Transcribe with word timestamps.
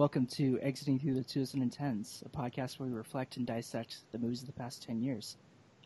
welcome 0.00 0.24
to 0.24 0.58
Exiting 0.62 0.98
Through 0.98 1.12
the 1.12 1.20
2010s, 1.20 2.24
a 2.24 2.28
podcast 2.30 2.78
where 2.78 2.88
we 2.88 2.94
reflect 2.94 3.36
and 3.36 3.46
dissect 3.46 3.96
the 4.12 4.18
movies 4.18 4.40
of 4.40 4.46
the 4.46 4.54
past 4.54 4.82
10 4.86 5.02
years. 5.02 5.36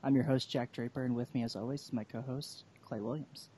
I'm 0.04 0.14
your 0.14 0.22
host, 0.22 0.48
Jack 0.48 0.70
Draper, 0.70 1.02
and 1.02 1.16
with 1.16 1.34
me, 1.34 1.42
as 1.42 1.56
always, 1.56 1.82
is 1.82 1.92
my 1.92 2.04
co-host, 2.04 2.62
Clay 2.84 3.00
Williams. 3.00 3.48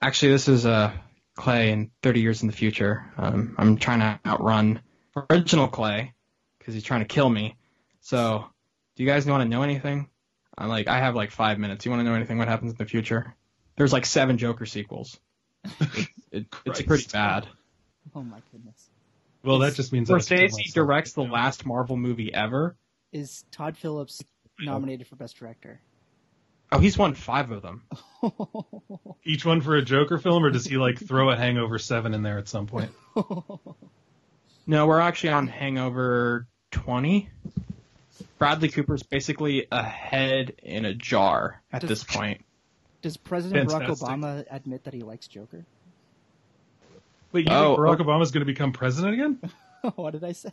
Actually, 0.00 0.32
this 0.32 0.48
is 0.48 0.64
uh, 0.64 0.92
Clay 1.34 1.72
in 1.72 1.90
30 2.02 2.20
years 2.22 2.40
in 2.40 2.46
the 2.46 2.54
future. 2.54 3.04
Um, 3.18 3.54
I'm 3.58 3.76
trying 3.76 3.98
to 3.98 4.18
outrun 4.24 4.80
original 5.28 5.68
Clay 5.68 6.14
because 6.58 6.72
he's 6.72 6.82
trying 6.82 7.00
to 7.00 7.06
kill 7.06 7.28
me. 7.28 7.58
So, 8.00 8.46
do 8.96 9.02
you 9.02 9.08
guys 9.10 9.26
want 9.26 9.42
to 9.42 9.48
know 9.50 9.62
anything? 9.62 10.08
I'm 10.56 10.70
like, 10.70 10.88
I 10.88 11.00
have 11.00 11.14
like 11.14 11.32
five 11.32 11.58
minutes. 11.58 11.84
You 11.84 11.90
want 11.90 12.00
to 12.00 12.04
know 12.04 12.14
anything? 12.14 12.38
What 12.38 12.48
happens 12.48 12.70
in 12.70 12.78
the 12.78 12.86
future? 12.86 13.36
There's 13.76 13.92
like 13.92 14.06
seven 14.06 14.38
Joker 14.38 14.64
sequels. 14.64 15.20
it, 15.80 16.08
it, 16.30 16.46
it's 16.64 16.80
pretty 16.80 17.08
bad. 17.12 17.46
Oh 18.14 18.22
my 18.22 18.40
goodness. 18.50 18.88
Well, 19.44 19.58
that 19.60 19.74
just 19.74 19.92
means 19.92 20.10
I 20.10 20.14
have 20.14 20.22
Scorsese 20.22 20.72
directs 20.72 21.12
the 21.12 21.22
last 21.22 21.66
Marvel 21.66 21.96
movie 21.96 22.32
ever. 22.32 22.76
Is 23.12 23.44
Todd 23.50 23.76
Phillips 23.76 24.22
nominated 24.60 25.06
for 25.06 25.16
Best 25.16 25.36
Director? 25.36 25.80
Oh, 26.70 26.78
he's 26.78 26.96
won 26.96 27.14
five 27.14 27.50
of 27.50 27.60
them. 27.60 27.82
Each 29.24 29.44
one 29.44 29.60
for 29.60 29.76
a 29.76 29.82
Joker 29.82 30.18
film, 30.18 30.44
or 30.44 30.50
does 30.50 30.64
he 30.64 30.76
like 30.78 30.98
throw 30.98 31.30
a 31.30 31.36
Hangover 31.36 31.78
Seven 31.78 32.14
in 32.14 32.22
there 32.22 32.38
at 32.38 32.48
some 32.48 32.66
point? 32.66 32.90
No, 34.66 34.86
we're 34.86 35.00
actually 35.00 35.30
on 35.30 35.48
Hangover 35.48 36.46
20. 36.70 37.28
Bradley 38.38 38.68
Cooper's 38.68 39.02
basically 39.02 39.66
a 39.72 39.82
head 39.82 40.54
in 40.62 40.84
a 40.84 40.94
jar 40.94 41.60
at 41.72 41.80
Does- 41.80 41.88
this 41.88 42.04
point. 42.04 42.44
Does 43.02 43.16
President 43.16 43.68
Fantastic. 43.68 44.06
Barack 44.06 44.18
Obama 44.18 44.44
admit 44.48 44.84
that 44.84 44.94
he 44.94 45.00
likes 45.00 45.26
Joker? 45.26 45.64
Wait, 47.32 47.48
you 47.48 47.54
Oh, 47.54 47.76
think 47.76 47.78
Barack 47.80 48.00
oh. 48.00 48.04
Obama's 48.04 48.30
going 48.30 48.40
to 48.42 48.46
become 48.52 48.72
president 48.72 49.14
again? 49.14 49.40
what 49.96 50.12
did 50.12 50.22
I 50.24 50.32
say? 50.32 50.50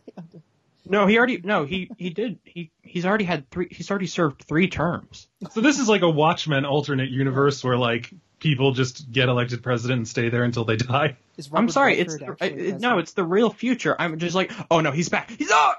No, 0.87 1.05
he 1.05 1.17
already 1.17 1.39
no, 1.43 1.65
he 1.65 1.91
he 1.97 2.09
did. 2.09 2.39
He 2.45 2.71
he's 2.81 3.05
already 3.05 3.25
had 3.25 3.49
three 3.51 3.67
he's 3.69 3.91
already 3.91 4.07
served 4.07 4.43
3 4.43 4.69
terms. 4.69 5.27
So 5.51 5.61
this 5.61 5.77
is 5.77 5.87
like 5.87 6.01
a 6.01 6.09
Watchmen 6.09 6.65
alternate 6.65 7.09
universe 7.09 7.63
where 7.63 7.77
like 7.77 8.11
people 8.39 8.71
just 8.71 9.11
get 9.11 9.29
elected 9.29 9.61
president 9.61 9.97
and 9.99 10.07
stay 10.07 10.29
there 10.29 10.43
until 10.43 10.63
they 10.65 10.77
die. 10.77 11.17
I'm 11.53 11.69
sorry, 11.69 11.97
Redford 11.97 12.21
it's 12.21 12.23
the, 12.39 12.45
actually 12.45 12.67
it- 12.69 12.79
no, 12.81 12.97
it's 12.97 13.13
the 13.13 13.23
real 13.25 13.49
future. 13.51 13.95
I'm 13.99 14.17
just 14.17 14.33
like, 14.35 14.51
"Oh 14.71 14.79
no, 14.79 14.91
he's 14.91 15.09
back. 15.09 15.29
He's 15.29 15.51
oh, 15.51 15.73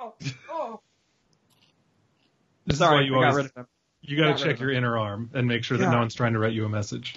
oh, 0.00 0.14
oh, 0.20 0.32
oh. 0.50 0.80
This 2.64 2.74
is 2.74 2.78
Sorry, 2.78 2.96
why 2.96 3.02
you 3.02 3.18
I 3.18 3.22
got 3.30 3.34
rid 3.34 3.46
of 3.46 3.54
him. 3.56 3.66
you 4.02 4.16
got 4.16 4.24
to 4.26 4.30
got 4.32 4.38
check 4.38 4.60
your 4.60 4.70
inner 4.70 4.96
arm 4.96 5.30
and 5.34 5.46
make 5.46 5.64
sure 5.64 5.76
that 5.78 5.84
Yeah. 5.84 5.90
no 5.90 5.98
one's 5.98 6.14
trying 6.14 6.32
to 6.34 6.38
write 6.38 6.52
you 6.52 6.64
a 6.64 6.68
message. 6.68 7.16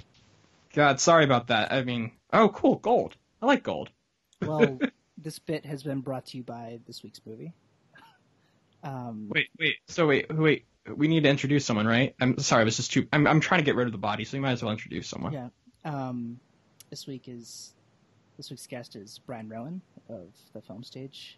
God, 0.74 1.00
sorry 1.00 1.24
about 1.26 1.48
that. 1.48 1.72
I 1.72 1.84
mean, 1.84 2.12
oh 2.34 2.50
cool, 2.50 2.76
gold. 2.78 3.16
I 3.42 3.46
like 3.46 3.64
gold. 3.64 3.90
Well, 4.42 4.80
this 5.18 5.40
bit 5.40 5.66
has 5.66 5.84
been 5.84 6.02
brought 6.02 6.26
to 6.28 6.38
you 6.38 6.44
by 6.44 6.80
this 6.88 7.04
week's 7.04 7.22
movie. 7.26 7.54
Um, 8.84 9.30
Wait, 9.30 9.50
wait. 9.60 9.76
So 9.88 10.08
wait, 10.08 10.34
wait. 10.34 10.66
We 10.96 11.08
need 11.08 11.24
to 11.24 11.30
introduce 11.30 11.64
someone, 11.64 11.86
right? 11.86 12.16
I'm 12.20 12.40
sorry, 12.40 12.66
this 12.66 12.80
is 12.80 12.88
too. 12.88 13.08
I'm 13.14 13.28
I'm 13.28 13.40
trying 13.40 13.60
to 13.60 13.66
get 13.66 13.76
rid 13.76 13.86
of 13.88 13.92
the 13.92 14.00
body, 14.00 14.26
so 14.26 14.38
you 14.38 14.42
might 14.42 14.54
as 14.54 14.64
well 14.64 14.72
introduce 14.72 15.08
someone. 15.08 15.34
Yeah. 15.34 15.50
Um, 15.86 16.40
this 16.90 17.06
week 17.06 17.28
is 17.28 17.74
this 18.38 18.50
week's 18.50 18.66
guest 18.66 18.96
is 18.96 19.20
Brian 19.20 19.48
Roan 19.48 19.82
of 20.10 20.30
the 20.54 20.62
film 20.62 20.84
stage, 20.84 21.38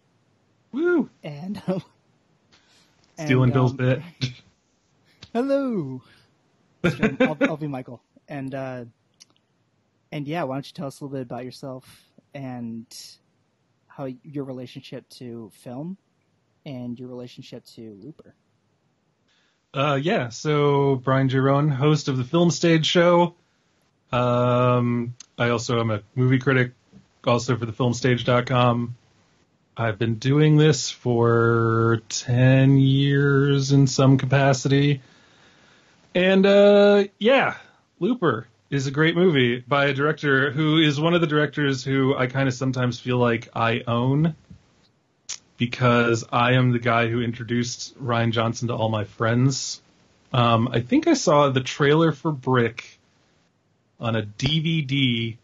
Woo! 0.72 1.10
and, 1.22 1.60
and 1.66 1.82
Stealing 3.18 3.50
Bill's 3.50 3.72
um, 3.72 3.76
bit. 3.76 4.02
Hello. 5.34 6.00
I'll, 6.82 7.36
I'll 7.42 7.56
be 7.56 7.66
Michael, 7.66 8.00
and 8.28 8.54
uh, 8.54 8.84
and 10.14 10.28
yeah, 10.28 10.44
why 10.44 10.54
don't 10.54 10.66
you 10.66 10.72
tell 10.72 10.86
us 10.86 11.00
a 11.00 11.04
little 11.04 11.18
bit 11.18 11.22
about 11.22 11.44
yourself 11.44 11.84
and 12.34 12.86
how 13.88 14.08
your 14.22 14.44
relationship 14.44 15.08
to 15.08 15.50
film 15.54 15.98
and 16.64 16.96
your 17.00 17.08
relationship 17.08 17.64
to 17.74 17.98
Looper. 18.00 18.32
Uh, 19.74 19.98
yeah, 20.00 20.28
so 20.28 20.94
Brian. 20.94 21.26
Roan, 21.28 21.68
host 21.68 22.06
of 22.06 22.16
the 22.16 22.22
Film 22.22 22.52
Stage 22.52 22.86
Show. 22.86 23.34
Um, 24.12 25.16
I 25.36 25.48
also 25.48 25.80
am 25.80 25.90
a 25.90 26.02
movie 26.14 26.38
critic, 26.38 26.74
also 27.26 27.56
for 27.56 27.66
the 27.66 27.72
filmstage.com. 27.72 28.94
I've 29.76 29.98
been 29.98 30.14
doing 30.14 30.56
this 30.56 30.90
for 30.92 32.02
10 32.08 32.78
years 32.78 33.72
in 33.72 33.88
some 33.88 34.18
capacity. 34.18 35.02
And, 36.14 36.46
uh, 36.46 37.04
yeah, 37.18 37.56
Looper 37.98 38.46
is 38.74 38.86
a 38.86 38.90
great 38.90 39.14
movie 39.14 39.58
by 39.60 39.86
a 39.86 39.94
director 39.94 40.50
who 40.50 40.78
is 40.78 41.00
one 41.00 41.14
of 41.14 41.20
the 41.20 41.26
directors 41.26 41.84
who 41.84 42.16
I 42.16 42.26
kind 42.26 42.48
of 42.48 42.54
sometimes 42.54 42.98
feel 42.98 43.18
like 43.18 43.48
I 43.54 43.82
own 43.86 44.34
because 45.56 46.24
I 46.32 46.52
am 46.52 46.72
the 46.72 46.78
guy 46.78 47.08
who 47.08 47.20
introduced 47.20 47.96
Rian 48.02 48.32
Johnson 48.32 48.68
to 48.68 48.74
all 48.74 48.88
my 48.88 49.04
friends. 49.04 49.80
Um, 50.32 50.68
I 50.72 50.80
think 50.80 51.06
I 51.06 51.14
saw 51.14 51.48
the 51.50 51.60
trailer 51.60 52.10
for 52.12 52.32
Brick 52.32 52.98
on 54.00 54.16
a 54.16 54.22
DVD 54.22 55.36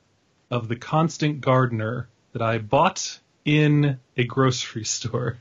of 0.50 0.68
The 0.68 0.76
Constant 0.76 1.40
Gardener 1.40 2.08
that 2.32 2.42
I 2.42 2.58
bought 2.58 3.20
in 3.44 4.00
a 4.16 4.24
grocery 4.24 4.84
store. 4.84 5.36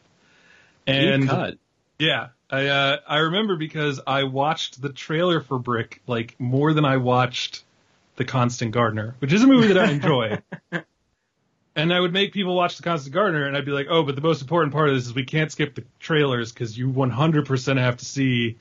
And 0.86 1.24
Deep 1.24 1.30
cut. 1.32 1.58
yeah, 1.98 2.28
I 2.50 2.68
uh, 2.68 2.98
I 3.08 3.18
remember 3.20 3.56
because 3.58 4.00
I 4.06 4.24
watched 4.24 4.82
the 4.82 4.90
trailer 4.90 5.42
for 5.42 5.60
Brick 5.60 6.02
like 6.08 6.36
more 6.40 6.74
than 6.74 6.86
I 6.86 6.98
watched 6.98 7.64
The 8.20 8.26
Constant 8.26 8.74
Gardener, 8.74 9.16
which 9.20 9.32
is 9.32 9.44
a 9.44 9.48
movie 9.48 9.68
that 9.68 9.78
I 9.78 9.92
enjoy. 9.92 10.40
and 11.76 11.94
I 11.94 11.98
would 11.98 12.12
make 12.12 12.34
people 12.34 12.54
watch 12.54 12.76
The 12.76 12.84
Constant 12.84 13.14
Gardener, 13.14 13.46
and 13.46 13.56
I'd 13.56 13.64
be 13.64 13.72
like, 13.72 13.88
oh, 13.90 14.04
but 14.04 14.16
the 14.16 14.22
most 14.22 14.42
important 14.42 14.74
part 14.74 14.90
of 14.90 14.96
this 14.96 15.06
is 15.06 15.14
we 15.14 15.24
can't 15.24 15.50
skip 15.50 15.74
the 15.74 15.86
trailers 16.00 16.52
because 16.52 16.78
you 16.78 16.90
100% 16.90 17.80
have 17.80 17.96
to 17.96 18.06
see 18.06 18.58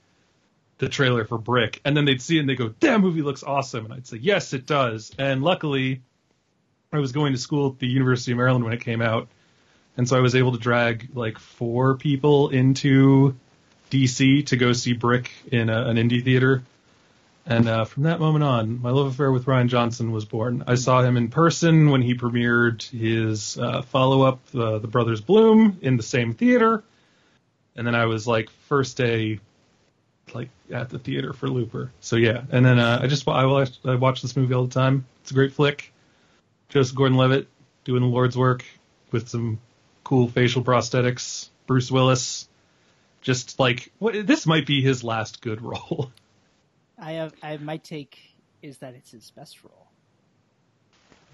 the 0.78 0.88
trailer 0.88 1.24
for 1.24 1.38
Brick. 1.38 1.80
And 1.84 1.96
then 1.96 2.04
they'd 2.04 2.22
see 2.22 2.36
it 2.36 2.40
and 2.40 2.48
they 2.48 2.54
go, 2.54 2.72
that 2.78 3.00
movie 3.00 3.22
looks 3.22 3.42
awesome. 3.42 3.86
And 3.86 3.94
I'd 3.94 4.06
say, 4.06 4.18
yes, 4.18 4.52
it 4.52 4.64
does. 4.64 5.10
And 5.18 5.42
luckily, 5.42 6.02
I 6.92 7.00
was 7.00 7.10
going 7.10 7.32
to 7.32 7.38
school 7.38 7.70
at 7.72 7.80
the 7.80 7.88
University 7.88 8.30
of 8.30 8.38
Maryland 8.38 8.64
when 8.64 8.74
it 8.74 8.82
came 8.82 9.02
out. 9.02 9.26
And 9.96 10.08
so 10.08 10.16
I 10.16 10.20
was 10.20 10.36
able 10.36 10.52
to 10.52 10.58
drag 10.58 11.16
like 11.16 11.40
four 11.40 11.96
people 11.96 12.50
into 12.50 13.34
DC 13.90 14.46
to 14.46 14.56
go 14.56 14.72
see 14.72 14.92
Brick 14.92 15.32
in 15.50 15.68
a, 15.68 15.88
an 15.88 15.96
indie 15.96 16.22
theater. 16.22 16.62
And 17.48 17.66
uh, 17.66 17.86
from 17.86 18.02
that 18.02 18.20
moment 18.20 18.44
on, 18.44 18.82
my 18.82 18.90
love 18.90 19.06
affair 19.06 19.32
with 19.32 19.46
Rian 19.46 19.68
Johnson 19.68 20.12
was 20.12 20.26
born. 20.26 20.64
I 20.66 20.74
saw 20.74 21.00
him 21.00 21.16
in 21.16 21.28
person 21.28 21.88
when 21.88 22.02
he 22.02 22.14
premiered 22.14 22.82
his 22.90 23.56
uh, 23.56 23.80
follow 23.80 24.20
up, 24.20 24.40
uh, 24.54 24.78
The 24.78 24.86
Brothers 24.86 25.22
Bloom, 25.22 25.78
in 25.80 25.96
the 25.96 26.02
same 26.02 26.34
theater. 26.34 26.84
And 27.74 27.86
then 27.86 27.94
I 27.94 28.04
was 28.04 28.26
like 28.26 28.50
first 28.68 28.98
day, 28.98 29.40
like 30.34 30.50
at 30.70 30.90
the 30.90 30.98
theater 30.98 31.32
for 31.32 31.48
Looper. 31.48 31.90
So 32.00 32.16
yeah, 32.16 32.42
and 32.52 32.66
then 32.66 32.78
uh, 32.78 33.00
I 33.02 33.06
just 33.06 33.26
I 33.26 33.46
watch 33.46 33.78
I 33.82 33.94
watch 33.94 34.20
this 34.20 34.36
movie 34.36 34.52
all 34.52 34.66
the 34.66 34.74
time. 34.74 35.06
It's 35.22 35.30
a 35.30 35.34
great 35.34 35.54
flick. 35.54 35.90
Joseph 36.68 36.96
Gordon-Levitt 36.96 37.48
doing 37.84 38.02
the 38.02 38.08
Lord's 38.08 38.36
work 38.36 38.62
with 39.10 39.30
some 39.30 39.58
cool 40.04 40.28
facial 40.28 40.62
prosthetics. 40.62 41.48
Bruce 41.66 41.90
Willis, 41.90 42.46
just 43.22 43.58
like 43.58 43.90
what, 43.98 44.26
this 44.26 44.46
might 44.46 44.66
be 44.66 44.82
his 44.82 45.02
last 45.02 45.40
good 45.40 45.62
role. 45.62 46.12
I 47.00 47.12
have 47.12 47.32
I 47.42 47.56
my 47.58 47.76
take 47.78 48.18
is 48.62 48.78
that 48.78 48.94
it's 48.94 49.10
his 49.10 49.30
best 49.30 49.62
role. 49.62 49.86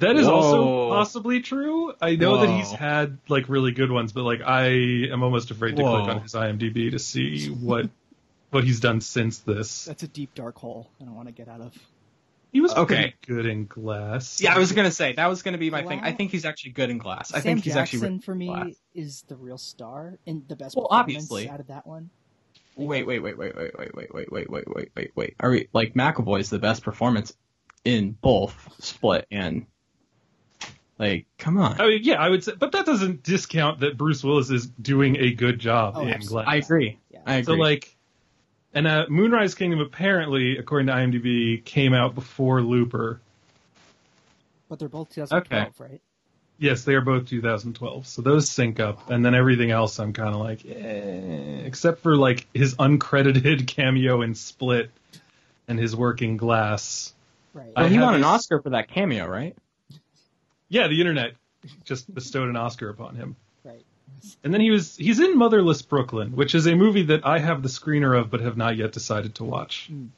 That 0.00 0.16
is 0.16 0.26
also 0.26 0.88
possibly 0.90 1.40
true. 1.40 1.92
I 2.00 2.16
know 2.16 2.38
that 2.38 2.50
he's 2.50 2.70
had 2.72 3.18
like 3.28 3.48
really 3.48 3.72
good 3.72 3.90
ones, 3.92 4.12
but 4.12 4.24
like 4.24 4.40
I 4.42 4.66
am 5.12 5.22
almost 5.22 5.50
afraid 5.50 5.76
to 5.76 5.82
Whoa. 5.82 6.02
click 6.02 6.16
on 6.16 6.22
his 6.22 6.32
IMDb 6.34 6.90
to 6.90 6.98
see 6.98 7.48
what 7.48 7.88
what 8.50 8.64
he's 8.64 8.80
done 8.80 9.00
since 9.00 9.38
this. 9.38 9.84
That's 9.84 10.02
a 10.02 10.08
deep 10.08 10.34
dark 10.34 10.58
hole 10.58 10.90
I 11.00 11.04
don't 11.04 11.14
want 11.14 11.28
to 11.28 11.32
get 11.32 11.48
out 11.48 11.60
of. 11.60 11.72
He 12.52 12.60
was 12.60 12.72
Okay. 12.72 12.94
pretty 12.94 13.14
good 13.26 13.46
in 13.46 13.66
Glass. 13.66 14.40
Yeah, 14.40 14.54
I 14.54 14.58
was 14.58 14.72
gonna 14.72 14.90
say 14.90 15.12
that 15.14 15.26
was 15.28 15.42
gonna 15.42 15.58
be 15.58 15.70
my 15.70 15.82
thing. 15.84 16.00
I 16.02 16.12
think 16.12 16.30
he's 16.32 16.44
actually 16.44 16.72
good 16.72 16.90
in 16.90 16.98
Glass. 16.98 17.32
I 17.32 17.40
think 17.40 17.64
he's 17.64 17.74
Jackson 17.74 17.82
actually 17.98 18.08
really 18.08 18.18
for 18.20 18.34
me 18.34 18.46
good 18.48 18.62
Glass. 18.64 18.74
is 18.94 19.24
the 19.28 19.36
real 19.36 19.58
star 19.58 20.18
and 20.26 20.46
the 20.48 20.56
best 20.56 20.76
Well, 20.76 20.86
performance 20.88 21.24
obviously. 21.30 21.48
out 21.48 21.60
of 21.60 21.68
that 21.68 21.86
one. 21.86 22.10
Wait, 22.76 23.06
wait, 23.06 23.20
wait, 23.20 23.38
wait, 23.38 23.56
wait, 23.56 23.78
wait, 23.78 23.94
wait, 23.94 24.14
wait, 24.14 24.32
wait, 24.32 24.50
wait, 24.50 24.68
wait, 24.74 24.90
wait, 24.96 25.10
wait. 25.14 25.34
Are 25.38 25.50
we 25.50 25.68
like 25.72 25.94
McAvoy's 25.94 26.50
the 26.50 26.58
best 26.58 26.82
performance 26.82 27.32
in 27.84 28.12
both 28.12 28.68
Split 28.80 29.26
and 29.30 29.66
like? 30.98 31.26
Come 31.38 31.58
on. 31.58 31.80
I 31.80 31.86
mean, 31.86 32.00
yeah, 32.02 32.20
I 32.20 32.28
would 32.28 32.42
say, 32.42 32.52
but 32.58 32.72
that 32.72 32.84
doesn't 32.84 33.22
discount 33.22 33.80
that 33.80 33.96
Bruce 33.96 34.24
Willis 34.24 34.50
is 34.50 34.66
doing 34.66 35.16
a 35.16 35.32
good 35.32 35.60
job 35.60 35.94
Oh, 35.96 36.06
in. 36.06 36.20
Glass. 36.20 36.46
I 36.48 36.56
agree. 36.56 36.98
Yeah. 37.10 37.20
I 37.24 37.34
agree. 37.36 37.54
So 37.54 37.60
like, 37.60 37.96
and 38.72 38.88
uh, 38.88 39.06
Moonrise 39.08 39.54
Kingdom 39.54 39.80
apparently, 39.80 40.58
according 40.58 40.88
to 40.88 40.94
IMDb, 40.94 41.64
came 41.64 41.94
out 41.94 42.16
before 42.16 42.60
Looper. 42.60 43.20
But 44.68 44.80
they're 44.80 44.88
both 44.88 45.14
2012, 45.14 45.78
right? 45.78 46.00
Yes, 46.64 46.84
they 46.84 46.94
are 46.94 47.02
both 47.02 47.28
2012, 47.28 48.06
so 48.06 48.22
those 48.22 48.48
sync 48.48 48.80
up, 48.80 49.10
and 49.10 49.22
then 49.22 49.34
everything 49.34 49.70
else 49.70 49.98
I'm 50.00 50.14
kind 50.14 50.34
of 50.34 50.40
like, 50.40 50.64
eh, 50.64 51.60
except 51.66 52.00
for 52.00 52.16
like 52.16 52.46
his 52.54 52.74
uncredited 52.76 53.66
cameo 53.76 54.22
in 54.22 54.34
Split 54.34 54.90
and 55.68 55.78
his 55.78 55.94
working 55.94 56.38
Glass. 56.38 57.12
Right. 57.52 57.70
Well, 57.76 57.86
he 57.86 57.98
won 57.98 58.14
an 58.14 58.24
Oscar 58.24 58.62
for 58.62 58.70
that 58.70 58.88
cameo, 58.88 59.26
right? 59.26 59.54
Yeah, 60.70 60.88
the 60.88 61.00
internet 61.00 61.34
just 61.84 62.12
bestowed 62.12 62.48
an 62.48 62.56
Oscar 62.56 62.88
upon 62.88 63.14
him. 63.14 63.36
Right. 63.62 63.84
And 64.42 64.54
then 64.54 64.62
he 64.62 64.70
was 64.70 64.96
he's 64.96 65.20
in 65.20 65.36
Motherless 65.36 65.82
Brooklyn, 65.82 66.34
which 66.34 66.54
is 66.54 66.66
a 66.66 66.74
movie 66.74 67.02
that 67.02 67.26
I 67.26 67.40
have 67.40 67.62
the 67.62 67.68
screener 67.68 68.18
of 68.18 68.30
but 68.30 68.40
have 68.40 68.56
not 68.56 68.78
yet 68.78 68.92
decided 68.92 69.34
to 69.34 69.44
watch. 69.44 69.90
Mm. 69.92 70.08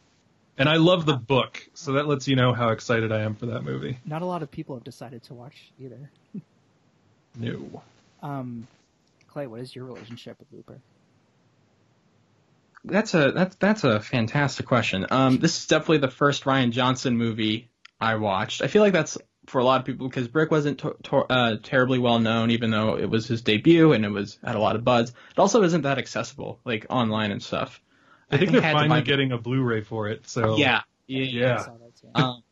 And 0.58 0.68
I 0.68 0.76
love 0.76 1.04
the 1.04 1.16
book, 1.16 1.68
so 1.74 1.92
that 1.92 2.06
lets 2.06 2.28
you 2.28 2.36
know 2.36 2.54
how 2.54 2.70
excited 2.70 3.12
I 3.12 3.22
am 3.22 3.34
for 3.34 3.46
that 3.46 3.62
movie. 3.62 3.98
Not 4.06 4.22
a 4.22 4.24
lot 4.24 4.42
of 4.42 4.50
people 4.50 4.74
have 4.74 4.84
decided 4.84 5.22
to 5.24 5.34
watch 5.34 5.70
either. 5.78 6.10
No. 7.36 7.82
Um, 8.22 8.66
Clay, 9.28 9.46
what 9.46 9.60
is 9.60 9.74
your 9.74 9.84
relationship 9.84 10.38
with 10.38 10.48
Looper? 10.52 10.78
That's 12.84 13.14
a 13.14 13.32
that's 13.32 13.56
that's 13.56 13.84
a 13.84 14.00
fantastic 14.00 14.66
question. 14.66 15.06
Um, 15.10 15.38
this 15.38 15.58
is 15.58 15.66
definitely 15.66 15.98
the 15.98 16.10
first 16.10 16.44
Rian 16.44 16.70
Johnson 16.70 17.16
movie 17.16 17.68
I 18.00 18.14
watched. 18.14 18.62
I 18.62 18.68
feel 18.68 18.82
like 18.82 18.92
that's 18.92 19.18
for 19.46 19.60
a 19.60 19.64
lot 19.64 19.80
of 19.80 19.86
people 19.86 20.08
because 20.08 20.28
Brick 20.28 20.50
wasn't 20.50 20.78
to, 20.80 20.96
to, 21.04 21.16
uh, 21.16 21.56
terribly 21.62 21.98
well 21.98 22.18
known, 22.18 22.50
even 22.50 22.70
though 22.70 22.96
it 22.96 23.08
was 23.10 23.26
his 23.26 23.42
debut 23.42 23.92
and 23.92 24.04
it 24.04 24.10
was 24.10 24.38
had 24.44 24.54
a 24.54 24.60
lot 24.60 24.76
of 24.76 24.84
buzz. 24.84 25.10
It 25.10 25.38
also 25.38 25.62
isn't 25.64 25.82
that 25.82 25.98
accessible, 25.98 26.60
like 26.64 26.86
online 26.88 27.32
and 27.32 27.42
stuff. 27.42 27.80
I 28.30 28.38
think 28.38 28.52
they're 28.52 28.60
finally 28.60 28.88
buy- 28.88 29.00
getting 29.02 29.32
a 29.32 29.38
Blu-ray 29.38 29.82
for 29.82 30.08
it. 30.08 30.28
So 30.28 30.56
Yeah, 30.56 30.82
yeah, 31.06 31.24
Yeah. 31.24 31.54
I 31.54 31.64
saw 31.64 31.72
that 31.72 31.96
too. 32.00 32.08
Um, 32.14 32.42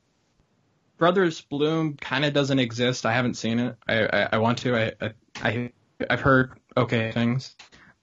Brothers 0.99 1.41
Bloom 1.41 1.97
kind 1.97 2.25
of 2.25 2.33
doesn't 2.33 2.59
exist. 2.59 3.07
I 3.07 3.13
haven't 3.13 3.35
seen 3.35 3.59
it. 3.59 3.77
I 3.87 4.07
I, 4.07 4.29
I 4.33 4.39
want 4.39 4.59
to. 4.59 4.77
I, 4.77 5.13
I 5.43 5.73
I've 6.09 6.21
heard 6.21 6.53
okay 6.77 7.13
things. 7.13 7.55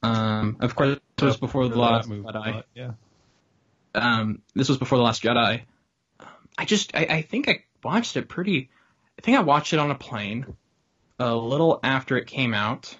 Um, 0.03 0.57
of 0.59 0.75
course, 0.75 0.99
this 1.17 1.25
was 1.25 1.37
before 1.37 1.67
the 1.67 1.77
last 1.77 2.09
movie, 2.09 2.23
Jedi. 2.23 2.63
yeah. 2.73 2.91
um, 3.93 4.41
this 4.55 4.67
was 4.67 4.77
before 4.77 4.97
the 4.97 5.03
Last 5.03 5.21
Jedi. 5.21 5.61
Um, 6.19 6.27
I 6.57 6.65
just, 6.65 6.95
I, 6.95 7.05
I 7.05 7.21
think 7.21 7.47
I 7.47 7.63
watched 7.83 8.17
it 8.17 8.27
pretty. 8.27 8.69
I 9.17 9.21
think 9.21 9.37
I 9.37 9.41
watched 9.41 9.73
it 9.73 9.79
on 9.79 9.91
a 9.91 9.95
plane 9.95 10.57
a 11.19 11.35
little 11.35 11.79
after 11.83 12.17
it 12.17 12.25
came 12.25 12.53
out, 12.55 12.95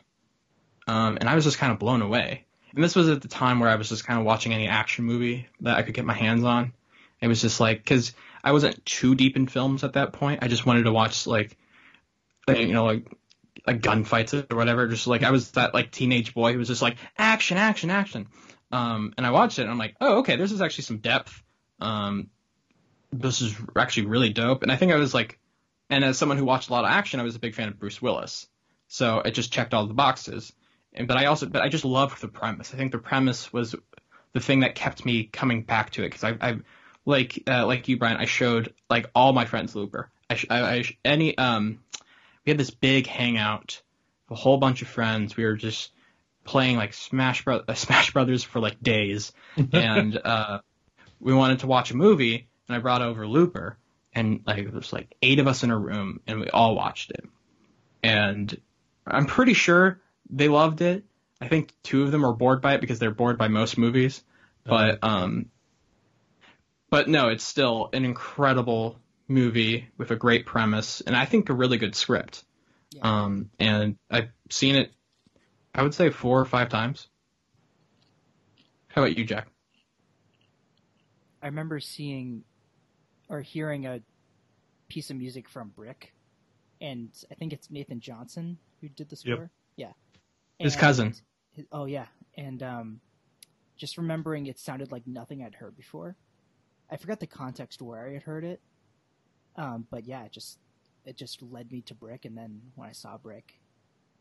um, 0.88 1.18
and 1.20 1.28
I 1.28 1.34
was 1.34 1.44
just 1.44 1.58
kind 1.58 1.72
of 1.72 1.80
blown 1.80 2.04
away. 2.04 2.46
And 2.76 2.84
this 2.84 2.96
was 2.96 3.10
at 3.10 3.22
the 3.22 3.28
time 3.28 3.60
where 3.60 3.70
I 3.70 3.76
was 3.76 3.90
just 3.90 4.06
kind 4.06 4.20
of 4.20 4.26
watching 4.26 4.54
any 4.54 4.68
action 4.68 5.04
movie 5.04 5.48
that 5.62 5.78
I 5.78 5.82
could 5.82 5.96
get 5.96 6.06
my 6.06 6.14
hands 6.14 6.44
on. 6.44 6.74
It 7.20 7.28
was 7.28 7.42
just 7.42 7.60
like 7.60 7.80
because 7.80 8.14
I 8.44 8.52
wasn't 8.52 8.86
too 8.86 9.16
deep 9.16 9.36
in 9.36 9.48
films 9.48 9.84
at 9.84 9.94
that 9.94 10.14
point. 10.14 10.44
I 10.44 10.48
just 10.48 10.66
wanted 10.66 10.84
to 10.84 10.92
watch 10.92 11.28
like, 11.28 11.58
you 12.48 12.74
know, 12.74 12.86
like 12.86 13.08
like 13.66 13.82
gunfights 13.82 14.52
or 14.52 14.56
whatever. 14.56 14.88
Just 14.88 15.08
like 15.08 15.24
I 15.24 15.32
was 15.32 15.52
that 15.52 15.74
like 15.74 15.92
teenage 15.92 16.34
boy 16.34 16.54
who 16.54 16.60
was 16.60 16.68
just 16.68 16.82
like 16.82 16.98
action, 17.18 17.58
action, 17.58 17.90
action. 17.90 18.28
Um, 18.72 19.14
and 19.18 19.26
I 19.26 19.32
watched 19.32 19.60
it 19.60 19.64
and 19.64 19.72
I'm 19.72 19.78
like, 19.78 19.96
oh, 20.02 20.20
okay, 20.20 20.36
this 20.36 20.52
is 20.52 20.62
actually 20.62 20.86
some 20.86 20.98
depth. 21.00 21.42
Um, 21.80 22.30
this 23.12 23.42
is 23.42 23.56
actually 23.78 24.08
really 24.08 24.32
dope. 24.32 24.64
And 24.64 24.72
I 24.72 24.78
think 24.78 24.92
I 24.92 24.96
was 24.96 25.14
like, 25.14 25.40
and 25.90 26.06
as 26.06 26.18
someone 26.18 26.38
who 26.38 26.46
watched 26.46 26.70
a 26.70 26.74
lot 26.74 26.86
of 26.86 26.92
action, 26.92 27.20
I 27.20 27.24
was 27.24 27.36
a 27.36 27.40
big 27.40 27.54
fan 27.54 27.68
of 27.68 27.78
Bruce 27.78 28.02
Willis. 28.02 28.48
So 28.88 29.20
it 29.20 29.32
just 29.32 29.52
checked 29.52 29.74
all 29.74 29.86
the 29.88 29.94
boxes. 29.94 30.54
And, 30.94 31.08
but 31.08 31.18
I 31.18 31.26
also, 31.26 31.46
but 31.48 31.62
I 31.62 31.70
just 31.70 31.86
loved 31.86 32.22
the 32.22 32.28
premise. 32.28 32.74
I 32.74 32.78
think 32.78 32.92
the 32.92 32.98
premise 32.98 33.52
was 33.52 33.76
the 34.34 34.40
thing 34.40 34.62
that 34.62 34.76
kept 34.76 35.06
me 35.06 35.26
coming 35.26 35.64
back 35.64 35.92
to 35.92 36.04
it. 36.04 36.12
Cause 36.12 36.24
I, 36.24 36.38
I, 36.42 36.58
like, 37.06 37.44
uh, 37.48 37.66
like 37.66 37.88
you, 37.88 37.98
Brian, 37.98 38.18
I 38.18 38.26
showed 38.26 38.74
like 38.90 39.10
all 39.16 39.34
my 39.34 39.46
friends 39.46 39.76
Looper. 39.76 40.10
I, 40.30 40.36
sh- 40.36 40.48
I, 40.50 40.62
I 40.62 40.82
sh- 40.84 40.98
any, 41.04 41.38
um, 41.38 41.80
we 42.46 42.52
had 42.52 42.58
this 42.58 42.72
big 42.72 43.08
hangout, 43.08 43.82
with 44.30 44.40
a 44.40 44.42
whole 44.42 44.58
bunch 44.58 44.82
of 44.82 44.88
friends. 44.88 45.36
We 45.36 45.46
were 45.46 45.56
just 45.56 45.92
playing 46.44 46.78
like 46.78 46.94
Smash 46.94 47.44
Bro- 47.44 47.64
uh, 47.68 47.74
Smash 47.74 48.12
Brothers 48.14 48.44
for 48.44 48.60
like 48.60 48.82
days, 48.82 49.32
and 49.74 50.18
uh, 50.18 50.60
we 51.20 51.34
wanted 51.34 51.60
to 51.60 51.68
watch 51.68 51.92
a 51.92 51.98
movie, 51.98 52.48
and 52.68 52.76
I 52.76 52.80
brought 52.80 53.02
over 53.02 53.28
Looper, 53.28 53.78
and 54.14 54.42
like 54.46 54.64
there 54.64 54.72
was 54.72 54.94
like 54.94 55.16
eight 55.22 55.40
of 55.40 55.48
us 55.48 55.64
in 55.64 55.72
a 55.72 55.78
room, 55.78 56.22
and 56.28 56.40
we 56.40 56.50
all 56.50 56.76
watched 56.76 57.12
it, 57.12 57.26
and 58.04 58.60
I'm 59.06 59.26
pretty 59.26 59.54
sure 59.54 60.00
they 60.30 60.48
loved 60.48 60.82
it. 60.82 61.04
I 61.40 61.48
think 61.48 61.74
two 61.84 62.04
of 62.04 62.12
them 62.12 62.26
are 62.26 62.34
bored 62.34 62.62
by 62.62 62.76
it 62.76 62.82
because 62.82 63.00
they're 63.00 63.12
bored 63.12 63.38
by 63.38 63.48
most 63.48 63.78
movies, 63.78 64.24
but 64.64 65.00
um, 65.04 65.48
but 66.92 67.08
no, 67.10 67.30
it's 67.30 67.44
still 67.44 67.90
an 67.94 68.06
incredible 68.06 69.00
movie 69.28 69.88
with 69.98 70.12
a 70.12 70.16
great 70.16 70.46
premise, 70.46 71.02
and 71.02 71.16
I 71.16 71.26
think 71.26 71.50
a 71.50 71.54
really 71.54 71.78
good 71.80 71.96
script. 71.96 72.44
Yeah. 72.92 73.02
Um, 73.24 73.50
and 73.60 73.98
I've 74.12 74.30
seen 74.50 74.76
it, 74.76 74.92
I 75.74 75.82
would 75.82 75.94
say 75.96 76.10
four 76.12 76.40
or 76.40 76.46
five 76.46 76.70
times. 76.70 77.08
How 78.90 79.02
about 79.04 79.18
you, 79.18 79.24
Jack? 79.24 79.48
I 81.42 81.48
remember 81.48 81.80
seeing 81.80 82.44
or 83.30 83.42
hearing 83.42 83.86
a 83.88 84.02
piece 84.90 85.10
of 85.10 85.16
music 85.16 85.48
from 85.48 85.70
Brick, 85.70 86.14
and 86.82 87.10
I 87.32 87.36
think 87.36 87.54
it's 87.54 87.72
Nathan 87.72 88.02
Johnson 88.02 88.58
who 88.82 88.90
did 88.90 89.08
the 89.10 89.16
Yep. 89.24 89.36
score. 89.38 89.50
Yeah, 89.78 89.94
His 90.60 90.74
And- 90.74 90.82
cousin. 90.82 91.16
his- 91.54 91.66
oh 91.72 91.86
yeah, 91.86 92.08
and 92.36 92.62
um, 92.62 93.02
just 93.78 93.98
remembering 93.98 94.48
it 94.48 94.60
sounded 94.60 94.92
like 94.92 95.08
nothing 95.08 95.42
I'd 95.44 95.56
heard 95.56 95.76
before. 95.78 96.18
I 96.92 96.98
forgot 96.98 97.20
the 97.20 97.28
context 97.28 97.82
where 97.82 98.08
I 98.08 98.14
had 98.14 98.24
heard 98.24 98.44
it, 98.44 98.60
um, 99.56 99.88
but 99.90 100.06
yeah, 100.06 100.26
it 100.26 100.32
just 100.32 100.60
it 101.06 101.18
just 101.18 101.42
led 101.42 101.72
me 101.72 101.82
to 101.82 101.96
Brick, 101.96 102.26
and 102.26 102.38
then 102.38 102.62
when 102.76 102.90
I 102.90 102.92
saw 102.92 103.18
Brick, 103.18 103.60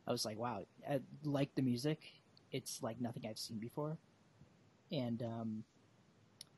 I 0.07 0.13
was 0.13 0.25
like, 0.25 0.39
wow, 0.39 0.65
I 0.89 1.01
like 1.25 1.55
the 1.55 1.63
music. 1.63 2.01
It's 2.53 2.83
like 2.83 3.01
nothing 3.01 3.25
I've 3.29 3.39
seen 3.39 3.59
before, 3.59 3.99
and 4.93 5.23
um, 5.23 5.65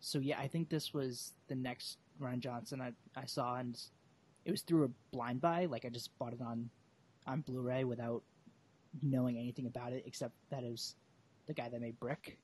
so 0.00 0.18
yeah, 0.18 0.38
I 0.38 0.48
think 0.48 0.68
this 0.68 0.92
was 0.92 1.32
the 1.48 1.54
next 1.54 1.98
Rian 2.20 2.40
Johnson 2.40 2.80
I, 2.80 2.92
I 3.18 3.24
saw, 3.24 3.56
and 3.56 3.78
it 4.44 4.50
was 4.50 4.62
through 4.62 4.84
a 4.84 4.88
blind 5.16 5.40
buy. 5.40 5.66
Like 5.66 5.84
I 5.84 5.88
just 5.88 6.16
bought 6.18 6.32
it 6.32 6.40
on 6.42 6.68
on 7.26 7.40
Blu-ray 7.42 7.84
without 7.84 8.22
knowing 9.00 9.38
anything 9.38 9.66
about 9.66 9.92
it, 9.92 10.02
except 10.06 10.34
that 10.50 10.64
it 10.64 10.70
was 10.70 10.96
the 11.46 11.54
guy 11.54 11.68
that 11.68 11.80
made 11.80 11.98
Brick. 12.00 12.38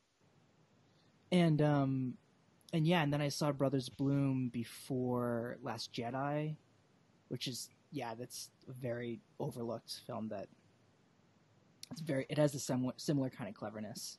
And 1.30 1.60
um, 1.60 2.14
and 2.72 2.86
yeah, 2.86 3.02
and 3.02 3.12
then 3.12 3.20
I 3.20 3.28
saw 3.28 3.52
Brothers 3.52 3.88
Bloom 3.88 4.50
before 4.52 5.58
Last 5.62 5.92
Jedi, 5.92 6.56
which 7.28 7.46
is 7.46 7.70
yeah, 7.90 8.14
that's 8.14 8.50
a 8.68 8.72
very 8.72 9.20
overlooked 9.40 10.00
film 10.06 10.28
that 10.28 10.48
it's 11.90 12.00
very 12.00 12.26
it 12.28 12.36
has 12.38 12.54
a 12.54 12.58
similar 12.58 12.92
similar 12.96 13.30
kind 13.30 13.48
of 13.48 13.54
cleverness 13.54 14.18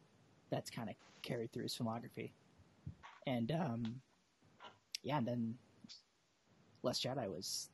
that's 0.50 0.70
kind 0.70 0.90
of 0.90 0.96
carried 1.22 1.52
through 1.52 1.64
his 1.64 1.76
filmography. 1.76 2.32
And 3.28 3.52
um, 3.52 4.02
yeah, 5.04 5.20
and 5.20 5.28
then 5.28 5.56
Last 6.82 7.04
Jedi 7.04 7.30
was 7.30 7.70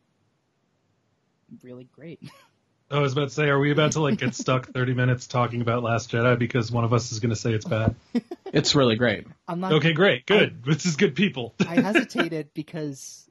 really 1.63 1.85
great. 1.85 2.19
I 2.91 2.99
was 2.99 3.13
about 3.13 3.29
to 3.29 3.33
say, 3.33 3.49
are 3.49 3.59
we 3.59 3.71
about 3.71 3.93
to 3.93 4.01
like 4.01 4.19
get 4.19 4.35
stuck 4.35 4.67
30 4.73 4.93
minutes 4.93 5.25
talking 5.27 5.61
about 5.61 5.81
Last 5.83 6.11
Jedi 6.11 6.37
because 6.37 6.71
one 6.71 6.83
of 6.83 6.93
us 6.93 7.11
is 7.11 7.19
going 7.19 7.31
to 7.31 7.35
say 7.35 7.53
it's 7.53 7.65
bad? 7.65 7.95
It's 8.53 8.73
really 8.73 8.95
great. 8.95 9.27
I'm 9.49 9.59
not 9.59 9.73
Okay, 9.73 9.91
great, 9.91 10.25
good. 10.25 10.63
this 10.63 10.85
is 10.85 10.95
good 10.95 11.13
people. 11.13 11.53
I 11.67 11.75
hesitated 11.81 12.53
because 12.53 13.29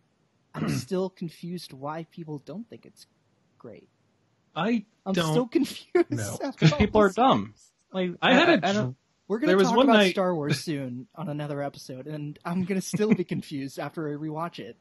I'm 0.55 0.69
still 0.69 1.09
confused 1.09 1.73
why 1.73 2.07
people 2.11 2.43
don't 2.45 2.69
think 2.69 2.85
it's 2.85 3.07
great. 3.57 3.89
I 4.55 4.85
I'm 5.07 5.15
Don't 5.15 5.33
still 5.33 5.47
confused. 5.47 6.11
know. 6.11 6.39
after 6.45 6.67
Because 6.67 6.73
people 6.79 7.01
are 7.01 7.11
dumb. 7.11 7.55
Like 7.91 8.11
I 8.21 8.35
had 8.35 8.51
a 8.51 8.69
I 8.69 8.73
don't- 8.75 8.97
We're 9.27 9.39
gonna 9.39 9.53
There 9.53 9.57
was 9.57 9.69
talk 9.69 9.77
one 9.79 9.87
about 9.89 9.97
night- 9.99 10.11
Star 10.11 10.35
Wars 10.35 10.61
soon 10.61 11.07
on 11.15 11.31
another 11.31 11.63
episode, 11.63 12.07
and 12.07 12.39
I'm 12.45 12.65
gonna 12.65 12.83
still 12.83 13.15
be 13.15 13.25
confused 13.25 13.79
after 13.79 14.07
I 14.07 14.13
rewatch 14.21 14.59
it. 14.59 14.77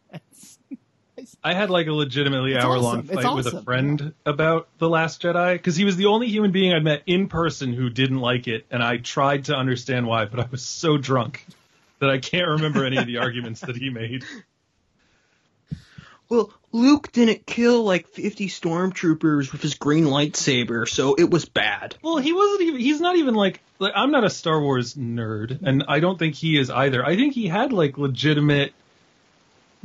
I 1.44 1.54
had 1.54 1.70
like 1.70 1.88
a 1.88 1.94
legitimately 1.94 2.58
hour 2.58 2.78
long 2.80 3.00
awesome. 3.00 3.16
Fight 3.16 3.36
with 3.36 3.46
a 3.46 3.50
awesome. 3.50 3.64
friend 3.64 4.14
about 4.26 4.68
The 4.80 4.90
Last 4.90 5.22
Jedi 5.22 5.54
because 5.54 5.76
he 5.76 5.86
was 5.86 5.96
the 5.96 6.08
only 6.08 6.28
human 6.28 6.52
being 6.52 6.74
I'd 6.74 6.84
met 6.84 7.04
in 7.06 7.28
person 7.28 7.74
who 7.74 7.90
didn't 7.90 8.20
like 8.20 8.48
it, 8.48 8.66
and 8.72 8.82
I 8.82 8.98
tried 8.98 9.46
to 9.46 9.56
understand 9.56 10.08
why, 10.08 10.26
but 10.26 10.40
I 10.40 10.48
was 10.50 10.64
so 10.64 10.98
drunk 10.98 11.46
that 12.00 12.10
I 12.10 12.18
can't 12.18 12.48
remember 12.48 12.86
any 12.86 12.98
of 12.98 13.06
the 13.06 13.18
arguments 13.20 13.62
that 13.62 13.76
he 13.76 13.90
made. 13.90 14.26
Well, 16.30 16.52
Luke 16.72 17.12
didn't 17.12 17.46
kill 17.46 17.84
like 17.84 18.08
50 18.08 18.48
stormtroopers 18.48 19.52
with 19.52 19.62
his 19.62 19.76
green 19.76 20.06
lightsaber, 20.06 20.88
so 20.88 21.14
it 21.14 21.30
was 21.30 21.46
bad. 21.46 21.96
Well, 22.02 22.18
he 22.18 22.34
wasn't 22.34 22.62
even. 22.62 22.80
He's 22.80 23.00
not 23.00 23.18
even 23.18 23.36
like. 23.36 23.62
Like 23.78 23.94
I'm 23.96 24.12
not 24.12 24.24
a 24.24 24.30
Star 24.30 24.60
Wars 24.60 24.96
nerd, 24.96 25.60
and 25.64 25.84
I 25.88 26.00
don't 26.00 26.18
think 26.18 26.36
he 26.36 26.58
is 26.58 26.70
either. 26.70 27.06
I 27.06 27.16
think 27.16 27.34
he 27.36 27.48
had 27.48 27.72
like 27.72 27.98
legitimate, 27.98 28.74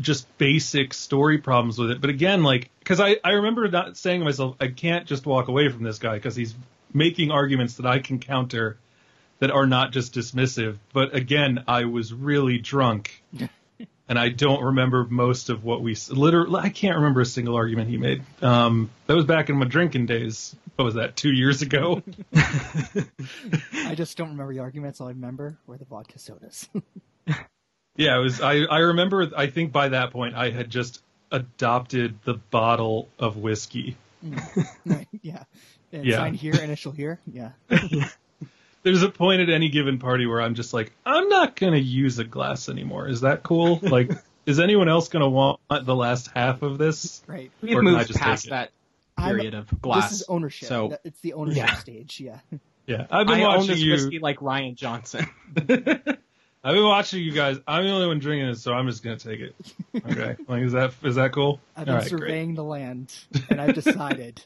just 0.01 0.39
basic 0.39 0.95
story 0.95 1.39
problems 1.39 1.79
with 1.79 1.91
it. 1.91 2.01
But 2.01 2.11
again, 2.11 2.43
like, 2.43 2.71
because 2.79 3.01
I 3.01 3.17
I 3.25 3.33
remember 3.33 3.69
not 3.69 3.97
saying 3.97 4.21
to 4.21 4.25
myself, 4.25 4.57
I 4.61 4.69
can't 4.69 5.07
just 5.07 5.27
walk 5.27 5.49
away 5.49 5.69
from 5.69 5.83
this 5.83 5.99
guy 5.99 6.15
because 6.15 6.37
he's 6.37 6.55
making 6.93 7.31
arguments 7.31 7.75
that 7.75 7.87
I 7.87 7.99
can 7.99 8.19
counter 8.19 8.79
that 9.41 9.51
are 9.51 9.67
not 9.67 9.93
just 9.93 10.15
dismissive. 10.15 10.79
But 10.93 11.15
again, 11.15 11.65
I 11.69 11.85
was 11.85 12.13
really 12.13 12.59
drunk. 12.59 13.23
And 14.11 14.19
I 14.19 14.31
don't 14.31 14.65
remember 14.65 15.05
most 15.05 15.51
of 15.51 15.65
what 15.65 15.83
we 15.83 15.95
literally. 16.09 16.61
I 16.61 16.71
can't 16.71 16.97
remember 16.97 17.21
a 17.21 17.27
single 17.27 17.57
argument 17.57 17.91
he 17.91 17.99
made. 17.99 18.23
Um, 18.41 18.89
that 19.07 19.15
was 19.15 19.27
back 19.27 19.51
in 19.51 19.57
my 19.57 19.67
drinking 19.67 20.07
days. 20.07 20.57
What 20.77 20.87
was 20.87 20.95
that? 20.95 21.15
Two 21.15 21.31
years 21.31 21.61
ago. 21.61 22.03
I 22.35 23.95
just 23.95 24.17
don't 24.17 24.31
remember 24.31 24.55
the 24.55 24.61
arguments. 24.61 25.03
All 25.03 25.09
I 25.09 25.11
remember 25.11 25.59
were 25.67 25.77
the 25.77 25.85
vodka 25.85 26.19
sodas. 26.19 26.71
Yeah, 27.99 28.17
it 28.17 28.21
was. 28.23 28.41
I 28.41 28.61
I 28.63 28.79
remember. 28.79 29.29
I 29.37 29.49
think 29.49 29.73
by 29.73 29.91
that 29.91 30.13
point 30.13 30.35
I 30.35 30.51
had 30.51 30.71
just 30.71 31.03
adopted 31.31 32.19
the 32.25 32.35
bottle 32.35 33.09
of 33.19 33.37
whiskey 33.37 33.97
mm. 34.25 34.41
Right, 34.87 35.07
yeah. 35.21 35.43
And 35.93 36.05
Yeah. 36.07 36.17
Sign 36.17 36.33
here, 36.33 36.55
initial 36.55 36.91
here. 36.93 37.19
Yeah. 37.31 37.51
There's 38.83 39.03
a 39.03 39.11
point 39.11 39.43
at 39.43 39.51
any 39.51 39.69
given 39.69 39.99
party 39.99 40.25
where 40.27 40.41
I'm 40.41 40.55
just 40.55 40.73
like, 40.73 40.93
I'm 41.05 41.29
not 41.29 41.55
gonna 41.57 41.77
use 41.77 42.19
a 42.19 42.25
glass 42.25 42.69
anymore. 42.71 43.09
Is 43.09 43.21
that 43.23 43.43
cool? 43.43 43.79
Like, 43.83 44.11
is 44.47 44.59
anyone 44.61 44.89
else 44.89 45.09
gonna 45.09 45.29
want 45.29 45.61
the 45.69 45.95
last 45.95 46.31
half 46.35 46.63
of 46.63 46.79
this? 46.79 47.23
Right. 47.27 47.51
We've 47.61 47.77
Or 47.77 47.81
can 47.81 47.89
I 47.89 47.93
moved 47.99 48.07
just 48.09 48.21
past 48.21 48.45
take 48.45 48.49
it? 48.49 48.55
that 48.55 48.71
I'm- 49.19 49.35
period 49.35 49.53
of 49.55 49.83
glass. 49.83 50.11
This 50.11 50.21
is 50.23 50.27
ownership. 50.29 50.69
So 50.69 50.97
It's 51.05 51.21
the 51.21 51.35
ownership 51.35 51.67
Yeah. 51.67 51.75
stage. 51.75 52.21
Yeah. 52.21 52.39
Yeah, 52.87 53.07
I've 53.11 53.27
been 53.27 53.41
I 53.41 53.43
own 53.43 53.57
watching 53.57 53.67
this 53.69 53.81
you. 53.81 53.93
whiskey 53.93 54.19
like 54.21 54.39
Rian 54.39 54.75
Johnson. 54.77 55.27
I've 56.63 56.75
been 56.75 56.85
watching 56.85 57.23
you 57.23 57.33
guys. 57.33 57.59
I'm 57.67 57.85
the 57.85 57.91
only 57.91 58.07
one 58.07 58.19
drinking 58.19 58.49
it, 58.49 58.57
so 58.57 58.73
I'm 58.73 58.89
just 58.89 59.03
gonna 59.03 59.17
take 59.17 59.41
it. 59.41 59.55
Okay, 59.97 60.37
like 60.49 60.63
is 60.63 60.73
that 60.73 60.93
is 61.03 61.15
that 61.15 61.33
cool? 61.33 61.61
I've 61.77 61.87
been 61.87 61.95
All 61.95 62.01
right, 62.01 62.11
great. 62.11 62.21
surveying 62.21 62.55
the 62.55 62.65
land, 62.65 63.17
and 63.51 63.61
I've 63.61 63.75
decided 63.75 64.45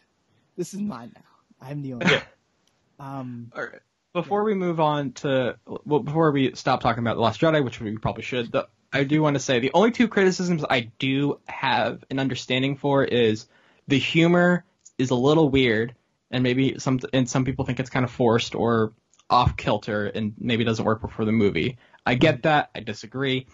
this 0.56 0.74
is 0.74 0.80
mine 0.80 1.12
now. 1.14 1.66
I'm 1.66 1.82
the 1.82 1.94
only. 1.94 2.06
Yeah. 2.06 2.22
Um, 2.98 3.50
All 3.56 3.62
right. 3.62 3.80
Before 4.12 4.44
we 4.44 4.54
move 4.54 4.78
on 4.78 5.12
to 5.12 5.56
well, 5.66 6.00
before 6.00 6.30
we 6.32 6.54
stop 6.54 6.82
talking 6.82 7.02
about 7.02 7.16
the 7.16 7.22
Last 7.22 7.40
Jedi, 7.40 7.64
which 7.64 7.80
we 7.80 7.96
probably 7.96 8.22
should, 8.22 8.52
the, 8.52 8.68
I 8.92 9.04
do 9.04 9.22
want 9.22 9.34
to 9.34 9.40
say 9.40 9.58
the 9.58 9.70
only 9.72 9.90
two 9.90 10.06
criticisms 10.06 10.64
I 10.68 10.90
do 10.98 11.40
have 11.46 12.04
an 12.10 12.18
understanding 12.18 12.76
for 12.76 13.04
is 13.04 13.46
the 13.88 13.98
humor 13.98 14.64
is 14.98 15.10
a 15.10 15.14
little 15.14 15.48
weird, 15.48 15.94
and 16.30 16.42
maybe 16.42 16.78
some 16.78 17.00
and 17.14 17.28
some 17.28 17.46
people 17.46 17.64
think 17.64 17.80
it's 17.80 17.88
kind 17.90 18.04
of 18.04 18.10
forced 18.10 18.54
or 18.54 18.92
off 19.30 19.56
kilter, 19.56 20.06
and 20.06 20.34
maybe 20.38 20.62
doesn't 20.62 20.84
work 20.84 21.10
for 21.10 21.24
the 21.24 21.32
movie. 21.32 21.78
I 22.04 22.14
get 22.14 22.42
that. 22.44 22.70
I 22.74 22.80
disagree. 22.80 23.46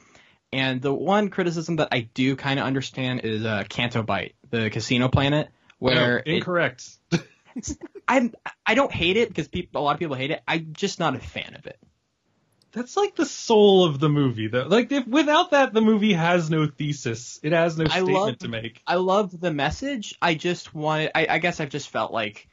And 0.52 0.80
the 0.80 0.92
one 0.94 1.28
criticism 1.28 1.76
that 1.76 1.88
I 1.92 2.08
do 2.14 2.34
kind 2.36 2.58
of 2.58 2.64
understand 2.66 3.20
is 3.24 3.44
uh, 3.44 3.64
Canto 3.68 4.02
Bight, 4.02 4.34
the 4.50 4.70
casino 4.70 5.08
planet, 5.08 5.48
where 5.78 5.94
No, 5.94 6.16
it- 6.16 6.26
incorrect. 6.36 6.88
I'm 8.08 8.32
I 8.64 8.74
don't 8.74 8.92
hate 8.92 9.16
it 9.16 9.28
because 9.28 9.48
people 9.48 9.80
a 9.80 9.82
lot 9.82 9.92
of 9.94 9.98
people 9.98 10.14
hate 10.16 10.30
it. 10.30 10.42
I'm 10.46 10.72
just 10.72 10.98
not 11.00 11.16
a 11.16 11.18
fan 11.18 11.54
of 11.54 11.66
it. 11.66 11.78
That's 12.72 12.96
like 12.96 13.16
the 13.16 13.26
soul 13.26 13.84
of 13.86 13.98
the 13.98 14.08
movie, 14.10 14.46
though. 14.48 14.66
Like, 14.68 14.92
if 14.92 15.06
without 15.06 15.50
that, 15.52 15.72
the 15.72 15.80
movie 15.80 16.12
has 16.12 16.50
no 16.50 16.66
thesis. 16.66 17.40
It 17.42 17.52
has 17.52 17.76
no 17.78 17.84
I 17.86 17.88
statement 17.88 18.14
love- 18.14 18.38
to 18.38 18.48
make. 18.48 18.82
I 18.86 18.94
loved 18.96 19.40
the 19.40 19.52
message. 19.52 20.14
I 20.22 20.34
just 20.34 20.74
wanted. 20.74 21.10
I, 21.14 21.26
I 21.28 21.38
guess 21.38 21.60
I've 21.60 21.70
just 21.70 21.88
felt 21.90 22.12
like 22.12 22.48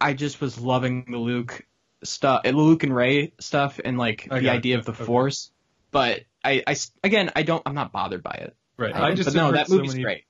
I 0.00 0.14
just 0.14 0.40
was 0.40 0.58
loving 0.58 1.04
the 1.10 1.18
Luke 1.18 1.66
stuff, 2.02 2.42
Luke 2.44 2.82
and 2.82 2.94
Rey 2.94 3.32
stuff, 3.40 3.80
and 3.84 3.98
like 3.98 4.28
I 4.30 4.40
the 4.40 4.50
idea 4.50 4.78
of 4.78 4.84
the 4.84 4.92
Okay. 4.92 5.04
Force. 5.04 5.50
But 5.90 6.20
I, 6.44 6.62
I, 6.66 6.76
again, 7.02 7.30
I 7.34 7.42
don't. 7.42 7.62
I'm 7.66 7.74
not 7.74 7.92
bothered 7.92 8.22
by 8.22 8.38
it. 8.42 8.54
Right. 8.76 8.94
Um, 8.94 9.02
I 9.02 9.14
just 9.14 9.28
but 9.28 9.34
no, 9.34 9.52
that 9.52 9.68
movie's 9.68 9.90
so 9.90 9.94
many, 9.94 10.04
great. 10.04 10.24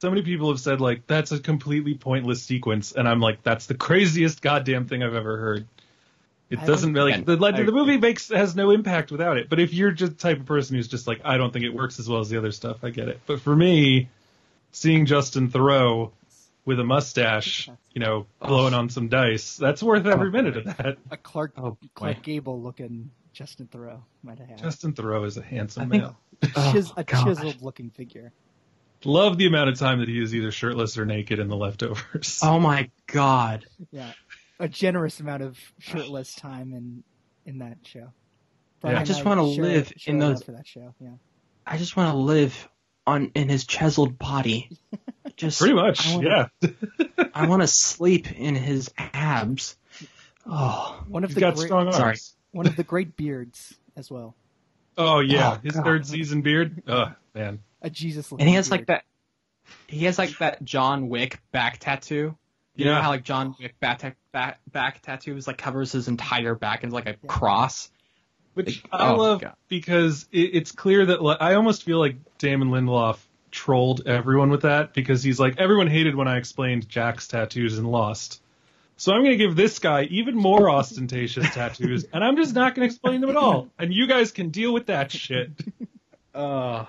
So 0.00 0.10
many 0.10 0.22
people 0.22 0.50
have 0.50 0.60
said 0.60 0.80
like 0.80 1.06
that's 1.06 1.32
a 1.32 1.38
completely 1.38 1.94
pointless 1.94 2.42
sequence, 2.42 2.92
and 2.92 3.08
I'm 3.08 3.20
like, 3.20 3.42
that's 3.42 3.66
the 3.66 3.74
craziest 3.74 4.42
goddamn 4.42 4.86
thing 4.86 5.02
I've 5.02 5.14
ever 5.14 5.36
heard. 5.38 5.66
It 6.50 6.58
I 6.60 6.66
doesn't 6.66 6.94
don't- 6.94 7.10
like 7.10 7.24
the, 7.26 7.64
the 7.64 7.72
movie 7.72 7.98
makes 7.98 8.28
has 8.30 8.56
no 8.56 8.70
impact 8.70 9.10
without 9.10 9.36
it. 9.36 9.48
But 9.50 9.60
if 9.60 9.74
you're 9.74 9.90
just 9.90 10.12
the 10.12 10.18
type 10.18 10.40
of 10.40 10.46
person 10.46 10.76
who's 10.76 10.88
just 10.88 11.06
like, 11.06 11.20
I 11.24 11.36
don't 11.36 11.52
think 11.52 11.64
it 11.64 11.74
works 11.74 11.98
as 11.98 12.08
well 12.08 12.20
as 12.20 12.28
the 12.30 12.38
other 12.38 12.52
stuff, 12.52 12.78
I 12.82 12.90
get 12.90 13.08
it. 13.08 13.20
But 13.26 13.40
for 13.40 13.54
me, 13.54 14.08
seeing 14.72 15.04
Justin 15.06 15.50
Theroux 15.50 16.10
with 16.68 16.78
a 16.78 16.84
mustache, 16.84 17.70
you 17.94 18.00
know, 18.00 18.26
blowing 18.40 18.74
on 18.74 18.90
some 18.90 19.08
dice, 19.08 19.56
that's 19.56 19.82
worth 19.82 20.04
every 20.06 20.28
Oh, 20.28 20.30
minute 20.32 20.58
of 20.58 20.64
that. 20.66 20.98
a 21.10 21.16
Clark 21.16 21.54
Oh, 21.56 21.78
Clark. 21.94 22.22
Gable 22.22 22.60
looking 22.60 23.10
Justin 23.32 23.68
Theroux 23.68 24.00
might 24.22 24.38
have 24.38 24.60
Justin 24.60 24.92
Theroux 24.92 25.24
is 25.26 25.38
a 25.38 25.42
handsome 25.42 25.88
think- 25.88 26.02
male. 26.02 26.16
Oh, 26.54 26.82
a 26.98 27.04
gosh. 27.04 27.24
chiseled 27.24 27.62
looking 27.62 27.88
figure. 27.90 28.32
Love 29.04 29.38
the 29.38 29.46
amount 29.46 29.70
of 29.70 29.78
time 29.78 30.00
that 30.00 30.08
he 30.08 30.20
is 30.20 30.34
either 30.34 30.50
shirtless 30.52 30.98
or 30.98 31.06
naked 31.06 31.38
in 31.38 31.48
the 31.48 31.56
leftovers. 31.56 32.38
Oh 32.42 32.60
my 32.60 32.90
god. 33.06 33.64
Yeah, 33.90 34.12
a 34.60 34.68
generous 34.68 35.20
amount 35.20 35.42
of 35.44 35.58
shirtless 35.78 36.34
time 36.34 36.74
in 36.74 37.02
in 37.46 37.58
that 37.60 37.78
show. 37.84 38.12
Yeah. 38.84 39.00
I 39.00 39.04
just 39.04 39.24
wanna 39.24 39.50
share- 39.54 39.64
live 39.64 39.92
share 39.96 40.12
in 40.12 40.18
those- 40.20 40.42
for 40.42 40.52
that 40.52 40.66
show. 40.66 40.94
Yeah, 41.00 41.14
I 41.66 41.78
just 41.78 41.96
want 41.96 42.12
to 42.12 42.18
live 42.18 42.68
on 43.06 43.32
in 43.34 43.48
his 43.48 43.64
chiseled 43.64 44.18
body. 44.18 44.68
Just 45.38 45.60
Pretty 45.60 45.74
much, 45.74 46.06
I 46.06 46.16
wanna, 46.16 46.50
yeah. 46.60 46.68
I 47.34 47.46
want 47.46 47.62
to 47.62 47.68
sleep 47.68 48.30
in 48.32 48.54
his 48.56 48.90
abs. 48.98 49.76
Oh, 50.44 51.02
one 51.08 51.24
of 51.24 51.32
the 51.34 51.40
got 51.40 51.54
great, 51.54 51.66
strong 51.66 51.86
arms. 51.86 51.96
Sorry. 51.96 52.16
one 52.52 52.66
of 52.66 52.74
the 52.76 52.82
great 52.82 53.16
beards 53.16 53.74
as 53.96 54.10
well. 54.10 54.34
Oh 54.96 55.20
yeah, 55.20 55.52
Oh, 55.52 55.60
his 55.62 55.74
God. 55.74 55.84
third 55.84 56.06
season 56.06 56.42
beard. 56.42 56.82
Oh 56.88 57.12
man, 57.34 57.60
A 57.82 57.88
Jesus 57.88 58.30
and 58.32 58.42
he 58.42 58.54
has 58.54 58.70
like 58.70 58.86
that. 58.86 59.04
He 59.86 60.06
has 60.06 60.18
like 60.18 60.36
that 60.38 60.64
John 60.64 61.08
Wick 61.08 61.40
back 61.52 61.78
tattoo. 61.78 62.36
You 62.74 62.84
know 62.86 63.00
how 63.00 63.10
like 63.10 63.22
John 63.24 63.54
Wick 63.60 63.78
back 63.80 63.98
ta- 64.00 64.12
back, 64.32 64.60
back 64.72 65.02
tattoos 65.02 65.46
like 65.46 65.58
covers 65.58 65.92
his 65.92 66.08
entire 66.08 66.54
back 66.56 66.82
and 66.82 66.90
is 66.90 66.94
like 66.94 67.06
a 67.06 67.14
cross. 67.28 67.90
which 68.54 68.82
Like, 68.84 69.00
I 69.00 69.10
oh, 69.10 69.16
love 69.16 69.40
God. 69.42 69.54
because 69.68 70.26
it, 70.32 70.50
it's 70.54 70.72
clear 70.72 71.06
that 71.06 71.22
like, 71.22 71.38
I 71.40 71.54
almost 71.54 71.84
feel 71.84 71.98
like 71.98 72.16
Damon 72.38 72.70
Lindelof 72.70 73.18
trolled 73.50 74.06
everyone 74.06 74.50
with 74.50 74.62
that 74.62 74.94
because 74.94 75.22
he's 75.22 75.38
like 75.40 75.58
everyone 75.58 75.86
hated 75.86 76.14
when 76.14 76.28
I 76.28 76.36
explained 76.36 76.88
Jack's 76.88 77.28
tattoos 77.28 77.78
in 77.78 77.84
Lost. 77.84 78.42
So 78.96 79.12
I'm 79.12 79.20
going 79.20 79.30
to 79.30 79.36
give 79.36 79.54
this 79.54 79.78
guy 79.78 80.04
even 80.04 80.34
more 80.34 80.68
ostentatious 80.68 81.48
tattoos, 81.50 82.04
and 82.12 82.24
I'm 82.24 82.36
just 82.36 82.52
not 82.52 82.74
going 82.74 82.88
to 82.88 82.92
explain 82.92 83.20
them 83.20 83.30
at 83.30 83.36
all. 83.36 83.68
And 83.78 83.94
you 83.94 84.08
guys 84.08 84.32
can 84.32 84.50
deal 84.50 84.72
with 84.72 84.86
that 84.86 85.12
shit. 85.12 85.50
Uh, 86.34 86.84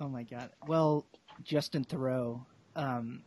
Oh 0.00 0.08
my 0.08 0.22
god. 0.22 0.50
Well, 0.66 1.04
Justin 1.42 1.84
Theroux 1.84 2.40
um, 2.76 3.22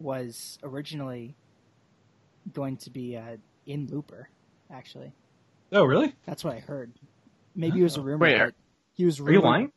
was 0.00 0.58
originally 0.62 1.36
going 2.52 2.78
to 2.78 2.90
be 2.90 3.16
uh, 3.16 3.36
in 3.66 3.86
Looper. 3.86 4.28
Actually, 4.70 5.12
oh, 5.72 5.84
really? 5.84 6.14
that's 6.24 6.42
what 6.42 6.54
I 6.54 6.58
heard. 6.58 6.92
Maybe 7.54 7.80
it 7.80 7.84
was 7.84 7.96
a 7.96 8.00
rumor. 8.00 8.24
Wait, 8.24 8.38
but 8.38 8.54
he 8.94 9.04
was. 9.04 9.20
Are 9.20 9.30
you 9.30 9.40
lying? 9.40 9.72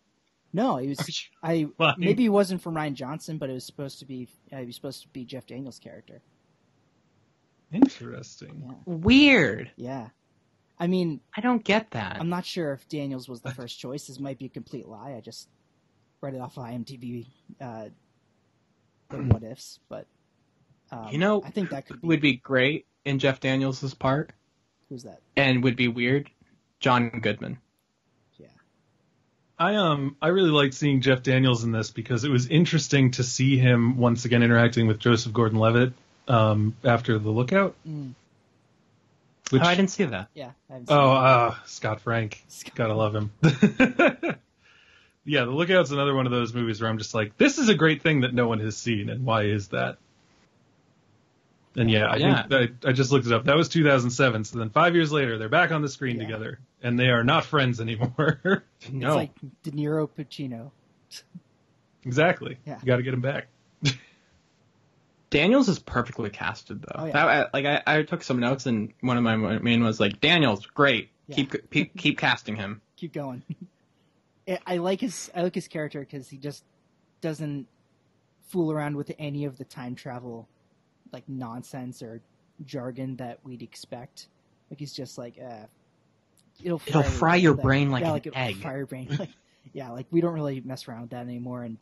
No, 0.53 0.77
he 0.77 0.87
was. 0.89 1.29
I 1.43 1.67
Lying. 1.77 1.95
maybe 1.99 2.25
it 2.25 2.29
wasn't 2.29 2.61
from 2.61 2.75
Rian 2.75 2.93
Johnson, 2.93 3.37
but 3.37 3.49
it 3.49 3.53
was 3.53 3.65
supposed 3.65 3.99
to 3.99 4.05
be. 4.05 4.27
Uh, 4.51 4.57
he 4.57 4.65
was 4.65 4.75
supposed 4.75 5.01
to 5.03 5.07
be 5.09 5.25
Jeff 5.25 5.45
Daniels' 5.45 5.79
character. 5.79 6.21
Interesting. 7.71 8.63
Yeah, 8.65 8.73
Weird. 8.85 9.71
yeah. 9.75 10.09
I 10.79 10.87
mean, 10.87 11.19
I 11.35 11.41
don't 11.41 11.63
get 11.63 11.91
that. 11.91 12.17
I'm 12.19 12.29
not 12.29 12.45
sure 12.45 12.71
if 12.73 12.87
Daniels 12.87 13.27
was 13.27 13.41
the 13.41 13.51
first 13.51 13.79
choice. 13.79 14.07
This 14.07 14.19
might 14.19 14.39
be 14.39 14.45
a 14.45 14.49
complete 14.49 14.87
lie. 14.87 15.13
I 15.15 15.19
just 15.21 15.49
read 16.21 16.33
it 16.33 16.41
off 16.41 16.57
of 16.57 16.63
IMDb. 16.63 17.27
Uh, 17.59 17.89
the 19.09 19.17
what 19.17 19.43
ifs, 19.43 19.79
but 19.89 20.07
um, 20.91 21.09
You 21.11 21.17
know, 21.17 21.43
I 21.45 21.49
think 21.51 21.71
that 21.71 21.85
could 21.85 22.01
be. 22.01 22.07
would 22.07 22.21
be 22.21 22.37
great 22.37 22.85
in 23.05 23.19
Jeff 23.19 23.39
Daniels' 23.39 23.93
part 23.93 24.31
Who's 24.87 25.03
that? 25.03 25.19
and 25.35 25.63
would 25.63 25.75
be 25.75 25.87
weird. 25.89 26.29
John 26.79 27.09
Goodman. 27.21 27.57
Yeah. 29.59 29.65
I 29.65 29.75
um 29.75 30.15
I 30.21 30.27
really 30.29 30.51
liked 30.51 30.73
seeing 30.73 31.01
Jeff 31.01 31.23
Daniels 31.23 31.63
in 31.63 31.71
this 31.71 31.91
because 31.91 32.23
it 32.23 32.31
was 32.31 32.47
interesting 32.47 33.11
to 33.11 33.23
see 33.23 33.57
him 33.57 33.97
once 33.97 34.25
again 34.25 34.43
interacting 34.43 34.87
with 34.87 34.99
Joseph 34.99 35.33
Gordon-Levitt 35.33 35.93
um, 36.27 36.75
after 36.83 37.17
the 37.19 37.29
Lookout. 37.29 37.75
Mm, 37.87 38.13
Which 39.49 39.61
oh, 39.61 39.65
I 39.65 39.75
didn't 39.75 39.89
see 39.89 40.05
that. 40.05 40.29
yeah. 40.33 40.51
I 40.69 40.77
seen 40.77 40.85
oh 40.89 41.11
it. 41.11 41.17
uh, 41.17 41.55
Scott 41.65 42.01
Frank, 42.01 42.43
Scott- 42.47 42.75
gotta 42.75 42.93
love 42.93 43.15
him. 43.15 43.31
yeah, 45.25 45.45
the 45.45 45.51
Lookout's 45.51 45.91
another 45.91 46.13
one 46.13 46.25
of 46.25 46.31
those 46.31 46.53
movies 46.53 46.79
where 46.81 46.89
I'm 46.89 46.97
just 46.97 47.13
like, 47.13 47.37
this 47.37 47.57
is 47.57 47.69
a 47.69 47.75
great 47.75 48.01
thing 48.01 48.21
that 48.21 48.33
no 48.33 48.47
one 48.47 48.59
has 48.59 48.77
seen, 48.77 49.09
and 49.09 49.25
why 49.25 49.43
is 49.43 49.69
that? 49.69 49.97
And 51.75 51.89
yeah, 51.89 52.07
I 52.07 52.15
Yeah. 52.17 52.47
think 52.47 52.77
I, 52.85 52.89
I 52.89 52.91
just 52.93 53.11
looked 53.11 53.27
it 53.27 53.31
up. 53.33 53.45
That 53.45 53.55
was 53.55 53.69
2007. 53.69 54.43
So 54.43 54.57
then 54.59 54.69
five 54.71 54.95
years 54.95 55.11
later, 55.11 55.37
they're 55.37 55.49
back 55.49 55.71
on 55.71 55.81
the 55.81 55.89
screen 55.89 56.17
Yeah. 56.17 56.23
together, 56.25 56.59
and 56.81 56.99
they 56.99 57.09
are 57.09 57.23
not 57.23 57.45
friends 57.45 57.79
anymore. 57.79 58.41
It's 58.81 58.89
No. 58.91 59.15
like 59.15 59.31
De 59.63 59.71
Niro 59.71 60.09
Pacino. 60.09 60.71
exactly. 62.03 62.57
Yeah. 62.65 62.79
You 62.81 62.85
got 62.87 62.97
to 62.97 63.03
get 63.03 63.13
him 63.13 63.21
back. 63.21 63.47
Daniels 65.29 65.69
is 65.69 65.77
perfectly 65.79 66.29
casted 66.29 66.81
though. 66.81 66.95
Oh, 66.95 67.05
yeah. 67.05 67.11
That- 67.13 67.27
I, 67.27 67.45
like 67.53 67.65
I, 67.65 67.99
I 67.99 68.03
took 68.03 68.23
some 68.23 68.39
notes 68.39 68.65
and 68.65 68.93
one 69.01 69.17
of 69.17 69.23
my 69.23 69.35
main 69.35 69.83
was 69.83 69.99
like 69.99 70.19
Daniels, 70.21 70.65
great. 70.65 71.11
Yeah. 71.27 71.35
Keep, 71.35 71.69
keep 71.71 71.95
keep 71.97 72.17
casting 72.17 72.55
him. 72.55 72.81
Keep 72.95 73.13
going. 73.13 73.43
I- 74.47 74.59
I 74.65 74.77
like 74.77 74.99
his. 75.01 75.29
I 75.35 75.43
like 75.43 75.55
his 75.55 75.67
character 75.69 75.99
because 76.01 76.27
he 76.27 76.37
just 76.37 76.63
doesn't 77.21 77.67
fool 78.47 78.71
around 78.71 78.97
with 78.97 79.11
any 79.19 79.45
of 79.45 79.57
the 79.57 79.63
time 79.63 79.93
travel, 79.95 80.49
like 81.11 81.27
nonsense 81.27 82.01
or 82.01 82.21
jargon 82.65 83.15
that 83.17 83.39
we'd 83.43 83.61
expect. 83.61 84.27
Like 84.69 84.79
he's 84.79 84.93
just 84.93 85.17
like, 85.17 85.35
uh, 85.43 85.65
it'll 86.63 86.79
fry, 86.79 86.89
It'll 86.99 87.03
fry 87.11 87.35
your 87.35 87.53
like- 87.53 87.63
brain 87.63 87.91
like 87.91 88.01
yeah, 88.01 88.07
an 88.07 88.13
like 88.13 88.27
it'll 88.27 88.37
egg. 88.39 88.55
Fry 88.57 88.77
your 88.77 88.85
brain. 88.85 89.07
Like, 89.19 89.29
yeah, 89.73 89.91
like 89.91 90.07
we 90.09 90.19
don't 90.21 90.33
really 90.33 90.61
mess 90.61 90.87
around 90.87 91.01
with 91.01 91.09
that 91.11 91.21
anymore, 91.27 91.63
and 91.63 91.77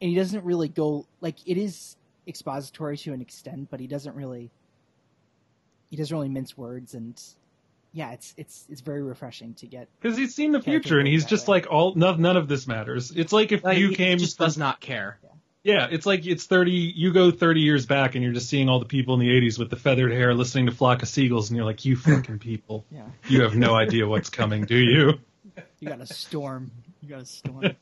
and 0.00 0.10
he 0.10 0.16
doesn't 0.16 0.42
really 0.44 0.68
go 0.68 1.06
like 1.20 1.36
it 1.46 1.56
is 1.58 1.96
expository 2.26 2.96
to 2.98 3.12
an 3.12 3.20
extent, 3.20 3.68
but 3.70 3.78
he 3.78 3.86
doesn't 3.86 4.16
really. 4.16 4.50
He 5.90 5.96
doesn't 5.96 6.16
really 6.16 6.28
mince 6.28 6.56
words, 6.56 6.94
and 6.94 7.20
yeah, 7.92 8.12
it's 8.12 8.34
it's 8.36 8.66
it's 8.68 8.80
very 8.80 9.02
refreshing 9.02 9.54
to 9.54 9.66
get. 9.66 9.88
Because 10.00 10.16
he's 10.16 10.34
seen 10.34 10.50
the 10.52 10.62
future, 10.62 10.98
and 10.98 11.06
he's 11.06 11.24
just 11.24 11.46
way. 11.46 11.56
like 11.58 11.66
all 11.70 11.94
none, 11.94 12.20
none 12.20 12.36
of 12.36 12.48
this 12.48 12.66
matters. 12.66 13.10
It's 13.12 13.32
like 13.32 13.52
if 13.52 13.62
Like, 13.62 13.78
you 13.78 13.90
he 13.90 13.94
came 13.96 14.18
just 14.18 14.36
from 14.36 14.46
does 14.46 14.58
not 14.58 14.80
care. 14.80 15.18
Yeah, 15.22 15.30
it's 15.64 16.06
like 16.06 16.26
it's 16.26 16.46
30, 16.46 16.70
you 16.70 17.12
go 17.12 17.30
30 17.30 17.60
years 17.60 17.86
back 17.86 18.14
and 18.14 18.24
you're 18.24 18.32
just 18.32 18.48
seeing 18.48 18.68
all 18.68 18.78
the 18.78 18.86
people 18.86 19.14
in 19.14 19.20
the 19.20 19.28
80s 19.28 19.58
with 19.58 19.70
the 19.70 19.76
feathered 19.76 20.12
hair 20.12 20.34
listening 20.34 20.66
to 20.66 20.72
Flock 20.72 21.02
of 21.02 21.08
Seagulls 21.08 21.50
and 21.50 21.56
you're 21.56 21.66
like, 21.66 21.84
you 21.84 21.96
fucking 21.96 22.38
people. 22.40 22.84
Yeah. 22.90 23.04
You 23.28 23.42
have 23.42 23.54
no 23.54 23.74
idea 23.74 24.06
what's 24.06 24.30
coming, 24.30 24.64
do 24.64 24.76
you? 24.76 25.20
You 25.80 25.88
got 25.88 26.00
a 26.00 26.06
storm. 26.06 26.70
You 27.02 27.08
got 27.08 27.22
a 27.22 27.26
storm. 27.26 27.76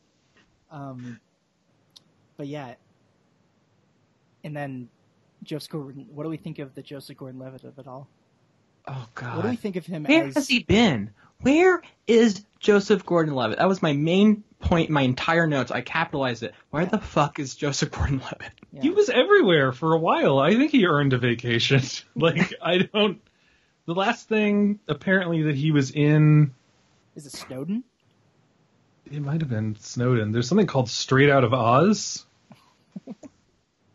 um, 0.70 1.20
but 2.36 2.46
yeah, 2.46 2.74
and 4.44 4.56
then 4.56 4.88
Joseph 5.42 5.70
Gordon. 5.70 6.06
What 6.14 6.24
do 6.24 6.28
we 6.30 6.36
think 6.36 6.58
of 6.58 6.74
the 6.74 6.82
Joseph 6.82 7.16
Gordon-Levitt 7.16 7.64
of 7.64 7.78
it 7.78 7.86
all? 7.86 8.08
Oh 8.86 9.06
God. 9.14 9.36
What 9.36 9.42
do 9.42 9.48
we 9.48 9.56
think 9.56 9.76
of 9.76 9.86
him 9.86 10.04
Where 10.04 10.26
as? 10.26 10.34
has 10.34 10.48
he 10.48 10.60
been? 10.60 11.10
Where 11.40 11.82
is 12.06 12.44
Joseph 12.58 13.04
Gordon-Levitt? 13.04 13.58
That 13.58 13.68
was 13.68 13.82
my 13.82 13.92
main 13.92 14.44
point. 14.60 14.88
in 14.88 14.94
My 14.94 15.02
entire 15.02 15.46
notes. 15.46 15.70
I 15.70 15.80
capitalized 15.80 16.42
it. 16.42 16.54
Where 16.70 16.86
the 16.86 16.98
fuck 16.98 17.38
is 17.38 17.54
Joseph 17.54 17.90
Gordon-Levitt? 17.90 18.52
Yeah. 18.72 18.82
He 18.82 18.90
was 18.90 19.08
everywhere 19.08 19.72
for 19.72 19.94
a 19.94 19.98
while. 19.98 20.38
I 20.38 20.54
think 20.54 20.72
he 20.72 20.86
earned 20.86 21.12
a 21.12 21.18
vacation. 21.18 21.82
like, 22.16 22.54
I 22.62 22.78
don't. 22.78 23.20
The 23.86 23.94
last 23.94 24.28
thing, 24.28 24.80
apparently, 24.88 25.44
that 25.44 25.54
he 25.54 25.72
was 25.72 25.90
in, 25.90 26.54
Is 27.16 27.26
it 27.26 27.32
Snowden? 27.32 27.84
it 29.10 29.22
might 29.22 29.40
have 29.40 29.48
been 29.48 29.76
Snowden. 29.80 30.32
There's 30.32 30.46
something 30.46 30.66
called 30.66 30.90
Straight 30.90 31.30
Out 31.30 31.44
of 31.44 31.54
Oz. 31.54 32.26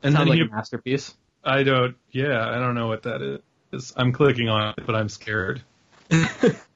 And 0.04 0.14
Sounds 0.14 0.28
then 0.28 0.28
like 0.38 0.38
he, 0.40 0.52
a 0.52 0.54
masterpiece. 0.54 1.16
I 1.46 1.64
don't, 1.64 1.96
yeah, 2.12 2.46
I 2.50 2.56
don't 2.60 2.76
know 2.76 2.88
what 2.88 3.04
that 3.04 3.40
is. 3.72 3.94
I'm 3.96 4.12
clicking 4.12 4.50
on 4.50 4.74
it, 4.78 4.86
but 4.86 4.96
I'm 4.96 5.08
scared. 5.08 5.62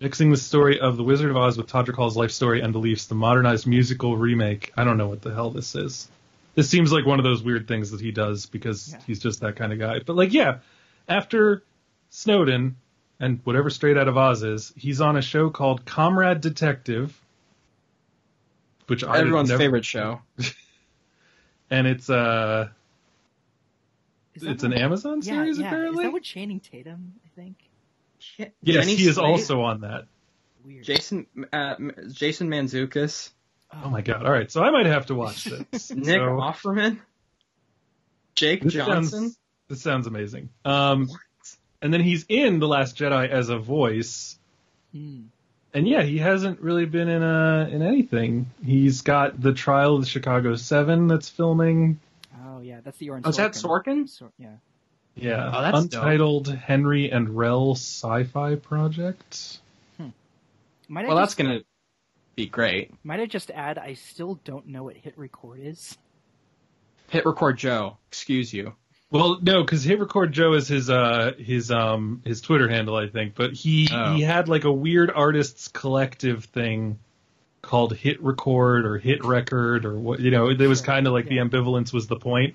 Mixing 0.00 0.30
the 0.30 0.36
story 0.38 0.80
of 0.80 0.96
The 0.96 1.02
Wizard 1.02 1.30
of 1.30 1.36
Oz 1.36 1.58
with 1.58 1.66
Todrick 1.66 1.94
Hall's 1.94 2.16
life 2.16 2.30
story 2.30 2.62
and 2.62 2.72
beliefs, 2.72 3.06
the 3.06 3.14
modernized 3.14 3.66
musical 3.66 4.16
remake. 4.16 4.72
I 4.76 4.84
don't 4.84 4.96
know 4.96 5.08
what 5.08 5.20
the 5.20 5.34
hell 5.34 5.50
this 5.50 5.74
is. 5.74 6.08
This 6.54 6.70
seems 6.70 6.90
like 6.90 7.04
one 7.04 7.18
of 7.20 7.24
those 7.24 7.42
weird 7.42 7.68
things 7.68 7.90
that 7.90 8.00
he 8.00 8.10
does 8.10 8.46
because 8.46 8.92
Yeah. 8.92 9.00
he's 9.06 9.18
just 9.18 9.40
that 9.40 9.56
kind 9.56 9.72
of 9.74 9.78
guy. 9.78 9.98
But 10.04 10.16
like, 10.16 10.32
yeah, 10.32 10.58
after 11.06 11.62
Snowden 12.08 12.76
and 13.20 13.40
whatever 13.44 13.68
Straight 13.68 13.98
Out 13.98 14.08
of 14.08 14.16
Oz 14.16 14.42
is, 14.42 14.72
he's 14.74 15.02
on 15.02 15.16
a 15.18 15.22
show 15.22 15.50
called 15.50 15.84
Comrade 15.84 16.40
Detective, 16.40 17.20
which 18.86 19.04
I 19.04 19.18
Everyone's 19.18 19.50
never, 19.50 19.58
favorite 19.62 19.84
show. 19.84 20.22
and 21.70 21.86
it's 21.86 22.08
uh, 22.08 22.68
it's 24.34 24.62
an 24.64 24.70
what- 24.70 24.80
Amazon 24.80 25.18
Yeah, 25.18 25.34
series 25.34 25.58
yeah. 25.58 25.66
apparently. 25.66 26.04
Is 26.04 26.08
that 26.08 26.12
what 26.14 26.22
Channing 26.22 26.60
Tatum? 26.60 27.12
I 27.22 27.28
think. 27.38 27.56
Yes, 28.38 28.50
Jenny 28.84 28.94
he 28.96 29.06
is 29.08 29.14
Slate, 29.16 29.26
also 29.26 29.62
on 29.62 29.80
that. 29.82 30.04
Weird. 30.64 30.84
Jason 30.84 31.26
uh, 31.52 31.74
Jason 32.12 32.48
Mantzoukas, 32.48 33.30
Oh 33.72 33.88
my 33.88 34.00
god! 34.02 34.24
All 34.26 34.32
right, 34.32 34.50
so 34.50 34.62
I 34.62 34.70
might 34.70 34.86
have 34.86 35.06
to 35.06 35.14
watch 35.14 35.44
this. 35.44 35.90
Nick 35.90 36.04
So, 36.06 36.20
Offerman, 36.38 36.98
Jake 38.34 38.62
this 38.62 38.72
Johnson. 38.74 39.20
Sounds, 39.20 39.38
this 39.68 39.82
sounds 39.82 40.06
amazing. 40.06 40.48
Um, 40.64 41.08
and 41.82 41.92
then 41.94 42.00
he's 42.00 42.26
in 42.28 42.58
The 42.58 42.68
Last 42.68 42.96
Jedi 42.96 43.28
as 43.28 43.48
a 43.48 43.58
voice, 43.58 44.38
Hmm. 44.92 45.22
and 45.72 45.88
yeah, 45.88 46.02
he 46.02 46.18
hasn't 46.18 46.60
really 46.60 46.84
been 46.86 47.08
in 47.08 47.22
a 47.22 47.68
in 47.70 47.82
anything. 47.82 48.50
He's 48.64 49.02
got 49.02 49.40
the 49.40 49.52
Trial 49.52 49.94
of 49.96 50.02
the 50.02 50.08
Chicago 50.08 50.56
Seven 50.56 51.06
that's 51.08 51.28
filming. 51.28 52.00
Oh 52.44 52.60
yeah, 52.60 52.80
that's 52.84 52.98
the 52.98 53.10
Orange. 53.10 53.26
Oh, 53.26 53.30
is 53.30 53.36
that 53.36 53.52
Sorkin? 53.52 54.08
Sor- 54.08 54.32
yeah. 54.38 54.56
Yeah, 55.20 55.50
Oh, 55.54 55.62
that's 55.62 55.86
dope. 55.86 56.02
untitled 56.02 56.48
Henry 56.48 57.10
and 57.10 57.36
Rel 57.36 57.72
sci-fi 57.74 58.54
project. 58.56 59.58
Might 60.88 61.04
I 61.04 61.08
Well, 61.08 61.16
that's 61.18 61.34
gonna 61.36 61.60
be 62.34 62.46
great. 62.46 62.92
Might 63.04 63.20
I 63.20 63.26
just 63.26 63.50
add? 63.52 63.78
I 63.78 63.94
still 63.94 64.40
don't 64.44 64.66
know 64.68 64.82
what 64.84 64.96
hit 64.96 65.16
record 65.16 65.60
is. 65.60 65.96
Hit 67.08 67.24
record 67.26 67.58
Joe. 67.58 67.98
Excuse 68.08 68.52
you. 68.52 68.74
Well, 69.12 69.38
no, 69.42 69.62
because 69.64 69.82
Hit 69.82 69.98
Record 69.98 70.32
Joe 70.32 70.52
is 70.52 70.68
his 70.68 70.88
uh 70.88 71.32
his 71.36 71.70
um 71.72 72.22
his 72.24 72.40
Twitter 72.40 72.68
handle, 72.68 72.94
I 72.96 73.08
think. 73.08 73.34
But 73.34 73.52
he 73.52 73.88
Oh. 73.92 74.14
he 74.14 74.22
had 74.22 74.48
like 74.48 74.62
a 74.64 74.72
weird 74.72 75.10
artists 75.12 75.66
collective 75.68 76.44
thing 76.44 76.98
called 77.60 77.94
Hit 77.94 78.22
Record 78.22 78.86
or 78.86 78.98
Hit 78.98 79.24
Record 79.24 79.84
or 79.84 79.98
what 79.98 80.20
you 80.20 80.30
know. 80.30 80.48
It 80.48 80.60
was 80.60 80.80
kind 80.80 81.06
of 81.08 81.12
like 81.12 81.24
yeah. 81.28 81.42
the 81.42 81.50
ambivalence 81.50 81.92
was 81.92 82.06
the 82.06 82.16
point. 82.16 82.54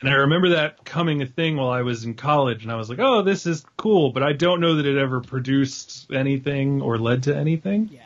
And 0.00 0.10
I 0.10 0.14
remember 0.14 0.50
that 0.50 0.84
coming 0.84 1.22
a 1.22 1.26
thing 1.26 1.56
while 1.56 1.70
I 1.70 1.82
was 1.82 2.04
in 2.04 2.14
college, 2.14 2.62
and 2.62 2.70
I 2.70 2.76
was 2.76 2.90
like, 2.90 2.98
"Oh, 2.98 3.22
this 3.22 3.46
is 3.46 3.64
cool," 3.76 4.12
but 4.12 4.22
I 4.22 4.32
don't 4.34 4.60
know 4.60 4.74
that 4.76 4.86
it 4.86 4.98
ever 4.98 5.20
produced 5.20 6.12
anything 6.12 6.82
or 6.82 6.98
led 6.98 7.22
to 7.24 7.36
anything. 7.36 7.88
Yeah. 7.92 8.02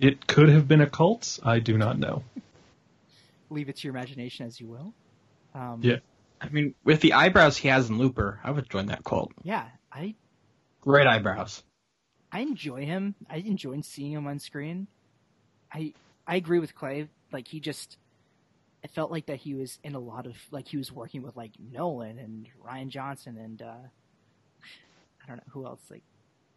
It 0.00 0.26
could 0.26 0.48
have 0.48 0.66
been 0.66 0.80
a 0.80 0.90
cult. 0.90 1.38
I 1.44 1.60
do 1.60 1.78
not 1.78 1.98
know. 1.98 2.24
Leave 3.50 3.68
it 3.68 3.76
to 3.76 3.86
your 3.88 3.94
imagination 3.94 4.46
as 4.46 4.60
you 4.60 4.66
will. 4.66 4.92
Um, 5.54 5.80
Yeah. 5.82 5.98
I 6.40 6.48
mean, 6.48 6.74
with 6.82 7.00
the 7.00 7.12
eyebrows 7.12 7.56
he 7.56 7.68
has 7.68 7.88
in 7.88 7.98
Looper, 7.98 8.40
I 8.42 8.50
would 8.50 8.68
join 8.68 8.86
that 8.86 9.04
cult. 9.04 9.30
Yeah. 9.44 9.68
I 9.92 10.16
Great 10.80 11.06
eyebrows. 11.06 11.62
I 12.32 12.40
enjoy 12.40 12.84
him. 12.84 13.14
I 13.30 13.36
enjoy 13.36 13.80
seeing 13.82 14.10
him 14.10 14.26
on 14.26 14.40
screen. 14.40 14.88
I 15.72 15.92
I 16.26 16.34
agree 16.36 16.58
with 16.58 16.74
Clay. 16.74 17.08
Like 17.30 17.46
he 17.46 17.60
just, 17.60 17.96
I 18.84 18.88
felt 18.88 19.10
like 19.10 19.26
that 19.26 19.36
he 19.36 19.54
was 19.54 19.78
in 19.84 19.94
a 19.94 19.98
lot 19.98 20.26
of 20.26 20.36
like 20.50 20.68
he 20.68 20.76
was 20.76 20.90
working 20.90 21.22
with 21.22 21.36
like 21.36 21.52
Nolan 21.58 22.18
and 22.18 22.46
Rian 22.64 22.88
Johnson 22.88 23.38
and 23.38 23.62
uh 23.62 23.74
I 25.22 25.28
don't 25.28 25.36
know 25.36 25.52
who 25.52 25.66
else 25.66 25.80
like 25.90 26.02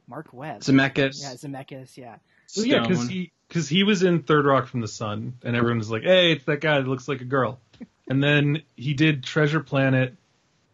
Marc 0.08 0.34
Webb. 0.34 0.62
Zemeckis. 0.62 1.22
yeah, 1.22 1.34
Zemeckis. 1.34 1.98
Yeah, 1.98 2.16
Well, 2.56 2.66
yeah, 2.66 2.82
because 2.82 3.08
he 3.08 3.32
because 3.48 3.68
he 3.70 3.84
was 3.84 4.04
in 4.04 4.24
Third 4.24 4.46
Rock 4.46 4.68
from 4.68 4.82
the 4.82 4.88
Sun, 4.88 5.38
and 5.44 5.56
everyone 5.56 5.78
was 5.78 5.90
like, 5.90 6.04
"Hey, 6.04 6.32
it's 6.32 6.46
that 6.46 6.62
guy 6.62 6.80
that 6.80 6.88
looks 6.88 7.08
like 7.08 7.22
a 7.22 7.26
girl." 7.26 7.60
And 8.08 8.24
then 8.24 8.62
he 8.76 8.94
did 8.94 9.24
Treasure 9.24 9.62
Planet, 9.62 10.14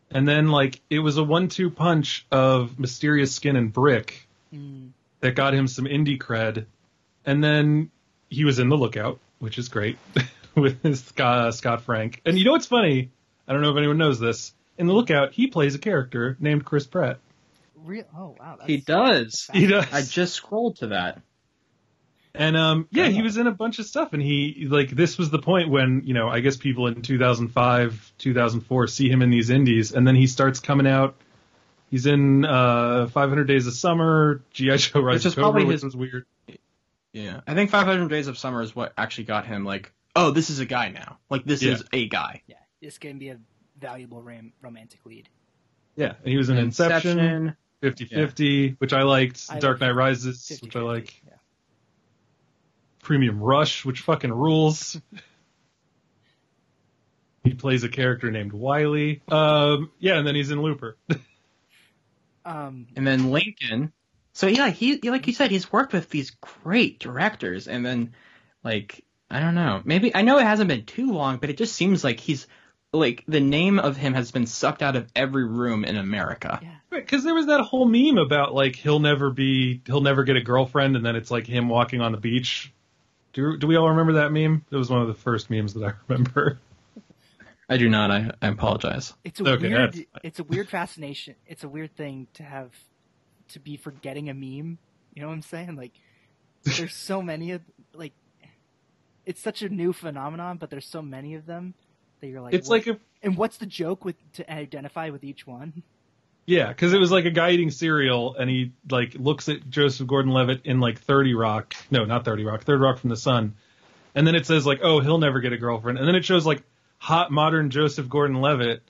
and 0.10 0.28
then 0.28 0.50
like 0.50 0.82
it 0.90 1.00
was 1.00 1.16
a 1.16 1.24
one-two 1.24 1.70
punch 1.70 2.26
of 2.30 2.78
Mysterious 2.78 3.34
Skin 3.34 3.56
and 3.56 3.72
Brick 3.72 4.28
mm, 4.54 4.90
that 5.22 5.36
got 5.36 5.54
him 5.54 5.66
some 5.66 5.86
indie 5.86 6.22
cred, 6.22 6.66
and 7.26 7.42
then 7.42 7.90
he 8.30 8.44
was 8.44 8.60
in 8.60 8.68
The 8.68 8.76
Lookout, 8.76 9.18
which 9.40 9.58
is 9.58 9.70
great 9.70 9.98
with 10.56 10.96
Scott, 10.98 11.54
Scott 11.56 11.82
Frank. 11.84 12.22
And 12.26 12.38
you 12.38 12.46
know 12.46 12.52
what's 12.52 12.66
funny? 12.68 13.12
I 13.48 13.54
don't 13.54 13.62
know 13.62 13.72
if 13.72 13.78
anyone 13.78 13.98
knows 13.98 14.20
this. 14.20 14.54
In 14.78 14.88
The 14.88 14.94
Lookout, 14.94 15.34
he 15.34 15.48
plays 15.48 15.76
a 15.76 15.80
character 15.80 16.38
named 16.40 16.66
Chris 16.66 16.88
Pratt. 16.88 17.20
real. 17.76 18.06
Oh 18.18 18.36
wow, 18.40 18.56
that's, 18.58 18.68
He 18.70 18.78
does. 18.78 19.50
He 19.54 19.68
does. 19.68 19.86
I 19.92 20.02
just 20.02 20.34
scrolled 20.34 20.78
to 20.78 20.88
that. 20.88 21.22
And 22.34 22.56
um, 22.56 22.88
yeah, 22.92 23.10
he 23.10 23.22
was 23.22 23.36
in 23.38 23.46
a 23.48 23.52
bunch 23.52 23.80
of 23.80 23.86
stuff, 23.86 24.14
and 24.14 24.22
he 24.22 24.68
like 24.70 24.90
this 24.90 25.18
was 25.18 25.30
the 25.30 25.40
point 25.40 25.70
when 25.70 26.04
you 26.06 26.14
know 26.14 26.30
I 26.30 26.40
guess 26.40 26.56
people 26.56 26.88
in 26.88 27.02
2005, 27.02 28.14
2004 28.18 28.88
see 28.88 29.10
him 29.10 29.22
in 29.22 29.30
these 29.30 29.50
indies, 29.50 29.92
and 29.92 30.08
then 30.08 30.16
he 30.16 30.28
starts 30.28 30.60
coming 30.62 30.88
out. 30.88 31.16
He's 31.90 32.06
in 32.06 32.46
uh, 32.46 33.08
500 33.08 33.44
Days 33.44 33.68
of 33.68 33.74
Summer, 33.74 34.42
GI 34.52 34.78
Joe 34.78 35.02
Rise 35.02 35.16
Which 35.16 35.26
is 35.26 35.34
of 35.34 35.36
Cobra, 35.36 35.52
probably 35.52 35.66
which 35.66 35.74
his- 35.74 35.84
was 35.84 35.96
weird. 35.96 36.26
Yeah. 37.12 37.42
I 37.46 37.54
think 37.54 37.70
500 37.70 38.08
Days 38.08 38.28
of 38.28 38.38
Summer 38.38 38.62
is 38.62 38.74
what 38.74 38.94
actually 38.98 39.26
got 39.26 39.46
him 39.46 39.66
like, 39.66 39.92
oh, 40.15 40.32
this 40.32 40.50
is 40.50 40.60
a 40.60 40.65
guy 40.65 40.89
now. 40.89 41.19
Like 41.30 41.45
this 41.45 41.62
Yeah. 41.62 41.74
is 41.74 41.84
a 41.93 42.08
guy. 42.08 42.41
yeah. 42.47 42.56
This 42.82 42.97
can 42.97 43.19
be 43.19 43.30
a 43.30 43.38
valuable 43.80 44.21
ram- 44.21 44.54
romantic 44.62 45.06
lead. 45.06 45.30
Yeah, 45.95 46.13
and 46.19 46.28
he 46.28 46.38
was 46.38 46.50
in 46.50 46.58
Inception, 46.58 47.56
50-50, 47.84 48.76
which 48.80 48.93
I 48.93 49.04
liked. 49.04 49.45
I 49.50 49.60
Dark 49.60 49.82
Knight 49.82 49.91
Rises, 49.91 50.47
50, 50.47 50.65
which 50.65 50.76
I 50.76 50.80
like. 50.82 51.21
Yeah. 51.28 51.34
Premium 53.04 53.39
Rush, 53.39 53.84
which 53.86 54.02
fucking 54.02 54.32
rules. 54.32 55.00
he 57.43 57.54
plays 57.54 57.84
a 57.84 57.89
character 57.89 58.32
named 58.32 58.54
Wiley. 58.54 59.21
Um, 59.30 59.91
yeah, 60.00 60.17
and 60.17 60.28
then 60.28 60.36
he's 60.36 60.52
in 60.52 60.62
Looper. 60.62 60.97
Um, 62.43 62.88
And 62.95 63.06
then 63.06 63.30
Lincoln. 63.30 63.93
So 64.34 64.47
yeah, 64.47 64.71
he 64.71 64.97
like 65.04 65.28
you 65.28 65.34
said, 65.34 65.52
he's 65.52 65.71
worked 65.71 65.93
with 65.93 66.10
these 66.10 66.32
great 66.63 66.97
directors, 67.00 67.67
and 67.67 67.86
then 67.86 68.13
like 68.63 69.06
I 69.32 69.39
don't 69.39 69.56
know, 69.56 69.82
maybe 69.86 70.13
I 70.13 70.22
know 70.22 70.38
it 70.38 70.44
hasn't 70.44 70.67
been 70.67 70.86
too 70.86 71.12
long, 71.13 71.38
but 71.38 71.50
it 71.50 71.58
just 71.58 71.74
seems 71.76 72.04
like 72.04 72.20
he's 72.20 72.48
like 72.94 73.24
the 73.28 73.39
name 73.39 73.80
of 73.80 73.96
him 73.96 74.13
has 74.13 74.32
been 74.32 74.46
sucked 74.46 74.82
out 74.84 74.96
of 74.98 75.08
every 75.15 75.46
room 75.46 75.86
in 75.86 75.96
America. 75.96 76.60
yeah. 76.62 76.76
Because 76.89 77.24
there 77.24 77.34
was 77.34 77.46
that 77.46 77.62
whole 77.62 77.86
meme 77.88 78.17
about 78.17 78.54
like 78.54 78.76
he'll 78.76 79.00
never 79.00 79.30
be, 79.32 79.82
he'll 79.86 80.02
never 80.02 80.26
get 80.26 80.36
a 80.36 80.41
girlfriend, 80.41 80.98
and 80.98 81.06
then 81.06 81.15
it's 81.15 81.32
like 81.32 81.48
him 81.48 81.70
walking 81.70 82.02
on 82.02 82.12
the 82.12 82.17
beach. 82.17 82.74
Do 83.32 83.58
do 83.58 83.65
we 83.67 83.78
all 83.78 83.89
remember 83.91 84.13
that 84.13 84.34
meme? 84.34 84.65
It 84.70 84.76
was 84.76 84.89
one 84.89 85.02
of 85.02 85.08
the 85.08 85.13
first 85.13 85.50
memes 85.50 85.74
that 85.76 85.84
I 85.86 85.94
remember. 86.10 86.60
I 87.70 87.78
do 87.78 87.88
not. 87.88 88.12
I, 88.12 88.32
I 88.41 88.48
apologize. 88.50 89.13
It's 89.24 89.39
a 89.39 89.48
Okay, 89.50 89.70
weird. 89.70 89.94
that's. 89.94 90.06
It's 90.26 90.39
a 90.39 90.44
weird 90.44 90.67
fascination. 90.67 91.36
It's 91.48 91.63
a 91.63 91.70
weird 91.70 91.96
thing 91.96 92.28
to 92.34 92.44
have 92.44 92.72
to 93.54 93.60
be 93.62 93.78
forgetting 93.78 94.30
a 94.30 94.34
meme. 94.34 94.78
You 95.13 95.22
know 95.22 95.30
what 95.30 95.34
I'm 95.36 95.41
saying? 95.41 95.78
Like, 95.78 95.94
there's 96.63 96.94
so 96.94 97.22
many 97.22 97.52
of 97.52 97.62
like, 97.62 97.65
it's 99.32 99.41
such 99.41 99.62
a 99.62 99.70
new 99.70 99.94
phenomenon, 99.94 100.58
but 100.58 100.70
there's 100.70 100.86
so 100.88 101.02
many 101.02 101.36
of 101.36 101.46
them 101.46 101.74
that 102.20 102.28
you're 102.28 102.41
like, 102.41 102.54
It's 102.54 102.70
what- 102.70 102.86
like 102.86 102.96
a 102.96 103.00
and 103.24 103.38
what's 103.38 103.58
the 103.58 103.65
joke 103.65 104.04
with 104.06 104.15
to 104.34 104.52
identify 104.52 105.10
with 105.10 105.24
each 105.24 105.46
one? 105.48 105.84
yeah, 106.46 106.67
because 106.70 106.91
it 106.94 107.00
was 107.00 107.12
like 107.12 107.26
a 107.26 107.32
guy 107.32 107.52
eating 107.52 107.70
cereal, 107.72 108.36
and 108.36 108.50
he 108.50 108.72
like 108.89 109.13
looks 109.15 109.48
at 109.48 109.70
Joseph 109.70 110.08
Gordon-Levitt 110.08 110.62
in 110.65 110.80
like 110.80 111.00
Thirty 111.00 111.34
Rock. 111.34 111.74
No, 111.91 112.04
not 112.06 112.26
Thirty 112.26 112.44
Rock. 112.44 112.63
Third 112.63 112.82
Rock 112.82 112.98
from 113.00 113.10
the 113.10 113.15
Sun. 113.17 113.56
and 114.15 114.28
then 114.28 114.36
it 114.36 114.46
says 114.46 114.65
like, 114.65 114.80
oh, 114.84 115.00
he'll 115.00 115.20
never 115.20 115.39
get 115.39 115.54
a 115.54 115.58
girlfriend, 115.58 115.98
and 115.98 116.08
then 116.08 116.15
it 116.15 116.26
shows 116.26 116.46
like 116.46 116.62
hot 116.98 117.32
modern 117.32 117.70
Joseph 117.70 118.10
Gordon-Levitt, 118.10 118.84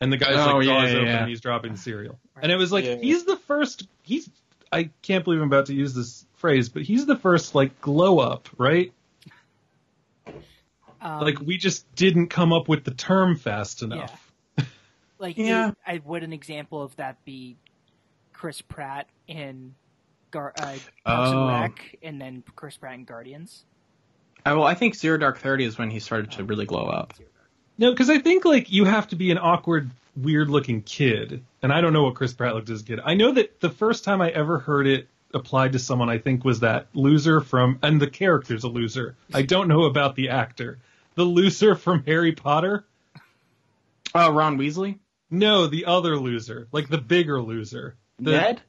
and 0.00 0.12
the 0.12 0.16
guy's 0.16 0.34
Oh, 0.36 0.56
like 0.58 0.66
yeah, 0.66 0.80
jaws 0.80 0.90
yeah, 0.90 0.96
open 0.98 1.06
yeah. 1.08 1.18
and 1.20 1.28
he's 1.28 1.40
dropping 1.40 1.76
cereal, 1.76 2.18
and 2.42 2.50
it 2.50 2.56
was 2.56 2.72
like 2.72 2.84
Yeah. 2.84 2.96
he's 2.96 3.24
the 3.24 3.36
first. 3.36 3.86
He's 4.02 4.28
I 4.72 4.90
can't 5.02 5.22
believe 5.24 5.40
I'm 5.40 5.46
about 5.46 5.66
to 5.66 5.74
use 5.74 5.94
this 5.94 6.26
phrase, 6.34 6.68
but 6.68 6.82
he's 6.82 7.06
the 7.06 7.16
first 7.16 7.54
like 7.54 7.80
glow 7.80 8.18
up, 8.18 8.48
right? 8.58 8.92
Um, 11.04 11.20
Like 11.20 11.38
we 11.40 11.56
just 11.58 11.92
didn't 11.94 12.28
come 12.28 12.52
up 12.52 12.66
with 12.68 12.82
the 12.84 12.90
term 12.92 13.36
fast 13.36 13.82
enough. 13.82 14.32
like 15.18 15.36
Yeah. 15.36 15.68
it- 15.68 15.74
I 15.86 16.00
would 16.04 16.22
an 16.24 16.32
example 16.32 16.82
of 16.82 16.96
that 16.96 17.22
be 17.24 17.56
Chris 18.32 18.60
Pratt 18.62 19.06
in 19.28 19.74
Gar- 20.30 20.54
uh, 20.58 20.74
Oh. 21.06 21.48
and 21.48 21.62
Rec, 21.62 21.96
and 22.02 22.20
then 22.20 22.42
Chris 22.56 22.76
Pratt 22.76 22.94
in 22.94 23.04
Guardians. 23.04 23.64
I, 24.44 24.52
well, 24.54 24.64
I 24.64 24.74
think 24.74 24.94
Zero 24.96 25.16
Dark 25.16 25.38
Thirty 25.38 25.64
is 25.64 25.78
when 25.78 25.90
he 25.90 26.00
started 26.00 26.32
to 26.32 26.44
really 26.44 26.66
glow 26.66 26.86
up. 26.86 27.14
No, 27.78 27.90
because 27.90 28.10
I 28.10 28.18
think 28.18 28.44
like 28.44 28.70
you 28.72 28.84
have 28.84 29.08
to 29.08 29.16
be 29.16 29.30
an 29.30 29.38
awkward, 29.38 29.90
weird-looking 30.16 30.82
kid, 30.82 31.42
and 31.62 31.72
I 31.72 31.80
don't 31.80 31.92
know 31.92 32.04
what 32.04 32.14
Chris 32.14 32.32
Pratt 32.32 32.54
looked 32.54 32.68
as 32.70 32.80
a 32.82 32.84
kid. 32.84 33.00
I 33.04 33.14
know 33.14 33.32
that 33.32 33.60
the 33.60 33.70
first 33.70 34.04
time 34.04 34.20
I 34.20 34.30
ever 34.30 34.58
heard 34.58 34.86
it 34.86 35.08
applied 35.32 35.72
to 35.72 35.78
someone, 35.78 36.08
I 36.10 36.18
think 36.18 36.44
was 36.44 36.60
that 36.60 36.86
loser 36.94 37.40
from, 37.40 37.78
and 37.82 38.00
the 38.00 38.06
character's 38.08 38.64
a 38.64 38.68
loser. 38.68 39.16
I 39.32 39.42
don't 39.42 39.66
know 39.68 39.84
about 39.84 40.14
the 40.14 40.28
actor. 40.30 40.78
The 41.16 41.24
loser 41.24 41.74
from 41.74 42.02
Harry 42.06 42.32
Potter. 42.32 42.84
Oh, 44.14 44.32
Ron 44.32 44.58
Weasley, 44.58 44.98
No, 45.30 45.66
the 45.66 45.84
other 45.86 46.16
loser, 46.16 46.68
like 46.72 46.88
the 46.88 46.98
bigger 46.98 47.40
loser, 47.40 47.96
the 48.18 48.32
Ned. 48.32 48.62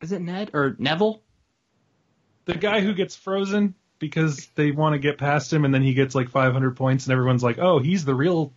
Is 0.00 0.12
it 0.12 0.20
Ned 0.20 0.50
or 0.54 0.74
Neville? 0.78 1.22
the 2.44 2.54
guy 2.54 2.80
who 2.80 2.94
gets 2.94 3.16
frozen 3.16 3.74
because 3.98 4.46
they 4.54 4.70
want 4.70 4.92
to 4.92 4.98
get 4.98 5.18
past 5.18 5.52
him, 5.52 5.64
and 5.64 5.74
then 5.74 5.82
he 5.82 5.94
gets 5.94 6.14
like 6.14 6.28
500 6.30 6.76
points, 6.76 7.06
and 7.06 7.12
everyone's 7.12 7.42
like, 7.42 7.58
"Oh, 7.58 7.78
he's 7.78 8.04
the 8.04 8.14
real 8.14 8.52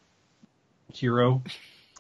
hero." 0.94 1.44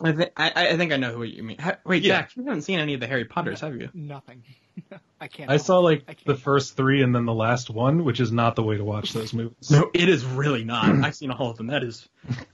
I, 0.01 0.11
th- 0.11 0.31
I, 0.37 0.51
I 0.55 0.77
think 0.77 0.93
I 0.93 0.97
know 0.97 1.11
who 1.13 1.23
you 1.23 1.41
mean. 1.43 1.57
Ha- 1.57 1.77
wait, 1.85 2.03
Yeah. 2.03 2.19
Jack, 2.21 2.35
you 2.35 2.43
haven't 2.43 2.61
seen 2.61 2.79
any 2.79 2.93
of 2.93 2.99
the 2.99 3.07
Harry 3.07 3.25
Potters, 3.25 3.61
have 3.61 3.75
you? 3.75 3.89
Nothing. 3.93 4.43
I 5.21 5.27
can't. 5.27 5.49
I 5.51 5.57
saw 5.57 5.79
like 5.79 6.03
I 6.07 6.15
the 6.25 6.35
first 6.35 6.75
three 6.77 7.01
and 7.03 7.13
then 7.13 7.25
the 7.25 7.33
last 7.33 7.69
one, 7.69 8.03
which 8.05 8.19
is 8.19 8.31
not 8.31 8.55
the 8.55 8.63
way 8.63 8.77
to 8.77 8.83
watch 8.83 9.11
those 9.13 9.33
movies. 9.33 9.69
No, 9.71 9.89
it 9.93 10.07
is 10.09 10.23
really 10.25 10.63
not. 10.63 10.89
I've 11.03 11.15
seen 11.15 11.31
all 11.31 11.49
of 11.51 11.57
them. 11.57 11.67
That 11.67 11.83
is, 11.83 12.07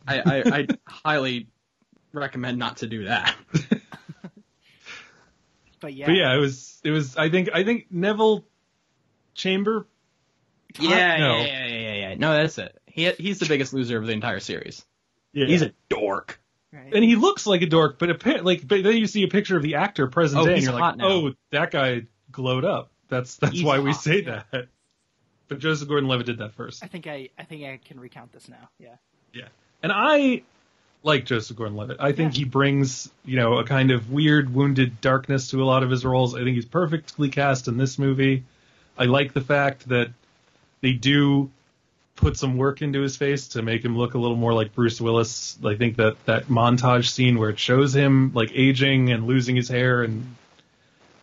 I, 0.08 0.20
I, 0.20 0.44
I 0.60 0.68
highly 0.88 1.48
recommend 2.14 2.58
not 2.58 2.78
to 2.78 2.88
do 2.88 3.06
that. 3.06 3.36
But 5.82 5.94
yeah, 5.94 6.06
But 6.08 6.14
yeah, 6.16 6.34
it 6.36 6.40
was 6.40 6.80
it 6.84 6.92
was 6.92 7.18
I 7.18 7.30
think 7.30 7.50
I 7.54 7.64
think 7.64 7.88
Neville 7.92 8.46
Chamber 9.34 9.88
Yeah, 10.80 11.18
No. 11.18 11.38
yeah, 11.40 11.68
yeah, 11.68 11.76
yeah, 11.76 11.94
yeah. 11.94 12.16
No, 12.16 12.34
that's 12.34 12.58
it. 12.58 12.80
He, 12.88 13.12
he's 13.12 13.40
the 13.40 13.46
biggest 13.46 13.74
loser 13.74 13.98
of 13.98 14.06
the 14.08 14.14
entire 14.14 14.40
series. 14.40 14.86
yeah. 15.34 15.46
He's 15.48 15.62
a 15.62 15.74
dork. 15.90 16.40
right. 16.72 16.94
and 16.94 17.04
he 17.04 17.16
looks 17.18 17.46
like 17.46 17.62
a 17.62 17.66
dork, 17.68 18.00
but 18.00 18.10
appa- 18.10 18.42
like 18.42 18.66
but 18.68 18.84
then 18.84 18.96
you 18.98 19.06
see 19.06 19.24
a 19.24 19.28
picture 19.28 19.58
of 19.58 19.64
the 19.64 19.76
actor 19.76 20.08
present 20.08 20.42
Oh, 20.42 20.46
day 20.46 20.56
and 20.56 20.64
you're 20.64 20.72
hot 20.72 20.98
like, 20.98 20.98
now. 20.98 21.08
"Oh, 21.08 21.34
that 21.52 21.72
guy 21.72 22.04
glowed 22.36 22.65
up." 22.65 22.91
That's 23.10 23.38
that's 23.38 23.54
He's 23.54 23.63
why 23.63 23.80
we 23.80 23.91
hot, 23.91 24.02
say 24.02 24.21
yeah. 24.24 24.43
that. 24.52 24.67
But 25.48 25.60
Joseph 25.60 25.88
Gordon-Levitt 25.88 26.26
did 26.26 26.38
that 26.39 26.54
first. 26.56 26.84
I 26.84 26.88
think 26.88 27.06
I, 27.08 27.30
I 27.38 27.43
think 27.43 27.63
I 27.63 27.80
can 27.84 28.00
recount 28.00 28.32
this 28.32 28.50
now. 28.50 28.69
Yeah. 28.80 28.95
And 29.84 29.91
I 29.91 30.41
like 31.04 31.26
Joseph 31.26 31.56
Gordon-Levitt. 31.58 31.98
I 32.00 32.13
think 32.13 32.34
Yeah. 32.34 32.39
he 32.39 32.43
brings, 32.45 33.12
you 33.24 33.36
know, 33.36 33.60
a 33.60 33.63
kind 33.63 33.91
of 33.91 34.10
weird, 34.10 34.52
wounded 34.52 35.00
darkness 35.02 35.50
to 35.52 35.62
a 35.62 35.65
lot 35.65 35.84
of 35.84 35.91
his 35.91 36.04
roles. 36.04 36.34
I 36.34 36.43
think 36.43 36.56
he's 36.56 36.65
perfectly 36.65 37.30
cast 37.30 37.67
in 37.67 37.78
this 37.78 38.00
movie. 38.00 38.43
I 38.98 39.04
like 39.06 39.34
the 39.34 39.41
fact 39.41 39.88
that 39.89 40.10
they 40.82 40.93
do 40.93 41.52
put 42.15 42.38
some 42.38 42.58
work 42.58 42.82
into 42.82 43.02
his 43.02 43.15
face 43.17 43.50
to 43.50 43.62
make 43.62 43.86
him 43.86 43.95
look 43.95 44.15
a 44.15 44.17
little 44.17 44.38
more 44.38 44.54
like 44.54 44.74
Bruce 44.74 45.00
Willis. 45.00 45.60
I 45.63 45.76
think 45.76 45.98
that 45.98 46.15
that 46.26 46.45
montage 46.45 47.10
scene 47.10 47.38
where 47.38 47.52
it 47.52 47.60
shows 47.60 47.93
him 47.95 48.32
like 48.34 48.50
aging 48.56 49.12
and 49.12 49.28
losing 49.28 49.56
his 49.56 49.67
hair 49.69 50.02
and 50.02 50.36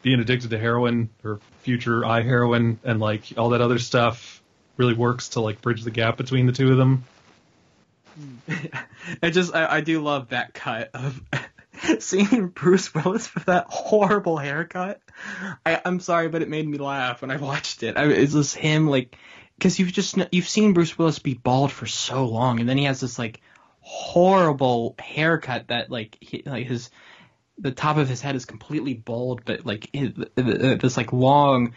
being 0.03 0.21
addicted 0.21 0.51
to 0.51 0.59
heroin 0.59 1.09
or 1.25 1.41
future 1.63 2.05
eye 2.05 2.23
heroin 2.23 2.79
and 2.85 3.01
like 3.01 3.23
all 3.37 3.51
that 3.51 3.61
other 3.61 3.79
stuff 3.79 4.43
really 4.77 4.95
works 4.95 5.31
to 5.31 5.41
like 5.41 5.61
bridge 5.63 5.83
the 5.83 5.91
gap 5.91 6.17
between 6.17 6.47
the 6.47 6.53
two 6.53 6.71
of 6.71 6.77
them. 6.77 7.05
I 9.23 9.31
just, 9.31 9.55
I, 9.55 9.77
I 9.77 9.81
do 9.81 10.03
love 10.03 10.31
that 10.31 10.55
cut 10.55 10.91
of 10.95 11.23
seeing 11.99 12.49
Bruce 12.49 12.95
Willis 12.95 13.35
with 13.35 13.47
that 13.47 13.67
horrible 13.69 14.37
haircut. 14.37 15.01
I, 15.65 15.81
I'm 15.85 16.01
sorry, 16.01 16.29
but 16.29 16.43
it 16.43 16.49
made 16.49 16.67
me 16.67 16.79
laugh 16.79 17.23
when 17.23 17.31
I 17.31 17.37
watched 17.37 17.83
it. 17.83 17.97
I, 17.97 18.07
it's 18.07 18.33
just 18.33 18.55
him, 18.55 18.89
like, 18.89 19.17
because 19.57 19.79
you've 19.79 19.93
just 19.93 20.19
you've 20.33 20.49
seen 20.49 20.73
Bruce 20.73 20.99
Willis 20.99 21.21
be 21.21 21.35
bald 21.35 21.71
for 21.71 21.87
so 21.87 22.27
long, 22.27 22.59
and 22.61 22.69
then 22.69 22.79
he 22.79 22.85
has 22.85 23.01
this 23.01 23.19
like 23.19 23.41
horrible 23.81 24.95
haircut 24.99 25.69
that 25.69 25.91
like 25.91 26.17
he, 26.21 26.43
like 26.45 26.67
his 26.67 26.91
the 27.63 27.71
top 27.71 27.97
of 27.97 28.09
his 28.09 28.21
head 28.21 28.35
is 28.35 28.45
completely 28.45 28.93
bald, 28.93 29.45
but 29.45 29.65
like 29.65 29.89
his, 29.93 30.11
this 30.35 30.97
like 30.97 31.13
long 31.13 31.75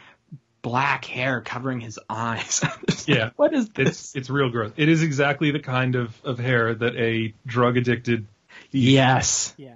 black 0.63 1.06
hair 1.06 1.41
covering 1.41 1.80
his 1.80 2.00
eyes. 2.10 2.63
Yeah. 3.08 3.30
what 3.36 3.54
is 3.54 3.69
this? 3.69 3.88
It's 3.88 4.15
it's 4.15 4.30
real 4.32 4.50
gross. 4.50 4.71
It 4.78 4.89
is 4.89 5.04
exactly 5.04 5.52
the 5.52 5.60
kind 5.60 5.93
of, 5.93 6.19
of 6.24 6.39
hair 6.39 6.74
that 6.74 6.95
a 6.95 7.36
drug 7.45 7.78
addicted 7.78 8.26
yes. 8.71 9.54
Yeah. 9.58 9.76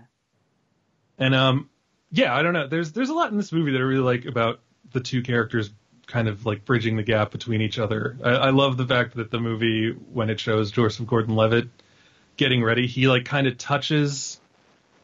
and 1.19 1.35
um 1.35 1.69
yeah, 2.11 2.35
I 2.35 2.41
don't 2.41 2.53
know. 2.53 2.65
There's 2.65 2.91
there's 2.91 3.09
a 3.09 3.13
lot 3.13 3.29
in 3.29 3.37
this 3.37 3.51
movie 3.51 3.73
that 3.73 3.77
I 3.77 3.81
really 3.81 4.01
like 4.01 4.25
about 4.25 4.61
the 4.91 4.99
two 4.99 5.21
characters 5.21 5.69
kind 6.07 6.27
of 6.27 6.43
like 6.47 6.65
bridging 6.65 6.97
the 6.97 7.03
gap 7.03 7.29
between 7.29 7.61
each 7.61 7.77
other. 7.77 8.17
I, 8.23 8.29
I 8.29 8.49
love 8.49 8.77
the 8.77 8.87
fact 8.87 9.15
that 9.17 9.29
the 9.29 9.39
movie 9.39 9.91
when 9.91 10.31
it 10.31 10.39
shows 10.39 10.71
Joseph 10.71 11.05
Gordon 11.05 11.35
Levitt 11.35 11.67
getting 12.35 12.63
ready, 12.63 12.87
he 12.87 13.07
like 13.07 13.25
kind 13.25 13.45
of 13.45 13.59
touches 13.59 14.38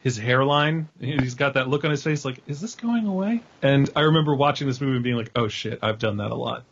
his 0.05 0.17
hairline. 0.17 0.87
and 1.01 1.19
He's 1.19 1.33
got 1.33 1.55
that 1.55 1.67
look 1.67 1.83
on 1.83 1.89
his 1.91 2.03
face 2.03 2.23
like, 2.23 2.41
is 2.47 2.61
this 2.61 2.75
going 2.75 3.07
away? 3.07 3.41
And 3.63 3.89
I 3.95 4.01
remember 4.01 4.35
watching 4.35 4.67
this 4.67 4.79
movie 4.79 4.95
and 4.95 5.03
being 5.03 5.15
like, 5.17 5.31
oh 5.35 5.47
shit, 5.49 5.79
I've 5.81 5.97
done 5.99 6.17
that 6.17 6.31
a 6.31 6.35
lot. 6.35 6.63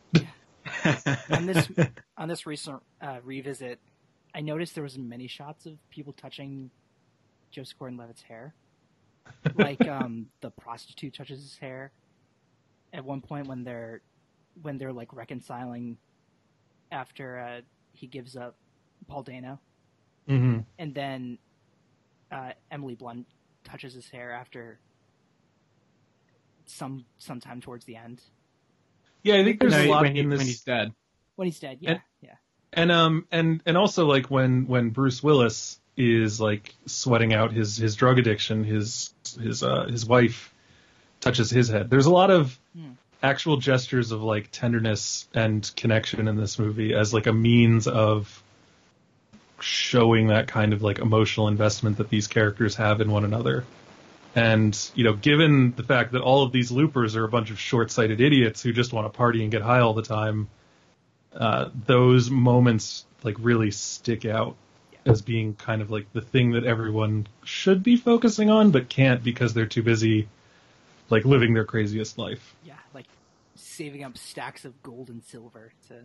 on 1.32 1.46
this 1.48 1.68
on 2.18 2.28
this 2.30 2.46
recent 2.46 2.82
uh, 3.02 3.18
revisit, 3.24 3.80
I 4.36 4.42
noticed 4.42 4.76
there 4.76 4.84
was 4.84 4.98
many 4.98 5.28
shots 5.28 5.66
of 5.66 5.74
people 5.90 6.14
touching 6.14 6.70
Joseph 7.52 7.78
Gordon-Levitt's 7.80 8.22
hair, 8.22 8.54
like 9.56 9.86
um, 9.88 10.28
the 10.42 10.52
prostitute 10.52 11.14
touches 11.16 11.42
his 11.42 11.58
hair. 11.58 11.92
At 12.94 13.04
one 13.04 13.22
point, 13.22 13.48
when 13.48 13.64
they're 13.64 14.02
when 14.62 14.78
they're 14.78 14.94
like 14.94 15.12
reconciling 15.12 15.98
after 16.92 17.40
uh, 17.40 17.62
he 17.94 18.06
gives 18.06 18.36
up 18.38 18.56
Paul 19.08 19.24
Dano, 19.24 19.60
Mm-hmm. 20.30 20.60
and 20.80 20.94
then 20.96 21.38
uh, 22.34 22.52
Emily 22.72 22.96
Blunt 22.96 23.28
touches 23.64 23.94
his 23.94 24.10
hair 24.10 24.32
after 24.32 24.80
some 26.66 27.06
sometime 27.18 27.62
towards 27.62 27.86
the 27.86 27.96
end 27.96 28.22
Yeah, 29.22 29.36
I 29.36 29.44
think 29.44 29.60
there's 29.60 29.74
No, 29.74 29.84
a 29.84 29.88
lot 29.90 30.02
when, 30.04 30.16
he, 30.16 30.22
in 30.22 30.30
this. 30.30 30.38
when 30.40 30.48
he's 30.48 30.62
dead. 30.62 30.94
when 31.36 31.46
he's 31.48 31.60
dead. 31.60 31.78
Yeah, 31.82 31.92
And- 31.92 32.02
yeah. 32.22 32.36
and 32.74 32.92
um 32.92 33.28
and 33.32 33.62
and 33.66 33.78
also 33.78 34.06
like 34.06 34.30
when 34.32 34.68
when 34.68 34.90
Bruce 34.90 35.22
Willis 35.24 35.80
is 35.96 36.42
like 36.42 36.74
sweating 36.86 37.34
out 37.34 37.52
his 37.54 37.78
his 37.78 37.96
drug 37.96 38.18
addiction, 38.20 38.64
his 38.64 39.14
his 39.42 39.62
uh 39.64 39.86
his 39.86 40.06
wife 40.06 40.54
touches 41.22 41.50
his 41.50 41.70
head. 41.70 41.90
There's 41.90 42.06
a 42.08 42.12
lot 42.12 42.32
of 42.32 42.60
Hmm. 42.76 42.92
actual 43.22 43.58
gestures 43.58 44.12
of 44.12 44.22
like 44.24 44.50
tenderness 44.52 45.28
and 45.34 45.70
connection 45.76 46.28
in 46.28 46.36
this 46.36 46.58
movie 46.60 46.94
as 46.94 47.14
like 47.14 47.28
a 47.28 47.34
means 47.34 47.88
of 47.88 48.43
showing 49.64 50.28
that 50.28 50.48
kind 50.48 50.74
of 50.74 50.82
like 50.82 51.00
emotional 51.00 51.48
investment 51.48 51.98
that 51.98 52.10
these 52.10 52.28
characters 52.28 52.76
have 52.76 53.02
in 53.02 53.12
one 53.12 53.24
another. 53.24 53.66
And, 54.36 54.78
you 54.96 55.04
know, 55.04 55.14
given 55.14 55.74
the 55.76 55.84
fact 55.84 56.14
that 56.14 56.22
all 56.22 56.44
of 56.44 56.52
these 56.52 56.72
loopers 56.72 57.16
are 57.16 57.24
a 57.24 57.30
bunch 57.30 57.52
of 57.52 57.60
short-sighted 57.60 58.20
idiots 58.20 58.62
who 58.64 58.74
just 58.74 58.92
want 58.92 59.06
to 59.12 59.16
party 59.16 59.44
and 59.44 59.52
get 59.52 59.62
high 59.62 59.80
all 59.80 59.94
the 59.94 60.02
time, 60.02 60.48
uh, 61.36 61.70
those 61.86 62.30
moments 62.30 63.06
like 63.24 63.36
really 63.40 63.72
stick 63.72 64.26
out 64.26 64.56
as 65.06 65.22
being 65.22 65.54
kind 65.56 65.82
of 65.82 65.92
like 65.92 66.12
the 66.14 66.22
thing 66.22 66.52
that 66.52 66.64
everyone 66.66 67.28
should 67.44 67.84
be 67.84 67.96
focusing 67.98 68.50
on 68.50 68.72
but 68.72 68.90
can't 68.90 69.24
because 69.24 69.54
they're 69.54 69.66
too 69.66 69.84
busy 69.84 70.28
like 71.10 71.26
living 71.26 71.54
their 71.54 71.66
craziest 71.66 72.18
life. 72.18 72.56
Yeah, 72.66 72.74
like 72.94 73.06
saving 73.56 74.04
up 74.04 74.18
stacks 74.18 74.66
of 74.66 74.82
gold 74.82 75.10
and 75.10 75.24
silver 75.24 75.72
to 75.90 75.96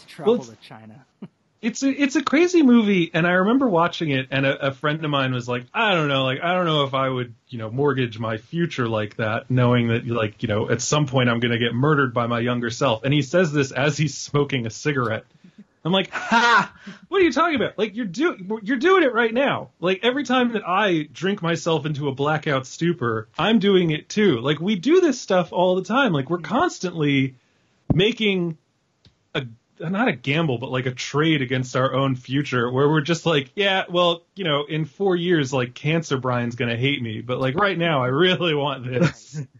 to 0.00 0.06
travel 0.06 0.34
it's- 0.34 0.48
to 0.48 0.56
China. 0.56 1.06
It's 1.60 1.82
a 1.82 1.88
it's 1.88 2.14
a 2.14 2.22
crazy 2.22 2.62
movie 2.62 3.10
and 3.12 3.26
I 3.26 3.32
remember 3.32 3.68
watching 3.68 4.10
it 4.10 4.28
and 4.30 4.46
a, 4.46 4.68
a 4.68 4.72
friend 4.72 5.04
of 5.04 5.10
mine 5.10 5.32
was 5.32 5.48
like, 5.48 5.64
I 5.74 5.94
don't 5.94 6.06
know, 6.06 6.24
like 6.24 6.40
I 6.40 6.54
don't 6.54 6.66
know 6.66 6.84
if 6.84 6.94
I 6.94 7.08
would, 7.08 7.34
you 7.48 7.58
know, 7.58 7.68
mortgage 7.68 8.18
my 8.18 8.36
future 8.36 8.88
like 8.88 9.16
that 9.16 9.50
knowing 9.50 9.88
that 9.88 10.06
like, 10.06 10.42
you 10.42 10.48
know, 10.48 10.70
at 10.70 10.80
some 10.80 11.06
point 11.06 11.28
I'm 11.28 11.40
going 11.40 11.50
to 11.50 11.58
get 11.58 11.74
murdered 11.74 12.14
by 12.14 12.28
my 12.28 12.38
younger 12.38 12.70
self. 12.70 13.02
And 13.02 13.12
he 13.12 13.22
says 13.22 13.52
this 13.52 13.72
as 13.72 13.96
he's 13.96 14.16
smoking 14.16 14.66
a 14.66 14.70
cigarette. 14.70 15.24
I'm 15.84 15.92
like, 15.92 16.10
ha! 16.10 16.72
What 17.08 17.20
are 17.20 17.24
you 17.24 17.32
talking 17.32 17.56
about? 17.56 17.78
Like 17.78 17.96
you're 17.96 18.06
do 18.06 18.60
you're 18.62 18.76
doing 18.76 19.02
it 19.02 19.12
right 19.12 19.32
now. 19.32 19.70
Like 19.80 20.00
every 20.02 20.24
time 20.24 20.52
that 20.52 20.62
I 20.66 21.08
drink 21.12 21.42
myself 21.42 21.86
into 21.86 22.08
a 22.08 22.14
blackout 22.14 22.66
stupor, 22.66 23.28
I'm 23.38 23.58
doing 23.58 23.90
it 23.90 24.08
too. 24.08 24.38
Like 24.40 24.60
we 24.60 24.76
do 24.76 25.00
this 25.00 25.20
stuff 25.20 25.52
all 25.52 25.76
the 25.76 25.82
time. 25.82 26.12
Like 26.12 26.30
we're 26.30 26.38
constantly 26.38 27.36
making 27.92 28.58
not 29.80 30.08
a 30.08 30.12
gamble, 30.12 30.58
but 30.58 30.70
like 30.70 30.86
a 30.86 30.92
trade 30.92 31.42
against 31.42 31.76
our 31.76 31.94
own 31.94 32.16
future 32.16 32.70
where 32.70 32.88
we're 32.88 33.00
just 33.00 33.26
like, 33.26 33.50
yeah, 33.54 33.84
well, 33.88 34.22
you 34.34 34.44
know, 34.44 34.64
in 34.64 34.84
four 34.84 35.16
years, 35.16 35.52
like 35.52 35.74
cancer 35.74 36.18
Brian's 36.18 36.54
going 36.56 36.70
to 36.70 36.76
hate 36.76 37.00
me, 37.02 37.20
but 37.20 37.38
like 37.40 37.54
right 37.54 37.76
now, 37.78 38.02
I 38.02 38.08
really 38.08 38.54
want 38.54 38.84
this. 38.84 39.40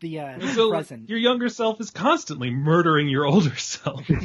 The 0.00 0.20
uh, 0.20 0.46
so 0.52 0.68
present. 0.68 1.08
your 1.08 1.18
younger 1.18 1.48
self 1.48 1.80
is 1.80 1.90
constantly 1.90 2.50
murdering 2.50 3.08
your 3.08 3.24
older 3.24 3.56
self. 3.56 4.06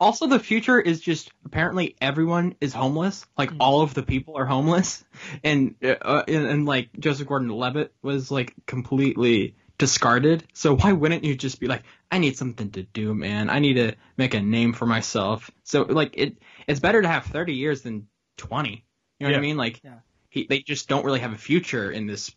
Also, 0.00 0.26
the 0.26 0.40
future 0.40 0.80
is 0.80 1.00
just 1.00 1.30
apparently 1.44 1.94
everyone 2.00 2.56
is 2.60 2.72
homeless. 2.72 3.24
Like 3.38 3.50
Mhm. 3.52 3.58
all 3.60 3.82
of 3.82 3.94
the 3.94 4.02
people 4.02 4.36
are 4.36 4.44
homeless, 4.46 5.04
and 5.44 5.76
uh, 5.80 6.24
and, 6.26 6.44
and 6.46 6.66
like 6.66 6.88
Joseph 6.98 7.28
Gordon-Levitt 7.28 7.94
was 8.02 8.28
like 8.28 8.52
completely 8.66 9.54
discarded. 9.82 10.44
So 10.54 10.76
why 10.76 10.92
wouldn't 10.92 11.24
you 11.24 11.34
just 11.34 11.58
be 11.58 11.66
like, 11.66 11.82
I 12.08 12.18
need 12.18 12.36
something 12.36 12.70
to 12.70 12.84
do, 12.84 13.14
man. 13.16 13.50
I 13.50 13.58
need 13.58 13.74
to 13.74 13.94
make 14.16 14.32
a 14.32 14.40
name 14.40 14.74
for 14.74 14.86
myself. 14.86 15.50
So 15.64 15.82
like 15.82 16.14
it, 16.16 16.36
it's 16.68 16.78
better 16.78 17.02
to 17.02 17.08
have 17.08 17.24
30 17.24 17.54
years 17.54 17.82
than 17.82 18.06
20. 18.36 18.84
You 19.18 19.26
know 19.26 19.32
what 19.32 19.38
I 19.38 19.40
mean? 19.40 19.56
Like 19.56 19.80
Yeah. 19.82 19.96
he, 20.30 20.46
they 20.48 20.60
just 20.60 20.88
don't 20.88 21.04
really 21.04 21.18
have 21.18 21.32
a 21.32 21.36
future 21.36 21.90
in 21.90 22.06
this 22.06 22.30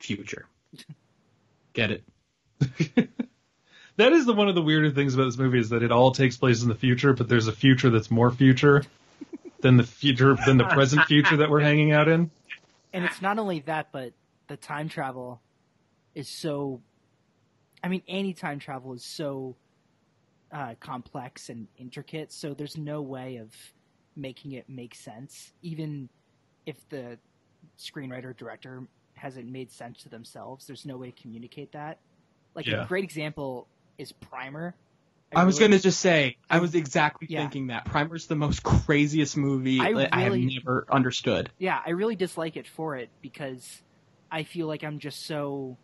future. 0.00 0.46
Get 1.74 1.92
it? 1.92 2.04
that 3.96 4.12
is 4.12 4.26
the 4.26 4.32
one 4.32 4.48
of 4.48 4.56
the 4.56 4.62
weirder 4.62 4.90
things 4.90 5.14
about 5.14 5.26
this 5.26 5.38
movie 5.38 5.60
is 5.60 5.68
that 5.68 5.84
it 5.84 5.92
all 5.92 6.10
takes 6.10 6.36
place 6.36 6.64
in 6.64 6.68
the 6.68 6.74
future, 6.74 7.12
but 7.12 7.28
there's 7.28 7.46
a 7.46 7.52
future 7.52 7.90
that's 7.90 8.10
more 8.10 8.32
future 8.32 8.82
than 9.60 9.76
the 9.76 9.84
future 9.84 10.36
than 10.44 10.56
the 10.56 10.64
present 10.64 11.04
future 11.06 11.36
that 11.36 11.50
we're 11.50 11.60
hanging 11.60 11.92
out 11.92 12.08
in. 12.08 12.32
and 12.92 13.04
it's 13.04 13.22
not 13.22 13.38
only 13.38 13.60
that, 13.60 13.92
but 13.92 14.12
the 14.48 14.56
time 14.56 14.88
travel 14.88 15.40
is 16.14 16.28
so. 16.28 16.80
I 17.82 17.88
mean, 17.88 18.02
any 18.08 18.34
time 18.34 18.58
travel 18.58 18.92
is 18.92 19.04
so 19.04 19.56
uh, 20.52 20.74
complex 20.80 21.48
and 21.48 21.66
intricate, 21.78 22.32
so 22.32 22.52
there's 22.54 22.76
no 22.76 23.00
way 23.02 23.36
of 23.36 23.54
making 24.16 24.52
it 24.52 24.68
make 24.68 24.94
sense, 24.94 25.52
even 25.62 26.08
if 26.66 26.76
the 26.90 27.16
screenwriter 27.78 28.36
director 28.36 28.82
hasn't 29.14 29.48
made 29.50 29.70
sense 29.70 30.02
to 30.02 30.08
themselves. 30.08 30.66
There's 30.66 30.84
no 30.84 30.96
way 30.96 31.10
to 31.10 31.22
communicate 31.22 31.72
that. 31.72 31.98
Like 32.54 32.66
Yeah. 32.66 32.84
a 32.84 32.86
great 32.86 33.04
example 33.04 33.66
is 33.98 34.12
Primer. 34.12 34.74
I 35.34 35.44
was 35.44 35.58
really- 35.60 35.70
gonna 35.70 35.80
just 35.80 36.00
say, 36.00 36.36
I 36.50 36.58
was 36.58 36.74
exactly 36.74 37.28
Yeah. 37.30 37.40
thinking 37.40 37.68
that. 37.68 37.84
Primer's 37.84 38.26
the 38.26 38.34
most 38.36 38.62
craziest 38.62 39.36
movie 39.36 39.78
I 39.80 39.92
that 39.94 40.14
I 40.14 40.22
have 40.22 40.32
really- 40.32 40.54
never 40.56 40.84
understood. 40.90 41.50
yeah, 41.58 41.80
I 41.86 41.90
really 41.90 42.16
dislike 42.16 42.56
it 42.56 42.66
for 42.66 42.96
it 42.96 43.08
because 43.22 43.82
I 44.30 44.42
feel 44.42 44.66
like 44.66 44.82
I'm 44.82 44.98
just 44.98 45.24
so 45.26 45.76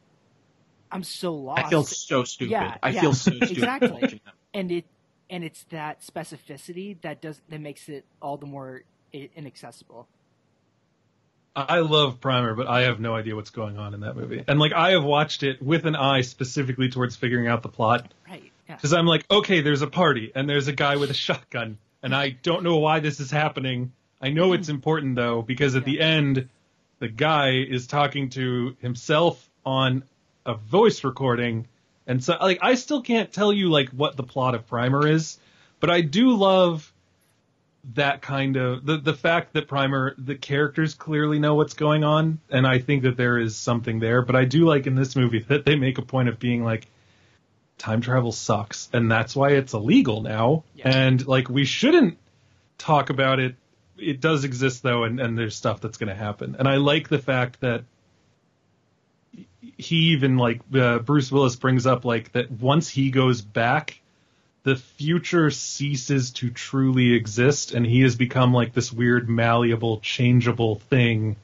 I'm 0.92 1.02
so 1.04 1.34
lost. 1.34 1.64
I 1.64 1.70
feel 1.70 1.84
so 1.84 2.24
stupid. 2.24 2.52
Yeah, 2.52 2.76
I 2.82 2.90
yeah, 2.90 3.00
feel 3.00 3.12
so 3.14 3.30
stupid. 3.32 3.50
exactly. 3.50 4.22
and 4.54 4.70
it 4.72 4.84
and 5.28 5.42
it's 5.44 5.64
that 5.70 6.02
specificity 6.02 7.00
that 7.02 7.20
does 7.20 7.40
that 7.48 7.60
makes 7.60 7.88
it 7.88 8.04
all 8.22 8.36
the 8.36 8.46
more 8.46 8.82
inaccessible. 9.12 10.06
I 11.54 11.78
love 11.80 12.20
Primer, 12.20 12.54
but 12.54 12.66
I 12.66 12.82
have 12.82 13.00
no 13.00 13.14
idea 13.14 13.34
what's 13.34 13.48
going 13.48 13.78
on 13.78 13.94
in 13.94 14.00
that 14.00 14.14
movie. 14.14 14.44
And 14.46 14.58
like 14.60 14.74
I 14.74 14.90
have 14.90 15.04
watched 15.04 15.42
it 15.42 15.62
with 15.62 15.86
an 15.86 15.96
eye 15.96 16.20
specifically 16.20 16.90
towards 16.90 17.16
figuring 17.16 17.46
out 17.48 17.62
the 17.62 17.70
plot 17.70 18.12
Right. 18.28 18.52
Yeah. 18.68 18.74
because 18.76 18.92
I'm 18.92 19.06
like, 19.06 19.24
okay, 19.30 19.62
there's 19.62 19.80
a 19.80 19.86
party 19.86 20.32
and 20.34 20.46
there's 20.48 20.68
a 20.68 20.72
guy 20.72 20.96
with 20.96 21.10
a 21.10 21.14
shotgun, 21.14 21.78
and 22.02 22.14
I 22.14 22.30
don't 22.30 22.62
know 22.62 22.76
why 22.76 23.00
this 23.00 23.20
is 23.20 23.30
happening. 23.30 23.92
I 24.20 24.30
know 24.30 24.52
it's 24.52 24.68
important 24.68 25.16
though 25.16 25.40
because 25.40 25.76
at 25.76 25.84
the 25.86 26.00
end, 26.00 26.48
the 26.98 27.08
guy 27.08 27.52
is 27.52 27.86
talking 27.86 28.28
to 28.30 28.76
himself 28.80 29.48
on 29.64 30.04
a 30.46 30.54
voice 30.54 31.04
recording, 31.04 31.66
and 32.06 32.22
so 32.22 32.36
like 32.40 32.58
I 32.62 32.74
still 32.76 33.02
can't 33.02 33.32
tell 33.32 33.52
you 33.52 33.68
like 33.68 33.90
what 33.90 34.16
the 34.16 34.22
plot 34.22 34.54
of 34.54 34.66
Primer 34.66 35.06
is, 35.06 35.38
but 35.80 35.90
I 35.90 36.00
do 36.00 36.34
love 36.36 36.92
that 37.94 38.20
kind 38.20 38.56
of 38.56 38.84
the 38.84 38.96
the 38.98 39.14
fact 39.14 39.52
that 39.52 39.68
Primer 39.68 40.14
the 40.18 40.34
characters 40.34 40.94
clearly 40.94 41.38
know 41.38 41.54
what's 41.54 41.74
going 41.74 42.02
on, 42.04 42.40
and 42.50 42.66
I 42.66 42.78
think 42.78 43.02
that 43.04 43.16
there 43.16 43.38
is 43.38 43.56
something 43.56 44.00
there. 44.00 44.22
But 44.22 44.36
I 44.36 44.44
do 44.44 44.64
like 44.66 44.86
in 44.86 44.94
this 44.94 45.14
movie 45.16 45.40
that 45.48 45.64
they 45.64 45.76
make 45.76 45.98
a 45.98 46.02
point 46.02 46.28
of 46.28 46.38
being 46.38 46.64
like, 46.64 46.86
time 47.78 48.00
travel 48.00 48.32
sucks, 48.32 48.88
and 48.92 49.10
that's 49.10 49.36
why 49.36 49.50
it's 49.50 49.74
illegal 49.74 50.22
now, 50.22 50.64
Yeah. 50.74 50.88
and 50.96 51.26
like 51.26 51.48
we 51.48 51.64
shouldn't 51.64 52.18
talk 52.78 53.10
about 53.10 53.38
it. 53.40 53.54
It 53.98 54.20
does 54.20 54.44
exist 54.44 54.82
though, 54.82 55.04
and, 55.04 55.20
and 55.20 55.38
there's 55.38 55.54
stuff 55.56 55.80
that's 55.80 55.96
going 55.98 56.08
to 56.08 56.14
happen, 56.14 56.56
and 56.58 56.66
I 56.68 56.76
like 56.76 57.08
the 57.08 57.18
fact 57.18 57.60
that 57.60 57.84
he 59.76 59.96
even 60.12 60.36
like 60.36 60.60
uh, 60.74 60.98
Bruce 60.98 61.30
Willis 61.30 61.56
brings 61.56 61.86
up 61.86 62.04
like 62.04 62.32
that 62.32 62.50
once 62.50 62.88
he 62.88 63.10
goes 63.10 63.40
back 63.40 64.00
the 64.66 64.74
future 64.74 65.48
ceases 65.48 66.32
to 66.32 66.50
truly 66.50 67.14
exist 67.14 67.72
and 67.72 67.86
he 67.86 68.00
has 68.00 68.16
become 68.16 68.52
like 68.52 68.72
this 68.72 68.92
weird 68.92 69.28
malleable 69.28 70.00
changeable 70.00 70.74
thing 70.74 71.36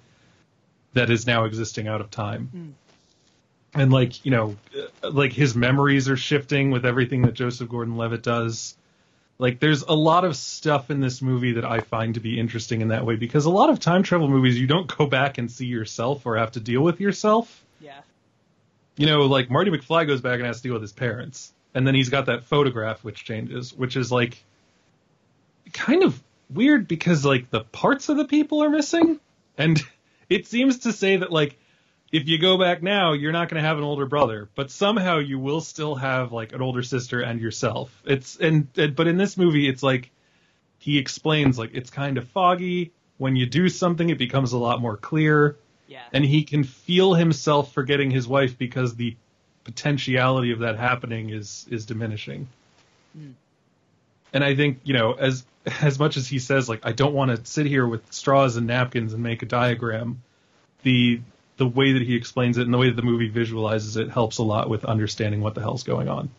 that 0.94 1.08
is 1.08 1.24
now 1.24 1.44
existing 1.44 1.86
out 1.86 2.00
of 2.00 2.10
time. 2.10 2.50
And 3.74 3.92
like 3.92 4.24
you 4.24 4.32
know 4.32 4.56
uh, 5.04 5.10
like 5.10 5.32
his 5.32 5.54
memories 5.54 6.08
are 6.08 6.16
shifting 6.16 6.72
with 6.72 6.84
everything 6.84 7.22
that 7.22 7.34
joseph 7.34 7.68
gordon-levitt 7.68 8.24
does. 8.24 8.76
Like 9.38 9.60
there's 9.60 9.82
a 9.82 9.94
lot 9.94 10.24
of 10.24 10.34
stuff 10.34 10.90
in 10.90 11.00
this 11.00 11.22
movie 11.22 11.52
that 11.52 11.64
i 11.64 11.78
find 11.78 12.14
to 12.14 12.20
be 12.20 12.40
interesting 12.40 12.80
in 12.80 12.88
that 12.88 13.06
way 13.06 13.14
because 13.14 13.44
a 13.44 13.50
lot 13.50 13.70
of 13.70 13.78
time 13.78 14.02
travel 14.02 14.26
movies 14.26 14.58
you 14.58 14.66
don't 14.66 14.94
go 14.98 15.06
back 15.06 15.38
and 15.38 15.48
see 15.48 15.66
yourself 15.66 16.26
or 16.26 16.38
have 16.38 16.50
to 16.52 16.60
deal 16.60 16.82
with 16.82 17.00
yourself. 17.00 17.64
Yeah. 17.80 18.00
You 18.96 19.06
know, 19.06 19.22
like 19.22 19.50
Marty 19.50 19.70
McFly 19.70 20.06
goes 20.06 20.20
back 20.20 20.38
and 20.38 20.46
has 20.46 20.58
to 20.58 20.62
deal 20.64 20.72
with 20.74 20.82
his 20.82 20.92
parents, 20.92 21.52
and 21.74 21.86
then 21.86 21.94
he's 21.94 22.08
got 22.08 22.26
that 22.26 22.44
photograph 22.44 23.02
which 23.04 23.24
changes, 23.24 23.72
which 23.72 23.96
is 23.96 24.12
like 24.12 24.42
kind 25.72 26.02
of 26.02 26.22
weird 26.50 26.86
because 26.86 27.24
like 27.24 27.50
the 27.50 27.64
parts 27.64 28.08
of 28.08 28.16
the 28.16 28.26
people 28.26 28.62
are 28.62 28.70
missing, 28.70 29.20
and 29.56 29.82
it 30.28 30.46
seems 30.46 30.80
to 30.80 30.92
say 30.92 31.16
that 31.16 31.32
like 31.32 31.58
if 32.12 32.28
you 32.28 32.38
go 32.38 32.58
back 32.58 32.82
now, 32.82 33.14
you're 33.14 33.32
not 33.32 33.48
going 33.48 33.60
to 33.60 33.66
have 33.66 33.78
an 33.78 33.84
older 33.84 34.04
brother, 34.04 34.50
but 34.54 34.70
somehow 34.70 35.18
you 35.18 35.38
will 35.38 35.62
still 35.62 35.94
have 35.94 36.30
like 36.30 36.52
an 36.52 36.60
older 36.60 36.82
sister 36.82 37.20
and 37.22 37.40
yourself. 37.40 38.02
It's 38.04 38.36
and, 38.36 38.68
and 38.76 38.94
but 38.94 39.08
in 39.08 39.16
this 39.16 39.38
movie, 39.38 39.66
it's 39.66 39.82
like 39.82 40.10
he 40.78 40.98
explains 40.98 41.58
like 41.58 41.70
it's 41.72 41.90
kind 41.90 42.18
of 42.18 42.28
foggy. 42.28 42.92
When 43.16 43.36
you 43.36 43.46
do 43.46 43.68
something, 43.68 44.10
it 44.10 44.18
becomes 44.18 44.52
a 44.52 44.58
lot 44.58 44.80
more 44.80 44.96
clear 44.96 45.56
Yeah. 45.92 46.04
and 46.10 46.24
he 46.24 46.44
can 46.44 46.64
feel 46.64 47.12
himself 47.12 47.72
forgetting 47.74 48.10
his 48.10 48.26
wife 48.26 48.56
because 48.56 48.94
the 48.94 49.14
potentiality 49.64 50.52
of 50.52 50.60
that 50.60 50.78
happening 50.78 51.28
is 51.28 51.66
is 51.70 51.84
diminishing. 51.84 52.48
Mm. 53.16 53.34
And 54.32 54.42
I 54.42 54.54
think 54.54 54.80
you 54.84 54.94
know 54.94 55.12
as 55.12 55.44
as 55.82 55.98
much 55.98 56.16
as 56.16 56.26
he 56.26 56.38
says 56.38 56.66
like 56.66 56.80
I 56.82 56.92
don't 56.92 57.12
want 57.12 57.36
to 57.36 57.44
sit 57.44 57.66
here 57.66 57.86
with 57.86 58.10
straws 58.10 58.56
and 58.56 58.66
napkins 58.66 59.12
and 59.12 59.22
make 59.22 59.42
a 59.42 59.46
diagram, 59.46 60.22
the 60.82 61.20
the 61.58 61.66
way 61.66 61.92
that 61.92 62.02
he 62.02 62.16
explains 62.16 62.56
it 62.56 62.62
and 62.62 62.72
the 62.72 62.78
way 62.78 62.88
that 62.88 62.96
the 62.96 63.02
movie 63.02 63.28
visualizes 63.28 63.98
it 63.98 64.10
helps 64.10 64.38
a 64.38 64.42
lot 64.42 64.70
with 64.70 64.86
understanding 64.86 65.42
what 65.42 65.54
the 65.54 65.60
hell's 65.60 65.82
going 65.82 66.08
on. 66.08 66.30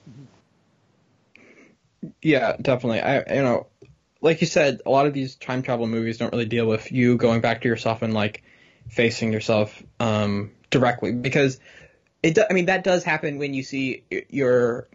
Yeah, 2.24 2.56
definitely. 2.60 3.02
I 3.02 3.36
you 3.36 3.44
know, 3.44 3.68
like 4.20 4.42
you 4.42 4.48
said, 4.48 4.82
a 4.84 4.90
lot 4.90 5.06
of 5.06 5.14
these 5.14 5.36
time 5.36 5.62
travel 5.62 5.86
movies 5.86 6.18
don't 6.18 6.32
really 6.32 6.48
deal 6.48 6.66
with 6.66 6.92
you 6.92 7.18
going 7.18 7.42
back 7.42 7.62
to 7.62 7.68
yourself 7.68 8.02
and 8.02 8.16
like 8.16 8.42
facing 8.90 9.34
yourself 9.34 9.82
um, 10.00 10.52
directly 10.70 11.12
because 11.12 11.60
it. 12.22 12.36
Do, 12.36 12.44
I 12.50 12.54
mean, 12.54 12.66
that 12.66 12.84
does 12.84 13.04
happen 13.04 13.38
when 13.38 13.54
you 13.54 13.64
see 13.64 14.04
your 14.30 14.88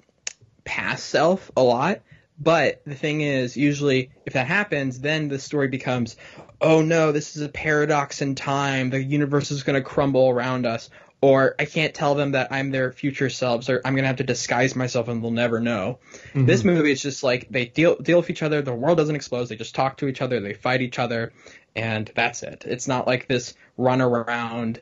past 0.65 1.07
self 1.07 1.51
a 1.57 1.63
lot. 1.63 2.01
But 2.41 2.83
the 2.87 2.95
thing 2.95 3.21
is, 3.21 3.57
usually, 3.57 4.11
if 4.25 4.35
that 4.35 4.47
happens, 4.47 5.01
then 5.01 5.27
the 5.27 5.41
story 5.41 5.67
becomes, 5.67 6.17
oh 6.61 6.83
no, 6.83 7.11
this 7.11 7.35
is 7.37 7.43
a 7.43 7.49
paradox 7.49 8.23
in 8.23 8.37
time. 8.37 8.91
The 8.91 9.03
universe 9.03 9.51
is 9.51 9.65
going 9.65 9.75
to 9.75 9.83
crumble 9.83 10.29
around 10.29 10.65
us. 10.65 10.89
Or 11.21 11.57
I 11.59 11.65
can't 11.65 11.93
tell 11.93 12.15
them 12.15 12.31
that 12.33 12.53
I'm 12.53 12.71
their 12.71 12.93
future 12.93 13.29
selves, 13.29 13.69
or 13.69 13.81
I'm 13.85 13.95
going 13.95 14.05
to 14.05 14.07
have 14.07 14.19
to 14.19 14.23
disguise 14.23 14.77
myself 14.77 15.09
and 15.09 15.21
they'll 15.21 15.33
never 15.33 15.59
know. 15.59 15.99
This 16.33 16.63
movie 16.63 16.93
is 16.93 17.03
just 17.03 17.25
like 17.25 17.49
they 17.51 17.65
deal 17.65 17.97
deal 17.97 18.19
with 18.19 18.31
each 18.31 18.45
other. 18.45 18.63
The 18.63 18.73
world 18.73 18.99
doesn't 18.99 19.17
explode. 19.17 19.47
They 19.47 19.57
just 19.57 19.75
talk 19.75 19.97
to 19.97 20.07
each 20.07 20.23
other. 20.23 20.39
They 20.39 20.55
fight 20.55 20.81
each 20.81 21.01
other, 21.01 21.33
and 21.79 22.11
that's 22.15 22.43
it. 22.43 22.65
It's 22.67 22.89
not 22.89 23.07
like 23.07 23.29
this 23.29 23.55
run 23.77 24.03
around 24.03 24.81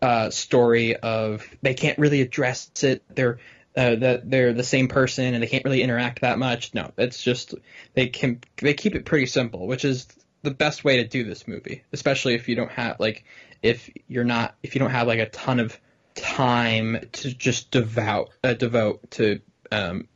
uh, 0.00 0.30
story 0.30 0.96
of 0.96 1.46
they 1.60 1.74
can't 1.74 1.98
really 1.98 2.22
address 2.22 2.70
it. 2.82 3.02
They're 3.14 3.38
uh, 3.76 3.94
that 3.96 4.28
they're 4.28 4.54
the 4.54 4.64
same 4.64 4.88
person 4.88 5.34
and 5.34 5.42
they 5.42 5.46
can't 5.46 5.64
really 5.64 5.82
interact 5.82 6.22
that 6.22 6.38
much. 6.38 6.72
No, 6.74 6.92
it's 6.96 7.22
just 7.22 7.54
they 7.92 8.08
can 8.08 8.40
they 8.56 8.72
keep 8.72 8.94
it 8.94 9.04
pretty 9.04 9.26
simple, 9.26 9.66
which 9.66 9.84
is 9.84 10.08
the 10.42 10.50
best 10.50 10.82
way 10.82 10.96
to 10.96 11.06
do 11.06 11.24
this 11.24 11.46
movie, 11.46 11.84
especially 11.92 12.34
if 12.34 12.48
you 12.48 12.56
don't 12.56 12.72
have 12.72 12.98
like 12.98 13.24
if 13.62 13.90
you're 14.08 14.24
not 14.24 14.56
if 14.62 14.74
you 14.74 14.78
don't 14.78 14.90
have 14.90 15.06
like 15.06 15.20
a 15.20 15.28
ton 15.28 15.60
of 15.60 15.78
time 16.14 17.06
to 17.12 17.34
just 17.34 17.70
devout 17.70 18.30
uh, 18.42 18.54
devote 18.54 19.10
to 19.10 19.40
um, 19.70 20.08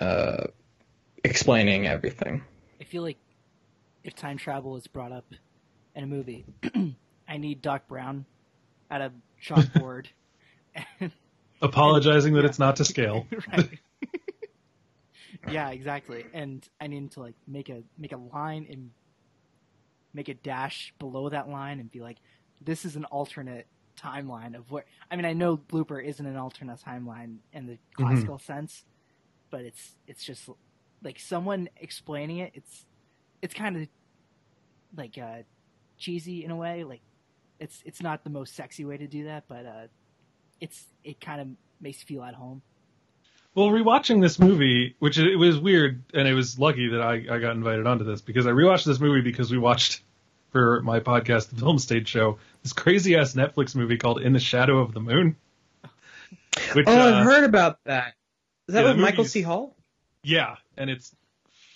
uh, 0.00 0.44
explaining 1.24 1.88
everything. 1.88 2.42
I 2.80 2.84
feel 2.84 3.02
like 3.02 3.18
if 4.08 4.14
time 4.14 4.38
travel 4.38 4.76
is 4.76 4.86
brought 4.86 5.12
up 5.12 5.26
in 5.94 6.02
a 6.02 6.06
movie, 6.06 6.46
I 7.28 7.36
need 7.36 7.62
Doc 7.62 7.86
Brown 7.86 8.24
at 8.90 9.00
a 9.02 9.12
chalkboard. 9.44 10.06
Apologizing 11.62 12.34
that 12.34 12.44
it's 12.44 12.58
not 12.58 12.76
to 12.76 12.84
scale. 12.84 13.26
right. 13.52 13.78
yeah, 15.50 15.70
exactly. 15.70 16.24
And 16.32 16.66
I 16.80 16.86
need 16.86 17.10
to 17.12 17.20
like 17.20 17.34
make 17.46 17.68
a 17.68 17.82
make 17.98 18.12
a 18.12 18.16
line 18.16 18.66
and 18.70 18.90
make 20.14 20.28
a 20.28 20.34
dash 20.34 20.94
below 20.98 21.28
that 21.28 21.48
line 21.48 21.78
and 21.78 21.90
be 21.90 22.00
like, 22.00 22.16
this 22.62 22.84
is 22.84 22.96
an 22.96 23.04
alternate 23.06 23.66
timeline 24.00 24.56
of 24.56 24.70
where. 24.70 24.84
I 25.10 25.16
mean, 25.16 25.26
I 25.26 25.34
know 25.34 25.60
Looper 25.70 26.00
isn't 26.00 26.24
an 26.24 26.36
alternate 26.36 26.80
timeline 26.80 27.36
in 27.52 27.66
the 27.66 27.72
mm-hmm. 27.74 28.04
classical 28.04 28.38
sense, 28.38 28.84
but 29.50 29.62
it's 29.62 29.96
it's 30.06 30.24
just 30.24 30.48
like 31.02 31.18
someone 31.18 31.68
explaining 31.76 32.38
it. 32.38 32.52
It's 32.54 32.86
it's 33.42 33.54
kind 33.54 33.76
of 33.76 33.88
like 34.96 35.18
uh, 35.18 35.42
cheesy 35.98 36.44
in 36.44 36.50
a 36.50 36.56
way. 36.56 36.84
Like 36.84 37.00
it's 37.58 37.82
it's 37.84 38.02
not 38.02 38.24
the 38.24 38.30
most 38.30 38.54
sexy 38.54 38.84
way 38.84 38.96
to 38.96 39.06
do 39.06 39.24
that, 39.24 39.44
but 39.48 39.66
uh, 39.66 39.86
it's 40.60 40.84
it 41.04 41.20
kind 41.20 41.40
of 41.40 41.48
makes 41.80 42.00
you 42.00 42.06
feel 42.06 42.24
at 42.24 42.34
home. 42.34 42.62
Well, 43.54 43.68
rewatching 43.68 44.20
this 44.20 44.38
movie, 44.38 44.94
which 44.98 45.18
it 45.18 45.36
was 45.36 45.58
weird, 45.58 46.04
and 46.14 46.28
it 46.28 46.34
was 46.34 46.58
lucky 46.58 46.90
that 46.90 47.00
I, 47.00 47.14
I 47.28 47.38
got 47.38 47.56
invited 47.56 47.86
onto 47.86 48.04
this 48.04 48.20
because 48.20 48.46
I 48.46 48.50
rewatched 48.50 48.84
this 48.84 49.00
movie 49.00 49.20
because 49.20 49.50
we 49.50 49.58
watched 49.58 50.02
for 50.50 50.80
my 50.82 51.00
podcast, 51.00 51.50
the 51.50 51.56
Film 51.56 51.78
Stage 51.78 52.08
Show, 52.08 52.38
this 52.62 52.72
crazy 52.72 53.16
ass 53.16 53.34
Netflix 53.34 53.74
movie 53.74 53.96
called 53.96 54.20
In 54.20 54.32
the 54.32 54.38
Shadow 54.38 54.78
of 54.78 54.94
the 54.94 55.00
Moon. 55.00 55.36
Which, 56.74 56.86
oh, 56.86 56.92
uh, 56.92 57.18
I've 57.18 57.24
heard 57.24 57.44
about 57.44 57.78
that. 57.84 58.14
Is 58.68 58.74
that 58.74 58.84
yeah, 58.84 58.90
with 58.90 58.98
Michael 58.98 59.24
C. 59.24 59.42
Hall? 59.42 59.76
Yeah, 60.22 60.56
and 60.76 60.90
it's 60.90 61.14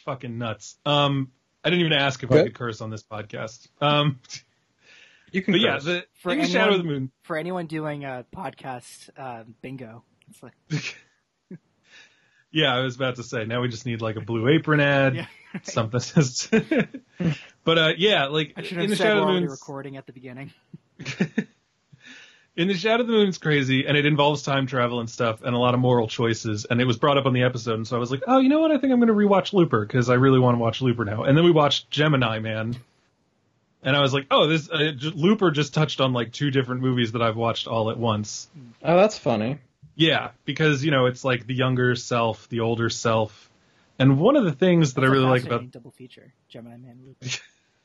fucking 0.04 0.38
nuts. 0.38 0.76
Um, 0.84 1.32
I 1.64 1.70
didn't 1.70 1.80
even 1.80 1.92
ask 1.92 2.22
if 2.22 2.30
I 2.30 2.42
could 2.42 2.54
curse 2.54 2.80
on 2.80 2.90
this 2.90 3.02
podcast. 3.02 3.68
Um, 3.80 4.18
you 5.30 5.42
can. 5.42 5.52
But 5.52 5.60
curse. 5.60 5.86
yeah, 5.86 5.92
the, 5.92 6.04
for 6.14 6.32
In 6.32 6.40
anyone, 6.40 6.52
the 6.52 6.58
Shadow 6.58 6.72
of 6.72 6.78
the 6.78 6.84
Moon. 6.84 7.10
For 7.22 7.36
anyone 7.36 7.66
doing 7.66 8.04
a 8.04 8.24
podcast 8.34 9.10
uh, 9.16 9.44
bingo, 9.60 10.02
it's 10.28 10.42
like. 10.42 10.54
Yeah, 12.52 12.76
I 12.76 12.80
was 12.80 12.96
about 12.96 13.16
to 13.16 13.22
say. 13.22 13.46
Now 13.46 13.62
we 13.62 13.68
just 13.68 13.86
need 13.86 14.02
like 14.02 14.16
a 14.16 14.20
blue 14.20 14.46
apron 14.48 14.78
ad, 14.80 15.16
yeah, 15.16 15.26
right. 15.54 15.66
something. 15.66 16.00
but 17.64 17.78
uh, 17.78 17.92
yeah, 17.96 18.26
like 18.26 18.52
I 18.56 18.62
should 18.62 18.76
have 18.76 18.84
in 18.84 18.90
the 18.90 18.96
said 18.96 19.04
Shadow 19.04 19.22
we're 19.22 19.28
of 19.30 19.34
the 19.34 19.40
moon, 19.40 19.50
recording 19.50 19.96
at 19.96 20.06
the 20.06 20.12
beginning. 20.12 20.52
In 22.56 22.68
the 22.68 22.74
Shadow 22.74 23.02
of 23.02 23.06
the 23.06 23.12
Moon, 23.14 23.28
it's 23.28 23.38
crazy, 23.38 23.86
and 23.86 23.96
it 23.96 24.04
involves 24.04 24.42
time 24.42 24.66
travel 24.66 25.00
and 25.00 25.08
stuff, 25.08 25.42
and 25.42 25.54
a 25.54 25.58
lot 25.58 25.74
of 25.74 25.80
moral 25.80 26.06
choices. 26.06 26.66
And 26.66 26.80
it 26.80 26.84
was 26.84 26.98
brought 26.98 27.16
up 27.16 27.26
on 27.26 27.32
the 27.32 27.44
episode, 27.44 27.74
and 27.74 27.86
so 27.86 27.96
I 27.96 27.98
was 27.98 28.10
like, 28.10 28.22
oh, 28.26 28.38
you 28.38 28.48
know 28.48 28.60
what? 28.60 28.70
I 28.70 28.78
think 28.78 28.92
I'm 28.92 29.00
going 29.00 29.08
to 29.08 29.14
rewatch 29.14 29.52
Looper 29.52 29.84
because 29.86 30.10
I 30.10 30.14
really 30.14 30.38
want 30.38 30.56
to 30.56 30.58
watch 30.58 30.82
Looper 30.82 31.04
now. 31.04 31.24
And 31.24 31.36
then 31.36 31.44
we 31.44 31.50
watched 31.50 31.90
Gemini 31.90 32.40
Man, 32.40 32.76
and 33.82 33.96
I 33.96 34.00
was 34.00 34.12
like, 34.12 34.26
oh, 34.30 34.46
this 34.48 34.70
uh, 34.70 34.92
Looper 35.14 35.50
just 35.50 35.72
touched 35.72 36.00
on 36.00 36.12
like 36.12 36.32
two 36.32 36.50
different 36.50 36.82
movies 36.82 37.12
that 37.12 37.22
I've 37.22 37.36
watched 37.36 37.66
all 37.66 37.90
at 37.90 37.98
once. 37.98 38.48
Oh, 38.82 38.96
that's 38.96 39.16
funny. 39.16 39.58
Yeah, 39.94 40.30
because 40.44 40.84
you 40.84 40.90
know 40.90 41.06
it's 41.06 41.24
like 41.24 41.46
the 41.46 41.54
younger 41.54 41.94
self, 41.96 42.48
the 42.48 42.60
older 42.60 42.90
self, 42.90 43.50
and 43.98 44.18
one 44.18 44.36
of 44.36 44.44
the 44.44 44.52
things 44.52 44.94
that 44.94 45.02
That's 45.02 45.10
I 45.10 45.12
really 45.12 45.26
like 45.26 45.44
about 45.44 45.70
double 45.70 45.90
feature 45.90 46.32
Gemini 46.48 46.76
Man 46.76 46.98
Looper. 47.06 47.36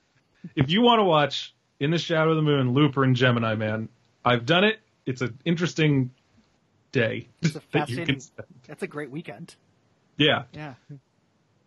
if 0.56 0.69
you 0.69 0.82
want 0.82 0.99
to 0.99 1.03
watch 1.03 1.53
In 1.80 1.91
the 1.91 1.97
Shadow 1.97 2.32
of 2.32 2.36
the 2.38 2.41
Moon, 2.41 2.73
Looper 2.73 3.03
and 3.03 3.15
Gemini 3.15 3.56
Man, 3.56 3.89
I've 4.28 4.46
done 4.46 4.63
it. 4.63 4.80
It's 5.06 5.22
an 5.22 5.38
interesting 5.46 6.12
day. 6.92 7.28
It's 7.42 7.56
a 7.56 7.60
fascinating. 7.72 8.22
that's 8.68 8.84
a 8.84 8.88
great 8.88 9.10
weekend. 9.10 9.56
Yeah. 10.18 10.44
Yeah. 10.54 10.74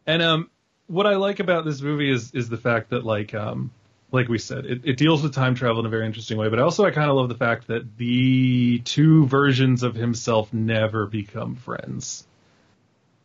And 0.06 0.22
um, 0.22 0.50
what 0.86 1.06
I 1.06 1.16
like 1.16 1.40
about 1.40 1.64
this 1.64 1.80
movie 1.80 2.10
is 2.10 2.32
is 2.32 2.48
the 2.48 2.56
fact 2.56 2.90
that 2.90 3.04
like 3.04 3.34
um, 3.34 3.70
like 4.12 4.28
we 4.28 4.38
said, 4.38 4.66
it, 4.66 4.82
it 4.84 4.96
deals 4.96 5.22
with 5.22 5.34
time 5.34 5.54
travel 5.54 5.80
in 5.80 5.86
a 5.86 5.88
very 5.88 6.06
interesting 6.06 6.36
way. 6.36 6.48
But 6.48 6.58
also, 6.58 6.84
I 6.84 6.90
kind 6.90 7.08
of 7.08 7.16
love 7.16 7.28
the 7.28 7.36
fact 7.36 7.68
that 7.68 7.96
the 7.96 8.80
two 8.80 9.26
versions 9.26 9.82
of 9.82 9.94
himself 9.94 10.52
never 10.52 11.06
become 11.06 11.54
friends. 11.54 12.26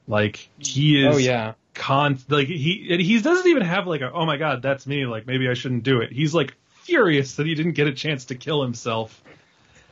Like 0.08 0.48
he 0.60 1.04
is, 1.04 1.15
oh 1.15 1.17
yeah, 1.17 1.54
con 1.74 2.19
like 2.30 2.48
he 2.48 2.98
he 3.00 3.21
doesn't 3.21 3.48
even 3.48 3.63
have 3.63 3.88
like 3.88 4.02
a 4.02 4.12
oh 4.12 4.26
my 4.26 4.38
god 4.38 4.62
that's 4.62 4.86
me 4.86 5.08
like 5.08 5.26
maybe 5.26 5.50
I 5.50 5.56
shouldn't 5.56 5.84
do 5.84 6.02
it. 6.02 6.12
He's 6.12 6.36
like 6.36 6.56
furious 6.86 7.36
that 7.36 7.45
he 7.45 7.56
didn't 7.56 7.74
get 7.74 7.88
a 7.88 7.93
chance 7.93 8.26
to 8.26 8.36
kill 8.36 8.62
himself, 8.62 9.21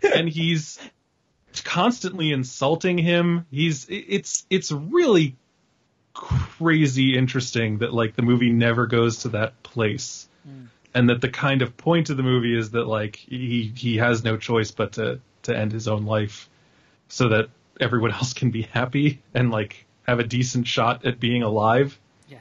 and 0.02 0.30
he's 0.30 0.80
constantly 1.64 2.32
insulting 2.32 2.98
him. 2.98 3.46
He's 3.52 3.86
it's 3.90 4.46
it's 4.50 4.72
really 4.72 5.36
crazy 6.14 7.18
interesting 7.18 7.80
that 7.80 7.94
like 7.94 8.16
the 8.16 8.22
movie 8.22 8.52
never 8.52 8.88
goes 8.88 9.20
to 9.20 9.30
that 9.30 9.62
place. 9.64 10.28
Mm 10.48 10.68
and 10.94 11.10
that 11.10 11.22
the 11.22 11.30
kind 11.30 11.62
of 11.62 11.76
point 11.76 12.10
of 12.10 12.18
the 12.18 12.24
movie 12.24 12.58
is 12.58 12.72
that 12.72 12.86
like 12.86 13.16
he 13.16 13.72
he 13.76 13.98
has 13.98 14.24
no 14.24 14.38
choice 14.38 14.72
but 14.72 14.94
to 14.94 15.20
to 15.44 15.56
end 15.56 15.72
his 15.72 15.88
own 15.88 16.06
life 16.06 16.50
so 17.08 17.30
that 17.30 17.50
everyone 17.80 18.12
else 18.14 18.34
can 18.34 18.52
be 18.52 18.64
happy 18.64 19.22
and 19.34 19.52
like 19.52 19.86
have 20.08 20.20
a 20.20 20.24
decent 20.24 20.68
shot 20.68 21.06
at 21.06 21.20
being 21.20 21.44
alive. 21.44 21.98
Yeah. 22.28 22.38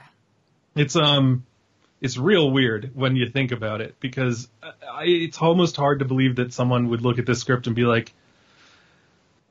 It's 0.74 0.96
um 0.96 1.44
it's 2.02 2.18
real 2.18 2.50
weird 2.50 2.90
when 2.94 3.14
you 3.14 3.28
think 3.30 3.52
about 3.52 3.80
it 3.80 3.94
because 4.00 4.48
I, 4.62 5.04
it's 5.04 5.38
almost 5.40 5.76
hard 5.76 6.00
to 6.00 6.04
believe 6.04 6.36
that 6.36 6.52
someone 6.52 6.88
would 6.88 7.00
look 7.00 7.18
at 7.18 7.26
this 7.26 7.40
script 7.40 7.68
and 7.68 7.76
be 7.76 7.84
like 7.84 8.12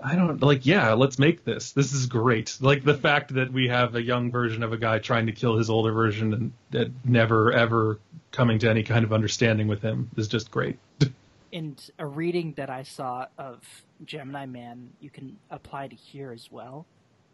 I 0.03 0.15
don't 0.15 0.41
like 0.41 0.65
yeah, 0.65 0.93
let's 0.93 1.19
make 1.19 1.45
this. 1.45 1.71
This 1.71 1.93
is 1.93 2.07
great. 2.07 2.57
Like 2.59 2.83
the 2.83 2.95
fact 2.95 3.35
that 3.35 3.53
we 3.53 3.67
have 3.67 3.95
a 3.95 4.01
young 4.01 4.31
version 4.31 4.63
of 4.63 4.73
a 4.73 4.77
guy 4.77 4.99
trying 4.99 5.27
to 5.27 5.31
kill 5.31 5.57
his 5.57 5.69
older 5.69 5.91
version 5.91 6.33
and, 6.33 6.51
that 6.71 6.91
never 7.05 7.53
ever 7.53 7.99
coming 8.31 8.59
to 8.59 8.69
any 8.69 8.83
kind 8.83 9.05
of 9.05 9.13
understanding 9.13 9.67
with 9.67 9.81
him 9.81 10.09
is 10.17 10.27
just 10.27 10.51
great. 10.51 10.77
and 11.53 11.89
a 11.99 12.05
reading 12.05 12.53
that 12.57 12.69
I 12.69 12.83
saw 12.83 13.27
of 13.37 13.59
Gemini 14.03 14.45
Man, 14.45 14.89
you 14.99 15.09
can 15.09 15.37
apply 15.51 15.87
to 15.87 15.95
here 15.95 16.31
as 16.31 16.51
well, 16.51 16.85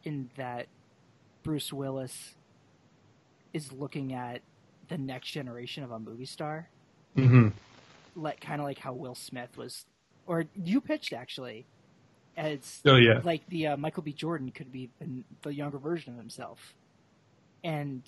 in 0.03 0.29
that 0.35 0.67
Bruce 1.43 1.71
Willis 1.71 2.35
is 3.53 3.71
looking 3.71 4.13
at 4.13 4.41
the 4.89 4.97
next 4.97 5.29
generation 5.29 5.83
of 5.83 5.91
a 5.91 5.99
movie 5.99 6.25
star. 6.25 6.69
Mm-hmm. 7.15 7.49
Like 8.15 8.41
kind 8.41 8.61
of 8.61 8.65
like 8.65 8.79
how 8.79 8.93
Will 8.93 9.15
Smith 9.15 9.57
was, 9.57 9.85
or 10.25 10.45
you 10.55 10.81
pitched 10.81 11.13
actually 11.13 11.65
as 12.35 12.81
oh 12.85 12.95
yeah 12.95 13.21
like 13.23 13.41
the 13.49 13.67
uh, 13.67 13.77
Michael 13.77 14.03
B. 14.03 14.13
Jordan 14.13 14.51
could 14.51 14.71
be 14.71 14.89
the, 14.99 15.23
the 15.41 15.53
younger 15.53 15.77
version 15.77 16.13
of 16.13 16.19
himself, 16.19 16.73
and 17.63 18.03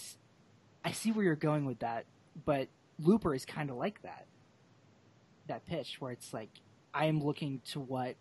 I 0.83 0.91
see 0.91 1.11
where 1.11 1.25
you're 1.25 1.35
going 1.35 1.65
with 1.65 1.79
that, 1.79 2.05
but 2.45 2.67
Looper 2.99 3.33
is 3.35 3.45
kind 3.45 3.69
of 3.69 3.77
like 3.77 4.01
that. 4.01 4.25
That 5.47 5.65
pitch 5.65 5.97
where 5.99 6.11
it's 6.11 6.33
like 6.33 6.49
I 6.93 7.05
am 7.05 7.23
looking 7.23 7.61
to 7.71 7.79
what 7.79 8.15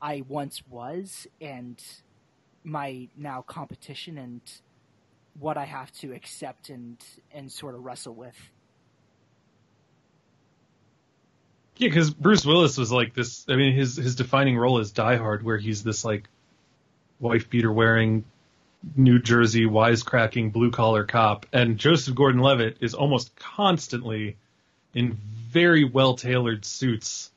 I 0.00 0.22
once 0.28 0.62
was 0.68 1.26
and 1.40 1.82
my 2.62 3.08
now 3.16 3.42
competition 3.42 4.18
and 4.18 4.40
what 5.38 5.56
I 5.56 5.64
have 5.64 5.92
to 6.00 6.12
accept 6.12 6.70
and 6.70 6.96
and 7.32 7.50
sort 7.50 7.74
of 7.74 7.84
wrestle 7.84 8.14
with 8.14 8.36
Yeah, 11.76 11.88
because 11.88 12.10
Bruce 12.10 12.46
Willis 12.46 12.78
was 12.78 12.92
like 12.92 13.14
this. 13.14 13.46
I 13.48 13.56
mean, 13.56 13.74
his 13.74 13.96
his 13.96 14.14
defining 14.14 14.56
role 14.56 14.78
is 14.78 14.92
Die 14.92 15.16
Hard, 15.16 15.42
where 15.42 15.58
he's 15.58 15.82
this 15.82 16.04
like 16.04 16.28
wife 17.18 17.50
beater 17.50 17.72
wearing, 17.72 18.24
New 18.96 19.18
Jersey 19.18 19.66
wisecracking 19.66 20.52
blue 20.52 20.70
collar 20.70 21.04
cop, 21.04 21.46
and 21.52 21.78
Joseph 21.78 22.14
Gordon-Levitt 22.14 22.78
is 22.80 22.94
almost 22.94 23.34
constantly 23.36 24.36
in 24.94 25.18
very 25.48 25.84
well 25.84 26.14
tailored 26.14 26.64
suits, 26.64 27.32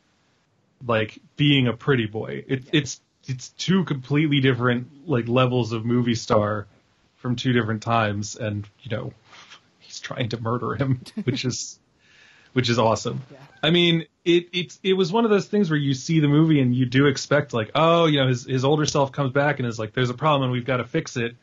like 0.85 1.17
being 1.35 1.67
a 1.67 1.73
pretty 1.73 2.05
boy. 2.05 2.43
It, 2.47 2.65
it's 2.71 3.01
it's 3.25 3.49
two 3.49 3.85
completely 3.85 4.39
different 4.39 5.09
like 5.09 5.27
levels 5.27 5.71
of 5.71 5.83
movie 5.83 6.15
star 6.15 6.67
from 7.17 7.35
two 7.35 7.53
different 7.53 7.83
times, 7.83 8.35
and 8.35 8.67
you 8.81 8.95
know 8.95 9.13
he's 9.79 9.99
trying 9.99 10.29
to 10.29 10.41
murder 10.41 10.75
him, 10.75 11.01
which 11.23 11.45
is 11.45 11.79
which 12.53 12.69
is 12.69 12.79
awesome. 12.79 13.21
Yeah. 13.31 13.37
I 13.61 13.69
mean, 13.69 14.05
it 14.25 14.49
it 14.53 14.77
it 14.83 14.93
was 14.93 15.11
one 15.11 15.25
of 15.25 15.31
those 15.31 15.47
things 15.47 15.69
where 15.69 15.79
you 15.79 15.93
see 15.93 16.19
the 16.19 16.27
movie 16.27 16.59
and 16.59 16.75
you 16.75 16.85
do 16.85 17.07
expect 17.07 17.53
like, 17.53 17.71
oh, 17.75 18.05
you 18.05 18.19
know, 18.19 18.27
his 18.27 18.45
his 18.45 18.65
older 18.65 18.85
self 18.85 19.11
comes 19.11 19.31
back 19.31 19.59
and 19.59 19.67
is 19.67 19.77
like, 19.77 19.93
there's 19.93 20.09
a 20.09 20.15
problem 20.15 20.43
and 20.43 20.51
we've 20.51 20.65
got 20.65 20.77
to 20.77 20.83
fix 20.83 21.17
it, 21.17 21.35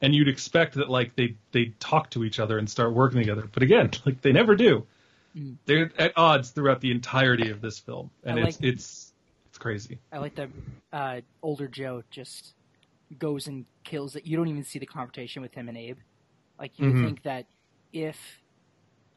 and 0.00 0.14
you'd 0.14 0.28
expect 0.28 0.74
that 0.74 0.90
like 0.90 1.14
they 1.16 1.36
they 1.52 1.72
talk 1.80 2.10
to 2.10 2.24
each 2.24 2.38
other 2.38 2.58
and 2.58 2.68
start 2.68 2.92
working 2.92 3.20
together, 3.20 3.48
but 3.50 3.62
again, 3.62 3.90
like 4.06 4.20
they 4.20 4.32
never 4.32 4.54
do. 4.54 4.86
Mm. 5.36 5.56
They're 5.64 5.90
at 5.96 6.12
odds 6.16 6.50
throughout 6.50 6.80
the 6.80 6.90
entirety 6.90 7.50
of 7.50 7.60
this 7.60 7.78
film, 7.78 8.10
and 8.24 8.40
like, 8.40 8.48
it's 8.48 8.58
it's 8.60 9.12
it's 9.48 9.58
crazy. 9.58 9.98
I 10.12 10.18
like 10.18 10.34
that 10.36 10.48
uh, 10.92 11.20
older 11.42 11.68
Joe 11.68 12.02
just 12.10 12.54
goes 13.18 13.46
and 13.46 13.66
kills 13.84 14.16
it. 14.16 14.26
You 14.26 14.36
don't 14.36 14.48
even 14.48 14.64
see 14.64 14.78
the 14.78 14.86
confrontation 14.86 15.42
with 15.42 15.54
him 15.54 15.68
and 15.68 15.76
Abe. 15.76 15.98
Like 16.58 16.78
you 16.78 16.86
mm-hmm. 16.86 17.04
think 17.04 17.22
that 17.22 17.46
if 17.92 18.16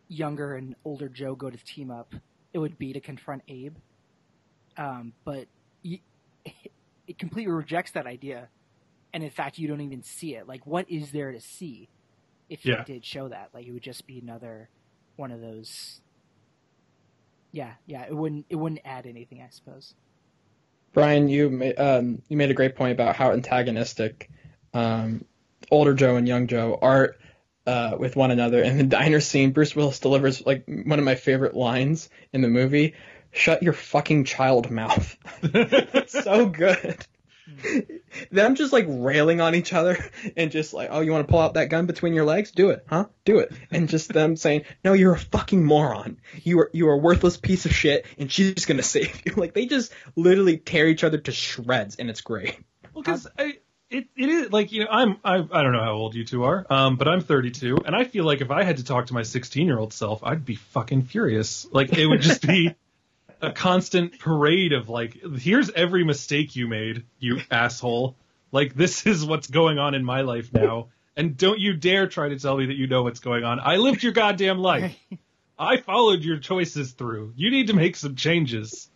younger 0.07 0.55
and 0.55 0.75
older 0.85 1.09
Joe 1.09 1.35
go 1.35 1.49
to 1.49 1.57
team 1.57 1.91
up, 1.91 2.13
it 2.53 2.59
would 2.59 2.77
be 2.77 2.93
to 2.93 2.99
confront 2.99 3.43
Abe. 3.47 3.75
Um, 4.77 5.13
but 5.25 5.47
it 5.83 7.17
completely 7.17 7.51
rejects 7.51 7.91
that 7.91 8.07
idea, 8.07 8.49
and 9.13 9.23
in 9.23 9.29
fact, 9.29 9.57
you 9.57 9.67
don't 9.67 9.81
even 9.81 10.03
see 10.03 10.35
it. 10.35 10.47
Like, 10.47 10.65
what 10.65 10.89
is 10.89 11.11
there 11.11 11.31
to 11.31 11.39
see 11.39 11.89
if 12.49 12.65
you 12.65 12.75
did 12.85 13.05
show 13.05 13.27
that? 13.27 13.49
Like, 13.53 13.65
it 13.65 13.71
would 13.71 13.83
just 13.83 14.07
be 14.07 14.19
another 14.19 14.69
one 15.15 15.31
of 15.31 15.41
those. 15.41 16.01
Yeah, 17.51 17.73
yeah, 17.85 18.05
it 18.07 18.15
wouldn't 18.15 18.45
it 18.49 18.55
wouldn't 18.55 18.81
add 18.83 19.05
anything, 19.05 19.41
I 19.41 19.49
suppose. 19.49 19.93
Brian, 20.93 21.27
you 21.27 21.49
made, 21.49 21.75
um, 21.79 22.21
you 22.29 22.37
made 22.37 22.51
a 22.51 22.53
great 22.53 22.75
point 22.75 22.93
about 22.93 23.15
how 23.15 23.31
antagonistic 23.31 24.29
um, 24.73 25.25
older 25.71 25.93
Joe 25.93 26.15
and 26.15 26.27
young 26.27 26.47
Joe 26.47 26.77
are 26.81 27.15
uh, 27.65 27.95
with 27.97 28.15
one 28.15 28.31
another. 28.31 28.61
In 28.61 28.77
the 28.77 28.83
diner 28.83 29.19
scene, 29.19 29.51
Bruce 29.51 29.75
Willis 29.75 29.99
delivers 29.99 30.45
like 30.45 30.65
one 30.67 30.99
of 30.99 31.05
my 31.05 31.15
favorite 31.15 31.55
lines 31.55 32.09
in 32.31 32.41
the 32.41 32.47
movie. 32.47 32.93
Shut 33.31 33.63
your 33.63 33.73
fucking 33.73 34.25
child 34.25 34.69
mouth. 34.69 35.17
so 36.07 36.45
good. 36.45 37.05
Them 38.31 38.55
just 38.55 38.73
like 38.73 38.85
railing 38.87 39.41
on 39.41 39.55
each 39.55 39.73
other 39.73 39.97
and 40.37 40.51
just 40.51 40.73
like, 40.73 40.89
oh, 40.91 41.01
you 41.01 41.11
want 41.11 41.27
to 41.27 41.31
pull 41.31 41.41
out 41.41 41.55
that 41.55 41.69
gun 41.69 41.85
between 41.85 42.13
your 42.13 42.25
legs? 42.25 42.51
Do 42.51 42.69
it, 42.69 42.85
huh? 42.87 43.05
Do 43.25 43.39
it. 43.39 43.51
And 43.71 43.89
just 43.89 44.11
them 44.11 44.35
saying, 44.35 44.63
no, 44.83 44.93
you're 44.93 45.13
a 45.13 45.19
fucking 45.19 45.63
moron. 45.63 46.17
You 46.43 46.59
are 46.61 46.69
you 46.73 46.89
are 46.89 46.93
a 46.93 46.97
worthless 46.97 47.37
piece 47.37 47.65
of 47.65 47.73
shit, 47.73 48.05
and 48.17 48.31
she's 48.31 48.53
just 48.53 48.67
gonna 48.67 48.83
save 48.83 49.21
you. 49.25 49.33
Like 49.35 49.53
they 49.53 49.65
just 49.65 49.91
literally 50.15 50.57
tear 50.57 50.87
each 50.87 51.03
other 51.03 51.17
to 51.17 51.31
shreds, 51.31 51.97
and 51.97 52.09
it's 52.09 52.21
great. 52.21 52.57
Well, 52.93 53.03
because 53.03 53.27
I. 53.37 53.57
It, 53.89 54.07
it 54.17 54.27
is 54.27 54.51
like 54.51 54.71
you 54.71 54.79
know 54.79 54.87
I'm 54.89 55.17
I, 55.23 55.35
I 55.35 55.61
don't 55.61 55.71
know 55.71 55.83
how 55.83 55.91
old 55.91 56.15
you 56.15 56.25
two 56.25 56.45
are 56.45 56.65
um 56.67 56.95
but 56.95 57.07
I'm 57.07 57.21
32 57.21 57.77
and 57.85 57.95
I 57.95 58.05
feel 58.05 58.23
like 58.25 58.41
if 58.41 58.49
I 58.49 58.63
had 58.63 58.77
to 58.77 58.83
talk 58.83 59.05
to 59.07 59.13
my 59.13 59.21
16 59.21 59.67
year 59.67 59.77
old 59.77 59.93
self 59.93 60.23
I'd 60.23 60.43
be 60.43 60.55
fucking 60.55 61.03
furious 61.03 61.67
like 61.71 61.95
it 61.95 62.07
would 62.07 62.21
just 62.21 62.47
be 62.47 62.73
a 63.43 63.51
constant 63.51 64.17
parade 64.19 64.71
of 64.71 64.89
like, 64.89 65.17
here's 65.37 65.69
every 65.69 66.03
mistake 66.03 66.55
you 66.55 66.67
made, 66.67 67.03
you 67.19 67.41
asshole. 67.51 68.15
Like 68.51 68.73
this 68.73 69.05
is 69.05 69.25
what's 69.25 69.47
going 69.47 69.77
on 69.77 69.93
in 69.93 70.05
my 70.05 70.21
life 70.21 70.51
now. 70.53 70.87
And 71.15 71.37
don't 71.37 71.59
you 71.59 71.73
dare 71.73 72.07
try 72.07 72.29
to 72.29 72.39
tell 72.39 72.57
me 72.57 72.67
that 72.67 72.75
you 72.75 72.87
know 72.87 73.03
what's 73.03 73.19
going 73.19 73.43
on. 73.43 73.59
I 73.59 73.77
lived 73.77 74.01
your 74.01 74.13
goddamn 74.13 74.59
life. 74.59 74.95
I 75.59 75.77
followed 75.77 76.23
your 76.23 76.37
choices 76.37 76.93
through. 76.93 77.33
You 77.35 77.51
need 77.51 77.67
to 77.67 77.73
make 77.73 77.95
some 77.95 78.15
changes. 78.15 78.89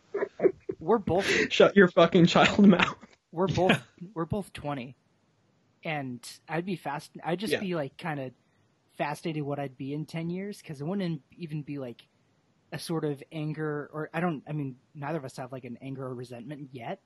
We're 0.79 0.97
both 0.97 1.25
shut 1.51 1.75
your 1.75 1.89
fucking 1.89 2.27
child 2.27 2.65
mouth. 2.65 2.95
We're 3.31 3.47
both 3.47 3.71
yeah. 3.71 4.07
we're 4.13 4.25
both 4.25 4.53
20. 4.53 4.95
And 5.83 6.27
I'd 6.47 6.65
be 6.65 6.75
fast 6.75 7.11
I'd 7.23 7.39
just 7.39 7.53
yeah. 7.53 7.59
be 7.59 7.75
like 7.75 7.97
kind 7.97 8.19
of 8.19 8.31
fascinated 8.97 9.43
what 9.43 9.59
I'd 9.59 9.77
be 9.77 9.93
in 9.93 10.05
10 10.05 10.29
years 10.29 10.61
cuz 10.61 10.81
it 10.81 10.87
wouldn't 10.87 11.21
even 11.37 11.61
be 11.61 11.77
like 11.77 12.03
a 12.71 12.79
sort 12.79 13.05
of 13.05 13.23
anger 13.31 13.89
or 13.93 14.09
I 14.13 14.19
don't 14.19 14.43
I 14.47 14.51
mean 14.51 14.75
neither 14.93 15.17
of 15.17 15.25
us 15.25 15.37
have 15.37 15.51
like 15.51 15.63
an 15.63 15.77
anger 15.81 16.05
or 16.05 16.13
resentment 16.13 16.69
yet. 16.71 16.99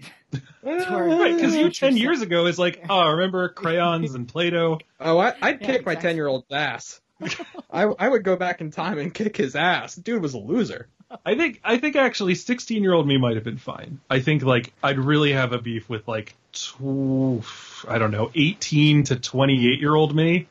right, 0.62 1.36
because 1.36 1.54
you 1.54 1.70
ten 1.70 1.96
years 1.96 2.22
ago 2.22 2.46
is 2.46 2.58
like, 2.58 2.84
oh, 2.88 3.10
remember 3.10 3.48
crayons 3.50 4.14
and 4.14 4.26
Play-Doh? 4.26 4.80
Oh, 4.98 5.18
I, 5.18 5.26
would 5.26 5.36
yeah, 5.40 5.52
kick 5.52 5.60
exactly. 5.60 5.84
my 5.84 5.94
ten 5.94 6.16
year 6.16 6.26
old 6.26 6.44
ass. 6.50 7.00
I 7.70 7.82
I 7.84 8.08
would 8.08 8.24
go 8.24 8.36
back 8.36 8.60
in 8.60 8.70
time 8.70 8.98
and 8.98 9.12
kick 9.12 9.36
his 9.36 9.54
ass. 9.54 9.94
Dude 9.94 10.22
was 10.22 10.34
a 10.34 10.38
loser. 10.38 10.88
I 11.26 11.36
think 11.36 11.60
I 11.62 11.78
think 11.78 11.96
actually 11.96 12.34
sixteen 12.34 12.82
year 12.82 12.94
old 12.94 13.06
me 13.06 13.18
might 13.18 13.36
have 13.36 13.44
been 13.44 13.58
fine. 13.58 14.00
I 14.08 14.20
think 14.20 14.42
like 14.42 14.72
I'd 14.82 14.98
really 14.98 15.32
have 15.32 15.52
a 15.52 15.58
beef 15.58 15.88
with 15.88 16.08
like 16.08 16.34
tw- 16.52 17.44
I 17.86 17.98
don't 17.98 18.10
know 18.10 18.30
eighteen 18.34 19.04
to 19.04 19.16
twenty 19.16 19.70
eight 19.70 19.80
year 19.80 19.94
old 19.94 20.14
me 20.14 20.48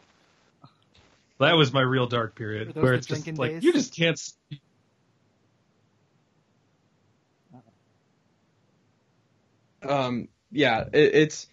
that 1.41 1.55
was 1.55 1.71
my 1.73 1.81
real 1.81 2.07
dark 2.07 2.35
period 2.35 2.75
where 2.75 2.93
it's 2.93 3.07
just 3.07 3.27
like 3.37 3.51
days? 3.51 3.63
you 3.63 3.73
just 3.73 3.95
can't. 3.95 4.19
Um. 9.83 10.27
Yeah. 10.51 10.85
It, 10.93 11.15
it's. 11.15 11.47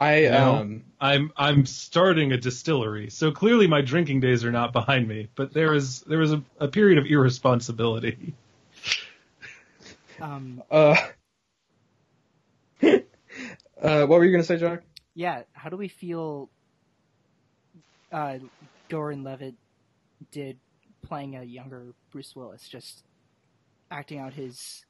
I 0.00 0.22
you 0.22 0.30
know, 0.30 0.54
um. 0.56 0.84
I'm 1.00 1.32
I'm 1.36 1.66
starting 1.66 2.32
a 2.32 2.36
distillery, 2.36 3.10
so 3.10 3.30
clearly 3.30 3.66
my 3.66 3.80
drinking 3.80 4.20
days 4.20 4.44
are 4.44 4.52
not 4.52 4.72
behind 4.72 5.06
me. 5.06 5.28
But 5.34 5.52
there 5.52 5.74
is 5.74 6.00
there 6.00 6.18
was 6.18 6.32
a, 6.32 6.42
a 6.58 6.68
period 6.68 6.98
of 6.98 7.06
irresponsibility. 7.06 8.34
Um. 10.20 10.62
Uh. 10.70 10.96
uh. 12.82 12.98
What 13.82 14.08
were 14.08 14.24
you 14.24 14.30
gonna 14.30 14.44
say, 14.44 14.58
Jack? 14.58 14.84
Yeah. 15.12 15.42
How 15.52 15.70
do 15.70 15.76
we 15.76 15.88
feel? 15.88 16.50
Uh, 18.12 18.38
Gordon 18.94 19.24
Levitt 19.24 19.56
did 20.30 20.56
playing 21.02 21.34
a 21.34 21.42
younger 21.42 21.82
Bruce 22.12 22.36
Willis, 22.36 22.68
just 22.68 23.02
acting 23.90 24.20
out 24.20 24.32
his 24.32 24.84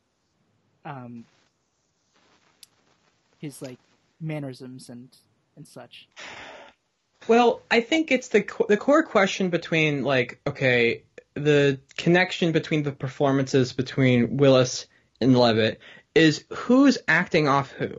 um 0.84 1.24
his 3.38 3.62
like 3.62 3.78
mannerisms 4.20 4.90
and 4.90 5.08
and 5.56 5.66
such. 5.66 6.06
Well, 7.28 7.62
I 7.70 7.80
think 7.80 8.12
it's 8.12 8.28
the 8.28 8.44
the 8.68 8.76
core 8.76 9.04
question 9.04 9.48
between 9.48 10.04
like 10.04 10.38
okay, 10.46 11.04
the 11.32 11.80
connection 11.96 12.52
between 12.52 12.82
the 12.82 12.92
performances 12.92 13.72
between 13.72 14.36
Willis 14.36 14.86
and 15.22 15.34
Levitt 15.34 15.80
is 16.14 16.44
who's 16.52 16.98
acting 17.08 17.48
off 17.48 17.72
who. 17.72 17.90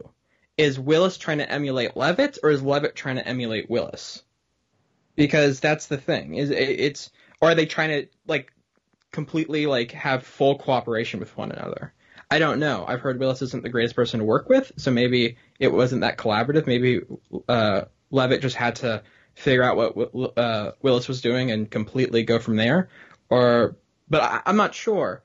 Is 0.56 0.80
Willis 0.80 1.18
trying 1.18 1.40
to 1.40 1.52
emulate 1.52 1.98
Levitt 1.98 2.38
or 2.44 2.52
is 2.52 2.62
Levitt 2.62 2.96
trying 2.96 3.16
to 3.16 3.28
emulate 3.28 3.72
Willis? 3.72 4.22
Because 5.16 5.60
that's 5.60 5.88
the 5.88 5.98
thing 5.98 6.36
is 6.36 6.50
it's 6.50 7.12
or 7.42 7.50
are 7.50 7.56
they 7.56 7.66
trying 7.66 7.90
to 7.90 8.08
like 8.28 8.52
completely 9.12 9.66
like 9.66 9.92
have 9.92 10.24
full 10.24 10.58
cooperation 10.58 11.20
with 11.20 11.36
one 11.38 11.52
another? 11.52 11.94
I 12.30 12.40
don't 12.40 12.60
know. 12.60 12.86
I've 12.88 13.02
heard 13.02 13.20
willis 13.20 13.42
isn't 13.42 13.64
the 13.64 13.70
greatest 13.70 13.96
person 13.96 14.20
to 14.20 14.26
work 14.26 14.50
with 14.50 14.72
so 14.78 14.92
maybe 14.92 15.38
it 15.60 15.72
wasn't 15.72 16.02
that 16.02 16.18
collaborative. 16.18 16.68
Maybe 16.68 17.02
uh, 17.48 17.82
levitt 18.12 18.42
just 18.42 18.56
had 18.56 18.78
to 18.78 19.04
figure 19.36 19.64
out 19.64 19.76
what 19.78 20.38
uh, 20.38 20.72
willis 20.82 21.08
was 21.08 21.22
doing 21.22 21.52
and 21.52 21.70
completely 21.70 22.24
go 22.24 22.40
from 22.40 22.56
there. 22.56 22.90
Or 23.30 23.78
but 24.10 24.22
I, 24.22 24.42
am 24.50 24.58
not 24.58 24.76
sure. 24.76 25.24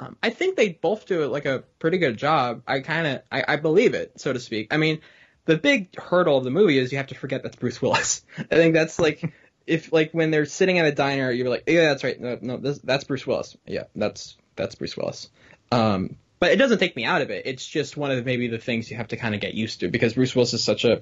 Um, 0.00 0.16
i 0.22 0.30
think 0.30 0.56
they 0.56 0.68
both 0.68 1.06
do 1.06 1.24
it 1.24 1.28
like 1.28 1.44
a 1.44 1.64
pretty 1.78 1.98
good 1.98 2.16
job. 2.16 2.62
I 2.66 2.80
kind 2.80 3.06
of 3.06 3.22
I, 3.30 3.44
I 3.48 3.56
believe 3.56 3.94
it 3.94 4.20
so 4.20 4.32
to 4.32 4.40
speak. 4.40 4.72
I 4.72 4.76
mean 4.76 5.00
the 5.48 5.56
big 5.56 5.98
hurdle 5.98 6.36
of 6.36 6.44
the 6.44 6.50
movie 6.50 6.78
is 6.78 6.92
you 6.92 6.98
have 6.98 7.06
to 7.06 7.14
forget 7.14 7.42
that's 7.42 7.56
Bruce 7.56 7.80
Willis. 7.80 8.22
I 8.38 8.54
think 8.54 8.74
that's 8.74 8.98
like 8.98 9.32
if 9.66 9.90
like 9.94 10.12
when 10.12 10.30
they're 10.30 10.44
sitting 10.44 10.78
at 10.78 10.84
a 10.84 10.92
diner, 10.92 11.30
you're 11.30 11.48
like, 11.48 11.64
yeah, 11.66 11.88
that's 11.88 12.04
right. 12.04 12.20
No, 12.20 12.38
no, 12.42 12.56
this, 12.58 12.78
that's 12.80 13.04
Bruce 13.04 13.26
Willis. 13.26 13.56
Yeah, 13.66 13.84
that's 13.96 14.36
that's 14.56 14.74
Bruce 14.74 14.94
Willis. 14.94 15.30
Um, 15.72 16.16
but 16.38 16.52
it 16.52 16.56
doesn't 16.56 16.78
take 16.78 16.94
me 16.94 17.06
out 17.06 17.22
of 17.22 17.30
it. 17.30 17.46
It's 17.46 17.66
just 17.66 17.96
one 17.96 18.10
of 18.10 18.18
the, 18.18 18.24
maybe 18.24 18.48
the 18.48 18.58
things 18.58 18.90
you 18.90 18.98
have 18.98 19.08
to 19.08 19.16
kind 19.16 19.34
of 19.34 19.40
get 19.40 19.54
used 19.54 19.80
to 19.80 19.88
because 19.88 20.14
Bruce 20.14 20.36
Willis 20.36 20.52
is 20.52 20.62
such 20.62 20.84
a. 20.84 21.00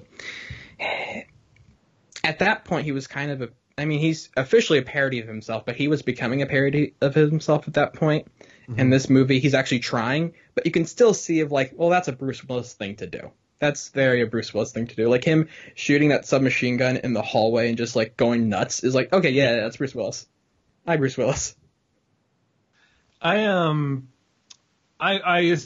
At 2.23 2.39
that 2.39 2.63
point, 2.63 2.85
he 2.85 2.93
was 2.93 3.05
kind 3.05 3.31
of 3.31 3.41
a. 3.41 3.49
I 3.77 3.83
mean, 3.83 3.99
he's 3.99 4.29
officially 4.37 4.79
a 4.79 4.81
parody 4.81 5.19
of 5.19 5.27
himself, 5.27 5.65
but 5.65 5.75
he 5.75 5.89
was 5.89 6.03
becoming 6.03 6.41
a 6.41 6.45
parody 6.45 6.93
of 7.01 7.15
himself 7.15 7.67
at 7.67 7.73
that 7.73 7.93
point. 7.93 8.27
Mm-hmm. 8.69 8.79
In 8.79 8.89
this 8.89 9.09
movie, 9.09 9.39
he's 9.39 9.53
actually 9.53 9.79
trying, 9.79 10.33
but 10.55 10.65
you 10.65 10.71
can 10.71 10.85
still 10.85 11.13
see 11.13 11.41
of 11.41 11.51
like, 11.51 11.73
well, 11.75 11.89
that's 11.89 12.07
a 12.07 12.13
Bruce 12.13 12.43
Willis 12.45 12.73
thing 12.73 12.95
to 12.97 13.07
do 13.07 13.31
that's 13.59 13.89
very 13.89 14.21
a 14.21 14.27
Bruce 14.27 14.53
Willis 14.53 14.71
thing 14.71 14.87
to 14.87 14.95
do. 14.95 15.09
Like 15.09 15.23
him 15.23 15.49
shooting 15.75 16.09
that 16.09 16.25
submachine 16.25 16.77
gun 16.77 16.97
in 16.97 17.13
the 17.13 17.21
hallway 17.21 17.69
and 17.69 17.77
just 17.77 17.95
like 17.95 18.17
going 18.17 18.49
nuts 18.49 18.83
is 18.83 18.93
like, 18.93 19.11
okay, 19.11 19.31
yeah, 19.31 19.55
that's 19.55 19.77
Bruce 19.77 19.95
Willis. 19.95 20.27
Hi, 20.85 20.97
Bruce 20.97 21.17
Willis. 21.17 21.55
I 23.21 23.45
um, 23.45 24.09
I 24.99 25.19
I 25.19 25.57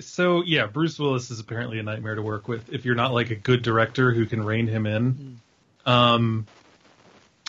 so 0.00 0.42
yeah, 0.42 0.66
Bruce 0.66 0.98
Willis 0.98 1.30
is 1.30 1.40
apparently 1.40 1.78
a 1.78 1.82
nightmare 1.82 2.14
to 2.14 2.22
work 2.22 2.48
with 2.48 2.72
if 2.72 2.84
you're 2.84 2.94
not 2.94 3.12
like 3.12 3.30
a 3.30 3.34
good 3.34 3.62
director 3.62 4.12
who 4.12 4.26
can 4.26 4.42
rein 4.42 4.66
him 4.66 4.86
in. 4.86 5.40
Mm. 5.86 5.90
Um, 5.90 6.46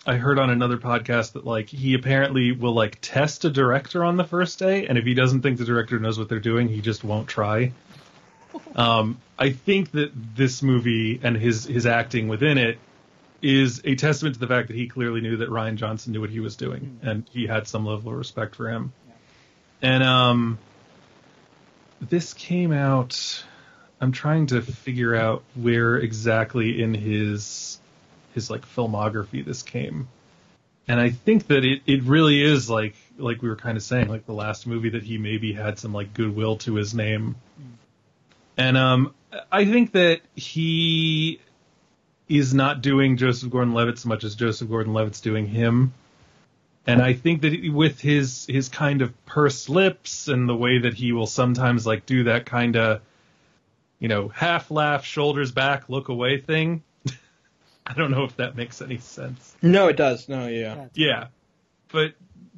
I 0.05 0.17
heard 0.17 0.37
on 0.37 0.49
another 0.49 0.77
podcast 0.77 1.33
that 1.33 1.45
like 1.45 1.69
he 1.69 1.93
apparently 1.93 2.51
will 2.51 2.73
like 2.73 2.99
test 3.01 3.45
a 3.45 3.49
director 3.49 4.03
on 4.03 4.17
the 4.17 4.23
first 4.23 4.59
day, 4.59 4.87
and 4.87 4.97
if 4.97 5.05
he 5.05 5.13
doesn't 5.13 5.41
think 5.41 5.57
the 5.57 5.65
director 5.65 5.99
knows 5.99 6.19
what 6.19 6.29
they're 6.29 6.39
doing, 6.39 6.67
he 6.67 6.81
just 6.81 7.03
won't 7.03 7.27
try. 7.27 7.71
Um, 8.75 9.19
I 9.37 9.51
think 9.51 9.91
that 9.91 10.11
this 10.35 10.61
movie 10.61 11.19
and 11.23 11.35
his 11.35 11.65
his 11.65 11.85
acting 11.85 12.27
within 12.27 12.57
it 12.57 12.77
is 13.41 13.81
a 13.83 13.95
testament 13.95 14.35
to 14.35 14.39
the 14.39 14.47
fact 14.47 14.67
that 14.69 14.75
he 14.75 14.87
clearly 14.87 15.21
knew 15.21 15.37
that 15.37 15.49
Rian 15.49 15.75
Johnson 15.75 16.13
knew 16.13 16.21
what 16.21 16.29
he 16.29 16.39
was 16.39 16.55
doing, 16.55 16.99
mm. 17.01 17.07
and 17.07 17.29
he 17.31 17.47
had 17.47 17.67
some 17.67 17.85
level 17.85 18.11
of 18.11 18.17
respect 18.17 18.55
for 18.55 18.69
him. 18.69 18.91
Yeah. 19.07 19.13
And 19.93 20.03
um, 20.03 20.57
this 22.01 22.33
came 22.33 22.71
out. 22.71 23.43
I'm 24.01 24.11
trying 24.11 24.47
to 24.47 24.61
figure 24.61 25.15
out 25.15 25.43
where 25.55 25.97
exactly 25.97 26.81
in 26.81 26.93
his 26.93 27.79
his 28.33 28.49
like 28.49 28.65
filmography 28.65 29.45
this 29.45 29.63
came, 29.63 30.07
and 30.87 30.99
I 30.99 31.09
think 31.09 31.47
that 31.47 31.65
it 31.65 31.81
it 31.85 32.03
really 32.03 32.41
is 32.41 32.69
like 32.69 32.95
like 33.17 33.41
we 33.41 33.49
were 33.49 33.55
kind 33.55 33.77
of 33.77 33.83
saying 33.83 34.07
like 34.07 34.25
the 34.25 34.33
last 34.33 34.65
movie 34.65 34.89
that 34.89 35.03
he 35.03 35.17
maybe 35.17 35.53
had 35.53 35.77
some 35.77 35.93
like 35.93 36.13
goodwill 36.13 36.57
to 36.57 36.75
his 36.75 36.93
name. 36.93 37.35
Mm 37.61 37.75
and 38.57 38.77
um, 38.77 39.13
I 39.51 39.65
think 39.65 39.93
that 39.93 40.21
he 40.35 41.39
is 42.27 42.53
not 42.53 42.81
doing 42.81 43.17
Joseph 43.17 43.49
Gordon-Levitt 43.49 43.99
so 43.99 44.09
much 44.09 44.23
as 44.23 44.35
Joseph 44.35 44.69
Gordon-Levitt's 44.69 45.21
doing 45.21 45.47
him. 45.47 45.93
And 46.87 47.01
I 47.01 47.13
think 47.13 47.41
that 47.41 47.71
with 47.73 47.99
his 47.99 48.45
his 48.45 48.69
kind 48.69 49.01
of 49.01 49.25
pursed 49.25 49.69
lips 49.69 50.27
and 50.27 50.47
the 50.47 50.55
way 50.55 50.79
that 50.79 50.93
he 50.93 51.13
will 51.13 51.25
sometimes 51.25 51.85
like 51.85 52.05
do 52.05 52.25
that 52.25 52.45
kind 52.45 52.75
of, 52.75 53.01
you 53.99 54.07
know, 54.07 54.27
half 54.27 54.69
laugh, 54.69 55.03
shoulders 55.03 55.51
back, 55.51 55.89
look 55.89 56.09
away 56.09 56.37
thing. 56.37 56.83
I 57.87 57.93
don't 57.93 58.11
know 58.11 58.23
if 58.23 58.37
that 58.37 58.55
makes 58.55 58.83
any 58.83 58.99
sense. 58.99 59.55
No, 59.63 59.87
it 59.87 59.97
does. 59.97 60.29
No, 60.29 60.47
yeah. 60.47 60.87
Yeah. 60.93 61.27
But 61.91 62.13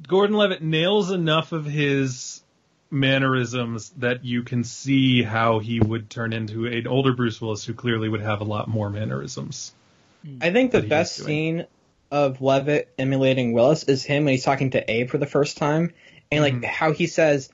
Gordon 0.06 0.36
Levitt 0.36 0.62
nails 0.62 1.10
enough 1.10 1.52
of 1.52 1.64
his 1.64 2.42
mannerisms 2.90 3.90
that 3.98 4.24
you 4.24 4.42
can 4.42 4.64
see 4.64 5.22
how 5.22 5.58
he 5.58 5.80
would 5.80 6.08
turn 6.08 6.32
into 6.32 6.66
an 6.66 6.86
older 6.86 7.12
Bruce 7.12 7.40
Willis 7.40 7.64
who 7.64 7.74
clearly 7.74 8.08
would 8.08 8.22
have 8.22 8.40
a 8.40 8.44
lot 8.44 8.68
more 8.68 8.90
mannerisms. 8.90 9.72
I 10.40 10.50
think 10.52 10.72
the 10.72 10.80
best 10.80 11.16
scene 11.16 11.66
of 12.10 12.40
Levitt 12.40 12.92
emulating 12.98 13.52
Willis 13.52 13.84
is 13.84 14.02
him 14.04 14.24
when 14.24 14.32
he's 14.32 14.44
talking 14.44 14.70
to 14.70 14.90
Abe 14.90 15.10
for 15.10 15.18
the 15.18 15.26
first 15.26 15.58
time, 15.58 15.92
and 16.30 16.42
like 16.42 16.54
Mhm. 16.54 16.64
how 16.64 16.92
he 16.92 17.06
says, 17.06 17.50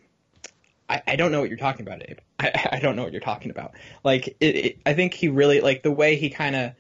I, 0.88 1.02
"I 1.06 1.16
don't 1.16 1.32
know 1.32 1.40
what 1.40 1.48
you're 1.48 1.58
talking 1.58 1.86
about, 1.86 2.08
Abe. 2.08 2.18
I, 2.38 2.68
I 2.72 2.78
don't 2.80 2.96
know 2.96 3.02
what 3.02 3.12
you're 3.12 3.20
talking 3.20 3.50
about." 3.50 3.72
Like 4.04 4.28
it, 4.40 4.56
it 4.56 4.78
I 4.86 4.94
think 4.94 5.14
he 5.14 5.28
really 5.28 5.60
like 5.60 5.82
the 5.82 5.92
way 5.92 6.16
he 6.16 6.30
kind 6.30 6.56
of, 6.56 6.72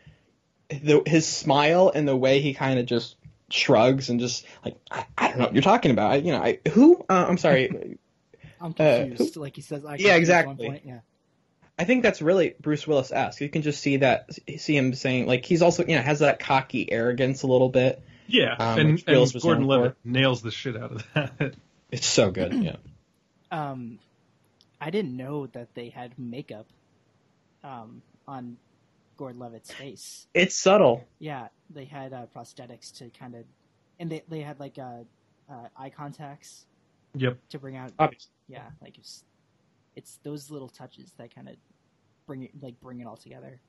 the 0.68 1.02
his 1.06 1.26
smile 1.26 1.90
and 1.94 2.06
the 2.06 2.16
way 2.16 2.40
he 2.40 2.54
kind 2.54 2.78
of 2.78 2.86
just 2.86 3.16
shrugs 3.50 4.08
and 4.08 4.20
just 4.20 4.46
like 4.64 4.76
I, 4.90 5.04
I 5.18 5.28
don't 5.28 5.38
know 5.38 5.44
what 5.46 5.54
you're 5.54 5.62
talking 5.62 5.90
about. 5.90 6.12
I, 6.12 6.16
you 6.16 6.32
know, 6.32 6.42
I 6.42 6.60
who 6.70 7.04
uh, 7.08 7.26
I'm 7.28 7.38
sorry. 7.38 7.98
I'm 8.64 8.70
Uh, 8.78 9.04
confused. 9.06 9.36
like 9.36 9.54
he 9.56 9.62
says, 9.62 9.84
I 9.84 9.92
Yeah, 9.92 9.96
confused 9.96 10.10
one 10.10 10.18
exactly. 10.18 10.66
point, 10.68 10.82
Yeah. 10.86 11.00
I 11.78 11.84
think 11.84 12.02
that's 12.02 12.22
really 12.22 12.54
Bruce 12.60 12.86
Willis 12.86 13.10
esque. 13.12 13.40
You 13.40 13.48
can 13.48 13.62
just 13.62 13.80
see 13.80 13.96
that, 13.98 14.30
see 14.58 14.76
him 14.76 14.94
saying 14.94 15.26
like 15.26 15.44
he's 15.44 15.60
also 15.62 15.84
you 15.84 15.96
know 15.96 16.02
has 16.02 16.20
that 16.20 16.38
cocky 16.38 16.90
arrogance 16.90 17.42
a 17.42 17.46
little 17.46 17.68
bit. 17.68 18.02
Yeah, 18.26 18.54
Um, 18.58 18.78
and, 18.78 19.04
and 19.06 19.20
was 19.20 19.32
Gordon 19.34 19.64
Levitt 19.66 19.96
nails 20.04 20.40
the 20.40 20.50
shit 20.50 20.76
out 20.76 20.92
of 20.92 21.04
that. 21.14 21.54
It's 21.90 22.06
so 22.06 22.30
good. 22.30 22.52
Yeah. 22.62 22.76
Um, 23.52 23.98
I 24.80 24.90
didn't 24.90 25.16
know 25.16 25.46
that 25.48 25.74
they 25.74 25.90
had 25.90 26.18
makeup, 26.18 26.66
um, 27.62 28.02
on 28.26 28.56
Gordon 29.16 29.40
Levitt's 29.40 29.72
face. 29.72 30.26
It's 30.34 30.54
subtle. 30.56 31.04
Yeah, 31.20 31.48
they 31.70 31.84
had 31.84 32.12
uh, 32.12 32.26
prosthetics 32.34 32.96
to 32.98 33.10
kind 33.10 33.34
of, 33.36 33.44
and 34.00 34.10
they 34.10 34.22
they 34.28 34.40
had 34.40 34.58
like 34.58 34.78
uh, 34.78 35.04
uh, 35.48 35.68
eye 35.76 35.90
contacts 35.90 36.66
yep. 37.14 37.38
to 37.50 37.58
bring 37.58 37.76
out. 37.76 37.92
Obviously. 37.98 38.30
Yeah, 38.48 38.64
like 38.82 38.98
it's 38.98 39.24
it's 39.96 40.18
those 40.22 40.50
little 40.50 40.68
touches 40.68 41.12
that 41.18 41.34
kind 41.34 41.48
of 41.48 41.56
bring 42.26 42.44
it 42.44 42.50
like 42.62 42.80
bring 42.80 43.00
it 43.00 43.06
all 43.06 43.16
together. 43.16 43.60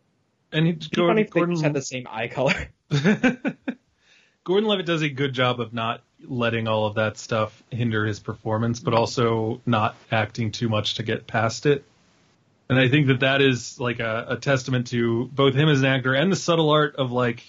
And 0.51 0.67
it's 0.67 0.85
It'd 0.87 0.95
funny 0.97 1.05
Gordon, 1.05 1.17
if 1.25 1.31
they 1.31 1.39
Gordon, 1.39 1.55
just 1.55 1.63
had 1.63 1.73
the 1.73 1.81
same 1.81 2.07
eye 2.09 2.27
color. 2.27 2.67
Gordon 4.43 4.69
Levitt 4.69 4.85
does 4.85 5.01
a 5.01 5.09
good 5.09 5.33
job 5.33 5.59
of 5.59 5.73
not 5.73 6.01
letting 6.23 6.67
all 6.67 6.85
of 6.85 6.95
that 6.95 7.17
stuff 7.17 7.63
hinder 7.71 8.05
his 8.05 8.19
performance, 8.19 8.79
but 8.79 8.93
also 8.93 9.59
not 9.65 9.95
acting 10.11 10.51
too 10.51 10.69
much 10.69 10.95
to 10.95 11.03
get 11.03 11.25
past 11.27 11.65
it. 11.65 11.83
And 12.69 12.79
I 12.79 12.87
think 12.87 13.07
that 13.07 13.19
that 13.21 13.41
is 13.41 13.79
like 13.79 13.99
a, 13.99 14.25
a 14.29 14.37
testament 14.37 14.87
to 14.87 15.25
both 15.33 15.55
him 15.55 15.67
as 15.69 15.79
an 15.79 15.85
actor 15.85 16.13
and 16.13 16.31
the 16.31 16.35
subtle 16.35 16.69
art 16.69 16.95
of 16.95 17.11
like 17.11 17.43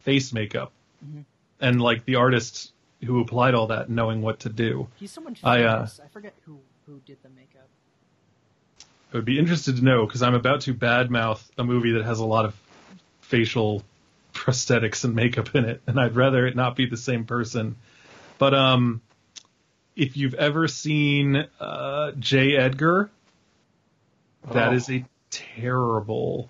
face 0.00 0.32
makeup, 0.32 0.72
Mhm. 1.04 1.24
and 1.60 1.80
like 1.80 2.04
the 2.04 2.16
artist 2.16 2.72
who 3.04 3.20
applied 3.20 3.54
all 3.54 3.68
that, 3.68 3.88
knowing 3.90 4.22
what 4.22 4.40
to 4.40 4.48
do. 4.48 4.88
He's 4.96 5.12
someone 5.12 5.36
I, 5.44 5.58
famous. 5.58 6.00
uh, 6.00 6.04
I 6.04 6.08
forget 6.08 6.34
who 6.44 6.58
who 6.86 7.00
did 7.06 7.18
the 7.22 7.28
makeup. 7.30 7.68
I 9.12 9.16
would 9.16 9.24
be 9.24 9.38
interested 9.38 9.76
to 9.76 9.84
know 9.84 10.04
because 10.06 10.22
I'm 10.22 10.34
about 10.34 10.62
to 10.62 10.74
badmouth 10.74 11.40
a 11.56 11.64
movie 11.64 11.92
that 11.92 12.04
has 12.04 12.18
a 12.18 12.24
lot 12.26 12.44
of 12.44 12.54
facial 13.22 13.82
prosthetics 14.34 15.04
and 15.04 15.14
makeup 15.14 15.54
in 15.54 15.64
it, 15.64 15.80
and 15.86 15.98
I'd 15.98 16.14
rather 16.16 16.46
it 16.46 16.56
not 16.56 16.76
be 16.76 16.86
the 16.86 16.96
same 16.96 17.24
person. 17.24 17.76
But 18.38 18.54
um, 18.54 19.00
if 19.96 20.16
you've 20.16 20.34
ever 20.34 20.68
seen 20.68 21.46
uh, 21.60 22.12
J. 22.18 22.56
Edgar, 22.56 23.10
that 24.52 24.68
Oh. 24.70 24.74
is 24.74 24.88
a 24.90 25.04
terrible, 25.30 26.48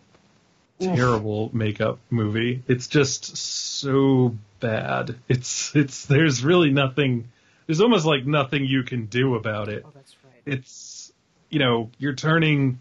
terrible 0.80 1.50
makeup 1.52 1.98
movie. 2.10 2.62
It's 2.68 2.86
just 2.88 3.36
so 3.36 4.36
bad. 4.60 5.16
It's 5.28 5.74
it's 5.76 6.06
there's 6.06 6.44
really 6.44 6.70
nothing. 6.70 7.28
There's 7.66 7.80
almost 7.80 8.06
like 8.06 8.24
nothing 8.26 8.64
you 8.64 8.82
can 8.82 9.06
do 9.06 9.34
about 9.34 9.68
it 9.68 9.82
Oh, 9.86 9.90
that's 9.94 10.16
right. 10.24 10.42
it's 10.46 11.12
you 11.50 11.58
know 11.58 11.90
you're 11.98 12.14
turning 12.14 12.78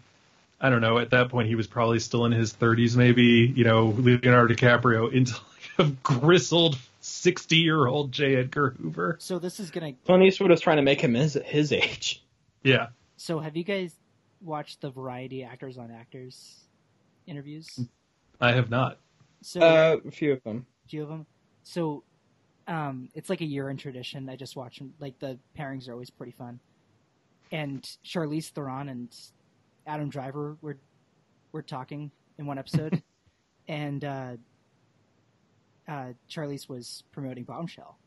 i 0.60 0.70
don't 0.70 0.80
know 0.80 0.98
at 0.98 1.10
that 1.10 1.28
point 1.28 1.46
he 1.48 1.54
was 1.54 1.66
probably 1.66 1.98
still 1.98 2.24
in 2.24 2.32
his 2.32 2.52
30s 2.54 2.96
maybe 2.96 3.52
you 3.54 3.64
know 3.64 3.88
leonardo 3.98 4.54
dicaprio 4.54 5.12
into 5.12 5.32
like 5.78 5.86
a 5.88 5.90
grizzled 6.02 6.78
60 7.02 7.56
year 7.56 7.86
old 7.86 8.12
j 8.12 8.36
edgar 8.36 8.70
hoover 8.70 9.16
So 9.20 9.38
this 9.38 9.60
is 9.60 9.70
gonna. 9.70 9.92
Clint 10.06 10.22
Eastwood 10.22 10.50
was 10.50 10.60
trying 10.62 10.78
to 10.78 10.82
make 10.82 11.00
him 11.02 11.12
his 11.14 11.34
his 11.44 11.70
age. 11.72 12.22
yeah 12.62 12.88
So 13.18 13.40
have 13.40 13.56
you 13.58 13.64
guys 13.64 13.94
watched 14.40 14.80
the 14.80 14.88
Variety 14.90 15.44
Actors 15.44 15.76
on 15.78 15.90
Actors 15.90 16.60
interviews? 17.26 17.78
i 18.40 18.52
have 18.52 18.70
not 18.70 18.98
So 19.42 19.60
Uh, 19.60 19.96
a 20.06 20.10
few 20.10 20.32
of 20.32 20.42
them. 20.44 20.64
A 20.86 20.88
few 20.88 21.02
of 21.02 21.08
them. 21.10 21.26
So, 21.70 22.02
um, 22.66 23.10
it's 23.14 23.28
like 23.28 23.42
a 23.42 23.44
year 23.46 23.68
in 23.68 23.76
tradition. 23.76 24.26
I 24.30 24.36
just 24.36 24.56
watch 24.56 24.78
them. 24.78 24.94
Like 25.00 25.18
the 25.18 25.38
pairings 25.58 25.86
are 25.88 25.92
always 25.92 26.08
pretty 26.08 26.32
fun. 26.32 26.60
And 27.52 27.82
Charlize 28.04 28.48
Theron 28.50 28.88
and 28.88 29.14
Adam 29.86 30.08
Driver 30.08 30.56
were 30.62 30.78
were 31.52 31.60
talking 31.62 32.10
in 32.38 32.46
one 32.46 32.58
episode, 32.58 33.02
and 33.68 34.02
uh, 34.04 34.32
uh, 35.86 36.12
Charlize 36.30 36.68
was 36.68 37.04
promoting 37.12 37.44
Bombshell, 37.44 37.98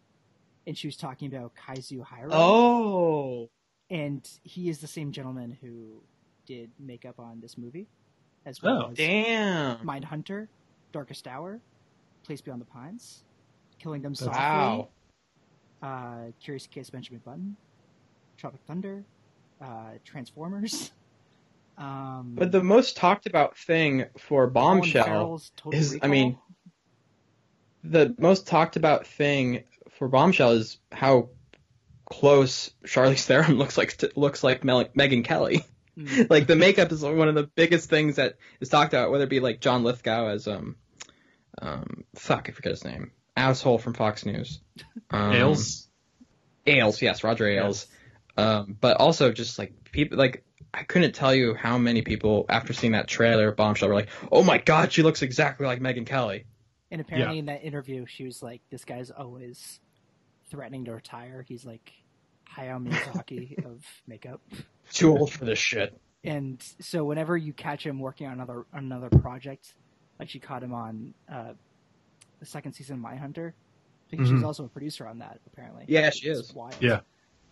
and 0.67 0.77
she 0.77 0.87
was 0.87 0.95
talking 0.97 1.27
about 1.33 1.53
Kazu 1.55 2.03
Hiro. 2.03 2.29
Oh, 2.31 3.49
and 3.89 4.27
he 4.43 4.69
is 4.69 4.79
the 4.79 4.87
same 4.87 5.11
gentleman 5.11 5.57
who 5.61 6.01
did 6.45 6.69
makeup 6.79 7.19
on 7.19 7.39
this 7.41 7.57
movie, 7.57 7.87
as 8.45 8.61
well 8.61 8.85
Oh, 8.87 8.91
as 8.91 8.97
damn! 8.97 9.77
Mindhunter, 9.79 10.47
Darkest 10.91 11.27
Hour, 11.27 11.59
Place 12.23 12.41
Beyond 12.41 12.61
the 12.61 12.65
Pines, 12.65 13.23
Killing 13.81 14.01
Them 14.01 14.13
Softly, 14.15 14.37
Wow. 14.39 14.89
uh, 15.81 16.31
Curious 16.39 16.67
Case 16.67 16.89
Benjamin 16.89 17.21
Button, 17.25 17.57
Tropic 18.37 18.61
Thunder, 18.67 19.03
uh, 19.61 19.91
Transformers. 20.05 20.91
Um, 21.77 22.35
But 22.35 22.51
the 22.51 22.61
most 22.61 22.95
talked 22.95 23.25
about 23.25 23.57
thing 23.57 24.05
for 24.19 24.45
Bombshell 24.45 25.41
is- 25.71 25.97
I 26.03 26.07
mean, 26.07 26.37
the 27.83 28.13
most 28.19 28.45
talked 28.45 28.75
about 28.75 29.07
thing 29.07 29.63
for 29.97 30.07
Bombshell 30.07 30.51
is 30.51 30.77
how 30.91 31.29
close 32.05 32.69
Charlize 32.85 33.25
Theron 33.25 33.57
looks 33.57 33.77
like 33.79 33.97
to, 33.97 34.11
looks 34.15 34.43
like 34.43 34.63
Mel- 34.63 34.89
Megyn 34.89 35.23
Kelly. 35.23 35.65
Mm. 35.97 36.29
like 36.29 36.45
the 36.45 36.55
makeup 36.57 36.91
is 36.91 37.01
one 37.01 37.27
of 37.29 37.35
the 37.35 37.49
biggest 37.55 37.89
things 37.89 38.17
that 38.17 38.35
is 38.59 38.69
talked 38.69 38.93
about, 38.93 39.09
whether 39.09 39.23
it 39.23 39.29
be 39.29 39.39
like 39.39 39.59
John 39.59 39.83
Lithgow 39.83 40.27
as 40.27 40.47
um 40.47 40.75
um 41.61 42.03
fuck 42.15 42.47
I 42.49 42.51
forget 42.51 42.71
his 42.73 42.83
name 42.85 43.11
asshole 43.41 43.79
from 43.79 43.93
Fox 43.93 44.25
News. 44.25 44.59
Um, 45.09 45.33
ailes 45.33 45.87
Ailes, 46.67 47.01
yes, 47.01 47.23
Roger 47.23 47.47
Ailes. 47.47 47.87
Um, 48.37 48.77
but 48.79 48.97
also 48.97 49.31
just 49.31 49.59
like 49.59 49.73
people 49.91 50.17
like 50.17 50.43
I 50.73 50.83
couldn't 50.83 51.13
tell 51.13 51.33
you 51.35 51.53
how 51.53 51.77
many 51.77 52.01
people 52.01 52.45
after 52.47 52.71
seeing 52.71 52.93
that 52.93 53.07
trailer 53.07 53.51
Bombshell 53.51 53.89
were 53.89 53.95
like, 53.95 54.09
"Oh 54.31 54.43
my 54.43 54.57
god, 54.57 54.91
she 54.91 55.03
looks 55.03 55.21
exactly 55.21 55.65
like 55.65 55.79
Megyn 55.79 56.05
Kelly." 56.05 56.45
and 56.91 56.99
apparently 56.99 57.39
in 57.39 57.45
that 57.45 57.63
interview, 57.63 58.05
she 58.05 58.25
was 58.25 58.41
like, 58.43 58.61
"This 58.69 58.85
guy's 58.85 59.11
always 59.11 59.79
threatening 60.49 60.85
to 60.85 60.93
retire. 60.93 61.43
He's 61.47 61.65
like 61.65 61.91
Hayao 62.55 62.85
Miyazaki 62.87 63.65
of 63.65 63.83
makeup." 64.07 64.41
Too 64.93 65.17
old 65.17 65.31
for 65.31 65.45
this 65.45 65.59
shit. 65.59 65.99
and 66.23 66.61
so 66.79 67.03
whenever 67.03 67.35
you 67.35 67.53
catch 67.53 67.85
him 67.85 67.99
working 67.99 68.27
on 68.27 68.33
another 68.33 68.65
another 68.71 69.09
project, 69.09 69.73
like 70.19 70.29
she 70.29 70.39
caught 70.39 70.63
him 70.63 70.73
on 70.73 71.13
uh, 71.31 71.53
the 72.41 72.45
second 72.45 72.73
season 72.73 72.95
of 72.97 73.01
Mindhunter, 73.01 73.53
because 74.09 74.27
she's 74.27 74.41
Mhm. 74.41 74.45
also 74.45 74.65
a 74.65 74.67
producer 74.67 75.07
on 75.07 75.19
that 75.19 75.39
apparently. 75.47 75.85
Yeah, 75.87 76.09
she 76.09 76.27
It's 76.27 76.49
is. 76.49 76.53
Wild. 76.53 76.75
Yeah. 76.81 76.99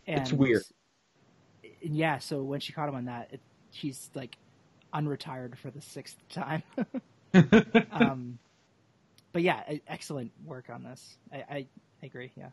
and, 0.07 0.19
It's 0.19 0.33
weird. 0.33 0.63
and 1.63 1.95
yeah, 1.95 2.17
so 2.17 2.43
when 2.43 2.59
she 2.59 2.73
caught 2.73 2.89
him 2.89 2.95
on 2.95 3.05
that, 3.05 3.29
it, 3.31 3.39
he's 3.71 4.09
like 4.15 4.35
unretired 4.93 5.55
for 5.57 5.71
the 5.71 5.79
sixth 5.81 6.17
time. 6.29 6.63
um, 7.91 8.39
but 9.31 9.43
yeah, 9.43 9.77
excellent 9.87 10.31
work 10.43 10.69
on 10.69 10.83
this. 10.83 11.17
I, 11.31 11.37
I, 11.37 11.55
I 12.01 12.05
agree. 12.07 12.31
Yeah. 12.35 12.49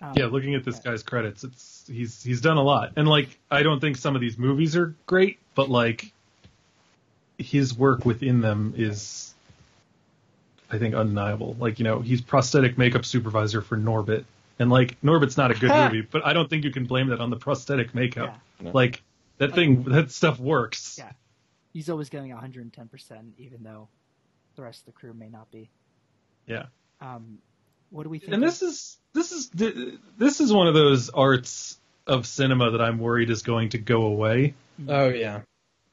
Um, 0.00 0.12
yeah 0.16 0.26
looking 0.26 0.54
at 0.54 0.64
this 0.64 0.78
guy's 0.78 1.02
credits 1.02 1.42
it's 1.42 1.84
he's 1.92 2.22
he's 2.22 2.40
done 2.40 2.56
a 2.56 2.62
lot 2.62 2.92
and 2.94 3.08
like 3.08 3.36
i 3.50 3.64
don't 3.64 3.80
think 3.80 3.96
some 3.96 4.14
of 4.14 4.20
these 4.20 4.38
movies 4.38 4.76
are 4.76 4.94
great 5.06 5.40
but 5.56 5.68
like 5.68 6.12
his 7.36 7.76
work 7.76 8.04
within 8.04 8.40
them 8.40 8.74
is 8.76 9.34
i 10.70 10.78
think 10.78 10.94
undeniable 10.94 11.56
like 11.58 11.78
you 11.78 11.84
know 11.84 12.00
he's 12.00 12.20
prosthetic 12.20 12.76
makeup 12.78 13.04
supervisor 13.04 13.60
for 13.62 13.76
norbit 13.76 14.24
and 14.58 14.70
like 14.70 15.00
norbit's 15.02 15.36
not 15.36 15.50
a 15.50 15.54
good 15.54 15.70
movie 15.92 16.06
but 16.10 16.24
i 16.26 16.32
don't 16.32 16.48
think 16.50 16.64
you 16.64 16.70
can 16.70 16.84
blame 16.84 17.08
that 17.08 17.20
on 17.20 17.30
the 17.30 17.36
prosthetic 17.36 17.94
makeup 17.94 18.38
No. 18.60 18.70
like 18.72 19.02
that 19.38 19.54
thing 19.54 19.84
that 19.84 20.10
stuff 20.10 20.38
works 20.38 20.96
Yeah. 20.98 21.12
he's 21.72 21.88
always 21.88 22.08
getting 22.08 22.32
110%, 22.32 22.70
even 23.38 23.62
though 23.62 23.88
the 24.56 24.62
rest 24.62 24.80
of 24.80 24.86
the 24.86 24.92
crew 24.92 25.14
may 25.14 25.28
not 25.28 25.48
be. 25.52 25.70
Yeah. 26.48 26.64
Um, 27.00 27.38
what 27.90 28.02
do 28.02 28.08
we 28.08 28.18
think? 28.18 28.32
and 28.32 28.42
of- 28.42 28.50
this 28.50 28.62
is 28.62 28.98
this 29.14 29.30
is 29.30 29.48
this 29.50 30.40
is 30.40 30.52
one 30.52 30.66
of 30.66 30.74
those 30.74 31.08
arts 31.10 31.78
of 32.08 32.26
cinema 32.26 32.72
that 32.72 32.80
i'm 32.80 32.98
worried 32.98 33.30
is 33.30 33.42
going 33.42 33.68
to 33.68 33.78
go 33.78 34.02
away 34.06 34.54
Oh 34.88 35.08
yeah. 35.08 35.42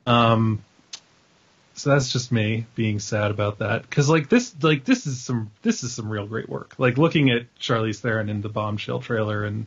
Um, 0.07 0.63
so 1.75 1.91
that's 1.91 2.11
just 2.11 2.31
me 2.31 2.65
being 2.75 2.99
sad 2.99 3.31
about 3.31 3.59
that 3.59 3.83
because 3.83 4.09
like 4.09 4.29
this 4.29 4.55
like 4.63 4.85
this 4.85 5.05
is 5.05 5.21
some 5.21 5.51
this 5.61 5.83
is 5.83 5.93
some 5.93 6.09
real 6.09 6.25
great 6.25 6.49
work. 6.49 6.75
Like 6.77 6.97
looking 6.97 7.29
at 7.31 7.53
Charlize 7.59 7.99
Theron 7.99 8.29
in 8.29 8.41
the 8.41 8.49
Bombshell 8.49 8.99
trailer 9.01 9.43
and 9.43 9.65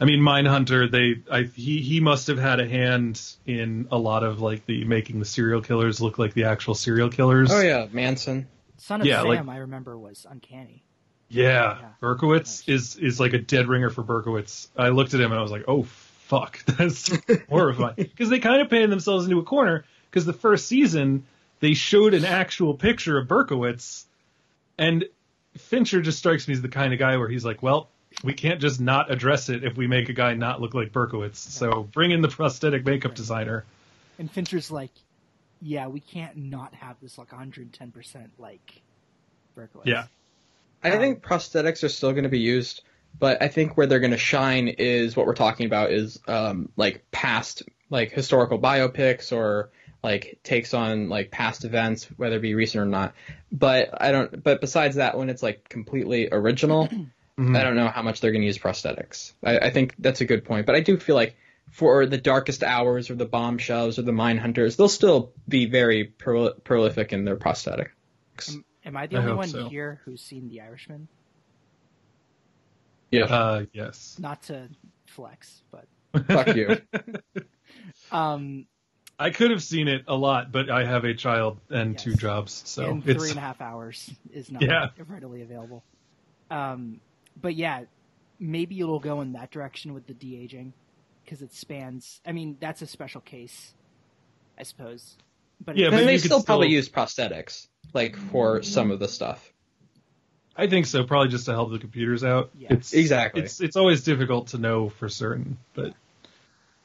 I 0.00 0.06
mean, 0.06 0.20
Mindhunter, 0.20 0.90
they, 0.90 1.22
I, 1.32 1.42
he, 1.42 1.80
he 1.80 2.00
must 2.00 2.26
have 2.26 2.38
had 2.38 2.58
a 2.58 2.68
hand 2.68 3.20
in 3.46 3.86
a 3.92 3.96
lot 3.96 4.24
of 4.24 4.40
like 4.40 4.66
the 4.66 4.84
making 4.84 5.20
the 5.20 5.24
serial 5.24 5.60
killers 5.60 6.00
look 6.00 6.18
like 6.18 6.34
the 6.34 6.44
actual 6.44 6.74
serial 6.74 7.08
killers. 7.08 7.50
Oh 7.52 7.60
yeah, 7.60 7.86
Manson. 7.92 8.48
Son 8.76 9.00
of 9.00 9.06
Yeah, 9.06 9.20
Sam, 9.20 9.28
like- 9.28 9.48
I 9.48 9.58
remember, 9.58 9.96
was 9.96 10.26
uncanny. 10.28 10.82
Yeah, 11.28 11.78
Yeah. 11.80 11.88
Berkowitz 12.02 12.68
is 12.68 12.96
is 12.96 13.18
like 13.18 13.32
a 13.32 13.38
dead 13.38 13.66
ringer 13.68 13.90
for 13.90 14.02
Berkowitz. 14.02 14.68
I 14.76 14.88
looked 14.90 15.14
at 15.14 15.20
him 15.20 15.30
and 15.30 15.38
I 15.38 15.42
was 15.42 15.52
like, 15.52 15.64
oh 15.68 15.84
fuck, 15.84 16.64
that's 16.66 17.10
horrifying. 17.48 17.94
Because 17.96 18.30
they 18.30 18.40
kind 18.40 18.62
of 18.62 18.70
painted 18.70 18.90
themselves 18.90 19.24
into 19.24 19.38
a 19.38 19.44
corner. 19.44 19.84
Because 20.14 20.26
the 20.26 20.32
first 20.32 20.68
season 20.68 21.26
they 21.58 21.74
showed 21.74 22.14
an 22.14 22.24
actual 22.24 22.74
picture 22.74 23.18
of 23.18 23.26
Berkowitz, 23.26 24.04
and 24.78 25.06
Fincher 25.58 26.00
just 26.02 26.18
strikes 26.18 26.46
me 26.46 26.54
as 26.54 26.62
the 26.62 26.68
kind 26.68 26.92
of 26.92 27.00
guy 27.00 27.16
where 27.16 27.28
he's 27.28 27.44
like, 27.44 27.64
well, 27.64 27.88
we 28.22 28.32
can't 28.32 28.60
just 28.60 28.80
not 28.80 29.10
address 29.10 29.48
it 29.48 29.64
if 29.64 29.76
we 29.76 29.88
make 29.88 30.08
a 30.08 30.12
guy 30.12 30.34
not 30.34 30.60
look 30.60 30.72
like 30.72 30.92
Berkowitz. 30.92 31.34
So 31.34 31.82
bring 31.82 32.12
in 32.12 32.22
the 32.22 32.28
prosthetic 32.28 32.84
makeup 32.86 33.16
designer. 33.16 33.64
And 34.16 34.30
Fincher's 34.30 34.70
like, 34.70 34.92
yeah, 35.60 35.88
we 35.88 35.98
can't 35.98 36.36
not 36.36 36.72
have 36.74 36.94
this 37.02 37.18
like 37.18 37.30
110% 37.30 38.28
like 38.38 38.82
Berkowitz. 39.56 39.86
Yeah. 39.86 40.04
I 40.84 40.92
Um, 40.92 41.00
think 41.00 41.22
prosthetics 41.24 41.82
are 41.82 41.88
still 41.88 42.12
going 42.12 42.22
to 42.22 42.28
be 42.30 42.38
used, 42.38 42.82
but 43.18 43.42
I 43.42 43.48
think 43.48 43.76
where 43.76 43.88
they're 43.88 43.98
going 43.98 44.12
to 44.12 44.16
shine 44.16 44.68
is 44.68 45.16
what 45.16 45.26
we're 45.26 45.34
talking 45.34 45.66
about 45.66 45.90
is 45.90 46.20
um, 46.28 46.68
like 46.76 47.04
past, 47.10 47.64
like 47.90 48.12
historical 48.12 48.60
biopics 48.60 49.32
or 49.32 49.70
like 50.04 50.38
takes 50.44 50.74
on 50.74 51.08
like 51.08 51.30
past 51.32 51.64
events, 51.64 52.04
whether 52.16 52.36
it 52.36 52.42
be 52.42 52.54
recent 52.54 52.82
or 52.82 52.86
not. 52.86 53.14
But 53.50 53.88
I 54.00 54.12
don't. 54.12 54.42
But 54.44 54.60
besides 54.60 54.96
that, 54.96 55.16
when 55.18 55.30
it's 55.30 55.42
like 55.42 55.68
completely 55.68 56.28
original, 56.30 56.88
Mhm. 57.36 57.58
I 57.58 57.64
don't 57.64 57.74
know 57.74 57.88
how 57.88 58.02
much 58.02 58.20
they're 58.20 58.30
going 58.30 58.42
to 58.42 58.46
use 58.46 58.58
prosthetics. 58.58 59.32
I, 59.42 59.58
I 59.58 59.70
think 59.70 59.96
that's 59.98 60.20
a 60.20 60.24
good 60.24 60.44
point, 60.44 60.66
but 60.66 60.76
I 60.76 60.80
do 60.80 60.96
feel 60.96 61.16
like 61.16 61.34
for 61.72 62.06
the 62.06 62.16
darkest 62.16 62.62
hours 62.62 63.10
or 63.10 63.16
the 63.16 63.24
bombshells 63.24 63.98
or 63.98 64.02
the 64.02 64.12
Mindhunters, 64.12 64.76
they'll 64.76 64.88
still 64.88 65.32
be 65.48 65.66
very 65.66 66.04
pro- 66.04 66.52
prolific 66.54 67.12
in 67.12 67.24
their 67.24 67.34
prosthetics. 67.34 67.88
Am, 68.50 68.64
am 68.84 68.96
I 68.96 69.08
the 69.08 69.16
I 69.16 69.20
only 69.22 69.34
one 69.34 69.48
so. 69.48 69.68
here 69.68 70.00
who's 70.04 70.20
seen 70.20 70.48
The 70.48 70.60
Irishman? 70.60 71.08
Yeah, 73.10 73.24
Uh, 73.24 73.64
yes. 73.72 74.16
Not 74.20 74.44
to 74.44 74.68
flex, 75.06 75.62
but 75.72 75.86
fuck 76.28 76.54
you. 76.54 76.76
um, 78.12 78.66
I 79.18 79.30
could 79.30 79.50
have 79.50 79.62
seen 79.62 79.86
it 79.88 80.04
a 80.08 80.14
lot, 80.16 80.50
but 80.50 80.70
I 80.70 80.84
have 80.84 81.04
a 81.04 81.14
child 81.14 81.60
and 81.70 81.92
Yes. 81.92 82.02
two 82.02 82.14
jobs, 82.14 82.62
so 82.66 82.90
in 82.90 83.02
it's 83.06 83.20
three 83.20 83.30
and 83.30 83.38
a 83.38 83.42
half 83.42 83.60
hours 83.60 84.10
is 84.32 84.50
not 84.50 84.62
Yeah. 84.62 84.88
readily 85.06 85.42
available. 85.42 85.84
Um, 86.50 87.00
but 87.40 87.54
yeah, 87.54 87.84
maybe 88.40 88.80
it'll 88.80 88.98
go 89.00 89.20
in 89.20 89.32
that 89.32 89.50
direction 89.50 89.94
with 89.94 90.06
the 90.06 90.14
de 90.14 90.36
aging 90.36 90.72
because 91.24 91.42
it 91.42 91.52
spans. 91.52 92.20
I 92.26 92.32
mean, 92.32 92.56
that's 92.60 92.82
a 92.82 92.86
special 92.86 93.20
case, 93.20 93.74
I 94.58 94.64
suppose. 94.64 95.16
But 95.64 95.76
Yeah, 95.76 95.86
it- 95.86 95.90
but 95.92 95.96
they 95.98 96.12
you 96.14 96.18
could 96.18 96.24
still 96.26 96.42
probably 96.42 96.68
use 96.68 96.88
prosthetics, 96.88 97.68
like 97.92 98.16
for 98.16 98.62
some 98.62 98.90
of 98.90 98.98
the 98.98 99.08
stuff. 99.08 99.52
I 100.56 100.66
think 100.66 100.86
so. 100.86 101.04
Probably 101.04 101.28
just 101.28 101.46
to 101.46 101.52
help 101.52 101.70
the 101.72 101.78
computers 101.78 102.22
out. 102.24 102.50
Yeah. 102.56 102.68
It's 102.72 102.92
Exactly. 102.92 103.42
It's 103.42 103.60
it's 103.60 103.76
always 103.76 104.02
difficult 104.04 104.48
to 104.48 104.58
know 104.58 104.88
for 104.88 105.08
certain, 105.08 105.56
but 105.74 105.94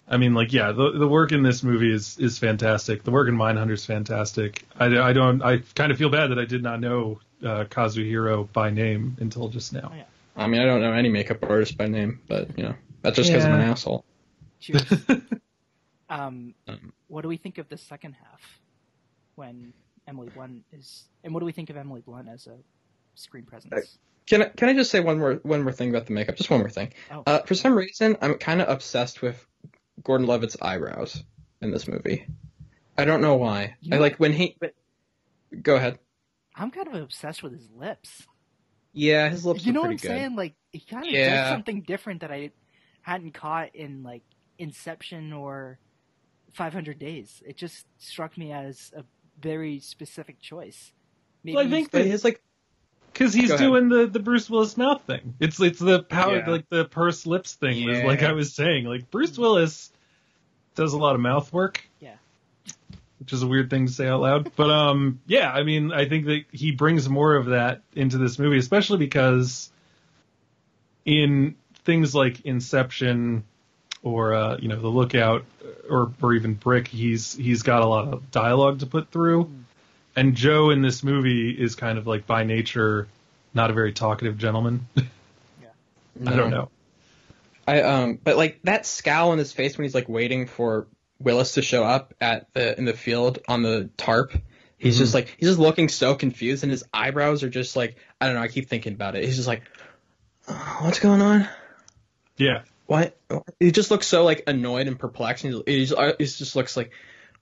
I 0.09 0.17
mean, 0.17 0.33
like, 0.33 0.51
yeah, 0.51 0.71
the 0.71 0.91
the 0.91 1.07
work 1.07 1.31
in 1.31 1.43
this 1.43 1.61
movie 1.61 1.93
is 1.93 2.17
is 2.17 2.39
fantastic. 2.39 3.03
The 3.03 3.11
work 3.11 3.27
in 3.27 3.35
Mindhunter 3.35 3.73
is 3.73 3.85
fantastic. 3.85 4.65
I, 4.79 4.85
I 4.97 5.13
don't. 5.13 5.41
I 5.43 5.59
kind 5.75 5.91
of 5.91 5.97
feel 5.99 6.09
bad 6.09 6.31
that 6.31 6.39
I 6.39 6.45
did 6.45 6.63
not 6.63 6.79
know 6.79 7.19
uh, 7.43 7.65
Kazuhiro 7.65 8.51
by 8.51 8.71
name 8.71 9.15
until 9.19 9.49
just 9.49 9.71
now. 9.71 9.91
Oh, 9.93 9.95
yeah. 9.95 10.03
I 10.35 10.47
mean, 10.47 10.61
I 10.61 10.65
don't 10.65 10.81
know 10.81 10.93
any 10.93 11.09
makeup 11.09 11.43
artist 11.43 11.77
by 11.77 11.87
name, 11.87 12.19
but 12.27 12.57
you 12.57 12.63
know, 12.63 12.75
that's 13.03 13.17
just 13.17 13.29
because 13.29 13.45
I'm 13.45 13.53
an 13.53 13.61
asshole. 13.61 14.03
Um, 16.11 16.55
Um, 16.67 16.91
what 17.07 17.21
do 17.21 17.27
we 17.27 17.37
think 17.37 17.59
of 17.59 17.69
the 17.69 17.77
second 17.77 18.13
half 18.13 18.41
when 19.35 19.73
Emily 20.07 20.29
Blunt 20.29 20.63
is, 20.73 21.03
and 21.23 21.35
what 21.35 21.39
do 21.39 21.45
we 21.45 21.51
think 21.51 21.69
of 21.69 21.77
Emily 21.77 22.01
Blunt 22.01 22.27
as 22.27 22.47
a 22.47 22.57
screen 23.13 23.43
presence? 23.43 23.99
Can 24.27 24.41
I, 24.41 24.45
can 24.45 24.69
I 24.69 24.73
just 24.73 24.89
say 24.89 25.01
one 25.01 25.19
more 25.19 25.35
one 25.43 25.61
more 25.61 25.71
thing 25.71 25.89
about 25.91 26.07
the 26.07 26.13
makeup? 26.13 26.35
Just 26.35 26.49
one 26.49 26.61
more 26.61 26.69
thing. 26.69 26.93
Oh. 27.11 27.21
Uh, 27.27 27.39
for 27.39 27.53
some 27.53 27.75
reason, 27.75 28.17
I'm 28.21 28.35
kind 28.35 28.59
of 28.59 28.69
obsessed 28.69 29.21
with 29.21 29.45
Gordon 30.03 30.27
Levitt's 30.27 30.57
eyebrows 30.61 31.23
in 31.61 31.71
this 31.71 31.87
movie. 31.87 32.25
I 32.97 33.05
don't 33.05 33.21
know 33.21 33.35
why. 33.35 33.75
You 33.81 33.93
I 33.93 33.95
know- 33.97 34.01
like 34.01 34.17
when 34.17 34.33
he. 34.33 34.57
Go 35.61 35.75
ahead. 35.75 35.99
I'm 36.55 36.71
kind 36.71 36.87
of 36.87 36.93
obsessed 36.95 37.41
with 37.41 37.53
his 37.53 37.69
lips. 37.71 38.27
Yeah, 38.91 39.29
his 39.29 39.45
lips 39.45 39.65
you 39.65 39.71
know 39.71 39.81
what 39.81 39.91
I'm 39.91 39.95
good. 39.97 40.01
saying? 40.07 40.35
Like 40.35 40.55
he 40.71 40.79
kind 40.81 41.05
of 41.05 41.11
Yeah. 41.11 41.41
does 41.43 41.49
something 41.51 41.81
different 41.83 42.21
that 42.21 42.31
I 42.31 42.51
hadn't 43.01 43.33
caught 43.33 43.75
in 43.75 44.03
like 44.03 44.23
Inception 44.57 45.31
or 45.31 45.79
500 46.53 46.99
Days. 46.99 47.41
It 47.45 47.55
just 47.55 47.85
struck 47.97 48.37
me 48.37 48.51
as 48.51 48.91
a 48.95 49.03
very 49.41 49.79
specific 49.79 50.39
choice. 50.41 50.91
Maybe 51.43 51.55
Well, 51.55 51.65
I 51.65 51.69
think 51.69 51.91
that 51.91 52.05
his 52.05 52.23
like 52.23 52.41
because 53.13 53.33
he's 53.33 53.53
doing 53.55 53.89
the 53.89 54.07
the 54.07 54.19
Bruce 54.19 54.49
Willis 54.49 54.77
mouth 54.77 55.01
thing. 55.03 55.35
It's 55.39 55.59
it's 55.59 55.79
the 55.79 56.01
power 56.03 56.37
Yeah. 56.37 56.49
like 56.49 56.69
the 56.69 56.85
purse 56.85 57.25
lips 57.25 57.53
thing. 57.55 57.77
Yeah. 57.77 58.05
Like 58.05 58.23
I 58.23 58.31
was 58.33 58.53
saying, 58.53 58.85
like 58.85 59.09
Bruce 59.11 59.37
Willis 59.37 59.91
does 60.75 60.93
a 60.93 60.97
lot 60.97 61.15
of 61.15 61.21
mouth 61.21 61.51
work. 61.51 61.83
Yeah. 61.99 62.15
Which 63.19 63.33
is 63.33 63.43
a 63.43 63.47
weird 63.47 63.69
thing 63.69 63.87
to 63.87 63.91
say 63.91 64.07
out 64.07 64.21
loud, 64.21 64.51
but 64.55 64.69
um, 64.69 65.19
yeah. 65.27 65.51
I 65.51 65.63
mean, 65.63 65.91
I 65.91 66.07
think 66.07 66.25
that 66.27 66.45
he 66.51 66.71
brings 66.71 67.09
more 67.09 67.35
of 67.35 67.47
that 67.47 67.81
into 67.93 68.17
this 68.17 68.39
movie, 68.39 68.57
especially 68.57 68.97
because 68.97 69.69
in 71.05 71.55
things 71.83 72.13
like 72.15 72.45
Inception 72.45 73.43
or 74.03 74.33
uh, 74.33 74.57
you 74.61 74.67
know 74.69 74.79
The 74.79 74.87
Lookout 74.87 75.43
or 75.89 76.13
or 76.21 76.33
even 76.33 76.53
Brick, 76.53 76.87
he's 76.87 77.33
he's 77.35 77.63
got 77.63 77.81
a 77.81 77.85
lot 77.85 78.07
of 78.07 78.31
dialogue 78.31 78.79
to 78.79 78.85
put 78.85 79.11
through. 79.11 79.51
And 80.15 80.35
Joe 80.35 80.69
in 80.69 80.81
this 80.81 81.03
movie 81.03 81.51
is 81.51 81.75
kind 81.75 81.97
of 81.97 82.07
like 82.07 82.27
by 82.27 82.43
nature 82.43 83.07
not 83.53 83.69
a 83.69 83.73
very 83.73 83.93
talkative 83.93 84.37
gentleman. 84.37 84.87
Yeah. 86.21 86.31
I 86.33 86.35
don't 86.35 86.49
know. 86.49 86.69
I 87.65 87.81
um, 87.81 88.19
but 88.21 88.35
like 88.35 88.59
that 88.63 88.85
scowl 88.85 89.31
on 89.31 89.37
his 89.37 89.53
face 89.53 89.77
when 89.77 89.85
he's 89.85 89.95
like 89.95 90.09
waiting 90.09 90.47
for 90.47 90.87
Willis 91.19 91.53
to 91.53 91.61
show 91.61 91.85
up 91.85 92.13
at 92.19 92.51
the 92.53 92.77
in 92.77 92.83
the 92.83 92.93
field 92.93 93.39
on 93.47 93.61
the 93.61 93.89
tarp. 93.95 94.33
He's 94.77 94.97
just 94.97 95.13
like 95.13 95.33
he's 95.37 95.47
just 95.47 95.59
looking 95.59 95.87
so 95.87 96.15
confused, 96.15 96.63
and 96.63 96.71
his 96.71 96.83
eyebrows 96.93 97.43
are 97.43 97.49
just 97.49 97.77
like 97.77 97.95
I 98.19 98.25
don't 98.25 98.35
know. 98.35 98.41
I 98.41 98.49
keep 98.49 98.67
thinking 98.67 98.91
about 98.93 99.15
it. 99.15 99.23
He's 99.23 99.37
just 99.37 99.47
like, 99.47 99.61
"Uh, 100.45 100.55
what's 100.79 100.99
going 100.99 101.21
on? 101.21 101.47
Yeah. 102.35 102.63
What? 102.87 103.15
He 103.59 103.71
just 103.71 103.91
looks 103.91 104.07
so 104.07 104.23
like 104.23 104.43
annoyed 104.47 104.87
and 104.87 104.97
perplexed. 104.97 105.43
And 105.43 105.53
he's, 105.67 105.89
he's, 105.89 105.93
uh, 105.93 106.13
he 106.17 106.25
just 106.25 106.55
looks 106.55 106.75
like, 106.75 106.91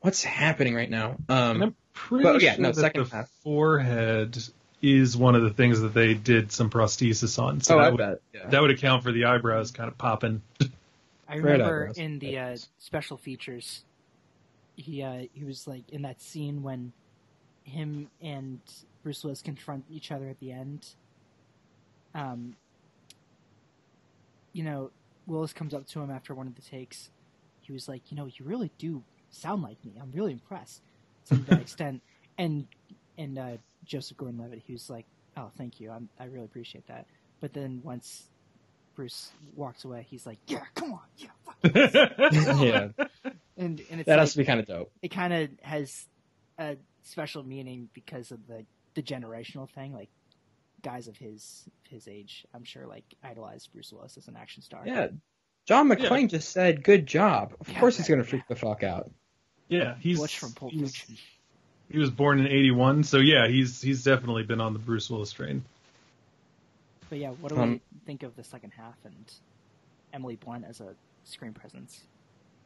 what's 0.01 0.23
happening 0.23 0.75
right 0.75 0.89
now? 0.89 1.17
Um, 1.29 1.61
I'm 1.63 1.75
pretty 1.93 2.23
But, 2.23 2.41
yeah, 2.41 2.55
sure 2.55 2.61
no, 2.63 2.69
that 2.69 2.75
second 2.75 3.09
the 3.09 3.15
half. 3.15 3.29
forehead 3.43 4.37
is 4.81 5.17
one 5.17 5.35
of 5.35 5.41
the 5.41 5.49
things 5.49 5.81
that 5.81 5.93
they 5.93 6.13
did 6.13 6.51
some 6.51 6.69
prosthesis 6.69 7.41
on. 7.41 7.61
So 7.61 7.75
oh, 7.75 7.77
that, 7.79 7.85
I 7.85 7.89
would, 7.89 7.97
bet. 7.97 8.21
Yeah. 8.33 8.49
that 8.49 8.61
would 8.61 8.71
account 8.71 9.03
for 9.03 9.11
the 9.11 9.25
eyebrows 9.25 9.71
kind 9.71 9.87
of 9.89 9.97
popping. 9.97 10.41
I 11.27 11.35
Red 11.37 11.43
remember 11.43 11.81
eyebrows. 11.83 11.97
in 11.97 12.19
the 12.19 12.37
uh, 12.37 12.57
special 12.77 13.17
features, 13.17 13.83
he 14.75 15.01
uh, 15.01 15.23
he 15.33 15.43
was 15.43 15.67
like 15.67 15.83
in 15.89 16.03
that 16.03 16.21
scene 16.21 16.61
when 16.63 16.93
him 17.63 18.09
and 18.21 18.59
Bruce 19.03 19.23
Willis 19.23 19.41
confront 19.41 19.83
each 19.91 20.11
other 20.11 20.29
at 20.29 20.39
the 20.39 20.51
end. 20.51 20.85
Um, 22.13 22.55
you 24.53 24.63
know, 24.63 24.91
Willis 25.25 25.53
comes 25.53 25.73
up 25.73 25.87
to 25.87 26.01
him 26.01 26.09
after 26.09 26.33
one 26.33 26.47
of 26.47 26.55
the 26.55 26.61
takes. 26.61 27.09
He 27.61 27.73
was 27.73 27.87
like, 27.89 28.03
you 28.09 28.15
know, 28.15 28.25
you 28.25 28.45
really 28.45 28.71
do 28.77 29.03
sound 29.31 29.63
like 29.63 29.83
me. 29.85 29.93
I'm 30.01 30.11
really 30.11 30.33
impressed. 30.33 30.81
To 31.27 31.35
that 31.35 31.61
extent, 31.61 32.01
and 32.37 32.67
and 33.17 33.37
uh, 33.37 33.57
Joseph 33.85 34.17
Gordon-Levitt, 34.17 34.61
he 34.65 34.73
was 34.73 34.89
like, 34.89 35.05
oh, 35.37 35.51
thank 35.57 35.79
you. 35.79 35.91
I'm, 35.91 36.09
I 36.19 36.25
really 36.25 36.45
appreciate 36.45 36.87
that. 36.87 37.07
But 37.41 37.53
then 37.53 37.81
once 37.83 38.29
Bruce 38.95 39.31
walks 39.55 39.85
away, 39.85 40.05
he's 40.09 40.25
like, 40.25 40.39
"Yeah, 40.47 40.63
come 40.75 40.93
on, 40.93 41.01
yeah." 41.17 41.29
Fuck. 41.45 41.57
yeah, 41.75 42.89
And 43.57 43.81
and 43.89 43.99
it's 44.01 44.09
that 44.09 44.17
like, 44.17 44.19
has 44.19 44.31
to 44.33 44.37
be 44.39 44.45
kind 44.45 44.59
of 44.59 44.65
dope. 44.67 44.91
it 45.01 45.09
kind 45.09 45.33
of 45.33 45.49
has 45.61 46.05
a 46.59 46.77
special 47.03 47.43
meaning 47.43 47.89
because 47.93 48.31
of 48.31 48.47
the 48.47 48.65
the 48.95 49.03
generational 49.03 49.69
thing. 49.69 49.93
Like 49.93 50.09
guys 50.83 51.07
of 51.07 51.17
his 51.17 51.67
his 51.89 52.07
age, 52.07 52.45
I'm 52.53 52.63
sure, 52.63 52.87
like 52.87 53.05
idolize 53.23 53.67
Bruce 53.67 53.91
Willis 53.93 54.17
as 54.17 54.27
an 54.27 54.35
action 54.37 54.63
star. 54.63 54.83
Yeah, 54.85 55.07
John 55.67 55.89
McClane 55.89 56.29
just 56.29 56.49
said, 56.49 56.83
"Good 56.83 57.05
job." 57.05 57.53
Of 57.59 57.69
Yeah, 57.69 57.79
course, 57.79 57.97
he's 57.97 58.07
gonna 58.07 58.23
yeah. 58.23 58.29
freak 58.29 58.47
the 58.47 58.55
fuck 58.55 58.83
out. 58.83 59.11
yeah, 59.67 59.95
he's 59.99 60.19
Butch 60.19 60.39
from 60.39 60.53
Pulp 60.53 60.71
he's- 60.71 60.95
Fiction. 60.95 61.17
He 61.91 61.99
was 61.99 62.09
born 62.09 62.39
in 62.39 62.47
'81, 62.47 63.03
so 63.03 63.17
yeah, 63.17 63.47
he's 63.47 63.81
he's 63.81 64.03
definitely 64.03 64.43
been 64.43 64.59
on 64.59 64.73
the 64.73 64.79
Bruce 64.79 65.09
Willis 65.09 65.31
train. 65.31 65.63
But 67.09 67.19
yeah, 67.19 67.29
what 67.31 67.49
do 67.49 67.55
we 67.55 67.61
Um, 67.61 67.81
think 68.05 68.23
of 68.23 68.35
the 68.35 68.43
second 68.43 68.71
half 68.71 68.95
and 69.05 69.15
Emily 70.11 70.35
Blunt 70.35 70.65
as 70.65 70.81
a 70.81 70.93
screen 71.23 71.53
presence? 71.53 72.01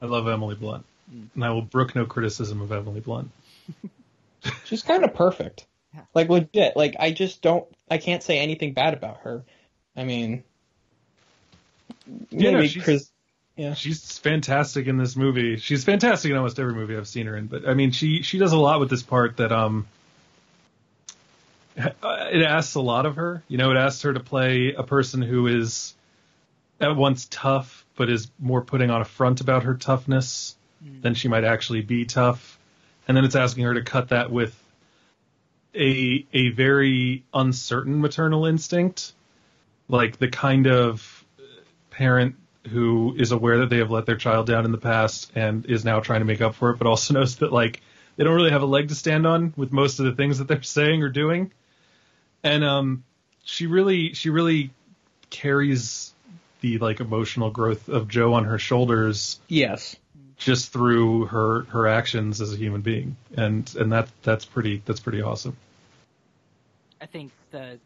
I 0.01 0.07
love 0.07 0.27
Emily 0.27 0.55
Blunt, 0.55 0.85
Mm. 1.13 1.27
and 1.35 1.43
I 1.45 1.51
will 1.51 1.61
brook 1.61 1.93
no 1.95 2.05
criticism 2.07 2.61
of 2.61 2.71
Emily 2.71 2.99
Blunt. 2.99 3.29
She's 4.65 4.81
kind 4.81 5.03
of 5.03 5.13
perfect. 5.13 5.67
Yeah. 5.93 6.01
Like 6.15 6.29
legit. 6.29 6.75
Like 6.75 6.95
I 6.99 7.11
just 7.11 7.41
don't. 7.43 7.65
I 7.89 7.97
can't 7.99 8.23
say 8.23 8.39
anything 8.39 8.73
bad 8.73 8.93
about 8.95 9.17
her. 9.17 9.43
I 9.95 10.03
mean, 10.03 10.43
Yeah, 12.29 12.51
no, 12.51 12.65
she's- 12.65 12.83
Chris. 12.83 13.11
Yeah. 13.57 13.73
She's 13.73 14.17
fantastic 14.17 14.87
in 14.87 14.97
this 14.97 15.15
movie. 15.15 15.57
She's 15.57 15.83
fantastic 15.83 16.31
in 16.31 16.37
almost 16.37 16.57
every 16.57 16.73
movie 16.73 16.95
I've 16.95 17.07
seen 17.07 17.27
her 17.27 17.35
in. 17.35 17.47
But 17.47 17.67
I 17.67 17.73
mean, 17.73 17.91
she 17.91 18.21
she 18.23 18.39
does 18.39 18.53
a 18.53 18.57
lot 18.57 18.79
with 18.79 18.89
this 18.89 19.03
part 19.03 19.37
that 19.37 19.51
um, 19.51 19.85
it 21.75 22.41
asks 22.43 22.75
a 22.75 22.81
lot 22.81 23.05
of 23.05 23.15
her. 23.17 23.43
You 23.47 23.57
know, 23.57 23.71
it 23.71 23.77
asks 23.77 24.01
her 24.03 24.13
to 24.13 24.19
play 24.19 24.73
a 24.73 24.83
person 24.83 25.21
who 25.21 25.47
is 25.47 25.93
at 26.79 26.95
once 26.95 27.27
tough, 27.29 27.85
but 27.95 28.09
is 28.09 28.31
more 28.39 28.61
putting 28.61 28.89
on 28.89 29.01
a 29.01 29.05
front 29.05 29.41
about 29.41 29.63
her 29.63 29.75
toughness 29.75 30.55
than 31.01 31.13
she 31.13 31.27
might 31.27 31.43
actually 31.43 31.81
be 31.81 32.05
tough. 32.05 32.57
And 33.07 33.15
then 33.15 33.23
it's 33.25 33.35
asking 33.35 33.65
her 33.65 33.73
to 33.75 33.83
cut 33.83 34.09
that 34.09 34.31
with 34.31 34.57
a 35.75 36.25
a 36.33 36.49
very 36.49 37.23
uncertain 37.33 38.01
maternal 38.01 38.45
instinct, 38.45 39.13
like 39.87 40.17
the 40.17 40.29
kind 40.29 40.67
of 40.67 41.20
parent 42.01 42.35
who 42.71 43.15
is 43.15 43.31
aware 43.31 43.59
that 43.59 43.69
they 43.69 43.77
have 43.77 43.91
let 43.91 44.07
their 44.07 44.15
child 44.15 44.47
down 44.47 44.65
in 44.65 44.71
the 44.71 44.77
past 44.79 45.31
and 45.35 45.67
is 45.67 45.85
now 45.85 45.99
trying 45.99 46.21
to 46.21 46.25
make 46.25 46.41
up 46.41 46.55
for 46.55 46.71
it, 46.71 46.77
but 46.77 46.87
also 46.87 47.13
knows 47.19 47.35
that 47.37 47.53
like 47.53 47.79
they 48.15 48.23
don't 48.23 48.33
really 48.33 48.49
have 48.49 48.63
a 48.63 48.65
leg 48.65 48.87
to 48.89 48.95
stand 48.95 49.27
on 49.27 49.53
with 49.55 49.71
most 49.71 49.99
of 49.99 50.05
the 50.05 50.13
things 50.13 50.39
that 50.39 50.47
they're 50.47 50.63
saying 50.79 51.03
or 51.03 51.09
doing. 51.09 51.51
And 52.43 52.63
um, 52.63 53.03
she 53.43 53.67
really 53.67 54.13
she 54.13 54.31
really 54.31 54.71
carries 55.29 56.11
the 56.61 56.79
like 56.79 57.01
emotional 57.01 57.51
growth 57.51 57.87
of 57.87 58.07
Joe 58.07 58.33
on 58.33 58.45
her 58.45 58.57
shoulders 58.57 59.39
Yes. 59.47 59.95
just 60.37 60.73
through 60.73 61.27
her 61.27 61.61
her 61.65 61.87
actions 61.87 62.41
as 62.41 62.51
a 62.51 62.57
human 62.57 62.81
being, 62.81 63.15
and 63.37 63.71
and 63.79 63.91
that 63.91 64.09
that's 64.23 64.45
pretty 64.45 64.81
that's 64.85 64.99
pretty 64.99 65.21
awesome. 65.21 65.55
I 66.99 67.05
think 67.05 67.31
the 67.51 67.79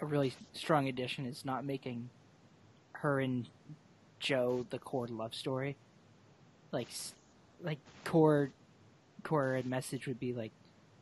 a 0.00 0.06
really 0.06 0.32
strong 0.52 0.86
addition 0.88 1.26
is 1.26 1.44
not 1.44 1.64
making 1.64 2.08
her 3.00 3.20
and 3.20 3.48
Joe 4.18 4.66
the 4.70 4.78
core 4.78 5.08
love 5.08 5.34
story. 5.34 5.76
Like, 6.72 6.88
like 7.62 7.78
core, 8.04 8.50
core 9.24 9.54
and 9.54 9.66
message 9.66 10.06
would 10.06 10.20
be 10.20 10.32
like, 10.32 10.52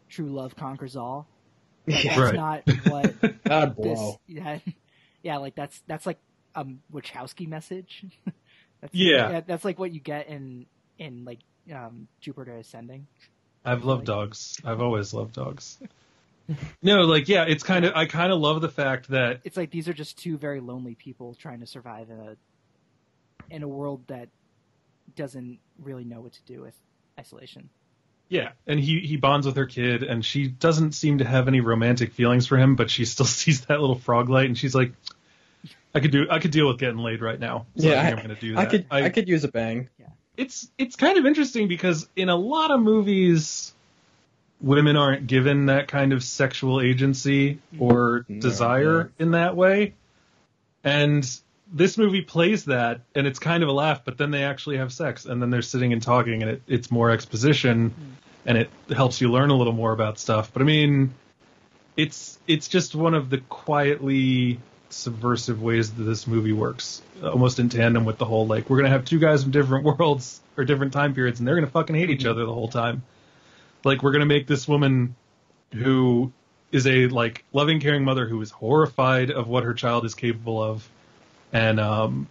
true 0.08 0.28
love 0.28 0.56
conquers 0.56 0.96
all. 0.96 1.26
But 1.86 2.04
Yeah. 2.04 2.16
that's 2.16 2.20
Right. 2.20 2.34
not 2.34 2.62
what 2.86 3.14
God 3.44 3.76
this. 3.76 3.84
blow. 3.98 4.20
Yeah, 4.26 4.58
yeah, 5.22 5.36
like 5.38 5.54
that's 5.54 5.82
that's 5.86 6.06
like 6.06 6.18
a 6.54 6.64
Wachowski 6.92 7.48
message. 7.48 8.04
that's, 8.80 8.94
Yeah. 8.94 9.40
that's 9.46 9.64
like 9.64 9.78
what 9.78 9.92
you 9.92 10.00
get 10.00 10.28
in 10.28 10.66
in 10.98 11.24
like 11.24 11.40
um 11.74 12.08
Jupiter 12.20 12.56
Ascending. 12.56 13.06
I've 13.64 13.84
loved 13.84 14.06
dogs. 14.06 14.56
I've 14.64 14.80
always 14.80 15.12
loved 15.12 15.34
dogs. 15.34 15.78
No, 16.82 17.00
like 17.02 17.28
yeah, 17.28 17.44
it's 17.44 17.62
kind 17.62 17.84
of 17.84 17.94
I 17.94 18.06
kind 18.06 18.32
of 18.32 18.40
love 18.40 18.60
the 18.60 18.68
fact 18.68 19.08
that 19.08 19.40
it's 19.44 19.56
like 19.56 19.70
these 19.70 19.88
are 19.88 19.92
just 19.92 20.18
two 20.18 20.36
very 20.38 20.60
lonely 20.60 20.94
people 20.94 21.34
trying 21.34 21.60
to 21.60 21.66
survive 21.66 22.10
in 22.10 22.18
a 22.18 22.36
in 23.50 23.62
a 23.62 23.68
world 23.68 24.02
that 24.08 24.28
doesn't 25.14 25.58
really 25.78 26.04
know 26.04 26.20
what 26.20 26.32
to 26.32 26.42
do 26.44 26.60
with 26.60 26.74
isolation. 27.18 27.68
yeah, 28.28 28.50
and 28.66 28.78
he 28.78 29.00
he 29.00 29.16
bonds 29.16 29.46
with 29.46 29.56
her 29.56 29.66
kid, 29.66 30.02
and 30.02 30.24
she 30.24 30.48
doesn't 30.48 30.92
seem 30.92 31.18
to 31.18 31.24
have 31.24 31.48
any 31.48 31.60
romantic 31.60 32.12
feelings 32.12 32.46
for 32.46 32.56
him, 32.56 32.76
but 32.76 32.90
she 32.90 33.04
still 33.04 33.26
sees 33.40 33.62
that 33.66 33.80
little 33.80 33.98
frog 33.98 34.28
light, 34.28 34.46
and 34.46 34.56
she's 34.56 34.74
like, 34.74 34.92
I 35.94 36.00
could 36.00 36.12
do 36.12 36.26
I 36.30 36.38
could 36.38 36.50
deal 36.50 36.68
with 36.68 36.78
getting 36.78 36.98
laid 36.98 37.20
right 37.20 37.38
now. 37.38 37.66
So 37.76 37.88
Yeah, 37.88 38.02
I, 38.02 38.10
I'm 38.10 38.16
gonna 38.16 38.34
do 38.34 38.54
that. 38.54 38.60
I 38.60 38.66
could 38.66 38.86
I, 38.90 39.08
could 39.10 39.28
use 39.28 39.44
a 39.44 39.48
bang. 39.48 39.88
Yeah. 39.98 40.06
it's 40.36 40.70
it's 40.78 40.96
kind 40.96 41.18
of 41.18 41.26
interesting 41.26 41.68
because 41.68 42.08
in 42.16 42.28
a 42.28 42.36
lot 42.36 42.70
of 42.70 42.80
movies 42.80 43.74
women 44.60 44.96
aren't 44.96 45.26
given 45.26 45.66
that 45.66 45.88
kind 45.88 46.12
of 46.12 46.22
sexual 46.22 46.80
agency 46.80 47.60
or 47.78 48.20
mm-hmm. 48.20 48.34
No, 48.34 48.40
desire 48.40 48.98
yeah. 48.98 49.24
in 49.24 49.30
that 49.32 49.56
way. 49.56 49.94
And 50.84 51.28
this 51.72 51.98
movie 51.98 52.22
plays 52.22 52.64
that 52.64 53.02
and 53.14 53.26
it's 53.26 53.38
kind 53.38 53.62
of 53.62 53.68
a 53.68 53.72
laugh 53.72 54.02
but 54.04 54.16
then 54.16 54.30
they 54.30 54.42
actually 54.44 54.78
have 54.78 54.92
sex 54.92 55.26
and 55.26 55.42
then 55.42 55.50
they're 55.50 55.60
sitting 55.62 55.92
and 55.92 56.02
talking 56.02 56.42
and 56.42 56.52
it, 56.52 56.62
it's 56.66 56.90
more 56.90 57.10
exposition 57.10 57.90
mm. 57.90 57.94
and 58.46 58.56
it 58.56 58.70
helps 58.94 59.20
you 59.20 59.30
learn 59.30 59.50
a 59.50 59.54
little 59.54 59.72
more 59.72 59.92
about 59.92 60.18
stuff. 60.18 60.52
But 60.52 60.62
i 60.62 60.64
mean 60.64 61.12
it's 61.96 62.38
it's 62.46 62.68
just 62.68 62.94
one 62.94 63.14
of 63.14 63.28
the 63.28 63.38
quietly 63.38 64.60
subversive 64.88 65.60
ways 65.60 65.92
that 65.92 66.04
this 66.04 66.26
movie 66.26 66.52
works 66.52 67.02
almost 67.22 67.58
in 67.58 67.68
tandem 67.68 68.06
with 68.06 68.16
the 68.16 68.24
whole 68.24 68.46
like 68.46 68.70
we're 68.70 68.78
gonna 68.78 68.88
have 68.88 69.04
two 69.04 69.18
guys 69.18 69.42
from 69.42 69.52
different 69.52 69.84
worlds 69.98 70.40
or 70.56 70.64
different 70.64 70.94
time 70.94 71.12
periods 71.12 71.38
and 71.38 71.46
they're 71.46 71.56
gonna 71.56 71.66
fucking 71.66 71.94
hate 71.94 72.08
each 72.08 72.20
mm-hmm. 72.20 72.30
other 72.30 72.46
the 72.46 72.54
whole 72.54 72.68
time 72.68 73.02
like 73.88 74.02
we're 74.02 74.12
gonna 74.12 74.26
make 74.26 74.46
this 74.46 74.68
woman 74.68 75.16
who 75.74 76.32
is 76.70 76.86
a 76.86 77.08
like 77.08 77.44
loving 77.52 77.80
caring 77.80 78.04
mother 78.04 78.26
who 78.28 78.40
is 78.40 78.50
horrified 78.50 79.30
of 79.30 79.48
what 79.48 79.64
her 79.64 79.74
child 79.74 80.04
is 80.04 80.14
capable 80.14 80.62
of 80.62 80.88
and 81.52 81.80
um 81.80 82.28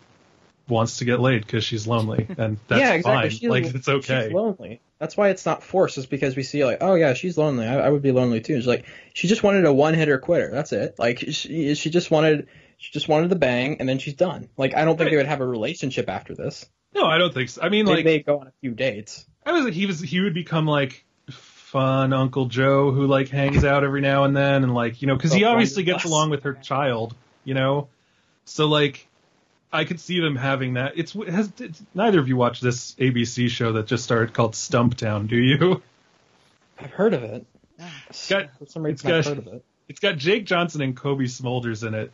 wants 0.70 0.98
to 0.98 1.06
get 1.06 1.20
laid 1.20 1.42
because 1.46 1.64
she's 1.64 1.88
lonely 1.88 2.28
and 2.38 2.58
that's 2.68 2.80
yeah, 2.82 2.94
exactly. 2.94 3.30
fine 3.30 3.30
She's, 3.30 3.50
like 3.50 3.66
it's 3.76 3.88
okay 3.90 4.26
She's 4.26 4.34
lonely. 4.34 4.82
That's 5.00 5.16
why 5.16 5.30
it's 5.30 5.46
not 5.46 5.62
forced. 5.62 5.98
Is 6.00 6.08
because 6.08 6.36
we 6.36 6.42
see 6.42 6.66
like, 6.66 6.80
oh 6.82 6.96
yeah, 6.96 7.14
she's 7.14 7.38
lonely. 7.38 7.68
I, 7.68 7.82
I 7.82 7.90
would 7.90 8.02
be 8.02 8.12
lonely 8.12 8.42
too. 8.42 8.56
She's 8.56 8.66
like 8.68 8.86
she 9.14 9.28
just 9.28 9.44
wanted 9.44 9.66
a 9.66 9.72
one 9.74 9.94
hitter 9.94 10.18
quitter. 10.18 10.50
That's 10.52 10.72
it. 10.74 10.96
Like 10.98 11.20
she, 11.20 11.76
she 11.76 11.90
just 11.92 12.10
wanted 12.12 12.48
she 12.78 12.92
just 12.92 13.08
wanted 13.08 13.30
the 13.30 13.36
bang 13.36 13.78
and 13.80 13.88
then 13.88 14.00
she's 14.00 14.16
done. 14.16 14.50
Like 14.58 14.76
I 14.76 14.86
don't 14.86 14.98
think 14.98 15.06
Right. 15.08 15.12
they 15.12 15.18
would 15.18 15.28
have 15.28 15.42
a 15.42 15.48
relationship 15.48 16.10
after 16.10 16.36
this. 16.36 16.66
no 16.96 17.06
i 17.06 17.18
don't 17.18 17.34
think 17.34 17.50
so 17.50 17.62
i 17.62 17.70
mean 17.70 17.86
They 17.86 17.92
like 17.94 18.06
they 18.06 18.20
go 18.20 18.40
on 18.40 18.48
a 18.48 18.54
few 18.62 18.72
dates. 18.72 19.26
I 19.46 19.52
was 19.54 19.64
like 19.66 19.74
he 19.74 19.86
was 19.86 20.02
he 20.02 20.20
would 20.20 20.34
become 20.34 20.66
like 20.66 21.06
fun 21.72 22.14
Uncle 22.14 22.46
Joe 22.46 22.92
who 22.92 23.08
like 23.08 23.28
hangs 23.30 23.64
out 23.66 23.84
every 23.84 24.02
now 24.02 24.24
and 24.24 24.36
then 24.36 24.64
and 24.64 24.74
like 24.74 25.02
you 25.02 25.08
know 25.08 25.16
because 25.16 25.34
he 25.34 25.44
obviously 25.44 25.84
gets 25.84 26.06
along 26.06 26.30
with 26.30 26.44
her 26.44 26.54
child 26.54 27.14
you 27.44 27.54
know? 27.54 27.88
So 28.46 28.68
like 28.68 29.08
I 29.72 29.84
could 29.86 30.00
see 30.00 30.20
them 30.20 30.36
having 30.36 30.74
that. 30.76 30.94
It's 30.98 31.12
has 31.14 31.52
it's, 31.60 31.82
neither 31.94 32.20
of 32.20 32.28
you 32.28 32.36
watched 32.38 32.62
this 32.62 32.94
ABC 32.96 33.50
show 33.50 33.74
that 33.74 33.88
just 33.88 34.04
started 34.04 34.34
called 34.34 34.54
Stumptown 34.54 35.28
do 35.28 35.38
you? 35.38 35.82
I've 36.80 36.92
heard 36.92 37.14
of 37.14 37.24
it. 37.24 37.46
got- 38.30 38.50
For 38.60 38.66
some 38.66 38.84
reason, 38.84 38.94
it's 38.94 39.04
I've 39.06 39.24
got- 39.24 39.26
heard 39.26 39.48
of 39.48 39.54
it. 39.56 39.66
it's 39.90 40.00
got 40.00 40.18
Jake 40.18 40.46
Johnson 40.46 40.82
and 40.82 40.96
Cobie 40.96 41.26
Smulders 41.26 41.86
in 41.86 41.94
it. 41.94 42.12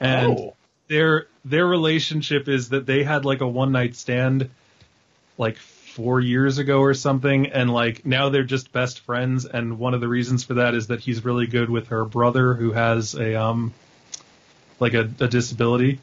And 0.00 0.38
oh, 0.38 0.56
their 0.88 1.26
their 1.44 1.66
relationship 1.66 2.48
is 2.48 2.70
that 2.70 2.84
they 2.86 3.02
had 3.04 3.24
like 3.24 3.40
a 3.40 3.48
one 3.48 3.72
night 3.72 3.94
stand 3.94 4.50
like 5.38 5.56
four 5.92 6.20
years 6.20 6.56
ago 6.56 6.80
or 6.80 6.94
something 6.94 7.48
and 7.48 7.70
like 7.70 8.06
now 8.06 8.30
they're 8.30 8.42
just 8.44 8.72
best 8.72 9.00
friends 9.00 9.44
and 9.44 9.78
one 9.78 9.92
of 9.92 10.00
the 10.00 10.08
reasons 10.08 10.42
for 10.42 10.54
that 10.54 10.74
is 10.74 10.86
that 10.86 11.00
he's 11.00 11.22
really 11.22 11.46
good 11.46 11.68
with 11.68 11.88
her 11.88 12.04
brother 12.06 12.54
who 12.54 12.72
has 12.72 13.14
a 13.14 13.34
um 13.34 13.74
like 14.80 14.94
a, 14.94 15.00
a 15.20 15.28
disability. 15.28 16.00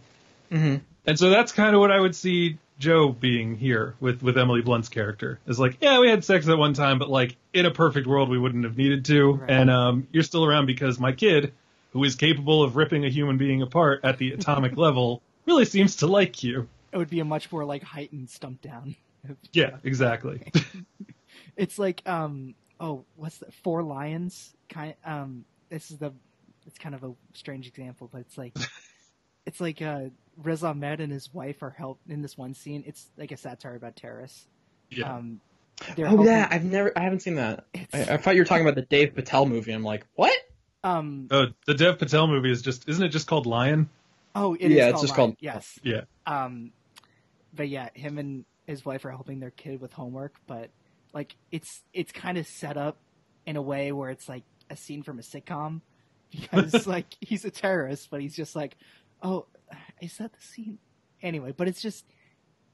Hmm 0.51 0.77
and 1.05 1.17
so 1.17 1.31
that's 1.31 1.51
kind 1.51 1.73
of 1.73 1.81
what 1.81 1.91
I 1.91 1.99
would 1.99 2.15
see 2.15 2.59
Joe 2.77 3.09
being 3.09 3.55
here 3.55 3.95
with 3.99 4.21
with 4.21 4.37
Emily 4.37 4.61
Blunt's 4.61 4.89
character. 4.89 5.39
Is 5.47 5.59
like 5.59 5.77
yeah 5.81 5.99
we 5.99 6.07
had 6.07 6.23
sex 6.23 6.47
at 6.47 6.57
one 6.57 6.75
time 6.75 6.99
but 6.99 7.09
like 7.09 7.35
in 7.51 7.65
a 7.65 7.71
perfect 7.71 8.05
world 8.05 8.29
we 8.29 8.37
wouldn't 8.37 8.63
have 8.65 8.77
needed 8.77 9.05
to. 9.05 9.33
Right. 9.33 9.49
and 9.49 9.71
um 9.71 10.07
you're 10.11 10.23
still 10.23 10.45
around 10.45 10.67
because 10.67 10.99
my 10.99 11.13
kid 11.13 11.51
who 11.93 12.03
is 12.03 12.13
capable 12.13 12.61
of 12.61 12.75
ripping 12.75 13.05
a 13.05 13.09
human 13.09 13.37
being 13.37 13.63
apart 13.63 14.01
at 14.03 14.19
the 14.19 14.33
atomic 14.33 14.77
level 14.85 15.23
really 15.47 15.65
seems 15.65 15.97
to 15.97 16.07
like 16.07 16.43
you. 16.43 16.67
It 16.91 16.97
would 16.97 17.09
be 17.09 17.21
a 17.21 17.25
much 17.25 17.51
more 17.51 17.65
like 17.65 17.81
heightened 17.81 18.27
Stumptown. 18.27 18.95
Yeah 19.53 19.77
exactly. 19.83 20.51
It's 21.55 21.77
like 21.77 22.01
um 22.07 22.55
oh 22.79 23.03
what's 23.17 23.37
that 23.39 23.53
Four 23.53 23.83
Lions 23.83 24.53
kind 24.69 24.93
um 25.05 25.43
this 25.69 25.91
is 25.91 25.97
the 25.97 26.11
it's 26.65 26.77
kind 26.77 26.95
of 26.95 27.03
a 27.03 27.11
strange 27.33 27.67
example 27.67 28.09
but 28.11 28.21
it's 28.21 28.37
like 28.37 28.55
it's 29.45 29.59
like 29.59 29.81
uh 29.81 30.05
Riz 30.41 30.63
Ahmed 30.63 31.01
and 31.01 31.11
his 31.11 31.33
wife 31.33 31.61
are 31.61 31.69
help 31.69 31.99
in 32.07 32.21
this 32.21 32.37
one 32.37 32.53
scene. 32.53 32.83
It's 32.87 33.07
like 33.17 33.31
a 33.33 33.37
satire 33.37 33.75
about 33.75 33.95
terrorists. 33.97 34.47
Yeah. 34.89 35.13
Um 35.15 35.41
they're 35.95 36.05
oh 36.05 36.09
helping- 36.09 36.25
yeah, 36.27 36.47
I've 36.49 36.63
never, 36.63 36.91
I 36.97 37.01
haven't 37.01 37.21
seen 37.21 37.35
that. 37.35 37.65
I, 37.93 38.01
I 38.01 38.17
thought 38.17 38.35
you 38.35 38.41
were 38.41 38.45
talking 38.45 38.65
about 38.65 38.75
the 38.75 38.81
Dave 38.83 39.13
Patel 39.15 39.45
movie. 39.45 39.71
I'm 39.73 39.83
like, 39.83 40.05
what? 40.15 40.37
um 40.85 41.27
oh 41.31 41.47
the 41.67 41.73
Dev 41.73 41.99
Patel 41.99 42.27
movie 42.27 42.51
is 42.51 42.61
just 42.61 42.87
isn't 42.87 43.03
it 43.03 43.09
just 43.09 43.27
called 43.27 43.45
Lion? 43.45 43.89
Oh 44.33 44.53
it 44.53 44.71
is 44.71 44.77
Yeah, 44.77 44.89
it's 44.89 45.01
just 45.01 45.11
Lion, 45.17 45.31
called- 45.31 45.37
yes. 45.41 45.77
Yeah. 45.83 46.01
Um 46.25 46.71
but 47.53 47.67
yeah 47.67 47.89
him 47.93 48.17
and 48.17 48.45
his 48.69 48.85
wife 48.85 49.03
are 49.03 49.11
helping 49.11 49.39
their 49.39 49.51
kid 49.51 49.81
with 49.81 49.91
homework 49.93 50.35
but 50.45 50.69
like 51.13 51.35
it's 51.51 51.81
it's 51.93 52.11
kind 52.11 52.37
of 52.37 52.45
set 52.45 52.77
up 52.77 52.97
in 53.45 53.55
a 53.55 53.61
way 53.61 53.91
where 53.91 54.11
it's 54.11 54.29
like 54.29 54.43
a 54.69 54.75
scene 54.75 55.01
from 55.01 55.17
a 55.17 55.21
sitcom 55.21 55.81
because 56.31 56.85
like 56.87 57.15
he's 57.19 57.45
a 57.45 57.51
terrorist 57.51 58.09
but 58.11 58.21
he's 58.21 58.35
just 58.35 58.55
like 58.55 58.77
oh 59.21 59.45
is 60.01 60.17
that 60.17 60.31
the 60.33 60.41
scene? 60.41 60.77
Anyway 61.21 61.51
but 61.55 61.67
it's 61.67 61.81
just 61.81 62.05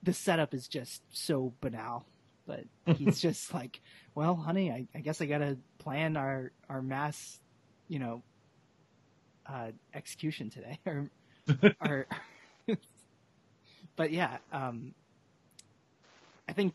the 0.03 0.13
setup 0.13 0.53
is 0.53 0.67
just 0.67 1.01
so 1.11 1.53
banal 1.61 2.05
but 2.45 2.65
he's 2.97 3.19
just 3.21 3.53
like 3.53 3.81
well 4.13 4.35
honey 4.35 4.69
I, 4.71 4.87
I 4.93 4.99
guess 4.99 5.21
i 5.21 5.25
gotta 5.25 5.57
plan 5.79 6.15
our 6.15 6.51
our 6.69 6.81
mass 6.81 7.39
you 7.87 7.99
know 7.99 8.21
uh 9.47 9.71
execution 9.93 10.49
today 10.49 10.79
or 10.85 11.09
or 11.81 12.07
but 13.95 14.11
yeah 14.11 14.37
um 14.51 14.93
i 16.47 16.53
think 16.53 16.73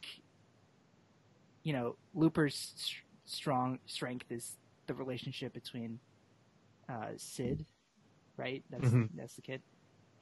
you 1.62 1.73
know 1.73 1.97
looper's 2.14 2.73
s- 2.77 2.95
strong 3.25 3.79
strength 3.87 4.31
is 4.31 4.57
the 4.87 4.95
relationship 4.95 5.53
between 5.53 5.99
uh 6.89 7.09
sid 7.16 7.64
right 8.37 8.64
that's 8.71 8.89
Mhm. 8.91 9.09
that's 9.14 9.35
the 9.35 9.43
kid 9.43 9.62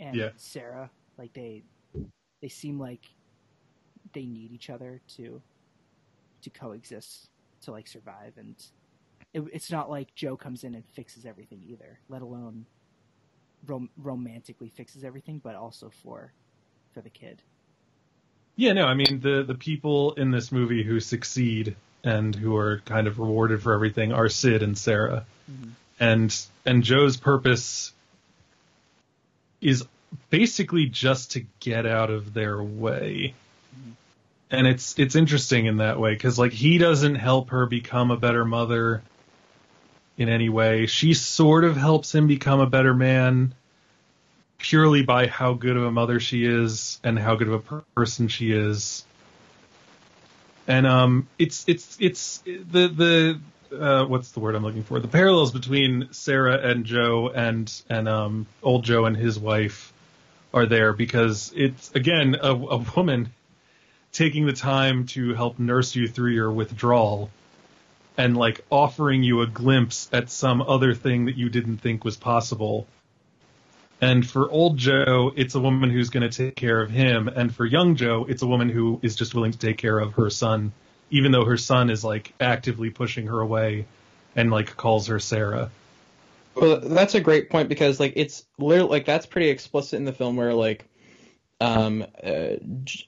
and 0.00 0.16
Yeah. 0.16 0.30
sarah 0.36 0.90
Like 1.16 1.32
they 1.32 1.64
they 2.40 2.48
seem 2.48 2.78
like 2.78 3.04
they 4.12 4.24
need 4.26 4.52
each 4.52 4.70
other 4.70 5.00
to 5.16 5.42
to 6.42 6.50
coexist 6.50 7.28
to 7.62 7.72
like 7.72 7.86
survive 7.88 8.34
and 8.36 8.54
it, 9.34 9.42
it's 9.52 9.70
not 9.70 9.90
like 9.90 10.14
Joe 10.14 10.36
comes 10.36 10.64
in 10.64 10.74
and 10.74 10.84
fixes 10.86 11.26
everything 11.26 11.62
either, 11.66 11.98
let 12.08 12.22
alone 12.22 12.64
rom- 13.66 13.90
romantically 13.98 14.70
fixes 14.70 15.04
everything, 15.04 15.38
but 15.40 15.54
also 15.54 15.90
for 15.90 16.32
for 16.94 17.02
the 17.02 17.10
kid. 17.10 17.42
Yeah, 18.58 18.72
no, 18.72 18.86
I 18.86 18.94
mean 18.94 19.20
the 19.20 19.44
the 19.44 19.54
people 19.54 20.14
in 20.14 20.32
this 20.32 20.50
movie 20.50 20.82
who 20.82 20.98
succeed 20.98 21.76
and 22.02 22.34
who 22.34 22.56
are 22.56 22.82
kind 22.86 23.06
of 23.06 23.20
rewarded 23.20 23.62
for 23.62 23.72
everything 23.72 24.12
are 24.12 24.28
Sid 24.28 24.64
and 24.64 24.76
Sarah. 24.76 25.24
Mm-hmm. 25.48 25.70
And 26.00 26.46
and 26.66 26.82
Joe's 26.82 27.16
purpose 27.16 27.92
is 29.60 29.84
basically 30.28 30.86
just 30.86 31.32
to 31.32 31.46
get 31.60 31.86
out 31.86 32.10
of 32.10 32.34
their 32.34 32.60
way. 32.60 33.34
And 34.50 34.66
it's 34.66 34.98
it's 34.98 35.14
interesting 35.14 35.66
in 35.66 35.76
that 35.76 36.00
way 36.00 36.16
cuz 36.16 36.36
like 36.36 36.52
he 36.52 36.78
doesn't 36.78 37.14
help 37.14 37.50
her 37.50 37.64
become 37.66 38.10
a 38.10 38.16
better 38.16 38.44
mother 38.44 39.04
in 40.16 40.28
any 40.28 40.48
way. 40.48 40.86
She 40.86 41.14
sort 41.14 41.62
of 41.62 41.76
helps 41.76 42.12
him 42.12 42.26
become 42.26 42.58
a 42.58 42.66
better 42.66 42.92
man 42.92 43.54
purely 44.58 45.02
by 45.02 45.26
how 45.26 45.54
good 45.54 45.76
of 45.76 45.84
a 45.84 45.90
mother 45.90 46.20
she 46.20 46.44
is 46.44 47.00
and 47.04 47.18
how 47.18 47.36
good 47.36 47.48
of 47.48 47.54
a 47.54 47.58
per- 47.60 47.84
person 47.94 48.28
she 48.28 48.52
is. 48.52 49.04
And 50.66 50.86
um, 50.86 51.28
it's 51.38 51.64
it's 51.66 51.96
it's 52.00 52.38
the 52.38 52.88
the 52.88 53.40
uh, 53.74 54.04
what's 54.04 54.32
the 54.32 54.40
word 54.40 54.54
I'm 54.54 54.62
looking 54.62 54.82
for? 54.82 55.00
The 55.00 55.08
parallels 55.08 55.52
between 55.52 56.08
Sarah 56.12 56.58
and 56.58 56.84
Joe 56.84 57.30
and 57.34 57.72
and 57.88 58.08
um, 58.08 58.46
old 58.62 58.84
Joe 58.84 59.06
and 59.06 59.16
his 59.16 59.38
wife 59.38 59.92
are 60.52 60.66
there 60.66 60.92
because 60.92 61.52
it's 61.54 61.90
again 61.94 62.36
a, 62.40 62.50
a 62.50 62.84
woman 62.96 63.32
taking 64.12 64.46
the 64.46 64.52
time 64.52 65.06
to 65.06 65.34
help 65.34 65.58
nurse 65.58 65.94
you 65.94 66.08
through 66.08 66.32
your 66.32 66.50
withdrawal 66.50 67.30
and 68.16 68.36
like 68.36 68.64
offering 68.70 69.22
you 69.22 69.42
a 69.42 69.46
glimpse 69.46 70.08
at 70.12 70.30
some 70.30 70.60
other 70.60 70.92
thing 70.92 71.26
that 71.26 71.36
you 71.36 71.48
didn't 71.48 71.78
think 71.78 72.04
was 72.04 72.16
possible. 72.16 72.86
And 74.00 74.28
for 74.28 74.50
old 74.50 74.76
Joe, 74.76 75.32
it's 75.34 75.54
a 75.54 75.60
woman 75.60 75.90
who's 75.90 76.10
going 76.10 76.28
to 76.28 76.36
take 76.36 76.54
care 76.54 76.80
of 76.80 76.90
him. 76.90 77.28
And 77.28 77.54
for 77.54 77.66
young 77.66 77.96
Joe, 77.96 78.26
it's 78.28 78.42
a 78.42 78.46
woman 78.46 78.68
who 78.68 79.00
is 79.02 79.16
just 79.16 79.34
willing 79.34 79.52
to 79.52 79.58
take 79.58 79.78
care 79.78 79.98
of 79.98 80.14
her 80.14 80.30
son, 80.30 80.72
even 81.10 81.32
though 81.32 81.44
her 81.44 81.56
son 81.56 81.90
is 81.90 82.04
like 82.04 82.32
actively 82.40 82.90
pushing 82.90 83.26
her 83.26 83.40
away 83.40 83.86
and 84.36 84.50
like 84.50 84.76
calls 84.76 85.08
her 85.08 85.18
Sarah. 85.18 85.70
Well, 86.54 86.80
that's 86.80 87.14
a 87.14 87.20
great 87.20 87.50
point 87.50 87.68
because 87.68 87.98
like 87.98 88.14
it's 88.16 88.44
literally 88.58 88.90
like 88.90 89.06
that's 89.06 89.26
pretty 89.26 89.48
explicit 89.48 89.96
in 89.96 90.04
the 90.04 90.12
film 90.12 90.36
where 90.36 90.54
like 90.54 90.88
um 91.60 92.04
uh, 92.22 92.56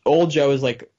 old 0.04 0.30
Joe 0.30 0.50
is 0.50 0.62
like 0.62 0.90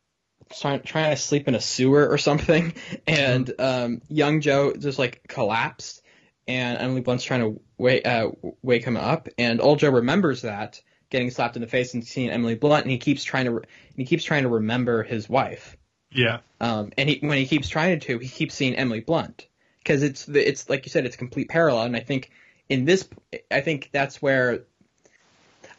trying 0.59 0.81
trying 0.81 1.15
to 1.15 1.21
sleep 1.21 1.47
in 1.47 1.55
a 1.55 1.61
sewer 1.61 2.09
or 2.09 2.17
something, 2.17 2.73
and 3.07 3.53
um 3.59 4.01
young 4.09 4.41
Joe 4.41 4.73
just 4.73 4.99
like 4.99 5.21
collapsed, 5.27 6.01
and 6.47 6.77
Emily 6.77 7.01
Blunt's 7.01 7.23
trying 7.23 7.41
to 7.41 7.61
wake 7.81 8.07
uh, 8.07 8.29
wake 8.61 8.85
him 8.85 8.97
up, 8.97 9.27
and 9.37 9.59
old 9.61 9.79
Joe 9.79 9.89
remembers 9.89 10.43
that 10.43 10.81
getting 11.09 11.29
slapped 11.29 11.55
in 11.57 11.61
the 11.61 11.67
face 11.67 11.93
and 11.93 12.05
seeing 12.05 12.29
Emily 12.29 12.55
Blunt, 12.55 12.85
and 12.85 12.91
he 12.91 12.97
keeps 12.97 13.23
trying 13.23 13.45
to 13.45 13.51
re- 13.51 13.63
he 13.95 14.05
keeps 14.05 14.23
trying 14.23 14.43
to 14.43 14.49
remember 14.49 15.03
his 15.03 15.27
wife. 15.27 15.77
Yeah. 16.11 16.39
Um, 16.59 16.91
and 16.97 17.09
he, 17.09 17.19
when 17.21 17.37
he 17.37 17.45
keeps 17.45 17.69
trying 17.69 17.99
to, 18.01 18.17
he 18.17 18.27
keeps 18.27 18.55
seeing 18.55 18.75
Emily 18.75 18.99
Blunt 18.99 19.47
because 19.79 20.03
it's 20.03 20.25
the, 20.25 20.45
it's 20.45 20.69
like 20.69 20.85
you 20.85 20.89
said, 20.89 21.05
it's 21.05 21.15
a 21.15 21.19
complete 21.19 21.49
parallel. 21.49 21.83
And 21.83 21.95
I 21.95 22.01
think 22.01 22.31
in 22.69 22.85
this, 22.85 23.07
I 23.49 23.61
think 23.61 23.89
that's 23.91 24.21
where, 24.21 24.63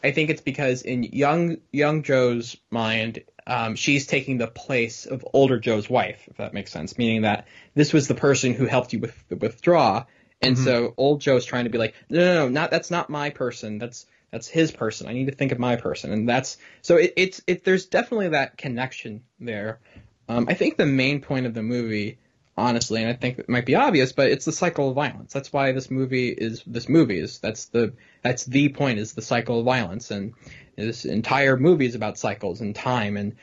I 0.02 0.10
think 0.10 0.30
it's 0.30 0.40
because 0.40 0.82
in 0.82 1.04
young 1.04 1.58
young 1.70 2.02
Joe's 2.02 2.56
mind, 2.70 3.24
um, 3.46 3.76
she's 3.76 4.06
taking 4.06 4.38
the 4.38 4.46
place 4.46 5.06
of 5.06 5.26
older 5.32 5.58
Joe's 5.58 5.88
wife, 5.88 6.26
if 6.30 6.38
that 6.38 6.54
makes 6.54 6.72
sense. 6.72 6.98
Meaning 6.98 7.22
that 7.22 7.46
this 7.74 7.92
was 7.92 8.08
the 8.08 8.14
person 8.14 8.54
who 8.54 8.66
helped 8.66 8.92
you 8.92 8.98
with 8.98 9.28
the 9.28 9.36
withdraw, 9.36 10.04
and 10.42 10.56
Mhm. 10.56 10.64
so 10.64 10.94
old 10.96 11.20
Joe's 11.20 11.44
trying 11.44 11.64
to 11.64 11.70
be 11.70 11.78
like, 11.78 11.94
no, 12.10 12.18
no, 12.18 12.34
no, 12.34 12.48
not 12.48 12.70
that's 12.70 12.90
not 12.90 13.08
my 13.08 13.30
person. 13.30 13.78
That's 13.78 14.06
that's 14.30 14.48
his 14.48 14.70
person. 14.72 15.06
I 15.06 15.12
need 15.12 15.26
to 15.26 15.34
think 15.34 15.52
of 15.52 15.58
my 15.58 15.76
person, 15.76 16.12
and 16.12 16.28
that's 16.28 16.56
so 16.80 16.96
it, 16.96 17.12
it's 17.16 17.42
it. 17.46 17.64
There's 17.64 17.86
definitely 17.86 18.30
that 18.30 18.56
connection 18.56 19.22
there. 19.38 19.78
Um, 20.28 20.46
I 20.48 20.54
think 20.54 20.76
the 20.76 20.86
main 20.86 21.20
point 21.20 21.46
of 21.46 21.54
the 21.54 21.62
movie, 21.62 22.18
honestly, 22.56 23.02
and 23.02 23.10
I 23.10 23.14
think 23.14 23.38
it 23.38 23.48
might 23.48 23.66
be 23.66 23.74
obvious, 23.74 24.12
but 24.12 24.30
it's 24.30 24.44
the 24.44 24.52
cycle 24.52 24.88
of 24.88 24.94
violence. 24.94 25.32
That's 25.32 25.52
why 25.52 25.72
this 25.72 25.90
movie 25.90 26.28
is 26.28 26.62
this 26.66 26.88
movie 26.88 27.18
is 27.18 27.38
that's 27.38 27.66
the 27.66 27.92
that's 28.22 28.44
the 28.44 28.68
point 28.70 28.98
is 28.98 29.12
the 29.12 29.22
cycle 29.22 29.60
of 29.60 29.64
violence, 29.64 30.10
and 30.10 30.32
this 30.76 31.04
entire 31.04 31.56
movie 31.56 31.86
is 31.86 31.94
about 31.94 32.18
cycles 32.18 32.60
and 32.60 32.74
time, 32.74 33.16
and 33.16 33.36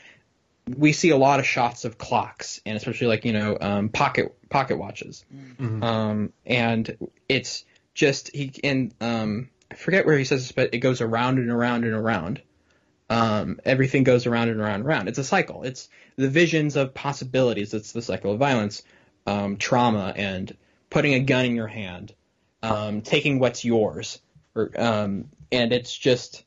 we 0.78 0.92
see 0.94 1.10
a 1.10 1.18
lot 1.18 1.40
of 1.40 1.46
shots 1.46 1.86
of 1.86 1.98
clocks, 1.98 2.62
and 2.66 2.78
especially 2.78 3.08
like 3.08 3.26
you 3.26 3.34
know 3.34 3.58
um, 3.60 3.90
pocket 3.90 4.36
pocket 4.50 4.78
watches, 4.78 5.26
Mhm. 5.60 5.84
um, 5.84 6.34
and 6.46 6.98
it's 7.28 7.66
just 7.94 8.34
he 8.34 8.52
and 8.64 8.94
um, 9.02 9.50
I 9.72 9.76
forget 9.76 10.06
where 10.06 10.18
he 10.18 10.24
says 10.26 10.44
this, 10.44 10.52
but 10.52 10.74
it 10.74 10.80
goes 10.80 11.02
around 11.02 11.38
and 11.40 11.50
around 11.50 11.84
and 11.84 11.94
around. 11.94 12.42
Um, 13.12 13.60
everything 13.66 14.04
goes 14.04 14.28
around 14.28 14.50
and 14.50 14.60
around 14.60 14.82
and 14.82 14.86
around. 14.86 15.08
It's 15.08 15.18
a 15.18 15.24
cycle. 15.24 15.64
It's 15.64 15.90
the 16.16 16.30
visions 16.30 16.76
of 16.76 16.94
possibilities. 16.94 17.74
It's 17.74 17.92
the 17.92 18.04
cycle 18.04 18.34
of 18.34 18.40
violence, 18.40 18.84
um, 19.26 19.58
trauma, 19.58 20.14
and 20.16 20.56
putting 20.92 21.16
a 21.16 21.20
gun 21.20 21.46
in 21.46 21.56
your 21.56 21.68
hand, 21.68 22.14
um, 22.62 23.02
taking 23.02 23.40
what's 23.40 23.66
yours, 23.66 24.20
or, 24.54 24.70
um, 24.76 25.26
and 25.52 25.74
it's 25.74 25.98
just, 25.98 26.44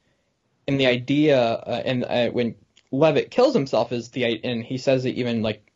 and 0.69 0.79
the 0.79 0.87
idea, 0.87 1.41
uh, 1.41 1.83
and 1.85 2.05
uh, 2.05 2.29
when 2.29 2.55
Levitt 2.93 3.31
kills 3.31 3.55
himself 3.55 3.91
is 3.91 4.11
the, 4.11 4.45
and 4.45 4.63
he 4.63 4.79
says 4.79 5.05
it 5.07 5.17
even 5.17 5.43
like 5.43 5.67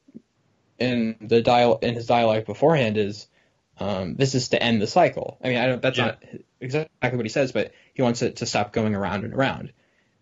in 0.78 1.16
the 1.20 1.42
dial 1.42 1.78
in 1.80 1.94
his 1.94 2.06
dialogue 2.06 2.44
beforehand 2.44 2.98
is, 2.98 3.26
um, 3.78 4.14
this 4.16 4.34
is 4.34 4.48
to 4.50 4.62
end 4.62 4.80
the 4.80 4.86
cycle. 4.86 5.38
I 5.42 5.48
mean, 5.48 5.56
I 5.58 5.66
don't. 5.66 5.82
That's 5.82 5.98
Yeah. 5.98 6.04
not 6.04 6.22
exactly 6.60 7.16
what 7.16 7.24
he 7.24 7.30
says, 7.30 7.52
but 7.52 7.72
he 7.94 8.02
wants 8.02 8.22
it 8.22 8.36
to 8.36 8.46
stop 8.46 8.72
going 8.72 8.94
around 8.94 9.24
and 9.24 9.34
around. 9.34 9.72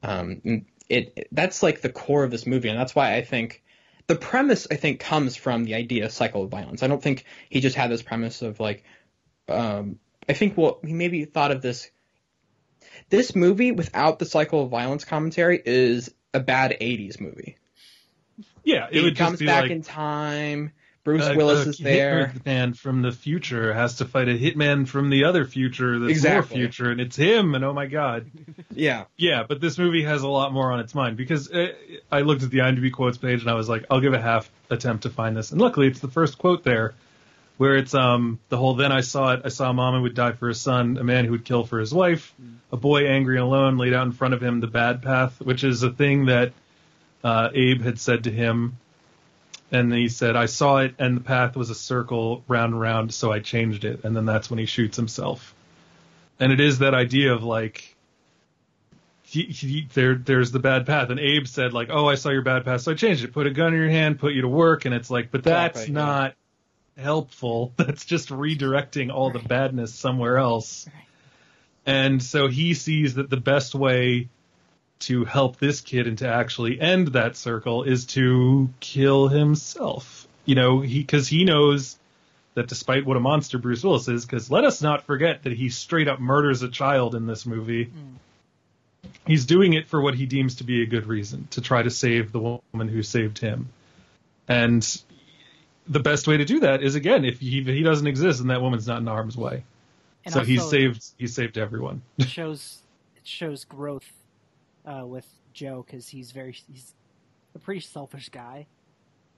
Um, 0.02 0.40
and 0.44 0.66
it, 0.88 1.28
that's 1.32 1.62
like 1.62 1.80
the 1.80 1.88
core 1.88 2.24
of 2.24 2.30
this 2.30 2.46
movie, 2.46 2.68
and 2.68 2.78
that's 2.78 2.94
why 2.94 3.14
I 3.14 3.22
think 3.22 3.62
the 4.06 4.16
premise 4.16 4.66
I 4.70 4.76
think 4.76 5.00
comes 5.00 5.36
from 5.36 5.64
the 5.64 5.74
idea 5.74 6.04
of 6.04 6.12
cycle 6.12 6.42
of 6.42 6.50
violence. 6.50 6.82
I 6.82 6.88
don't 6.88 7.02
think 7.02 7.24
he 7.48 7.60
just 7.60 7.76
had 7.76 7.90
this 7.90 8.02
premise 8.02 8.42
of 8.42 8.60
like, 8.60 8.84
um, 9.48 9.98
I 10.28 10.32
think 10.32 10.56
well 10.56 10.78
he 10.84 10.92
maybe 10.92 11.24
thought 11.24 11.50
of 11.50 11.62
this. 11.62 11.90
This 13.08 13.34
movie 13.34 13.72
without 13.72 14.18
the 14.18 14.26
cycle 14.26 14.62
of 14.64 14.70
violence 14.70 15.04
commentary 15.04 15.60
is 15.64 16.12
a 16.34 16.40
bad 16.40 16.76
'80s 16.80 17.20
movie. 17.20 17.56
Yeah, 18.64 18.88
it 18.90 18.98
It, 18.98 19.02
would 19.02 19.16
comes 19.16 19.40
back 19.40 19.62
like 19.62 19.70
in 19.70 19.82
time. 19.82 20.72
Bruce 21.04 21.26
a- 21.26 21.34
Willis 21.34 21.66
is 21.66 21.76
there. 21.78 22.32
Hitman 22.34 22.74
from 22.74 23.02
the 23.02 23.12
future 23.12 23.74
has 23.74 23.96
to 23.96 24.06
fight 24.06 24.26
a 24.28 24.38
hitman 24.38 24.88
from 24.88 25.10
the 25.10 25.24
other 25.24 25.44
future 25.44 25.98
that's 25.98 26.10
Exactly. 26.10 26.56
more 26.56 26.64
future, 26.64 26.90
and 26.90 26.98
it's 26.98 27.14
him. 27.14 27.54
And 27.54 27.62
oh 27.62 27.74
my 27.74 27.84
god, 27.86 28.30
Yeah, 28.74 29.04
yeah. 29.18 29.42
But 29.46 29.60
this 29.60 29.76
movie 29.76 30.02
has 30.04 30.22
a 30.22 30.28
lot 30.28 30.52
more 30.54 30.72
on 30.72 30.80
its 30.80 30.94
mind 30.94 31.18
because 31.18 31.50
uh, 31.50 31.72
I 32.10 32.20
looked 32.22 32.42
at 32.42 32.50
the 32.50 32.58
IMDb 32.60 32.90
quotes 32.90 33.18
page 33.18 33.42
and 33.42 33.50
I 33.50 33.54
was 33.54 33.68
like, 33.68 33.84
I'll 33.90 34.00
give 34.00 34.14
a 34.14 34.20
half 34.20 34.50
attempt 34.70 35.02
to 35.02 35.10
find 35.10 35.36
this, 35.36 35.52
and 35.52 35.60
luckily 35.60 35.88
it's 35.88 36.00
the 36.00 36.08
first 36.08 36.38
quote 36.38 36.64
there, 36.64 36.94
where 37.56 37.76
it's 37.76 37.94
um 37.94 38.40
the 38.48 38.56
whole. 38.56 38.74
Then 38.74 38.92
I 38.92 39.00
saw 39.00 39.34
it. 39.34 39.42
I 39.44 39.48
saw 39.48 39.70
a 39.70 39.72
mom 39.72 39.94
who 39.94 40.02
would 40.02 40.14
die 40.14 40.32
for 40.32 40.48
his 40.48 40.60
son, 40.60 40.96
a 40.96 41.04
man 41.04 41.24
who 41.24 41.32
would 41.32 41.44
kill 41.44 41.64
for 41.64 41.78
his 41.78 41.92
wife, 41.92 42.34
a 42.72 42.76
boy 42.76 43.06
angry 43.06 43.36
and 43.36 43.44
alone 43.44 43.78
laid 43.78 43.94
out 43.94 44.06
in 44.06 44.12
front 44.12 44.34
of 44.34 44.42
him 44.42 44.60
the 44.60 44.66
bad 44.66 45.02
path, 45.02 45.40
which 45.40 45.64
is 45.64 45.82
a 45.82 45.90
thing 45.90 46.26
that 46.26 46.52
uh, 47.22 47.48
Abe 47.54 47.82
had 47.82 47.98
said 47.98 48.24
to 48.24 48.30
him 48.30 48.76
and 49.74 49.92
he 49.92 50.08
said, 50.08 50.36
I 50.36 50.46
saw 50.46 50.78
it, 50.78 50.94
and 51.00 51.16
the 51.16 51.20
path 51.20 51.56
was 51.56 51.68
a 51.68 51.74
circle 51.74 52.44
round 52.46 52.74
and 52.74 52.80
round, 52.80 53.12
so 53.12 53.32
I 53.32 53.40
changed 53.40 53.84
it. 53.84 54.04
And 54.04 54.14
then 54.14 54.24
that's 54.24 54.48
when 54.48 54.60
he 54.60 54.66
shoots 54.66 54.96
himself. 54.96 55.52
And 56.38 56.52
it 56.52 56.60
is 56.60 56.78
that 56.78 56.94
idea 56.94 57.32
of 57.32 57.42
like, 57.42 57.96
he, 59.22 59.42
he, 59.44 59.88
there, 59.92 60.14
there's 60.14 60.52
the 60.52 60.60
bad 60.60 60.86
path. 60.86 61.10
And 61.10 61.18
Abe 61.18 61.48
said, 61.48 61.72
like, 61.72 61.88
oh, 61.90 62.06
I 62.08 62.14
saw 62.14 62.30
your 62.30 62.42
bad 62.42 62.64
path, 62.64 62.82
so 62.82 62.92
I 62.92 62.94
changed 62.94 63.24
it. 63.24 63.32
Put 63.32 63.48
a 63.48 63.50
gun 63.50 63.74
in 63.74 63.80
your 63.80 63.90
hand, 63.90 64.20
put 64.20 64.32
you 64.32 64.42
to 64.42 64.48
work. 64.48 64.84
And 64.84 64.94
it's 64.94 65.10
like, 65.10 65.32
but 65.32 65.42
that's 65.42 65.78
Exactly, 65.78 65.94
yeah. 66.26 66.32
Helpful. 66.96 67.72
That's 67.76 68.04
just 68.04 68.28
redirecting 68.28 69.12
all 69.12 69.30
the 69.30 69.38
badness 69.38 69.94
somewhere 69.94 70.38
else. 70.38 70.88
And 71.86 72.22
so 72.22 72.48
he 72.48 72.74
sees 72.74 73.14
that 73.14 73.30
the 73.30 73.36
best 73.36 73.74
way 73.74 74.28
to 75.00 75.24
help 75.24 75.58
this 75.58 75.80
kid 75.80 76.06
and 76.06 76.18
to 76.18 76.28
actually 76.28 76.80
end 76.80 77.08
that 77.08 77.36
circle 77.36 77.82
is 77.82 78.06
to 78.06 78.70
kill 78.80 79.28
himself. 79.28 80.26
You 80.46 80.54
know, 80.54 80.80
he 80.80 81.00
because 81.00 81.28
he 81.28 81.44
knows 81.44 81.98
that 82.54 82.68
despite 82.68 83.04
what 83.04 83.16
a 83.16 83.20
monster 83.20 83.58
Bruce 83.58 83.82
Willis 83.82 84.08
is, 84.08 84.24
because 84.24 84.50
let 84.50 84.64
us 84.64 84.80
not 84.80 85.04
forget 85.04 85.42
that 85.42 85.52
he 85.52 85.68
straight 85.68 86.08
up 86.08 86.20
murders 86.20 86.62
a 86.62 86.68
child 86.68 87.14
in 87.14 87.26
this 87.26 87.44
movie. 87.44 87.84
Hmm. 87.84 89.08
He's 89.26 89.46
doing 89.46 89.72
it 89.74 89.88
for 89.88 90.00
what 90.00 90.14
he 90.14 90.26
deems 90.26 90.56
to 90.56 90.64
be 90.64 90.82
a 90.82 90.86
good 90.86 91.06
reason 91.06 91.48
to 91.50 91.60
try 91.60 91.82
to 91.82 91.90
save 91.90 92.32
the 92.32 92.40
woman 92.40 92.88
who 92.88 93.02
saved 93.02 93.38
him. 93.38 93.68
And 94.48 94.86
the 95.88 96.00
best 96.00 96.26
way 96.26 96.36
to 96.36 96.44
do 96.44 96.60
that 96.60 96.82
is 96.82 96.94
again 96.94 97.24
if 97.24 97.40
he, 97.40 97.62
he 97.62 97.82
doesn't 97.82 98.06
exist 98.06 98.40
and 98.40 98.50
that 98.50 98.60
woman's 98.62 98.86
not 98.86 99.00
in 99.00 99.06
harm's 99.06 99.36
way. 99.36 99.64
And 100.24 100.32
so 100.32 100.40
he 100.40 100.58
saved 100.58 101.04
he 101.18 101.26
saved 101.26 101.58
everyone. 101.58 102.02
it 102.18 102.28
shows 102.28 102.78
it 103.16 103.26
shows 103.26 103.64
growth 103.64 104.10
uh, 104.86 105.06
with 105.06 105.26
Joe 105.52 105.84
because 105.86 106.08
he's 106.08 106.30
very 106.30 106.52
he's 106.52 106.94
a 107.54 107.58
pretty 107.58 107.80
selfish 107.80 108.28
guy. 108.30 108.66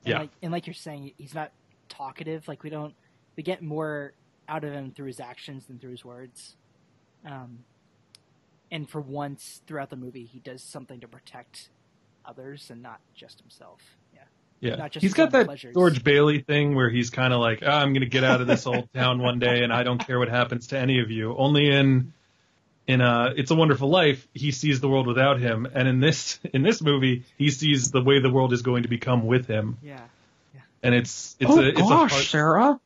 And 0.04 0.10
Yeah. 0.12 0.18
like, 0.20 0.30
and 0.42 0.52
like 0.52 0.66
you're 0.66 0.74
saying, 0.74 1.12
he's 1.18 1.34
not 1.34 1.50
talkative. 1.88 2.46
Like 2.46 2.62
we 2.62 2.70
don't 2.70 2.94
we 3.36 3.42
get 3.42 3.62
more 3.62 4.12
out 4.48 4.62
of 4.62 4.72
him 4.72 4.92
through 4.92 5.06
his 5.06 5.18
actions 5.20 5.66
than 5.66 5.78
through 5.78 5.90
his 5.90 6.04
words. 6.04 6.54
Um, 7.24 7.64
and 8.70 8.88
for 8.88 9.00
once 9.00 9.60
throughout 9.66 9.90
the 9.90 9.96
movie, 9.96 10.24
he 10.24 10.38
does 10.38 10.62
something 10.62 11.00
to 11.00 11.08
protect 11.08 11.70
others 12.24 12.70
and 12.70 12.82
not 12.82 13.00
just 13.14 13.40
himself. 13.40 13.95
Yeah. 14.60 14.70
Yeah, 14.70 14.76
Not 14.76 14.90
just 14.92 15.02
he's 15.02 15.10
his 15.10 15.14
got 15.16 15.32
that 15.32 15.46
pleasures. 15.46 15.74
George 15.74 16.02
Bailey 16.02 16.40
thing 16.40 16.74
where 16.74 16.88
he's 16.88 17.10
kind 17.10 17.32
of 17.34 17.40
like, 17.40 17.62
"Ah, 17.64 17.78
I'm 17.80 17.92
going 17.92 18.00
to 18.00 18.08
get 18.08 18.24
out 18.24 18.40
of 18.40 18.46
this 18.46 18.66
old 18.66 18.88
town 18.94 19.18
one 19.20 19.38
day, 19.38 19.62
and 19.62 19.72
I 19.72 19.82
don't 19.82 19.98
care 19.98 20.18
what 20.18 20.28
happens 20.28 20.68
to 20.68 20.78
any 20.78 21.00
of 21.00 21.10
you. 21.10 21.36
Only 21.36 21.68
in 21.70 22.12
in 22.86 23.00
uh, 23.02 23.34
It's 23.36 23.50
a 23.50 23.54
Wonderful 23.54 23.90
Life, 23.90 24.26
he 24.32 24.52
sees 24.52 24.80
the 24.80 24.88
world 24.88 25.06
without 25.06 25.40
him, 25.40 25.66
and 25.74 25.86
in 25.86 26.00
this 26.00 26.40
in 26.54 26.62
this 26.62 26.80
movie, 26.80 27.24
he 27.36 27.50
sees 27.50 27.90
the 27.90 28.00
way 28.02 28.20
the 28.20 28.30
world 28.30 28.52
is 28.54 28.62
going 28.62 28.84
to 28.84 28.88
become 28.88 29.26
with 29.26 29.46
him, 29.46 29.76
Yeah. 29.82 30.00
yeah. 30.54 30.60
and 30.82 30.94
it's 30.94 31.36
it's 31.38 31.50
oh 31.50 31.60
a 31.60 31.66
it's 31.68 31.80
gosh, 31.80 31.90
a 32.12 32.14
hard, 32.14 32.24
Sarah. 32.24 32.80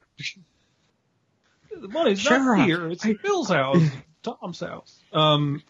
the 1.81 1.89
money's 1.89 2.23
Sarah, 2.23 2.59
not 2.59 2.67
here. 2.67 2.89
It's 2.91 3.05
I- 3.07 3.15
Bill's 3.23 3.49
house, 3.49 3.83
Tom's 4.23 4.61
house. 4.61 4.99
Um, 5.13 5.63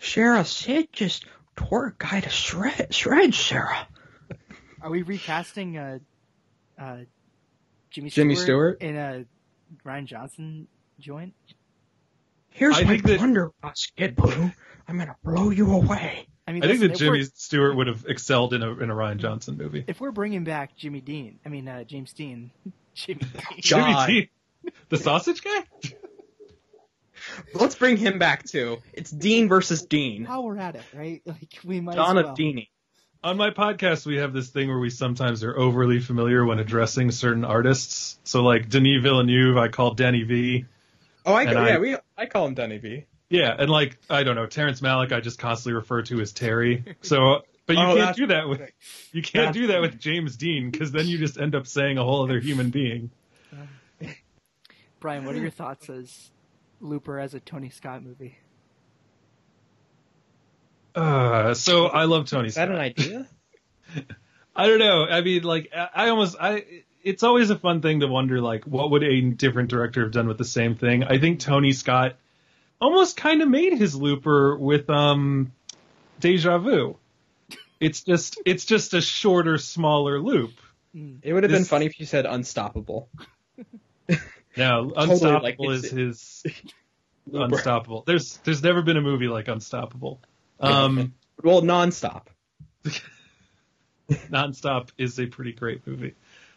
Sarah, 0.00 0.44
Sid 0.44 0.88
just 0.92 1.24
tore 1.56 1.86
a 1.88 1.94
guy 1.96 2.20
to 2.20 2.28
shred, 2.28 2.92
shreds, 2.94 3.38
Sarah. 3.38 3.86
Are 4.86 4.90
we 4.90 5.02
recasting 5.02 5.76
uh, 5.76 5.98
uh, 6.80 6.98
Jimmy 7.90 8.08
Stewart, 8.08 8.12
Jimmy 8.24 8.34
Stewart? 8.36 8.80
in 8.82 8.96
a 8.96 9.24
Rian 9.84 10.04
Johnson 10.04 10.68
joint? 11.00 11.34
Here's 12.50 12.76
I 12.78 12.82
my 12.82 12.90
think 12.90 13.02
that- 13.02 13.18
blunderbuss, 13.18 13.90
Kid 13.96 14.14
Blue. 14.14 14.52
I'm 14.86 14.96
gonna 14.96 15.16
blow 15.24 15.50
you 15.50 15.72
away. 15.72 16.28
I 16.46 16.52
mean, 16.52 16.62
I 16.62 16.68
think 16.68 16.78
that 16.82 16.92
if 16.92 16.98
Jimmy 16.98 17.10
we're- 17.18 17.30
Stewart 17.34 17.74
would 17.74 17.88
have 17.88 18.04
excelled 18.06 18.54
in 18.54 18.62
a 18.62 18.70
in 18.78 18.88
a 18.88 18.94
Rian 18.94 19.16
Johnson 19.16 19.56
movie. 19.56 19.82
If 19.88 20.00
we're 20.00 20.12
bringing 20.12 20.44
back 20.44 20.76
Jimmy 20.76 21.00
Dean, 21.00 21.40
I 21.44 21.48
mean 21.48 21.66
uh, 21.66 21.82
James 21.82 22.12
Dean, 22.12 22.52
Jimmy 22.94 23.22
Dean. 23.22 23.42
Jimmy 23.58 23.92
God. 23.92 24.06
Dean, 24.06 24.28
the 24.88 24.98
sausage 24.98 25.42
guy. 25.42 25.64
Let's 27.54 27.74
bring 27.74 27.96
him 27.96 28.20
back 28.20 28.44
too. 28.44 28.78
It's 28.92 29.10
Dean 29.10 29.48
versus 29.48 29.82
Dean. 29.84 30.26
While 30.26 30.44
we're 30.44 30.58
at 30.58 30.76
it, 30.76 30.84
right? 30.94 31.22
Like 31.26 31.58
we 31.64 31.80
might 31.80 31.96
John 31.96 32.16
as 32.18 32.22
well. 32.22 32.32
of 32.34 32.38
Deanie. 32.38 32.68
On 33.24 33.36
my 33.36 33.50
podcast, 33.50 34.06
we 34.06 34.18
have 34.18 34.32
this 34.32 34.50
thing 34.50 34.68
where 34.68 34.78
we 34.78 34.90
sometimes 34.90 35.42
are 35.42 35.56
overly 35.58 35.98
familiar 35.98 36.44
when 36.44 36.58
addressing 36.60 37.10
certain 37.10 37.44
artists. 37.44 38.18
So, 38.24 38.42
like 38.42 38.68
Denis 38.68 39.02
Villeneuve, 39.02 39.56
I 39.56 39.68
call 39.68 39.94
Denny 39.94 40.22
V. 40.22 40.64
Oh, 41.24 41.32
I 41.34 41.42
yeah, 41.42 41.58
I- 41.60 41.78
we 41.78 41.96
I 42.16 42.26
call 42.26 42.46
him 42.46 42.54
Denny 42.54 42.78
V. 42.78 43.04
Yeah, 43.28 43.56
and 43.58 43.68
like 43.68 43.98
I 44.08 44.22
don't 44.22 44.36
know 44.36 44.46
Terrence 44.46 44.80
Malick, 44.80 45.10
I 45.12 45.18
just 45.20 45.38
constantly 45.40 45.74
refer 45.74 46.02
to 46.02 46.20
as 46.20 46.32
Terry. 46.32 46.84
So, 47.02 47.40
but 47.66 47.74
you 47.76 47.82
Oh, 47.82 47.96
can't 47.96 48.16
do 48.16 48.26
that 48.28 48.48
with 48.48 48.60
you 49.12 49.22
can't 49.22 49.46
That's 49.46 49.56
do 49.56 49.66
that 49.68 49.80
with 49.80 49.98
James 49.98 50.36
Dean 50.36 50.70
because 50.70 50.92
then 50.92 51.06
you 51.08 51.18
just 51.18 51.36
end 51.36 51.56
up 51.56 51.66
saying 51.66 51.98
a 51.98 52.04
whole 52.04 52.22
other 52.22 52.38
human 52.38 52.70
being. 52.70 53.10
Brian, 55.00 55.24
what 55.24 55.34
are 55.34 55.38
your 55.40 55.50
thoughts 55.50 55.90
as 55.90 56.30
Looper 56.80 57.18
as 57.18 57.34
a 57.34 57.40
Tony 57.40 57.70
Scott 57.70 58.02
movie? 58.04 58.38
Uh, 60.96 61.54
so 61.54 61.86
I 61.86 62.04
love 62.04 62.28
Tony 62.28 62.48
Is 62.48 62.54
that 62.54 62.68
Scott. 62.68 62.74
an 62.74 62.80
idea? 62.80 63.28
I 64.56 64.66
don't 64.66 64.78
know. 64.78 65.04
I 65.04 65.20
mean, 65.20 65.42
like, 65.44 65.70
I 65.74 66.08
almost, 66.08 66.36
I, 66.40 66.64
it's 67.04 67.22
always 67.22 67.50
a 67.50 67.58
fun 67.58 67.82
thing 67.82 68.00
to 68.00 68.06
wonder, 68.08 68.40
like, 68.40 68.64
what 68.64 68.90
would 68.90 69.02
a 69.02 69.20
different 69.20 69.68
director 69.68 70.02
have 70.02 70.12
done 70.12 70.26
with 70.26 70.38
the 70.38 70.44
same 70.46 70.74
thing? 70.74 71.04
I 71.04 71.18
think 71.18 71.40
Tony 71.40 71.72
Scott 71.72 72.16
almost 72.80 73.16
kind 73.16 73.42
of 73.42 73.48
made 73.48 73.74
his 73.74 73.94
Looper 73.94 74.56
with, 74.56 74.88
um, 74.88 75.52
Deja 76.18 76.56
Vu. 76.58 76.96
It's 77.78 78.02
just, 78.02 78.40
it's 78.46 78.64
just 78.64 78.94
a 78.94 79.02
shorter, 79.02 79.58
smaller 79.58 80.18
loop. 80.18 80.54
It 81.22 81.34
would 81.34 81.42
have 81.42 81.52
been 81.52 81.66
funny 81.66 81.84
if 81.84 82.00
you 82.00 82.06
said 82.06 82.24
unstoppable. 82.24 83.10
Now, 84.56 84.84
Totally, 84.88 85.12
Unstoppable 85.12 85.42
like, 85.42 85.78
is 85.78 85.90
his 85.90 86.42
Looper. 87.26 87.56
Unstoppable. 87.56 88.04
There's, 88.06 88.38
there's 88.38 88.62
never 88.62 88.80
been 88.80 88.96
a 88.96 89.02
movie 89.02 89.28
like 89.28 89.48
Unstoppable. 89.48 90.20
Um, 90.60 91.14
Well, 91.42 91.62
nonstop. 91.62 92.26
Nonstop 94.10 94.90
is 94.98 95.18
a 95.18 95.26
pretty 95.26 95.52
great 95.52 95.86
movie. 95.86 96.14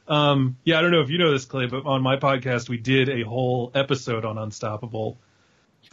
Um, 0.08 0.58
yeah, 0.64 0.78
I 0.78 0.82
don't 0.82 0.92
know 0.92 1.02
if 1.02 1.10
you 1.10 1.18
know 1.18 1.32
this, 1.32 1.46
Clay, 1.46 1.66
but 1.68 1.86
on 1.86 2.02
my 2.02 2.18
podcast 2.18 2.70
we 2.70 2.78
did 2.78 3.10
a 3.10 3.24
whole 3.24 3.72
episode 3.76 4.26
on 4.26 4.38
Unstoppable. 4.38 5.20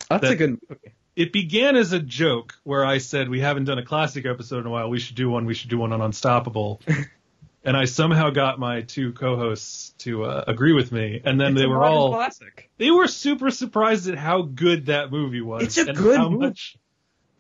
That's 0.09 0.22
That- 0.22 0.32
a 0.32 0.36
good 0.36 0.50
movie. 0.68 0.92
It 1.16 1.32
began 1.32 1.76
as 1.76 1.94
a 1.94 1.98
joke 1.98 2.54
where 2.62 2.84
I 2.84 2.98
said 2.98 3.30
we 3.30 3.40
haven't 3.40 3.64
done 3.64 3.78
a 3.78 3.84
classic 3.84 4.26
episode 4.26 4.59
in 4.61 4.66
a 4.66 4.70
while. 4.70 4.90
We 4.90 4.98
should 5.00 5.16
do 5.16 5.30
one. 5.30 5.46
We 5.46 5.54
should 5.54 5.70
do 5.70 5.78
one 5.78 5.94
on 5.94 6.02
Unstoppable. 6.02 6.82
and 7.64 7.74
I 7.74 7.86
somehow 7.86 8.28
got 8.28 8.59
my 8.59 8.82
two 8.82 9.12
co-hosts 9.14 9.94
to 10.00 10.24
uh, 10.26 10.44
agree 10.46 10.74
with 10.74 10.92
me, 10.92 11.22
and 11.24 11.40
then 11.40 11.52
It's 11.52 11.61
they 11.62 11.66
were 11.66 11.82
all 11.82 12.11
classic. 12.12 12.68
they 12.76 12.90
were 12.90 13.09
super 13.09 13.50
surprised 13.50 14.11
at 14.11 14.18
how 14.18 14.42
good 14.42 14.86
that 14.86 15.11
movie 15.11 15.40
was. 15.40 15.62
It's 15.62 15.78
a 15.78 15.86
and 15.88 15.96
good 15.96 16.18
how 16.18 16.28
movie. 16.28 16.48
much 16.48 16.76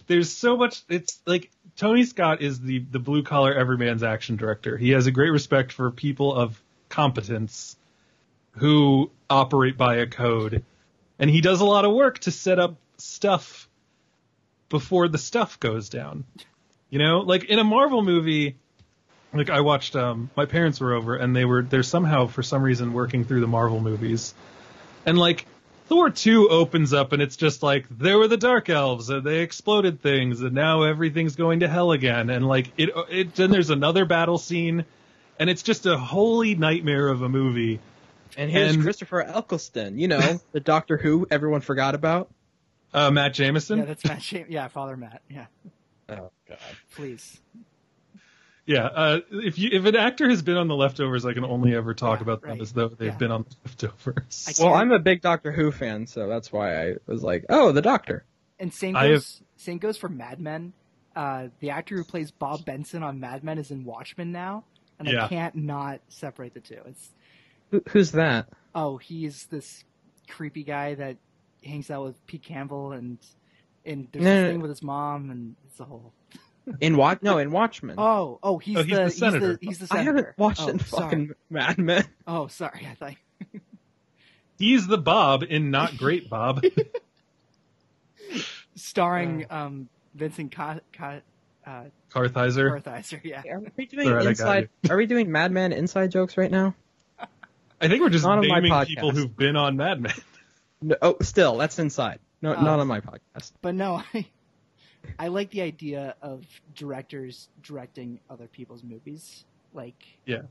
there's 0.06 0.30
so 0.32 0.56
much 0.56 0.82
it's 0.88 1.20
like 1.26 1.50
Tony 1.76 2.04
Scott 2.04 2.40
is 2.40 2.60
the 2.60 2.78
the 2.78 2.98
blue 2.98 3.22
collar 3.22 3.54
everyman's 3.54 4.02
action 4.02 4.36
director. 4.36 4.76
He 4.76 4.90
has 4.90 5.06
a 5.06 5.10
great 5.10 5.30
respect 5.30 5.72
for 5.72 5.90
people 5.90 6.34
of 6.34 6.60
competence 6.88 7.76
who 8.52 9.10
operate 9.28 9.76
by 9.76 9.96
a 9.96 10.06
code. 10.06 10.64
And 11.18 11.30
he 11.30 11.40
does 11.40 11.60
a 11.60 11.64
lot 11.64 11.84
of 11.84 11.92
work 11.92 12.18
to 12.20 12.30
set 12.30 12.58
up 12.58 12.76
stuff 12.98 13.68
before 14.68 15.08
the 15.08 15.18
stuff 15.18 15.58
goes 15.60 15.88
down. 15.88 16.24
You 16.90 16.98
know, 16.98 17.20
like 17.20 17.44
in 17.44 17.58
a 17.58 17.64
Marvel 17.64 18.02
movie, 18.02 18.56
like 19.32 19.50
I 19.50 19.60
watched 19.60 19.96
um 19.96 20.30
my 20.36 20.46
parents 20.46 20.80
were 20.80 20.94
over 20.94 21.16
and 21.16 21.34
they 21.34 21.44
were 21.44 21.62
they're 21.62 21.82
somehow 21.82 22.26
for 22.26 22.42
some 22.42 22.62
reason 22.62 22.92
working 22.92 23.24
through 23.24 23.40
the 23.40 23.46
Marvel 23.46 23.80
movies. 23.80 24.34
And 25.04 25.18
like 25.18 25.46
Thor 25.88 26.10
2 26.10 26.48
opens 26.48 26.92
up 26.92 27.12
and 27.12 27.22
it's 27.22 27.36
just 27.36 27.62
like 27.62 27.86
there 27.90 28.18
were 28.18 28.26
the 28.28 28.36
dark 28.36 28.68
elves 28.68 29.08
and 29.08 29.22
they 29.24 29.40
exploded 29.40 30.00
things 30.02 30.40
and 30.40 30.52
now 30.52 30.82
everything's 30.82 31.36
going 31.36 31.60
to 31.60 31.68
hell 31.68 31.92
again 31.92 32.28
and 32.30 32.46
like 32.46 32.72
it 32.76 32.90
it 33.08 33.34
then 33.36 33.50
there's 33.50 33.70
another 33.70 34.04
battle 34.04 34.38
scene 34.38 34.84
and 35.38 35.48
it's 35.48 35.62
just 35.62 35.86
a 35.86 35.96
holy 35.96 36.54
nightmare 36.54 37.08
of 37.08 37.22
a 37.22 37.28
movie. 37.28 37.78
And 38.36 38.50
here's 38.50 38.74
And- 38.74 38.82
Christopher 38.82 39.22
Eccleston, 39.22 39.98
you 39.98 40.08
know, 40.08 40.40
the 40.52 40.60
Doctor 40.60 40.96
Who 40.96 41.26
everyone 41.30 41.60
forgot 41.60 41.94
about. 41.94 42.30
Uh 42.92 43.10
Matt 43.10 43.34
Jamison? 43.34 43.78
Yeah, 43.80 43.84
that's 43.84 44.04
Matt. 44.04 44.22
Sham- 44.22 44.46
yeah, 44.48 44.68
Father 44.68 44.96
Matt. 44.96 45.22
Yeah, 45.30 45.46
Oh 46.08 46.30
god. 46.48 46.58
please. 46.94 47.40
Yeah, 48.66 48.86
uh, 48.86 49.20
if 49.30 49.58
you 49.58 49.70
if 49.72 49.84
an 49.84 49.94
actor 49.94 50.28
has 50.28 50.42
been 50.42 50.56
on 50.56 50.66
the 50.66 50.74
leftovers, 50.74 51.24
I 51.24 51.32
can 51.34 51.44
only 51.44 51.74
ever 51.74 51.94
talk 51.94 52.18
Yeah, 52.18 52.22
about 52.24 52.40
them 52.42 52.50
right. 52.50 52.60
as 52.60 52.72
though 52.72 52.88
they've 52.88 53.08
Yeah. 53.12 53.16
been 53.16 53.30
on 53.30 53.44
the 53.44 53.56
leftovers. 53.64 54.56
Well, 54.60 54.74
I'm 54.74 54.90
a 54.90 54.98
big 54.98 55.22
Doctor 55.22 55.52
Who 55.52 55.70
fan, 55.70 56.06
so 56.08 56.26
that's 56.28 56.52
why 56.52 56.88
I 56.88 56.94
was 57.06 57.22
like, 57.22 57.44
"Oh, 57.48 57.70
the 57.72 57.82
Doctor." 57.82 58.24
And 58.58 58.72
same 58.74 58.96
I 58.96 59.08
goes. 59.08 59.40
Same 59.56 59.78
goes 59.78 59.96
for 59.96 60.08
Mad 60.08 60.40
Men. 60.40 60.72
Uh, 61.14 61.48
the 61.60 61.70
actor 61.70 61.96
who 61.96 62.04
plays 62.04 62.30
Bob 62.32 62.64
Benson 62.64 63.02
on 63.02 63.20
Mad 63.20 63.44
Men 63.44 63.58
is 63.58 63.70
in 63.70 63.84
Watchmen 63.84 64.32
now, 64.32 64.64
and 64.98 65.06
Yeah. 65.08 65.26
I 65.26 65.28
can't 65.28 65.54
not 65.54 66.00
separate 66.08 66.52
the 66.54 66.60
two. 66.60 66.80
It's 66.86 67.10
Who, 67.70 67.82
who's 67.90 68.10
that? 68.12 68.48
oh, 68.74 68.96
he's 68.96 69.46
this 69.46 69.84
creepy 70.28 70.64
guy 70.64 70.94
that 70.94 71.16
hangs 71.64 71.90
out 71.90 72.04
with 72.04 72.26
Pete 72.26 72.42
Campbell, 72.42 72.92
and 72.92 73.18
and 73.84 74.08
there's 74.12 74.24
No, 74.24 74.30
this 74.34 74.42
no, 74.42 74.48
thing 74.48 74.58
no. 74.58 74.62
with 74.62 74.70
his 74.70 74.82
mom, 74.82 75.30
and 75.30 75.54
it's 75.66 75.78
a 75.78 75.84
whole. 75.84 76.12
In 76.80 76.96
Watch? 76.96 77.22
No, 77.22 77.38
in 77.38 77.50
Watchmen. 77.52 77.94
Oh, 77.98 78.38
oh, 78.42 78.58
he's, 78.58 78.76
Oh, 78.76 78.82
he's 78.82 78.96
the, 78.96 79.04
the 79.04 79.10
senator. 79.10 79.58
He's 79.60 79.78
the, 79.78 79.84
he's 79.84 79.88
the 79.88 79.94
I 79.94 79.98
senator. 79.98 80.16
haven't 80.16 80.38
watched 80.38 80.60
oh, 80.62 80.68
in 80.68 80.78
sorry. 80.80 81.02
fucking 81.04 81.30
Mad 81.50 81.78
Men. 81.78 82.04
Oh, 82.26 82.46
sorry. 82.48 82.86
I 82.90 82.94
thought. 82.94 83.14
He's 84.58 84.86
the 84.86 84.98
Bob 84.98 85.44
in 85.48 85.70
Not 85.70 85.96
Great 85.96 86.28
Bob. 86.30 86.64
Starring 88.74 89.46
um, 89.50 89.88
Vincent 90.14 90.52
Co- 90.54 90.80
Co- 90.92 91.20
uh, 91.66 91.84
Kartheiser. 92.10 92.82
Kartheiser. 92.82 93.20
Yeah. 93.24 93.42
Are 93.50 93.62
we 93.76 93.86
doing 93.86 94.08
Alright, 94.08 94.22
I 94.22 94.24
got 94.24 94.30
inside? 94.30 94.68
Are 94.90 94.96
we 94.96 95.06
doing 95.06 95.30
Mad 95.30 95.52
Men 95.52 95.72
inside 95.72 96.10
jokes 96.10 96.36
right 96.36 96.50
now? 96.50 96.74
I 97.80 97.88
think 97.88 98.02
we're 98.02 98.10
just 98.10 98.24
Not 98.24 98.38
on 98.38 98.48
my 98.48 98.56
naming 98.56 98.72
podcast. 98.72 98.86
people 98.86 99.10
who've 99.12 99.34
been 99.36 99.56
on 99.56 99.76
Mad 99.76 100.00
Men. 100.00 100.12
No, 100.82 100.94
oh, 101.00 101.16
still, 101.22 101.56
that's 101.56 101.78
inside. 101.78 102.18
No, 102.42 102.54
Oh. 102.54 102.60
not 102.62 102.80
on 102.80 102.86
my 102.86 103.00
podcast. 103.00 103.52
But 103.62 103.74
no, 103.74 104.02
I, 104.14 104.26
I 105.18 105.28
like 105.28 105.50
the 105.50 105.62
idea 105.62 106.14
of 106.22 106.44
directors 106.74 107.48
directing 107.62 108.20
other 108.30 108.46
people's 108.46 108.82
movies. 108.82 109.44
Like, 109.74 110.02
Yeah. 110.24 110.42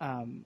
um, 0.00 0.44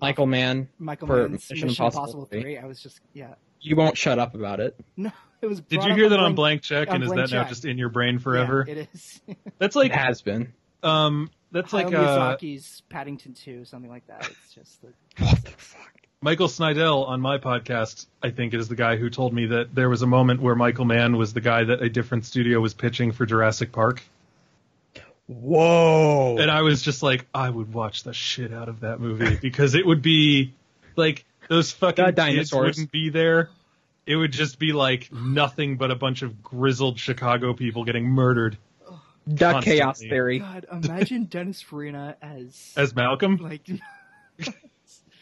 Michael 0.00 0.26
Mann, 0.26 0.68
Michael 0.78 1.06
For 1.06 1.28
Mann's 1.28 1.48
Mission 1.50 1.68
Mission, 1.68 1.68
Impossible 1.68 2.02
Impossible, 2.04 2.26
3. 2.26 2.40
3. 2.42 2.58
I 2.58 2.66
was 2.66 2.80
just, 2.82 3.00
yeah. 3.12 3.34
you 3.60 3.76
won't 3.76 3.96
shut 3.96 4.18
up 4.18 4.34
about 4.34 4.60
it. 4.60 4.76
No, 4.96 5.10
it 5.40 5.46
was. 5.46 5.60
Did 5.60 5.84
you 5.84 5.94
hear 5.94 6.08
that 6.08 6.18
on 6.18 6.34
Blank- 6.34 6.36
Blank 6.36 6.62
Check? 6.62 6.88
on 6.88 6.96
And 6.96 7.04
is 7.04 7.10
Blank 7.12 7.30
that 7.30 7.36
now 7.36 7.44
just 7.48 7.64
in 7.64 7.76
your 7.78 7.88
brain 7.90 8.18
forever? 8.18 8.64
Yeah, 8.66 8.74
it 8.74 8.88
is. 8.94 9.20
That's 9.58 9.76
It 9.76 9.78
like 9.78 9.92
has 9.92 10.22
been. 10.22 10.52
um, 10.82 11.30
that's 11.52 11.72
like 11.72 11.86
Hayao 11.86 11.94
uh, 11.94 12.36
Miyazaki's 12.36 12.82
Paddington 12.88 13.34
2, 13.34 13.64
something 13.64 13.90
like 13.90 14.06
that. 14.08 14.26
It's 14.28 14.54
just 14.54 14.82
the, 14.82 14.88
What 15.24 15.44
the 15.44 15.50
fuck? 15.52 15.92
Michael 16.24 16.48
Snydell 16.48 17.06
on 17.06 17.20
my 17.20 17.36
podcast, 17.36 18.06
I 18.22 18.30
think, 18.30 18.54
is 18.54 18.66
the 18.66 18.74
guy 18.76 18.96
who 18.96 19.10
told 19.10 19.34
me 19.34 19.44
that 19.44 19.74
there 19.74 19.90
was 19.90 20.00
a 20.00 20.06
moment 20.06 20.40
where 20.40 20.54
Michael 20.54 20.86
Mann 20.86 21.18
was 21.18 21.34
the 21.34 21.42
guy 21.42 21.64
that 21.64 21.82
a 21.82 21.90
different 21.90 22.24
studio 22.24 22.60
was 22.60 22.72
pitching 22.72 23.12
for 23.12 23.26
Jurassic 23.26 23.72
Park. 23.72 24.02
Whoa. 25.26 26.38
And 26.38 26.50
I 26.50 26.62
was 26.62 26.80
just 26.80 27.02
like, 27.02 27.26
I 27.34 27.50
would 27.50 27.74
watch 27.74 28.04
the 28.04 28.14
shit 28.14 28.54
out 28.54 28.70
of 28.70 28.80
that 28.80 29.00
movie 29.00 29.36
because 29.42 29.74
it 29.74 29.84
would 29.84 30.00
be 30.00 30.54
like 30.96 31.26
those 31.50 31.72
fucking 31.72 32.02
The 32.02 32.12
kids 32.12 32.16
dinosaurs. 32.16 32.76
wouldn't 32.76 32.90
be 32.90 33.10
there. 33.10 33.50
It 34.06 34.16
would 34.16 34.32
just 34.32 34.58
be 34.58 34.72
like 34.72 35.12
nothing 35.12 35.76
but 35.76 35.90
a 35.90 35.94
bunch 35.94 36.22
of 36.22 36.42
grizzled 36.42 36.98
Chicago 36.98 37.52
people 37.52 37.84
getting 37.84 38.06
murdered 38.06 38.56
Duck 39.28 39.56
constantly. 39.56 39.78
chaos 39.78 39.98
theory. 40.00 40.38
God, 40.38 40.64
imagine 40.72 41.24
Dennis 41.24 41.60
Farina 41.60 42.16
as 42.22 42.72
as 42.78 42.94
Malcolm. 42.94 43.36
like 43.36 43.68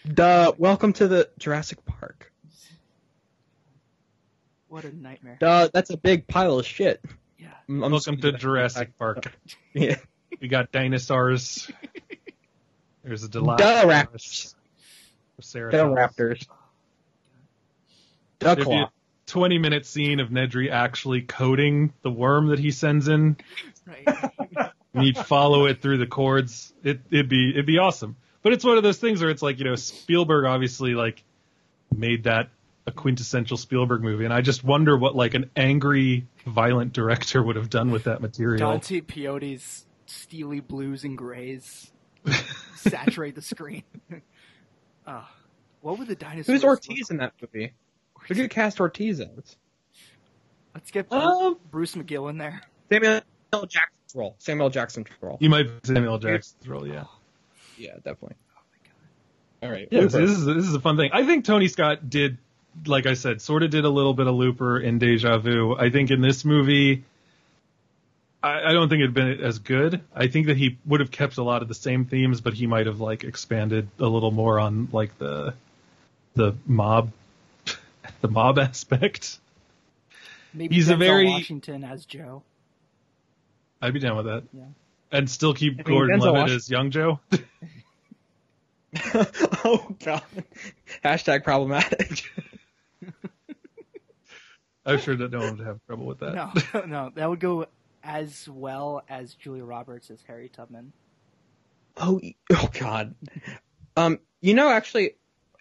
Duh. 0.07 0.53
Welcome 0.59 0.93
to 0.95 1.09
the 1.09 1.29
Jurassic 1.39 1.85
Park. 1.85 2.33
what 4.69 4.85
a 4.85 4.95
nightmare. 4.95 5.37
Duh. 5.41 5.69
That's 5.73 5.91
a 5.91 5.97
big 5.97 6.27
pile 6.27 6.59
of 6.59 6.67
shit. 6.67 7.05
Yeah. 7.39 7.49
I'm, 7.69 7.85
I'm 7.85 7.93
Welcome 7.93 8.19
to 8.19 8.33
Jurassic 8.33 8.99
Park. 8.99 9.33
Yeah. 9.75 9.97
We 10.41 10.49
got 10.49 10.73
dinosaurs. 10.73 11.71
There's 13.05 13.25
a 13.25 13.29
Dilophosaurus. 13.29 13.59
Duh, 13.59 13.85
raptors. 13.87 14.55
Triceratops. 15.37 16.17
Duh, 16.17 16.25
raptors. 16.25 16.47
Duck 18.39 18.59
claw. 18.61 18.91
20 19.27 19.59
minute 19.59 19.87
scene 19.87 20.21
of 20.21 20.31
Nedry 20.31 20.71
actually 20.71 21.23
coding 21.23 21.93
the 22.03 22.11
worm 22.11 22.49
that 22.49 22.59
he 22.59 22.71
sends 22.71 23.09
in. 23.09 23.37
Right. 23.87 24.73
And 24.95 25.05
he'd 25.05 25.17
follow 25.17 25.65
it 25.65 25.81
through 25.81 25.97
the 25.97 26.07
cords. 26.07 26.75
It, 26.85 27.01
it'd 27.11 27.31
be 27.31 27.49
it'd 27.49 27.65
be 27.65 27.79
awesome. 27.79 28.15
But 28.43 28.53
it's 28.53 28.65
one 28.65 28.77
of 28.77 28.83
those 28.83 28.99
things 28.99 29.21
where 29.21 29.31
it's 29.31 29.43
like 29.43 29.59
you 29.59 29.65
know 29.65 29.77
Spielberg 29.77 30.45
obviously 30.47 30.95
like 30.95 31.23
made 31.95 32.25
that 32.25 32.49
a 32.87 32.93
quintessential 32.93 33.57
Spielberg 33.57 34.03
movie, 34.03 34.25
and 34.25 34.35
I 34.35 34.41
just 34.41 34.65
wonder 34.65 34.97
what 34.97 35.15
like 35.15 35.35
an 35.35 35.51
angry, 35.57 36.27
violent 36.47 36.93
director 36.93 37.43
would 37.43 37.57
have 37.57 37.71
done 37.71 37.91
with 37.91 38.05
that 38.05 38.21
material. 38.21 38.59
Dante 38.59 39.01
Spinotti's 39.01 39.87
steely 40.07 40.61
blues 40.61 41.05
and 41.05 41.17
grays 41.17 41.91
saturate 42.77 43.35
the 43.35 43.43
screen. 43.43 43.85
oh, 45.07 45.29
what 45.81 45.99
would 45.99 46.09
the 46.09 46.17
dinosaurs? 46.17 46.47
Who's 46.47 46.63
look 46.63 46.71
Ortiz 46.71 47.11
in 47.11 47.19
that 47.19 47.35
movie? 47.41 47.73
Who 48.19 48.35
did 48.35 48.43
you 48.43 48.49
cast 48.49 48.81
Ortiz 48.81 49.21
as? 49.21 49.57
Let's 50.75 50.91
get 50.91 51.09
Bruce, 51.09 51.23
Um, 51.23 51.59
Bruce 51.71 51.95
McGill 51.95 52.31
in 52.31 52.39
there. 52.39 52.63
Samuel 52.91 53.21
L. 53.53 53.67
Jackson's 53.67 54.15
role. 54.15 54.35
Samuel 54.39 54.67
L. 54.67 54.71
Jackson's 54.71 55.07
role. 55.21 55.37
You 55.41 55.51
might 55.51 55.65
be 55.65 55.73
Samuel 55.95 56.19
Jackson's 56.19 56.67
role, 56.67 56.87
yeah. 56.87 57.05
Yeah, 57.79 57.95
definitely. 57.97 58.37
All 59.63 59.71
right. 59.71 59.89
Yeah, 59.91 60.09
so 60.09 60.21
this 60.21 60.31
is 60.31 60.45
this 60.45 60.67
is 60.67 60.75
a 60.75 60.81
fun 60.81 60.97
thing. 60.97 61.11
I 61.13 61.25
think 61.25 61.45
Tony 61.45 61.69
Scott 61.69 62.11
did, 62.11 62.39
like 62.87 63.07
I 63.07 63.15
said, 63.15 63.41
sort 63.41 63.63
of 63.63 63.71
did 63.71 63.85
a 63.85 63.89
little 63.89 64.15
bit 64.15 64.27
of 64.27 64.35
Looper 64.35 64.79
in 64.81 64.99
Deja 64.99 65.39
Vu. 65.39 65.77
I 65.77 65.91
think 65.91 66.11
in 66.11 66.21
this 66.21 66.45
movie, 66.45 67.05
I, 68.43 68.71
I 68.71 68.73
don't 68.73 68.89
think 68.89 69.01
it'd 69.03 69.15
been 69.15 69.41
as 69.41 69.61
good. 69.61 70.01
I 70.15 70.27
think 70.27 70.49
that 70.49 70.57
he 70.57 70.79
would 70.85 71.01
have 71.01 71.13
kept 71.13 71.37
a 71.39 71.45
lot 71.45 71.63
of 71.63 71.69
the 71.69 71.75
same 71.75 72.07
themes, 72.07 72.41
but 72.41 72.55
he 72.55 72.67
might 72.67 72.87
have 72.87 73.01
like 73.01 73.23
expanded 73.23 73.89
a 74.01 74.07
little 74.07 74.33
more 74.33 74.59
on 74.59 74.89
like 74.93 75.17
the 75.19 75.55
the 76.35 76.57
mob, 76.67 77.13
the 78.21 78.29
mob 78.29 78.59
aspect. 78.59 79.39
Maybe 80.53 80.75
He's 80.75 80.89
a 80.89 80.97
very- 80.97 81.27
Washington 81.27 81.85
as 81.85 82.05
Joe. 82.05 82.43
I'd 83.81 83.93
be 83.95 84.01
down 84.01 84.17
with 84.17 84.27
that. 84.27 84.45
Yeah. 84.53 84.65
And 85.13 85.31
still 85.31 85.55
keep 85.55 85.75
I 85.75 85.77
mean, 85.77 85.85
Gordon 85.85 86.17
Denzel 86.19 86.23
Levitt 86.23 86.35
Washington- 86.35 86.57
as 86.57 86.71
young 86.71 86.91
Joe. 86.91 87.21
oh 89.65 89.95
god. 90.05 90.23
Hashtag 91.05 91.45
problematic. 91.45 92.25
I'm 94.85 94.99
sure 94.99 95.17
that 95.17 95.31
no 95.31 95.39
one 95.39 95.59
would 95.59 95.67
have 95.67 95.81
trouble 95.87 96.07
with 96.07 96.21
that. 96.21 96.35
No, 96.35 96.81
no, 96.87 97.11
that 97.15 97.29
would 97.29 97.41
go 97.41 97.67
as 98.03 98.49
well 98.49 99.03
as 99.09 99.35
Julia 99.35 99.65
Roberts 99.65 100.11
as 100.11 100.21
Harry 100.27 100.49
Tubman. 100.49 100.93
Oh, 101.97 102.21
oh 102.51 102.71
God. 102.79 103.15
Um, 103.97 104.19
you 104.41 104.55
know, 104.55 104.71
actually, 104.71 105.17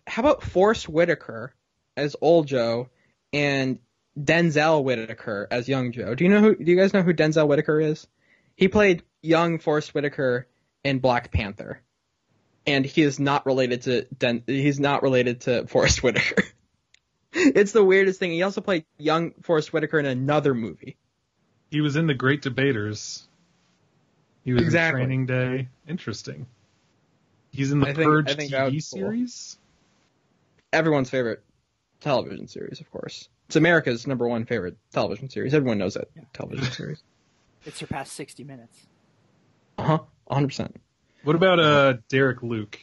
how 0.07 0.21
about 0.21 0.43
Forest 0.43 0.89
Whitaker 0.89 1.53
as 1.95 2.15
old 2.19 2.47
Joe 2.47 2.89
and 3.31 3.79
Denzel 4.19 4.83
Whitaker 4.83 5.47
as 5.51 5.69
young 5.69 5.91
Joe? 5.91 6.15
Do 6.15 6.23
you 6.23 6.29
know 6.29 6.41
who? 6.41 6.55
Do 6.55 6.71
you 6.71 6.77
guys 6.77 6.93
know 6.93 7.03
who 7.03 7.13
Denzel 7.13 7.47
Whitaker 7.47 7.79
is? 7.79 8.07
He 8.55 8.67
played 8.67 9.03
young 9.21 9.59
Forest 9.59 9.93
Whitaker 9.93 10.47
in 10.83 10.99
Black 10.99 11.31
Panther, 11.31 11.81
and 12.65 12.85
he 12.85 13.01
is 13.01 13.19
not 13.19 13.45
related 13.45 13.83
to 13.83 14.05
Den. 14.17 14.43
He's 14.47 14.79
not 14.79 15.03
related 15.03 15.41
to 15.41 15.67
Forest 15.67 16.03
Whitaker. 16.03 16.43
it's 17.33 17.71
the 17.71 17.83
weirdest 17.83 18.19
thing. 18.19 18.31
He 18.31 18.43
also 18.43 18.61
played 18.61 18.85
young 18.97 19.31
Forrest 19.41 19.71
Whitaker 19.73 19.99
in 19.99 20.05
another 20.05 20.53
movie. 20.53 20.97
He 21.69 21.81
was 21.81 21.95
in 21.95 22.07
the 22.07 22.13
Great 22.13 22.41
Debaters. 22.41 23.27
He 24.43 24.53
was 24.53 24.63
Exactly. 24.63 25.01
in 25.01 25.07
Training 25.07 25.25
Day. 25.27 25.67
Interesting. 25.87 26.47
He's 27.51 27.71
in 27.71 27.79
the 27.79 27.87
I 27.87 27.93
think- 27.93 28.05
Purge 28.07 28.29
I 28.29 28.33
think 28.35 28.51
TV 28.51 28.71
cool. 28.71 28.79
series. 28.81 29.57
everyone's 30.73 31.09
favorite 31.09 31.43
television 31.99 32.47
series, 32.47 32.79
of 32.81 32.89
course. 32.91 33.29
It's 33.47 33.55
America's 33.55 34.07
number 34.07 34.27
one 34.27 34.45
favorite 34.45 34.77
television 34.93 35.29
series. 35.29 35.53
Everyone 35.53 35.77
knows 35.77 35.93
that 35.95 36.07
television 36.33 36.71
series. 36.71 37.03
It 37.65 37.75
surpassed 37.75 38.13
60 38.13 38.43
minutes. 38.45 38.87
Uh 39.81 39.97
huh. 39.97 39.99
100%. 40.29 40.75
What 41.23 41.35
about 41.35 41.59
uh 41.59 41.93
Derek 42.09 42.41
Luke? 42.43 42.79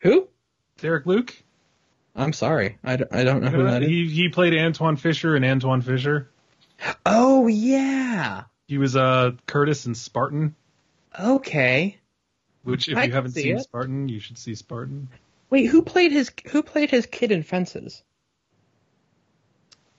Who? 0.00 0.28
Derek 0.78 1.06
Luke? 1.06 1.34
I'm 2.14 2.32
sorry. 2.32 2.78
I, 2.84 2.96
d- 2.96 3.04
I 3.10 3.24
don't 3.24 3.42
know 3.42 3.50
who 3.50 3.64
that 3.64 3.82
is. 3.82 3.88
he 3.88 4.08
he 4.08 4.28
played 4.28 4.54
Antwone 4.54 4.96
Fisher 4.96 5.36
in 5.36 5.44
Antwone 5.44 5.82
Fisher. 5.82 6.30
Oh, 7.04 7.46
yeah. 7.46 8.44
He 8.68 8.78
was 8.78 8.96
uh 8.96 9.32
Curtis 9.46 9.86
in 9.86 9.94
Spartan, 9.94 10.54
Okay. 11.18 11.98
which 12.62 12.88
if 12.88 12.96
I 12.96 13.02
you 13.02 13.08
can 13.08 13.14
haven't 13.14 13.32
see 13.32 13.42
seen 13.42 13.56
it. 13.56 13.62
Spartan, 13.62 14.08
you 14.08 14.20
should 14.20 14.38
see 14.38 14.54
Spartan. 14.54 15.08
Wait, 15.50 15.66
who 15.66 15.82
played 15.82 16.12
his 16.12 16.30
who 16.50 16.62
played 16.62 16.90
his 16.90 17.06
kid 17.06 17.32
in 17.32 17.42
Fences? 17.42 18.02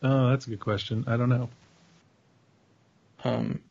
Oh, 0.02 0.30
that's 0.30 0.46
a 0.48 0.50
good 0.52 0.60
question. 0.60 1.06
I 1.08 1.18
don't 1.18 1.30
know. 1.30 1.50
Um 3.24 3.62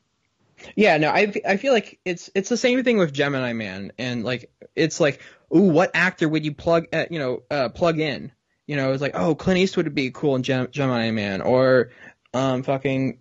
Yeah, 0.74 0.96
no, 0.96 1.11
I 1.11 1.32
I 1.46 1.57
feel 1.57 1.72
like 1.72 1.98
it's 2.04 2.30
it's 2.34 2.49
the 2.49 2.57
same 2.57 2.83
thing 2.83 2.99
with 2.99 3.12
Gemini 3.12 3.53
Man 3.53 3.92
and 3.99 4.24
like 4.24 4.50
it's 4.74 5.00
like, 5.00 5.20
ooh, 5.54 5.68
what 5.70 5.91
actor 5.95 6.28
would 6.28 6.45
you 6.45 6.54
plug 6.54 6.87
uh, 6.92 7.07
you 7.11 7.18
know, 7.18 7.42
uh 7.50 7.68
plug 7.68 7.99
in? 7.99 8.33
You 8.66 8.76
know, 8.76 8.92
it's 8.92 9.03
like, 9.03 9.14
oh, 9.14 9.34
Clint 9.34 9.58
Eastwood 9.58 9.87
would 9.87 9.95
be 9.95 10.11
cool 10.11 10.34
in 10.34 10.42
Gem- 10.42 10.70
Gemini 10.70 11.11
Man 11.11 11.41
or 11.42 11.91
um 12.34 12.62
fucking 12.62 13.18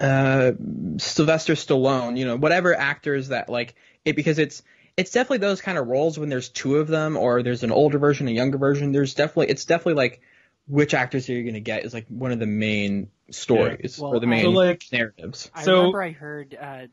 uh 0.00 0.52
Sylvester 0.98 1.54
Stallone, 1.54 2.16
you 2.16 2.24
know, 2.24 2.36
whatever 2.36 2.74
actors 2.78 3.28
that 3.28 3.48
like 3.48 3.74
it 4.04 4.16
because 4.16 4.38
it's 4.38 4.62
it's 4.96 5.10
definitely 5.10 5.38
those 5.38 5.60
kind 5.60 5.78
of 5.78 5.88
roles 5.88 6.18
when 6.18 6.28
there's 6.28 6.48
two 6.48 6.76
of 6.76 6.86
them 6.86 7.16
or 7.16 7.42
there's 7.42 7.64
an 7.64 7.72
older 7.72 7.98
version, 7.98 8.28
a 8.28 8.32
younger 8.32 8.58
version. 8.58 8.92
There's 8.92 9.14
definitely 9.14 9.48
it's 9.48 9.64
definitely 9.64 9.94
like 9.94 10.20
which 10.66 10.94
actors 10.94 11.28
are 11.28 11.32
you 11.32 11.42
going 11.42 11.54
to 11.54 11.60
get 11.60 11.84
is 11.84 11.92
like 11.94 12.06
one 12.08 12.32
of 12.32 12.38
the 12.38 12.46
main 12.46 13.10
stories 13.30 13.98
Well, 14.00 14.14
or 14.14 14.20
the 14.20 14.26
I- 14.26 14.30
main 14.30 14.44
So 14.44 14.50
like 14.50 14.84
narratives. 14.92 15.50
I 15.54 15.62
So- 15.64 15.76
remember 15.78 16.02
I 16.02 16.10
heard 16.12 16.56
uh, 16.60 16.86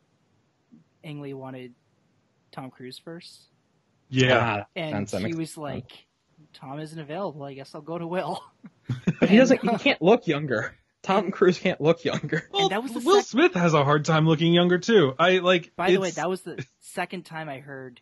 Ang 1.03 1.21
Lee 1.21 1.33
wanted 1.33 1.73
Tom 2.51 2.69
Cruise 2.69 2.99
first, 2.99 3.39
yeah, 4.09 4.63
Ah, 4.63 4.65
and 4.75 5.09
sounds- 5.09 5.13
he 5.23 5.23
makes 5.29 5.37
was 5.37 5.49
sense. 5.51 5.57
like, 5.57 6.05
"Tom 6.53 6.79
isn't 6.79 6.99
available. 6.99 7.43
I 7.43 7.53
guess 7.53 7.73
I'll 7.73 7.81
go 7.81 7.97
to 7.97 8.05
Will." 8.07 8.43
But 9.19 9.29
he 9.29 9.37
doesn't. 9.37 9.61
He 9.61 9.77
can't 9.77 10.01
look 10.01 10.27
younger. 10.27 10.75
Tom 11.01 11.31
Cruise 11.31 11.57
can't 11.59 11.79
look 11.79 12.03
younger. 12.03 12.47
Well, 12.53 12.69
that 12.69 12.83
was 12.83 12.91
Will 12.93 13.21
sec- 13.21 13.25
Smith 13.25 13.53
has 13.53 13.73
a 13.73 13.83
hard 13.85 14.03
time 14.05 14.27
looking 14.27 14.53
younger 14.53 14.77
too. 14.79 15.13
I 15.17 15.37
like. 15.37 15.75
By 15.77 15.91
the 15.91 15.97
way, 15.99 16.11
that 16.11 16.29
was 16.29 16.41
the 16.41 16.63
second 16.81 17.23
time 17.25 17.47
I 17.47 17.59
heard 17.59 18.01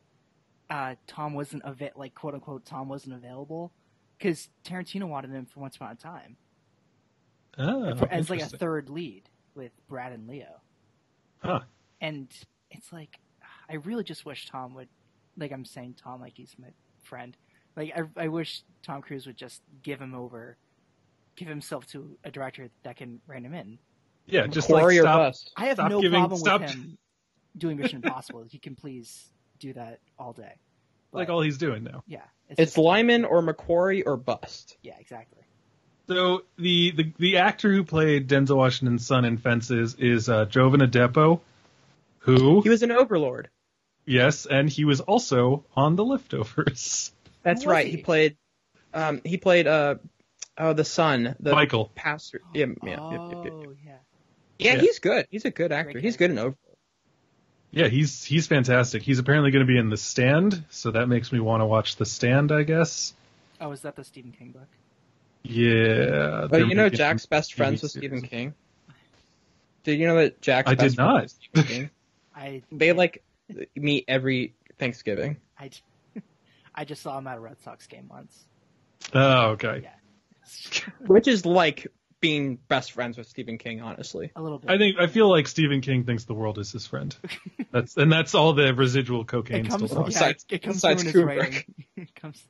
uh, 0.69 0.95
Tom 1.07 1.33
wasn't 1.35 1.63
ava- 1.65 1.91
like 1.95 2.15
quote 2.15 2.33
unquote 2.33 2.65
Tom 2.65 2.89
wasn't 2.89 3.13
available 3.15 3.71
because 4.19 4.49
Tarantino 4.63 5.07
wanted 5.07 5.31
him 5.31 5.45
for 5.47 5.61
Once 5.61 5.77
Upon 5.77 5.91
a 5.93 5.95
Time 5.95 6.35
Oh, 7.57 7.95
for, 7.95 8.07
as 8.09 8.29
like 8.29 8.41
a 8.41 8.45
third 8.45 8.89
lead 8.89 9.23
with 9.55 9.71
Brad 9.87 10.11
and 10.13 10.27
Leo, 10.27 10.61
Huh. 11.39 11.61
and 11.99 12.27
it's 12.71 12.93
like 12.93 13.19
I 13.69 13.75
really 13.75 14.03
just 14.03 14.25
wish 14.25 14.47
Tom 14.47 14.73
would 14.75 14.87
like 15.37 15.51
I'm 15.51 15.65
saying 15.65 15.95
Tom 16.01 16.21
like 16.21 16.33
he's 16.37 16.55
my 16.59 16.67
friend. 17.03 17.35
Like 17.75 17.93
I, 17.97 18.23
I 18.23 18.27
wish 18.27 18.63
Tom 18.83 19.01
Cruise 19.01 19.25
would 19.25 19.35
just 19.37 19.61
give 19.83 19.99
him 19.99 20.13
over, 20.15 20.57
give 21.35 21.47
himself 21.47 21.85
to 21.87 22.17
a 22.23 22.31
director 22.31 22.69
that 22.83 22.95
can 22.97 23.19
rein 23.27 23.43
him 23.45 23.53
in. 23.53 23.77
Yeah, 24.25 24.47
just 24.47 24.67
Quarry 24.67 24.95
like 24.95 24.99
or 25.01 25.03
stop. 25.07 25.17
bust. 25.19 25.51
I 25.57 25.65
have 25.65 25.75
Stop 25.77 25.89
no 25.91 26.01
giving- 26.01 26.19
problem 26.19 26.39
stop- 26.39 26.61
with 26.61 26.69
him 26.71 26.97
doing 27.57 27.77
Mission 27.77 28.01
Impossible. 28.03 28.45
he 28.49 28.59
can 28.59 28.75
please 28.75 29.31
do 29.59 29.73
that 29.73 29.99
all 30.17 30.31
day. 30.33 30.53
Like 31.11 31.29
all 31.29 31.41
he's 31.41 31.57
doing 31.57 31.83
now. 31.83 32.03
yeah, 32.07 32.21
It's 32.49 32.57
just- 32.59 32.77
Liman 32.77 33.25
or 33.25 33.41
McQuarrie 33.41 34.03
or 34.05 34.15
bust. 34.17 34.77
yeah, 34.83 34.93
exactly. 34.99 35.37
So 36.07 36.43
the, 36.57 36.91
the 36.91 37.13
the 37.19 37.37
actor 37.37 37.71
who 37.71 37.83
played 37.83 38.27
Denzel 38.27 38.57
Washington's 38.57 39.05
son 39.05 39.25
in 39.25 39.37
Fences 39.37 39.95
is 39.99 40.27
uh, 40.27 40.45
Jovan 40.45 40.79
Adepo, 40.81 41.39
who 42.19 42.61
He 42.61 42.69
was 42.69 42.81
an 42.83 42.91
overlord. 42.91 43.49
Yes, 44.05 44.47
and 44.47 44.67
he 44.67 44.85
was 44.85 45.01
also 45.01 45.65
on 45.75 45.95
The 45.95 46.03
Leftovers. 46.03 47.11
That's 47.43 47.63
Who 47.63 47.69
right. 47.69 47.85
he? 47.85 47.91
He 47.91 47.97
played. 47.97 48.37
Um, 48.91 49.21
he 49.23 49.37
played. 49.37 49.67
Uh, 49.67 49.95
oh, 50.57 50.73
the 50.73 50.83
son, 50.83 51.35
the 51.39 51.51
Michael. 51.51 51.91
pastor. 51.93 52.41
Yeah, 52.55 52.65
yeah, 52.83 52.89
yeah, 52.89 52.89
yeah, 52.89 52.99
yeah. 53.11 53.49
oh 53.51 53.63
yeah. 53.85 53.91
Yeah, 54.57 54.73
Yeah. 54.73 54.79
he's 54.81 54.97
good. 54.99 55.27
He's 55.29 55.45
a 55.45 55.51
good 55.51 55.71
actor. 55.71 55.99
He's 55.99 56.17
good 56.17 56.31
in 56.31 56.39
over. 56.39 56.55
Yeah, 57.71 57.87
he's 57.87 58.23
he's 58.23 58.47
fantastic. 58.47 59.03
He's 59.03 59.19
apparently 59.19 59.51
going 59.51 59.65
to 59.65 59.71
be 59.71 59.77
in 59.77 59.89
The 59.89 59.97
Stand, 59.97 60.63
so 60.69 60.91
that 60.91 61.07
makes 61.07 61.31
me 61.31 61.39
want 61.39 61.61
to 61.61 61.65
watch 61.65 61.97
The 61.97 62.05
Stand, 62.05 62.51
I 62.51 62.63
guess. 62.63 63.13
Oh, 63.61 63.71
is 63.71 63.81
that 63.81 63.95
the 63.95 64.03
Stephen 64.03 64.31
King 64.31 64.51
book? 64.51 64.67
Yeah. 65.43 66.47
But 66.49 66.67
you 66.67 66.75
know, 66.75 66.89
Jack's 66.89 67.25
best 67.25 67.53
friends 67.53 67.81
with. 67.81 67.91
Stephen 67.91 68.21
King. 68.21 68.53
Did 69.83 69.99
you 69.99 70.07
know 70.07 70.15
that 70.15 70.41
Jack's 70.41 70.69
I 70.69 70.75
best 70.75 70.89
did 70.89 70.95
friends 70.95 70.97
not. 70.97 71.21
with 71.21 71.31
Stephen 71.31 71.63
King? 71.63 71.89
I 72.35 72.61
They 72.71 72.93
like 72.93 73.23
meet 73.75 74.05
every 74.07 74.53
Thanksgiving. 74.77 75.37
I, 75.59 75.69
I 76.75 76.85
just 76.85 77.01
saw 77.01 77.17
him 77.17 77.27
at 77.27 77.37
a 77.37 77.39
Red 77.39 77.61
Sox 77.61 77.85
game 77.87 78.07
once. 78.09 78.45
Oh, 79.13 79.51
okay. 79.51 79.81
Yeah. 79.83 80.83
Which 81.05 81.27
is 81.27 81.45
like 81.45 81.87
being 82.19 82.57
best 82.67 82.91
friends 82.91 83.17
with 83.17 83.27
Stephen 83.27 83.57
King, 83.57 83.81
honestly. 83.81 84.31
A 84.35 84.41
little 84.41 84.59
bit. 84.59 84.69
I 84.69 84.77
think 84.77 84.97
I 84.99 85.07
feel 85.07 85.29
like 85.29 85.47
Stephen 85.47 85.81
King 85.81 86.03
thinks 86.03 86.25
the 86.25 86.33
world 86.33 86.57
is 86.57 86.71
his 86.71 86.85
friend. 86.85 87.15
That's 87.71 87.95
and 87.97 88.11
that's 88.11 88.33
all 88.33 88.53
the 88.53 88.73
residual 88.73 89.25
cocaine 89.25 89.65
it 89.65 89.69
comes. 89.69 89.85
still 89.91 90.01
Yeah. 90.01 90.05
Besides- 90.07 90.45
it 90.49 90.61
comes 90.63 90.77
besides 90.77 91.03
through 91.03 91.21
in 91.21 91.27
Kubrick. 91.27 91.43
his 91.43 91.53
writing. 91.53 91.73
it 91.97 92.15
comes. 92.15 92.43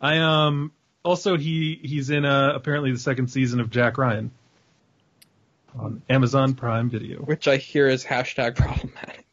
I 0.00 0.18
um 0.18 0.72
also 1.04 1.36
he 1.36 1.78
he's 1.82 2.08
in 2.10 2.24
uh 2.24 2.52
apparently 2.54 2.92
the 2.92 2.98
second 2.98 3.28
season 3.28 3.58
of 3.60 3.68
Jack 3.70 3.98
Ryan 3.98 4.30
on 5.78 6.02
Amazon 6.08 6.54
Prime 6.54 6.88
Video. 6.88 7.18
Which 7.18 7.48
I 7.48 7.56
hear 7.56 7.88
is 7.88 8.04
hashtag 8.04 8.54
problematic. 8.56 9.26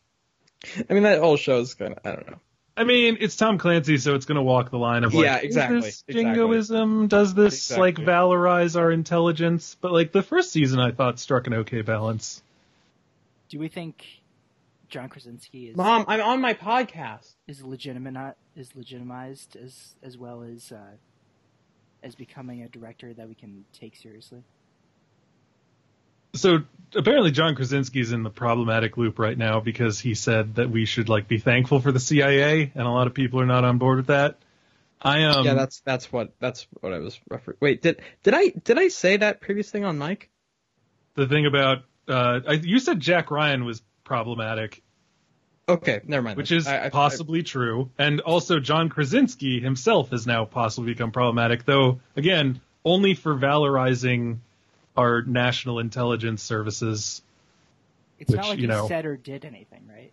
I 0.90 0.94
mean, 0.94 1.04
that 1.04 1.20
whole 1.20 1.38
show 1.38 1.60
is 1.60 1.74
kind 1.76 1.94
of, 1.94 2.00
I 2.06 2.16
don't 2.16 2.30
know. 2.30 2.40
I 2.78 2.84
mean, 2.84 3.18
it's 3.20 3.36
Tom 3.36 3.58
Clancy, 3.58 3.98
so 3.98 4.14
it's 4.14 4.26
gonna 4.26 4.44
walk 4.44 4.70
the 4.70 4.78
line 4.78 5.04
of 5.04 5.14
like, 5.14 5.26
Yeah, 5.26 5.38
exactly, 5.38 5.78
is 5.80 5.84
this 5.84 6.04
exactly. 6.08 6.34
jingoism? 6.34 7.08
Does 7.08 7.34
this 7.34 7.76
like 7.76 7.96
valorize 7.96 8.80
our 8.80 8.92
intelligence? 8.92 9.76
But 9.82 9.92
like 9.92 10.12
the 10.12 10.22
first 10.22 10.52
season, 10.52 10.80
I 10.80 10.92
thought 10.92 11.20
struck 11.20 11.48
an 11.48 11.56
okay 11.56 11.82
balance. 11.82 12.44
Do 13.50 13.58
we 13.58 13.68
think 13.68 14.06
John 14.90 15.10
Krasinski 15.10 15.70
is 15.70 15.76
Mom, 15.76 16.06
I'm 16.08 16.22
on 16.22 16.40
my 16.40 16.54
podcast. 16.54 17.34
is 17.48 17.64
legitimate 17.64 18.36
is 18.56 18.76
legitimized 18.76 19.56
as 19.56 19.96
as 20.04 20.18
well 20.18 20.44
as 20.44 20.72
uh, 20.72 20.98
as 22.04 22.14
becoming 22.14 22.62
a 22.62 22.70
director 22.70 23.12
that 23.14 23.28
we 23.28 23.34
can 23.34 23.66
take 23.74 23.96
seriously? 23.96 24.44
So 26.34 26.60
apparently, 26.96 27.32
John 27.32 27.56
Krasinski's 27.56 28.12
in 28.12 28.24
the 28.24 28.30
problematic 28.30 28.98
loop 28.98 29.20
right 29.20 29.38
now 29.38 29.60
because 29.60 30.00
he 30.00 30.14
said 30.16 30.56
that 30.56 30.70
we 30.70 30.86
should 30.86 31.10
like 31.10 31.28
be 31.28 31.38
thankful 31.40 31.80
for 31.80 31.92
the 31.92 32.00
CIA, 32.00 32.72
and 32.76 32.88
a 32.88 32.90
lot 32.90 33.08
of 33.08 33.14
people 33.14 33.40
are 33.42 33.46
not 33.46 33.64
on 33.64 33.78
board 33.78 33.98
with 33.98 34.08
that. 34.08 34.38
I 35.02 35.24
um 35.26 35.46
yeah, 35.46 35.54
that's 35.54 35.82
that's 35.82 36.12
what 36.12 36.34
that's 36.40 36.66
what 36.82 36.92
I 36.94 36.98
was 37.00 37.20
referring. 37.30 37.58
Wait, 37.62 37.82
did 37.84 38.02
did 38.24 38.34
I 38.34 38.50
did 38.50 38.80
I 38.80 38.88
say 38.88 39.18
that 39.18 39.42
previous 39.42 39.70
thing 39.70 39.86
on 39.86 39.98
mic? 39.98 40.30
the 41.14 41.28
thing 41.28 41.46
about 41.48 41.80
uh, 42.08 42.40
I, 42.48 42.54
you 42.54 42.80
said 42.80 43.00
Jack 43.00 43.32
Ryan 43.32 43.66
was 43.66 43.82
problematic, 44.04 44.82
Okay, 45.68 46.00
never 46.06 46.24
mind. 46.24 46.38
which 46.38 46.52
is 46.52 46.68
I- 46.68 46.86
I- 46.86 46.90
possibly 46.90 47.44
true, 47.44 47.92
and 47.98 48.22
also 48.22 48.60
John 48.60 48.90
Krasinski 48.90 49.60
himself 49.60 50.12
has 50.12 50.26
now 50.26 50.46
possibly 50.46 50.94
become 50.94 51.12
problematic, 51.12 51.66
though 51.66 52.00
again 52.16 52.62
only 52.86 53.14
for 53.14 53.36
valorizing 53.36 54.38
our 54.98 55.22
national 55.22 55.80
intelligence 55.80 56.42
services. 56.42 57.22
It's 58.20 58.32
Which, 58.32 58.38
not 58.38 58.50
like 58.50 58.58
you 58.58 58.64
he 58.64 58.68
know- 58.68 58.88
said 58.88 59.06
or 59.06 59.16
did 59.16 59.46
anything, 59.46 59.88
right? 59.88 60.12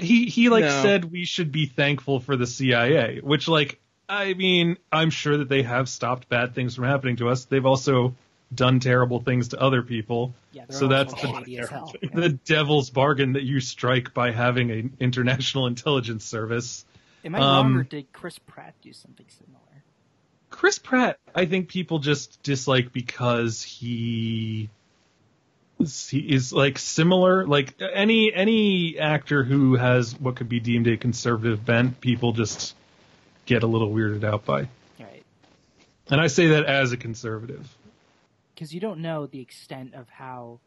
He 0.00 0.26
he 0.26 0.48
like 0.48 0.64
No. 0.64 0.82
said 0.82 1.04
we 1.10 1.24
should 1.24 1.52
be 1.52 1.66
thankful 1.66 2.20
for 2.20 2.36
the 2.36 2.46
CIA, 2.46 3.20
which 3.20 3.48
like 3.48 3.78
I 4.08 4.34
mean 4.34 4.76
I'm 4.90 5.10
sure 5.10 5.36
that 5.38 5.48
they 5.48 5.62
have 5.62 5.88
stopped 5.88 6.28
bad 6.28 6.54
things 6.54 6.74
from 6.74 6.84
happening 6.84 7.16
to 7.16 7.28
us. 7.28 7.44
They've 7.44 7.66
also 7.66 8.14
done 8.52 8.80
terrible 8.80 9.20
things 9.20 9.48
to 9.48 9.60
other 9.60 9.82
people. 9.82 10.34
Yeah, 10.52 10.64
So 10.70 10.88
that's 10.88 11.12
fucking 11.14 11.44
the- 11.44 11.44
shady 11.44 11.56
hell. 11.68 11.92
The 12.14 12.30
devil's 12.30 12.90
bargain 12.90 13.34
that 13.34 13.44
you 13.44 13.60
strike 13.60 14.12
by 14.14 14.32
having 14.32 14.70
an 14.72 14.96
international 14.98 15.66
intelligence 15.68 16.24
service. 16.24 16.84
Am 17.24 17.34
I 17.34 17.38
wrong, 17.38 17.66
Um, 17.66 17.76
or 17.78 17.84
did 17.84 18.12
Chris 18.12 18.38
Pratt 18.38 18.74
do 18.82 18.92
something 18.92 19.26
similar? 19.28 19.58
Chris 20.50 20.78
Pratt, 20.78 21.18
I 21.34 21.46
think 21.46 21.68
people 21.68 22.00
just 22.00 22.42
dislike 22.42 22.92
because 22.92 23.62
he 23.62 24.68
he 25.78 26.18
is 26.18 26.52
like 26.52 26.78
similar. 26.78 27.46
Like 27.46 27.80
any 27.80 28.32
any 28.34 28.98
actor 28.98 29.42
who 29.42 29.76
has 29.76 30.18
what 30.20 30.36
could 30.36 30.48
be 30.48 30.60
deemed 30.60 30.86
a 30.88 30.96
conservative 30.96 31.64
bent 31.64 32.00
people 32.00 32.32
just 32.32 32.74
get 33.46 33.62
a 33.62 33.66
little 33.66 33.90
weirded 33.90 34.24
out 34.24 34.44
by. 34.44 34.68
Right, 34.98 35.24
and 36.10 36.20
i 36.20 36.26
say 36.26 36.48
that 36.48 36.64
as 36.66 36.92
a 36.92 36.96
conservative. 36.96 37.74
Because 38.54 38.74
you 38.74 38.80
don't 38.80 39.00
know 39.00 39.26
the 39.26 39.40
extent 39.40 39.94
of 39.94 40.08
how. 40.10 40.60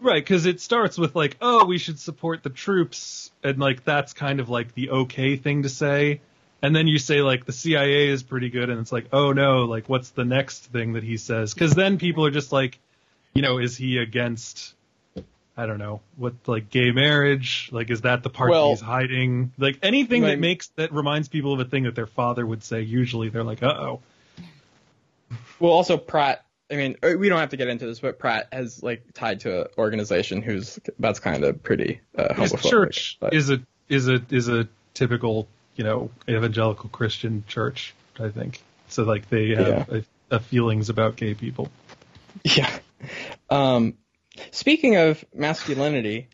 right 0.00 0.24
because 0.24 0.46
it 0.46 0.60
starts 0.60 0.96
with 0.96 1.14
like 1.14 1.36
oh 1.42 1.66
we 1.66 1.76
should 1.78 1.98
support 1.98 2.42
the 2.42 2.50
troops 2.50 3.30
and 3.42 3.58
like 3.58 3.84
that's 3.84 4.14
kind 4.14 4.40
of 4.40 4.48
like 4.48 4.74
the 4.74 4.90
okay 4.90 5.36
thing 5.36 5.64
to 5.64 5.68
say 5.68 6.20
and 6.64 6.74
then 6.74 6.88
you 6.88 6.98
say 6.98 7.20
like 7.22 7.44
the 7.44 7.52
cia 7.52 8.08
is 8.08 8.22
pretty 8.22 8.48
good 8.50 8.70
and 8.70 8.80
it's 8.80 8.90
like 8.90 9.06
oh 9.12 9.32
no 9.32 9.64
like 9.64 9.88
what's 9.88 10.10
the 10.10 10.24
next 10.24 10.66
thing 10.72 10.94
that 10.94 11.02
he 11.04 11.16
says 11.16 11.52
because 11.54 11.74
then 11.74 11.98
people 11.98 12.24
are 12.24 12.30
just 12.30 12.50
like 12.52 12.78
you 13.34 13.42
know 13.42 13.58
is 13.58 13.76
he 13.76 13.98
against 13.98 14.74
I 15.56 15.66
don't 15.66 15.78
know 15.78 16.00
what 16.16 16.34
like 16.46 16.70
gay 16.70 16.90
marriage 16.90 17.68
like 17.70 17.90
is 17.90 18.00
that 18.00 18.22
the 18.22 18.30
part 18.30 18.50
Well- 18.50 18.64
that 18.70 18.70
he's 18.70 18.80
hiding 18.80 19.52
like 19.58 19.78
anything 19.82 20.22
Right. 20.22 20.30
that 20.30 20.38
makes 20.40 20.68
that 20.76 20.92
reminds 20.92 21.28
people 21.28 21.52
of 21.52 21.60
a 21.60 21.64
thing 21.64 21.84
that 21.84 21.94
their 21.94 22.06
father 22.08 22.44
would 22.46 22.64
say 22.64 22.80
usually 22.82 23.28
they're 23.28 23.44
like 23.44 23.62
uh 23.62 23.66
oh 23.68 24.00
Well, 25.60 25.72
also 25.72 25.96
Pratt. 25.96 26.44
I 26.70 26.76
mean, 26.76 26.96
uh, 27.02 27.10
we 27.18 27.28
don't 27.28 27.38
have 27.38 27.50
to 27.50 27.56
get 27.56 27.68
into 27.68 27.86
this, 27.86 28.00
but 28.00 28.18
Pratt 28.18 28.48
has 28.50 28.82
like 28.82 29.02
tied 29.12 29.40
to 29.40 29.62
an 29.62 29.66
organization 29.76 30.42
who's 30.42 30.78
that's 30.98 31.20
kind 31.20 31.44
of 31.44 31.62
pretty 31.62 32.00
uh, 32.16 32.32
his 32.34 32.52
church 32.52 33.18
is 33.32 33.50
a 33.50 33.60
is 33.88 34.08
a 34.08 34.22
is 34.30 34.48
a 34.48 34.66
typical 34.94 35.46
you 35.76 35.84
know 35.84 36.10
evangelical 36.28 36.88
Christian 36.90 37.44
church 37.48 37.94
I 38.18 38.28
think. 38.28 38.62
So 38.88 39.04
like 39.04 39.28
they 39.28 39.54
have 39.54 39.88
a, 39.90 40.04
a 40.30 40.40
feelings 40.40 40.88
about 40.88 41.16
gay 41.16 41.34
people. 41.34 41.70
Yeah. 42.44 42.70
Um, 43.50 43.94
speaking 44.50 44.96
of 44.96 45.24
masculinity, 45.34 46.28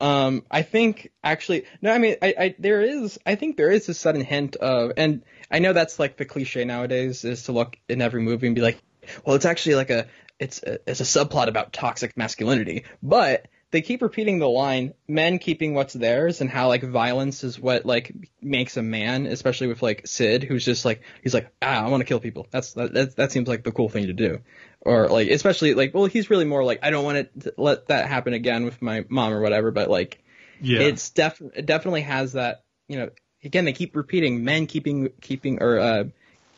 um, 0.00 0.44
I 0.50 0.62
think 0.62 1.12
actually 1.22 1.64
no, 1.80 1.92
I 1.92 1.98
mean, 1.98 2.16
I, 2.22 2.34
I 2.38 2.54
there 2.58 2.82
is, 2.82 3.18
I 3.24 3.34
think 3.36 3.56
there 3.56 3.70
is 3.70 3.88
a 3.88 3.94
sudden 3.94 4.22
hint 4.22 4.56
of, 4.56 4.92
and 4.96 5.22
I 5.50 5.60
know 5.60 5.72
that's 5.72 5.98
like 5.98 6.16
the 6.16 6.24
cliche 6.24 6.64
nowadays 6.64 7.24
is 7.24 7.44
to 7.44 7.52
look 7.52 7.76
in 7.88 8.02
every 8.02 8.22
movie 8.22 8.46
and 8.46 8.56
be 8.56 8.62
like, 8.62 8.78
well, 9.24 9.36
it's 9.36 9.44
actually 9.44 9.76
like 9.76 9.90
a, 9.90 10.06
it's 10.38 10.62
a, 10.62 10.78
it's 10.88 11.00
a 11.00 11.04
subplot 11.04 11.48
about 11.48 11.72
toxic 11.72 12.16
masculinity, 12.16 12.84
but 13.02 13.46
they 13.74 13.82
keep 13.82 14.02
repeating 14.02 14.38
the 14.38 14.48
line, 14.48 14.94
men 15.08 15.40
keeping 15.40 15.74
what's 15.74 15.94
theirs, 15.94 16.40
and 16.40 16.48
how 16.48 16.68
like 16.68 16.84
violence 16.84 17.42
is 17.42 17.58
what 17.58 17.84
like 17.84 18.14
makes 18.40 18.76
a 18.76 18.82
man, 18.82 19.26
especially 19.26 19.66
with 19.66 19.82
like 19.82 20.06
Sid, 20.06 20.44
who's 20.44 20.64
just 20.64 20.84
like 20.84 21.02
he's 21.24 21.34
like 21.34 21.52
ah, 21.60 21.84
I 21.84 21.88
want 21.88 22.00
to 22.00 22.04
kill 22.04 22.20
people. 22.20 22.46
That's 22.52 22.74
that, 22.74 22.94
that 22.94 23.16
that 23.16 23.32
seems 23.32 23.48
like 23.48 23.64
the 23.64 23.72
cool 23.72 23.88
thing 23.88 24.06
to 24.06 24.12
do, 24.12 24.42
or 24.80 25.08
like 25.08 25.28
especially 25.28 25.74
like 25.74 25.92
well, 25.92 26.04
he's 26.04 26.30
really 26.30 26.44
more 26.44 26.62
like 26.62 26.78
I 26.84 26.90
don't 26.90 27.04
want 27.04 27.28
to 27.40 27.54
let 27.58 27.88
that 27.88 28.06
happen 28.06 28.32
again 28.32 28.64
with 28.64 28.80
my 28.80 29.06
mom 29.08 29.32
or 29.32 29.40
whatever, 29.40 29.72
but 29.72 29.90
like 29.90 30.22
yeah 30.60 30.82
it's 30.82 31.10
def 31.10 31.42
it 31.56 31.66
definitely 31.66 32.02
has 32.02 32.34
that 32.34 32.62
you 32.86 32.96
know 32.96 33.10
again 33.42 33.64
they 33.64 33.72
keep 33.72 33.96
repeating 33.96 34.44
men 34.44 34.68
keeping 34.68 35.08
keeping 35.20 35.60
or 35.60 35.80
uh 35.80 36.04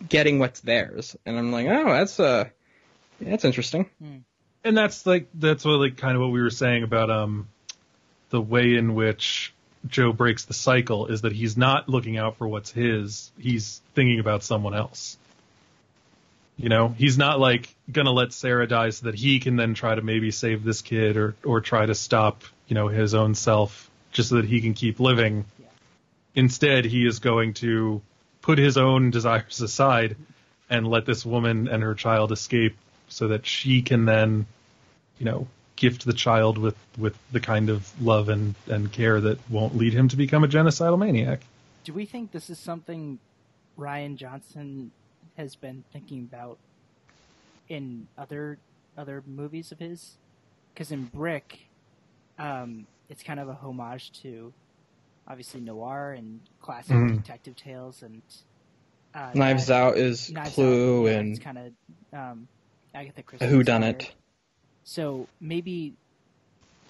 getting 0.06 0.38
what's 0.38 0.60
theirs, 0.60 1.16
and 1.24 1.38
I'm 1.38 1.50
like 1.50 1.66
oh 1.66 1.88
that's 1.88 2.20
uh 2.20 2.44
that's 3.22 3.46
interesting. 3.46 3.88
And 4.66 4.76
that's 4.76 5.06
like 5.06 5.28
that's 5.34 5.64
what 5.64 5.78
like 5.78 5.96
kind 5.96 6.16
of 6.16 6.20
what 6.20 6.32
we 6.32 6.42
were 6.42 6.50
saying 6.50 6.82
about 6.82 7.08
um 7.08 7.48
the 8.30 8.40
way 8.40 8.74
in 8.74 8.94
which 8.94 9.54
Joe 9.86 10.12
breaks 10.12 10.44
the 10.46 10.54
cycle 10.54 11.06
is 11.06 11.22
that 11.22 11.32
he's 11.32 11.56
not 11.56 11.88
looking 11.88 12.18
out 12.18 12.38
for 12.38 12.48
what's 12.48 12.72
his. 12.72 13.30
He's 13.38 13.80
thinking 13.94 14.18
about 14.18 14.42
someone 14.42 14.74
else. 14.74 15.16
You 16.56 16.68
know 16.68 16.88
he's 16.88 17.16
not 17.16 17.38
like 17.38 17.72
gonna 17.90 18.10
let 18.10 18.32
Sarah 18.32 18.66
die 18.66 18.90
so 18.90 19.06
that 19.06 19.14
he 19.14 19.38
can 19.38 19.54
then 19.56 19.74
try 19.74 19.94
to 19.94 20.02
maybe 20.02 20.32
save 20.32 20.64
this 20.64 20.82
kid 20.82 21.16
or 21.16 21.36
or 21.44 21.60
try 21.60 21.86
to 21.86 21.94
stop 21.94 22.42
you 22.66 22.74
know 22.74 22.88
his 22.88 23.14
own 23.14 23.34
self 23.34 23.88
just 24.10 24.30
so 24.30 24.36
that 24.36 24.46
he 24.46 24.60
can 24.60 24.74
keep 24.74 24.98
living. 24.98 25.44
Yeah. 25.60 25.66
instead 26.34 26.84
he 26.84 27.06
is 27.06 27.20
going 27.20 27.54
to 27.54 28.02
put 28.42 28.58
his 28.58 28.76
own 28.76 29.10
desires 29.10 29.60
aside 29.60 30.16
and 30.68 30.88
let 30.88 31.06
this 31.06 31.24
woman 31.24 31.68
and 31.68 31.82
her 31.84 31.94
child 31.94 32.32
escape 32.32 32.76
so 33.08 33.28
that 33.28 33.46
she 33.46 33.82
can 33.82 34.04
then 34.04 34.46
you 35.18 35.24
know 35.24 35.46
gift 35.76 36.04
the 36.06 36.12
child 36.12 36.56
with 36.58 36.76
with 36.98 37.16
the 37.32 37.40
kind 37.40 37.68
of 37.70 37.90
love 38.02 38.28
and 38.28 38.54
and 38.66 38.90
care 38.92 39.20
that 39.20 39.38
won't 39.50 39.76
lead 39.76 39.92
him 39.92 40.08
to 40.08 40.16
become 40.16 40.42
a 40.44 40.48
genocidal 40.48 40.98
maniac 40.98 41.40
Do 41.84 41.92
we 41.92 42.04
think 42.06 42.32
this 42.32 42.48
is 42.50 42.58
something 42.58 43.18
Rian 43.78 44.16
Johnson 44.16 44.90
has 45.36 45.54
been 45.54 45.84
thinking 45.92 46.20
about 46.30 46.58
in 47.68 48.08
other 48.16 48.58
other 48.96 49.22
movies 49.26 49.70
of 49.72 49.78
his? 49.78 50.14
Because 50.72 50.90
in 50.92 51.04
Brick, 51.04 51.60
um, 52.38 52.86
it's 53.10 53.22
kind 53.22 53.38
of 53.40 53.48
a 53.48 53.54
homage 53.54 54.12
to 54.22 54.52
obviously 55.28 55.60
noir 55.60 56.12
and 56.12 56.40
classic 56.62 56.96
Mhm. 56.96 57.16
detective 57.16 57.56
tales 57.56 58.02
and 58.02 58.22
uh, 59.14 59.30
Knives 59.34 59.66
that- 59.66 59.82
Out 59.82 59.96
is 59.98 60.30
Knives 60.30 60.54
Clue 60.54 61.00
Out, 61.08 61.10
yeah, 61.12 61.18
and 61.18 61.30
it's 61.32 61.44
kind 61.44 61.58
of 61.58 61.72
um, 62.18 62.48
Agatha 62.94 63.22
Christie. 63.22 63.46
Who 63.46 63.62
Done. 63.62 63.82
It. 63.82 64.14
So 64.86 65.26
maybe 65.40 65.94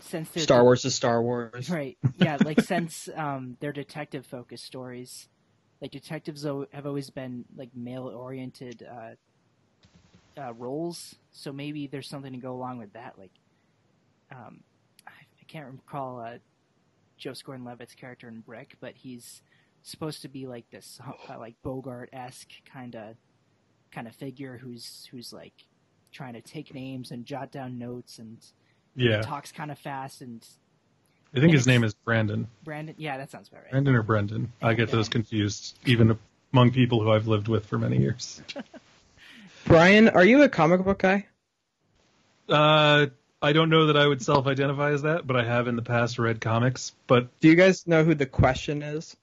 since 0.00 0.28
they're 0.28 0.42
Star 0.42 0.62
Wars 0.62 0.84
is 0.84 0.94
Star 0.94 1.22
Wars. 1.22 1.70
Right. 1.70 1.96
Yeah, 2.18 2.36
like 2.44 2.60
since 2.64 3.08
um, 3.16 3.56
they're 3.58 3.72
detective 3.72 4.26
focused 4.26 4.66
stories, 4.66 5.28
like 5.80 5.92
detectives 5.92 6.44
have 6.44 6.86
always 6.86 7.08
been 7.08 7.46
like 7.56 7.70
male 7.74 8.06
oriented 8.08 8.86
uh, 8.86 10.40
uh, 10.40 10.52
roles. 10.52 11.16
So 11.32 11.52
maybe 11.52 11.86
there's 11.86 12.06
something 12.06 12.32
to 12.32 12.38
go 12.38 12.52
along 12.52 12.78
with 12.78 12.92
that. 12.92 13.14
Like, 13.18 13.32
um, 14.30 14.60
I, 15.06 15.12
I 15.12 15.44
can't 15.48 15.66
recall 15.66 16.20
uh, 16.20 16.36
Joseph 17.16 17.46
Gordon-Levitt's 17.46 17.94
character 17.94 18.28
in 18.28 18.40
Brick, 18.40 18.76
but 18.78 18.92
he's 18.94 19.40
supposed 19.82 20.20
to 20.20 20.28
be 20.28 20.46
like 20.46 20.68
this, 20.70 21.00
uh, 21.30 21.38
like 21.38 21.54
Bogart 21.62 22.10
esque 22.12 22.50
kind 22.70 22.94
of 22.94 23.16
kind 23.90 24.06
of 24.06 24.14
figure 24.14 24.58
who's 24.58 25.08
who's 25.10 25.32
like 25.32 25.54
trying 26.12 26.34
to 26.34 26.40
take 26.40 26.74
names 26.74 27.10
and 27.10 27.24
jot 27.26 27.50
down 27.52 27.78
notes 27.78 28.18
and 28.18 28.38
Yeah, 28.94 29.22
talks 29.22 29.52
kind 29.52 29.70
of 29.70 29.78
fast 29.78 30.20
and 30.22 30.46
I 31.34 31.40
think 31.40 31.52
his 31.52 31.66
name 31.66 31.84
is 31.84 31.92
Brandon. 31.92 32.48
Brandon. 32.64 32.94
Yeah, 32.98 33.18
that 33.18 33.30
sounds 33.30 33.48
about 33.48 33.62
right. 33.64 33.70
Brandon 33.72 33.94
or 33.94 34.02
Brendan. 34.02 34.52
I 34.62 34.72
get 34.74 34.90
those 34.90 35.08
confused, 35.10 35.76
even 35.84 36.18
among 36.52 36.70
people 36.70 37.02
who 37.02 37.10
I've 37.10 37.26
lived 37.26 37.48
with 37.48 37.66
for 37.66 37.78
many 37.78 37.98
years. 37.98 38.40
Brian, 39.66 40.08
are 40.08 40.24
you 40.24 40.42
a 40.42 40.48
comic 40.48 40.82
book 40.84 41.00
guy? 41.00 41.26
Uh, 42.48 43.06
I 43.42 43.52
don't 43.52 43.68
know 43.68 43.86
that 43.86 43.96
I 43.96 44.06
would 44.06 44.22
self-identify 44.22 44.92
as 44.92 45.02
that, 45.02 45.26
but 45.26 45.36
I 45.36 45.44
have 45.44 45.66
in 45.68 45.76
the 45.76 45.82
past 45.82 46.18
read 46.18 46.40
comics. 46.40 46.92
But 47.06 47.38
Do 47.40 47.48
you 47.48 47.54
guys 47.56 47.86
know 47.86 48.04
who 48.04 48.14
the 48.14 48.26
question 48.26 48.82
is? 48.82 49.16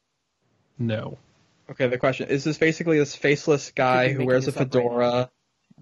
no, 0.78 1.18
Okay, 1.70 1.88
the 1.88 1.98
question 1.98 2.28
is 2.28 2.44
this 2.44 2.58
basically 2.58 3.00
this 3.00 3.16
faceless 3.16 3.72
guy 3.72 4.10
who 4.12 4.26
wears 4.26 4.48
a 4.48 4.52
this 4.52 4.58
up 4.62 4.74
right 4.76 4.84
fedora. 4.84 5.30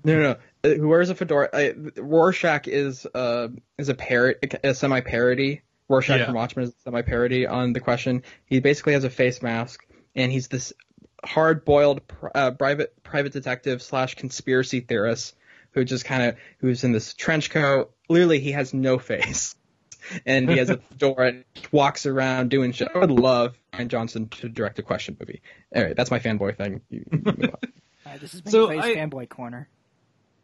no, 0.03 0.15
no, 0.15 0.22
no, 0.22 0.36
who 0.63 0.88
wears 0.88 1.09
a 1.09 1.15
fedora. 1.15 1.49
Uh, 1.51 2.01
Rorschach 2.01 2.67
is 2.67 3.05
uh 3.13 3.49
is 3.77 3.89
a 3.89 3.93
parrot, 3.95 4.59
a 4.63 4.73
semi 4.73 5.01
parody. 5.01 5.61
Rorschach 5.89 6.19
Yeah. 6.19 6.25
from 6.25 6.35
Watchmen 6.35 6.63
is 6.65 6.71
a 6.71 6.81
semi 6.83 7.01
parody 7.01 7.45
on 7.47 7.73
the 7.73 7.79
question. 7.79 8.23
He 8.45 8.59
basically 8.59 8.93
has 8.93 9.03
a 9.03 9.09
face 9.09 9.41
mask, 9.41 9.85
and 10.15 10.31
he's 10.31 10.47
this 10.47 10.73
hard 11.23 11.65
boiled 11.65 12.01
uh, 12.33 12.51
private 12.51 13.01
private 13.03 13.33
detective 13.33 13.81
slash 13.81 14.15
conspiracy 14.15 14.79
theorist 14.81 15.35
who 15.71 15.83
just 15.85 16.05
kind 16.05 16.23
of 16.23 16.35
who's 16.59 16.83
in 16.83 16.91
this 16.91 17.13
trench 17.13 17.49
coat. 17.49 17.93
Literally, 18.09 18.39
he 18.39 18.51
has 18.53 18.73
no 18.73 18.97
face. 18.99 19.55
And 20.25 20.49
he 20.49 20.57
has 20.57 20.71
a 20.71 20.77
fedora 20.77 21.27
and 21.27 21.45
walks 21.71 22.07
around 22.07 22.49
doing 22.49 22.71
shit. 22.71 22.88
I 22.93 22.97
would 22.97 23.11
love 23.11 23.55
Rian 23.71 23.88
Johnson 23.88 24.29
to 24.29 24.49
direct 24.49 24.79
a 24.79 24.81
question 24.81 25.15
movie. 25.19 25.41
All 25.75 25.83
right, 25.83 25.95
that's 25.95 26.09
my 26.09 26.17
fanboy 26.17 26.57
thing. 26.57 26.81
You- 26.89 27.05
you 27.11 27.21
move. 27.23 27.39
Uh, 28.03 28.17
this 28.19 28.31
has 28.31 28.41
been 28.41 28.51
So 28.51 28.65
Clay's 28.65 28.83
I- 28.83 28.95
fanboy 28.95 29.29
corner. 29.29 29.69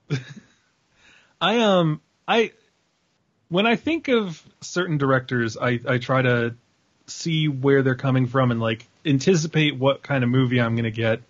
I 1.42 1.60
um 1.60 2.02
I 2.28 2.52
when 3.50 3.66
I 3.66 3.76
think 3.76 4.08
of 4.08 4.42
certain 4.62 4.98
directors, 4.98 5.58
I 5.58 5.80
I 5.88 5.98
try 5.98 6.22
to 6.22 6.56
see 7.08 7.48
where 7.48 7.84
they're 7.84 7.96
coming 7.96 8.28
from 8.28 8.52
and 8.52 8.60
like 8.60 8.86
anticipate 9.06 9.76
what 9.78 10.04
kind 10.04 10.24
of 10.24 10.30
movie 10.30 10.60
I'm 10.60 10.76
gonna 10.76 10.92
get 10.92 11.22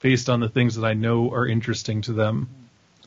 based 0.00 0.28
on 0.28 0.40
the 0.40 0.48
things 0.48 0.74
that 0.76 0.84
I 0.84 0.94
know 0.94 1.30
are 1.32 1.46
interesting 1.46 2.02
to 2.02 2.12
them. 2.12 2.48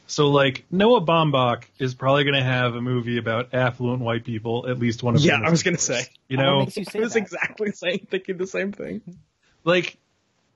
So 0.07 0.29
like 0.29 0.63
Noah 0.71 1.01
Baumbach 1.01 1.63
is 1.79 1.93
probably 1.93 2.23
gonna 2.23 2.43
have 2.43 2.75
a 2.75 2.81
movie 2.81 3.17
about 3.17 3.53
affluent 3.53 4.01
white 4.01 4.23
people, 4.23 4.67
at 4.69 4.79
least 4.79 5.03
one 5.03 5.15
of 5.15 5.21
Yeah, 5.21 5.35
them. 5.35 5.45
I 5.45 5.49
was 5.51 5.63
gonna 5.63 5.77
say. 5.77 6.07
You 6.29 6.37
know, 6.37 6.59
makes 6.59 6.77
you 6.77 6.85
say 6.85 6.99
I 6.99 7.01
was 7.01 7.13
that? 7.13 7.19
exactly 7.19 7.71
saying, 7.71 8.07
thinking 8.09 8.37
the 8.37 8.47
same 8.47 8.71
thing. 8.71 9.01
like 9.63 9.97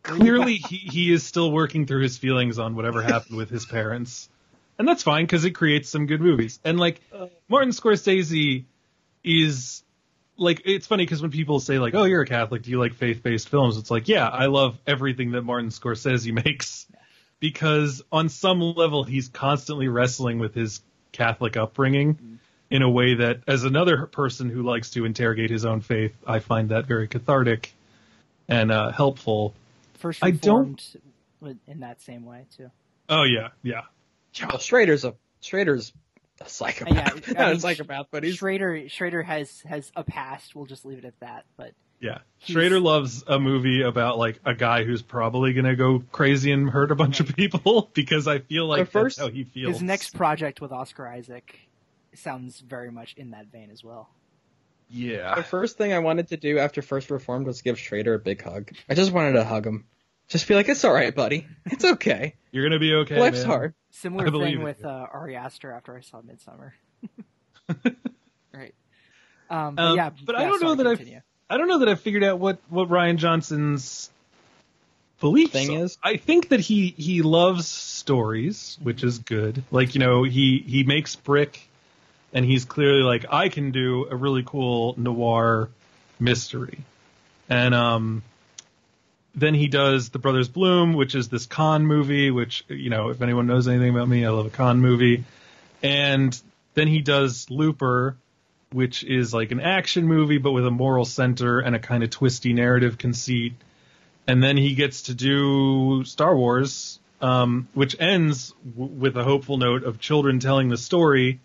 clearly 0.03 0.55
he, 0.55 0.77
he 0.77 1.11
is 1.13 1.23
still 1.23 1.51
working 1.51 1.85
through 1.85 2.01
his 2.03 2.17
feelings 2.17 2.59
on 2.59 2.75
whatever 2.75 3.01
happened 3.01 3.37
with 3.37 3.49
his 3.49 3.65
parents 3.65 4.29
and 4.79 4.87
that's 4.87 5.03
fine 5.03 5.23
because 5.25 5.45
it 5.45 5.51
creates 5.51 5.89
some 5.89 6.05
good 6.05 6.21
movies. 6.21 6.59
And 6.63 6.79
like 6.79 7.01
martin 7.47 7.71
scorsese 7.71 8.65
is 9.23 9.83
like 10.37 10.61
it's 10.65 10.87
funny 10.87 11.03
because 11.03 11.21
when 11.21 11.31
people 11.31 11.59
say 11.59 11.77
like 11.79 11.93
oh 11.93 12.03
you're 12.05 12.21
a 12.21 12.25
catholic 12.27 12.63
do 12.63 12.71
you 12.71 12.79
like 12.79 12.93
faith-based 12.93 13.49
films? 13.49 13.77
It's 13.77 13.91
like 13.91 14.07
yeah 14.07 14.27
i 14.27 14.45
love 14.47 14.77
everything 14.87 15.31
that 15.31 15.41
martin 15.43 15.69
scorsese 15.69 16.33
makes. 16.45 16.87
Because 17.39 18.01
on 18.11 18.29
some 18.29 18.59
level 18.61 19.03
he's 19.03 19.27
constantly 19.27 19.87
wrestling 19.87 20.39
with 20.39 20.53
his 20.55 20.81
catholic 21.11 21.57
upbringing 21.57 22.39
in 22.69 22.81
a 22.81 22.89
way 22.89 23.15
that 23.15 23.41
as 23.47 23.63
another 23.63 24.05
person 24.05 24.49
who 24.49 24.63
likes 24.63 24.91
to 24.91 25.05
interrogate 25.05 25.49
his 25.49 25.65
own 25.65 25.81
faith 25.81 26.15
i 26.25 26.39
find 26.39 26.69
that 26.69 26.85
very 26.85 27.07
cathartic 27.07 27.73
and 28.47 28.71
uh, 28.71 28.91
helpful. 28.91 29.53
First 29.95 30.23
I 30.23 30.31
don't- 30.31 30.95
in 31.67 31.79
that 31.79 32.01
same 32.01 32.25
way 32.25 32.45
too. 32.55 32.69
Oh 33.09 33.23
yeah, 33.23 33.49
yeah. 33.63 33.81
Well, 34.39 34.59
Schrader's 34.59 35.03
a 35.05 35.15
Schrader's 35.41 35.93
a 36.39 36.47
psychopath. 36.49 37.27
Yeah, 37.27 37.33
I 37.35 37.39
Not 37.43 37.47
mean, 37.49 37.57
a 37.57 37.59
psychopath, 37.59 38.07
but 38.11 38.23
he's 38.23 38.35
Schrader 38.35 38.87
Schrader 38.89 39.21
has 39.23 39.61
has 39.61 39.91
a 39.95 40.03
past. 40.03 40.55
We'll 40.55 40.65
just 40.65 40.85
leave 40.85 40.97
it 40.99 41.05
at 41.05 41.19
that. 41.19 41.45
But 41.57 41.73
Yeah. 41.99 42.19
He's- 42.37 42.53
Schrader 42.53 42.79
loves 42.79 43.23
a 43.27 43.39
movie 43.39 43.81
about 43.83 44.17
like 44.17 44.39
a 44.45 44.55
guy 44.55 44.83
who's 44.83 45.01
probably 45.01 45.53
gonna 45.53 45.75
go 45.75 46.03
crazy 46.11 46.51
and 46.51 46.69
hurt 46.69 46.91
a 46.91 46.95
bunch 46.95 47.19
of 47.19 47.35
people 47.35 47.89
because 47.93 48.27
I 48.27 48.39
feel 48.39 48.65
like 48.67 48.79
But 48.85 48.91
first- 48.91 49.17
that's 49.17 49.27
how 49.29 49.33
he 49.33 49.43
feels. 49.43 49.73
his 49.73 49.81
next 49.83 50.15
project 50.15 50.61
with 50.61 50.71
Oscar 50.71 51.07
Isaac 51.07 51.59
sounds 52.13 52.59
very 52.59 52.91
much 52.91 53.13
in 53.15 53.31
that 53.31 53.47
vein 53.51 53.69
as 53.71 53.83
well. 53.83 54.09
Yeah. 54.89 55.35
The 55.35 55.43
first 55.43 55.77
thing 55.77 55.93
I 55.93 55.99
wanted 55.99 56.27
to 56.29 56.37
do 56.37 56.59
after 56.59 56.81
First 56.81 57.09
Reformed 57.09 57.45
was 57.47 57.61
give 57.61 57.79
Schrader 57.79 58.13
a 58.13 58.19
big 58.19 58.41
hug. 58.41 58.71
I 58.89 58.93
just 58.95 59.11
wanted 59.13 59.33
to 59.33 59.45
hug 59.45 59.65
him. 59.65 59.85
Just 60.31 60.47
be 60.47 60.55
like, 60.55 60.69
it's 60.69 60.85
all 60.85 60.93
right, 60.93 61.13
buddy. 61.13 61.45
It's 61.65 61.83
okay. 61.83 62.35
You're 62.51 62.63
gonna 62.63 62.79
be 62.79 62.93
okay. 62.93 63.19
Life's 63.19 63.39
man. 63.39 63.47
hard. 63.47 63.73
Similar 63.91 64.27
I 64.27 64.29
believe 64.29 64.55
thing 64.55 64.63
with 64.63 64.85
uh, 64.85 65.07
Ari 65.11 65.35
Aster 65.35 65.71
after 65.73 65.95
I 65.95 65.99
saw 65.99 66.21
Midsommar. 66.21 66.71
right. 68.53 68.73
Um, 69.49 69.75
but 69.75 69.81
Um, 69.83 69.97
yeah, 69.97 70.09
but 70.25 70.35
I 70.35 70.45
don't 70.45 70.61
know 70.61 70.67
sorry, 70.69 70.77
that 70.77 70.87
I've- 70.87 70.97
continue. 70.97 71.21
I 71.49 71.57
don't 71.57 71.67
know 71.67 71.79
that 71.79 71.89
I've 71.89 71.99
figured 71.99 72.23
out 72.23 72.39
what 72.39 72.59
what 72.69 72.87
Rian 72.87 73.17
Johnson's 73.17 74.09
belief 75.19 75.51
Thing 75.51 75.73
is? 75.73 75.97
I 76.01 76.15
think 76.15 76.47
that 76.47 76.61
he 76.61 76.95
he 76.97 77.21
loves 77.23 77.67
stories, 77.67 78.77
which 78.81 79.03
is 79.03 79.19
good. 79.19 79.63
Like 79.69 79.93
you 79.95 79.99
know, 79.99 80.23
he 80.23 80.63
he 80.65 80.83
makes 80.85 81.17
brick, 81.17 81.59
and 82.31 82.45
he's 82.45 82.63
clearly 82.63 83.03
like 83.03 83.25
I 83.29 83.49
can 83.49 83.71
do 83.71 84.07
a 84.09 84.15
really 84.15 84.43
cool 84.45 84.95
noir 84.97 85.69
mystery, 86.21 86.79
and 87.49 87.75
um. 87.75 88.23
Then 89.33 89.53
he 89.53 89.67
does 89.67 90.09
The 90.09 90.19
Brothers 90.19 90.49
Bloom, 90.49 90.93
which 90.93 91.15
is 91.15 91.29
this 91.29 91.45
con 91.45 91.85
movie, 91.85 92.31
which, 92.31 92.65
you 92.67 92.89
know, 92.89 93.09
if 93.09 93.21
anyone 93.21 93.47
knows 93.47 93.67
anything 93.67 93.89
about 93.89 94.09
me, 94.09 94.25
I 94.25 94.29
love 94.29 94.45
a 94.45 94.49
con 94.49 94.81
movie. 94.81 95.23
And 95.81 96.39
then 96.73 96.87
he 96.87 97.01
does 97.01 97.49
Looper, 97.49 98.17
which 98.71 99.03
is 99.03 99.33
like 99.33 99.51
an 99.51 99.61
action 99.61 100.05
movie, 100.05 100.37
but 100.37 100.51
with 100.51 100.65
a 100.65 100.71
moral 100.71 101.05
center 101.05 101.59
and 101.59 101.75
a 101.75 101.79
kind 101.79 102.03
of 102.03 102.09
twisty 102.09 102.53
narrative 102.53 102.97
conceit. 102.97 103.53
And 104.27 104.43
then 104.43 104.57
he 104.57 104.75
gets 104.75 105.03
to 105.03 105.13
do 105.13 106.03
Star 106.03 106.35
Wars, 106.35 106.99
um, 107.21 107.67
which 107.73 107.95
ends 107.99 108.53
w- 108.77 108.93
with 108.93 109.17
a 109.17 109.23
hopeful 109.23 109.57
note 109.57 109.83
of 109.83 109.99
children 109.99 110.39
telling 110.39 110.69
the 110.69 110.77
story 110.77 111.39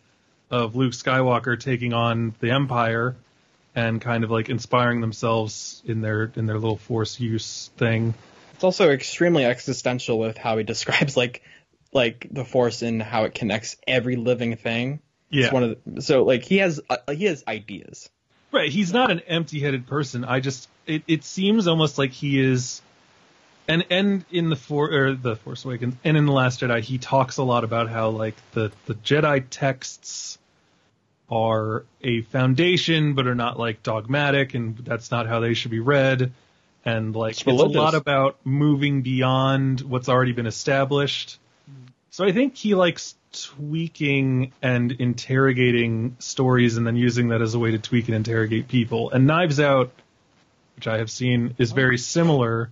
of 0.50 0.76
Luke 0.76 0.92
Skywalker 0.92 1.58
taking 1.58 1.92
on 1.92 2.34
the 2.40 2.50
Empire 2.50 3.16
and 3.76 4.00
kind 4.00 4.24
of 4.24 4.30
like 4.30 4.48
inspiring 4.48 5.02
themselves 5.02 5.82
in 5.84 6.00
their 6.00 6.32
in 6.34 6.46
their 6.46 6.58
little 6.58 6.78
Force 6.78 7.20
use 7.20 7.70
thing. 7.76 8.14
It's 8.54 8.64
also 8.64 8.90
extremely 8.90 9.44
existential 9.44 10.18
with 10.18 10.38
how 10.38 10.56
he 10.56 10.64
describes 10.74 11.16
like 11.16 11.42
like 11.92 12.26
the 12.30 12.44
Force 12.44 12.82
and 12.82 13.00
how 13.00 13.24
it 13.24 13.34
connects 13.34 13.76
every 13.86 14.16
living 14.16 14.56
thing. 14.56 15.00
Yeah, 15.28 15.44
It's 15.44 15.52
one 15.52 15.62
of 15.62 15.76
the, 15.84 16.02
so 16.02 16.24
like 16.24 16.42
he 16.42 16.58
has 16.58 16.80
uh, 16.88 16.96
he 17.12 17.26
has 17.26 17.44
ideas. 17.46 18.08
Right, 18.50 18.70
he's 18.70 18.92
not 18.92 19.10
an 19.10 19.20
empty-headed 19.20 19.86
person. 19.86 20.24
I 20.24 20.40
just 20.40 20.68
it, 20.86 21.02
it 21.06 21.24
seems 21.24 21.66
almost 21.66 21.98
like 21.98 22.12
he 22.12 22.40
is 22.40 22.80
and 23.68 23.84
and 23.90 24.24
in 24.30 24.48
the 24.48 24.56
for 24.56 24.90
or 24.90 25.14
the 25.14 25.36
Force 25.36 25.64
Awakens 25.66 25.96
and 26.02 26.16
in 26.16 26.24
the 26.24 26.32
Last 26.32 26.60
Jedi 26.60 26.80
he 26.80 26.96
talks 26.96 27.36
a 27.36 27.42
lot 27.42 27.64
about 27.64 27.90
how 27.90 28.08
like 28.08 28.36
the 28.52 28.72
the 28.86 28.94
Jedi 28.94 29.44
texts 29.50 30.38
are 31.30 31.84
a 32.02 32.22
foundation 32.22 33.14
but 33.14 33.26
are 33.26 33.34
not 33.34 33.58
like 33.58 33.82
dogmatic 33.82 34.54
and 34.54 34.76
that's 34.78 35.10
not 35.10 35.26
how 35.26 35.40
they 35.40 35.54
should 35.54 35.70
be 35.70 35.80
read 35.80 36.32
and 36.86 37.16
like 37.16 37.32
It's 37.32 37.42
it's, 37.42 37.60
a 37.60 37.64
lot 37.64 37.94
about 37.94 38.38
moving 38.44 39.02
beyond 39.02 39.80
what's 39.80 40.08
already 40.08 40.32
been 40.32 40.46
established. 40.46 41.38
So 42.10 42.24
I 42.24 42.32
think 42.32 42.56
he 42.56 42.74
likes 42.74 43.16
tweaking 43.32 44.52
and 44.62 44.92
interrogating 44.92 46.16
stories 46.20 46.76
and 46.76 46.86
then 46.86 46.96
using 46.96 47.28
that 47.28 47.42
as 47.42 47.54
a 47.54 47.58
way 47.58 47.72
to 47.72 47.78
tweak 47.78 48.06
and 48.06 48.14
interrogate 48.14 48.68
people. 48.68 49.10
And 49.10 49.26
Knives 49.26 49.60
Out, 49.60 49.90
which 50.76 50.86
I 50.86 50.98
have 50.98 51.10
seen, 51.10 51.56
is 51.58 51.72
very 51.72 51.98
similar 51.98 52.70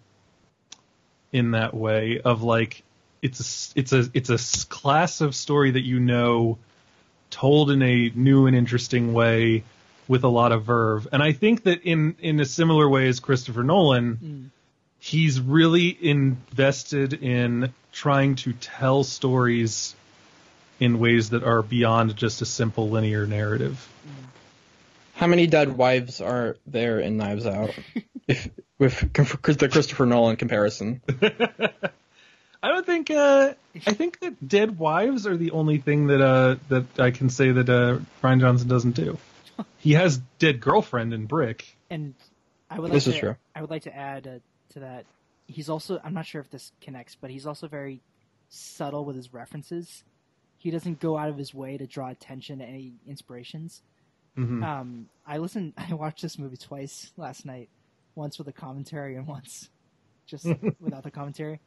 in 1.33 1.51
that 1.51 1.75
way 1.75 2.21
of 2.25 2.43
like 2.43 2.85
it's 3.21 3.75
a 3.75 3.79
it's 3.79 3.93
a 3.93 4.09
it's 4.15 4.31
a 4.31 4.69
class 4.69 5.21
of 5.21 5.35
story 5.35 5.73
that 5.73 5.83
you 5.83 5.99
know 5.99 6.57
told 7.35 7.71
in 7.71 7.83
a 7.83 8.11
new 8.15 8.47
and 8.47 8.55
interesting 8.57 9.13
way 9.13 9.65
with 10.07 10.23
a 10.25 10.29
lot 10.29 10.53
of 10.53 10.65
verve. 10.65 11.09
And 11.13 11.23
I 11.23 11.33
think 11.33 11.65
that 11.65 11.83
in 11.83 12.15
in 12.21 12.39
a 12.41 12.45
similar 12.45 12.89
way 12.89 13.09
as 13.09 13.21
Christopher 13.21 13.65
Nolan, 13.65 14.17
Mm. 14.17 14.51
he's 15.01 15.41
really 15.41 15.89
invested 16.01 17.13
in 17.15 17.73
trying 17.93 18.37
to 18.37 18.53
tell 18.53 19.03
stories 19.05 19.95
in 20.79 20.99
ways 20.99 21.31
that 21.31 21.43
are 21.43 21.63
beyond 21.63 22.17
just 22.17 22.43
a 22.43 22.47
simple 22.47 22.91
linear 22.91 23.27
narrative. 23.27 23.89
How 25.15 25.27
many 25.27 25.47
dead 25.47 25.77
wives 25.77 26.21
are 26.21 26.57
there 26.67 26.99
in 27.01 27.17
Knives 27.17 27.47
Out? 27.47 27.71
if 28.29 28.49
with 28.79 29.13
the 29.59 29.69
Christopher 29.69 30.07
Nolan 30.07 30.37
comparison. 30.37 31.01
I 32.65 32.69
don't 32.69 32.87
think. 32.87 33.11
Uh, 33.11 33.53
I 33.87 33.93
think 33.93 34.21
that 34.21 34.49
dead 34.49 34.79
wives 34.79 35.27
are 35.27 35.37
the 35.37 35.51
only 35.51 35.77
thing 35.77 36.07
that 36.07 36.23
uh, 36.23 36.57
that 36.71 36.99
I 36.99 37.11
can 37.11 37.29
say 37.29 37.53
that 37.53 37.69
uh, 37.69 37.99
Rian 38.23 38.41
Johnson 38.41 38.69
doesn't 38.69 38.93
do. 38.93 39.19
He 39.77 39.93
has 39.93 40.17
dead 40.39 40.61
girlfriend 40.61 41.13
in 41.13 41.27
Brick. 41.27 41.77
And 41.91 42.15
I 42.71 42.77
would 42.81 42.85
like 42.85 42.93
This 42.95 43.05
to, 43.05 43.11
is 43.11 43.19
true. 43.19 43.37
I 43.55 43.61
would 43.61 43.69
like 43.69 43.83
to 43.83 43.95
add 43.95 44.27
uh, 44.27 44.39
to 44.73 44.81
that. 44.81 45.05
He's 45.47 45.69
also 45.69 46.01
I'm 46.03 46.15
not 46.15 46.25
sure 46.25 46.41
if 46.41 46.49
this 46.51 46.73
connects, 46.81 47.17
but 47.21 47.31
he's 47.31 47.45
also 47.45 47.69
very 47.69 48.01
subtle 48.49 49.05
with 49.05 49.17
his 49.17 49.35
references. 49.35 50.03
He 50.57 50.71
doesn't 50.71 51.01
go 51.01 51.19
out 51.19 51.29
of 51.29 51.37
his 51.37 51.53
way 51.53 51.77
to 51.77 51.87
draw 51.87 52.09
attention 52.09 52.61
to 52.61 52.65
any 52.65 52.95
inspirations. 53.07 53.83
Mhm. 54.39 54.65
Um, 54.65 55.09
I 55.27 55.37
listened. 55.37 55.75
I 55.91 55.93
watched 55.93 56.23
this 56.23 56.39
movie 56.39 56.57
twice 56.57 57.13
last 57.19 57.45
night. 57.45 57.69
Once 58.15 58.39
with 58.39 58.49
a 58.49 58.53
commentary 58.53 59.17
and 59.17 59.27
once 59.27 59.69
just 60.27 60.47
without 60.81 61.03
the 61.03 61.11
commentary 61.11 61.61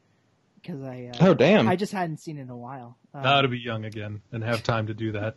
because 0.62 0.82
I 0.84 1.12
uh, 1.14 1.18
Oh 1.30 1.34
damn! 1.34 1.68
I 1.68 1.76
just 1.76 1.92
hadn't 1.94 2.18
seen 2.18 2.38
it 2.38 2.42
in 2.42 2.50
a 2.50 2.58
while. 2.58 2.98
Um, 3.14 3.24
Now 3.24 3.42
to 3.42 3.48
be 3.48 3.60
young 3.60 3.86
again 3.86 4.22
and 4.32 4.44
have 4.44 4.64
time 4.64 4.88
to 4.88 4.94
do 4.94 5.12
that. 5.14 5.36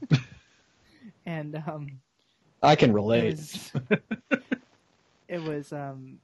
and 1.27 1.57
um, 1.67 2.01
I 2.63 2.77
can 2.77 2.91
it 2.91 2.95
relate. 2.95 3.31
was 3.37 3.73
it 5.29 5.43
was 5.43 5.73
um 5.73 6.19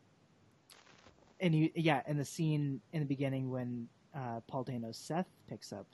and 1.41 1.55
you 1.55 1.71
yeah 1.75 2.03
and 2.07 2.19
the 2.19 2.25
scene 2.25 2.81
in 2.93 3.01
the 3.01 3.07
beginning 3.07 3.51
when 3.51 3.89
uh 4.15 4.41
paul 4.49 4.65
dano's 4.65 4.97
seth 4.99 5.29
picks 5.49 5.73
up 5.73 5.87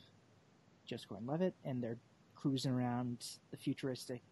joseph 0.86 1.08
gordon-levitt 1.08 1.54
and 1.64 1.82
they're 1.82 1.98
cruising 2.34 2.72
around 2.72 3.24
the 3.50 3.56
futuristic 3.56 4.22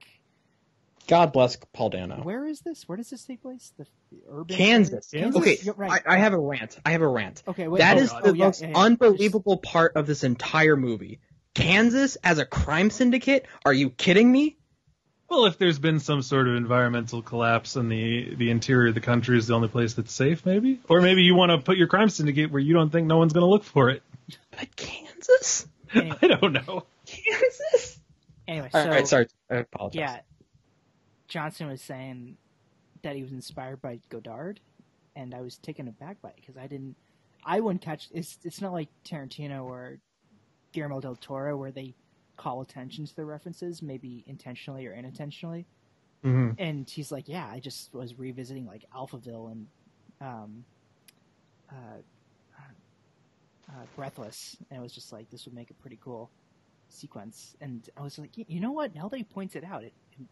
God 1.07 1.33
bless 1.33 1.57
Paul 1.73 1.91
Dano. 1.91 2.23
where 2.23 2.47
is 2.47 2.61
this 2.61 2.89
where 2.89 2.97
does 2.97 3.11
this 3.11 3.25
take 3.25 3.43
place 3.43 3.73
the, 3.77 3.85
the 4.13 4.23
urban 4.31 4.57
Kansas. 4.57 5.11
Kansas? 5.11 5.41
Okay, 5.41 5.59
You're 5.63 5.75
right. 5.75 6.03
I, 6.07 6.15
I 6.15 6.19
have 6.19 6.33
a 6.33 6.39
rant. 6.39 6.79
I 6.85 6.93
have 6.93 7.03
a 7.03 7.09
rant. 7.09 7.43
okay 7.49 7.69
wait, 7.69 7.79
That 7.81 7.97
oh, 7.97 8.01
is 8.01 8.13
oh, 8.13 8.21
the 8.31 8.37
yeah, 8.37 8.45
most 8.45 8.63
yeah, 8.63 8.69
yeah. 8.69 8.79
unbelievable 8.79 9.57
part 9.59 9.97
of 9.97 10.07
this 10.07 10.25
entire 10.25 10.77
movie. 10.77 11.21
Kansas 11.55 12.17
as 12.23 12.39
a 12.39 12.47
crime 12.47 12.91
syndicate? 12.91 13.47
Are 13.65 13.73
you 13.73 13.91
kidding 13.91 14.31
me? 14.31 14.57
well, 15.31 15.47
if 15.47 15.59
there's 15.59 15.79
been 15.79 16.01
some 16.01 16.23
sort 16.23 16.49
of 16.49 16.57
environmental 16.57 17.23
collapse 17.23 17.77
and 17.77 17.91
the 17.91 18.35
the 18.35 18.51
interior 18.51 18.89
of 18.89 18.95
the 18.95 19.01
country 19.01 19.39
is 19.39 19.47
the 19.47 19.55
only 19.55 19.69
place 19.69 19.95
that's 19.95 20.13
safe, 20.13 20.45
maybe, 20.45 20.81
or 20.89 21.01
maybe 21.01 21.23
you 21.23 21.35
want 21.37 21.51
to 21.51 21.59
put 21.59 21.77
your 21.77 21.87
crime 21.87 22.09
syndicate 22.09 22.51
where 22.51 22.61
you 22.61 22.75
don't 22.75 22.91
think 22.91 23.07
no 23.07 23.17
one's 23.19 23.33
going 23.33 23.43
to 23.45 23.49
look 23.51 23.65
for 23.65 23.91
it. 23.91 24.03
But 24.51 24.75
Kansas? 24.77 25.67
Anyway, 25.95 26.17
I 26.23 26.27
don't 26.27 26.53
know. 26.53 26.85
Kansas? 27.07 28.01
anyway 28.49 28.69
so 28.73 28.81
All 28.81 28.89
right, 28.89 29.07
sorry. 29.07 29.27
I 29.49 29.57
apologize. 29.57 29.99
yeah 30.01 30.21
johnson 31.31 31.69
was 31.69 31.81
saying 31.81 32.37
that 33.03 33.17
he 33.17 33.23
was 33.23 33.33
inspired 33.33 33.81
by 33.81 33.99
godard 34.11 34.61
and 35.17 35.35
i 35.35 35.41
was 35.41 35.57
taken 35.59 35.89
aback 35.89 36.21
by 36.21 36.29
it 36.29 36.37
because 36.37 36.57
i 36.59 36.67
didn't 36.67 36.97
i 37.47 37.61
wouldn't 37.61 37.81
catch 37.83 38.09
it's 38.13 38.39
it's 38.45 38.61
not 38.61 38.73
like 38.73 38.89
tarantino 39.05 39.65
or 39.65 39.99
guillermo 40.73 41.01
del 41.01 41.17
toro 41.17 41.57
where 41.57 41.71
they 41.71 41.95
call 42.37 42.61
attention 42.61 43.07
to 43.07 43.17
the 43.17 43.25
references 43.25 43.83
maybe 43.83 44.25
intentionally 44.27 44.87
or 44.87 44.95
unintentionally. 44.95 45.67
Hmm 46.23 46.51
and 46.59 46.89
he's 46.91 47.11
like 47.13 47.29
yeah 47.29 47.49
i 47.51 47.59
just 47.61 47.95
was 47.95 48.19
revisiting 48.19 48.67
like 48.67 48.85
alphaville 48.95 49.53
and 49.53 49.67
um 50.21 50.65
uh, 51.71 52.01
uh 53.71 53.85
breathless 53.97 54.57
and 54.71 54.79
it 54.79 54.83
was 54.83 54.93
just 54.93 55.13
like 55.13 55.31
this 55.31 55.45
would 55.47 55.55
make 55.55 55.71
a 55.71 55.75
pretty 55.75 55.99
cool 56.03 56.31
sequence. 56.89 57.57
And 57.61 57.89
i 57.97 58.03
was 58.03 58.19
like 58.19 58.31
"Y- 58.37 58.45
you 58.49 58.61
know 58.61 58.73
what? 58.73 58.95
Now 58.95 59.09
that 59.09 59.17
he 59.17 59.25
points 59.25 59.55
it 59.57 59.65
out 59.65 59.85
it, 59.85 59.93
it 60.19 60.27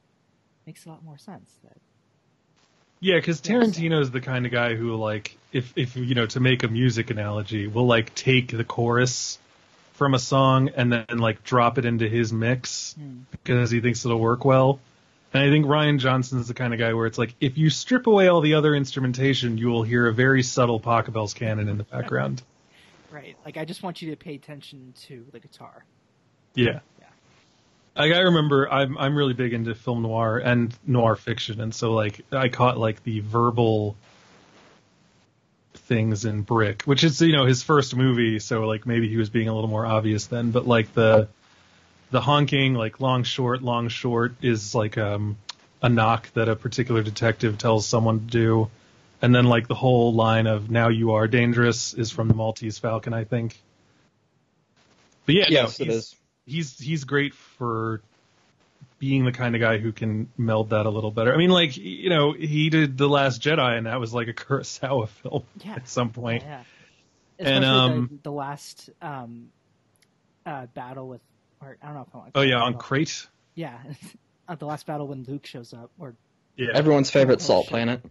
makes 0.69 0.85
a 0.85 0.89
lot 0.91 1.03
more 1.03 1.17
sense 1.17 1.51
that 1.65 1.79
Yeah, 3.01 3.15
because 3.17 3.41
Tarantino 3.41 4.03
is 4.03 4.11
the 4.11 4.21
kind 4.21 4.45
of 4.45 4.53
guy 4.53 4.75
who, 4.75 4.95
like, 4.97 5.35
if 5.51 5.73
if 5.77 5.97
you 5.97 6.15
know, 6.15 6.27
to 6.27 6.41
make 6.41 6.63
a 6.63 6.69
music 6.69 7.09
analogy, 7.11 7.67
will 7.67 7.87
like 7.87 8.15
take 8.15 8.49
the 8.55 8.65
chorus 8.65 9.39
from 9.95 10.13
a 10.13 10.19
song 10.19 10.69
and 10.77 10.93
then 10.93 11.07
like 11.17 11.43
drop 11.43 11.79
it 11.79 11.87
into 11.87 12.07
his 12.07 12.35
mix 12.35 12.93
Hmm. 12.99 13.21
because 13.31 13.71
he 13.71 13.81
thinks 13.81 14.05
it'll 14.05 14.21
work 14.21 14.45
well. 14.45 14.79
And 15.33 15.43
I 15.43 15.49
think 15.51 15.65
Rian 15.65 15.99
Johnson 15.99 16.39
is 16.39 16.49
the 16.49 16.55
kind 16.55 16.75
of 16.75 16.79
guy 16.79 16.93
where 16.93 17.07
it's 17.07 17.19
like, 17.19 17.35
if 17.41 17.57
you 17.57 17.71
strip 17.71 18.07
away 18.07 18.29
all 18.29 18.41
the 18.43 18.55
other 18.55 18.75
instrumentation, 18.75 19.57
you 19.59 19.69
will 19.69 19.83
hear 19.85 20.07
a 20.07 20.13
very 20.13 20.43
subtle 20.43 20.79
Pachelbel's 20.81 21.33
canon 21.35 21.69
in 21.69 21.79
the 21.79 21.85
background. 21.85 22.43
right 23.11 23.37
like 23.47 23.57
i 23.57 23.65
just 23.65 23.83
want 23.83 24.03
you 24.03 24.11
to 24.11 24.17
pay 24.17 24.35
attention 24.35 24.93
to 25.07 25.25
the 25.33 25.41
guitar 25.41 25.85
Yeah. 26.55 26.81
Like 27.99 28.13
I 28.13 28.21
remember, 28.21 28.71
I'm 28.71 28.97
I'm 28.97 29.17
really 29.17 29.35
big 29.35 29.53
into 29.53 29.75
film 29.75 30.03
noir 30.03 30.39
and 30.39 30.73
noir 30.87 31.17
fiction, 31.17 31.61
and 31.61 31.75
so 31.75 31.93
like 31.93 32.21
I 32.31 32.49
caught 32.49 32.79
like 32.79 33.03
the 33.03 33.21
verbal 33.21 33.97
things 35.75 36.25
in 36.25 36.43
Brick, 36.43 36.83
which 36.83 37.03
is 37.03 37.21
you 37.21 37.33
know 37.33 37.45
his 37.45 37.63
first 37.63 37.97
movie, 37.97 38.39
so 38.39 38.67
like 38.67 38.87
maybe 38.87 39.09
he 39.09 39.17
was 39.17 39.31
being 39.31 39.49
a 39.49 39.55
little 39.55 39.69
more 39.71 39.85
obvious 39.85 40.27
then, 40.27 40.51
but 40.53 40.67
like 40.67 40.95
the 40.95 41.29
the 42.11 42.21
honking, 42.21 42.75
like 42.75 43.01
long 43.01 43.25
short, 43.25 43.63
long 43.63 43.89
short 43.89 44.35
is 44.43 44.75
like 44.75 44.97
um 44.97 45.37
a 45.83 45.89
knock 45.89 46.31
that 46.35 46.49
a 46.49 46.57
particular 46.57 47.03
detective 47.03 47.59
tells 47.59 47.85
someone 47.87 48.21
to 48.21 48.27
do, 48.27 48.71
and 49.23 49.35
then 49.35 49.47
like 49.47 49.67
the 49.67 49.75
whole 49.75 50.15
line 50.15 50.47
of 50.47 50.71
"Now 50.71 50.89
you 50.89 51.13
are 51.15 51.27
dangerous" 51.27 51.95
is 51.95 52.11
from 52.13 52.29
the 52.29 52.35
Maltese 52.35 52.79
Falcon, 52.79 53.13
I 53.13 53.25
think. 53.25 53.61
But 55.27 55.35
yeah, 55.35 55.45
Yes, 55.49 55.81
it 55.81 55.85
he's- 55.89 55.97
is. 55.97 56.15
He's 56.49 56.79
he's 56.79 57.05
great 57.05 57.35
for 57.35 58.01
being 58.99 59.25
the 59.25 59.33
kind 59.33 59.55
of 59.55 59.61
guy 59.61 59.79
who 59.79 59.93
can 59.93 60.29
meld 60.37 60.71
that 60.71 60.87
a 60.87 60.91
little 60.91 61.11
better. 61.11 61.33
I 61.33 61.37
mean, 61.37 61.51
like 61.51 61.77
you 61.77 62.11
know, 62.11 62.33
he 62.33 62.71
did 62.71 62.99
the 62.99 63.09
Last 63.09 63.41
Jedi, 63.43 63.77
and 63.77 63.87
that 63.87 64.01
was 64.01 64.13
like 64.15 64.29
a 64.29 64.33
Kurosawa 64.35 65.09
film 65.09 65.45
yeah 65.65 65.75
at 65.77 65.89
some 65.89 66.11
point. 66.11 66.43
yeah 66.43 66.63
And, 67.39 67.65
Especially 67.65 67.97
um, 67.97 68.09
the, 68.11 68.31
the 68.31 68.33
last 68.33 68.91
um 69.01 69.49
uh 70.47 70.67
battle 70.75 71.09
with 71.09 71.21
or 71.61 71.77
i 71.83 71.87
don't 71.87 71.95
know 71.95 72.03
if 72.09 72.15
i 72.15 72.19
want 72.19 72.31
Oh 72.35 72.43
yeah, 72.43 72.57
on 72.61 72.75
Crait. 72.75 73.29
yeah 73.55 73.79
uh, 74.49 74.55
the 74.55 74.67
last 74.67 74.87
battle 74.87 75.07
when 75.07 75.25
luke 75.29 75.47
shows 75.47 75.73
up 75.73 75.91
or 75.99 76.15
Yeah, 76.57 76.69
Everyone's 76.75 77.11
favorite 77.11 77.41
salt 77.41 77.67
shit. 77.67 77.71
planet. 77.71 78.03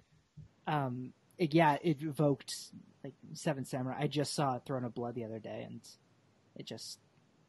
um 0.68 1.14
it, 1.38 1.54
yeah 1.54 1.78
it 1.82 2.02
evoked 2.02 2.54
like 3.04 3.14
seven 3.34 3.66
samurai 3.66 3.98
i 4.02 4.08
just 4.08 4.34
saw 4.34 4.56
it 4.56 4.62
throne 4.66 4.84
of 4.86 4.94
blood 4.94 5.16
the 5.16 5.26
other 5.26 5.40
day 5.40 5.64
and 5.68 5.82
it 6.56 6.66
just 6.66 7.00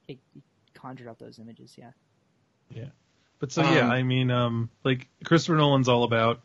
it, 0.09 0.19
it 0.35 0.43
conjured 0.80 1.09
up 1.09 1.18
those 1.18 1.38
images 1.38 1.74
yeah 1.76 1.90
Yeah. 2.70 2.90
but 3.38 3.52
so 3.52 3.62
yeah, 3.62 3.84
Um, 3.86 3.90
I 3.90 4.02
mean, 4.02 4.30
um, 4.30 4.70
like 4.84 5.09
Christopher 5.24 5.56
Nolan's 5.56 5.88
all 5.88 6.05
about 6.05 6.40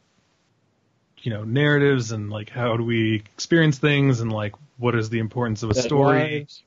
you 1.22 1.32
know 1.32 1.44
narratives 1.44 2.12
and 2.12 2.30
like 2.30 2.50
how 2.50 2.76
do 2.78 2.84
we 2.84 3.24
experience 3.36 3.78
things 3.78 4.20
and 4.20 4.32
like 4.32 4.54
what 4.78 4.96
is 4.96 5.10
the 5.10 5.20
importance 5.20 5.64
of 5.64 5.70
a 5.72 5.74
Dead 5.74 5.84
story. 5.84 6.40
Wives. 6.40 6.64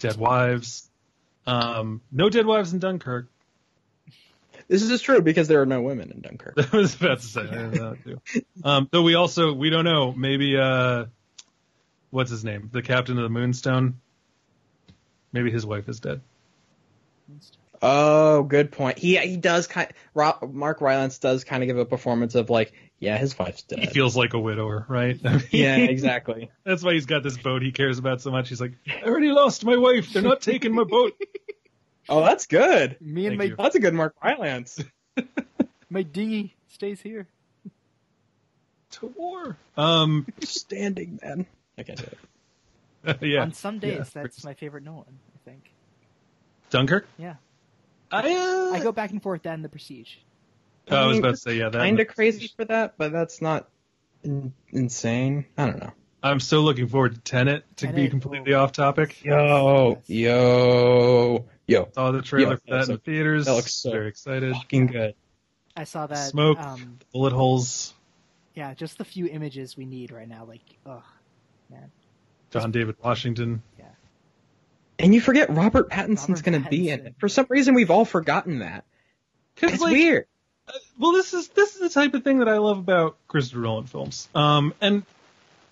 Dead 0.00 0.16
wives. 0.16 0.88
Um, 1.46 2.00
no 2.10 2.28
dead 2.30 2.46
wives 2.46 2.72
in 2.72 2.78
Dunkirk. 2.80 3.26
This 4.68 4.82
is 4.82 4.88
just 4.88 5.04
true 5.04 5.20
because 5.20 5.48
there 5.48 5.60
are 5.60 5.66
no 5.66 5.82
women 5.82 6.10
in 6.12 6.20
Dunkirk. 6.20 6.54
I 6.72 6.76
was 6.76 6.94
about 6.94 7.20
to 7.20 7.26
say 7.26 7.42
I 7.42 7.44
that 7.44 7.98
too. 8.04 8.20
Um, 8.64 8.88
though 8.90 9.02
we 9.02 9.14
also 9.14 9.52
we 9.52 9.70
don't 9.70 9.84
know 9.84 10.12
maybe 10.12 10.56
uh, 10.56 11.06
what's 12.10 12.30
his 12.30 12.44
name 12.44 12.70
the 12.72 12.82
captain 12.82 13.18
of 13.18 13.22
the 13.24 13.28
Moonstone. 13.28 14.00
Maybe 15.32 15.50
his 15.50 15.64
wife 15.64 15.88
is 15.88 16.00
dead. 16.00 16.20
Oh, 17.84 18.44
good 18.44 18.70
point. 18.70 18.98
He 18.98 19.16
he 19.18 19.36
does 19.36 19.66
kind. 19.66 19.88
Ro- 20.14 20.38
Mark 20.52 20.80
Rylance 20.80 21.18
does 21.18 21.42
kind 21.44 21.62
of 21.62 21.66
give 21.66 21.78
a 21.78 21.84
performance 21.84 22.36
of 22.36 22.48
like, 22.48 22.72
yeah, 23.00 23.18
his 23.18 23.36
wife's 23.36 23.62
dead. 23.62 23.80
He 23.80 23.86
feels 23.86 24.16
like 24.16 24.34
a 24.34 24.38
widower, 24.38 24.86
right? 24.88 25.18
I 25.24 25.32
mean, 25.38 25.42
yeah, 25.50 25.76
exactly. 25.78 26.50
That's 26.64 26.84
why 26.84 26.92
he's 26.92 27.06
got 27.06 27.24
this 27.24 27.36
boat 27.36 27.60
he 27.62 27.72
cares 27.72 27.98
about 27.98 28.20
so 28.20 28.30
much. 28.30 28.48
He's 28.50 28.60
like, 28.60 28.74
I 28.88 29.02
already 29.08 29.32
lost 29.32 29.64
my 29.64 29.76
wife. 29.76 30.12
They're 30.12 30.22
not 30.22 30.40
taking 30.40 30.74
my 30.74 30.84
boat. 30.84 31.14
Oh, 32.08 32.20
that's 32.20 32.46
good. 32.46 32.96
me 33.00 33.26
and 33.26 33.32
Thank 33.32 33.38
my 33.38 33.44
you. 33.44 33.56
That's 33.56 33.76
a 33.76 33.80
good 33.80 33.94
Mark 33.94 34.16
Rylance. 34.22 34.82
my 35.88 36.02
dinghy 36.02 36.56
stays 36.68 37.00
here 37.00 37.28
to 38.90 39.06
war. 39.16 39.56
Um, 39.76 40.26
Standing 40.40 41.20
man. 41.22 41.46
I 41.78 41.84
can't 41.84 41.98
do 42.00 42.06
it. 43.04 43.18
yeah. 43.22 43.42
on 43.42 43.52
some 43.52 43.78
days 43.78 43.98
Yeah. 44.14 44.22
that's 44.22 44.42
my 44.44 44.52
favorite 44.54 44.82
nolan 44.82 45.04
i 45.06 45.30
think 45.30 45.31
Dunkirk. 46.72 47.06
yeah 47.18 47.34
I, 48.10 48.34
uh, 48.34 48.74
i 48.74 48.80
go 48.82 48.92
back 48.92 49.10
and 49.10 49.22
forth 49.22 49.44
that 49.44 49.54
and 49.54 49.64
the 49.64 49.68
prestige 49.68 50.16
oh, 50.90 50.96
I 50.96 51.06
was 51.06 51.14
mean, 51.14 51.24
about 51.24 51.30
to 51.32 51.36
say 51.36 51.54
yeah. 51.56 51.68
That 51.68 51.78
Kind 51.78 52.00
of 52.00 52.08
crazy 52.08 52.50
for 52.54 52.64
that, 52.66 52.94
but 52.98 53.12
that's 53.12 53.40
not 53.40 53.68
in- 54.22 54.52
insane. 54.70 55.46
I 55.56 55.66
don't 55.66 55.80
know. 55.80 55.92
I'm 56.22 56.40
still 56.40 56.62
looking 56.62 56.86
forward 56.86 57.14
to 57.14 57.20
Tenet. 57.20 57.64
To 57.78 57.88
be 57.88 58.08
completely 58.08 58.54
oh. 58.54 58.62
off 58.62 58.72
topic. 58.72 59.24
Yo, 59.24 60.00
yo, 60.06 61.46
yo. 61.66 61.88
Saw 61.92 62.12
the 62.12 62.22
trailer 62.22 62.52
Yeah, 62.52 62.56
for 62.56 62.78
that 62.78 62.86
so- 62.86 62.92
in 62.94 62.98
theaters. 63.00 63.46
that 63.46 63.54
looks 63.54 63.74
so 63.74 63.90
very 63.90 64.08
excited. 64.08 64.54
Fucking 64.54 64.86
good. 64.86 65.14
I 65.76 65.84
saw 65.84 66.06
that. 66.06 66.28
Smoke. 66.28 66.60
Um, 66.60 66.98
Bullet 67.12 67.32
holes. 67.32 67.94
yeah, 68.54 68.74
just 68.74 68.98
the 68.98 69.04
few 69.04 69.26
images 69.26 69.76
we 69.76 69.86
need 69.86 70.12
right 70.12 70.28
now. 70.28 70.44
Like, 70.44 70.62
ugh, 70.86 71.02
man. 71.70 71.90
John 72.50 72.70
David 72.70 72.96
Washington. 73.02 73.62
And 74.98 75.14
you 75.14 75.20
forget 75.20 75.50
Robert 75.50 75.88
Pattinson's 75.90 76.42
going 76.42 76.62
to 76.62 76.68
be 76.68 76.88
in 76.90 77.06
it. 77.06 77.14
For 77.18 77.28
some 77.28 77.46
reason, 77.48 77.74
we've 77.74 77.90
all 77.90 78.04
forgotten 78.04 78.60
that. 78.60 78.84
It's 79.60 79.80
like, 79.80 79.92
weird. 79.92 80.26
well, 80.98 81.12
this 81.12 81.34
is 81.34 81.48
this 81.48 81.74
is 81.74 81.80
the 81.80 81.88
type 81.88 82.14
of 82.14 82.22
thing 82.24 82.38
that 82.38 82.48
I 82.48 82.58
love 82.58 82.78
about 82.78 83.16
Christopher 83.28 83.60
Nolan 83.60 83.86
films. 83.86 84.28
Um, 84.34 84.74
and 84.80 85.02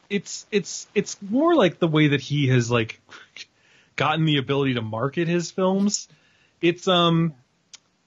it's 0.09 0.47
it's 0.51 0.86
it's 0.94 1.16
more 1.22 1.55
like 1.55 1.78
the 1.78 1.88
way 1.88 2.09
that 2.09 2.20
he 2.20 2.48
has 2.48 2.70
like 2.70 3.01
gotten 3.97 4.24
the 4.24 4.38
ability 4.38 4.74
to 4.74 4.82
market 4.82 5.28
his 5.28 5.51
films. 5.51 6.09
It's 6.60 6.88
um, 6.88 7.34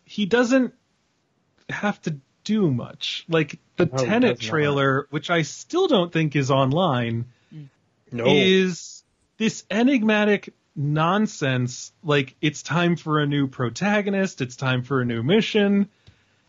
he 0.05 0.25
doesn't 0.25 0.73
have 1.69 2.01
to 2.03 2.17
do 2.43 2.69
much. 2.69 3.25
Like 3.29 3.59
the 3.77 3.85
No, 3.85 3.97
Tenet 3.97 4.39
does 4.39 4.45
not. 4.47 4.51
trailer, 4.51 5.07
which 5.09 5.29
I 5.29 5.43
still 5.43 5.87
don't 5.87 6.11
think 6.11 6.35
is 6.35 6.51
online, 6.51 7.25
No. 8.11 8.25
is 8.27 9.03
this 9.37 9.63
enigmatic 9.71 10.53
nonsense. 10.75 11.91
Like 12.03 12.35
it's 12.41 12.63
time 12.63 12.95
for 12.95 13.19
a 13.19 13.25
new 13.27 13.47
protagonist, 13.47 14.41
it's 14.41 14.55
time 14.55 14.83
for 14.83 15.01
a 15.01 15.05
new 15.05 15.23
mission, 15.23 15.89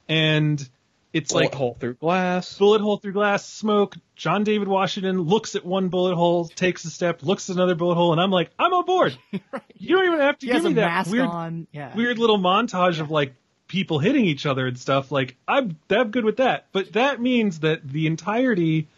and 0.08 0.66
it's 1.12 1.32
bullet 1.32 1.44
like 1.44 1.54
hole 1.54 1.76
through 1.78 1.94
glass. 1.94 2.58
bullet 2.58 2.80
hole 2.80 2.96
through 2.96 3.12
glass, 3.12 3.46
smoke. 3.46 3.96
John 4.16 4.42
David 4.44 4.68
Washington 4.68 5.20
looks 5.20 5.54
at 5.54 5.64
one 5.64 5.88
bullet 5.88 6.16
hole, 6.16 6.46
takes 6.48 6.84
a 6.84 6.90
step, 6.90 7.22
looks 7.22 7.48
at 7.50 7.56
another 7.56 7.74
bullet 7.76 7.94
hole, 7.94 8.12
and 8.12 8.20
I'm 8.20 8.30
like, 8.30 8.50
I'm 8.58 8.72
on 8.72 8.84
board. 8.84 9.16
You 9.76 9.96
don't 9.96 10.06
even 10.06 10.20
have 10.20 10.38
to 10.38 10.46
He 10.46 10.52
give 10.52 10.64
me 10.64 10.72
that 10.74 10.80
mask 10.86 11.10
weird, 11.12 11.26
on. 11.26 11.66
Yeah. 11.70 11.94
weird 11.94 12.18
little 12.18 12.38
montage 12.38 13.00
of 13.00 13.10
like 13.10 13.34
people 13.68 13.98
hitting 13.98 14.24
each 14.24 14.46
other 14.46 14.66
and 14.66 14.78
stuff. 14.78 15.12
Like 15.12 15.36
I'm, 15.46 15.76
I'm 15.90 16.10
good 16.10 16.24
with 16.24 16.38
that. 16.38 16.66
But 16.72 16.94
that 16.94 17.20
means 17.20 17.60
that 17.60 17.86
the 17.86 18.06
entirety 18.06 18.88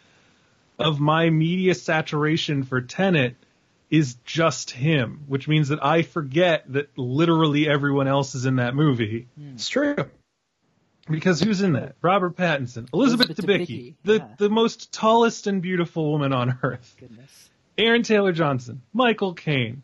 of 0.79 0.99
my 0.99 1.29
media 1.29 1.75
saturation 1.75 2.63
for 2.63 2.79
Tenet 2.81 3.35
is 3.89 4.15
just 4.25 4.71
him, 4.71 5.23
which 5.27 5.47
means 5.47 5.69
that 5.69 5.83
I 5.83 6.01
forget 6.01 6.63
that 6.73 6.97
literally 6.97 7.69
everyone 7.69 8.07
else 8.07 8.35
is 8.35 8.45
in 8.45 8.57
that 8.57 8.75
movie. 8.75 9.27
Hmm. 9.37 9.53
It's 9.55 9.69
true. 9.69 9.95
Because 11.09 11.39
who's 11.39 11.61
in 11.61 11.73
that? 11.73 11.95
Robert 12.01 12.35
Pattinson, 12.35 12.89
Elizabeth, 12.93 13.29
Elizabeth 13.29 13.37
Debicki, 13.37 13.67
Debicki, 13.67 13.95
the 14.03 14.15
yeah. 14.15 14.27
the 14.37 14.49
most 14.49 14.91
tallest 14.91 15.47
and 15.47 15.61
beautiful 15.61 16.11
woman 16.11 16.33
on 16.33 16.59
earth. 16.63 16.97
Goodness. 16.99 17.49
Aaron 17.77 18.03
Taylor 18.03 18.33
Johnson, 18.33 18.81
Michael 18.91 19.33
Caine, 19.33 19.83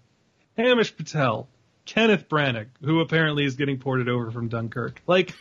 Himesh 0.57 0.95
Patel, 0.97 1.47
Kenneth 1.85 2.27
Branagh, 2.27 2.67
who 2.83 2.99
apparently 2.99 3.45
is 3.45 3.55
getting 3.55 3.77
ported 3.77 4.09
over 4.09 4.31
from 4.31 4.49
Dunkirk. 4.49 5.01
Like, 5.07 5.33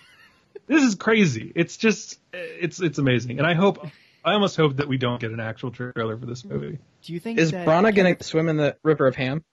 this 0.69 0.85
is 0.85 0.95
crazy. 0.95 1.51
It's 1.57 1.77
just, 1.77 2.21
it's 2.33 2.81
it's 2.81 2.99
amazing, 2.99 3.39
and 3.39 3.47
I 3.47 3.55
hope, 3.55 3.85
I 4.25 4.35
almost 4.35 4.57
hope 4.57 4.77
that 4.77 4.89
we 4.89 4.99
don't 4.99 5.21
get 5.21 5.33
an 5.33 5.41
actual 5.41 5.71
trailer 5.71 6.17
for 6.17 6.27
this 6.27 6.45
movie. 6.45 6.79
Do 7.03 7.13
you 7.13 7.19
think 7.21 7.39
Is 7.39 7.51
that 7.51 7.67
Branagh 7.67 7.95
going 7.95 8.17
to 8.17 8.25
swim 8.25 8.49
in 8.49 8.57
the 8.57 8.77
River 8.83 9.07
of 9.07 9.17
Ham? 9.17 9.45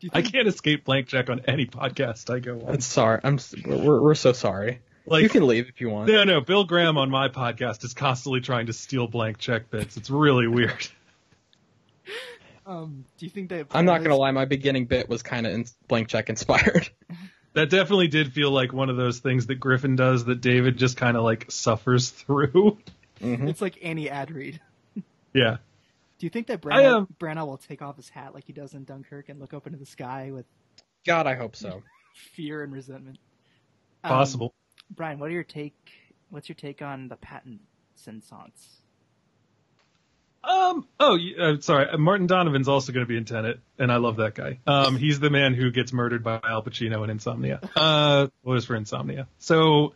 Do 0.00 0.06
you 0.06 0.10
I 0.12 0.22
can't 0.22 0.46
escape 0.46 0.84
blank 0.84 1.08
check 1.08 1.28
on 1.28 1.40
any 1.48 1.66
podcast 1.66 2.32
I 2.32 2.38
go 2.38 2.60
on. 2.60 2.74
I'm 2.74 2.80
sorry. 2.80 3.20
I'm. 3.24 3.38
We're, 3.64 4.00
we're 4.00 4.14
so 4.14 4.32
sorry. 4.32 4.80
Like, 5.06 5.22
you 5.22 5.28
can 5.28 5.46
leave 5.46 5.68
if 5.68 5.80
you 5.80 5.88
want. 5.88 6.08
no, 6.08 6.22
no, 6.22 6.40
Bill 6.40 6.64
Graham 6.64 6.98
on 6.98 7.10
my 7.10 7.28
podcast 7.28 7.82
is 7.82 7.94
constantly 7.94 8.40
trying 8.40 8.66
to 8.66 8.72
steal 8.72 9.08
blank 9.08 9.38
check 9.38 9.70
bits. 9.70 9.96
It's 9.96 10.10
really 10.10 10.46
weird. 10.46 10.86
um, 12.66 13.04
do 13.16 13.26
you 13.26 13.30
think 13.30 13.48
that 13.48 13.68
I'm 13.72 13.86
not 13.86 14.02
gonna 14.02 14.16
lie. 14.16 14.30
My 14.30 14.44
beginning 14.44 14.84
bit 14.84 15.08
was 15.08 15.22
kind 15.22 15.46
of 15.46 15.52
in- 15.52 15.66
blank 15.88 16.08
check 16.08 16.28
inspired. 16.28 16.88
That 17.58 17.70
definitely 17.70 18.06
did 18.06 18.32
feel 18.32 18.52
like 18.52 18.72
one 18.72 18.88
of 18.88 18.96
those 18.96 19.18
things 19.18 19.48
that 19.48 19.56
Griffin 19.56 19.96
does 19.96 20.26
that 20.26 20.40
David 20.40 20.76
just 20.76 20.96
kind 20.96 21.16
of 21.16 21.24
like 21.24 21.50
suffers 21.50 22.08
through. 22.10 22.78
Mhm. 23.20 23.48
It's 23.48 23.60
like 23.60 23.76
any 23.82 24.08
ad 24.08 24.30
read. 24.30 24.60
Yeah. 25.34 25.56
Do 26.20 26.26
you 26.26 26.30
think 26.30 26.46
that 26.46 26.64
I, 26.64 26.82
Branagh, 26.82 26.92
um, 26.92 27.08
Branagh 27.18 27.46
will 27.48 27.56
take 27.56 27.82
off 27.82 27.96
his 27.96 28.10
hat 28.10 28.32
like 28.32 28.44
he 28.44 28.52
does 28.52 28.74
in 28.74 28.84
Dunkirk 28.84 29.28
and 29.28 29.40
look 29.40 29.54
up 29.54 29.66
into 29.66 29.76
the 29.76 29.86
sky 29.86 30.30
with 30.32 30.46
God, 31.04 31.26
I 31.26 31.34
hope 31.34 31.56
so. 31.56 31.82
fear 32.14 32.62
and 32.62 32.72
resentment? 32.72 33.18
Um, 34.04 34.10
Possible. 34.10 34.54
Brian, 34.94 35.18
what 35.18 35.28
are 35.28 35.32
your 35.32 35.42
take? 35.42 35.74
What's 36.30 36.48
your 36.48 36.54
take 36.54 36.80
on 36.80 37.08
the 37.08 37.16
patent 37.16 37.60
sensance? 38.00 38.77
Um. 40.44 40.86
Oh, 41.00 41.18
uh, 41.38 41.60
sorry. 41.60 41.88
uh, 41.90 41.98
Martin 41.98 42.26
Donovan's 42.26 42.68
also 42.68 42.92
going 42.92 43.04
to 43.04 43.08
be 43.08 43.16
in 43.16 43.24
Tenet, 43.24 43.60
and 43.78 43.92
I 43.92 43.96
love 43.96 44.16
that 44.16 44.34
guy. 44.34 44.58
Um. 44.66 44.96
He's 44.96 45.20
the 45.20 45.30
man 45.30 45.54
who 45.54 45.70
gets 45.70 45.92
murdered 45.92 46.22
by 46.24 46.40
Al 46.42 46.62
Pacino 46.62 47.04
in 47.04 47.10
Insomnia. 47.10 47.60
Uh. 47.76 48.28
What 48.42 48.56
is 48.56 48.64
for 48.64 48.76
Insomnia? 48.76 49.26
So, 49.38 49.94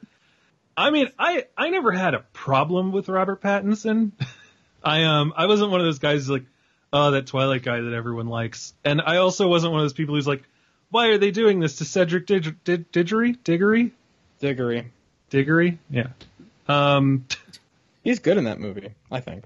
I 0.77 0.90
mean, 0.90 1.09
I 1.19 1.47
I 1.56 1.70
never 1.70 1.93
had 1.93 2.14
a 2.14 2.20
problem 2.32 2.93
with 2.93 3.09
Robert 3.09 3.40
Pattinson. 3.40 4.12
I 4.85 5.05
um. 5.05 5.32
I 5.36 5.47
wasn't 5.47 5.70
one 5.70 5.81
of 5.81 5.86
those 5.86 6.01
guys 6.01 6.20
who's 6.20 6.31
like, 6.31 6.44
oh, 6.93 7.12
that 7.12 7.27
Twilight 7.28 7.62
guy 7.62 7.81
that 7.81 7.93
everyone 7.94 8.27
likes, 8.27 8.74
and 8.85 9.01
I 9.01 9.19
also 9.19 9.48
wasn't 9.48 9.73
one 9.73 9.81
of 9.81 9.85
those 9.85 9.93
people 9.94 10.16
who's 10.16 10.27
like, 10.27 10.43
why 10.90 11.09
are 11.09 11.19
they 11.19 11.31
doing 11.31 11.60
this 11.60 11.77
to 11.77 11.85
Cedric 11.85 12.27
Dig- 12.27 12.62
Dig- 12.64 12.90
Diggory? 12.93 13.32
Diggory? 13.32 13.93
Diggory. 14.40 14.90
Diggory? 15.31 15.78
Yeah. 15.89 16.09
Um. 16.69 17.27
He's 18.02 18.19
good 18.19 18.36
in 18.36 18.44
that 18.44 18.59
movie. 18.59 18.90
I 19.10 19.20
think. 19.20 19.44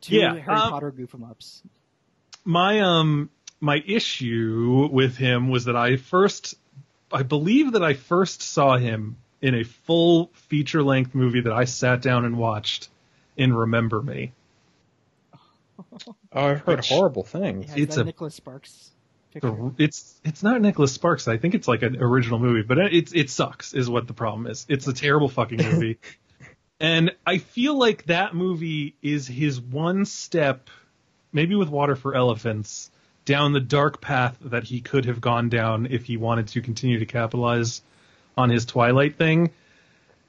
Two 0.00 0.16
Yeah, 0.16 0.34
Harry 0.36 0.56
um, 0.58 0.70
Potter 0.70 0.90
goof 0.90 1.14
'em 1.14 1.24
ups. 1.24 1.62
my 2.44 2.80
um 2.80 3.30
my 3.60 3.82
issue 3.86 4.88
with 4.92 5.16
him 5.16 5.48
was 5.48 5.64
that 5.64 5.76
I 5.76 5.96
first 5.96 6.54
I 7.12 7.22
believe 7.22 7.72
that 7.72 7.82
I 7.82 7.94
first 7.94 8.42
saw 8.42 8.76
him 8.76 9.16
in 9.40 9.54
a 9.54 9.64
full 9.64 10.30
feature 10.34 10.82
length 10.82 11.14
movie 11.14 11.40
that 11.42 11.52
I 11.52 11.64
sat 11.64 12.02
down 12.02 12.24
and 12.24 12.36
watched 12.36 12.88
in 13.36 13.52
Remember 13.54 14.02
Me. 14.02 14.32
Oh, 15.78 16.14
I've 16.32 16.60
heard 16.60 16.78
Which- 16.78 16.88
horrible 16.88 17.22
things. 17.24 17.66
Yeah, 17.76 17.82
it's 17.84 17.96
that 17.96 18.02
a- 18.02 18.04
Nicholas 18.04 18.34
Sparks. 18.34 18.90
The- 19.32 19.74
It's 19.76 20.18
it's 20.24 20.42
not 20.42 20.62
Nicholas 20.62 20.92
Sparks. 20.92 21.28
I 21.28 21.36
think 21.36 21.54
it's 21.54 21.68
like 21.68 21.82
an 21.82 21.96
original 22.02 22.38
movie, 22.38 22.62
but 22.62 22.78
it's 22.78 23.12
it 23.12 23.28
sucks 23.28 23.74
is 23.74 23.88
what 23.90 24.06
the 24.06 24.14
problem 24.14 24.46
is. 24.46 24.64
It's 24.68 24.86
a 24.86 24.94
terrible 24.94 25.28
fucking 25.28 25.58
movie. 25.58 25.98
and 26.80 27.12
I 27.26 27.38
feel 27.38 27.76
like 27.78 28.04
that 28.06 28.34
movie 28.34 28.94
is 29.02 29.26
his 29.26 29.60
one 29.60 30.04
step 30.04 30.68
maybe 31.32 31.54
with 31.54 31.68
Water 31.68 31.96
for 31.96 32.14
Elephants 32.14 32.90
down 33.24 33.52
the 33.52 33.60
dark 33.60 34.00
path 34.00 34.36
that 34.40 34.64
he 34.64 34.80
could 34.80 35.04
have 35.04 35.20
gone 35.20 35.48
down 35.48 35.86
if 35.90 36.04
he 36.06 36.16
wanted 36.16 36.48
to 36.48 36.62
continue 36.62 36.98
to 36.98 37.06
capitalize 37.06 37.82
on 38.36 38.50
his 38.50 38.64
Twilight 38.64 39.16
thing. 39.16 39.50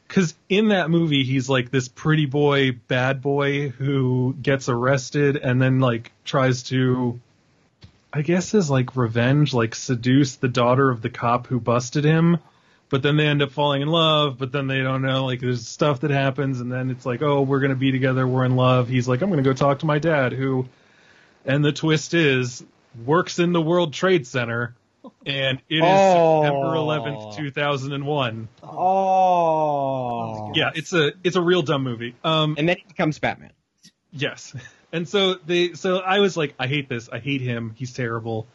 Cause 0.10 0.36
in 0.50 0.70
that 0.70 0.90
movie, 0.90 1.24
he's 1.24 1.50
like 1.50 1.70
this 1.70 1.88
pretty 1.88 2.26
boy, 2.26 2.72
bad 2.72 3.22
boy 3.22 3.70
who 3.70 4.36
gets 4.42 4.70
arrested 4.70 5.38
and 5.38 5.62
then 5.62 5.80
like 5.80 6.12
tries 6.26 6.64
to 6.64 7.20
I 8.12 8.22
guess 8.22 8.54
as 8.56 8.70
like 8.70 8.96
revenge, 8.96 9.54
like 9.54 9.76
seduce 9.76 10.38
the 10.38 10.48
daughter 10.48 10.90
of 10.90 11.02
the 11.02 11.10
cop 11.10 11.48
who 11.48 11.60
busted 11.60 12.04
him, 12.04 12.38
but 12.90 13.02
then 13.04 13.18
they 13.18 13.28
end 13.28 13.42
up 13.42 13.52
falling 13.52 13.82
in 13.82 13.88
love, 13.88 14.38
but 14.38 14.52
then 14.52 14.68
they 14.68 14.82
don't 14.82 15.02
know, 15.02 15.26
like 15.26 15.40
there's 15.42 15.68
stuff 15.68 16.02
that 16.02 16.12
happens 16.12 16.60
and 16.62 16.72
then 16.72 16.90
it's 16.90 17.06
like, 17.06 17.22
oh, 17.22 17.42
we're 17.42 17.60
gonna 17.60 17.76
be 17.76 17.92
together, 17.92 18.28
we're 18.28 18.46
in 18.46 18.56
love. 18.56 18.88
He's 18.88 19.08
like, 19.08 19.22
I'm 19.22 19.30
gonna 19.30 19.42
go 19.42 19.54
talk 19.54 19.80
to 19.80 19.86
my 19.86 20.00
dad 20.00 20.34
who, 20.34 20.68
and 21.46 21.64
the 21.64 21.72
twist 21.72 22.14
is, 22.14 22.64
works 23.06 23.40
in 23.40 23.54
the 23.54 23.62
World 23.62 23.94
Trade 23.94 24.26
Center, 24.26 24.76
and 25.26 25.60
it 25.70 25.76
is 25.78 25.84
Oh. 25.84 26.44
September 26.44 26.76
11th, 26.76 27.36
2001. 27.38 28.48
Oh. 28.64 30.52
Yeah, 30.56 30.72
it's 30.76 30.94
a, 30.94 31.12
it's 31.24 31.36
a 31.36 31.42
real 31.42 31.62
dumb 31.62 31.84
movie. 31.84 32.16
Um, 32.24 32.56
And 32.58 32.68
then 32.68 32.78
he 32.78 32.84
becomes 32.88 33.20
Batman. 33.20 33.52
Yes. 34.12 34.56
And 34.90 35.06
so 35.08 35.36
they 35.46 35.74
so 35.74 35.98
I 35.98 36.20
was 36.20 36.38
like, 36.38 36.56
I 36.58 36.68
hate 36.68 36.88
this, 36.88 37.10
I 37.12 37.20
hate 37.20 37.42
him, 37.42 37.74
he's 37.76 37.92
terrible. 37.92 38.48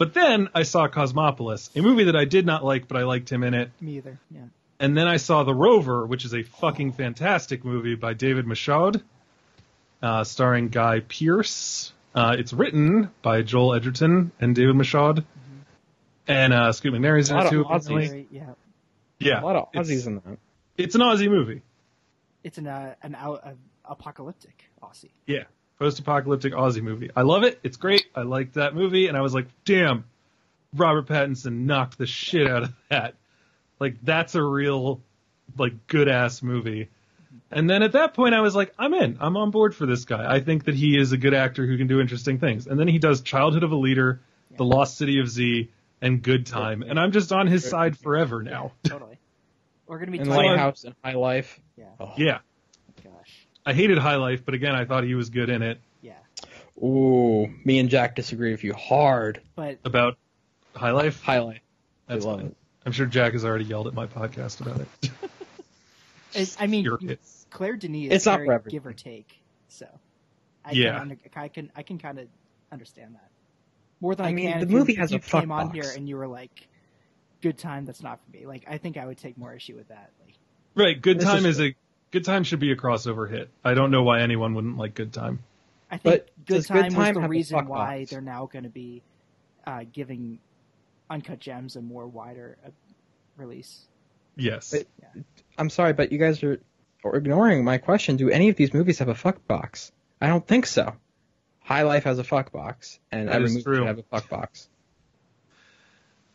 But 0.00 0.14
then 0.14 0.48
I 0.54 0.62
saw 0.62 0.88
Cosmopolis, 0.88 1.68
a 1.76 1.82
movie 1.82 2.04
that 2.04 2.16
I 2.16 2.24
did 2.24 2.46
not 2.46 2.64
like, 2.64 2.88
but 2.88 2.96
I 2.96 3.02
liked 3.02 3.30
him 3.30 3.42
in 3.44 3.52
it. 3.52 3.70
Me 3.82 3.98
either. 3.98 4.18
Yeah. 4.30 4.44
And 4.78 4.96
then 4.96 5.06
I 5.06 5.18
saw 5.18 5.44
The 5.44 5.54
Rover, 5.54 6.06
which 6.06 6.24
is 6.24 6.32
a 6.34 6.42
fucking 6.42 6.92
fantastic 6.94 7.66
movie 7.66 7.96
by 7.96 8.14
David 8.14 8.46
Michôd, 8.46 9.02
uh, 10.02 10.24
starring 10.24 10.68
Guy 10.70 11.00
Pearce. 11.00 11.92
Uh, 12.14 12.34
it's 12.38 12.54
written 12.54 13.10
by 13.20 13.42
Joel 13.42 13.74
Edgerton 13.74 14.32
and 14.40 14.56
David 14.56 14.74
Michôd. 14.74 15.22
And 16.26 16.54
uh, 16.54 16.72
Scoot 16.72 16.94
McNairy's 16.94 17.28
in 17.28 17.36
A 17.36 17.40
lot 17.40 17.46
it 17.48 17.50
too. 17.50 17.60
of 17.60 17.66
Aussies. 17.66 17.84
apparently. 17.90 18.26
Yeah. 18.30 18.54
Yeah, 19.18 19.42
A 19.42 19.44
lot 19.44 19.56
of 19.56 19.68
it's, 19.74 19.86
Aussies 19.90 20.06
in 20.06 20.14
that. 20.14 20.38
it's 20.78 20.94
an 20.94 21.02
Aussie 21.02 21.28
movie. 21.28 21.60
It's 22.42 22.56
an 22.56 22.66
uh, 22.68 22.94
an 23.02 23.14
out, 23.16 23.42
uh, 23.44 23.50
apocalyptic 23.84 24.64
Aussie. 24.82 25.10
Yeah, 25.26 25.44
post-apocalyptic 25.80 26.52
Aussie 26.52 26.82
movie. 26.82 27.10
I 27.16 27.22
love 27.22 27.42
it. 27.42 27.58
It's 27.64 27.76
great. 27.78 28.06
I 28.14 28.22
liked 28.22 28.54
that 28.54 28.74
movie, 28.74 29.08
and 29.08 29.16
I 29.16 29.22
was 29.22 29.34
like, 29.34 29.46
damn, 29.64 30.04
Robert 30.76 31.06
Pattinson 31.06 31.64
knocked 31.64 31.98
the 31.98 32.06
shit 32.06 32.46
out 32.46 32.64
of 32.64 32.74
that. 32.90 33.14
Like 33.80 33.96
that's 34.02 34.34
a 34.34 34.42
real, 34.42 35.00
like 35.56 35.86
good 35.86 36.06
ass 36.08 36.42
movie. 36.42 36.90
And 37.50 37.68
then 37.68 37.82
at 37.82 37.92
that 37.92 38.14
point, 38.14 38.34
I 38.34 38.40
was 38.42 38.54
like, 38.54 38.72
I'm 38.78 38.92
in. 38.94 39.16
I'm 39.20 39.36
on 39.36 39.50
board 39.50 39.74
for 39.74 39.86
this 39.86 40.04
guy. 40.04 40.32
I 40.32 40.40
think 40.40 40.66
that 40.66 40.74
he 40.74 40.98
is 40.98 41.12
a 41.12 41.16
good 41.16 41.34
actor 41.34 41.66
who 41.66 41.76
can 41.78 41.86
do 41.86 42.00
interesting 42.00 42.38
things. 42.38 42.66
And 42.66 42.78
then 42.78 42.86
he 42.86 42.98
does 42.98 43.22
Childhood 43.22 43.64
of 43.64 43.72
a 43.72 43.76
Leader, 43.76 44.20
The 44.56 44.64
Lost 44.64 44.98
City 44.98 45.18
of 45.18 45.28
Z, 45.28 45.70
and 46.02 46.22
Good 46.22 46.46
Time, 46.46 46.82
and 46.82 46.98
I'm 47.00 47.12
just 47.12 47.32
on 47.32 47.46
his 47.46 47.68
side 47.68 47.98
forever 47.98 48.42
now. 48.42 48.72
Totally. 48.84 49.18
We're 49.86 49.98
gonna 49.98 50.12
be 50.12 50.18
And 50.18 50.28
talking. 50.28 50.46
Lighthouse 50.46 50.84
and 50.84 50.94
High 51.02 51.14
Life. 51.14 51.58
Yeah. 51.76 51.84
Oh. 51.98 52.12
Yeah, 52.16 52.32
Gosh. 52.32 52.42
I 53.66 53.72
hated 53.74 53.98
High 53.98 54.16
Life, 54.16 54.44
but 54.44 54.54
again, 54.54 54.74
I 54.74 54.84
thought 54.84 55.04
he 55.04 55.14
was 55.14 55.30
good 55.30 55.48
in 55.50 55.62
it. 55.62 55.80
Yeah. 56.02 56.14
Ooh, 56.82 57.46
me 57.64 57.78
and 57.78 57.88
Jack 57.90 58.16
disagree 58.16 58.50
with 58.52 58.64
you 58.64 58.72
hard. 58.72 59.40
But 59.54 59.78
About 59.84 60.16
High 60.74 60.92
Life, 60.92 61.22
High 61.22 61.40
Life. 61.40 61.60
that's 62.06 62.24
love 62.24 62.38
fine. 62.38 62.46
it. 62.48 62.56
I'm 62.86 62.92
sure 62.92 63.06
Jack 63.06 63.34
has 63.34 63.44
already 63.44 63.64
yelled 63.66 63.86
at 63.86 63.94
my 63.94 64.06
podcast 64.06 64.60
about 64.62 64.80
it. 64.80 65.10
it, 66.34 66.56
I 66.58 66.66
mean, 66.66 66.84
Furious. 66.84 67.46
Claire 67.50 67.76
Denis 67.76 68.06
is 68.08 68.12
It's 68.16 68.26
not 68.26 68.40
very 68.40 68.58
give 68.68 68.86
or 68.86 68.92
take. 68.92 69.40
So. 69.68 69.86
I 70.64 70.72
Yeah. 70.72 70.92
Can 70.92 71.00
under, 71.02 71.16
I 71.36 71.48
can 71.48 71.72
I 71.76 71.82
can 71.82 71.98
kind 71.98 72.18
of 72.18 72.28
understand 72.72 73.14
that 73.14 73.30
more 74.00 74.14
than 74.14 74.26
I, 74.26 74.28
I 74.30 74.32
mean, 74.32 74.50
can. 74.50 74.60
the 74.60 74.64
if 74.66 74.70
you- 74.72 74.78
movie 74.78 74.92
if 74.92 74.98
has 74.98 75.10
you 75.10 75.18
a 75.18 75.20
fuck 75.20 75.42
came 75.42 75.52
on 75.52 75.66
box. 75.68 75.74
here 75.86 75.96
and 75.96 76.08
you 76.08 76.16
were 76.16 76.26
like, 76.28 76.68
"Good 77.42 77.58
time." 77.58 77.84
That's 77.84 78.02
not 78.02 78.18
for 78.24 78.36
me. 78.36 78.46
Like, 78.46 78.64
I 78.68 78.78
think 78.78 78.96
I 78.96 79.04
would 79.06 79.18
take 79.18 79.36
more 79.38 79.54
issue 79.54 79.74
with 79.76 79.88
that. 79.88 80.10
Like, 80.24 80.34
right, 80.74 81.00
Good 81.00 81.20
Time 81.20 81.44
is- 81.46 81.58
is 81.58 81.60
a 81.70 81.74
Good 82.10 82.24
Time 82.24 82.42
should 82.44 82.60
be 82.60 82.72
a 82.72 82.76
crossover 82.76 83.30
hit. 83.30 83.48
I 83.64 83.74
don't 83.74 83.90
know 83.90 84.02
why 84.02 84.20
anyone 84.22 84.54
wouldn't 84.54 84.76
like 84.76 84.94
Good 84.94 85.12
Time. 85.12 85.40
I 85.90 85.96
think 85.96 86.02
But 86.02 86.46
Good 86.46 86.54
does 86.54 86.66
Good 86.66 86.90
Time 86.90 87.14
was 87.14 87.22
the 87.22 87.28
reason 87.28 87.66
why 87.66 87.98
box? 88.00 88.10
they're 88.10 88.20
now 88.20 88.46
going 88.52 88.64
to 88.64 88.68
be 88.70 89.02
uh, 89.66 89.84
giving 89.92 90.38
Uncut 91.08 91.38
Gems 91.40 91.76
a 91.76 91.80
more 91.80 92.06
wider 92.06 92.56
uh, 92.66 92.70
release. 93.36 93.82
Yes. 94.36 94.70
But- 94.70 94.86
I'm 95.58 95.70
sorry, 95.70 95.92
but 95.92 96.10
you 96.12 96.18
guys 96.18 96.42
are 96.42 96.60
ignoring 97.04 97.64
my 97.64 97.78
question. 97.78 98.16
Do 98.16 98.30
any 98.30 98.48
of 98.48 98.56
these 98.56 98.72
movies 98.72 98.98
have 99.00 99.08
a 99.08 99.14
fuck 99.14 99.46
box? 99.46 99.92
I 100.20 100.28
don't 100.28 100.46
think 100.46 100.66
so. 100.66 100.94
High 101.62 101.82
Life 101.82 102.04
has 102.04 102.18
a 102.18 102.24
fuck 102.24 102.50
box, 102.50 102.98
and 103.12 103.28
That 103.28 103.36
every 103.36 103.48
movie 103.50 103.62
true. 103.62 103.84
have 103.84 103.98
a 103.98 104.02
fuck 104.02 104.28
box. 104.28 104.68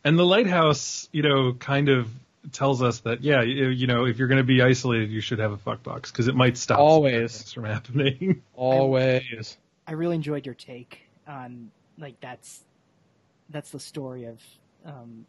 And 0.04 0.18
the 0.20 0.26
lighthouse, 0.26 1.10
you 1.12 1.24
know, 1.24 1.54
kind 1.54 1.90
of 1.90 2.08
tells 2.52 2.82
us 2.82 3.00
that 3.02 3.22
yeah, 3.22 3.42
you, 3.42 3.68
you 3.70 3.88
know, 3.88 4.06
if 4.06 4.18
you're 4.18 4.28
going 4.28 4.38
to 4.40 4.44
be 4.44 4.62
isolated, 4.62 5.12
you 5.12 5.22
should 5.22 5.40
have 5.40 5.52
a 5.52 5.58
fuck 5.58 5.84
box 5.84 6.12
because 6.12 6.28
it 6.28 6.36
might 6.36 6.58
stop 6.58 6.80
Always. 6.80 7.38
things 7.38 7.54
from 7.54 7.66
happening. 7.66 8.42
Always. 8.56 9.58
I 9.88 9.92
really 9.94 10.16
enjoyed 10.16 10.46
your 10.46 10.56
take 10.56 11.02
on 11.28 11.72
like 11.98 12.20
that's 12.20 12.64
that's 13.50 13.70
the 13.72 13.80
story 13.80 14.26
of 14.26 14.42
um, 14.86 15.26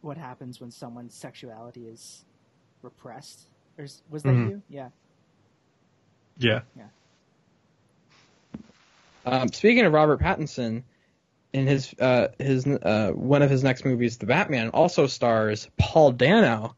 what 0.00 0.16
happens 0.16 0.60
when 0.60 0.70
someone's 0.70 1.14
sexuality 1.14 1.86
is 1.86 2.24
repressed. 2.82 3.46
Or 3.78 3.84
is- 3.84 4.02
was 4.10 4.22
that 4.24 4.30
Mhm. 4.30 4.48
you? 4.50 4.62
Yeah. 4.68 4.88
yeah. 6.38 6.60
Um, 9.24 9.48
speaking 9.52 9.84
of 9.84 9.92
Robert 9.92 10.20
Pattinson, 10.20 10.82
in 11.52 11.66
his 11.66 11.94
uh, 11.98 12.28
his 12.38 12.66
uh, 12.66 13.10
one 13.14 13.42
of 13.42 13.50
his 13.50 13.62
next 13.62 13.84
movies, 13.84 14.18
The 14.18 14.26
Batman, 14.26 14.70
also 14.70 15.06
stars 15.06 15.68
Paul 15.78 16.12
Dano. 16.12 16.74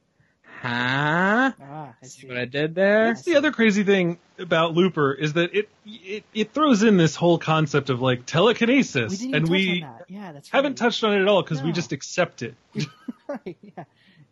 Huh? 0.63 1.53
Ah, 1.61 1.95
I 2.03 2.07
See 2.07 2.23
see. 2.23 2.29
what 2.29 2.39
I 2.39 2.47
did 2.47 2.75
there? 2.75 3.07
That's 3.09 3.23
the 3.23 3.37
other 3.37 3.53
crazy 3.53 3.85
thing 3.85 4.19
about 4.39 4.75
Looper 4.75 5.13
is 5.13 5.35
that 5.35 5.55
it 5.55 5.69
it, 5.85 6.25
it 6.35 6.53
throws 6.53 6.83
in 6.83 6.97
this 6.97 7.15
whole 7.17 7.39
concept 7.39 7.91
of 7.91 8.01
like 8.01 8.21
we 8.21 8.25
telekinesis, 8.25 9.19
didn't 9.19 9.29
even 9.29 9.35
and 9.35 9.45
touch 9.45 9.51
we 9.53 9.69
on 9.71 9.81
that. 9.81 10.05
Yeah, 10.09 10.33
that's 10.33 10.49
haven't 10.51 10.77
touched 10.77 11.05
on 11.05 11.15
it 11.15 11.21
at 11.21 11.29
all 11.29 11.43
because 11.43 11.63
we 11.63 11.73
just 11.73 11.93
accept 11.93 12.43
it. 12.43 12.55
right. 13.29 13.57
Yeah. 13.61 13.85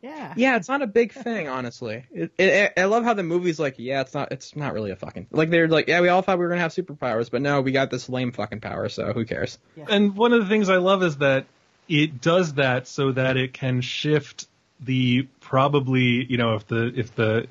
Yeah. 0.02 0.34
Yeah, 0.36 0.56
it's 0.56 0.68
not 0.68 0.82
a 0.82 0.86
big 0.86 1.12
thing, 1.12 1.48
honestly. 1.48 2.04
It, 2.12 2.32
it, 2.38 2.72
I 2.76 2.84
love 2.84 3.04
how 3.04 3.14
the 3.14 3.22
movie's 3.22 3.60
like, 3.60 3.76
yeah, 3.78 4.00
it's 4.00 4.12
not, 4.14 4.32
it's 4.32 4.56
not 4.56 4.74
really 4.74 4.90
a 4.90 4.96
fucking 4.96 5.28
like 5.30 5.48
they're 5.50 5.68
like, 5.68 5.86
yeah, 5.88 6.00
we 6.00 6.08
all 6.08 6.22
thought 6.22 6.38
we 6.38 6.44
were 6.44 6.50
gonna 6.50 6.60
have 6.60 6.72
superpowers, 6.72 7.30
but 7.30 7.40
no, 7.40 7.60
we 7.60 7.70
got 7.72 7.90
this 7.90 8.08
lame 8.08 8.32
fucking 8.32 8.60
power, 8.60 8.88
so 8.88 9.12
who 9.12 9.24
cares? 9.24 9.58
And 9.88 10.16
one 10.16 10.32
of 10.32 10.40
the 10.42 10.48
things 10.48 10.68
I 10.68 10.76
love 10.78 11.02
is 11.02 11.18
that 11.18 11.46
it 11.88 12.20
does 12.20 12.54
that 12.54 12.88
so 12.88 13.12
that 13.12 13.36
it 13.36 13.52
can 13.52 13.80
shift 13.80 14.46
the 14.80 15.28
probably 15.40 16.24
you 16.24 16.36
know 16.36 16.54
if 16.56 16.66
the 16.66 16.92
if 16.98 17.14
the 17.14 17.46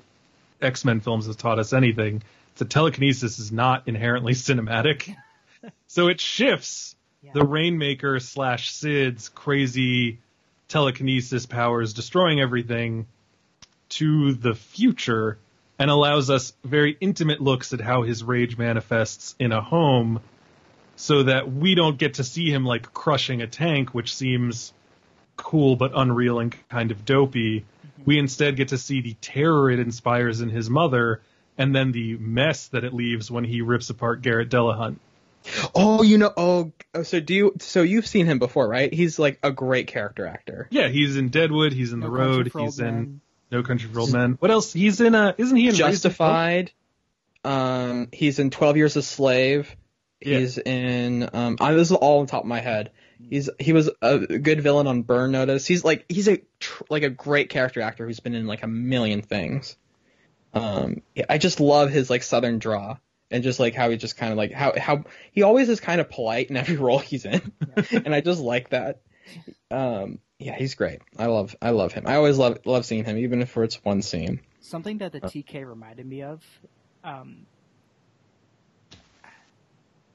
X 0.61 0.83
Men 0.83 0.99
films 0.99 1.27
has 1.27 1.35
taught 1.37 1.57
us 1.59 1.71
anything, 1.71 2.21
the 2.57 2.65
telekinesis 2.65 3.39
is 3.39 3.51
not 3.51 3.87
inherently 3.87 4.33
cinematic. 4.47 5.15
so 5.87 6.09
it 6.09 6.19
shifts 6.19 6.95
Yeah. 7.23 7.31
the 7.33 7.45
Rainmaker 7.45 8.19
slash 8.19 8.71
Sid's 8.71 9.29
crazy 9.29 10.19
telekinesis 10.71 11.45
powers 11.45 11.93
destroying 11.93 12.39
everything 12.39 13.05
to 13.89 14.33
the 14.33 14.55
future 14.55 15.37
and 15.77 15.91
allows 15.91 16.29
us 16.29 16.53
very 16.63 16.95
intimate 17.01 17.41
looks 17.41 17.73
at 17.73 17.81
how 17.81 18.03
his 18.03 18.23
rage 18.23 18.57
manifests 18.57 19.35
in 19.37 19.51
a 19.51 19.59
home 19.59 20.21
so 20.95 21.23
that 21.23 21.51
we 21.51 21.75
don't 21.75 21.97
get 21.97 22.13
to 22.15 22.23
see 22.23 22.49
him 22.49 22.63
like 22.63 22.93
crushing 22.93 23.41
a 23.41 23.47
tank, 23.47 23.93
which 23.93 24.15
seems 24.15 24.71
cool 25.35 25.75
but 25.75 25.91
unreal 25.93 26.39
and 26.39 26.55
kind 26.69 26.91
of 26.91 27.03
dopey. 27.03 27.61
Mm-hmm. 27.61 28.03
We 28.05 28.19
instead 28.19 28.55
get 28.55 28.69
to 28.69 28.77
see 28.77 29.01
the 29.01 29.15
terror 29.15 29.69
it 29.69 29.79
inspires 29.79 30.39
in 30.39 30.49
his 30.49 30.69
mother 30.69 31.21
and 31.57 31.75
then 31.75 31.91
the 31.91 32.15
mess 32.15 32.67
that 32.69 32.85
it 32.85 32.93
leaves 32.93 33.29
when 33.29 33.43
he 33.43 33.61
rips 33.61 33.89
apart 33.89 34.21
Garret 34.21 34.49
Dillahunt. 34.49 34.99
Oh, 35.75 36.03
you 36.03 36.17
know, 36.17 36.31
oh, 36.37 36.71
oh, 36.93 37.03
so 37.03 37.19
do 37.19 37.33
you? 37.33 37.53
So 37.59 37.81
you've 37.81 38.07
seen 38.07 38.25
him 38.25 38.39
before, 38.39 38.67
right? 38.67 38.93
He's 38.93 39.17
like 39.17 39.39
a 39.43 39.51
great 39.51 39.87
character 39.87 40.27
actor. 40.27 40.67
Yeah, 40.71 40.87
he's 40.87 41.17
in 41.17 41.29
Deadwood, 41.29 41.73
he's 41.73 41.93
in 41.93 41.99
No 41.99 42.05
The 42.07 42.11
Road, 42.11 42.51
he's 42.53 42.79
in 42.79 42.85
Men. 42.85 43.21
No 43.51 43.63
Country 43.63 43.89
for 43.89 43.99
Old 43.99 44.13
Men. 44.13 44.37
What 44.39 44.49
else? 44.49 44.71
He's 44.71 45.01
in 45.01 45.13
uh 45.13 45.33
isn't 45.37 45.55
he 45.55 45.63
in 45.63 45.71
Raising 45.71 45.85
Hope? 45.85 45.91
Justified. 45.93 46.71
Um, 47.43 48.07
he's 48.13 48.39
in 48.39 48.49
Twelve 48.49 48.77
Years 48.77 48.95
a 48.95 49.01
Slave. 49.01 49.75
Yeah. 50.21 50.39
He's 50.39 50.57
in. 50.57 51.29
Um, 51.33 51.57
I, 51.59 51.73
this 51.73 51.89
is 51.89 51.97
all 51.97 52.19
on 52.19 52.27
top 52.27 52.43
of 52.43 52.47
my 52.47 52.59
head. 52.59 52.91
He's 53.29 53.49
he 53.59 53.73
was 53.73 53.89
a 54.01 54.19
good 54.19 54.61
villain 54.61 54.87
on 54.87 55.01
Burn 55.01 55.31
Notice. 55.31 55.67
He's 55.67 55.83
like 55.83 56.05
he's 56.07 56.27
a 56.27 56.41
tr- 56.59 56.83
like 56.89 57.03
a 57.03 57.09
great 57.09 57.49
character 57.49 57.81
actor 57.81 58.05
who's 58.05 58.19
been 58.19 58.35
in 58.35 58.47
like 58.47 58.63
a 58.63 58.67
million 58.67 59.21
things. 59.21 59.75
Um, 60.53 61.01
yeah, 61.15 61.25
I 61.29 61.37
just 61.37 61.59
love 61.59 61.89
his 61.89 62.09
like 62.09 62.23
southern 62.23 62.59
draw 62.59 62.97
and 63.31 63.43
just 63.43 63.59
like 63.59 63.73
how 63.73 63.89
he 63.89 63.97
just 63.97 64.17
kind 64.17 64.31
of 64.31 64.37
like 64.37 64.51
how 64.51 64.73
how 64.77 65.03
he 65.31 65.43
always 65.43 65.69
is 65.69 65.79
kind 65.79 66.01
of 66.01 66.09
polite 66.09 66.49
in 66.49 66.57
every 66.57 66.75
role 66.87 66.99
he's 66.99 67.25
in, 67.25 67.51
and 67.91 68.13
I 68.13 68.21
just 68.21 68.41
like 68.41 68.69
that. 68.69 69.01
Um, 69.69 70.19
yeah, 70.39 70.55
he's 70.55 70.75
great. 70.75 70.99
I 71.17 71.27
love 71.27 71.55
I 71.61 71.71
love 71.71 71.93
him. 71.93 72.05
I 72.07 72.15
always 72.15 72.37
love 72.37 72.59
love 72.65 72.85
seeing 72.85 73.05
him, 73.05 73.17
even 73.17 73.41
if 73.41 73.55
it's 73.57 73.83
one 73.83 74.01
scene. 74.01 74.41
Something 74.59 74.99
that 74.99 75.11
the 75.11 75.21
TK 75.21 75.67
reminded 75.67 76.05
me 76.05 76.23
of. 76.23 76.43
Um, 77.03 77.45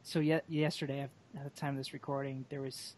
so 0.02 0.20
ye- 0.20 0.40
yesterday, 0.48 1.00
at 1.00 1.10
at 1.36 1.44
the 1.44 1.60
time 1.60 1.70
of 1.70 1.76
this 1.78 1.92
recording, 1.92 2.44
there 2.48 2.62
was 2.62 2.94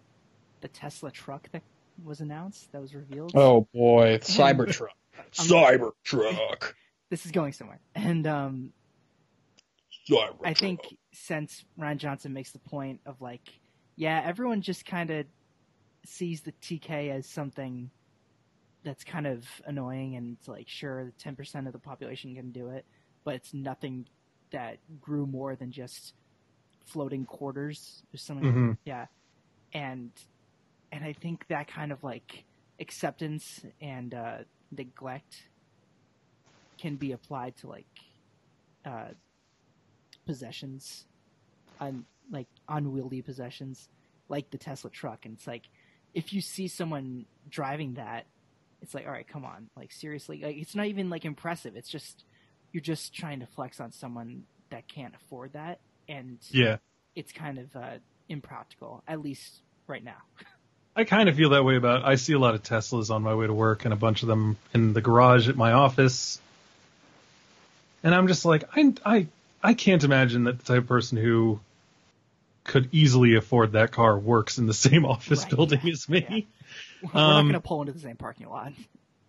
the 0.60 0.68
Tesla 0.68 1.10
truck 1.10 1.48
that 1.52 1.62
was 2.04 2.20
announced, 2.20 2.70
that 2.72 2.80
was 2.80 2.94
revealed. 2.94 3.32
Oh 3.34 3.66
boy, 3.74 4.18
Cybertruck. 4.22 4.88
Cybertruck. 5.32 6.72
This 7.10 7.26
is 7.26 7.32
going 7.32 7.52
somewhere. 7.52 7.80
And 7.94 8.26
um, 8.26 8.72
Cybertruck. 8.72 8.87
I 10.44 10.54
think 10.54 10.80
since 11.12 11.64
Rian 11.78 11.98
Johnson 11.98 12.32
makes 12.32 12.52
the 12.52 12.58
point 12.60 13.00
of 13.06 13.20
like, 13.20 13.48
yeah, 13.96 14.22
everyone 14.24 14.62
just 14.62 14.86
kind 14.86 15.10
of 15.10 15.26
sees 16.06 16.40
the 16.42 16.52
TK 16.52 17.10
as 17.10 17.28
something 17.28 17.90
that's 18.84 19.04
kind 19.04 19.26
of 19.26 19.44
annoying, 19.66 20.16
and 20.16 20.36
it's 20.38 20.48
like, 20.48 20.68
sure, 20.68 21.12
ten 21.18 21.36
percent 21.36 21.66
of 21.66 21.72
the 21.72 21.78
population 21.78 22.34
can 22.34 22.52
do 22.52 22.70
it, 22.70 22.86
but 23.24 23.34
it's 23.34 23.52
nothing 23.52 24.06
that 24.50 24.78
grew 25.00 25.26
more 25.26 25.56
than 25.56 25.70
just 25.70 26.14
floating 26.86 27.26
quarters 27.26 28.02
or 28.14 28.16
something. 28.16 28.46
Mhm. 28.46 28.78
Yeah, 28.84 29.06
and 29.74 30.10
and 30.92 31.04
I 31.04 31.12
think 31.12 31.46
that 31.48 31.68
kind 31.68 31.92
of 31.92 32.02
like 32.02 32.44
acceptance 32.80 33.64
and 33.80 34.14
uh, 34.14 34.38
neglect 34.70 35.50
can 36.78 36.96
be 36.96 37.12
applied 37.12 37.56
to 37.58 37.66
like 37.68 37.86
uh, 38.84 39.08
possessions, 40.28 41.04
un, 41.80 42.04
like 42.30 42.46
unwieldy 42.68 43.22
possessions, 43.22 43.88
like 44.28 44.50
the 44.50 44.58
Tesla 44.58 44.90
truck. 44.90 45.24
And 45.24 45.34
it's 45.34 45.46
like, 45.46 45.62
if 46.14 46.32
you 46.34 46.40
see 46.42 46.68
someone 46.68 47.24
driving 47.48 47.94
that, 47.94 48.26
it's 48.82 48.94
like, 48.94 49.06
all 49.06 49.12
right, 49.12 49.26
come 49.26 49.44
on, 49.44 49.68
like 49.76 49.90
seriously, 49.90 50.42
like 50.44 50.56
it's 50.58 50.74
not 50.76 50.86
even 50.86 51.08
like 51.10 51.24
impressive. 51.24 51.74
It's 51.76 51.88
just 51.88 52.24
you're 52.72 52.82
just 52.82 53.12
trying 53.14 53.40
to 53.40 53.46
flex 53.46 53.80
on 53.80 53.90
someone 53.90 54.44
that 54.70 54.86
can't 54.86 55.14
afford 55.14 55.54
that, 55.54 55.80
and 56.08 56.38
Yeah. 56.50 56.76
it's 57.16 57.32
kind 57.32 57.58
of 57.58 57.74
uh, 57.74 57.96
impractical, 58.28 59.02
at 59.08 59.20
least 59.22 59.62
right 59.86 60.04
now. 60.04 60.18
I 60.96 61.04
kind 61.04 61.28
of 61.28 61.36
feel 61.36 61.50
that 61.50 61.64
way 61.64 61.76
about. 61.76 62.04
I 62.04 62.16
see 62.16 62.34
a 62.34 62.38
lot 62.38 62.54
of 62.54 62.62
Teslas 62.62 63.10
on 63.10 63.22
my 63.22 63.34
way 63.34 63.46
to 63.46 63.54
work, 63.54 63.84
and 63.86 63.94
a 63.94 63.96
bunch 63.96 64.22
of 64.22 64.28
them 64.28 64.56
in 64.74 64.92
the 64.92 65.00
garage 65.00 65.48
at 65.48 65.56
my 65.56 65.72
office, 65.72 66.38
and 68.04 68.14
I'm 68.14 68.28
just 68.28 68.44
like, 68.44 68.64
I, 68.76 68.92
I, 69.04 69.26
I 69.62 69.74
can't 69.74 70.04
imagine 70.04 70.44
that 70.44 70.58
the 70.58 70.64
type 70.64 70.82
of 70.82 70.86
person 70.88 71.18
who 71.18 71.60
could 72.64 72.88
easily 72.92 73.34
afford 73.34 73.72
that 73.72 73.92
car 73.92 74.18
works 74.18 74.58
in 74.58 74.66
the 74.66 74.74
same 74.74 75.04
office 75.06 75.42
Right, 75.42 75.50
building 75.50 75.80
yeah, 75.84 75.92
as 75.92 76.08
me. 76.08 76.46
We're 77.02 77.10
not 77.14 77.38
Um, 77.38 77.44
going 77.46 77.54
to 77.54 77.60
pull 77.60 77.80
into 77.80 77.92
the 77.92 78.00
same 78.00 78.16
parking 78.16 78.48
lot. 78.48 78.72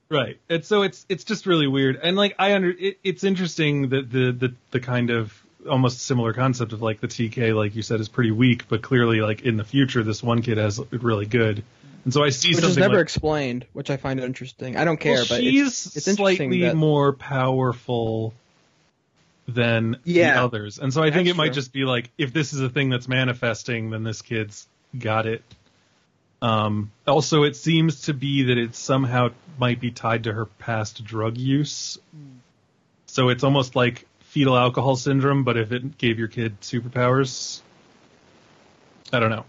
Right. 0.09 0.39
And 0.49 0.65
so 0.65 0.81
it's 0.81 1.05
it's 1.07 1.23
just 1.23 1.45
really 1.45 1.67
weird. 1.67 1.99
And 2.01 2.17
like 2.17 2.35
I 2.39 2.53
under 2.53 2.71
it, 2.71 2.97
it's 3.03 3.23
interesting 3.23 3.89
that 3.89 4.11
the, 4.11 4.31
the 4.31 4.53
the 4.71 4.79
kind 4.79 5.11
of 5.11 5.39
almost 5.69 5.99
similar 5.99 6.33
concept 6.33 6.73
of 6.73 6.81
like 6.81 6.99
the 6.99 7.07
TK 7.07 7.55
like 7.55 7.75
you 7.75 7.83
said 7.83 7.99
is 7.99 8.09
pretty 8.09 8.31
weak, 8.31 8.67
but 8.67 8.81
clearly 8.81 9.21
like 9.21 9.43
in 9.43 9.55
the 9.55 9.63
future 9.63 10.01
this 10.03 10.23
one 10.23 10.41
kid 10.41 10.57
has 10.57 10.81
really 10.91 11.27
good. 11.27 11.63
And 12.05 12.13
so 12.13 12.23
I 12.23 12.29
see 12.29 12.55
which 12.55 12.63
is 12.63 12.77
never 12.77 12.95
like 12.95 13.03
explained, 13.03 13.65
which 13.73 13.89
I 13.91 13.97
find 13.97 14.19
interesting. 14.19 14.77
I 14.77 14.83
don't 14.83 14.99
care, 14.99 15.15
well, 15.15 15.25
but 15.29 15.41
she's 15.41 15.67
it's, 15.67 15.97
it's 15.97 16.07
interesting 16.07 16.49
slightly 16.51 16.61
that 16.61 16.75
more 16.75 17.13
powerful 17.13 18.33
than 19.53 19.97
the 20.03 20.23
others. 20.23 20.79
And 20.79 20.93
so 20.93 21.01
I 21.01 21.11
think 21.11 21.27
That's 21.27 21.35
it 21.35 21.37
might 21.37 21.45
true. 21.47 21.53
just 21.55 21.73
be 21.73 21.83
like 21.83 22.09
if 22.17 22.33
this 22.33 22.53
is 22.53 22.61
a 22.61 22.69
thing 22.69 22.89
that's 22.89 23.07
manifesting, 23.07 23.89
then 23.89 24.03
this 24.03 24.21
kid's 24.21 24.67
got 24.97 25.25
it. 25.25 25.43
Um, 26.41 26.91
also, 27.05 27.43
it 27.43 27.55
seems 27.55 28.03
to 28.03 28.13
be 28.13 28.43
that 28.43 28.57
it 28.57 28.73
somehow 28.75 29.29
might 29.57 29.81
be 29.81 29.91
tied 29.91 30.23
to 30.23 30.33
her 30.33 30.45
past 30.45 31.03
drug 31.03 31.37
use. 31.37 31.97
So 33.07 33.29
it's 33.29 33.43
almost 33.43 33.75
like 33.75 34.05
fetal 34.21 34.55
alcohol 34.57 34.95
syndrome, 34.95 35.43
but 35.43 35.57
if 35.57 35.71
it 35.71 35.97
gave 35.97 36.17
your 36.19 36.27
kid 36.27 36.61
superpowers. 36.61 37.61
I 39.11 39.19
don't 39.19 39.31
know. 39.31 39.45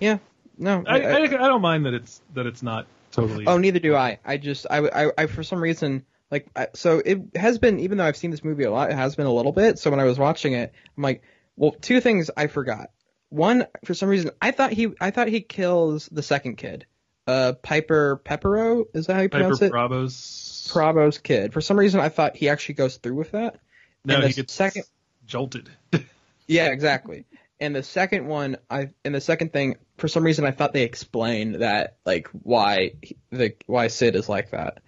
yeah, 0.00 0.18
no, 0.58 0.82
I, 0.86 1.00
I, 1.02 1.22
I 1.24 1.26
don't 1.26 1.60
mind 1.60 1.84
that 1.84 1.92
it's 1.94 2.20
that 2.34 2.46
it's 2.46 2.62
not 2.62 2.86
totally. 3.12 3.46
Oh, 3.46 3.58
neither 3.58 3.78
do 3.78 3.94
I. 3.94 4.18
I 4.24 4.38
just, 4.38 4.66
I, 4.70 4.78
I, 4.88 5.12
I 5.18 5.26
for 5.26 5.42
some 5.42 5.62
reason, 5.62 6.04
like, 6.30 6.48
I, 6.56 6.68
so 6.74 6.98
it 7.04 7.36
has 7.36 7.58
been, 7.58 7.80
even 7.80 7.98
though 7.98 8.04
I've 8.04 8.16
seen 8.16 8.30
this 8.30 8.44
movie 8.44 8.64
a 8.64 8.70
lot, 8.70 8.90
it 8.90 8.96
has 8.96 9.16
been 9.16 9.26
a 9.26 9.32
little 9.32 9.52
bit. 9.52 9.78
So 9.78 9.90
when 9.90 10.00
I 10.00 10.04
was 10.04 10.18
watching 10.18 10.52
it, 10.54 10.72
I'm 10.96 11.02
like, 11.02 11.22
well, 11.56 11.72
two 11.72 12.00
things 12.00 12.30
I 12.36 12.46
forgot. 12.48 12.90
One, 13.28 13.66
for 13.84 13.94
some 13.94 14.08
reason, 14.08 14.30
I 14.40 14.50
thought 14.50 14.72
he, 14.72 14.88
I 15.00 15.10
thought 15.10 15.28
he 15.28 15.40
kills 15.40 16.08
the 16.10 16.22
second 16.22 16.56
kid, 16.56 16.86
uh, 17.26 17.54
Piper 17.54 18.20
Perabo. 18.24 18.84
Is 18.94 19.06
that 19.06 19.14
how 19.14 19.22
you 19.22 19.28
Piper 19.28 19.44
pronounce 19.44 19.62
it? 19.62 19.70
Bravos. 19.70 20.70
Bravo's 20.72 21.18
kid. 21.18 21.52
For 21.52 21.60
some 21.60 21.78
reason, 21.78 22.00
I 22.00 22.08
thought 22.08 22.36
he 22.36 22.48
actually 22.48 22.76
goes 22.76 22.96
through 22.96 23.14
with 23.14 23.32
that. 23.32 23.58
no, 24.04 24.16
and 24.16 24.24
he 24.24 24.32
gets 24.32 24.52
second, 24.52 24.84
jolted. 25.26 25.70
yeah, 26.46 26.66
exactly. 26.66 27.24
And 27.58 27.74
the 27.74 27.82
second 27.82 28.26
one, 28.26 28.58
I 28.68 28.90
and 29.04 29.14
the 29.14 29.20
second 29.20 29.52
thing, 29.52 29.76
for 29.96 30.08
some 30.08 30.22
reason, 30.22 30.44
I 30.44 30.50
thought 30.50 30.72
they 30.72 30.82
explained 30.82 31.56
that, 31.56 31.96
like 32.04 32.28
why 32.32 32.92
the 33.30 33.54
why 33.66 33.88
Sid 33.88 34.14
is 34.14 34.28
like 34.28 34.50
that. 34.50 34.82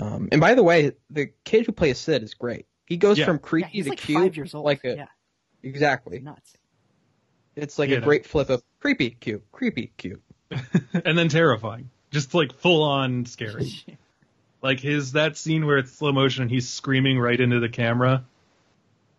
Um, 0.00 0.28
and 0.32 0.40
by 0.40 0.54
the 0.54 0.62
way, 0.62 0.92
the 1.10 1.30
kid 1.44 1.66
who 1.66 1.72
plays 1.72 1.98
Sid 1.98 2.22
is 2.22 2.34
great. 2.34 2.66
He 2.86 2.96
goes 2.96 3.18
Yeah. 3.18 3.26
from 3.26 3.36
Yeah, 3.36 3.40
creepy 3.42 3.68
he's 3.70 3.84
to 3.84 3.90
like 3.90 3.98
cute, 3.98 4.18
five 4.22 4.36
years 4.36 4.54
old. 4.54 4.64
like 4.64 4.84
a 4.84 4.96
yeah, 4.96 5.06
exactly. 5.62 6.20
nuts. 6.20 6.54
It's 7.56 7.78
like 7.78 7.90
Yeah, 7.90 7.96
a 7.96 8.00
no. 8.00 8.04
great 8.06 8.24
flip 8.26 8.48
of 8.50 8.62
creepy, 8.80 9.10
cute, 9.10 9.44
creepy, 9.52 9.92
cute. 9.96 10.22
and 11.04 11.18
then 11.18 11.28
terrifying. 11.28 11.90
Just 12.10 12.32
like 12.32 12.52
full 12.54 12.82
on 12.84 13.26
scary. 13.26 13.72
like 14.62 14.80
his 14.80 15.12
that 15.12 15.36
scene 15.36 15.66
where 15.66 15.78
it's 15.78 15.92
slow 15.92 16.12
motion 16.12 16.42
and 16.42 16.50
he's 16.50 16.68
screaming 16.68 17.18
right 17.18 17.38
into 17.38 17.60
the 17.60 17.68
camera. 17.68 18.24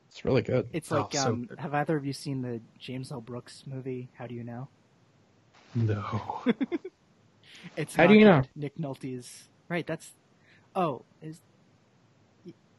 It's 0.10 0.26
really 0.26 0.42
good. 0.42 0.68
It's 0.74 0.92
Oh, 0.92 1.02
like, 1.02 1.14
so 1.14 1.28
um, 1.30 1.46
good. 1.46 1.60
have 1.60 1.74
either 1.74 1.96
of 1.96 2.06
you 2.06 2.14
seen 2.14 2.42
the 2.42 2.62
James 2.80 3.12
L. 3.12 3.22
Brooks 3.22 3.64
movie? 3.68 4.10
How 4.16 4.26
do 4.28 4.34
you 4.36 4.44
know? 4.44 4.68
No. 5.76 6.42
It's 7.76 7.94
How 7.96 8.04
not 8.04 8.10
do 8.14 8.16
you 8.18 8.26
know? 8.26 8.42
good. 8.42 8.50
Nick 8.56 8.78
Nolte's 8.78 9.50
right. 9.68 9.86
That's 9.86 10.12
oh, 10.76 11.04
is 11.22 11.40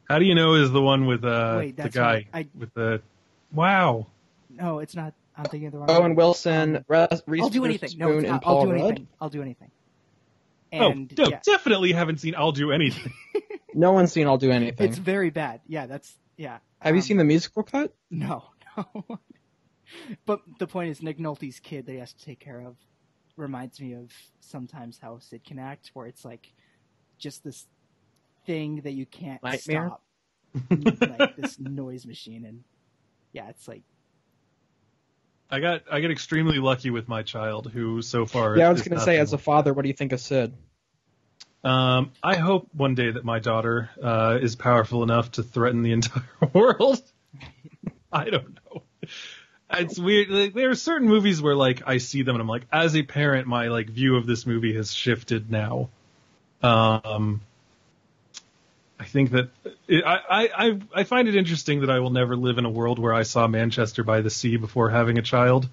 How 0.09 0.19
do 0.19 0.25
you 0.25 0.35
know 0.35 0.55
is 0.55 0.71
the 0.71 0.81
one 0.83 1.07
with 1.07 1.25
uh 1.25 1.57
Wait, 1.59 1.77
the 1.77 1.83
that's 1.85 1.95
guy 1.97 2.13
right. 2.13 2.27
I- 2.33 2.49
with 2.59 2.73
the 2.75 3.03
Wow. 3.53 4.07
no, 4.49 4.79
it's 4.79 4.95
not. 4.95 5.15
I'm 5.37 5.45
thinking 5.45 5.67
of 5.69 5.73
the 5.73 5.79
wrong. 5.79 5.91
Owen 5.91 6.03
one. 6.03 6.15
Wilson, 6.17 6.77
Um, 6.77 6.85
Re- 6.89 7.07
Reese 7.27 7.43
I'll 7.43 7.49
do 7.49 7.65
anything. 7.65 7.91
No, 7.97 8.07
Witherspoon, 8.09 8.25
it's 8.25 8.31
and 8.31 8.41
not. 8.43 8.47
I'll 8.47 8.55
Paul 8.57 8.67
do 8.67 8.73
Rudd. 8.73 8.81
anything. 8.83 9.09
I'll 9.21 9.29
do 9.31 9.43
anything. 9.43 9.71
And 10.73 11.13
oh, 11.19 11.23
no, 11.25 11.29
yeah, 11.31 11.41
definitely 11.45 11.93
haven't 11.93 12.19
seen 12.21 12.35
I'll 12.37 12.53
do 12.53 12.71
anything. 12.73 13.13
No 13.73 13.93
one's 13.93 14.11
seen 14.11 14.27
I'll 14.27 14.37
Do 14.37 14.51
Anything. 14.51 14.89
it's 14.89 14.99
very 14.99 15.31
bad. 15.31 15.61
Yeah, 15.69 15.87
that's 15.87 16.13
yeah. 16.37 16.59
Have 16.81 16.97
you 16.97 17.01
Um, 17.03 17.07
seen 17.07 17.17
the 17.19 17.25
musical 17.25 17.63
cut? 17.63 17.95
No, 18.11 18.43
no. 18.77 19.05
but 20.27 20.41
the 20.59 20.67
point 20.67 20.91
is, 20.91 21.01
Nick 21.03 21.19
Nolte's 21.21 21.61
kid 21.61 21.87
that 21.87 21.93
he 21.93 21.99
has 21.99 22.13
to 22.13 22.25
take 22.25 22.41
care 22.41 22.61
of 22.61 22.75
reminds 23.37 23.81
me 23.81 23.93
of 23.95 24.11
sometimes 24.41 24.99
how 25.01 25.21
Sid 25.21 25.45
can 25.45 25.61
act, 25.61 25.93
where 25.95 26.09
it's 26.09 26.25
like 26.25 26.53
just 27.17 27.45
this 27.45 27.69
thing 28.51 28.81
that 28.83 28.93
you 28.93 29.07
can't 29.07 29.41
Nightmare? 29.45 29.93
stop, 30.67 31.09
like 31.19 31.37
this 31.37 31.59
noise 31.61 32.05
machine, 32.05 32.45
and 32.45 32.65
yeah, 33.33 33.49
it's 33.49 33.69
like 33.69 33.83
I 35.49 35.61
got 35.61 35.83
I 35.91 36.01
got 36.01 36.11
extremely 36.11 36.59
lucky 36.59 36.91
with 36.91 37.09
my 37.09 37.23
child 37.23 37.71
who 37.73 38.03
so 38.03 38.27
far 38.27 38.57
Yeah, 38.57 38.69
I 38.69 38.73
was 38.73 38.83
going 38.83 38.99
to 38.99 39.05
say, 39.05 39.19
as 39.19 39.33
a 39.33 39.39
father, 39.39 39.73
what 39.73 39.83
do 39.83 39.89
you 39.89 39.95
think 39.95 40.13
of 40.13 40.21
Sid? 40.21 40.53
Um, 41.63 42.13
I 42.23 42.37
hope 42.37 42.69
one 42.73 42.95
day 42.95 43.11
that 43.11 43.25
my 43.25 43.39
daughter 43.39 43.91
uh, 44.03 44.39
is 44.41 44.57
powerful 44.57 45.03
enough 45.03 45.33
to 45.33 45.43
threaten 45.43 45.83
the 45.83 45.93
entire 45.99 46.25
world. 46.53 47.03
I 48.13 48.31
don't 48.31 48.59
know. 48.65 48.83
It's 49.73 49.99
weird. 49.99 50.29
Like, 50.31 50.55
there 50.55 50.71
are 50.71 50.75
certain 50.75 51.07
movies 51.07 51.41
where 51.41 51.55
like 51.55 51.83
I 51.87 51.99
see 51.99 52.23
them 52.23 52.35
and 52.35 52.43
I'm 52.43 52.49
like, 52.49 52.67
as 52.73 52.97
a 52.97 53.05
parent, 53.05 53.47
my 53.47 53.69
like 53.69 53.91
view 53.91 54.17
of 54.17 54.27
this 54.27 54.45
movie 54.45 54.75
has 54.75 54.93
shifted 54.93 55.51
now. 55.51 55.91
Um, 56.63 57.43
I 59.01 59.05
think 59.05 59.31
that 59.31 59.49
it, 59.89 60.05
I, 60.05 60.17
I 60.29 60.49
I 60.67 60.81
I 60.97 61.05
find 61.05 61.27
it 61.27 61.35
interesting 61.35 61.81
that 61.81 61.91
I 61.91 62.01
will 62.01 62.11
never 62.11 62.37
live 62.37 62.59
in 62.59 62.67
a 62.67 62.71
world 62.71 62.99
where 62.99 63.15
I 63.15 63.23
saw 63.23 63.47
Manchester 63.47 64.05
by 64.05 64.21
the 64.21 64.29
Sea 64.29 64.59
before 64.59 64.91
having 64.91 65.19
a 65.19 65.23
child. 65.23 65.69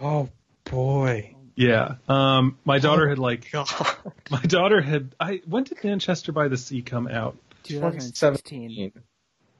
Oh 0.00 0.30
boy. 0.64 1.34
Yeah. 1.56 1.96
Um, 2.08 2.58
my 2.64 2.78
daughter 2.78 3.06
had 3.06 3.18
like 3.18 3.50
God. 3.52 3.68
my 4.30 4.40
daughter 4.40 4.80
had 4.80 5.14
I 5.20 5.42
when 5.46 5.64
did 5.64 5.84
Manchester 5.84 6.32
by 6.32 6.48
the 6.48 6.56
Sea 6.56 6.80
come 6.80 7.06
out? 7.06 7.36
2016. 7.64 8.92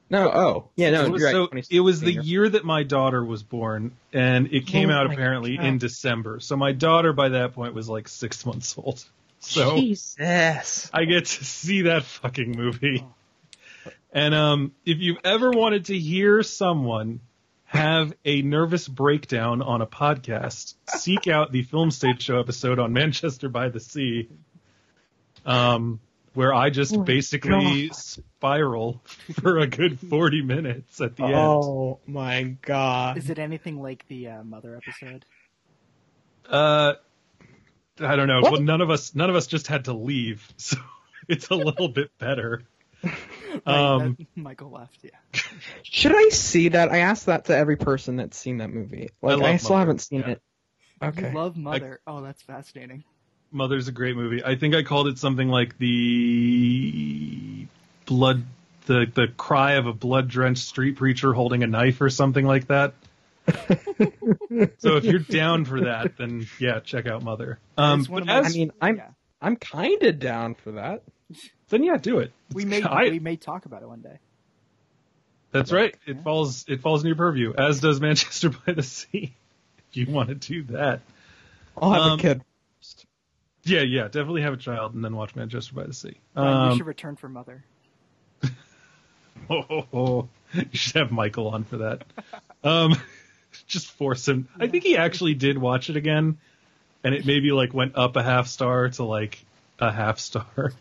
No, 0.09 0.29
oh. 0.29 0.69
Yeah, 0.75 0.91
no, 0.91 1.05
it 1.05 1.11
was, 1.11 1.23
right. 1.23 1.31
so 1.31 1.49
it 1.71 1.79
was 1.79 1.99
the 1.99 2.11
year 2.11 2.47
that 2.47 2.63
my 2.63 2.83
daughter 2.83 3.25
was 3.25 3.41
born, 3.41 3.93
and 4.13 4.53
it 4.53 4.67
came 4.67 4.91
Oh 4.91 4.93
out 4.93 5.11
apparently 5.11 5.57
God. 5.57 5.65
in 5.65 5.77
December. 5.79 6.39
So 6.39 6.55
my 6.55 6.73
daughter 6.73 7.11
by 7.11 7.29
that 7.29 7.53
point 7.53 7.73
was 7.73 7.89
like 7.89 8.07
six 8.07 8.45
months 8.45 8.75
old. 8.77 9.03
So 9.45 9.77
Jesus. 9.77 10.89
I 10.93 11.05
get 11.05 11.25
to 11.25 11.45
see 11.45 11.83
that 11.83 12.03
fucking 12.03 12.51
movie. 12.51 13.05
And 14.11 14.33
um, 14.33 14.71
if 14.85 14.99
you've 14.99 15.19
ever 15.23 15.51
wanted 15.51 15.85
to 15.85 15.97
hear 15.97 16.41
someone 16.41 17.19
have 17.65 18.13
a 18.23 18.41
nervous 18.41 18.87
breakdown 18.87 19.61
on 19.61 19.81
a 19.81 19.85
podcast, 19.85 20.75
seek 20.87 21.27
out 21.27 21.51
the 21.51 21.63
Film 21.63 21.91
Stage 21.91 22.23
Show 22.23 22.39
episode 22.39 22.79
on 22.79 22.93
Manchester 22.93 23.49
by 23.49 23.69
the 23.69 23.79
Sea, 23.79 24.29
um, 25.45 25.99
where 26.33 26.53
I 26.53 26.69
just 26.69 26.95
Oh 26.95 26.99
my 26.99 27.03
basically 27.03 27.89
spiral 27.89 29.01
for 29.41 29.57
a 29.59 29.67
good 29.67 29.99
40 29.99 30.41
minutes 30.43 31.01
at 31.01 31.17
the 31.17 31.25
end. 31.25 31.35
Oh 31.35 31.99
my 32.07 32.55
god. 32.61 33.17
Is 33.17 33.29
it 33.29 33.37
anything 33.37 33.81
like 33.81 34.07
the 34.07 34.29
uh, 34.29 34.43
Mother 34.43 34.77
episode? 34.77 35.25
Uh, 36.49 36.93
I 37.99 38.15
don't 38.15 38.27
know. 38.27 38.41
What? 38.41 38.51
Well, 38.53 38.61
none 38.61 38.81
of 38.81 38.89
us, 38.89 39.15
none 39.15 39.29
of 39.29 39.35
us 39.35 39.47
just 39.47 39.67
had 39.67 39.85
to 39.85 39.93
leave, 39.93 40.51
so 40.57 40.77
it's 41.27 41.47
a 41.49 41.55
little 41.55 41.87
bit 41.89 42.11
better. 42.17 42.63
Right, 43.65 43.67
Um, 43.67 44.17
Michael 44.35 44.69
left. 44.71 44.97
Yeah. 45.03 45.11
Should 45.83 46.13
I 46.13 46.29
see 46.29 46.69
that? 46.69 46.91
I 46.91 46.97
asked 46.99 47.27
that 47.27 47.45
to 47.45 47.55
every 47.55 47.77
person 47.77 48.15
that's 48.17 48.35
seen 48.37 48.57
that 48.57 48.69
movie. 48.69 49.11
Like 49.21 49.37
love 49.37 49.43
I, 49.43 49.57
still 49.57 49.69
Mother, 49.75 49.79
haven't 49.79 49.99
seen 49.99 50.19
yeah. 50.21 50.29
it. 50.31 50.41
Okay. 51.01 51.29
You 51.29 51.35
love 51.35 51.55
Mother. 51.55 52.01
oh, 52.05 52.21
that's 52.21 52.41
fascinating. 52.41 53.03
Mother's 53.51 53.87
a 53.87 53.91
great 53.93 54.15
movie. 54.17 54.43
I 54.43 54.55
think 54.55 54.75
I 54.75 54.83
called 54.83 55.07
it 55.07 55.17
something 55.19 55.47
like 55.47 55.77
the 55.77 57.67
blood, 58.05 58.43
the 58.87 59.05
the 59.13 59.27
cry 59.37 59.73
of 59.73 59.87
a 59.87 59.93
blood 59.93 60.27
drenched 60.27 60.63
street 60.65 60.97
preacher 60.97 61.31
holding 61.31 61.63
a 61.63 61.67
knife 61.67 62.01
or 62.01 62.09
something 62.09 62.45
like 62.45 62.67
that. 62.67 62.93
so 64.77 64.95
if 64.97 65.03
you're 65.03 65.19
down 65.19 65.65
for 65.65 65.81
that, 65.81 66.17
then 66.17 66.47
yeah, 66.59 66.79
check 66.79 67.05
out 67.07 67.23
Mother. 67.23 67.59
Um, 67.77 68.03
but 68.09 68.25
my- 68.25 68.39
as, 68.39 68.45
I 68.47 68.49
mean, 68.57 68.71
I'm 68.81 68.97
Yeah. 68.97 69.09
I'm 69.41 69.55
kind 69.57 70.01
of 70.03 70.19
down 70.19 70.55
for 70.55 70.71
that. 70.73 71.03
then 71.69 71.83
yeah, 71.83 71.97
do 71.97 72.19
it. 72.19 72.31
We 72.53 72.65
may 72.65 72.81
I- 72.83 73.09
we 73.09 73.19
may 73.19 73.35
talk 73.35 73.65
about 73.65 73.81
it 73.83 73.87
one 73.87 74.01
day. 74.01 74.19
That's 75.51 75.71
right. 75.71 75.95
It 76.05 76.17
Yeah. 76.17 76.21
falls 76.23 76.65
it 76.67 76.81
falls 76.81 77.03
in 77.03 77.07
your 77.07 77.15
purview, 77.15 77.53
as 77.57 77.79
does 77.79 78.01
Manchester 78.01 78.49
by 78.49 78.73
the 78.73 78.83
Sea. 78.83 79.33
If 79.91 79.97
you 80.07 80.13
want 80.13 80.27
to 80.27 80.35
do 80.35 80.63
that. 80.73 80.99
I'll 81.77 81.93
have 81.93 82.01
Um, 82.01 82.19
a 82.19 82.21
kid. 82.21 82.41
Yeah, 83.63 83.81
yeah, 83.81 84.03
definitely 84.05 84.41
have 84.41 84.53
a 84.53 84.57
child 84.57 84.93
and 84.93 85.03
then 85.05 85.15
watch 85.15 85.35
Manchester 85.37 85.73
by 85.73 85.83
the 85.85 85.93
Sea. 85.93 86.17
Ryan, 86.35 86.49
you 86.65 86.71
Um, 86.71 86.77
should 86.77 86.85
return 86.87 87.15
for 87.15 87.29
Mother. 87.29 87.63
oh, 89.49 89.63
oh, 89.69 89.85
oh. 89.93 90.29
you 90.53 90.65
should 90.73 90.95
have 90.97 91.11
Michael 91.11 91.47
on 91.47 91.63
for 91.63 91.77
that. 91.77 92.03
Um, 92.63 92.95
just 93.67 93.91
force 93.91 94.27
him. 94.27 94.47
I 94.59 94.67
think 94.67 94.83
he 94.83 94.97
actually 94.97 95.33
did 95.33 95.57
watch 95.57 95.89
it 95.89 95.95
again, 95.95 96.37
and 97.03 97.13
it 97.15 97.25
maybe 97.25 97.51
like 97.51 97.73
went 97.73 97.95
up 97.95 98.15
a 98.15 98.23
half 98.23 98.47
star 98.47 98.89
to 98.89 99.03
like 99.03 99.43
a 99.79 99.91
half 99.91 100.19
star. 100.19 100.73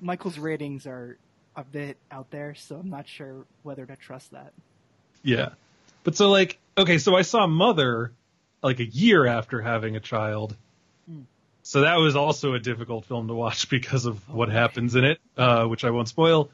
Michael's 0.00 0.38
ratings 0.38 0.86
are 0.86 1.16
a 1.56 1.64
bit 1.64 1.96
out 2.10 2.30
there, 2.30 2.54
so 2.54 2.76
I'm 2.76 2.90
not 2.90 3.08
sure 3.08 3.44
whether 3.62 3.84
to 3.84 3.96
trust 3.96 4.30
that. 4.32 4.52
Yeah, 5.22 5.50
but 6.04 6.14
so 6.16 6.30
like 6.30 6.58
okay, 6.76 6.98
so 6.98 7.16
I 7.16 7.22
saw 7.22 7.46
Mother 7.46 8.12
like 8.62 8.80
a 8.80 8.84
year 8.86 9.26
after 9.26 9.60
having 9.60 9.96
a 9.96 10.00
child. 10.00 10.56
Hmm. 11.08 11.22
So 11.62 11.82
that 11.82 11.96
was 11.96 12.16
also 12.16 12.54
a 12.54 12.58
difficult 12.60 13.04
film 13.04 13.28
to 13.28 13.34
watch 13.34 13.68
because 13.76 14.06
of 14.06 14.28
what 14.28 14.48
happens 14.48 14.94
in 14.94 15.04
it, 15.04 15.18
uh, 15.36 15.64
which 15.66 15.84
I 15.84 15.90
won't 15.90 16.08
spoil. 16.08 16.50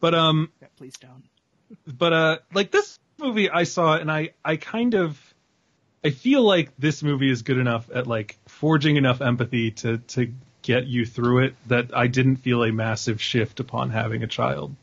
But 0.00 0.14
um, 0.14 0.50
Yeah, 0.62 0.68
please 0.76 0.94
don't. 0.98 1.24
but 1.98 2.12
uh 2.12 2.38
like 2.54 2.70
this 2.70 2.98
movie 3.18 3.50
I 3.50 3.64
saw 3.64 3.96
and 3.96 4.10
I 4.10 4.30
I 4.44 4.56
kind 4.56 4.94
of 4.94 5.20
I 6.04 6.10
feel 6.10 6.42
like 6.42 6.70
this 6.78 7.02
movie 7.02 7.30
is 7.30 7.42
good 7.42 7.58
enough 7.58 7.90
at 7.92 8.06
like 8.06 8.36
forging 8.46 8.96
enough 8.96 9.20
empathy 9.20 9.72
to 9.72 9.98
to 9.98 10.32
get 10.62 10.86
you 10.86 11.06
through 11.06 11.44
it 11.44 11.54
that 11.68 11.96
I 11.96 12.06
didn't 12.08 12.36
feel 12.36 12.64
a 12.64 12.72
massive 12.72 13.20
shift 13.20 13.60
upon 13.60 13.90
having 13.90 14.22
a 14.22 14.26
child 14.26 14.74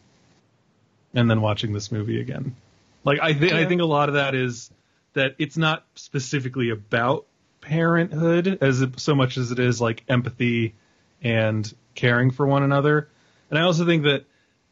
and 1.14 1.30
then 1.30 1.42
watching 1.42 1.74
this 1.74 1.92
movie 1.92 2.22
again. 2.22 2.56
Like 3.04 3.20
I 3.22 3.34
think 3.34 3.54
I 3.54 3.66
think 3.66 3.82
a 3.82 3.86
lot 3.86 4.10
of 4.10 4.16
that 4.16 4.36
is 4.36 4.72
that 5.14 5.36
it's 5.38 5.58
not 5.58 5.86
specifically 5.96 6.70
about 6.72 7.26
parenthood 7.62 8.58
as 8.62 8.82
it, 8.82 9.00
so 9.00 9.16
much 9.16 9.38
as 9.38 9.52
it 9.52 9.60
is 9.60 9.80
like 9.80 10.04
empathy 10.08 10.74
and 11.22 11.72
caring 11.96 12.32
for 12.32 12.46
one 12.46 12.64
another. 12.64 13.08
And 13.50 13.60
I 13.60 13.64
also 13.64 13.86
think 13.86 14.04
that 14.04 14.26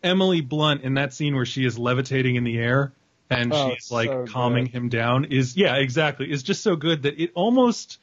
Emily 0.03 0.41
Blunt 0.41 0.81
in 0.81 0.95
that 0.95 1.13
scene 1.13 1.35
where 1.35 1.45
she 1.45 1.65
is 1.65 1.77
levitating 1.77 2.35
in 2.35 2.43
the 2.43 2.57
air 2.57 2.91
and 3.31 3.51
Oh, 3.53 3.73
she's 3.73 3.91
like 3.91 4.09
so 4.09 4.25
calming 4.27 4.65
good. 4.65 4.73
him 4.73 4.89
down 4.89 5.25
is 5.25 5.55
yeah, 5.57 5.75
exactly. 5.75 6.31
Is 6.31 6.43
just 6.43 6.61
so 6.61 6.75
good 6.75 7.03
that 7.03 7.19
it 7.21 7.31
almost 7.33 7.97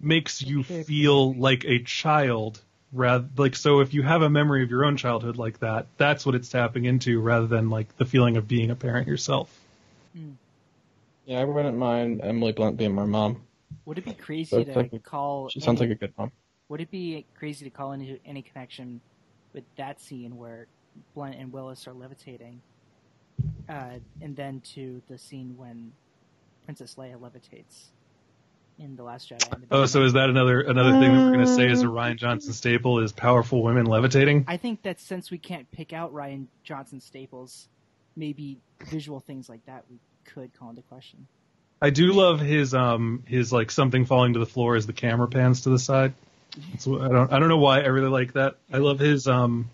makes 0.00 0.40
you 0.40 0.62
feel 0.62 1.34
like 1.34 1.64
a 1.64 1.80
child 1.82 2.60
rather 2.92 3.28
like 3.36 3.56
so 3.56 3.80
if 3.80 3.92
you 3.92 4.02
have 4.02 4.22
a 4.22 4.30
memory 4.30 4.62
of 4.62 4.70
your 4.70 4.84
own 4.84 4.96
childhood 4.96 5.36
like 5.36 5.58
that, 5.60 5.86
that's 5.98 6.24
what 6.24 6.34
it's 6.34 6.48
tapping 6.48 6.84
into 6.84 7.20
rather 7.20 7.46
than 7.46 7.68
like 7.68 7.94
the 7.98 8.04
feeling 8.06 8.36
of 8.36 8.46
being 8.48 8.70
a 8.70 8.76
parent 8.76 9.06
yourself. 9.08 9.50
Hmm. 10.16 10.30
Yeah, 11.26 11.40
I 11.40 11.44
wouldn't 11.44 11.76
mind 11.76 12.20
Emily 12.22 12.52
Blunt 12.52 12.76
being 12.78 12.94
my 12.94 13.04
mom. 13.04 13.42
Would 13.84 13.98
it 13.98 14.04
be 14.04 14.14
crazy 14.14 14.50
Sounds 14.56 14.66
to 14.66 14.72
like 14.74 14.92
a- 14.92 14.98
call? 14.98 15.48
She 15.50 15.60
sounds 15.60 15.80
any- 15.82 15.90
like 15.90 15.98
a 15.98 16.00
good 16.00 16.14
mom. 16.16 16.32
Would 16.70 16.80
it 16.80 16.90
be 16.90 17.26
crazy 17.38 17.64
to 17.64 17.70
call 17.70 17.92
into 17.92 18.18
any 18.26 18.42
connection 18.42 19.00
with 19.54 19.64
that 19.76 20.00
scene 20.00 20.36
where 20.36 20.66
Blunt 21.14 21.34
and 21.36 21.50
Willis 21.52 21.86
are 21.88 21.92
levitating, 21.94 22.60
uh, 23.68 23.98
and 24.20 24.36
then 24.36 24.60
to 24.74 25.02
the 25.08 25.18
scene 25.18 25.56
when 25.56 25.92
Princess 26.64 26.94
Leia 26.96 27.16
levitates 27.18 27.88
in 28.78 28.96
the 28.96 29.02
Last 29.02 29.30
Jedi? 29.30 29.60
the 29.60 29.66
Oh, 29.74 29.86
so 29.86 30.02
is 30.04 30.14
that 30.14 30.30
another 30.30 30.60
another 30.60 30.92
thing 30.92 31.14
that 31.14 31.24
we're 31.24 31.32
gonna 31.32 31.46
say 31.46 31.68
is 31.70 31.82
a 31.82 31.86
Rian 31.86 32.16
Johnson 32.16 32.52
staple 32.52 33.00
is 33.00 33.12
powerful 33.12 33.62
women 33.62 33.86
levitating? 33.86 34.44
I 34.46 34.56
think 34.56 34.82
that 34.82 35.00
since 35.00 35.30
we 35.30 35.38
can't 35.38 35.70
pick 35.70 35.92
out 35.92 36.12
Rian 36.12 36.46
Johnson 36.64 37.00
staples, 37.00 37.68
maybe 38.16 38.58
visual 38.84 39.20
things 39.20 39.48
like 39.48 39.64
that 39.66 39.84
we 39.90 39.98
could 40.24 40.56
call 40.58 40.70
into 40.70 40.82
question. 40.82 41.26
I 41.80 41.90
do 41.90 42.12
love 42.12 42.40
his 42.40 42.74
um 42.74 43.22
his 43.26 43.52
like 43.52 43.70
something 43.70 44.04
falling 44.04 44.32
to 44.34 44.38
the 44.38 44.46
floor 44.46 44.76
as 44.76 44.86
the 44.86 44.92
camera 44.92 45.28
pans 45.28 45.62
to 45.62 45.70
the 45.70 45.78
side. 45.78 46.14
It's, 46.72 46.86
I 46.86 47.08
don't 47.08 47.32
I 47.32 47.38
don't 47.38 47.48
know 47.48 47.58
why 47.58 47.80
I 47.80 47.86
really 47.86 48.08
like 48.08 48.32
that. 48.32 48.56
I 48.72 48.78
love 48.78 48.98
his 48.98 49.26
um 49.26 49.70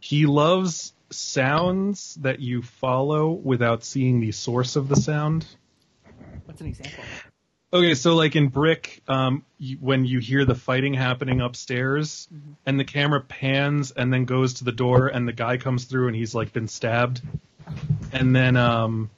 he 0.00 0.26
loves 0.26 0.92
sounds 1.14 2.14
that 2.16 2.40
you 2.40 2.62
follow 2.62 3.30
without 3.30 3.84
seeing 3.84 4.20
the 4.20 4.32
source 4.32 4.76
of 4.76 4.88
the 4.88 4.96
sound. 4.96 5.46
What's 6.44 6.60
an 6.60 6.66
example? 6.68 7.04
Okay, 7.74 7.94
so 7.94 8.14
like 8.14 8.36
in 8.36 8.48
Brick, 8.48 9.02
um, 9.08 9.46
you, 9.56 9.78
when 9.78 10.04
you 10.04 10.18
hear 10.18 10.44
the 10.44 10.54
fighting 10.54 10.92
happening 10.92 11.40
upstairs, 11.40 12.28
and 12.66 12.78
the 12.78 12.84
camera 12.84 13.22
pans 13.22 13.92
and 13.92 14.12
then 14.12 14.26
goes 14.26 14.54
to 14.54 14.64
the 14.64 14.72
door, 14.72 15.08
and 15.08 15.26
the 15.26 15.32
guy 15.32 15.56
comes 15.56 15.84
through 15.84 16.08
and 16.08 16.16
he's 16.16 16.34
like 16.34 16.52
been 16.52 16.68
stabbed, 16.68 17.22
and 18.12 18.36
then 18.36 18.58
um, 18.58 19.08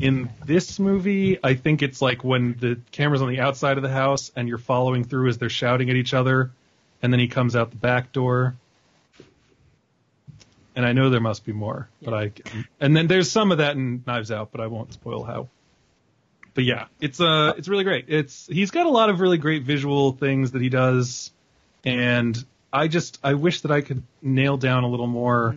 in 0.00 0.30
this 0.44 0.78
movie, 0.78 1.38
I 1.42 1.54
think 1.54 1.82
it's 1.82 2.00
like 2.00 2.22
when 2.22 2.56
the 2.58 2.80
camera's 2.92 3.22
on 3.22 3.28
the 3.28 3.40
outside 3.40 3.76
of 3.76 3.82
the 3.82 3.90
house 3.90 4.30
and 4.36 4.48
you're 4.48 4.58
following 4.58 5.02
through 5.02 5.28
as 5.28 5.38
they're 5.38 5.48
shouting 5.48 5.90
at 5.90 5.96
each 5.96 6.14
other, 6.14 6.52
and 7.02 7.12
then 7.12 7.20
he 7.20 7.28
comes 7.28 7.56
out 7.56 7.70
the 7.70 7.76
back 7.76 8.12
door. 8.12 8.54
And 10.76 10.84
I 10.84 10.92
know 10.92 11.08
there 11.08 11.20
must 11.20 11.44
be 11.44 11.52
more, 11.52 11.88
but 12.02 12.14
I 12.14 12.32
and 12.80 12.96
then 12.96 13.06
there's 13.06 13.30
some 13.30 13.52
of 13.52 13.58
that 13.58 13.76
in 13.76 14.02
Knives 14.06 14.32
Out, 14.32 14.50
but 14.50 14.60
I 14.60 14.66
won't 14.66 14.92
spoil 14.92 15.22
how 15.22 15.48
but 16.54 16.64
yeah, 16.64 16.86
it's 17.00 17.20
uh 17.20 17.54
it's 17.58 17.68
really 17.68 17.84
great. 17.84 18.06
It's 18.08 18.46
he's 18.46 18.70
got 18.70 18.86
a 18.86 18.90
lot 18.90 19.10
of 19.10 19.20
really 19.20 19.38
great 19.38 19.64
visual 19.64 20.12
things 20.12 20.52
that 20.52 20.62
he 20.62 20.68
does, 20.68 21.32
and 21.84 22.42
I 22.72 22.88
just 22.88 23.18
I 23.22 23.34
wish 23.34 23.62
that 23.62 23.70
I 23.72 23.80
could 23.80 24.02
nail 24.22 24.56
down 24.56 24.84
a 24.84 24.88
little 24.88 25.08
more 25.08 25.56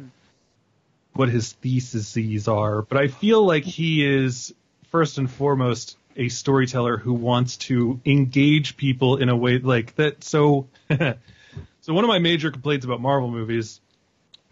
what 1.14 1.30
his 1.30 1.54
theses 1.54 2.48
are. 2.48 2.82
But 2.82 2.98
I 2.98 3.08
feel 3.08 3.46
like 3.46 3.64
he 3.64 4.06
is 4.06 4.54
first 4.90 5.18
and 5.18 5.30
foremost 5.30 5.98
a 6.16 6.30
storyteller 6.30 6.98
who 6.98 7.14
wants 7.14 7.58
to 7.58 8.00
engage 8.06 8.76
people 8.76 9.18
in 9.18 9.30
a 9.30 9.36
way 9.36 9.60
like 9.60 9.96
that. 9.96 10.24
So, 10.24 10.68
so 10.90 11.94
one 11.94 12.04
of 12.04 12.08
my 12.08 12.20
major 12.20 12.50
complaints 12.50 12.86
about 12.86 13.02
Marvel 13.02 13.30
movies 13.30 13.82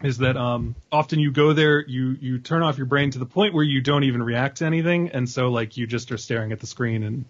is 0.02 0.18
that 0.18 0.36
um, 0.36 0.74
often 0.92 1.18
you 1.18 1.30
go 1.32 1.52
there, 1.52 1.84
you 1.86 2.16
you 2.20 2.38
turn 2.38 2.62
off 2.62 2.76
your 2.76 2.86
brain 2.86 3.10
to 3.12 3.18
the 3.18 3.26
point 3.26 3.54
where 3.54 3.64
you 3.64 3.80
don't 3.80 4.04
even 4.04 4.22
react 4.22 4.58
to 4.58 4.66
anything, 4.66 5.10
and 5.10 5.28
so 5.28 5.48
like 5.48 5.76
you 5.76 5.86
just 5.86 6.12
are 6.12 6.18
staring 6.18 6.52
at 6.52 6.60
the 6.60 6.66
screen 6.66 7.02
and 7.02 7.24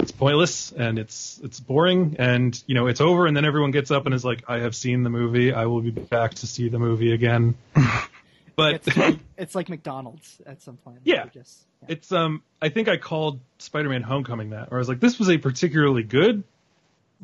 it's 0.00 0.12
pointless 0.12 0.72
and 0.72 0.98
it's 0.98 1.40
it's 1.42 1.60
boring 1.60 2.16
and 2.18 2.62
you 2.66 2.74
know 2.74 2.86
it's 2.86 3.00
over 3.00 3.26
and 3.26 3.36
then 3.36 3.44
everyone 3.44 3.70
gets 3.70 3.90
up 3.90 4.06
and 4.06 4.14
is 4.14 4.24
like 4.24 4.44
I 4.48 4.60
have 4.60 4.74
seen 4.74 5.02
the 5.02 5.10
movie, 5.10 5.52
I 5.52 5.66
will 5.66 5.80
be 5.80 5.90
back 5.90 6.34
to 6.34 6.46
see 6.46 6.68
the 6.68 6.78
movie 6.78 7.12
again. 7.12 7.54
but 8.56 8.74
It's 8.74 8.96
like, 8.96 9.18
it's 9.36 9.54
like 9.54 9.68
McDonald's 9.68 10.40
at 10.46 10.62
some 10.62 10.76
point. 10.76 11.00
Yeah. 11.04 11.26
Just, 11.32 11.64
yeah. 11.82 11.88
it's 11.92 12.12
um 12.12 12.42
I 12.60 12.68
think 12.68 12.88
I 12.88 12.96
called 12.96 13.40
Spider-Man 13.58 14.02
Homecoming 14.02 14.50
that, 14.50 14.68
or 14.70 14.76
I 14.76 14.80
was 14.80 14.88
like, 14.88 15.00
this 15.00 15.18
was 15.18 15.30
a 15.30 15.38
particularly 15.38 16.02
good 16.02 16.42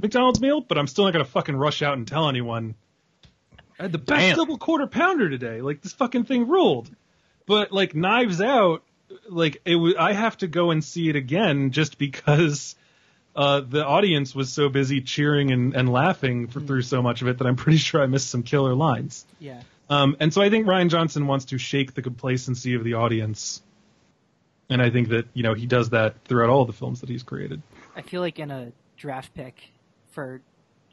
McDonald's 0.01 0.41
meal, 0.41 0.61
but 0.61 0.79
I'm 0.79 0.87
still 0.87 1.05
not 1.05 1.13
gonna 1.13 1.25
fucking 1.25 1.57
rush 1.57 1.83
out 1.83 1.97
and 1.97 2.07
tell 2.07 2.29
anyone. 2.29 2.75
I 3.83 3.87
had 3.87 3.93
the 3.93 3.99
best 3.99 4.21
Damn. 4.21 4.37
double 4.37 4.59
quarter 4.59 4.87
pounder 4.87 5.29
today. 5.29 5.61
Like 5.61 5.83
this 5.83 5.93
fucking 5.93 6.23
thing 6.23 6.47
ruled. 6.47 6.89
But 7.47 7.73
like 7.73 7.97
Knives 7.97 8.41
Out, 8.41 8.85
like 9.29 9.61
it 9.65 9.75
was, 9.75 9.97
I 9.99 10.13
have 10.13 10.37
to 10.39 10.47
go 10.47 10.71
and 10.71 10.85
see 10.85 11.09
it 11.09 11.17
again 11.17 11.73
just 11.73 11.99
because 11.99 12.77
uh, 13.35 13.61
the 13.61 13.85
audience 13.85 14.37
was 14.37 14.53
so 14.53 14.69
busy 14.69 15.01
cheering 15.01 15.51
and, 15.51 15.75
and 15.75 15.91
laughing 15.91 16.47
for, 16.47 16.61
through 16.61 16.83
so 16.83 17.03
much 17.03 17.23
of 17.23 17.29
it 17.29 17.39
that 17.39 17.47
I'm 17.49 17.57
pretty 17.57 17.79
sure 17.79 18.01
I 18.01 18.07
missed 18.07 18.31
some 18.31 18.45
killer 18.45 18.73
lines. 18.73 19.27
yeah. 19.41 19.63
Um, 19.91 20.17
and 20.21 20.33
so 20.33 20.41
I 20.41 20.49
think 20.49 20.69
Rian 20.69 20.89
Johnson 20.89 21.27
wants 21.27 21.47
to 21.47 21.59
shake 21.59 21.93
the 21.93 22.03
complacency 22.03 22.75
of 22.75 22.85
the 22.85 22.95
audience. 22.95 23.63
And 24.71 24.81
I 24.81 24.91
think 24.91 25.09
that, 25.09 25.27
you 25.35 25.43
know, 25.43 25.55
he 25.55 25.67
does 25.67 25.91
that 25.91 26.25
throughout 26.25 26.51
all 26.51 26.67
the 26.67 26.73
films 26.73 27.01
that 27.01 27.09
he's 27.09 27.25
created. 27.25 27.61
I 27.97 28.03
feel 28.03 28.21
like 28.21 28.39
in 28.39 28.53
a 28.53 28.71
draft 28.97 29.35
pick 29.35 29.73
for 30.13 30.41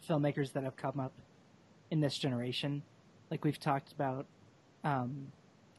filmmakers 0.10 0.53
that 0.53 0.64
have 0.64 0.76
come 0.76 0.99
up 0.99 1.14
in 1.91 1.99
this 2.02 2.18
generation, 2.18 2.84
like 3.32 3.44
we've 3.44 3.60
talked 3.60 3.91
about 3.91 4.26
um, 4.84 5.32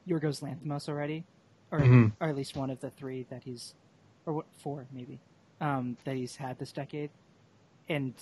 Yorgos 0.09 0.43
Lanthimos 0.43 0.89
already, 0.89 1.25
or 1.71 1.81
Mhm. 1.81 2.13
or 2.21 2.29
at 2.29 2.37
least 2.37 2.57
one 2.57 2.71
of 2.71 2.81
the 2.81 2.91
three 2.91 3.25
that 3.31 3.43
he's, 3.45 3.75
or 4.27 4.33
what 4.35 4.47
four 4.63 4.87
maybe, 4.93 5.19
um, 5.61 5.97
that 6.05 6.17
he's 6.17 6.37
had 6.37 6.59
this 6.59 6.73
decade, 6.73 7.11
and 7.89 8.15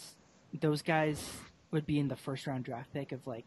those 0.60 0.82
guys 0.82 1.30
would 1.70 1.84
be 1.86 1.98
in 1.98 2.08
the 2.08 2.16
first 2.16 2.46
round 2.46 2.64
draft 2.64 2.92
pick 2.92 3.12
of 3.12 3.26
like 3.26 3.46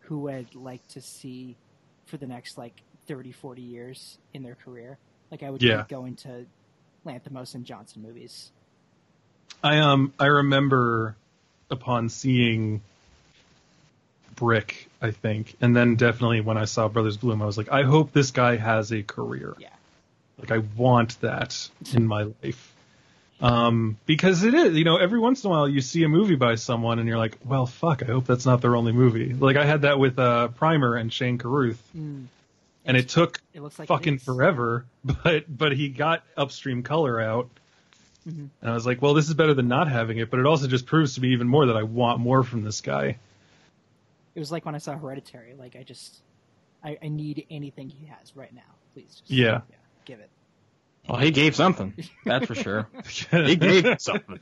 who 0.00 0.28
I'd 0.28 0.54
like 0.54 0.86
to 0.88 1.00
see 1.00 1.56
for 2.06 2.16
the 2.16 2.26
next 2.26 2.56
like 2.58 2.80
30, 3.08 3.32
40 3.32 3.62
years 3.62 4.18
in 4.34 4.42
their 4.42 4.54
career. 4.54 4.98
Like 5.30 5.42
I 5.42 5.50
would 5.50 5.62
Yeah. 5.62 5.82
be 5.82 5.88
going 5.88 6.14
to 6.16 6.46
Lanthimos 7.04 7.54
and 7.54 7.64
Johnson 7.64 8.02
movies. 8.02 8.52
I 9.64 9.78
um 9.78 10.12
I 10.20 10.26
remember 10.26 11.16
upon 11.70 12.08
seeing 12.08 12.82
Brick, 14.36 14.88
I 15.02 15.10
think, 15.10 15.54
and 15.60 15.74
then 15.74 15.96
definitely 15.96 16.40
when 16.40 16.56
I 16.56 16.64
saw 16.66 16.88
Brothers 16.88 17.16
Bloom, 17.16 17.42
I 17.42 17.46
was 17.46 17.58
like, 17.58 17.70
I 17.72 17.82
hope 17.82 18.12
this 18.12 18.30
guy 18.30 18.56
has 18.56 18.92
a 18.92 19.02
career. 19.02 19.54
Yeah. 19.58 19.68
Like 20.38 20.50
I 20.52 20.58
want 20.76 21.20
that 21.22 21.68
in 21.94 22.06
my 22.06 22.24
life. 22.42 22.72
Um, 23.40 23.98
because 24.06 24.44
it 24.44 24.54
is, 24.54 24.74
you 24.76 24.84
know, 24.84 24.96
every 24.96 25.18
once 25.18 25.44
in 25.44 25.48
a 25.48 25.50
while 25.50 25.68
you 25.68 25.80
see 25.82 26.04
a 26.04 26.08
movie 26.08 26.36
by 26.36 26.54
someone 26.54 26.98
and 26.98 27.06
you're 27.08 27.18
like, 27.18 27.36
well, 27.44 27.66
fuck, 27.66 28.02
I 28.02 28.06
hope 28.06 28.24
that's 28.26 28.46
not 28.46 28.62
their 28.62 28.76
only 28.76 28.92
movie. 28.92 29.34
Like 29.34 29.56
I 29.56 29.64
had 29.66 29.82
that 29.82 29.98
with 29.98 30.18
uh, 30.18 30.48
Primer 30.48 30.96
and 30.96 31.12
Shane 31.12 31.36
Carruth, 31.38 31.82
Mm. 31.96 32.26
and 32.86 32.96
it 32.96 33.08
took 33.10 33.38
It 33.52 33.60
looks 33.62 33.78
like 33.78 33.88
fucking 33.88 34.18
forever, 34.20 34.86
but 35.04 35.44
but 35.48 35.72
he 35.72 35.88
got 35.90 36.22
Upstream 36.36 36.82
Color 36.82 37.20
out, 37.20 37.48
Mhm. 38.26 38.48
and 38.62 38.70
I 38.70 38.72
was 38.74 38.86
like, 38.86 39.00
well, 39.02 39.12
this 39.14 39.28
is 39.28 39.34
better 39.34 39.52
than 39.54 39.68
not 39.68 39.88
having 39.88 40.16
it. 40.18 40.30
But 40.30 40.40
it 40.40 40.46
also 40.46 40.66
just 40.66 40.86
proves 40.86 41.14
to 41.16 41.20
me 41.20 41.28
even 41.32 41.46
more 41.48 41.66
that 41.66 41.76
I 41.76 41.82
want 41.82 42.20
more 42.20 42.42
from 42.42 42.62
this 42.64 42.80
guy. 42.80 43.18
It 44.36 44.38
was 44.38 44.52
like 44.52 44.64
when 44.66 44.74
I 44.74 44.78
saw 44.78 44.96
Hereditary. 44.96 45.54
Like 45.58 45.74
I 45.74 45.82
just, 45.82 46.20
I, 46.84 46.96
I 47.02 47.08
need 47.08 47.44
anything 47.50 47.88
he 47.88 48.06
has 48.06 48.36
right 48.36 48.54
now. 48.54 48.60
Please. 48.94 49.22
Just, 49.26 49.30
Yeah. 49.30 49.62
give 50.04 50.20
it. 50.20 50.30
Well, 51.08 51.18
he 51.18 51.30
gave 51.32 51.56
something. 51.56 51.94
That's 52.24 52.46
for 52.46 52.54
sure. 52.54 52.88
He 53.30 53.44
he 53.46 53.56
gave 53.56 54.00
something. 54.00 54.38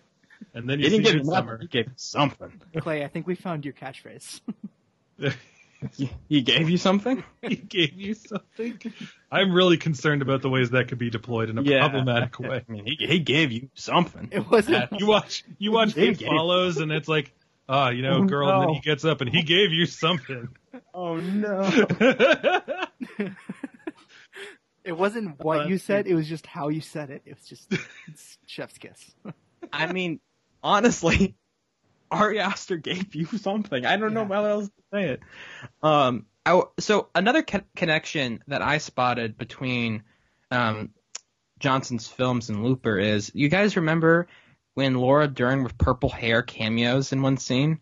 and 0.53 0.69
then 0.69 0.79
He 0.81 0.85
you 0.87 0.91
didn't 0.91 1.07
see 1.07 1.13
give 1.13 1.21
it 1.21 1.27
summer. 1.27 1.53
nothing. 1.53 1.61
He 1.61 1.67
gave 1.69 1.91
something. 1.97 2.61
Clay, 2.79 3.05
I 3.05 3.09
think 3.09 3.27
we 3.27 3.35
found 3.37 3.65
your 3.65 3.75
catchphrase. 3.75 4.41
He 6.29 6.41
gave 6.43 6.71
you 6.71 6.79
something? 6.79 7.23
he 7.43 7.57
gave 7.57 7.93
you 7.93 8.15
something. 8.15 8.81
I'm 9.31 9.53
really 9.53 9.77
concerned 9.77 10.23
about 10.23 10.41
the 10.41 10.49
ways 10.49 10.71
that 10.71 10.89
could 10.89 10.99
be 10.99 11.11
deployed 11.11 11.51
in 11.51 11.59
a 11.59 11.63
problematic 11.63 12.39
way. 12.41 12.65
I 12.67 12.73
mean, 12.73 12.87
he, 12.87 12.97
he 13.07 13.19
gave 13.21 13.53
you 13.53 13.69
something. 13.75 14.31
it 14.33 14.51
wasn't. 14.51 14.91
You 14.99 15.07
watch, 15.07 15.45
you 15.59 15.73
watch 15.73 15.93
He 15.93 16.09
It 16.09 16.23
Follows, 16.23 16.79
and 16.79 16.91
it's 16.91 17.07
like, 17.09 17.33
ah, 17.69 17.91
you 17.91 18.03
know, 18.03 18.19
Oh, 18.19 18.25
girl, 18.25 18.49
and 18.51 18.63
then 18.63 18.75
he 18.75 18.81
gets 18.81 19.05
up 19.05 19.21
and 19.21 19.31
he 19.31 19.43
gave 19.43 19.73
you 19.73 19.87
something. 19.87 20.49
Oh 20.93 21.17
no. 21.17 21.63
It 24.85 24.93
wasn't 24.93 25.43
what 25.43 25.61
Uh, 25.61 25.67
you 25.69 25.79
said; 25.79 26.07
it 26.07 26.15
was 26.15 26.29
just 26.29 26.47
how 26.47 26.69
you 26.69 26.83
said 26.83 27.09
it. 27.11 27.23
It 27.25 27.37
was 27.39 27.49
just 27.49 27.73
it's 28.07 28.39
chef's 28.47 28.77
kiss. 28.77 29.15
I 29.73 29.91
mean, 29.93 30.21
honestly, 30.63 31.37
Ari 32.11 32.39
Aster 32.39 32.77
gave 32.77 33.15
you 33.15 33.25
something. 33.27 33.87
I 33.87 33.97
don't 33.97 34.13
know 34.13 34.27
how 34.27 34.45
else 34.45 34.67
to 34.67 34.83
say 34.93 35.05
it. 35.11 35.21
Um, 35.83 36.27
I 36.45 36.51
w 36.51 36.69
so 36.79 37.09
another 37.15 37.43
co- 37.43 37.63
connection 37.75 38.43
that 38.49 38.61
I 38.61 38.77
spotted 38.77 39.39
between 39.39 40.03
um, 40.51 40.91
Johnson's 41.61 42.07
films 42.07 42.51
and 42.51 42.63
Looper 42.63 42.99
is 42.99 43.31
you 43.35 43.49
guys 43.49 43.77
remember 43.77 44.27
when 44.75 44.95
Laura 44.95 45.29
Dern 45.29 45.63
with 45.65 45.77
purple 45.79 46.09
hair 46.11 46.43
cameos 46.43 47.13
in 47.13 47.23
one 47.23 47.37
scene? 47.37 47.81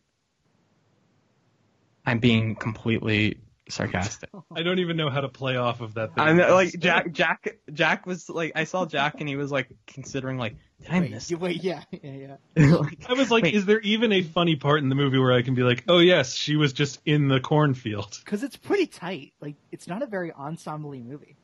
I'm 2.05 2.19
being 2.19 2.57
completely 2.57 3.39
sarcastic. 3.69 4.29
I 4.55 4.63
don't 4.63 4.81
even 4.81 4.97
know 4.97 5.09
how 5.09 5.21
to 5.21 5.29
play 5.29 5.57
off 5.57 5.81
of 5.81 5.95
that. 5.95 6.15
Thing. 6.15 6.25
I'm 6.25 6.37
like 6.37 6.79
Jack. 6.79 7.13
Jack. 7.13 7.59
Jack 7.73 8.07
was 8.07 8.29
like, 8.29 8.53
I 8.57 8.65
saw 8.65 8.85
Jack 8.87 9.21
and 9.21 9.29
he 9.29 9.37
was 9.37 9.53
like 9.53 9.69
considering 9.87 10.37
like, 10.37 10.57
did 10.81 10.91
I 10.91 11.01
wait, 11.01 11.11
miss? 11.13 11.31
you- 11.31 11.39
wait, 11.39 11.63
yeah, 11.63 11.83
yeah, 11.93 12.37
yeah. 12.57 12.65
like, 12.77 13.09
I 13.09 13.13
was 13.13 13.31
like, 13.31 13.45
Wait. 13.45 13.55
is 13.55 13.67
there 13.67 13.79
even 13.81 14.13
a 14.13 14.23
funny 14.23 14.57
part 14.57 14.81
in 14.81 14.89
the 14.89 14.97
movie 14.97 15.17
where 15.19 15.33
I 15.33 15.43
can 15.43 15.55
be 15.55 15.63
like, 15.63 15.85
oh 15.89 16.01
yes, 16.01 16.35
she 16.35 16.57
was 16.57 16.73
just 16.73 17.01
in 17.07 17.29
the 17.29 17.39
cornfield? 17.41 18.19
Because 18.25 18.43
it's 18.43 18.57
pretty 18.57 18.87
tight. 18.87 19.33
Like 19.41 19.55
it's 19.71 19.87
not 19.87 20.03
a 20.03 20.07
very 20.07 20.33
ensemble 20.33 20.91
movie. 20.91 21.37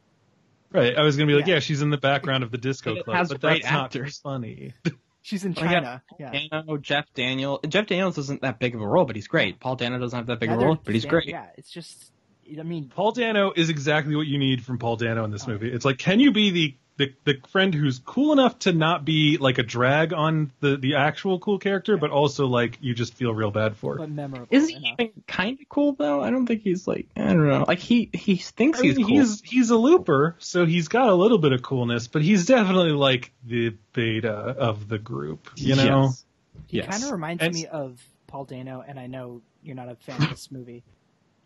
Right. 0.73 0.99
I 0.99 1.03
was 1.03 1.17
gonna 1.17 1.29
be 1.29 1.35
like, 1.35 1.47
Yeah. 1.47 1.55
yeah, 1.55 1.61
she's 1.61 1.83
in 1.83 1.91
the 1.91 1.97
background 1.99 2.43
of 2.43 2.51
the 2.51 2.59
disco 2.59 3.01
club, 3.03 3.29
but 3.29 3.41
great 3.41 3.63
that's 3.63 3.73
not 3.73 3.85
actors. 3.85 4.19
funny. 4.19 4.75
She's 5.23 5.45
in 5.45 5.55
Oh, 5.59 5.63
yeah. 5.63 5.69
China. 5.71 6.03
Yeah. 6.19 6.33
Dano, 6.51 6.77
Jeff 6.79 7.07
Daniel. 7.15 7.61
Jeff 7.69 7.87
Daniels 7.87 8.17
isn't 8.19 8.43
that 8.43 8.59
big 8.59 8.75
of 8.75 8.81
a 8.81 8.87
role, 8.87 9.05
but 9.05 9.17
he's 9.17 9.29
great. 9.29 9.61
Paul 9.61 9.77
Dano 9.77 9.99
doesn't 9.99 10.17
have 10.17 10.27
that 10.27 10.41
big 10.41 10.51
of 10.51 10.61
a 10.61 10.65
role, 10.65 10.79
but 10.83 10.95
he's 10.95 11.03
Dan- 11.05 11.11
great. 11.11 11.27
Yeah, 11.29 11.47
it's 11.57 11.71
just. 11.71 12.13
I 12.59 12.63
mean, 12.63 12.89
Paul 12.89 13.13
Dano 13.13 13.53
is 13.55 13.69
exactly 13.69 14.17
what 14.17 14.27
you 14.27 14.39
need 14.39 14.65
from 14.65 14.79
Paul 14.79 14.97
Dano 14.97 15.25
in 15.25 15.31
this 15.31 15.45
Oh. 15.47 15.51
movie. 15.51 15.71
It's 15.71 15.85
like, 15.85 15.99
can 15.99 16.19
you 16.19 16.33
be 16.33 16.51
the, 16.51 16.77
the 16.99 17.15
the 17.25 17.39
friend 17.49 17.73
who's 17.75 17.99
cool 18.01 18.33
enough 18.33 18.59
to 18.61 18.73
not 18.73 19.05
be 19.05 19.39
like 19.39 19.57
a 19.59 19.63
drag 19.63 20.13
on 20.13 20.53
the 20.61 20.77
the 20.77 20.97
actual 20.97 21.39
cool 21.39 21.59
character, 21.59 21.97
but 21.97 22.11
also 22.11 22.47
like 22.47 22.77
you 22.83 22.93
just 22.95 23.15
feel 23.15 23.33
real 23.33 23.51
bad 23.51 23.77
for? 23.77 23.97
but 23.97 24.11
memorable. 24.11 24.47
Is 24.51 24.69
he 24.69 24.77
enough. 24.77 24.97
even 24.99 25.13
kind 25.27 25.59
of 25.61 25.69
cool 25.71 25.95
though? 25.95 26.23
I 26.23 26.31
don't 26.31 26.47
think 26.47 26.63
he's 26.63 26.87
like 26.87 27.07
I 27.17 27.21
don't 27.29 27.49
know. 27.49 27.65
Like 27.67 27.79
he 27.79 28.11
he 28.13 28.37
thinks 28.37 28.81
I 28.81 28.83
he's 28.83 28.97
mean, 28.99 29.07
cool. 29.07 29.17
he's 29.19 29.41
he's 29.43 29.71
a 29.71 29.77
looper, 29.77 30.37
so 30.39 30.67
he's 30.67 30.89
got 30.89 31.09
a 31.09 31.15
little 31.15 31.39
bit 31.39 31.53
of 31.53 31.63
coolness, 31.63 32.09
but 32.09 32.23
he's 32.23 32.45
definitely 32.47 32.93
like 32.93 33.33
the 33.47 33.75
beta 33.95 34.31
of 34.31 34.89
the 34.89 34.99
group, 34.99 35.49
you 35.57 35.75
know. 35.77 36.03
Yes. 36.05 36.25
He 36.67 36.77
Yes. 36.79 36.87
kind 36.91 37.05
of 37.05 37.11
reminds 37.13 37.43
And- 37.43 37.55
me 37.55 37.67
of 37.67 37.99
Paul 38.27 38.45
Dano, 38.45 38.85
and 38.87 39.01
I 39.01 39.07
know 39.07 39.41
you're 39.63 39.75
not 39.77 39.89
a 39.89 39.95
fan 39.95 40.23
of 40.23 40.29
this 40.31 40.51
movie. 40.51 40.83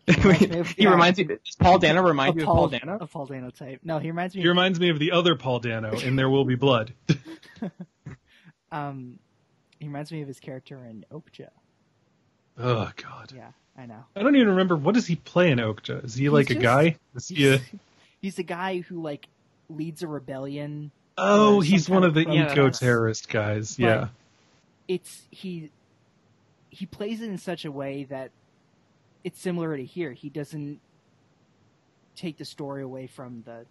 he 0.07 0.83
Yeah. 0.83 0.89
reminds 0.91 1.17
me. 1.19 1.23
Does 1.25 1.39
Paul 1.59 1.79
Dano 1.79 2.01
remind 2.01 2.35
A 2.35 2.35
you 2.37 2.41
of 2.41 2.45
Paul 2.47 2.67
Dano? 2.67 2.97
A 2.99 3.07
Paul 3.07 3.25
Dano 3.25 3.49
type. 3.51 3.79
No, 3.83 3.99
he 3.99 4.09
reminds 4.09 4.35
me. 4.35 4.41
He 4.41 4.47
reminds 4.47 4.79
me 4.79 4.89
of 4.89 4.99
the 4.99 5.11
other 5.13 5.35
Paul 5.35 5.59
Dano 5.59 5.97
in 5.99 6.15
There 6.17 6.29
Will 6.29 6.43
Be 6.45 6.55
Blood. 6.55 6.93
um, 8.71 9.19
he 9.79 9.87
reminds 9.87 10.11
me 10.11 10.21
of 10.21 10.27
his 10.27 10.39
character 10.39 10.83
in 10.85 11.05
Okja. 11.11 11.49
oh 12.57 12.91
God, 12.95 13.31
Yeah, 13.35 13.51
I 13.77 13.85
know. 13.85 14.03
I 14.15 14.23
don't 14.23 14.35
even 14.35 14.49
remember 14.49 14.75
what 14.75 14.95
does 14.95 15.07
he 15.07 15.15
play 15.15 15.51
in 15.51 15.59
Okja. 15.59 16.03
Is 16.03 16.15
he 16.15 16.29
like 16.29 16.49
a 16.49 16.55
guy? 16.55 16.97
Is 17.15 17.27
he 17.29 17.47
a, 17.47 17.57
He's, 17.57 17.79
he's 18.21 18.35
the 18.35 18.43
guy 18.43 18.79
who 18.79 19.01
like 19.01 19.27
leads 19.69 20.03
a 20.03 20.07
rebellion. 20.07 20.91
oh, 21.17 21.59
he's 21.61 21.89
one 21.89 22.01
kind 22.01 22.05
of 22.05 22.13
the 22.13 22.29
eco 22.29 22.69
terrorist 22.69 23.29
guys. 23.29 23.77
But- 23.77 23.83
Yeah. 23.85 24.07
It's 24.89 25.21
he. 25.31 25.69
He 26.69 26.85
plays 26.85 27.21
it 27.21 27.29
in 27.29 27.37
such 27.37 27.63
a 27.65 27.71
way 27.71 28.03
that 28.05 28.31
it's 29.23 29.39
similar 29.39 29.75
to 29.77 29.83
here. 29.85 30.11
He 30.13 30.29
doesn't 30.29 30.79
take 32.15 32.37
the 32.37 32.45
story 32.45 32.83
away 32.83 33.07
from 33.07 33.43
the. 33.45 33.65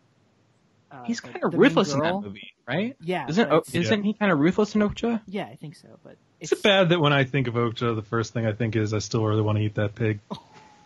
Uh, 0.91 1.05
He's 1.05 1.20
the- 1.20 1.29
kind 1.31 1.45
of 1.45 1.55
ruthless 1.55 1.93
in 1.95 2.01
girl. 2.01 2.20
that 2.20 2.27
movie, 2.27 2.53
right? 2.69 2.97
Yeah, 3.01 3.27
Isn't 3.29 3.49
but 3.49 3.55
oh, 3.57 3.62
isn't 3.73 4.03
he 4.03 4.12
kind 4.12 4.31
of 4.31 4.39
ruthless 4.39 4.74
in 4.74 4.83
Okja? 4.83 5.23
yeah, 5.27 5.45
I 5.47 5.57
think 5.57 5.74
so. 5.77 5.89
But 6.05 6.16
Is 6.41 6.53
it 6.53 6.62
bad 6.62 6.91
that 6.91 7.01
when 7.01 7.12
I 7.15 7.24
think 7.24 7.49
of 7.49 7.55
Okja, 7.55 7.97
the 7.97 8.03
first 8.03 8.35
thing 8.35 8.45
I 8.47 8.53
think 8.53 8.77
is 8.77 8.93
I 8.93 8.99
still 8.99 9.24
really 9.24 9.41
want 9.43 9.57
to 9.59 9.65
eat 9.65 9.77
that 9.77 9.95
pig? 9.95 10.20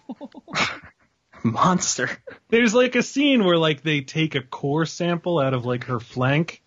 Monster. 1.42 2.10
There's 2.48 2.74
like 2.74 2.94
a 2.94 3.02
scene 3.02 3.44
where 3.44 3.58
like 3.58 3.82
they 3.82 4.00
take 4.00 4.34
a 4.34 4.42
core 4.42 4.86
sample 4.86 5.38
out 5.38 5.54
of 5.54 5.64
like 5.64 5.84
her 5.84 6.00
flank 6.00 6.62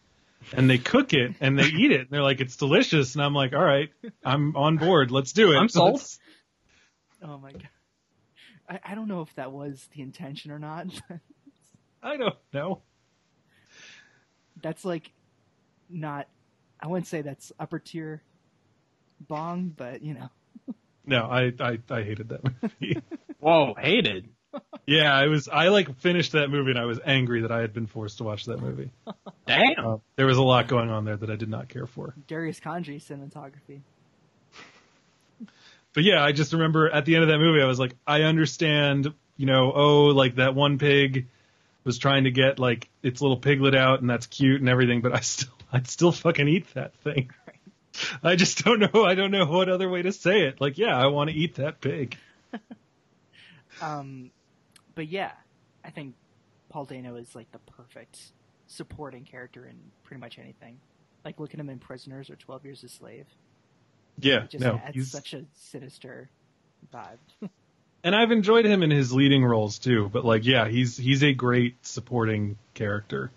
and 0.53 0.69
they 0.69 0.77
cook 0.77 1.13
it 1.13 1.35
and 1.41 1.57
they 1.59 1.65
eat 1.65 1.91
it 1.91 2.01
and 2.01 2.09
they're 2.09 2.23
like 2.23 2.39
it's 2.39 2.55
delicious 2.55 3.15
and 3.15 3.23
I'm 3.23 3.33
like 3.33 3.53
all 3.53 3.63
right 3.63 3.89
I'm 4.23 4.55
on 4.55 4.77
board 4.77 5.11
let's 5.11 5.33
do 5.33 5.51
it 5.53 5.57
I'm 5.57 5.69
sold. 5.69 5.93
Let's- 5.95 6.19
Oh 7.21 7.37
my 7.37 7.51
god. 7.51 7.67
I, 8.69 8.79
I 8.83 8.95
don't 8.95 9.07
know 9.07 9.21
if 9.21 9.33
that 9.35 9.51
was 9.51 9.89
the 9.95 10.01
intention 10.01 10.51
or 10.51 10.59
not. 10.59 10.87
I 12.03 12.15
don't 12.17 12.35
know 12.53 12.81
that's 14.61 14.85
like 14.85 15.11
not 15.89 16.27
I 16.79 16.87
wouldn't 16.87 17.07
say 17.07 17.21
that's 17.21 17.51
upper 17.59 17.79
tier 17.79 18.21
bong, 19.19 19.73
but 19.75 20.01
you 20.01 20.13
know. 20.13 20.29
no 21.05 21.25
I 21.25 21.53
I, 21.59 21.79
I 21.89 22.03
hated 22.03 22.29
that 22.29 22.41
movie 22.61 23.01
Whoa, 23.39 23.73
hated. 23.77 24.29
yeah 24.85 25.13
I 25.15 25.27
was 25.27 25.47
I 25.47 25.69
like 25.69 25.99
finished 25.99 26.33
that 26.33 26.49
movie 26.49 26.71
and 26.71 26.79
I 26.79 26.85
was 26.85 26.99
angry 27.05 27.41
that 27.41 27.51
I 27.51 27.61
had 27.61 27.73
been 27.73 27.87
forced 27.87 28.17
to 28.17 28.23
watch 28.23 28.45
that 28.45 28.59
movie 28.59 28.91
Damn. 29.45 29.85
uh, 29.85 29.97
there 30.15 30.25
was 30.25 30.37
a 30.37 30.43
lot 30.43 30.67
going 30.67 30.89
on 30.89 31.05
there 31.05 31.17
that 31.17 31.29
I 31.29 31.35
did 31.35 31.49
not 31.49 31.69
care 31.69 31.85
for 31.85 32.15
Darius 32.27 32.59
Khondji 32.59 32.97
cinematography. 32.97 33.81
But 35.93 36.03
yeah, 36.03 36.23
I 36.23 36.31
just 36.31 36.53
remember 36.53 36.89
at 36.89 37.05
the 37.05 37.15
end 37.15 37.23
of 37.23 37.29
that 37.29 37.39
movie, 37.39 37.61
I 37.61 37.65
was 37.65 37.79
like, 37.79 37.95
I 38.05 38.23
understand, 38.23 39.13
you 39.37 39.45
know, 39.45 39.71
oh, 39.73 40.05
like 40.07 40.35
that 40.35 40.55
one 40.55 40.77
pig 40.77 41.27
was 41.83 41.97
trying 41.97 42.25
to 42.25 42.31
get 42.31 42.59
like 42.59 42.89
its 43.01 43.21
little 43.21 43.37
piglet 43.37 43.75
out, 43.75 44.01
and 44.01 44.09
that's 44.09 44.27
cute 44.27 44.59
and 44.59 44.69
everything, 44.69 45.01
but 45.01 45.13
I 45.13 45.21
still, 45.21 45.53
I'd 45.73 45.87
still 45.87 46.11
fucking 46.11 46.47
eat 46.47 46.73
that 46.73 46.95
thing. 46.97 47.31
I 48.23 48.35
just 48.35 48.63
don't 48.63 48.79
know. 48.79 49.03
I 49.03 49.15
don't 49.15 49.31
know 49.31 49.45
what 49.45 49.67
other 49.67 49.89
way 49.89 50.01
to 50.03 50.11
say 50.11 50.41
it. 50.41 50.61
Like, 50.61 50.77
yeah, 50.77 50.95
I 50.95 51.07
want 51.07 51.29
to 51.29 51.35
eat 51.35 51.55
that 51.55 51.81
pig. 51.81 52.17
Um 53.81 54.31
but 54.95 55.07
yeah, 55.07 55.31
I 55.85 55.91
think 55.91 56.15
Paul 56.69 56.85
Dano 56.85 57.15
is 57.15 57.33
like 57.35 57.51
the 57.51 57.59
perfect 57.59 58.19
supporting 58.67 59.23
character 59.23 59.65
in 59.65 59.75
pretty 60.03 60.19
much 60.19 60.37
anything. 60.37 60.79
Like 61.23 61.39
look 61.39 61.53
at 61.53 61.59
him 61.59 61.69
in 61.69 61.79
Prisoners 61.79 62.29
or 62.29 62.35
Twelve 62.35 62.65
Years 62.65 62.83
a 62.83 62.89
Slave. 62.89 63.27
Yeah, 64.21 64.43
It 64.43 64.49
just 64.51 64.63
no, 64.63 64.81
adds 64.83 64.95
he's, 64.95 65.11
such 65.11 65.33
a 65.33 65.43
sinister 65.55 66.29
vibe. 66.93 67.17
and 68.03 68.15
I've 68.15 68.31
enjoyed 68.31 68.65
him 68.65 68.83
in 68.83 68.91
his 68.91 69.13
leading 69.13 69.43
roles 69.45 69.79
too. 69.79 70.09
But 70.11 70.25
like, 70.25 70.45
yeah, 70.45 70.67
he's 70.67 70.97
he's 70.97 71.23
a 71.23 71.33
great 71.33 71.85
supporting 71.85 72.57
character. 72.73 73.31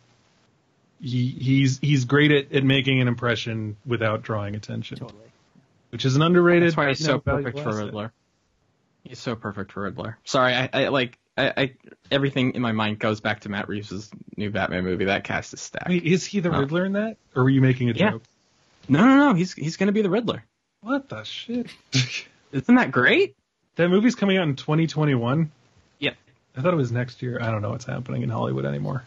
He 1.01 1.27
he's 1.29 1.79
he's 1.79 2.05
great 2.05 2.31
at, 2.31 2.53
at 2.53 2.65
making 2.65 3.01
an 3.01 3.09
impression 3.09 3.77
without 3.85 4.23
drawing 4.23 4.55
attention, 4.55 4.99
totally. 4.99 5.21
which 5.91 6.05
is 6.05 6.15
an 6.17 6.23
underrated. 6.23 6.69
That's 6.69 6.77
why 6.77 6.89
he's 6.89 7.05
so 7.05 7.19
perfect 7.19 7.59
for 7.59 7.71
asset. 7.71 7.85
Riddler. 7.87 8.13
He's 9.05 9.19
so 9.19 9.35
perfect 9.35 9.73
for 9.73 9.83
Riddler. 9.83 10.17
Sorry, 10.25 10.53
I, 10.55 10.71
I 10.73 10.89
like 10.89 11.19
I, 11.37 11.53
I 11.57 11.73
everything 12.13 12.55
in 12.55 12.63
my 12.63 12.71
mind 12.71 13.01
goes 13.01 13.21
back 13.21 13.41
to 13.41 13.49
Matt 13.49 13.69
Reeves' 13.69 14.11
new 14.37 14.51
Batman 14.51 14.85
movie. 14.85 15.07
That 15.07 15.25
cast 15.25 15.53
is 15.55 15.61
stacked. 15.61 15.89
Wait, 15.89 16.05
is 16.05 16.25
he 16.25 16.39
the 16.39 16.55
Oh. 16.55 16.61
Riddler 16.61 16.85
in 16.85 16.93
that, 16.93 17.17
or 17.35 17.43
were 17.43 17.51
you 17.51 17.61
making 17.61 17.91
a 17.91 17.95
Yeah. 17.95 18.11
joke? 18.13 18.23
No, 18.89 19.05
no, 19.05 19.17
no. 19.17 19.35
He's 19.35 19.53
he's 19.55 19.77
gonna 19.77 19.91
be 19.93 20.03
the 20.03 20.11
Riddler. 20.11 20.45
What 20.83 21.09
the 21.09 21.23
shit? 21.25 21.69
Isn't 22.53 22.75
that 22.75 22.91
great? 22.91 23.35
that 23.77 23.89
movie's 23.89 24.15
coming 24.15 24.37
out 24.37 24.47
in 24.49 24.55
2021. 24.57 25.51
Yep. 26.01 26.17
I 26.57 26.61
thought 26.61 26.75
it 26.75 26.77
was 26.77 26.93
next 26.93 27.23
year. 27.23 27.39
I 27.41 27.51
don't 27.51 27.63
know 27.63 27.71
what's 27.71 27.87
happening 27.87 28.23
in 28.23 28.29
Hollywood 28.29 28.67
anymore. 28.67 29.05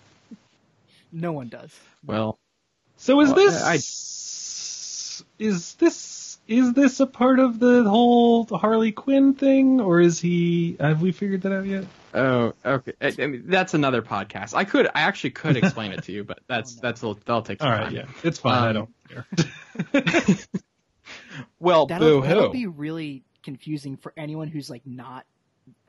No 1.12 1.32
one 1.34 1.50
does. 1.50 1.78
Well, 2.04 2.40
So 2.98 3.22
is 3.22 3.28
Well, 3.32 3.36
this 3.36 3.64
I- 3.64 3.76
is 5.44 5.76
this 5.76 6.38
is 6.48 6.74
this 6.74 7.00
a 7.00 7.08
part 7.08 7.40
of 7.40 7.60
the 7.60 7.84
whole 7.84 8.46
Harley 8.46 8.92
Quinn 8.92 9.34
thing, 9.34 9.80
or 9.82 10.00
is 10.02 10.20
he? 10.20 10.78
Have 10.80 11.02
we 11.02 11.12
figured 11.12 11.42
that 11.44 11.52
out 11.54 11.66
yet? 11.66 11.86
oh, 12.14 12.54
okay. 12.66 12.94
I, 13.02 13.14
I 13.20 13.28
mean, 13.28 13.44
that's 13.48 13.74
another 13.74 14.02
podcast. 14.02 14.54
I 14.56 14.64
could, 14.64 14.88
I 14.88 15.02
actually 15.02 15.32
could 15.32 15.58
explain 15.58 15.92
it 15.92 16.04
to 16.04 16.12
you, 16.12 16.24
but 16.24 16.40
that's 16.48 16.74
Oh, 16.74 16.76
no. 16.76 16.82
that's 16.82 17.04
a, 17.04 17.16
that'll 17.26 17.42
take 17.44 17.62
All 17.64 17.68
some 17.72 17.80
right, 17.80 17.84
time. 17.86 17.96
yeah, 17.96 18.06
it's 18.24 18.40
fine. 18.40 18.64
I 18.64 18.70
Um, 18.70 18.74
don't 18.74 19.94
care. 19.94 20.36
Well, 21.60 21.86
That'll, 21.88 22.22
that'll 22.22 22.50
be 22.50 22.68
really 22.68 23.24
confusing 23.44 23.98
for 23.98 24.14
anyone 24.18 24.48
who's 24.48 24.70
like 24.70 24.86
not 24.86 25.26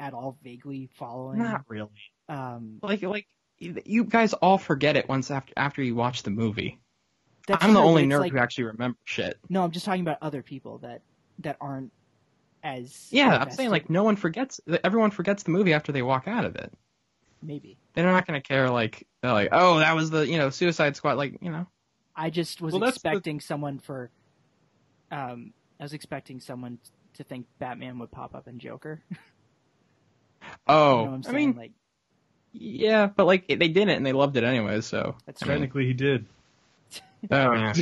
at 0.00 0.14
all 0.14 0.36
vaguely 0.42 0.88
following. 0.94 1.38
Not 1.38 1.64
really. 1.68 1.88
Um, 2.28 2.78
Like 2.82 3.02
like 3.02 3.26
you 3.58 4.04
guys 4.04 4.32
all 4.34 4.58
forget 4.58 4.96
it 4.96 5.08
once 5.08 5.30
after 5.30 5.52
after 5.56 5.82
you 5.82 5.94
watch 5.94 6.22
the 6.22 6.30
movie. 6.30 6.78
that's 7.46 7.64
I'm 7.64 7.74
the 7.74 7.80
only 7.80 8.04
nerd 8.06 8.20
like- 8.20 8.32
who 8.32 8.38
actually 8.38 8.64
remembers 8.64 8.98
shit. 9.04 9.38
No, 9.48 9.62
I'm 9.64 9.70
just 9.70 9.84
talking 9.86 10.02
about 10.02 10.18
other 10.22 10.42
people 10.42 10.78
that 10.78 11.02
that 11.40 11.56
aren't 11.60 11.92
as 12.62 13.08
Yeah, 13.10 13.36
I'm 13.36 13.50
saying 13.50 13.70
like 13.70 13.88
no 13.90 14.02
one 14.02 14.16
forgets. 14.16 14.60
Everyone 14.82 15.10
forgets 15.10 15.42
the 15.44 15.50
movie 15.50 15.72
after 15.72 15.92
they 15.92 16.02
walk 16.02 16.26
out 16.26 16.44
of 16.44 16.56
it. 16.56 16.72
maybe. 17.42 17.78
They're 17.94 18.04
not 18.06 18.26
gonna 18.26 18.40
care 18.40 18.68
like 18.70 19.06
they're 19.22 19.32
like 19.32 19.48
oh 19.52 19.78
that 19.78 19.94
was 19.94 20.10
the 20.10 20.26
you 20.26 20.36
know 20.38 20.50
Suicide 20.50 20.96
Squad 20.96 21.14
like 21.16 21.38
you 21.40 21.50
know 21.50 21.66
I 22.14 22.30
just 22.30 22.60
was 22.60 22.72
Well, 22.72 22.80
that's 22.80 23.00
the- 23.02 23.08
expecting 23.10 23.40
someone 23.40 23.78
for. 23.78 24.10
Um, 25.10 25.52
I 25.78 25.84
was 25.84 25.92
expecting 25.92 26.40
someone 26.40 26.78
to 27.14 27.24
think 27.24 27.46
Batman 27.58 27.98
would 27.98 28.10
pop 28.10 28.34
up 28.34 28.48
in 28.48 28.58
Joker. 28.58 29.02
You 30.42 30.74
know 30.74 30.78
oh 30.78 31.04
I'm 31.06 31.22
I 31.26 31.32
mean 31.32 31.56
like, 31.56 31.72
Yeah, 32.52 33.06
but 33.06 33.26
like 33.26 33.48
they 33.48 33.56
didn't, 33.56 33.90
and 33.90 34.06
they 34.06 34.12
loved 34.12 34.36
it 34.36 34.44
anyway. 34.44 34.80
So 34.80 35.16
That's 35.26 35.42
I 35.42 35.46
mean, 35.46 35.54
Technically, 35.54 35.86
he 35.86 35.92
did. 35.92 36.26
oh, 37.30 37.52
yeah. 37.52 37.72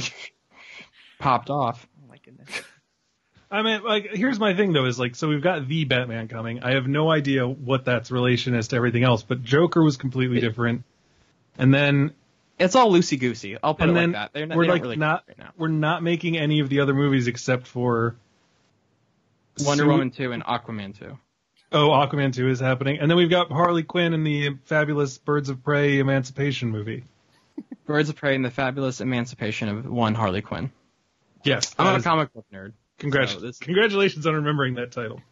popped 1.18 1.50
off. 1.50 1.86
Oh 2.02 2.08
my 2.08 2.16
goodness. 2.24 2.62
I 3.50 3.62
mean, 3.62 3.82
like, 3.82 4.10
here's 4.14 4.38
my 4.38 4.54
thing 4.54 4.72
though: 4.72 4.86
is 4.86 4.98
like, 4.98 5.14
so 5.14 5.28
we've 5.28 5.42
got 5.42 5.68
the 5.68 5.84
Batman 5.84 6.28
coming. 6.28 6.62
I 6.62 6.72
have 6.74 6.86
no 6.86 7.10
idea 7.10 7.46
what 7.46 7.84
that's 7.84 8.10
relation 8.10 8.54
is 8.54 8.68
to 8.68 8.76
everything 8.76 9.04
else, 9.04 9.22
but 9.22 9.42
Joker 9.42 9.82
was 9.82 9.96
completely 9.96 10.40
different. 10.40 10.84
And 11.58 11.74
then 11.74 12.14
It's 12.58 12.74
all 12.76 12.90
loosey 12.92 13.18
goosey. 13.18 13.56
I'll 13.62 13.74
put 13.74 13.88
And 13.88 13.96
it 13.96 14.00
then 14.00 14.12
like 14.12 14.20
that. 14.20 14.30
They're 14.32 14.46
not, 14.46 14.56
we're 14.56 14.62
they 14.64 14.66
don't 14.68 14.74
like 14.76 14.82
really 14.82 14.96
not 14.96 15.24
right 15.28 15.38
now. 15.38 15.50
we're 15.56 15.68
not 15.68 16.02
making 16.02 16.36
any 16.38 16.60
of 16.60 16.68
the 16.68 16.80
other 16.80 16.94
movies 16.94 17.26
except 17.26 17.66
for 17.66 18.16
Wonder 19.60 19.84
Su- 19.84 19.88
Woman 19.88 20.10
two 20.10 20.32
and 20.32 20.44
Aquaman 20.44 20.98
two. 20.98 21.18
Oh, 21.72 21.88
Aquaman 21.88 22.32
2 22.32 22.48
is 22.50 22.60
happening. 22.60 22.98
And 23.00 23.10
then 23.10 23.16
we've 23.18 23.30
got 23.30 23.50
Harley 23.50 23.82
Quinn 23.82 24.14
in 24.14 24.22
the 24.22 24.50
fabulous 24.66 25.18
Birds 25.18 25.48
of 25.48 25.64
Prey 25.64 25.98
Emancipation 25.98 26.70
movie. 26.70 27.02
Birds 27.86 28.08
of 28.08 28.14
Prey 28.14 28.36
and 28.36 28.44
the 28.44 28.50
Fabulous 28.50 29.00
Emancipation 29.00 29.68
of 29.68 29.84
One 29.86 30.14
Harley 30.14 30.40
Quinn. 30.40 30.70
Yes. 31.42 31.74
I'm 31.76 31.86
that 31.86 31.94
a 31.94 31.96
is- 31.96 32.04
comic 32.04 32.32
book 32.32 32.46
nerd. 32.52 32.74
congrat- 33.00 33.30
so 33.30 33.40
this- 33.40 33.58
Congratulations 33.58 34.24
on 34.24 34.34
remembering 34.34 34.74
that 34.74 34.92
title. 34.92 35.20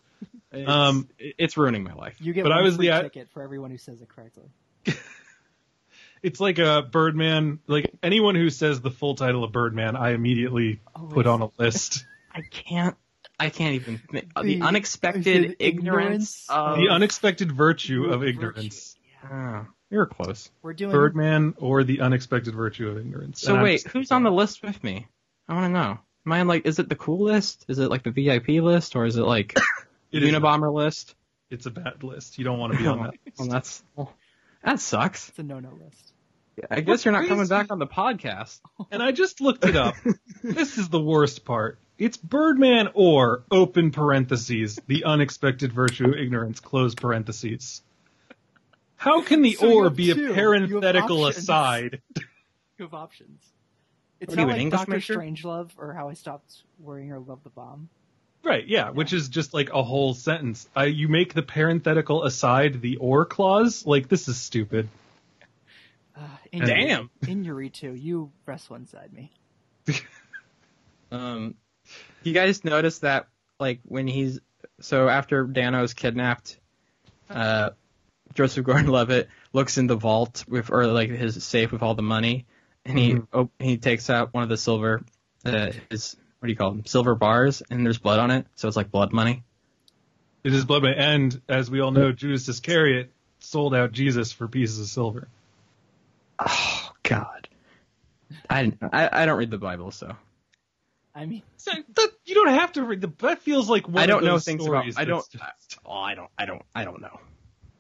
It's, 0.55 0.69
Um, 0.69 1.09
it's 1.19 1.57
ruining 1.57 1.83
my 1.85 1.95
life. 1.95 2.17
You 2.21 2.33
get 2.35 2.43
But 2.43 2.51
one 2.51 2.59
I 2.59 2.63
was 2.63 2.77
free 2.77 2.89
the- 2.91 3.03
ticket 3.03 3.29
for 3.31 3.43
everyone 3.43 3.71
who 3.71 3.79
says 3.79 4.03
it 4.03 4.09
correctly. 4.09 4.45
It's 6.23 6.41
like 6.41 6.59
a 6.59 6.83
Birdman. 6.91 7.59
Like 7.67 7.91
anyone 8.03 8.35
who 8.35 8.49
says 8.51 8.81
the 8.81 8.91
full 8.91 9.15
title 9.15 9.43
of 9.45 9.53
Birdman, 9.53 9.97
I 9.97 10.11
immediately 10.11 10.81
Always. 10.95 11.15
put 11.15 11.27
on 11.27 11.43
a 11.43 11.49
list. 11.59 12.05
I 12.33 12.43
can't. 12.43 12.97
I 13.41 13.51
can't 13.51 13.75
even. 13.75 13.99
Think. 14.11 14.33
The, 14.35 14.43
The- 14.43 14.63
unexpected 14.63 15.25
the 15.25 15.57
ignorance 15.59 16.47
ignorance 16.47 16.47
of. 16.49 16.77
the 16.79 16.89
unexpected 16.91 17.51
virtue 17.53 18.05
of 18.05 18.21
Virtue. 18.21 18.29
ignorance. 18.31 18.97
Ah, 19.25 19.67
you 19.91 19.99
were 19.99 20.07
close. 20.07 20.51
We're 20.63 20.75
doing 20.75 20.93
Birdman 20.93 21.55
or 21.59 21.83
the 21.85 22.01
unexpected 22.01 22.55
virtue 22.55 22.89
of 22.89 22.99
ignorance. 22.99 23.41
So 23.41 23.55
And 23.55 23.63
wait, 23.63 23.83
just- 23.83 23.89
who's 23.89 24.11
on 24.13 24.23
the 24.23 24.31
list 24.31 24.63
with 24.63 24.83
me? 24.85 25.07
I 25.49 25.55
want 25.55 25.65
to 25.67 25.71
know. 25.71 25.99
Am 26.25 26.33
I 26.33 26.43
like? 26.43 26.67
Is 26.67 26.79
it 26.79 26.89
the 26.89 26.95
cool 26.95 27.25
list? 27.25 27.65
Is 27.69 27.81
it 27.81 27.91
like 27.91 28.05
the 28.05 28.13
VIP 28.13 28.63
list, 28.63 28.95
or 28.95 29.07
is 29.07 29.17
it 29.17 29.23
like 29.23 29.55
It 30.13 30.23
is- 30.23 30.33
Unabomber 30.33 30.73
list? 30.73 31.17
It's 31.51 31.67
a 31.67 31.71
bad 31.71 32.03
list. 32.05 32.39
You 32.39 32.45
don't 32.45 32.59
want 32.61 32.73
to 32.75 32.79
be 32.79 32.87
on 32.87 33.03
that. 33.03 33.15
Well, 33.39 33.49
that's 33.49 33.83
well, 33.97 34.15
that 34.65 34.79
sucks. 34.79 35.29
It's 35.31 35.39
a 35.41 35.43
no-no 35.43 35.71
list. 35.85 36.12
I 36.71 36.81
guess 36.81 37.05
you're 37.05 37.13
not 37.13 37.27
coming 37.29 37.47
back 37.47 37.71
on 37.71 37.79
the 37.79 37.87
podcast. 37.87 38.61
And 38.91 39.03
I 39.03 39.13
just 39.13 39.41
looked 39.41 39.65
it 39.65 39.77
up. 39.77 39.95
this 40.43 40.77
is 40.77 40.89
the 40.89 41.01
worst 41.01 41.45
part. 41.45 41.79
It's 41.99 42.17
Birdman 42.17 42.91
or 42.95 43.45
open 43.51 43.91
parentheses 43.91 44.79
the 44.87 45.05
unexpected 45.05 45.73
virtue 45.73 46.09
of 46.09 46.15
ignorance 46.15 46.61
close 46.61 46.95
parentheses. 46.95 47.83
How 48.97 49.23
can 49.23 49.41
the 49.43 49.55
So 49.55 49.73
or 49.73 49.91
be 49.91 50.11
a 50.11 50.15
two. 50.15 50.21
You 50.21 50.27
have 50.29 50.35
parenthetical 50.35 51.25
options. 51.25 51.45
aside? 51.45 52.03
You 52.79 52.87
have 52.87 52.95
options. 52.95 53.41
It's 54.19 54.31
What 54.31 54.39
are 54.39 54.41
you, 54.41 54.47
not 54.47 54.57
an 54.57 54.71
like 54.71 54.81
English 54.83 55.07
Doctor? 55.07 55.21
Strangelove 55.21 55.71
or 55.77 55.93
How 55.93 56.09
I 56.09 56.15
Stopped 56.15 56.63
Worrying 56.81 57.13
or 57.13 57.21
Love 57.21 57.45
the 57.45 57.51
Bomb. 57.51 57.89
Right, 58.43 58.67
yeah, 58.67 58.91
which 58.91 59.13
is 59.13 59.29
just 59.29 59.55
like 59.55 59.71
a 59.71 59.83
whole 59.83 60.15
sentence. 60.15 60.69
I, 60.75 60.87
you 60.87 61.07
make 61.07 61.35
the 61.35 61.43
parenthetical 61.43 62.25
aside 62.25 62.81
the 62.81 62.97
or 62.97 63.25
clause? 63.25 63.87
Like, 63.87 64.09
this 64.09 64.27
is 64.27 64.37
stupid. 64.37 64.89
Uh, 66.17 66.21
in 66.53 66.61
Damn. 66.67 67.11
Iñárritu, 67.23 68.01
you 68.01 68.33
wrestle 68.47 68.77
inside 68.77 69.13
me. 69.13 69.33
Um, 71.11 71.57
you 72.23 72.33
guys 72.33 72.65
notice 72.65 73.01
that 73.01 73.29
like 73.61 73.81
when 73.85 74.07
he's 74.07 74.41
so 74.81 75.09
after 75.11 75.45
Dano's 75.45 75.93
kidnapped, 75.93 76.59
uh, 77.29 77.71
Joseph 78.35 78.65
Gordon-Levitt 78.65 79.29
looks 79.53 79.77
in 79.77 79.87
the 79.89 79.97
vault 79.97 80.45
with 80.49 80.71
or 80.71 80.87
like 80.87 81.11
his 81.11 81.45
safe 81.45 81.71
with 81.71 81.83
all 81.83 81.95
the 81.95 82.03
money, 82.03 82.47
and 82.87 82.99
he 82.99 83.13
Mhm. 83.15 83.27
op- 83.33 83.53
he 83.59 83.77
takes 83.77 84.09
out 84.09 84.33
one 84.33 84.43
of 84.43 84.49
the 84.49 84.57
silver, 84.57 85.03
uh, 85.45 85.73
his 85.91 86.17
what 86.39 86.47
do 86.47 86.53
you 86.53 86.57
call 86.57 86.71
them, 86.71 86.87
silver 86.87 87.15
bars, 87.15 87.63
and 87.71 87.85
there's 87.85 87.99
blood 87.99 88.19
on 88.19 88.31
it, 88.31 88.47
so 88.55 88.67
it's 88.67 88.77
like 88.77 88.91
blood 88.91 89.13
money. 89.13 89.45
It 90.45 90.55
is 90.55 90.65
blood, 90.65 90.83
money, 90.83 90.97
and 90.97 91.41
as 91.47 91.71
we 91.71 91.81
all 91.81 91.91
know, 91.91 92.11
Judas 92.11 92.49
Iscariot 92.49 93.13
sold 93.39 93.75
out 93.75 93.93
Jesus 93.93 94.33
for 94.33 94.49
pieces 94.49 94.81
of 94.81 94.87
silver. 94.87 95.29
Oh 96.47 96.93
God, 97.03 97.49
I 98.51 98.73
I, 98.81 99.23
I 99.23 99.27
don't 99.27 99.39
read 99.39 99.51
the 99.51 99.59
Bible, 99.59 99.91
so 99.91 100.17
I 101.15 101.27
mean, 101.27 101.43
So, 101.59 101.71
that, 101.95 102.11
you 102.25 102.35
don't 102.35 102.49
have 102.49 102.73
to 102.73 102.83
read 102.85 103.01
the. 103.03 103.13
That 103.19 103.43
feels 103.43 103.69
like 103.69 103.87
one 103.87 103.99
I 104.03 104.07
don't 104.07 104.19
of 104.21 104.25
know 104.25 104.33
those 104.33 104.45
things 104.47 104.65
about. 104.67 104.81
stories 104.83 104.97
I 104.97 105.05
don't. 105.05 105.31
just- 105.31 105.79
oh, 105.85 105.93
I 105.93 106.15
don't. 106.15 106.31
I 106.39 106.47
don't. 106.47 106.63
I 106.75 106.85
don't 106.85 107.03
know. 107.03 107.21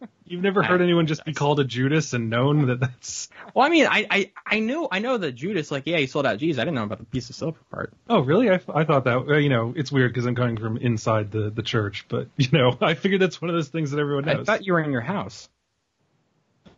You've 0.26 0.43
never 0.43 0.62
heard 0.62 0.80
I- 0.82 0.84
anyone 0.84 1.06
just 1.06 1.24
be 1.24 1.32
called 1.32 1.59
a 1.59 1.64
Judas 1.64 2.12
and 2.12 2.28
known 2.28 2.66
that 2.66 2.80
that's. 2.80 3.30
Well, 3.55 3.64
I 3.66 3.70
mean, 3.70 3.86
I, 3.86 4.06
I, 4.10 4.32
I 4.47 4.59
knew, 4.60 4.86
I 4.90 4.98
know 4.98 5.16
that 5.16 5.32
Judas, 5.32 5.70
like, 5.70 5.84
yeah, 5.86 5.97
he 5.98 6.06
sold 6.06 6.26
out 6.26 6.36
Jesus. 6.39 6.60
I 6.60 6.64
didn't 6.64 6.74
know 6.74 6.82
about 6.84 6.98
the 6.98 7.05
piece 7.06 7.30
of 7.30 7.36
silver 7.36 7.59
part. 7.70 7.93
Oh, 8.10 8.20
really? 8.20 8.51
I, 8.51 8.60
I 8.74 8.84
thought 8.84 9.05
that. 9.05 9.16
uh, 9.16 9.36
You 9.39 9.48
know, 9.48 9.72
it's 9.76 9.90
weird 9.90 10.12
because 10.12 10.26
I'm 10.26 10.34
coming 10.34 10.59
from 10.59 10.76
inside 10.76 11.30
the 11.30 11.48
the 11.51 11.62
church, 11.62 12.05
but 12.09 12.28
you 12.36 12.48
know, 12.52 12.76
I 12.82 12.93
figured 12.94 13.22
that's 13.22 13.40
one 13.40 13.48
of 13.48 13.56
those 13.56 13.68
things 13.68 13.93
that 13.93 13.98
everyone 13.98 14.26
knows. 14.26 14.40
I 14.40 14.44
thought 14.44 14.66
you 14.66 14.74
were 14.74 14.80
in 14.80 14.93
your 14.93 15.01
house. 15.01 15.48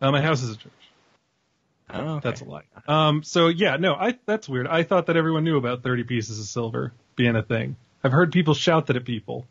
Uh, 0.01 0.11
my 0.11 0.21
house 0.21 0.41
is 0.41 0.51
a 0.51 0.57
church. 0.57 0.71
Oh, 1.89 2.15
okay. 2.15 2.19
That's 2.29 2.41
a 2.41 2.45
lie. 2.45 2.63
Um. 2.87 3.23
So 3.23 3.47
yeah, 3.47 3.77
no, 3.77 3.93
I 3.93 4.17
that's 4.25 4.49
weird. 4.49 4.67
I 4.67 4.83
thought 4.83 5.05
that 5.07 5.17
everyone 5.17 5.43
knew 5.43 5.57
about 5.57 5.83
30 5.83 6.03
pieces 6.03 6.39
of 6.39 6.45
silver 6.45 6.93
being 7.15 7.35
a 7.35 7.43
thing. 7.43 7.75
I've 8.03 8.11
heard 8.11 8.31
people 8.31 8.53
shout 8.53 8.87
that 8.87 8.95
at 8.95 9.05
people. 9.05 9.45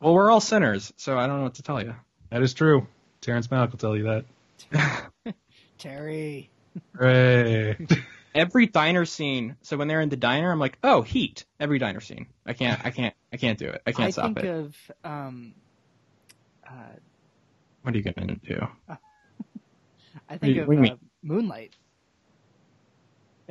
Well, 0.00 0.14
we're 0.14 0.30
all 0.30 0.40
sinners, 0.40 0.92
so 0.96 1.18
I 1.18 1.26
don't 1.26 1.38
know 1.38 1.42
what 1.44 1.54
to 1.54 1.62
tell 1.62 1.82
you. 1.82 1.94
That 2.30 2.42
is 2.42 2.54
true. 2.54 2.86
Terrence 3.20 3.48
Malick 3.48 3.72
will 3.72 3.78
tell 3.78 3.96
you 3.96 4.22
that. 4.72 5.04
Terry. 5.78 6.50
Hooray. 6.96 7.76
Every 8.34 8.66
diner 8.66 9.04
scene. 9.04 9.56
So 9.62 9.76
when 9.76 9.88
they're 9.88 10.00
in 10.00 10.08
the 10.08 10.16
diner, 10.16 10.50
I'm 10.52 10.60
like, 10.60 10.78
oh, 10.84 11.02
heat. 11.02 11.44
Every 11.58 11.78
diner 11.78 12.00
scene. 12.00 12.26
I 12.46 12.52
can't, 12.52 12.80
I 12.84 12.90
can't, 12.90 13.14
I 13.32 13.36
can't 13.36 13.58
do 13.58 13.68
it. 13.68 13.82
I 13.86 13.92
can't 13.92 14.06
I 14.06 14.10
stop 14.10 14.26
think 14.34 14.38
it. 14.44 14.48
of 14.48 14.76
um, 15.04 15.54
uh, 16.66 16.72
What 17.82 17.94
are 17.94 17.98
you 17.98 18.04
gonna 18.04 18.36
do? 18.36 18.68
I 20.28 20.38
think 20.38 20.54
you- 20.56 20.62
of 20.62 20.68
what 20.68 20.76
do 20.78 20.84
you 20.84 20.92
uh, 20.92 20.96
Moonlight. 21.22 21.74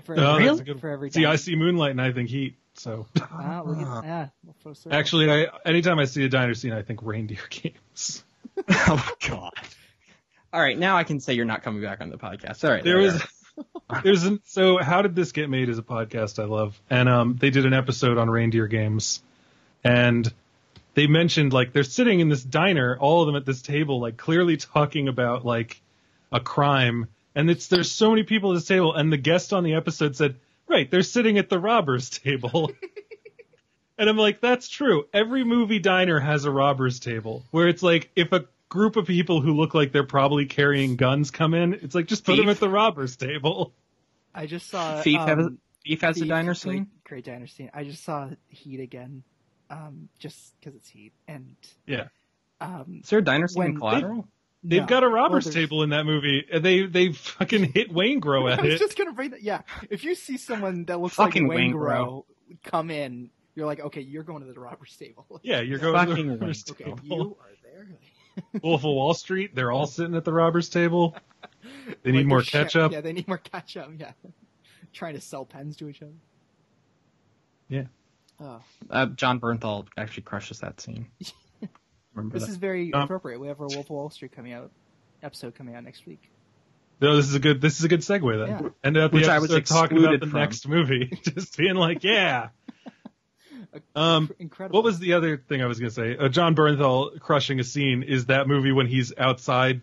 For 0.05 0.19
Oh, 0.19 0.35
every, 0.35 0.45
that's 0.47 0.61
good 0.61 0.79
for 0.79 0.89
every 0.89 1.11
See, 1.11 1.25
I 1.25 1.35
see 1.35 1.55
Moonlight 1.55 1.91
and 1.91 2.01
I 2.01 2.11
think 2.11 2.29
Heat. 2.29 2.55
So 2.75 3.07
Ah, 3.19 3.61
look 3.65 3.77
at, 3.77 4.03
yeah, 4.05 4.27
well, 4.45 4.55
full 4.63 4.75
circle. 4.75 4.97
actually, 4.97 5.29
I 5.29 5.47
anytime 5.65 5.99
I 5.99 6.05
see 6.05 6.23
a 6.23 6.29
diner 6.29 6.53
scene, 6.53 6.71
I 6.73 6.81
think 6.81 7.01
reindeer 7.03 7.41
games. 7.49 8.23
oh 8.69 9.09
God. 9.27 9.51
All 10.51 10.61
right, 10.61 10.77
now 10.77 10.97
I 10.97 11.03
can 11.03 11.19
say 11.19 11.33
you're 11.33 11.45
not 11.45 11.61
coming 11.61 11.81
back 11.81 12.01
on 12.01 12.09
the 12.09 12.17
podcast. 12.17 12.63
All 12.63 12.71
right. 12.71 12.83
There 12.83 12.97
we 12.97 13.05
was 13.05 13.21
there's 14.03 14.23
an, 14.23 14.39
so 14.45 14.77
how 14.77 15.01
did 15.01 15.15
this 15.15 15.31
get 15.33 15.49
made 15.49 15.67
is 15.67 15.77
a 15.77 15.83
podcast 15.83 16.41
I 16.41 16.45
love, 16.45 16.79
and 16.89 17.09
um 17.09 17.35
they 17.37 17.49
did 17.49 17.65
an 17.65 17.73
episode 17.73 18.17
on 18.17 18.29
reindeer 18.29 18.67
games, 18.67 19.21
and 19.83 20.31
they 20.93 21.07
mentioned 21.07 21.51
like 21.51 21.73
they're 21.73 21.83
sitting 21.83 22.21
in 22.21 22.29
this 22.29 22.43
diner, 22.43 22.97
all 22.97 23.21
of 23.21 23.27
them 23.27 23.35
at 23.35 23.45
this 23.45 23.61
table, 23.61 23.99
like 23.99 24.15
clearly 24.17 24.55
talking 24.57 25.07
about 25.09 25.45
like 25.45 25.81
a 26.31 26.39
crime, 26.39 27.07
and 27.35 27.49
it's 27.49 27.67
there's 27.67 27.91
so 27.91 28.09
many 28.09 28.23
people 28.23 28.51
at 28.51 28.55
this 28.55 28.65
table, 28.67 28.93
and 28.95 29.11
the 29.11 29.17
guest 29.17 29.53
on 29.53 29.63
the 29.63 29.73
episode 29.75 30.15
said, 30.15 30.35
right, 30.67 30.89
they're 30.89 31.03
sitting 31.03 31.37
at 31.37 31.49
the 31.49 31.59
robbers 31.59 32.09
table. 32.19 32.71
And 33.97 34.09
I'm 34.09 34.17
like, 34.17 34.39
that's 34.39 34.69
true. 34.69 35.05
Every 35.13 35.43
movie 35.43 35.79
diner 35.79 36.19
has 36.21 36.45
a 36.45 36.51
robbers 36.51 36.99
table 37.01 37.43
where 37.51 37.67
it's 37.67 37.83
like, 37.83 38.09
if 38.15 38.31
a 38.31 38.45
group 38.69 38.95
of 38.95 39.05
people 39.05 39.41
who 39.41 39.53
look 39.53 39.73
like 39.73 39.91
they're 39.91 40.05
probably 40.05 40.45
carrying 40.45 40.95
guns 40.95 41.31
come 41.31 41.53
in, 41.53 41.73
it's 41.73 41.93
like, 41.95 42.05
just 42.05 42.23
put 42.23 42.37
them 42.37 42.47
at 42.47 42.59
the 42.61 42.69
robbers 42.69 43.17
table. 43.17 43.73
I 44.33 44.45
just 44.45 44.69
saw 44.69 45.01
Thief 45.01 45.19
has 45.19 45.37
a- 45.37 45.41
um, 45.47 45.57
Thief 45.85 46.01
has 46.01 46.21
a 46.21 46.25
diner 46.25 46.49
great- 46.53 46.57
scene. 46.57 46.87
Great 47.03 47.25
diner 47.25 47.47
scene. 47.47 47.71
I 47.73 47.83
just 47.83 48.03
saw 48.03 48.29
Heat 48.47 48.79
again, 48.79 49.23
um, 49.69 50.07
just 50.19 50.53
because 50.59 50.75
it's 50.75 50.87
Heat, 50.89 51.11
and 51.27 51.55
Yeah. 51.85 52.07
um, 52.61 53.01
Is 53.03 53.09
there 53.09 53.19
a 53.19 53.23
diner 53.23 53.47
scene 53.49 53.59
When 53.59 53.69
in 53.71 53.77
Collateral? 53.77 54.27
They've 54.63 54.81
no. 54.81 54.87
got 54.87 55.03
a 55.03 55.07
robbers 55.07 55.45
there's- 55.45 55.55
table 55.55 55.83
in 55.83 55.91
that 55.91 56.05
movie. 56.05 56.45
They 56.53 56.85
they 56.85 57.13
fucking 57.13 57.71
hit 57.73 57.91
Waingro 57.93 58.51
I 58.57 58.61
was 58.61 58.73
it. 58.73 58.79
just 58.79 58.97
gonna 58.97 59.13
bring 59.13 59.31
that. 59.31 59.41
Yeah, 59.41 59.61
if 59.89 60.03
you 60.03 60.15
see 60.15 60.37
someone 60.37 60.85
that 60.85 60.99
looks 60.99 61.15
Fucking 61.15 61.47
like 61.47 61.57
Wayne 61.57 61.73
Waingro 61.73 62.25
come 62.63 62.91
in, 62.91 63.29
you're 63.55 63.65
like, 63.65 63.79
okay, 63.79 64.01
you're 64.01 64.23
going 64.23 64.45
to 64.45 64.51
the 64.51 64.59
robbers 64.59 64.95
table. 64.97 65.39
Yeah, 65.43 65.61
you're 65.61 65.79
going 65.79 66.07
to 66.07 66.15
the 66.23 66.29
robbers 66.31 66.65
Okay, 66.69 66.83
table. 66.85 66.99
you 67.03 67.37
are 67.41 67.47
there. 67.63 67.87
Wolf 68.61 68.81
of 68.81 68.85
Wall 68.85 69.13
Street. 69.13 69.53
They're 69.55 69.71
all 69.71 69.87
sitting 69.87 70.15
at 70.15 70.23
the 70.25 70.33
robbers 70.33 70.69
table. 70.69 71.15
They 72.03 72.11
need 72.11 72.19
Like, 72.19 72.25
more 72.27 72.37
they're 72.41 72.63
ketchup. 72.63 72.91
Yeah, 72.91 73.01
they 73.01 73.11
need 73.13 73.27
more 73.27 73.37
ketchup. 73.37 73.91
Yeah, 73.97 74.11
trying 74.93 75.15
to 75.15 75.21
sell 75.21 75.45
pens 75.45 75.75
to 75.77 75.89
each 75.89 76.01
other. 76.01 76.11
Yeah. 77.67 77.83
Oh, 78.41 78.61
Uh, 78.89 79.05
Jon 79.07 79.39
Bernthal 79.39 79.87
actually 79.97 80.23
crushes 80.23 80.59
that 80.59 80.79
scene. 80.81 81.07
Remember 82.19 82.37
this 82.39 82.45
that? 82.47 82.51
is 82.51 82.57
very 82.57 82.93
Um, 82.93 83.01
appropriate. 83.03 83.39
We 83.39 83.47
have 83.47 83.59
our 83.59 83.67
Wolf 83.67 83.85
of 83.85 83.89
Wall 83.89 84.09
Street 84.09 84.31
coming 84.31 84.53
out 84.53 84.71
episode 85.21 85.55
coming 85.55 85.75
out 85.75 85.83
next 85.83 86.05
week. 86.05 86.29
No, 87.01 87.15
this 87.15 87.27
is 87.27 87.35
a 87.35 87.39
good. 87.39 87.61
This 87.61 87.79
is 87.79 87.85
a 87.85 87.87
good 87.87 88.01
segue 88.01 88.45
then. 88.45 88.63
Yeah. 88.65 88.69
And 88.83 88.97
at 88.97 89.11
the 89.11 89.15
Which 89.17 89.27
I 89.27 89.39
was 89.39 89.51
episode 89.53 89.73
talking 89.73 89.97
about 89.99 90.19
the 90.19 90.27
from. 90.27 90.39
next 90.39 90.67
movie, 90.67 91.05
just 91.23 91.57
being 91.57 91.75
like, 91.75 92.03
yeah. 92.03 92.49
Um, 93.95 94.31
Incredible. 94.39 94.77
What 94.79 94.83
was 94.83 94.97
the 94.97 95.13
other 95.13 95.37
thing 95.37 95.61
I 95.61 95.67
was 95.67 95.79
gonna 95.79 95.91
say? 95.91 96.17
Uh, 96.17 96.27
Jon 96.27 96.55
Bernthal 96.55 97.19
crushing 97.19 97.59
a 97.59 97.63
scene 97.63 98.01
is 98.01 98.25
that 98.25 98.47
movie 98.47 98.71
when 98.71 98.87
he's 98.87 99.13
outside 99.15 99.81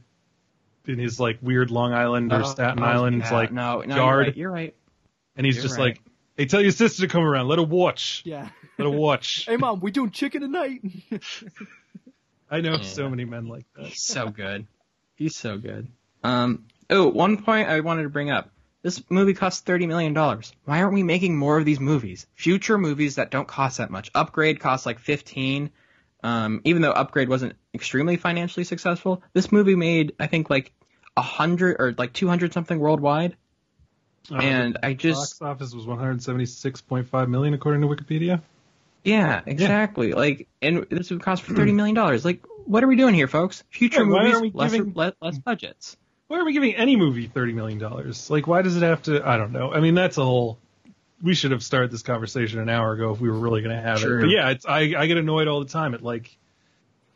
in 0.87 0.99
his 0.99 1.21
like 1.21 1.39
weird 1.41 1.71
Long 1.71 1.93
Island 1.93 2.33
or 2.33 2.41
Oh, 2.41 2.45
Staten 2.45 2.83
oh, 2.83 2.87
Island 2.87 3.19
yeah, 3.21 3.33
like 3.33 3.53
no, 3.53 3.83
no, 3.83 3.95
yard. 3.95 4.19
You're 4.19 4.27
right. 4.27 4.37
You're 4.37 4.51
right. 4.51 4.75
and 5.37 5.47
he's 5.47 5.55
You're 5.57 5.63
just 5.63 5.77
right. 5.79 5.85
like, 5.97 6.01
"Hey, 6.37 6.47
tell 6.47 6.61
your 6.61 6.73
sister 6.73 7.03
to 7.03 7.09
come 7.09 7.23
around. 7.23 7.47
Let 7.47 7.61
her 7.61 7.65
watch. 7.65 8.23
Yeah. 8.25 8.49
Let 8.77 8.87
her 8.87 8.91
watch." 8.91 9.47
Hey 9.49 9.57
mom, 9.57 9.79
we 9.79 9.93
doing 9.93 10.11
chicken 10.11 10.41
tonight? 10.43 10.81
I 12.51 12.61
know 12.61 12.73
Yeah. 12.77 12.83
so 12.83 13.09
many 13.09 13.25
men 13.25 13.47
like 13.49 13.67
that. 13.77 13.87
He's 13.87 14.03
so 14.03 14.29
good. 14.29 14.67
He's 15.15 15.37
so 15.37 15.59
good. 15.59 15.89
Um. 16.23 16.67
Oh, 16.89 17.09
one 17.09 17.43
point 17.43 17.69
I 17.69 17.81
wanted 17.81 18.05
to 18.05 18.09
bring 18.11 18.31
up. 18.31 18.51
This 18.83 19.03
movie 19.11 19.35
cost 19.35 19.67
thirty 19.67 19.87
million 19.87 20.13
dollars. 20.15 20.53
Why 20.65 20.81
aren't 20.81 20.95
we 20.95 21.03
making 21.03 21.37
more 21.37 21.59
of 21.59 21.65
these 21.65 21.81
movies? 21.81 22.27
Future 22.35 22.79
movies 22.79 23.17
that 23.17 23.31
don't 23.31 23.49
cost 23.49 23.79
that 23.79 23.91
much. 23.91 24.11
Upgrade 24.15 24.61
costs 24.61 24.87
like 24.87 24.99
fifteen. 25.01 25.71
Um, 26.23 26.61
even 26.65 26.83
though 26.83 26.93
Upgrade 26.93 27.29
wasn't 27.29 27.55
extremely 27.75 28.17
financially 28.17 28.65
successful, 28.65 29.23
this 29.33 29.51
movie 29.53 29.75
made 29.75 30.13
I 30.21 30.27
think 30.29 30.51
like 30.51 30.73
a 31.17 31.23
hundred 31.23 31.77
or 31.81 31.95
like 31.99 32.13
two 32.13 32.29
hundred 32.29 32.53
something 32.53 32.79
worldwide. 32.79 33.37
Uh, 34.31 34.37
and 34.37 34.79
I 34.83 34.95
just 34.95 35.39
box 35.39 35.43
office 35.43 35.73
was 35.75 35.87
176.5 35.87 37.29
million 37.29 37.55
according 37.55 37.81
to 37.83 37.87
Wikipedia. 37.87 38.41
Yeah, 39.07 39.41
exactly. 39.47 40.13
Like, 40.13 40.49
and 40.61 40.85
this 40.91 41.11
would 41.11 41.23
cost 41.23 41.43
for 41.43 41.55
thirty 41.55 41.73
million 41.73 41.95
dollars. 41.95 42.25
Like, 42.25 42.45
what 42.65 42.83
are 42.83 42.89
we 42.89 42.97
doing 42.97 43.15
here, 43.15 43.29
folks? 43.29 43.63
Future 43.71 44.01
Yeah, 44.01 44.33
movies, 44.33 44.55
lesser, 44.55 44.77
giving- 44.79 44.95
le- 44.95 45.15
less 45.21 45.39
budgets. 45.39 45.97
Why 46.29 46.41
are 46.41 46.45
we 46.45 46.53
giving 46.53 46.75
any 46.75 46.97
movie 46.97 47.29
30 47.29 47.53
million 47.53 47.79
dollars? 47.79 48.29
Like, 48.29 48.49
why 48.49 48.63
does 48.63 48.77
it 48.77 48.83
have 48.83 49.01
to? 49.05 49.25
I 49.25 49.37
don't 49.37 49.53
know. 49.53 49.73
I 49.73 49.79
mean, 49.81 49.95
that's 49.95 50.19
a 50.19 50.25
whole. 50.25 50.59
We 51.23 51.35
should 51.37 51.53
have 51.53 51.63
started 51.63 51.93
this 51.93 52.03
conversation 52.03 52.59
an 52.59 52.69
hour 52.69 52.93
ago 52.93 53.13
if 53.13 53.21
we 53.21 53.31
were 53.31 53.39
really 53.39 53.63
going 53.63 53.75
to 53.77 53.81
have 53.81 54.03
it. 54.03 54.21
But 54.21 54.29
yeah, 54.31 54.51
it's 54.51 54.67
I 54.67 54.93
I 54.99 55.07
get 55.07 55.17
annoyed 55.19 55.47
all 55.47 55.61
the 55.61 55.71
time 55.71 55.95
at 55.95 56.03
like 56.03 56.37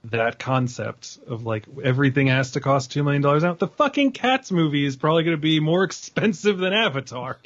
that 0.04 0.38
concept 0.38 1.18
of 1.26 1.44
like 1.44 1.66
everything 1.82 2.28
has 2.28 2.52
to 2.52 2.60
cost 2.60 2.92
two 2.92 3.02
million 3.02 3.20
dollars 3.20 3.42
out. 3.44 3.58
The 3.58 3.66
fucking 3.66 4.12
Cats 4.12 4.50
movie 4.52 4.84
is 4.86 4.96
probably 4.96 5.24
going 5.24 5.36
to 5.36 5.40
be 5.42 5.58
more 5.60 5.82
expensive 5.90 6.58
than 6.58 6.72
Avatar. 6.72 7.38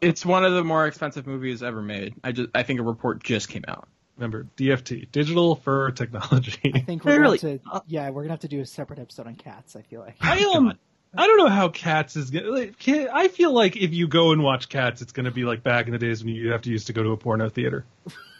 It's 0.00 0.24
one 0.26 0.44
of 0.44 0.52
the 0.52 0.64
more 0.64 0.86
expensive 0.86 1.26
movies 1.26 1.62
ever 1.62 1.80
made. 1.82 2.14
I 2.24 2.32
just 2.32 2.50
I 2.54 2.62
think 2.64 2.80
a 2.80 2.82
report 2.82 3.22
just 3.22 3.48
came 3.48 3.64
out. 3.68 3.88
Remember, 4.16 4.46
DFT, 4.56 5.10
digital 5.10 5.56
fur 5.56 5.90
technology. 5.90 6.72
I 6.74 6.80
think 6.80 7.04
we're 7.04 7.18
Really? 7.20 7.38
gonna 7.38 7.58
have 7.72 7.82
to. 7.82 7.82
Yeah, 7.88 8.10
we're 8.10 8.22
gonna 8.22 8.32
have 8.34 8.40
to 8.40 8.48
do 8.48 8.60
a 8.60 8.66
separate 8.66 8.98
episode 8.98 9.26
on 9.26 9.34
cats. 9.36 9.74
I 9.76 9.82
feel 9.82 10.00
like. 10.00 10.16
I 10.20 10.44
um, 10.54 10.74
I 11.16 11.26
don't 11.26 11.38
know 11.38 11.48
how 11.48 11.68
Cats 11.68 12.16
is 12.16 12.30
gonna. 12.30 12.50
Like, 12.50 12.74
I 12.88 13.28
feel 13.28 13.52
like 13.52 13.76
if 13.76 13.92
you 13.92 14.08
go 14.08 14.32
and 14.32 14.42
watch 14.42 14.68
Cats, 14.68 15.02
it's 15.02 15.12
gonna 15.12 15.30
be 15.30 15.44
like 15.44 15.62
back 15.62 15.86
in 15.86 15.92
the 15.92 15.98
days 15.98 16.22
when 16.24 16.34
you 16.34 16.52
have 16.52 16.62
to 16.62 16.70
used 16.70 16.86
to 16.88 16.92
go 16.92 17.02
to 17.02 17.10
a 17.10 17.16
porno 17.16 17.48
theater. 17.48 17.84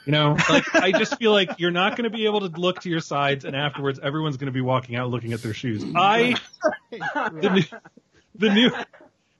You 0.04 0.10
know, 0.12 0.36
like 0.50 0.74
I 0.74 0.90
just 0.90 1.16
feel 1.18 1.30
like 1.32 1.60
you're 1.60 1.70
not 1.70 1.96
going 1.96 2.10
to 2.10 2.16
be 2.16 2.24
able 2.24 2.40
to 2.40 2.60
look 2.60 2.80
to 2.80 2.88
your 2.90 2.98
sides, 2.98 3.44
and 3.44 3.54
afterwards, 3.54 4.00
everyone's 4.02 4.36
going 4.36 4.46
to 4.46 4.52
be 4.52 4.60
walking 4.60 4.96
out 4.96 5.10
looking 5.10 5.32
at 5.32 5.42
their 5.42 5.54
shoes. 5.54 5.84
I 5.94 6.34
the 6.90 7.50
new, 7.54 7.78
the 8.34 8.52
new 8.52 8.70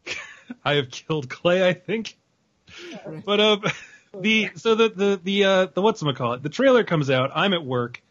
I 0.65 0.75
have 0.75 0.89
killed 0.91 1.29
Clay, 1.29 1.69
I 1.69 1.73
think. 1.73 2.17
But 3.25 3.41
um, 3.41 3.65
the 4.19 4.51
so 4.57 4.75
the 4.75 4.89
the 4.89 5.21
the 5.23 5.45
uh 5.45 5.67
the 5.67 5.83
what's 5.83 6.03
call 6.03 6.35
it? 6.35 6.43
The 6.43 6.49
trailer 6.49 6.85
comes 6.85 7.11
out. 7.11 7.31
I'm 7.35 7.53
at 7.53 7.65
work, 7.65 8.03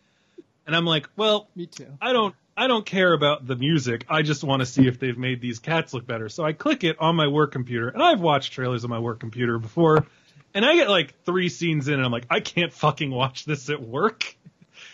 and 0.65 0.76
I'm 0.76 0.86
like, 0.86 1.10
well, 1.15 1.48
Me 1.56 1.65
too. 1.68 1.88
I 2.02 2.14
don't 2.14 2.36
I 2.57 2.68
don't 2.68 2.86
care 2.86 3.14
about 3.14 3.48
the 3.48 3.56
music. 3.56 4.06
I 4.10 4.22
just 4.22 4.44
want 4.44 4.61
to 4.61 4.65
see 4.65 4.88
if 4.88 4.99
they've 4.99 5.18
made 5.18 5.41
these 5.41 5.60
cats 5.60 5.94
look 5.94 6.06
better. 6.06 6.30
So 6.30 6.44
I 6.44 6.53
click 6.53 6.84
it 6.84 6.98
on 6.99 7.15
my 7.15 7.28
work 7.28 7.52
computer, 7.52 7.90
and 7.90 8.02
I've 8.03 8.19
watched 8.22 8.53
trailers 8.53 8.84
on 8.84 8.90
my 8.90 8.99
work 8.99 9.19
computer 9.19 9.57
before, 9.57 10.06
and 10.53 10.65
I 10.65 10.76
get 10.76 10.90
like 10.90 11.23
three 11.23 11.49
scenes 11.49 11.88
in, 11.88 11.95
and 11.95 12.06
I'm 12.06 12.11
like, 12.11 12.26
I 12.30 12.40
can't 12.40 12.73
fucking 12.73 13.10
watch 13.11 13.45
this 13.45 13.69
at 13.69 13.82
work. 13.82 14.36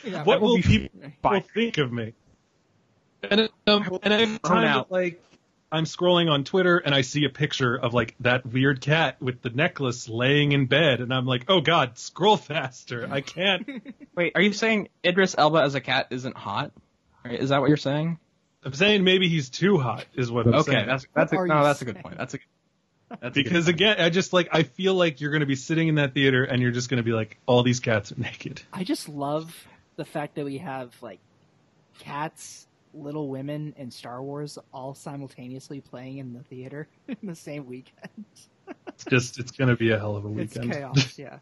Yeah, 0.04 0.24
What 0.24 0.42
will 0.42 0.56
will 0.56 0.62
people 0.62 1.12
fine. 1.22 1.42
think 1.54 1.78
of 1.78 1.92
me? 1.92 2.14
And 3.24 3.50
um, 3.66 4.00
and 4.04 4.14
every 4.14 4.40
time 4.40 4.64
out. 4.66 4.90
that, 4.90 4.94
like 4.94 5.24
I'm 5.72 5.84
scrolling 5.84 6.30
on 6.32 6.44
Twitter 6.44 6.78
and 6.78 6.96
I 6.96 7.02
see 7.02 7.26
a 7.26 7.30
picture 7.30 7.76
of 7.76 7.94
like 7.94 8.16
that 8.22 8.46
weird 8.46 8.80
cat 8.82 9.22
with 9.22 9.42
the 9.42 9.50
necklace 9.50 10.08
laying 10.08 10.52
in 10.54 10.66
bed, 10.68 11.02
and 11.02 11.14
I'm 11.14 11.26
like, 11.26 11.46
oh 11.50 11.60
god, 11.62 11.98
scroll 11.98 12.38
faster. 12.38 13.08
I 13.12 13.22
can't. 13.22 13.68
Wait, 14.16 14.34
are 14.36 14.42
you 14.42 14.54
saying 14.54 14.88
Idris 15.06 15.36
Elba 15.38 15.60
as 15.62 15.76
a 15.76 15.82
cat 15.82 16.08
isn't 16.12 16.38
hot? 16.38 16.72
Is 17.26 17.50
that 17.50 17.60
what 17.60 17.68
you're 17.68 17.78
saying? 17.78 18.18
I'm 18.64 18.74
saying 18.74 19.04
maybe 19.04 19.28
he's 19.30 19.50
too 19.50 19.78
hot, 19.78 20.06
is 20.16 20.32
what 20.32 20.48
I'm 20.48 20.54
Okay, 20.56 20.72
saying. 20.72 20.88
that's 20.88 21.06
that's 21.14 21.32
a, 21.34 21.36
What 21.36 21.42
are 21.44 21.48
no, 21.48 21.58
you 21.60 21.64
that's 21.64 21.82
a 21.82 21.86
good 21.86 22.00
point. 22.00 22.18
That's 22.18 22.34
a 22.34 22.38
that's 23.10 23.22
a 23.38 23.44
good 23.44 23.44
because 23.46 23.66
point. 23.66 23.76
again, 23.76 23.96
I 24.00 24.10
just 24.10 24.34
like 24.34 24.50
I 24.54 24.64
feel 24.64 24.94
like 24.94 25.20
you're 25.22 25.32
going 25.32 25.42
to 25.42 25.46
be 25.46 25.56
sitting 25.56 25.88
in 25.90 25.96
that 25.96 26.14
theater 26.14 26.44
and 26.44 26.62
you're 26.62 26.72
just 26.72 26.90
going 26.90 26.98
to 26.98 27.04
be 27.04 27.12
like, 27.14 27.38
all 27.46 27.64
these 27.64 27.80
cats 27.80 28.12
are 28.12 28.20
naked. 28.20 28.62
I 28.74 28.84
just 28.84 29.08
love 29.10 29.54
the 29.98 30.06
fact 30.06 30.36
that 30.36 30.46
we 30.46 30.58
have 30.60 30.94
like 31.02 31.20
cats, 32.00 32.67
Little 32.98 33.30
Women, 33.30 33.74
and 33.78 33.94
Star 33.94 34.22
Wars 34.22 34.58
all 34.74 34.94
simultaneously 34.94 35.82
playing 35.82 36.18
in 36.18 36.34
the 36.34 36.44
theater 36.44 36.88
in 37.08 37.18
the 37.24 37.36
same 37.36 37.66
weekend. 37.66 38.26
It's 38.88 39.06
just 39.06 39.40
it's 39.40 39.52
going 39.52 39.70
to 39.70 39.76
be 39.76 39.92
a 39.92 40.00
hell 40.00 40.16
of 40.16 40.26
a 40.26 40.30
weekend. 40.30 40.50
It's 40.50 40.58
weekend. 40.58 40.96
chaos. 40.96 41.18
Yeah. 41.18 41.40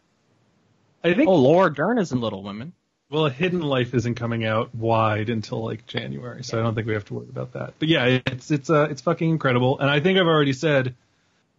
I 1.04 1.14
think. 1.14 1.30
oh, 1.30 1.36
Laura 1.36 1.72
Dern 1.72 2.00
is 2.00 2.12
in 2.12 2.20
Little 2.20 2.42
Women. 2.42 2.74
Well, 3.12 3.28
Hidden 3.28 3.62
Life 3.62 3.94
isn't 3.94 4.16
coming 4.16 4.46
out 4.46 4.74
wide 4.74 5.30
until 5.30 5.64
like 5.64 5.86
January, 5.86 6.44
so 6.44 6.60
I 6.60 6.64
don't 6.64 6.74
think 6.74 6.88
we 6.88 6.94
have 6.94 7.06
to 7.06 7.14
worry 7.14 7.28
about 7.30 7.54
that. 7.54 7.76
But 7.78 7.88
yeah, 7.88 8.20
it's 8.26 8.50
it's 8.50 8.70
uh 8.70 8.88
it's 8.90 9.02
fucking 9.02 9.30
incredible, 9.30 9.80
and 9.80 9.90
I 9.90 10.00
think 10.00 10.18
I've 10.18 10.26
already 10.26 10.54
said 10.54 10.96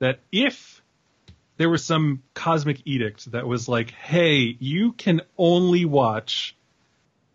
that 0.00 0.18
if 0.32 0.82
there 1.56 1.70
was 1.70 1.84
some 1.84 2.22
cosmic 2.34 2.82
edict 2.84 3.30
that 3.30 3.46
was 3.46 3.68
like, 3.68 3.90
hey, 3.92 4.56
you 4.58 4.92
can 4.92 5.22
only 5.38 5.84
watch 5.84 6.55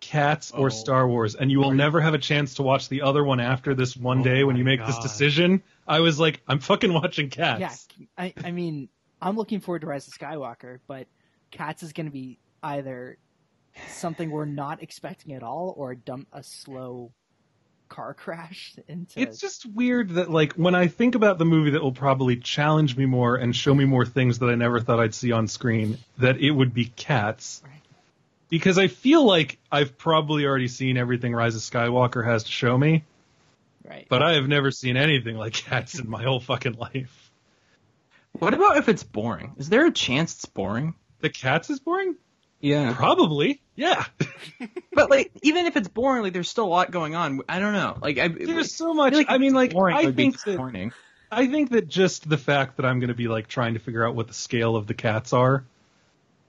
Cats 0.01 0.51
or 0.51 0.65
Oh. 0.65 0.69
Star 0.69 1.07
Wars, 1.07 1.35
and 1.35 1.49
you 1.49 1.59
will 1.59 1.71
never 1.71 2.01
have 2.01 2.13
a 2.13 2.17
chance 2.17 2.55
to 2.55 2.63
watch 2.63 2.89
the 2.89 3.03
other 3.03 3.23
one 3.23 3.39
after 3.39 3.73
this 3.73 3.95
one 3.95 4.19
Oh 4.19 4.23
day 4.23 4.43
when 4.43 4.57
you 4.57 4.65
make 4.65 4.85
this 4.85 4.97
decision. 4.99 5.61
I 5.87 5.99
was 6.01 6.19
like, 6.19 6.41
I'm 6.47 6.59
fucking 6.59 6.91
watching 6.91 7.29
Cats. 7.29 7.87
Yeah. 7.97 8.05
I, 8.17 8.33
I 8.43 8.51
mean, 8.51 8.89
I'm 9.21 9.37
looking 9.37 9.59
forward 9.61 9.81
to 9.81 9.87
Rise 9.87 10.07
of 10.07 10.13
Skywalker, 10.13 10.79
but 10.87 11.07
Cats 11.51 11.83
is 11.83 11.93
going 11.93 12.07
to 12.07 12.11
be 12.11 12.39
either 12.63 13.17
something 13.89 14.29
we're 14.31 14.45
not 14.45 14.83
expecting 14.83 15.33
at 15.33 15.43
all 15.43 15.73
or 15.77 15.91
a 15.91 15.95
dump 15.95 16.27
a 16.33 16.43
slow 16.43 17.11
car 17.87 18.13
crash 18.13 18.75
into. 18.87 19.19
It's 19.19 19.37
just 19.39 19.65
weird 19.65 20.09
that 20.11 20.29
like 20.31 20.53
when 20.53 20.75
I 20.75 20.87
think 20.87 21.13
about 21.15 21.37
the 21.37 21.45
movie 21.45 21.71
that 21.71 21.81
will 21.83 21.91
probably 21.91 22.37
challenge 22.37 22.97
me 22.97 23.05
more 23.05 23.35
and 23.35 23.55
show 23.55 23.73
me 23.75 23.85
more 23.85 24.05
things 24.05 24.39
that 24.39 24.47
I 24.47 24.55
never 24.55 24.79
thought 24.79 24.99
I'd 24.99 25.13
see 25.13 25.31
on 25.31 25.47
screen, 25.47 25.97
that 26.17 26.37
it 26.39 26.51
would 26.51 26.73
be 26.73 26.85
Cats. 26.85 27.61
Right. 27.65 27.80
Because 28.51 28.77
I 28.77 28.87
feel 28.87 29.25
like 29.25 29.57
I've 29.71 29.97
probably 29.97 30.45
already 30.45 30.67
seen 30.67 30.97
everything 30.97 31.33
Rise 31.33 31.55
of 31.55 31.61
Skywalker 31.61 32.23
has 32.23 32.43
to 32.43 32.51
show 32.51 32.77
me, 32.77 33.05
right. 33.83 34.05
but 34.09 34.21
I 34.21 34.33
have 34.33 34.47
never 34.47 34.69
seen 34.71 34.97
anything 34.97 35.37
like 35.37 35.53
Cats 35.53 35.97
in 35.97 36.09
my 36.09 36.21
whole 36.21 36.39
fucking 36.39 36.73
life. 36.73 37.31
What 38.33 38.53
about 38.53 38.77
if 38.77 38.89
it's 38.89 39.03
boring? 39.03 39.53
Is 39.57 39.69
there 39.69 39.87
a 39.87 39.91
chance 39.91 40.35
it's 40.35 40.45
boring? 40.45 40.95
The 41.21 41.29
Cats 41.29 41.69
is 41.69 41.79
boring? 41.79 42.17
Yeah. 42.59 42.93
Probably. 42.93 43.61
Yeah. 43.75 44.05
But 44.93 45.09
like, 45.09 45.31
even 45.41 45.65
if 45.67 45.77
it's 45.77 45.87
boring, 45.87 46.21
like 46.21 46.33
there's 46.33 46.49
still 46.49 46.65
a 46.65 46.67
lot 46.67 46.91
going 46.91 47.15
on. 47.15 47.41
I 47.47 47.59
don't 47.59 47.71
know. 47.71 47.97
Like, 48.01 48.19
I 48.19 48.27
There's 48.27 48.75
so 48.75 48.93
much. 48.93 49.11
feel 49.11 49.19
like 49.19 49.31
I 49.31 49.37
mean, 49.37 49.53
like 49.53 49.67
it's 49.69 49.73
boring, 49.73 49.95
I 49.95 50.03
would 50.03 50.15
be 50.17 50.23
think 50.23 50.35
that 50.35 50.45
disappointing. 50.45 50.91
I 51.31 51.47
think 51.47 51.69
that 51.69 51.87
just 51.87 52.29
the 52.29 52.37
fact 52.37 52.75
that 52.75 52.85
I'm 52.85 52.99
going 52.99 53.07
to 53.07 53.15
be 53.15 53.29
like 53.29 53.47
trying 53.47 53.75
to 53.75 53.79
figure 53.79 54.05
out 54.05 54.15
what 54.15 54.27
the 54.27 54.33
scale 54.33 54.75
of 54.75 54.85
the 54.85 54.93
cats 54.93 55.31
are 55.31 55.63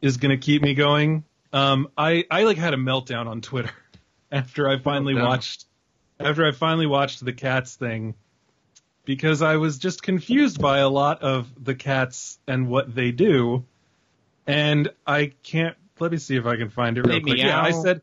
is 0.03 0.17
going 0.17 0.33
to 0.33 0.45
keep 0.45 0.61
me 0.61 0.75
going. 0.75 1.23
Um, 1.53 1.89
I 1.97 2.25
I 2.31 2.45
like 2.45 2.57
had 2.57 2.75
a 2.75 2.79
meltdown 2.79 3.27
on 3.27 3.41
Twitter 3.41 3.73
after 4.33 4.69
I 4.69 4.79
finally 4.79 5.15
watched 5.15 5.67
after 6.19 6.47
I 6.47 6.53
finally 6.53 6.87
watched 6.87 7.25
the 7.25 7.33
cats 7.33 7.77
thing 7.77 8.15
because 9.05 9.43
I 9.43 9.57
was 9.57 9.79
just 9.79 10.03
confused 10.03 10.61
by 10.61 10.79
a 10.79 10.89
lot 10.89 11.23
of 11.23 11.49
the 11.63 11.75
cats 11.75 12.39
and 12.47 12.69
what 12.69 12.95
they 12.95 13.11
do, 13.11 13.65
and 14.47 14.91
I 15.07 15.33
can't. 15.43 15.77
Let 15.99 16.11
me 16.11 16.19
see 16.19 16.37
if 16.37 16.47
I 16.47 16.57
can 16.57 16.71
find 16.71 16.99
it 16.99 17.07
real 17.07 17.21
quick. 17.21 17.39
Yeah, 17.39 17.61
I 17.61 17.73
said 17.73 18.03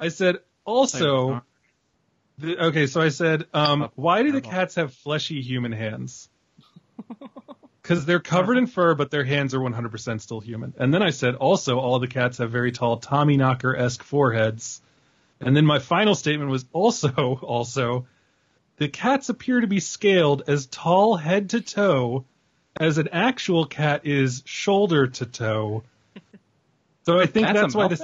I 0.00 0.08
said 0.08 0.36
also. 0.64 1.42
The, 2.38 2.66
okay, 2.66 2.86
so 2.86 3.00
I 3.00 3.08
said, 3.08 3.46
um, 3.54 3.90
why 3.94 4.22
do 4.22 4.30
the 4.30 4.42
cats 4.42 4.74
have 4.74 4.92
fleshy 4.92 5.40
human 5.40 5.72
hands? 5.72 6.28
Because 7.86 8.04
they're 8.04 8.18
covered 8.18 8.58
in 8.58 8.66
fur, 8.66 8.96
but 8.96 9.12
their 9.12 9.22
hands 9.22 9.54
are 9.54 9.60
100% 9.60 10.20
still 10.20 10.40
human. 10.40 10.74
And 10.76 10.92
then 10.92 11.02
I 11.02 11.10
said, 11.10 11.36
also, 11.36 11.78
all 11.78 12.00
the 12.00 12.08
cats 12.08 12.38
have 12.38 12.50
very 12.50 12.72
tall 12.72 12.96
Tommy 12.96 13.36
Knocker 13.36 13.76
esque 13.76 14.02
foreheads. 14.02 14.82
And 15.40 15.56
then 15.56 15.64
my 15.64 15.78
final 15.78 16.16
statement 16.16 16.50
was 16.50 16.64
also, 16.72 17.10
also, 17.42 18.06
the 18.78 18.88
cats 18.88 19.28
appear 19.28 19.60
to 19.60 19.68
be 19.68 19.78
scaled 19.78 20.42
as 20.48 20.66
tall 20.66 21.14
head 21.14 21.50
to 21.50 21.60
toe 21.60 22.24
as 22.78 22.98
an 22.98 23.08
actual 23.12 23.66
cat 23.66 24.02
is 24.04 24.42
shoulder 24.46 25.06
to 25.06 25.26
toe. 25.26 25.84
So 27.04 27.20
I 27.20 27.26
think 27.26 27.46
That's 27.46 27.60
that's 27.60 27.74
why 27.76 27.86
this. 27.86 28.02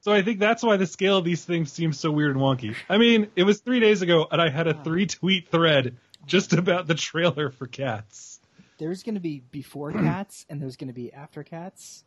So 0.00 0.12
I 0.12 0.22
think 0.22 0.40
that's 0.40 0.62
why 0.62 0.78
the 0.78 0.86
scale 0.86 1.18
of 1.18 1.24
these 1.24 1.44
things 1.44 1.70
seems 1.70 2.00
so 2.00 2.10
weird 2.10 2.34
and 2.34 2.40
wonky. 2.40 2.74
I 2.88 2.96
mean, 2.96 3.28
it 3.36 3.44
was 3.44 3.60
three 3.60 3.78
days 3.78 4.00
ago, 4.00 4.26
and 4.32 4.40
I 4.40 4.48
had 4.48 4.66
a 4.66 4.74
three 4.74 5.06
tweet 5.06 5.48
thread 5.48 5.96
just 6.26 6.54
about 6.54 6.86
the 6.86 6.94
trailer 6.94 7.50
for 7.50 7.66
Cats. 7.66 8.31
There's 8.82 9.04
going 9.04 9.14
to 9.14 9.20
be 9.20 9.44
before 9.52 9.92
Cats 10.08 10.44
and 10.50 10.60
there's 10.60 10.76
going 10.76 10.88
to 10.88 10.94
be 10.94 11.12
after 11.12 11.44
Cats. 11.44 12.04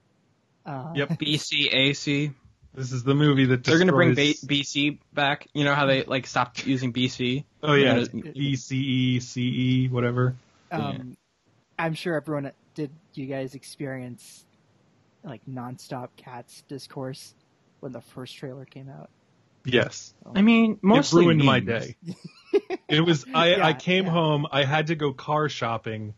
Uh, 0.65 0.91
Yep. 0.93 1.09
BCAC. 1.19 2.33
This 2.73 2.91
is 2.91 3.03
the 3.05 3.15
movie 3.15 3.45
that 3.45 3.63
They're 3.63 3.77
gonna 3.77 3.93
bring 3.93 4.15
ba- 4.15 4.33
BC 4.45 4.99
back. 5.13 5.47
You 5.53 5.63
know 5.63 5.73
how 5.73 5.85
they 5.85 6.03
like 6.03 6.27
stopped 6.27 6.67
using 6.67 6.91
BC. 6.91 7.45
Oh 7.63 7.73
yeah, 7.73 8.03
Yeah. 8.11 8.31
E 8.33 8.57
C 8.57 8.75
E 8.75 9.19
C 9.21 9.41
E 9.41 9.87
whatever. 9.87 10.35
Um, 10.71 11.15
I'm 11.79 11.93
sure 11.93 12.17
everyone 12.17 12.51
did. 12.73 12.91
You 13.13 13.27
guys 13.27 13.55
experience 13.55 14.43
like 15.23 15.39
nonstop 15.49 16.09
cats 16.17 16.63
discourse 16.67 17.33
when 17.79 17.93
the 17.93 18.01
first 18.01 18.35
trailer 18.35 18.65
came 18.65 18.89
out. 18.89 19.09
Yes, 19.63 20.13
I 20.35 20.41
mean, 20.41 20.77
mostly 20.81 21.23
it 21.23 21.27
ruined 21.27 21.45
my 21.45 21.61
day. 21.61 21.95
It 22.89 22.99
was 22.99 23.23
I, 23.33 23.49
Yeah, 23.55 23.65
I 23.67 23.73
came 23.73 24.03
yeah. 24.05 24.11
home, 24.11 24.47
I 24.51 24.65
had 24.65 24.87
to 24.87 24.95
go 24.95 25.13
car 25.13 25.47
shopping, 25.47 26.13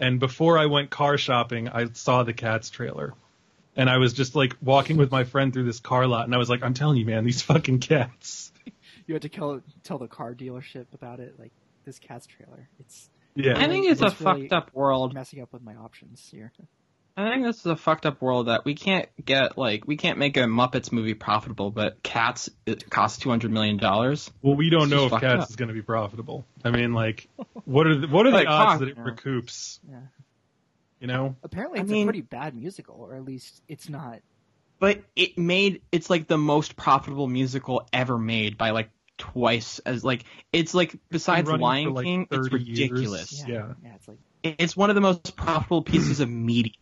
and 0.00 0.18
before 0.18 0.58
I 0.58 0.66
went 0.66 0.90
car 0.90 1.16
shopping, 1.18 1.68
I 1.68 1.86
saw 1.92 2.22
the 2.24 2.32
Cats 2.32 2.70
trailer. 2.70 3.14
And 3.76 3.88
I 3.88 3.98
was 3.98 4.12
just 4.12 4.34
like 4.34 4.56
walking 4.60 4.96
with 4.96 5.12
my 5.12 5.22
friend 5.24 5.52
through 5.52 5.64
this 5.64 5.78
car 5.78 6.06
lot, 6.06 6.24
and 6.24 6.34
I 6.34 6.38
was 6.38 6.50
like, 6.50 6.62
I'm 6.64 6.74
telling 6.74 6.96
you, 6.98 7.06
man, 7.06 7.24
these 7.24 7.42
fucking 7.42 7.78
cats. 7.80 8.52
You 9.06 9.14
had 9.14 9.22
to 9.22 9.28
tell 9.28 9.60
tell 9.82 9.98
the 9.98 10.06
car 10.06 10.34
dealership 10.36 10.86
about 10.94 11.18
it, 11.18 11.34
like 11.36 11.50
this 11.84 11.98
cat's 11.98 12.26
trailer. 12.26 12.68
It's 12.78 13.10
Yeah. 13.34 13.58
I 13.58 13.66
think 13.66 13.86
it's 13.90 14.00
a 14.00 14.04
really- 14.04 14.42
fucked 14.48 14.52
up 14.52 14.70
world. 14.72 15.14
messing 15.14 15.40
up 15.40 15.52
with 15.52 15.62
my 15.62 15.74
options 15.74 16.28
here. 16.30 16.52
I 17.26 17.30
think 17.32 17.44
this 17.44 17.58
is 17.60 17.66
a 17.66 17.76
fucked 17.76 18.06
up 18.06 18.20
world 18.22 18.46
that 18.48 18.64
we 18.64 18.74
can't 18.74 19.08
get 19.24 19.56
like 19.58 19.86
we 19.86 19.96
can't 19.96 20.18
make 20.18 20.36
a 20.36 20.40
Muppets 20.40 20.90
movie 20.92 21.14
profitable, 21.14 21.70
but 21.70 22.02
Cats 22.02 22.48
it 22.66 22.88
costs 22.90 23.18
two 23.18 23.30
hundred 23.30 23.50
million 23.52 23.76
dollars. 23.76 24.30
Well, 24.42 24.56
we 24.56 24.70
don't 24.70 24.82
It's 24.84 24.90
know 24.90 25.06
if 25.06 25.12
Cats 25.12 25.44
up. 25.44 25.50
is 25.50 25.56
going 25.56 25.68
to 25.68 25.74
be 25.74 25.82
profitable. 25.82 26.46
I 26.64 26.70
mean, 26.70 26.92
like, 26.92 27.28
what 27.64 27.86
are 27.86 27.96
the, 27.96 28.08
what 28.08 28.26
are 28.26 28.30
the 28.30 28.36
Like, 28.36 28.48
odds 28.48 28.72
fuck, 28.72 28.80
that 28.80 28.88
it 28.88 28.96
yeah. 28.96 29.04
recoups? 29.04 29.78
Yeah. 29.90 29.96
You 31.00 31.06
know, 31.06 31.36
Apparently, 31.42 31.78
I 31.78 31.82
it's 31.82 31.90
mean- 31.90 32.02
a 32.02 32.06
pretty 32.06 32.20
bad 32.20 32.54
musical, 32.54 32.96
or 32.96 33.14
at 33.14 33.24
least 33.24 33.62
it's 33.68 33.88
not. 33.88 34.20
But 34.78 35.02
it 35.16 35.36
made 35.38 35.82
it's 35.92 36.08
like 36.10 36.26
the 36.26 36.38
most 36.38 36.76
profitable 36.76 37.26
musical 37.26 37.86
ever 37.92 38.16
made 38.18 38.56
by 38.56 38.70
like 38.70 38.90
twice 39.18 39.78
as 39.80 40.02
like 40.02 40.24
it's 40.52 40.72
like 40.74 40.96
besides 41.10 41.46
running 41.48 41.60
Lion 41.62 41.84
for, 41.88 41.90
like, 41.94 42.04
King, 42.06 42.26
it's 42.30 42.50
ridiculous. 42.52 43.44
Yeah, 43.46 43.54
Yeah. 43.54 43.72
yeah, 43.84 43.94
it's 43.96 44.08
like 44.08 44.18
It's 44.42 44.74
one 44.76 44.88
of 44.88 44.94
the 44.94 45.02
most 45.02 45.36
profitable 45.36 45.82
pieces 45.82 46.20
of 46.20 46.30
media. 46.30 46.72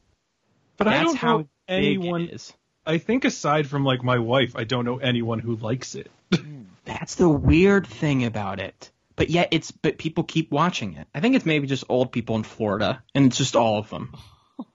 But 0.78 0.88
I 0.88 0.92
That's 0.92 1.04
don't 1.04 1.16
how 1.16 1.36
know 1.38 1.42
big 1.42 1.48
anyone. 1.68 2.22
it 2.22 2.32
is. 2.34 2.52
I 2.86 2.96
think 2.96 3.26
aside 3.26 3.66
from 3.66 3.84
like 3.84 4.02
my 4.02 4.18
wife, 4.18 4.56
I 4.56 4.64
don't 4.64 4.86
know 4.86 4.96
anyone 4.96 5.38
who 5.40 5.56
likes 5.56 5.94
it. 5.94 6.10
That's 6.86 7.16
the 7.16 7.28
weird 7.28 7.86
thing 7.86 8.24
about 8.24 8.60
it. 8.60 8.90
But 9.16 9.28
yet 9.28 9.48
it's 9.50 9.70
but 9.72 9.98
people 9.98 10.24
keep 10.24 10.50
watching 10.50 10.94
it. 10.94 11.06
I 11.14 11.20
think 11.20 11.34
it's 11.36 11.44
maybe 11.44 11.66
just 11.66 11.84
old 11.90 12.12
people 12.12 12.36
in 12.36 12.44
Florida 12.44 13.02
and 13.14 13.26
it's 13.26 13.36
just 13.36 13.56
all 13.56 13.78
of 13.78 13.90
them. 13.90 14.16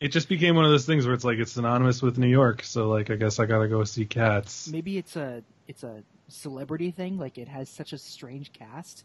It 0.00 0.08
just 0.08 0.28
became 0.28 0.54
one 0.54 0.66
of 0.66 0.70
those 0.70 0.84
things 0.84 1.06
where 1.06 1.14
it's 1.14 1.24
like 1.24 1.38
it's 1.38 1.52
synonymous 1.52 2.02
with 2.02 2.18
New 2.18 2.26
York, 2.28 2.62
so 2.62 2.88
like 2.90 3.08
I 3.08 3.14
guess 3.14 3.38
I 3.38 3.46
gotta 3.46 3.68
go 3.68 3.84
see 3.84 4.04
Cats. 4.04 4.68
maybe 4.68 4.98
it's 4.98 5.16
a 5.16 5.42
it's 5.66 5.82
a 5.82 6.02
celebrity 6.28 6.90
thing. 6.90 7.16
Like 7.16 7.38
it 7.38 7.48
has 7.48 7.70
such 7.70 7.94
a 7.94 7.98
strange 7.98 8.52
cast 8.52 9.04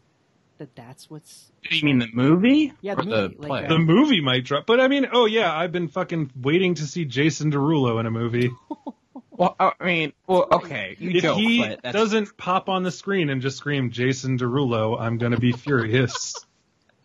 that 0.60 0.76
that's 0.76 1.10
what's. 1.10 1.52
You 1.70 1.84
mean 1.84 2.00
the 2.00 2.08
movie? 2.14 2.74
Yeah, 2.82 2.96
the 2.96 3.02
or 3.02 3.06
movie, 3.06 3.36
the 3.36 3.42
like, 3.42 3.48
play? 3.48 3.68
The 3.68 3.80
movie 3.80 4.22
might 4.22 4.46
drop, 4.46 4.66
but 4.66 4.80
I 4.80 4.88
mean, 4.88 5.08
oh 5.12 5.26
yeah, 5.26 5.54
I've 5.54 5.72
been 5.72 5.88
fucking 5.88 6.32
waiting 6.40 6.76
to 6.76 6.86
see 6.86 7.06
Jason 7.06 7.52
Derulo 7.52 8.00
in 8.00 8.06
a 8.06 8.12
movie. 8.12 8.52
well, 9.32 9.56
I 9.60 9.74
mean, 9.84 10.14
well, 10.28 10.48
okay, 10.52 10.96
you 11.00 11.12
if 11.12 11.24
joke, 11.24 11.38
he 11.38 11.60
but 11.60 11.82
that's, 11.82 11.94
doesn't 11.94 12.38
pop 12.38 12.70
on 12.70 12.84
the 12.84 12.92
screen 12.92 13.30
and 13.30 13.42
just 13.42 13.58
scream 13.58 13.90
Jason 13.92 14.38
Derulo, 14.38 15.00
I'm 15.00 15.18
gonna 15.18 15.40
be 15.40 15.52
furious. 15.52 16.36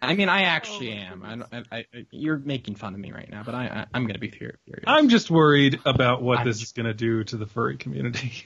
I 0.03 0.15
mean, 0.15 0.29
I 0.29 0.43
actually 0.43 0.91
oh, 0.91 1.15
am. 1.15 1.47
I, 1.51 1.59
I, 1.59 1.65
I, 1.73 2.07
you're 2.11 2.37
making 2.39 2.75
fun 2.75 2.93
of 2.93 3.01
me 3.01 3.13
right 3.13 3.31
now, 3.31 3.43
but 3.43 3.55
I, 3.55 3.67
I 3.67 3.87
I'm 3.95 4.07
gonna 4.07 4.19
be 4.19 4.31
furious. 4.31 4.59
I'm 4.87 5.09
just 5.09 5.31
worried 5.31 5.81
about 5.87 6.23
what 6.23 6.41
I'm 6.41 6.47
this 6.47 6.59
just- 6.59 6.71
is 6.71 6.73
gonna 6.73 6.95
do 6.95 7.25
to 7.25 7.37
the 7.37 7.47
furry 7.47 7.77
community. 7.77 8.45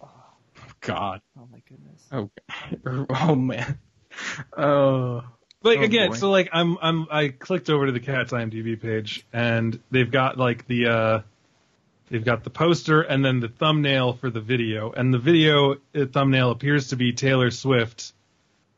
oh, 0.00 0.08
God. 0.80 1.20
Oh 1.38 1.48
my 1.50 1.62
goodness. 1.68 2.06
Oh, 2.12 2.30
oh 3.10 3.34
man. 3.34 3.78
Oh. 4.56 5.22
Like 5.62 5.78
Oh, 5.78 5.82
again, 5.82 6.10
boy. 6.10 6.16
so 6.16 6.30
like 6.30 6.50
I'm 6.52 6.76
I'm 6.82 7.06
I 7.10 7.28
clicked 7.28 7.70
over 7.70 7.86
to 7.86 7.92
the 7.92 8.00
Cats 8.00 8.32
IMDb 8.32 8.80
page 8.80 9.24
and 9.32 9.80
they've 9.90 10.10
got 10.10 10.36
like 10.36 10.66
the 10.66 10.86
uh 10.86 11.20
they've 12.10 12.24
got 12.24 12.44
the 12.44 12.50
poster 12.50 13.00
and 13.00 13.24
then 13.24 13.40
the 13.40 13.48
thumbnail 13.48 14.12
for 14.12 14.28
the 14.28 14.40
video 14.42 14.92
and 14.92 15.12
the 15.12 15.18
video 15.18 15.76
uh, 15.94 16.04
thumbnail 16.12 16.50
appears 16.50 16.88
to 16.88 16.96
be 16.96 17.12
Taylor 17.14 17.50
Swift 17.50 18.12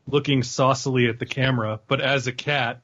looking 0.07 0.41
saucily 0.41 1.09
at 1.09 1.19
the 1.19 1.25
camera 1.25 1.81
but 1.87 1.99
as 1.99 2.27
a 2.27 2.31
cat 2.31 2.81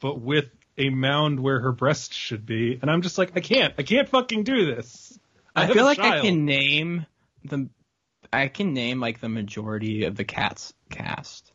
but 0.00 0.20
with 0.20 0.48
a 0.78 0.90
mound 0.90 1.40
where 1.40 1.58
her 1.60 1.72
breast 1.72 2.14
should 2.14 2.46
be 2.46 2.78
and 2.80 2.88
I'm 2.88 3.02
just 3.02 3.18
like 3.18 3.32
I 3.36 3.40
can't 3.40 3.74
I 3.76 3.82
can't 3.82 4.08
fucking 4.08 4.44
do 4.44 4.72
this. 4.72 5.18
I, 5.54 5.64
have 5.64 5.74
feel 5.74 5.84
a 5.84 5.86
like 5.86 5.98
I 5.98 6.20
can 6.20 6.44
name 6.46 7.06
the. 7.44 7.68
I 8.32 8.48
can 8.48 8.72
name 8.72 9.00
like 9.00 9.20
the 9.20 9.28
majority 9.28 10.04
of 10.04 10.16
the 10.16 10.24
Cats 10.24 10.72
cast. 10.88 11.51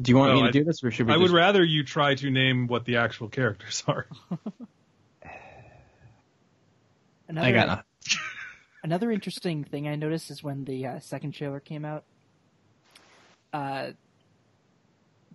Do 0.00 0.10
you 0.10 0.16
want 0.18 0.30
No, 0.32 0.36
me 0.36 0.42
to 0.42 0.48
I- 0.48 0.50
do 0.52 0.64
this, 0.64 0.82
or 0.84 0.90
should 0.90 1.06
we? 1.06 1.14
I 1.14 1.16
would 1.16 1.30
rather 1.30 1.64
you 1.64 1.82
try 1.84 2.14
to 2.16 2.30
name 2.30 2.66
what 2.66 2.84
the 2.84 2.96
actual 2.96 3.28
characters 3.28 3.82
are. 3.86 4.06
Another, 7.28 7.46
I 7.48 7.52
got 7.52 7.66
nothing. 7.68 7.84
Another 8.84 9.10
interesting 9.10 9.64
thing 9.64 9.88
I 9.88 9.96
noticed 9.96 10.30
is 10.30 10.42
when 10.44 10.64
the 10.64 10.86
uh, 10.86 11.00
second 11.00 11.32
trailer 11.32 11.58
came 11.60 11.84
out, 11.84 12.04
uh, 13.52 13.92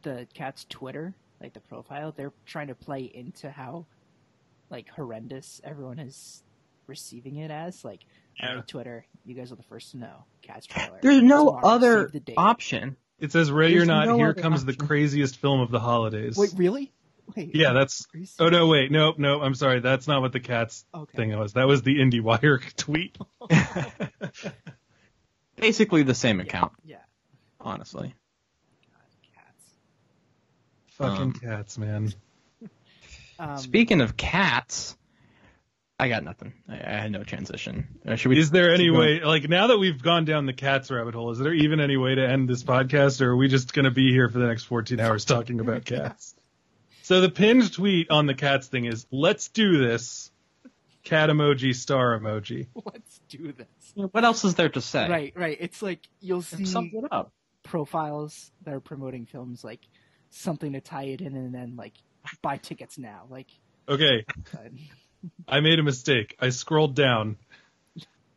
the 0.03 0.27
cat's 0.33 0.65
Twitter, 0.69 1.13
like 1.41 1.53
the 1.53 1.59
profile, 1.59 2.13
they're 2.15 2.31
trying 2.45 2.67
to 2.67 2.75
play 2.75 3.01
into 3.01 3.49
how 3.49 3.85
like 4.69 4.87
horrendous 4.89 5.59
everyone 5.65 5.99
is 5.99 6.43
receiving 6.87 7.37
it 7.37 7.51
as. 7.51 7.83
Like, 7.83 8.01
Yeah. 8.39 8.49
"Alright, 8.51 8.67
Twitter, 8.67 9.05
you 9.25 9.35
guys 9.35 9.51
are 9.51 9.55
the 9.57 9.63
first 9.63 9.91
to 9.91 9.97
know. 9.97 10.23
Cat's 10.43 10.65
trailer. 10.67 10.99
There's 11.01 11.21
no 11.21 11.45
Tomorrow, 11.47 11.67
other 11.67 12.09
the 12.13 12.21
option. 12.37 12.95
It 13.21 13.31
says 13.31 13.49
Ray 13.51 13.71
There's 13.71 13.83
or 13.83 13.85
not, 13.85 14.07
no 14.07 14.17
here 14.17 14.29
other 14.31 14.41
comes 14.41 14.65
the 14.65 14.73
craziest 14.75 15.37
film 15.37 15.61
of 15.61 15.71
the 15.71 15.79
holidays. 15.79 16.35
Wait, 16.35 16.51
really? 16.57 16.91
Wait. 17.35 17.55
Yeah, 17.55 17.71
that's. 17.73 18.05
Are 18.13 18.17
you 18.17 18.27
Oh 18.39 18.49
no, 18.49 18.67
wait, 18.67 18.91
no, 18.91 19.13
no. 19.17 19.41
I'm 19.41 19.53
sorry. 19.55 19.79
That's 19.79 20.07
not 20.07 20.21
what 20.21 20.33
the 20.33 20.39
cats 20.41 20.83
Okay. 20.93 21.15
thing 21.15 21.37
was. 21.37 21.53
That 21.53 21.67
was 21.67 21.81
the 21.83 21.95
IndieWire 21.99 22.75
tweet. 22.75 23.17
Basically 25.55 26.03
the 26.03 26.15
same 26.15 26.39
account, 26.39 26.73
Yeah. 26.83 26.97
honestly. 27.59 28.13
Cats. 29.35 29.65
Fucking 30.97 31.21
Um, 31.21 31.33
cats, 31.33 31.77
man. 31.77 32.13
Um, 33.39 33.57
Speaking 33.57 34.01
of 34.01 34.15
cats, 34.17 34.95
I 36.01 36.09
got 36.09 36.23
nothing. 36.23 36.51
I, 36.67 36.73
I 36.77 36.97
had 36.99 37.11
no 37.11 37.23
transition. 37.23 37.87
Uh, 38.07 38.15
should 38.15 38.29
we? 38.29 38.39
Is 38.39 38.49
there 38.49 38.73
any 38.73 38.85
keep 38.85 38.93
going? 38.93 39.19
way, 39.19 39.23
like, 39.23 39.47
now 39.47 39.67
that 39.67 39.77
we've 39.77 40.01
gone 40.01 40.25
down 40.25 40.47
the 40.47 40.53
cats 40.53 40.89
rabbit 40.89 41.13
hole, 41.13 41.29
is 41.29 41.37
there 41.37 41.53
even 41.53 41.79
any 41.79 41.95
way 41.95 42.15
to 42.15 42.27
end 42.27 42.49
this 42.49 42.63
podcast, 42.63 43.21
or 43.21 43.29
are 43.29 43.37
we 43.37 43.47
just 43.47 43.71
going 43.71 43.85
to 43.85 43.91
be 43.91 44.11
here 44.11 44.27
for 44.27 44.39
the 44.39 44.47
next 44.47 44.63
14 44.63 44.99
hours 44.99 45.25
talking 45.25 45.59
about 45.59 45.85
cats? 45.85 46.33
So 47.03 47.21
the 47.21 47.29
pinned 47.29 47.71
tweet 47.71 48.09
on 48.09 48.25
the 48.25 48.33
cats 48.33 48.67
thing 48.67 48.85
is, 48.85 49.05
"Let's 49.11 49.49
do 49.49 49.77
this." 49.77 50.31
Cat 51.03 51.29
emoji, 51.29 51.75
star 51.75 52.19
emoji. 52.19 52.67
Let's 52.85 53.19
do 53.29 53.53
this. 53.53 53.67
What 53.95 54.23
else 54.23 54.43
is 54.43 54.55
there 54.55 54.69
to 54.69 54.81
say? 54.81 55.07
Right, 55.09 55.33
right. 55.35 55.57
It's 55.59 55.81
like 55.81 55.99
you'll 56.19 56.41
see 56.41 56.65
Sums 56.65 56.93
it 56.93 57.03
up. 57.11 57.31
profiles 57.63 58.51
that 58.63 58.73
are 58.73 58.79
promoting 58.79 59.25
films 59.25 59.63
like 59.63 59.81
something 60.29 60.73
to 60.73 60.81
tie 60.81 61.05
it 61.05 61.21
in 61.21 61.35
and 61.35 61.53
then 61.53 61.75
like 61.75 61.93
buy 62.41 62.57
tickets 62.57 62.97
now. 62.97 63.25
Like 63.29 63.47
Okay, 63.89 64.25
uh, 64.53 64.69
I 65.47 65.59
made 65.59 65.79
a 65.79 65.83
mistake. 65.83 66.35
I 66.39 66.49
scrolled 66.49 66.95
down, 66.95 67.37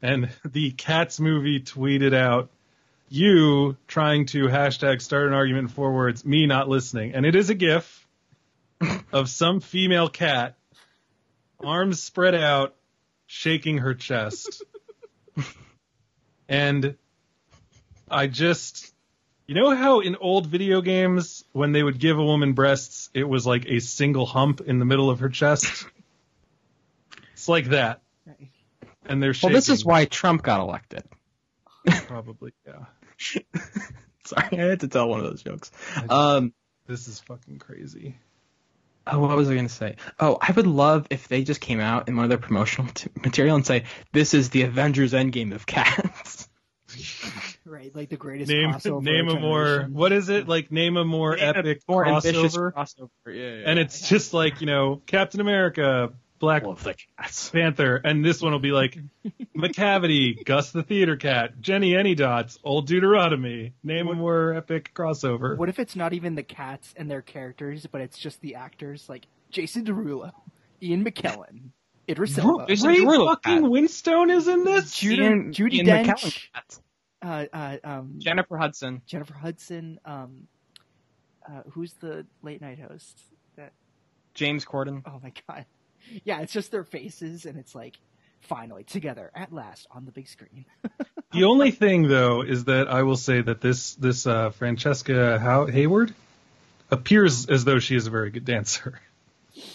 and 0.03 0.31
the 0.45 0.73
Cats 0.73 1.19
movie 1.21 1.61
tweeted 1.61 2.15
out, 2.15 2.51
"You 3.09 3.77
trying 3.87 4.27
to 4.27 4.45
hashtag 4.47 5.01
start 5.01 5.27
an 5.27 5.33
argument 5.33 5.69
in 5.69 5.75
four 5.75 5.95
words, 5.95 6.25
me 6.25 6.47
not 6.47 6.69
listening," 6.69 7.15
and 7.15 7.25
it 7.25 7.35
is 7.35 7.51
a 7.51 7.55
GIF 7.55 8.07
of 9.13 9.29
some 9.29 9.61
female 9.61 10.09
cat, 10.09 10.57
arms 11.61 12.03
spread 12.03 12.35
out, 12.35 12.75
shaking 13.27 13.79
her 13.79 13.95
chest, 13.95 14.63
and 16.49 16.97
I 18.11 18.27
just. 18.27 18.91
You 19.47 19.55
know 19.55 19.77
how 19.77 20.01
in 20.01 20.17
old 20.17 20.47
video 20.47 20.81
games, 20.81 21.45
when 21.53 21.73
they 21.73 21.83
would 21.83 21.99
give 21.99 22.19
a 22.19 22.25
woman 22.25 22.55
breasts, 22.55 23.11
it 23.13 23.25
was 23.29 23.47
like 23.47 23.67
a 23.67 23.79
single 23.79 24.25
hump 24.25 24.63
in 24.63 24.79
the 24.79 24.87
middle 24.87 25.11
of 25.11 25.21
her 25.21 25.29
chest? 25.29 25.85
It's 27.35 27.49
like 27.49 27.67
that. 27.67 28.01
And 29.07 29.23
they're 29.23 29.35
shaking. 29.35 29.55
this 29.55 29.69
is 29.69 29.85
why 29.85 30.07
Trump 30.07 30.43
got 30.43 30.61
elected. 30.61 31.05
Probably, 32.07 32.53
yeah. 32.67 32.87
Sorry, 34.25 34.49
I 34.53 34.55
had 34.71 34.81
to 34.81 34.89
tell 34.89 35.09
one 35.09 35.21
of 35.21 35.27
those 35.27 35.43
jokes. 35.43 35.71
Um, 36.09 36.55
This 36.87 37.07
is 37.09 37.21
fucking 37.21 37.59
crazy. 37.59 38.17
oh, 39.07 39.19
what 39.19 39.37
was 39.37 39.51
I 39.51 39.55
going 39.55 39.69
to 39.69 39.73
say? 39.75 39.97
Oh, 40.19 40.39
I 40.41 40.53
would 40.53 40.67
love 40.67 41.07
if 41.11 41.29
they 41.29 41.45
just 41.45 41.61
came 41.61 41.81
out 41.81 42.09
in 42.09 42.17
one 42.17 42.25
of 42.25 42.31
their 42.31 42.39
promotional 42.39 42.91
t- 42.93 43.11
material 43.23 43.57
and 43.57 43.67
say, 43.67 43.85
"This 44.13 44.33
is 44.33 44.49
the 44.49 44.63
Avengers 44.63 45.13
Endgame 45.13 45.55
of 45.55 45.67
cats." 45.67 46.49
right, 47.67 47.95
like 47.95 48.09
the 48.09 48.17
greatest 48.17 48.51
Name 48.51 48.71
crossover. 48.71 49.03
name 49.03 49.29
a 49.29 49.39
more 49.39 49.65
generation. 49.65 49.95
what 49.95 50.13
is 50.13 50.29
it? 50.31 50.49
Like 50.49 50.73
name 50.73 50.97
a 50.97 51.05
more 51.05 51.37
epic 51.39 51.83
more 51.89 52.07
ambitious 52.07 52.57
crossover. 52.57 52.73
crossover. 52.73 53.09
Yeah, 53.27 53.33
yeah. 53.35 53.63
And 53.67 53.79
it's 53.79 54.09
just 54.09 54.33
like, 54.33 54.61
you 54.63 54.67
know, 54.67 55.03
Captain 55.07 55.41
America, 55.41 56.13
Black 56.39 56.65
All 56.65 56.73
of 56.73 56.83
the 56.83 56.95
cats. 57.19 57.49
Panther, 57.51 57.97
and 57.97 58.25
this 58.25 58.43
one 58.43 58.53
will 58.53 58.59
be 58.59 58.73
like 58.73 58.99
Macavity, 59.57 60.45
Gus 60.45 60.73
the 60.73 60.83
Theater 60.83 61.17
Cat, 61.17 61.61
Jennyanydots, 61.61 62.59
Old 62.65 62.87
Deuteronomy. 62.87 63.73
Name 63.83 64.09
a 64.09 64.15
more 64.15 64.53
epic 64.55 64.93
crossover. 64.95 65.57
What 65.57 65.69
if 65.69 65.79
it's 65.79 65.97
not 65.97 66.13
even 66.13 66.35
the 66.35 66.43
cats 66.43 66.93
and 66.97 67.11
their 67.11 67.23
characters, 67.23 67.87
but 67.87 68.01
it's 68.01 68.19
just 68.19 68.41
the 68.41 68.57
actors 68.57 69.09
like 69.09 69.27
Jason 69.51 69.85
Derulo, 69.85 70.33
Ian 70.83 71.05
McKellen, 71.05 71.71
Idris 72.09 72.37
Elba, 72.37 72.67
Jason 72.67 72.89
Ray 72.89 72.97
Derulo 72.97 73.27
fucking 73.29 73.63
cat. 73.63 73.71
Winstone 73.71 74.31
is 74.31 74.49
in 74.49 74.65
this. 74.65 74.93
Judy, 74.99 75.23
Ian- 75.23 75.53
Judy 75.53 75.77
Ian 75.79 75.87
Dench, 75.87 76.49
uh, 77.23 77.47
uh, 77.53 77.77
um, 77.85 78.15
Jennifer 78.19 78.57
Hudson. 78.59 79.01
Jennifer 79.07 79.35
Hudson. 79.35 79.99
Um, 80.05 80.49
uh, 81.49 81.63
who's 81.71 81.93
the 81.95 82.27
late 82.43 82.61
night 82.61 82.79
host? 82.81 83.21
That 83.57 83.73
James 84.35 84.65
Corden. 84.65 85.03
oh 85.07 85.21
my 85.23 85.33
god, 85.49 85.65
yeah, 86.25 86.41
it's 86.41 86.53
just 86.53 86.71
their 86.71 86.85
faces, 86.85 87.45
and 87.47 87.59
it's 87.59 87.75
like 87.75 87.97
finally 88.41 88.85
together 88.85 89.31
at 89.35 89.53
last 89.53 89.87
on 89.91 90.05
the 90.05 90.13
big 90.13 90.29
screen. 90.29 90.65
The 91.33 91.43
only 91.45 91.73
thing 91.73 92.07
though 92.07 92.43
is 92.43 92.67
that 92.67 92.87
I 92.87 93.03
will 93.03 93.17
say 93.17 93.41
that 93.41 93.61
this 93.61 93.95
this 93.97 94.25
uh, 94.25 94.51
Francesca 94.51 95.37
How- 95.41 95.67
Hayward 95.67 96.15
appears 96.93 97.47
as 97.51 97.65
though 97.65 97.81
she 97.81 97.97
is 97.97 98.07
a 98.07 98.11
very 98.11 98.31
good 98.31 98.45
dancer, 98.45 99.01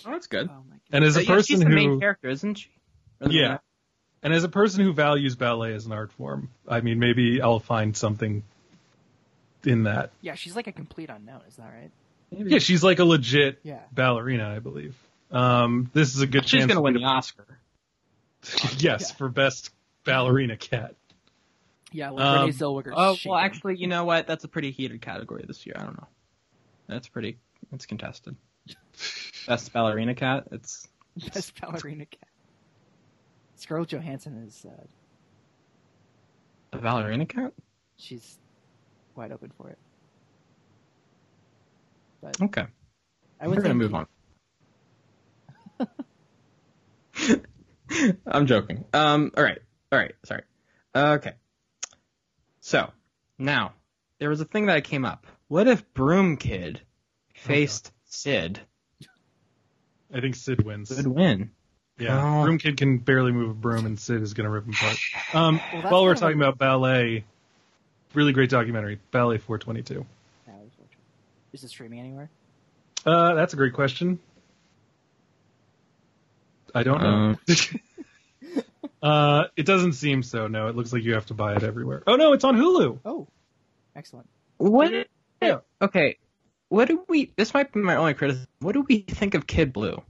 Oh, 0.06 0.12
that's 0.12 0.28
good. 0.28 0.50
Oh 0.50 0.64
my 0.70 0.78
and 0.94 1.04
as 1.04 1.18
a 1.18 1.20
But 1.20 1.28
yeah, 1.28 1.36
person 1.36 1.46
she's 1.56 1.60
the 1.60 1.70
main 1.70 1.90
who 1.90 2.00
character, 2.00 2.30
isn't 2.30 2.56
she? 2.60 2.70
Or 3.20 3.28
the 3.28 3.34
Yeah. 3.34 3.48
main- 3.50 3.60
and 4.24 4.34
as 4.34 4.46
a 4.46 4.50
person 4.50 4.86
who 4.86 4.94
values 4.94 5.36
ballet 5.36 5.74
as 5.74 5.86
an 5.86 5.92
art 5.92 6.14
form, 6.14 6.50
I 6.66 6.80
mean 6.80 6.98
maybe 7.00 7.42
I'll 7.42 7.60
find 7.60 7.96
something 7.98 8.44
in 9.66 9.84
that. 9.84 10.12
yeah, 10.22 10.36
she's 10.36 10.56
like 10.56 10.68
a 10.68 10.72
complete 10.72 11.10
unknown. 11.10 11.42
Is 11.50 11.58
that 11.58 11.74
right? 11.74 11.92
Maybe. 12.32 12.52
Yeah, 12.52 12.60
she's 12.60 12.84
like 12.86 13.00
a 13.00 13.04
legit 13.06 13.60
Yeah. 13.64 13.82
ballerina, 13.92 14.48
I 14.56 14.60
believe. 14.60 14.96
Um, 15.32 15.90
this 15.94 16.16
is 16.16 16.22
a 16.22 16.28
good 16.28 16.44
She's 16.44 16.52
chance. 16.52 16.64
She's 16.64 16.68
gonna 16.68 16.82
win 16.82 16.94
the 16.96 17.04
Oscar. 17.04 17.46
yes, 18.78 18.82
Yeah. 18.82 18.98
for 19.18 19.30
best 19.30 19.72
ballerina 20.06 20.58
cat. 20.58 20.96
Yeah, 21.92 22.12
well, 22.12 22.26
Um, 22.26 22.42
Renee 22.42 22.52
Zellweger's 22.54 22.94
Oh 22.96 23.16
shaking. 23.16 23.32
well, 23.32 23.40
actually, 23.40 23.76
you 23.78 23.88
know 23.88 24.06
what? 24.06 24.28
That's 24.28 24.44
a 24.44 24.48
pretty 24.48 24.72
heated 24.72 25.02
category 25.02 25.44
this 25.48 25.66
year. 25.66 25.76
I 25.80 25.84
don't 25.84 25.98
know. 25.98 26.08
That's 26.88 27.08
pretty. 27.08 27.38
It's 27.72 27.86
contested. 27.86 28.36
Best 29.48 29.74
ballerina 29.74 30.14
cat. 30.16 30.46
It's 30.52 30.88
best 31.34 31.60
ballerina 31.60 32.06
cat. 32.06 32.28
Scarlett 33.56 33.90
Johansson 33.90 34.44
is 34.48 34.66
uh, 34.66 34.84
a 36.74 36.78
ballerina 36.80 37.26
cat. 37.26 37.52
she's 37.98 38.38
wide 39.16 39.32
open 39.32 39.52
for 39.58 39.70
it. 39.70 39.78
But 42.22 42.42
Okay, 42.42 42.66
I 43.42 43.48
we're 43.48 43.62
gonna 43.62 43.74
move 43.74 43.96
on. 43.96 44.08
I'm 48.28 48.46
joking. 48.46 48.86
Um. 48.94 49.32
All 49.36 49.44
right. 49.44 49.60
All 49.92 50.00
right. 50.00 50.14
Sorry. 50.24 50.44
Okay. 50.96 51.34
So 52.62 52.92
now 53.38 53.74
there 54.20 54.30
was 54.30 54.42
a 54.42 54.46
thing 54.46 54.68
that 54.68 54.84
came 54.84 55.06
up. 55.06 55.26
What 55.48 55.68
if 55.68 55.92
Broom 55.94 56.38
Kid 56.38 56.82
faced 57.34 57.92
Sid? 58.06 58.60
I 60.14 60.22
think 60.22 60.36
Sid 60.36 60.64
wins. 60.64 60.90
Would 60.96 61.08
win. 61.08 61.52
Yeah, 61.98 62.40
Oh. 62.40 62.44
Broom 62.44 62.58
Kid 62.60 62.78
can 62.78 62.98
barely 63.00 63.32
move 63.32 63.50
a 63.52 63.54
broom, 63.54 63.86
and 63.86 64.00
Sid 64.00 64.22
is 64.22 64.34
gonna 64.34 64.50
rip 64.50 64.66
him 64.66 64.74
apart. 64.74 64.98
Um, 65.34 65.60
Well, 65.74 65.82
while 65.92 66.04
we're 66.04 66.10
kind 66.10 66.18
of 66.18 66.20
talking 66.20 66.42
about 66.42 66.58
ballet, 66.58 67.26
really 68.14 68.32
great 68.34 68.50
documentary, 68.50 69.00
Ballet 69.12 69.38
422. 69.38 69.94
Yeah, 69.94 70.00
it 70.00 70.06
was 70.64 70.72
watching. 70.80 70.98
Is 71.54 71.64
it 71.64 71.70
streaming 71.70 72.00
anywhere? 72.00 72.30
Uh, 73.06 73.34
that's 73.36 73.54
a 73.54 73.58
great 73.58 73.74
question. 73.74 74.20
I 76.76 76.84
don't 76.84 77.02
know. 77.02 77.36
uh, 79.04 79.46
it 79.56 79.66
doesn't 79.66 79.94
seem 79.94 80.24
so. 80.24 80.48
No, 80.48 80.68
it 80.68 80.76
looks 80.76 80.92
like 80.94 81.04
you 81.04 81.14
have 81.14 81.28
to 81.28 81.34
buy 81.34 81.56
it 81.56 81.64
everywhere. 81.64 82.04
Oh 82.08 82.16
no, 82.16 82.34
it's 82.34 82.44
on 82.44 82.56
Hulu. 82.58 83.00
Oh, 83.06 83.28
excellent. 83.96 84.28
What? 84.58 84.92
Yeah. 85.42 85.60
Okay. 85.82 86.18
What 86.70 86.88
do 86.88 87.04
we? 87.08 87.32
This 87.36 87.54
might 87.54 87.72
be 87.72 87.80
my 87.80 87.96
only 87.96 88.14
criticism. 88.14 88.48
What 88.60 88.74
do 88.74 88.86
we 88.88 89.00
think 89.00 89.34
of 89.34 89.48
Kid 89.48 89.74
Blue? 89.74 90.02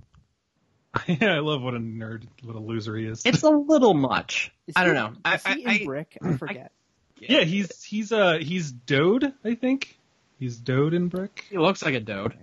yeah, 1.08 1.36
I 1.36 1.40
love 1.40 1.62
what 1.62 1.76
a 1.76 1.80
nerd, 1.80 2.24
what 2.44 2.56
a 2.56 2.60
loser 2.60 2.96
he 2.98 3.06
is. 3.06 3.22
It's 3.24 3.44
a 3.44 3.50
little 3.50 3.94
much. 3.94 4.52
Is 4.68 4.74
I 4.76 4.86
don't 4.86 4.96
he- 4.96 5.02
know. 5.02 5.14
I, 5.24 5.36
Is 5.36 5.44
he 5.46 5.66
I, 5.66 5.72
in 5.76 5.82
I, 5.82 5.86
Brick? 5.86 6.18
I 6.22 6.34
forget. 6.38 6.72
yeah, 7.20 7.42
he's 7.42 7.84
he's 7.84 8.12
uh 8.12 8.40
he's 8.42 8.72
Dode, 8.72 9.32
I 9.44 9.54
think. 9.56 9.98
He's 10.40 10.58
Dode 10.58 10.94
in 10.96 11.08
Brick. 11.10 11.46
he 11.50 11.58
looks 11.58 11.84
like 11.84 11.94
a 11.94 12.00
dode. 12.00 12.34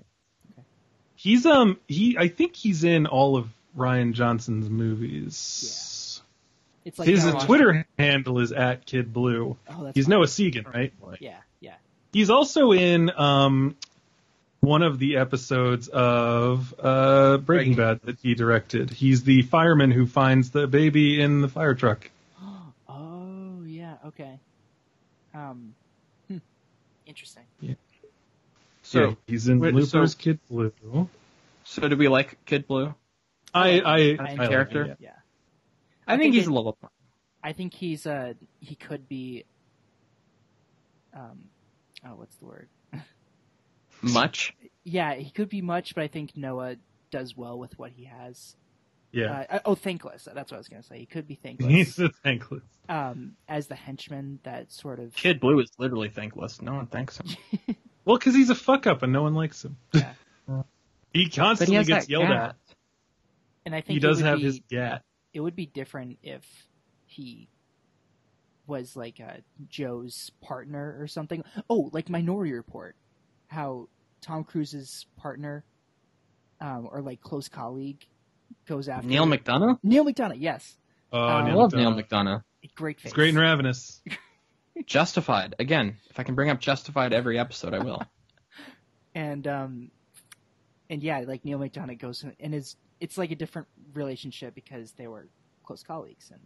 He's 1.16 1.44
um 1.46 1.78
he 1.88 2.16
I 2.18 2.28
think 2.28 2.54
he's 2.54 2.84
in 2.84 3.06
all 3.06 3.36
of 3.36 3.48
Rian 3.76 4.12
Johnson's 4.12 4.68
movies. 4.70 6.22
it's 6.84 6.98
like 6.98 7.08
His 7.08 7.24
that 7.24 7.34
one- 7.34 7.46
Twitter 7.46 7.86
handle 7.98 8.38
is 8.40 8.52
at 8.52 8.86
Kid 8.86 9.12
Blue. 9.12 9.56
Oh, 9.68 9.84
that's 9.84 9.94
He's 9.96 10.06
fine. 10.06 10.10
Noah 10.10 10.26
Segan, 10.26 10.72
right? 10.72 10.92
Yeah, 11.20 11.38
yeah. 11.60 11.74
He's 12.12 12.30
also 12.30 12.72
in 12.72 13.10
um 13.16 13.76
one 14.60 14.82
of 14.82 14.98
the 14.98 15.18
episodes 15.18 15.88
of 15.88 16.74
uh 16.78 17.36
Breaking 17.38 17.74
Bad 17.74 18.00
that 18.04 18.18
he 18.22 18.34
directed. 18.34 18.90
He's 18.90 19.22
the 19.24 19.42
fireman 19.42 19.90
who 19.90 20.06
finds 20.06 20.50
the 20.50 20.66
baby 20.66 21.20
in 21.20 21.40
the 21.42 21.48
fire 21.48 21.74
truck. 21.74 22.10
Oh, 22.88 23.62
yeah. 23.66 23.96
Okay. 24.06 24.38
Um. 25.34 25.74
Hmm. 26.28 26.38
Interesting. 27.04 27.42
Yeah. 27.60 27.74
So, 28.82 29.00
yeah, 29.08 29.14
he's 29.26 29.48
in 29.48 29.58
wait, 29.58 29.74
Looper's 29.74 30.12
so- 30.12 30.18
Kid 30.18 30.38
Blue. 30.48 30.72
so 31.64 31.88
do 31.88 31.96
we 31.96 32.08
like 32.08 32.38
Kid 32.46 32.66
Blue? 32.66 32.94
I 33.56 33.68
I, 33.80 33.94
I 33.94 33.96
I, 33.96 34.00
enjoy 34.08 34.24
like 34.36 34.48
character? 34.50 34.82
it, 34.84 34.96
Yeah. 35.00 35.10
I, 36.06 36.14
I 36.14 36.16
think, 36.16 36.22
think 36.22 36.34
he's 36.34 36.44
it- 36.46 36.50
a 36.50 36.54
little. 36.54 36.78
I 37.42 37.52
think 37.52 37.74
he's 37.74 38.06
uh 38.06 38.34
he 38.60 38.74
could 38.74 39.08
be. 39.08 39.44
Um. 41.14 41.44
Oh, 42.04 42.14
what's 42.16 42.36
the 42.36 42.44
word? 42.46 42.68
Much. 44.02 44.54
Yeah, 44.84 45.14
he 45.14 45.30
could 45.30 45.48
be 45.48 45.62
much, 45.62 45.94
but 45.94 46.04
I 46.04 46.08
think 46.08 46.36
Noah 46.36 46.76
does 47.10 47.36
well 47.36 47.58
with 47.58 47.76
what 47.78 47.90
he 47.92 48.04
has. 48.04 48.54
yeah. 49.10 49.44
Uh, 49.50 49.58
oh, 49.64 49.74
thankless. 49.74 50.28
That's 50.32 50.50
what 50.52 50.56
I 50.56 50.58
was 50.58 50.68
gonna 50.68 50.82
say. 50.82 50.98
He 50.98 51.06
could 51.06 51.26
be 51.26 51.34
He's 51.42 51.42
thankless. 51.42 51.96
the 51.96 52.08
thankless. 52.22 52.62
um, 52.88 53.32
as 53.48 53.66
the 53.66 53.74
henchman 53.74 54.38
that 54.44 54.70
sort 54.70 55.00
of. 55.00 55.14
Kid 55.14 55.40
Blue 55.40 55.58
is 55.60 55.70
literally 55.78 56.08
thankless. 56.10 56.60
No 56.62 56.74
one 56.74 56.86
thanks 56.86 57.18
him. 57.18 57.26
Well, 58.04 58.16
because 58.18 58.36
he's 58.36 58.50
a 58.50 58.54
fuck 58.54 58.86
up 58.86 59.02
and 59.02 59.12
no 59.12 59.22
one 59.24 59.34
likes 59.34 59.64
him. 59.64 59.76
Yeah. 59.92 60.12
he 61.12 61.28
constantly 61.28 61.78
he 61.78 61.84
gets 61.84 62.08
yelled 62.08 62.26
cat. 62.28 62.50
at. 62.50 62.56
And 63.66 63.74
I 63.74 63.80
think 63.82 63.90
He 63.90 63.96
it 63.98 64.00
does 64.00 64.18
would 64.18 64.26
have 64.26 64.38
be, 64.38 64.44
his 64.44 64.60
gat. 64.70 65.02
It 65.34 65.40
would 65.40 65.54
be 65.56 65.66
different 65.66 66.18
if 66.22 66.42
he 67.04 67.48
was 68.66 68.96
like 68.96 69.20
uh, 69.20 69.38
Joe's 69.68 70.30
partner 70.40 70.96
or 70.98 71.06
something. 71.06 71.44
Oh, 71.68 71.90
like 71.92 72.08
Minority 72.08 72.52
Report, 72.52 72.96
how 73.48 73.88
Tom 74.22 74.44
Cruise's 74.44 75.04
partner, 75.18 75.64
um, 76.60 76.88
or 76.90 77.02
like 77.02 77.20
close 77.20 77.48
colleague, 77.48 78.06
goes 78.66 78.88
after 78.88 79.06
Neal 79.06 79.26
McDonough. 79.26 79.78
Neal 79.82 80.04
McDonough. 80.04 80.36
Yes, 80.38 80.76
Oh, 81.12 81.20
I 81.20 81.48
I 81.48 81.52
love 81.52 81.72
McDonough. 81.72 81.76
Neal 81.76 81.94
McDonough. 81.94 82.42
great 82.74 82.96
face. 82.98 83.04
He's 83.04 83.12
great 83.12 83.30
and 83.30 83.38
ravenous. 83.38 84.00
Justified. 84.86 85.54
Again, 85.58 85.96
if 86.10 86.18
I 86.20 86.22
can 86.22 86.34
bring 86.34 86.50
up 86.50 86.60
Justified 86.60 87.12
every 87.12 87.38
episode, 87.38 87.74
I 87.74 87.78
will. 87.80 88.02
and 89.14 89.46
um 89.46 89.90
and 90.90 91.02
yeah 91.02 91.20
like 91.26 91.42
neal 91.44 91.58
mcdonough 91.58 91.98
goes 91.98 92.22
and 92.38 92.54
is 92.54 92.76
it's 93.00 93.18
like 93.18 93.30
a 93.30 93.34
different 93.34 93.68
relationship 93.94 94.54
because 94.54 94.92
they 94.92 95.06
were 95.06 95.26
close 95.64 95.82
colleagues 95.82 96.30
and 96.30 96.40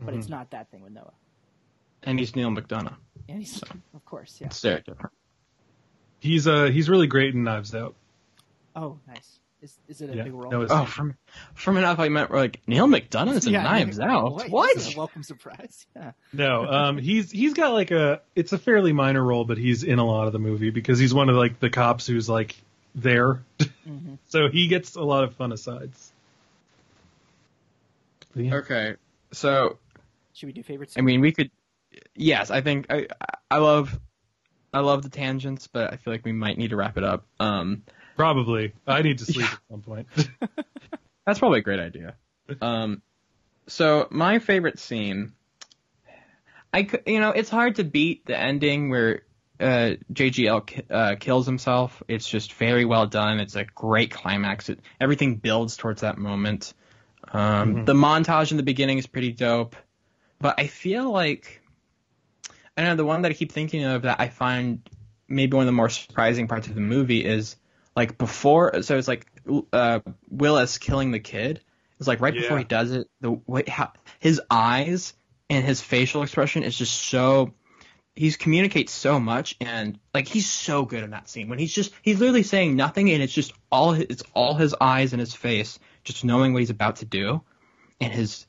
but 0.00 0.14
it's 0.14 0.26
Mhm. 0.26 0.30
not 0.30 0.50
that 0.50 0.70
thing 0.70 0.82
with 0.82 0.92
noah 0.92 1.12
and 2.02 2.18
he's 2.18 2.34
Neal 2.34 2.50
McDonough. 2.50 2.96
and 3.28 3.38
he's 3.38 3.62
of 3.94 4.04
course 4.06 4.38
yeah 4.40 4.46
It's 4.46 4.60
very 4.62 4.80
different. 4.80 5.12
He's 6.20 6.46
uh 6.46 6.64
he's 6.66 6.88
really 6.88 7.06
great 7.06 7.34
in 7.34 7.44
Knives 7.44 7.74
Out. 7.74 7.94
oh 8.76 8.98
nice 9.06 9.38
is, 9.62 9.78
is 9.88 10.00
it 10.00 10.08
a 10.08 10.16
Yeah, 10.16 10.22
big 10.22 10.32
role 10.32 10.50
that 10.50 10.58
was- 10.58 10.70
Oh, 10.70 10.86
from 10.86 11.14
from 11.54 11.76
enough 11.76 11.98
I 11.98 12.08
meant 12.08 12.30
like 12.30 12.60
Neal 12.66 12.86
McDonough 12.86 13.34
is 13.36 13.46
in 13.46 13.52
Yeah, 13.54 13.62
Knives 13.64 13.98
yeah. 13.98 14.10
Out. 14.10 14.38
Boy, 14.38 14.46
what? 14.48 14.94
a 14.94 14.96
welcome 14.96 15.22
surprise 15.22 15.86
yeah 15.96 16.12
No, 16.32 16.64
um, 16.66 16.96
he's 16.98 17.30
he's 17.30 17.52
got 17.54 17.72
like 17.72 17.90
a 17.90 18.22
it's 18.34 18.52
a 18.54 18.58
fairly 18.58 18.92
minor 18.94 19.22
role, 19.22 19.44
but 19.44 19.58
he's 19.58 19.82
in 19.82 19.98
a 19.98 20.04
lot 20.06 20.26
of 20.26 20.32
the 20.32 20.38
movie 20.38 20.70
because 20.70 20.98
he's 20.98 21.12
one 21.12 21.28
of 21.28 21.36
like 21.36 21.60
the 21.60 21.68
cops 21.70 22.06
who's 22.06 22.28
like 22.28 22.56
there, 22.94 23.42
hmm 23.84 24.14
so 24.28 24.48
he 24.48 24.68
gets 24.68 24.96
a 24.96 25.02
lot 25.02 25.24
of 25.24 25.34
fun 25.34 25.52
asides. 25.52 26.12
Yeah. 28.34 28.56
Okay, 28.56 28.94
so 29.32 29.78
should 30.34 30.46
we 30.46 30.52
do 30.52 30.62
favorites 30.62 30.94
I 30.96 31.00
mean, 31.00 31.20
we 31.20 31.32
could. 31.32 31.50
Yes, 32.14 32.50
I 32.50 32.60
think 32.60 32.86
I 32.90 33.08
I 33.50 33.58
love 33.58 33.98
I 34.72 34.80
love 34.80 35.02
the 35.02 35.08
tangents, 35.08 35.66
but 35.66 35.92
I 35.92 35.96
feel 35.96 36.12
like 36.12 36.24
we 36.24 36.32
might 36.32 36.56
need 36.56 36.70
to 36.70 36.76
wrap 36.76 36.96
it 36.96 37.04
up. 37.04 37.26
Um, 37.40 37.82
Probably, 38.16 38.72
I 38.86 39.02
need 39.02 39.18
to 39.18 39.24
sleep 39.24 39.46
at 39.52 39.58
some 39.70 39.82
point. 39.82 40.06
that's 41.26 41.38
probably 41.38 41.60
a 41.60 41.62
great 41.62 41.80
idea. 41.80 42.14
Um, 42.60 43.02
so 43.66 44.06
my 44.10 44.38
favorite 44.38 44.78
scene, 44.78 45.32
I 46.72 46.84
cou- 46.84 47.02
you 47.06 47.20
know 47.20 47.30
it's 47.30 47.50
hard 47.50 47.76
to 47.76 47.84
beat 47.84 48.26
the 48.26 48.38
ending 48.38 48.90
where 48.90 49.22
uh, 49.60 49.96
JGL 50.12 50.84
uh, 50.90 51.16
kills 51.20 51.46
himself, 51.46 52.02
it's 52.08 52.28
just 52.28 52.54
very 52.54 52.84
well 52.84 53.06
done. 53.06 53.40
It's 53.40 53.56
a 53.56 53.64
great 53.64 54.10
climax. 54.10 54.68
It, 54.68 54.80
everything 55.00 55.36
builds 55.36 55.76
towards 55.76 56.00
that 56.00 56.18
moment. 56.18 56.72
Um, 57.32 57.74
Mhm. 57.74 57.86
The 57.86 57.94
montage 57.94 58.50
in 58.50 58.56
the 58.56 58.62
beginning 58.62 58.98
is 58.98 59.06
pretty 59.06 59.32
dope, 59.32 59.76
but 60.40 60.54
I 60.58 60.66
feel 60.66 61.10
like 61.10 61.60
I 62.76 62.82
don't 62.82 62.92
know 62.92 62.96
the 62.96 63.04
one 63.04 63.22
that 63.22 63.30
I 63.30 63.34
keep 63.34 63.52
thinking 63.52 63.84
of 63.84 64.02
that 64.02 64.20
I 64.20 64.28
find 64.28 64.80
maybe 65.28 65.54
one 65.54 65.62
of 65.62 65.66
the 65.66 65.72
more 65.72 65.88
surprising 65.90 66.48
parts 66.48 66.66
of 66.66 66.74
the 66.74 66.80
movie 66.80 67.24
is 67.24 67.56
like 67.94 68.16
before. 68.16 68.82
So 68.82 68.96
it's 68.96 69.08
like 69.08 69.26
uh, 69.72 70.00
Willis 70.30 70.78
killing 70.78 71.10
the 71.10 71.20
kid. 71.20 71.60
It's 71.98 72.08
like 72.08 72.20
right 72.20 72.32
before 72.42 72.56
he 72.58 72.64
does 72.64 72.92
it, 72.92 73.08
the 73.20 73.32
way 73.46 73.64
how, 73.68 73.92
his 74.18 74.40
eyes 74.50 75.12
and 75.50 75.64
his 75.64 75.82
facial 75.82 76.22
expression 76.22 76.62
is 76.62 76.76
just 76.76 76.94
so 76.94 77.52
he's 78.20 78.36
communicates 78.36 78.92
so 78.92 79.18
much 79.18 79.56
and 79.62 79.98
like 80.12 80.28
he's 80.28 80.48
so 80.50 80.84
good 80.84 81.02
in 81.02 81.10
that 81.10 81.26
scene. 81.26 81.48
When 81.48 81.58
he's 81.58 81.72
just 81.72 81.90
he's 82.02 82.20
literally 82.20 82.42
saying 82.42 82.76
nothing 82.76 83.10
and 83.10 83.22
it's 83.22 83.32
just 83.32 83.54
all 83.72 83.92
it's 83.94 84.22
all 84.34 84.52
his 84.54 84.74
eyes 84.78 85.14
and 85.14 85.20
his 85.20 85.34
face 85.34 85.78
just 86.04 86.22
knowing 86.22 86.52
what 86.52 86.58
he's 86.60 86.68
about 86.68 86.96
to 86.96 87.06
do. 87.06 87.40
And 87.98 88.12
his 88.12 88.46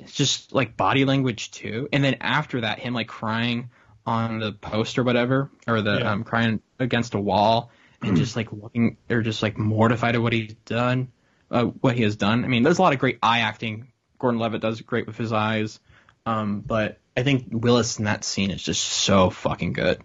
it's 0.00 0.12
just 0.12 0.52
like 0.52 0.76
body 0.76 1.04
language 1.04 1.52
too. 1.52 1.88
And 1.92 2.02
then 2.02 2.16
after 2.20 2.62
that 2.62 2.80
him 2.80 2.94
like 2.94 3.06
crying 3.06 3.70
on 4.04 4.40
the 4.40 4.50
post 4.52 4.98
or 4.98 5.04
whatever 5.04 5.50
or 5.68 5.82
the 5.82 5.98
Yeah. 6.00 6.10
um 6.10 6.24
crying 6.24 6.60
against 6.80 7.14
a 7.14 7.20
wall 7.20 7.70
and 8.02 8.16
just 8.16 8.34
like 8.34 8.52
looking 8.52 8.96
or 9.08 9.22
just 9.22 9.40
like 9.40 9.56
mortified 9.56 10.16
at 10.16 10.22
what 10.22 10.32
he's 10.32 10.54
done 10.64 11.12
uh, 11.48 11.66
what 11.66 11.94
he 11.94 12.02
has 12.02 12.16
done. 12.16 12.44
I 12.44 12.48
mean 12.48 12.64
there's 12.64 12.80
a 12.80 12.82
lot 12.82 12.92
of 12.92 12.98
great 12.98 13.20
eye 13.22 13.38
acting. 13.38 13.92
Gordon 14.18 14.40
levitt 14.40 14.62
does 14.62 14.80
great 14.80 15.06
with 15.06 15.16
his 15.16 15.32
eyes. 15.32 15.78
Um, 16.24 16.60
but 16.60 16.98
I 17.16 17.22
think 17.22 17.46
Willis 17.50 17.98
in 17.98 18.04
that 18.04 18.24
scene 18.24 18.50
is 18.50 18.62
just 18.62 18.82
so 18.84 19.30
fucking 19.30 19.72
good. 19.72 20.02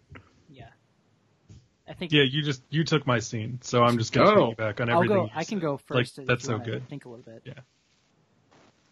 Yeah. 0.49 0.69
I 1.87 1.93
think 1.93 2.11
Yeah, 2.11 2.23
you 2.23 2.41
just 2.41 2.63
you 2.69 2.83
took 2.83 3.05
my 3.05 3.19
scene, 3.19 3.59
so 3.61 3.83
I'm 3.83 3.97
just 3.97 4.13
gonna 4.13 4.33
Go. 4.33 4.51
piggyback 4.53 4.79
on 4.79 4.89
I'll 4.89 4.97
everything. 4.97 5.17
go. 5.17 5.23
you 5.25 5.29
I 5.33 5.43
can 5.43 5.57
said. 5.57 5.61
go 5.61 5.77
first. 5.77 6.17
Like, 6.17 6.23
if 6.23 6.27
that's 6.27 6.43
you 6.43 6.47
so 6.47 6.59
good. 6.59 6.87
Think 6.89 7.05
a 7.05 7.09
little 7.09 7.25
bit. 7.25 7.41
Yeah. 7.45 7.53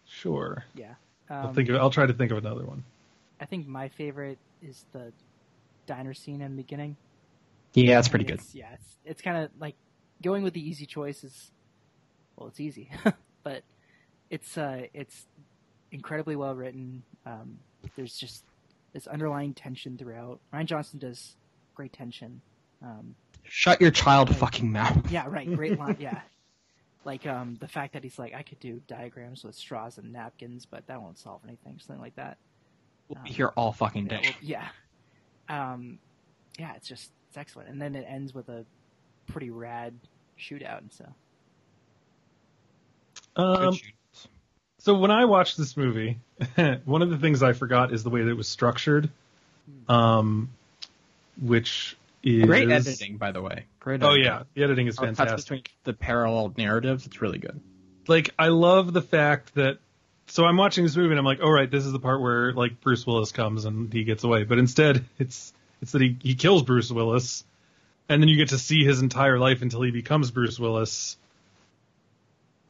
Sure. 0.06 0.64
Yeah. 0.76 0.96
I'll 1.30 1.48
Um, 1.50 1.56
think 1.56 1.70
of 1.70 1.76
I'll 1.78 1.90
try 1.92 2.06
to 2.06 2.14
think 2.14 2.32
of 2.32 2.38
another 2.40 2.66
one. 2.66 2.84
I 3.40 3.46
think 3.46 3.68
my 3.68 3.88
favorite 3.90 4.38
is 4.62 4.86
the 4.92 5.14
diner 5.86 6.14
scene 6.14 6.42
in 6.42 6.56
the 6.56 6.62
beginning. 6.64 6.98
Yeah, 7.74 7.96
that's 7.96 8.08
pretty 8.10 8.26
good. 8.26 8.36
It's- 8.36 8.54
Yeah, 8.56 8.74
it's 8.74 8.98
it's 9.06 9.22
kind 9.22 9.38
of 9.38 9.52
like 9.60 9.76
going 10.22 10.44
with 10.44 10.54
the 10.54 10.68
easy 10.68 10.86
choice 10.86 11.24
is 11.24 11.52
well, 12.36 12.48
it's 12.50 12.60
easy, 12.60 12.90
but 13.44 13.64
it's 14.30 14.58
uh 14.58 14.88
it's 14.94 15.26
incredibly 15.92 16.36
well 16.36 16.56
written. 16.56 17.04
Um, 17.26 17.60
there's 17.96 18.18
just 18.18 18.44
this 18.94 19.08
underlying 19.08 19.54
tension 19.54 19.98
throughout. 19.98 20.40
Rian 20.54 20.66
Johnson 20.66 21.00
does 21.00 21.36
great 21.76 21.94
tension. 21.94 22.42
Um, 22.84 23.16
Shut 23.44 23.82
your 23.82 23.92
child 23.92 24.36
fucking 24.36 24.72
mouth. 24.72 25.10
yeah, 25.12 25.26
right, 25.28 25.52
great 25.56 25.78
line. 25.80 25.98
Yeah, 26.00 26.22
like 27.06 27.26
um 27.26 27.58
the 27.60 27.68
fact 27.68 27.94
that 27.94 28.04
he's 28.04 28.20
like, 28.20 28.34
I 28.34 28.44
could 28.44 28.60
do 28.60 28.82
diagrams 28.88 29.44
with 29.44 29.56
straws 29.56 29.98
and 29.98 30.12
napkins, 30.14 30.66
but 30.66 30.86
that 30.88 31.02
won't 31.02 31.18
solve 31.18 31.42
anything. 31.48 31.80
Something 31.80 32.02
like 32.02 32.16
that. 32.16 32.38
We'll 33.08 33.24
be 33.24 33.32
here 33.32 33.52
all 33.58 33.72
fucking 33.72 34.06
Yeah, 34.08 34.18
day. 34.22 34.22
well, 34.24 34.34
yeah. 34.42 34.68
Um, 35.50 35.98
yeah, 36.60 36.74
it's 36.76 36.88
just 36.88 37.12
it's 37.30 37.38
excellent, 37.38 37.70
and 37.70 37.82
then 37.82 37.96
it 37.96 38.06
ends 38.08 38.34
with 38.34 38.50
a 38.50 38.66
pretty 39.28 39.50
rad 39.50 39.94
shootout 40.40 40.80
and 40.80 40.92
stuff. 40.92 41.14
Um, 43.36 43.56
Good 43.72 43.76
shoots. 43.76 43.98
So 44.80 44.96
when 44.96 45.12
I 45.12 45.26
watched 45.26 45.58
this 45.58 45.78
movie, 45.78 46.18
one 46.86 47.02
of 47.02 47.10
the 47.10 47.18
things 47.18 47.44
I 47.44 47.54
forgot 47.54 47.94
is 47.94 48.04
the 48.04 48.10
way 48.10 48.24
that 48.24 48.30
it 48.30 48.38
was 48.38 48.48
structured, 48.48 49.10
um, 49.88 50.50
which 51.42 51.98
is 52.24 52.46
Great 52.46 52.70
editing, 52.70 53.18
by 53.18 53.32
the 53.32 53.42
way. 53.42 53.66
Great. 53.80 54.04
Oh 54.04 54.14
yeah, 54.14 54.44
the 54.54 54.64
editing 54.64 54.88
is 54.88 54.98
cuts 54.98 55.18
fantastic. 55.18 55.46
between 55.46 55.64
the 55.84 55.94
parallel 55.94 56.54
narratives. 56.58 57.06
It's 57.06 57.22
really 57.22 57.40
good. 57.40 57.60
like 58.08 58.32
I 58.38 58.48
love 58.50 58.92
the 58.92 59.02
fact 59.02 59.56
that 59.56 59.78
so 60.28 60.46
I'm 60.46 60.58
watching 60.58 60.84
this 60.84 60.96
movie 60.96 61.12
and 61.12 61.20
I'm 61.20 61.26
like, 61.26 61.40
oh 61.42 61.50
right, 61.50 61.70
this 61.70 61.86
is 61.86 61.92
the 61.92 62.00
part 62.00 62.22
where 62.22 62.54
like 62.54 62.82
Bruce 62.82 63.06
Willis 63.06 63.32
comes 63.32 63.66
and 63.66 63.92
he 63.92 64.04
gets 64.04 64.24
away. 64.24 64.44
But 64.44 64.60
instead 64.60 65.06
it's 65.18 65.54
it's 65.82 65.92
that 65.94 66.02
he, 66.02 66.18
he 66.22 66.36
kills 66.36 66.64
Bruce 66.64 66.92
Willis 66.92 67.44
and 68.10 68.22
then 68.22 68.28
you 68.30 68.38
get 68.38 68.50
to 68.50 68.58
see 68.58 68.84
his 68.84 69.02
entire 69.02 69.40
life 69.40 69.62
until 69.62 69.82
he 69.82 69.92
becomes 69.92 70.32
Bruce 70.32 70.60
Willis. 70.60 71.18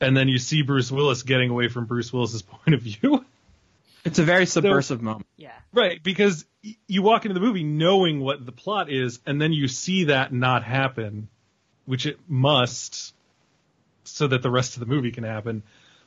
And 0.02 0.16
then 0.16 0.28
you 0.28 0.38
see 0.40 0.62
Bruce 0.62 0.92
Willis 0.92 1.24
getting 1.24 1.50
away 1.50 1.68
from 1.68 1.86
Bruce 1.86 2.14
Willis's 2.14 2.42
point 2.44 2.74
of 2.74 2.82
view. 2.82 3.26
It's 4.06 4.20
a 4.20 4.24
very 4.24 4.46
subversive 4.46 5.02
moment. 5.02 5.28
Yeah, 5.36 5.52
right, 5.74 6.02
because 6.02 6.46
y- 6.64 6.78
you 6.88 7.02
walk 7.02 7.26
into 7.26 7.34
the 7.34 7.46
movie 7.46 7.64
knowing 7.64 8.22
what 8.22 8.46
the 8.46 8.54
plot 8.54 8.90
is 8.90 9.20
and 9.26 9.42
then 9.42 9.52
you 9.52 9.68
see 9.68 10.06
that 10.06 10.32
not 10.32 10.64
happen, 10.64 11.28
which 11.86 12.06
it 12.06 12.18
must 12.28 13.14
so 14.06 14.28
that 14.28 14.42
the 14.42 14.50
rest 14.50 14.76
of 14.76 14.80
the 14.80 14.86
movie 14.86 15.12
can 15.12 15.26
happen. 15.26 15.64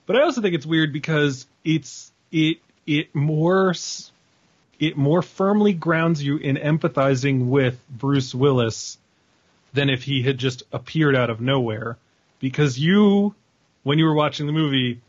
But 0.07 0.17
I 0.17 0.23
also 0.23 0.41
think 0.41 0.55
it's 0.55 0.67
weird 0.67 0.93
because 0.93 1.47
it's 1.65 2.11
it 2.33 2.59
it 2.87 3.15
more 3.15 3.75
it 4.81 4.97
more 4.97 5.23
firmly 5.23 5.73
grounds 5.73 6.23
you 6.23 6.39
in 6.39 6.57
empathizing 6.57 7.47
with 7.47 7.79
Bruce 7.89 8.35
Willis 8.35 8.99
than 9.73 9.89
if 9.89 10.03
he 10.03 10.23
had 10.23 10.39
just 10.39 10.65
appeared 10.73 11.15
out 11.15 11.31
of 11.31 11.41
nowhere. 11.41 11.97
Because 12.41 12.79
you, 12.79 13.35
when 13.83 13.99
you 13.99 14.05
were 14.05 14.15
watching 14.15 14.47
the 14.47 14.53
movie, 14.53 15.01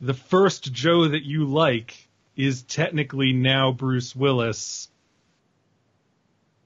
the 0.00 0.14
first 0.14 0.72
Joe 0.72 1.08
that 1.08 1.24
you 1.24 1.44
like 1.44 2.08
is 2.36 2.62
technically 2.62 3.32
now 3.32 3.72
Bruce 3.72 4.14
Willis. 4.14 4.88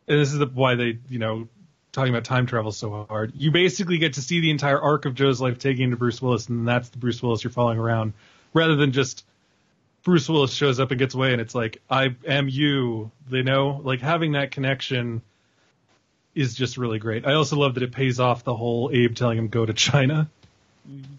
And 0.06 0.20
this 0.20 0.32
is 0.32 0.38
the, 0.38 0.46
why 0.46 0.74
they, 0.74 0.98
you 1.08 1.18
know, 1.18 1.48
talking 1.92 2.12
about 2.12 2.24
time 2.24 2.46
travel 2.46 2.72
so 2.72 3.06
hard. 3.08 3.32
You 3.36 3.50
basically 3.50 3.98
get 3.98 4.14
to 4.14 4.22
see 4.22 4.40
the 4.40 4.50
entire 4.50 4.80
arc 4.80 5.04
of 5.04 5.14
Joe's 5.14 5.40
life 5.40 5.58
taking 5.58 5.84
into 5.84 5.96
Bruce 5.96 6.20
Willis, 6.20 6.48
and 6.48 6.66
that's 6.66 6.88
the 6.88 6.98
Bruce 6.98 7.22
Willis 7.22 7.44
you're 7.44 7.50
following 7.50 7.78
around, 7.78 8.14
rather 8.52 8.76
than 8.76 8.92
just 8.92 9.24
Bruce 10.02 10.28
Willis 10.28 10.52
shows 10.52 10.80
up 10.80 10.90
and 10.90 10.98
gets 10.98 11.14
away, 11.14 11.32
and 11.32 11.40
it's 11.40 11.54
like 11.54 11.80
I 11.88 12.14
am 12.26 12.48
you. 12.48 13.10
You 13.30 13.42
know, 13.42 13.80
like 13.84 14.00
having 14.00 14.32
that 14.32 14.50
connection 14.50 15.22
is 16.34 16.54
just 16.54 16.76
really 16.76 16.98
great. 16.98 17.26
I 17.26 17.34
also 17.34 17.56
love 17.56 17.74
that 17.74 17.82
it 17.82 17.92
pays 17.92 18.18
off 18.18 18.42
the 18.42 18.56
whole 18.56 18.90
Abe 18.92 19.14
telling 19.14 19.38
him 19.38 19.48
go 19.48 19.64
to 19.64 19.72
China, 19.72 20.28
mm-hmm. 20.90 21.14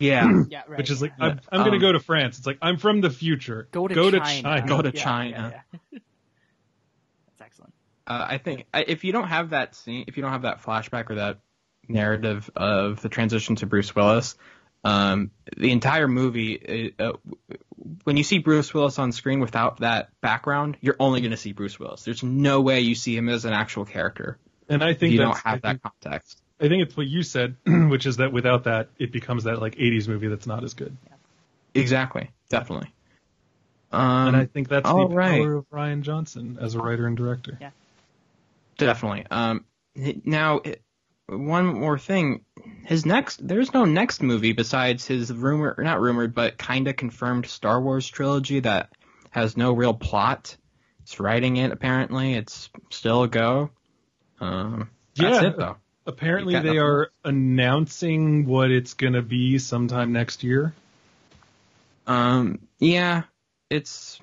Yeah. 0.00 0.42
yeah, 0.48 0.62
right. 0.68 0.78
which 0.78 0.90
is 0.90 1.02
like 1.02 1.12
yeah. 1.18 1.24
I'm, 1.26 1.40
I'm 1.52 1.58
going 1.60 1.74
Um, 1.74 1.80
to 1.80 1.86
go 1.86 1.92
to 1.92 2.00
France. 2.00 2.38
It's 2.38 2.46
like 2.46 2.58
I'm 2.62 2.76
from 2.78 3.00
the 3.00 3.10
future. 3.10 3.68
go 3.70 3.86
to 3.86 3.94
go 3.94 4.10
China. 4.10 4.24
to 4.24 4.42
China. 4.42 4.66
Go 4.66 4.82
to 4.82 4.92
Yeah, 4.94 5.02
China. 5.04 5.52
yeah, 5.72 5.78
yeah. 5.92 5.98
That's 7.38 7.40
excellent. 7.52 7.74
Uh, 8.06 8.26
I 8.30 8.38
think 8.38 8.66
I- 8.72 8.84
if 8.86 9.04
you 9.04 9.12
don't 9.12 9.28
have 9.28 9.50
that 9.50 9.74
scene, 9.74 10.04
if 10.08 10.16
you 10.16 10.22
don't 10.22 10.32
have 10.32 10.42
that 10.42 10.62
flashback 10.62 11.10
or 11.10 11.16
that 11.16 11.38
narrative 11.88 12.50
of 12.56 13.00
the 13.02 13.08
transition 13.08 13.56
to 13.56 13.66
Bruce 13.66 13.94
Willis, 13.94 14.36
um, 14.84 15.30
the 15.56 15.70
entire 15.72 16.08
movie, 16.08 16.94
uh, 16.98 17.12
when 18.04 18.16
you 18.18 18.22
see 18.24 18.38
Bruce 18.38 18.72
Willis 18.74 18.98
on 18.98 19.12
screen 19.12 19.40
without 19.40 19.80
that 19.80 20.08
background, 20.20 20.76
you're 20.80 20.96
only 21.00 21.20
going 21.22 21.30
to 21.30 21.36
see 21.38 21.52
Bruce 21.52 21.78
Willis. 21.78 22.02
There's 22.04 22.22
no 22.22 22.60
way 22.60 22.80
you 22.80 22.94
see 22.94 23.16
him 23.16 23.28
as 23.30 23.44
an 23.46 23.54
actual 23.54 23.84
character 23.86 24.38
And 24.68 24.84
I 24.84 24.92
think 24.94 25.12
you 25.12 25.18
don't 25.20 25.36
have 25.38 25.60
I 25.64 25.72
think, 25.72 25.82
that 25.82 25.92
context. 26.02 26.42
I 26.60 26.68
think 26.68 26.82
it's 26.82 26.96
what 26.96 27.06
you 27.06 27.22
said, 27.22 27.56
which 27.66 28.06
is 28.06 28.18
that 28.18 28.32
without 28.32 28.64
that, 28.64 28.88
it 28.98 29.12
becomes 29.12 29.44
that 29.44 29.60
like 29.60 29.74
'80s 29.76 30.08
movie 30.08 30.28
that's 30.28 30.46
not 30.46 30.64
as 30.64 30.74
good. 30.74 30.96
Exactly, 31.74 32.30
definitely. 32.48 32.92
Um, 33.90 34.28
and 34.28 34.36
I 34.36 34.46
think 34.46 34.68
that's 34.68 34.88
the 34.88 35.06
right. 35.08 35.40
power 35.40 35.54
of 35.54 35.70
Rian 35.70 36.02
Johnson 36.02 36.58
as 36.60 36.74
a 36.74 36.78
writer 36.80 37.06
and 37.06 37.16
director. 37.16 37.56
Yeah. 37.60 37.70
Definitely. 38.76 39.26
Um, 39.30 39.64
now, 40.24 40.62
one 41.26 41.66
more 41.66 41.98
thing. 41.98 42.44
His 42.84 43.06
next, 43.06 43.46
there's 43.46 43.72
no 43.72 43.84
next 43.84 44.20
movie 44.22 44.52
besides 44.52 45.06
his 45.06 45.32
rumor, 45.32 45.76
not 45.78 46.00
rumored, 46.00 46.34
but 46.34 46.58
kind 46.58 46.88
of 46.88 46.96
confirmed 46.96 47.46
Star 47.46 47.80
Wars 47.80 48.08
trilogy 48.08 48.60
that 48.60 48.90
has 49.30 49.56
no 49.56 49.72
real 49.72 49.94
plot. 49.94 50.56
He's 51.04 51.20
writing 51.20 51.56
it, 51.56 51.70
apparently. 51.70 52.34
It's 52.34 52.70
still 52.90 53.22
a 53.22 53.28
go. 53.28 53.70
Um, 54.40 54.90
that's 55.16 55.42
Yeah. 55.42 55.48
it, 55.50 55.56
though. 55.56 55.76
Apparently, 56.06 56.54
they 56.54 56.60
nothing 56.62 56.78
are 56.80 57.10
announcing 57.24 58.44
what 58.46 58.70
it's 58.70 58.94
gonna 58.94 59.22
be 59.22 59.58
sometime 59.58 60.12
next 60.12 60.42
year. 60.44 60.74
Um, 62.06 62.58
yeah, 62.78 63.22
it's, 63.70 64.20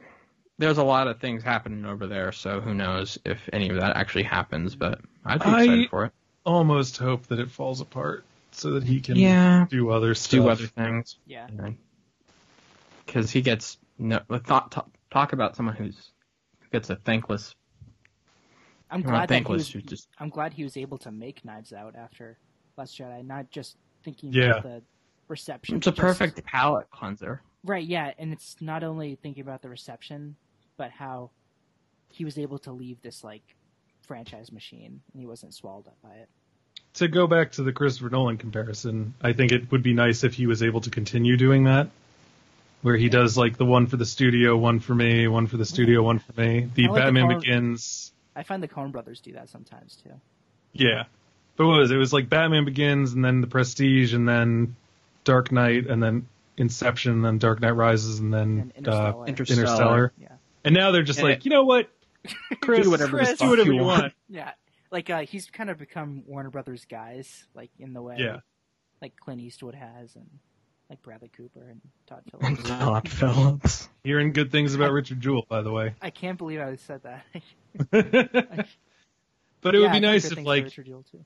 there's 0.60 0.78
a 0.78 0.84
lot 0.84 1.08
of 1.08 1.20
things 1.20 1.42
happening 1.44 1.86
over 1.86 2.06
there, 2.06 2.32
so 2.32 2.62
who 2.62 2.74
knows 2.76 3.18
if 3.26 3.50
any 3.52 3.70
of 3.70 3.78
that 3.78 3.96
actually 3.96 4.24
happens, 4.24 4.76
but 4.76 5.00
I'd 5.26 5.40
be 5.40 5.46
I- 5.46 5.62
excited 5.64 5.90
for 5.90 6.06
it. 6.06 6.12
Almost 6.44 6.98
hope 6.98 7.28
that 7.28 7.40
it 7.40 7.52
falls 7.52 7.82
apart 7.82 8.24
so 8.52 8.72
that 8.72 8.84
he 8.84 9.00
can 9.00 9.16
Yeah. 9.16 9.66
do 9.70 9.92
other 9.92 10.16
stuff. 10.16 10.32
Do 10.32 10.50
other 10.50 10.66
things. 10.66 11.18
Yeah, 11.28 11.48
because 13.06 13.30
he 13.30 13.42
gets 13.42 13.78
no 14.00 14.22
thought 14.44 14.72
talk, 14.72 14.90
talk 15.12 15.34
about 15.34 15.56
someone 15.56 15.76
who's 15.76 16.12
who 16.62 16.70
gets 16.72 16.90
a 16.90 16.96
thankless 16.96 17.54
I'm 18.92 19.02
glad 19.02 19.30
that 19.30 19.44
he 19.48 19.52
was. 19.52 19.68
just 19.70 20.08
I'm 20.20 20.30
glad 20.30 20.54
he 20.54 20.64
was 20.64 20.76
able 20.78 20.98
to 21.00 21.12
make 21.12 21.44
Knives 21.46 21.72
Out 21.74 21.96
after 21.96 22.38
Last 22.78 22.98
Jedi, 22.98 23.26
not 23.26 23.50
just 23.50 23.78
thinking 24.04 24.34
Yeah. 24.34 24.52
about 24.58 24.64
the 24.64 24.82
reception. 25.28 25.78
it's 25.78 25.88
a 25.88 25.92
just- 25.92 26.02
perfect 26.02 26.44
palate 26.46 26.90
cleanser 26.92 27.42
Right, 27.64 27.86
yeah, 27.86 28.12
and 28.18 28.34
it's 28.34 28.56
not 28.60 28.84
only 28.84 29.16
thinking 29.22 29.44
about 29.44 29.62
the 29.62 29.70
reception, 29.70 30.36
but 30.78 30.90
how 30.90 31.30
he 32.10 32.26
was 32.26 32.40
able 32.40 32.58
to 32.60 32.72
leave 32.72 33.00
this 33.04 33.24
like 33.24 33.44
franchise 34.02 34.52
machine, 34.52 35.00
and 35.14 35.20
he 35.22 35.28
wasn't 35.28 35.54
swallowed 35.54 35.86
up 35.88 35.96
by 36.02 36.10
it. 36.16 36.28
To 36.96 37.08
go 37.08 37.28
back 37.28 37.52
to 37.54 37.64
the 37.64 37.72
Christopher 37.72 38.10
Nolan 38.10 38.38
comparison, 38.38 39.14
I 39.22 39.34
think 39.34 39.52
it 39.52 39.72
would 39.72 39.84
be 39.84 39.94
nice 39.94 40.24
if 40.24 40.34
he 40.34 40.48
was 40.48 40.64
able 40.64 40.82
to 40.82 40.90
continue 40.90 41.38
doing 41.38 41.66
that, 41.66 41.90
where 42.82 42.98
he 42.98 43.10
does 43.10 43.38
like 43.38 43.58
the 43.58 43.66
one 43.66 43.86
for 43.86 43.96
the 43.96 44.06
studio, 44.08 44.58
one 44.58 44.80
for 44.80 44.96
me, 44.96 45.28
one 45.28 45.46
for 45.46 45.58
the 45.58 45.66
studio, 45.66 46.02
one 46.02 46.18
for 46.20 46.42
me. 46.42 46.68
The 46.74 46.88
like 46.88 47.04
Batman 47.04 47.28
car- 47.30 47.40
Begins, 47.40 48.11
I 48.36 48.44
find 48.44 48.62
the 48.64 48.68
Coen 48.68 48.92
Brothers 48.92 49.20
do 49.22 49.34
that 49.34 49.50
sometimes 49.50 49.96
too. 49.98 50.12
yeah. 50.74 51.04
But 51.58 51.68
what 51.68 51.80
was 51.80 51.92
it? 51.92 51.96
It 51.96 51.98
was 52.00 52.14
like 52.14 52.30
Batman 52.30 52.64
Begins, 52.66 53.12
and 53.14 53.24
then 53.24 53.42
The 53.42 53.48
Prestige, 53.48 54.14
and 54.14 54.28
then 54.28 54.76
Dark 55.26 55.52
Knight, 55.52 55.86
and 55.88 56.02
then 56.02 56.26
Inception, 56.58 57.12
and 57.12 57.26
then 57.26 57.38
Dark 57.40 57.60
Knight 57.60 57.76
Rises, 57.76 58.20
and 58.20 58.34
then 58.34 58.72
And 58.76 58.88
uh, 58.88 59.24
Interstellar. 59.26 59.28
Interstellar. 59.28 59.62
Interstellar. 59.62 60.14
Yeah. 60.18 60.28
And 60.64 60.74
now 60.74 60.92
they're 60.92 61.04
just 61.04 61.20
And 61.20 61.28
like, 61.28 61.38
it- 61.40 61.46
you 61.46 61.52
know 61.52 61.66
what, 61.66 61.90
Chris, 62.62 62.86
Do 62.86 62.92
whatever 62.92 63.18
Chris, 63.18 63.38
do 63.38 63.50
whatever 63.50 63.72
you 63.72 63.80
you 63.80 63.84
want. 63.86 64.02
want. 64.04 64.14
Yeah, 64.30 64.52
like 64.92 65.10
uh, 65.10 65.20
he's 65.22 65.50
kind 65.50 65.70
of 65.70 65.78
become 65.78 66.24
Warner 66.26 66.50
Brothers 66.50 66.86
guys, 66.86 67.46
like 67.54 67.70
in 67.80 67.94
the 67.94 68.02
way, 68.02 68.16
Yeah. 68.20 68.38
like 69.02 69.16
Clint 69.18 69.42
Eastwood 69.42 69.76
has, 69.76 70.16
and 70.16 70.30
like 70.92 71.02
Bradley 71.04 71.30
Cooper 71.30 71.62
and 71.70 71.80
Todd 72.06 72.22
Phillips. 72.30 72.64
Todd 72.68 73.08
Phillips. 73.10 73.90
Hearing 74.04 74.34
good 74.34 74.52
things 74.52 74.76
about 74.76 74.92
Richard 74.92 75.22
Jewell, 75.22 75.46
by 75.48 75.62
the 75.62 75.72
way. 75.72 75.96
I 76.02 76.10
can't 76.10 76.38
believe 76.38 76.60
I 76.60 76.76
said 76.76 77.02
that. 77.04 77.24
but 79.62 79.74
it 79.74 79.80
Yeah, 79.80 79.80
would 79.80 79.92
be 79.94 80.00
nice 80.02 80.30
if, 80.30 80.38
like, 80.46 80.66
Richard 80.66 80.88
Jewell, 80.88 81.06
too. 81.10 81.24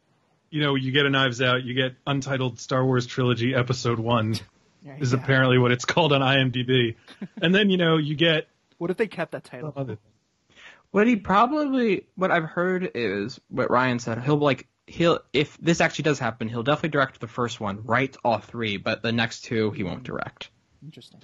you 0.52 0.62
know, 0.62 0.76
you 0.76 0.92
get 0.92 1.08
a 1.08 1.10
Knives 1.10 1.42
Out, 1.42 1.64
you 1.64 1.74
get 1.74 1.96
Untitled 2.06 2.60
Star 2.60 2.86
Wars 2.86 3.08
Trilogy 3.08 3.56
Episode 3.56 3.98
One 3.98 4.36
Yeah, 4.84 4.98
is 5.00 5.14
yeah. 5.14 5.20
apparently 5.20 5.58
what 5.58 5.72
it's 5.72 5.86
called 5.86 6.14
on 6.14 6.22
IMDb, 6.22 6.96
and 7.42 7.54
then 7.56 7.72
you 7.72 7.78
know 7.78 7.98
you 7.98 8.16
get 8.16 8.48
What 8.78 8.92
if 8.92 8.98
they 8.98 9.08
kept 9.08 9.32
that 9.32 9.46
title? 9.46 9.98
What 10.92 11.08
he 11.08 11.16
probably, 11.16 12.06
what 12.16 12.30
I've 12.30 12.44
heard 12.46 12.92
is 12.94 13.40
what 13.50 13.70
Rian 13.70 14.00
said. 14.00 14.22
He'll 14.24 14.38
like 14.38 14.68
he'll 14.88 15.20
if 15.34 15.58
this 15.58 15.82
actually 15.82 16.04
does 16.04 16.20
happen, 16.20 16.48
he'll 16.48 16.64
definitely 16.64 16.90
direct 16.90 17.20
the 17.20 17.28
first 17.28 17.60
one, 17.60 17.84
write 17.84 18.16
all 18.24 18.40
three, 18.40 18.78
but 18.78 19.02
the 19.02 19.12
next 19.12 19.42
two 19.46 19.72
he 19.72 19.84
won't 19.84 20.04
direct, 20.04 20.50
Interesting. 20.84 21.22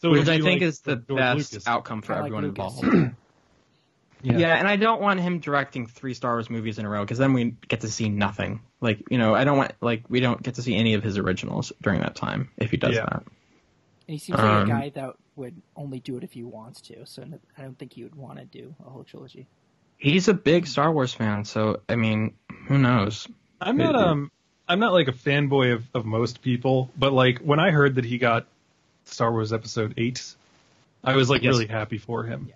So 0.00 0.10
which 0.10 0.28
I 0.28 0.38
think 0.40 0.60
like 0.60 0.62
is 0.62 0.80
the 0.80 0.96
George 0.96 1.18
best 1.18 1.52
Lucas. 1.52 1.66
outcome 1.68 2.02
for 2.02 2.14
Kinda 2.14 2.22
like 2.22 2.26
everyone 2.28 2.44
involved. 2.44 3.14
Yeah. 4.24 4.38
Yeah. 4.38 4.54
and 4.54 4.68
I 4.68 4.76
don't 4.76 5.00
want 5.00 5.18
him 5.18 5.40
directing 5.40 5.88
three 5.88 6.14
Star 6.14 6.34
Wars 6.34 6.48
movies 6.48 6.78
in 6.78 6.84
a 6.86 6.88
row 6.88 7.02
because 7.02 7.18
then 7.18 7.32
we 7.32 7.56
get 7.66 7.80
to 7.80 7.88
see 7.90 8.08
nothing. 8.08 8.60
Like 8.80 9.02
you 9.10 9.18
know, 9.18 9.34
I 9.34 9.42
don't 9.42 9.58
want 9.58 9.72
like 9.80 10.04
we 10.08 10.20
don't 10.20 10.40
get 10.40 10.54
to 10.54 10.62
see 10.62 10.76
any 10.76 10.94
of 10.94 11.02
his 11.02 11.18
originals 11.18 11.72
during 11.82 12.00
that 12.02 12.14
time 12.14 12.48
if 12.56 12.70
he 12.70 12.76
does 12.76 12.94
Yeah. 12.94 13.02
that. 13.06 13.24
And 13.24 14.14
he 14.14 14.18
seems 14.18 14.38
like 14.38 14.46
Um, 14.48 14.62
a 14.62 14.66
guy 14.66 14.90
that 14.90 15.14
would 15.34 15.60
only 15.74 15.98
do 15.98 16.16
it 16.18 16.22
if 16.24 16.32
he 16.32 16.44
wants 16.44 16.80
to. 16.82 17.04
So 17.04 17.24
I 17.58 17.62
don't 17.62 17.76
think 17.76 17.94
he 17.94 18.04
would 18.04 18.14
want 18.14 18.38
to 18.38 18.44
do 18.44 18.74
a 18.86 18.90
whole 18.90 19.02
trilogy. 19.02 19.48
He's 20.02 20.26
a 20.28 20.34
big 20.34 20.66
Star 20.66 20.92
Wars 20.92 21.14
fan, 21.14 21.44
so 21.44 21.80
I 21.88 21.94
mean, 21.96 22.34
who 22.66 22.76
knows? 22.78 23.28
I'm 23.60 23.76
not 23.76 23.94
um 23.94 24.30
I'm 24.68 24.80
not 24.80 24.92
like 24.92 25.08
a 25.08 25.12
fanboy 25.12 25.74
of, 25.74 25.84
of 25.94 26.04
most 26.04 26.42
people, 26.42 26.90
but 26.98 27.12
like 27.12 27.38
when 27.38 27.60
I 27.60 27.70
heard 27.70 27.94
that 27.94 28.04
he 28.04 28.18
got 28.18 28.46
Star 29.04 29.30
Wars 29.30 29.52
Episode 29.52 29.94
Eight, 29.96 30.34
I 31.04 31.14
was 31.16 31.30
like 31.30 31.42
Yes. 31.42 31.52
really 31.52 31.66
happy 31.68 31.98
for 31.98 32.24
him. 32.24 32.46
Yeah. 32.48 32.54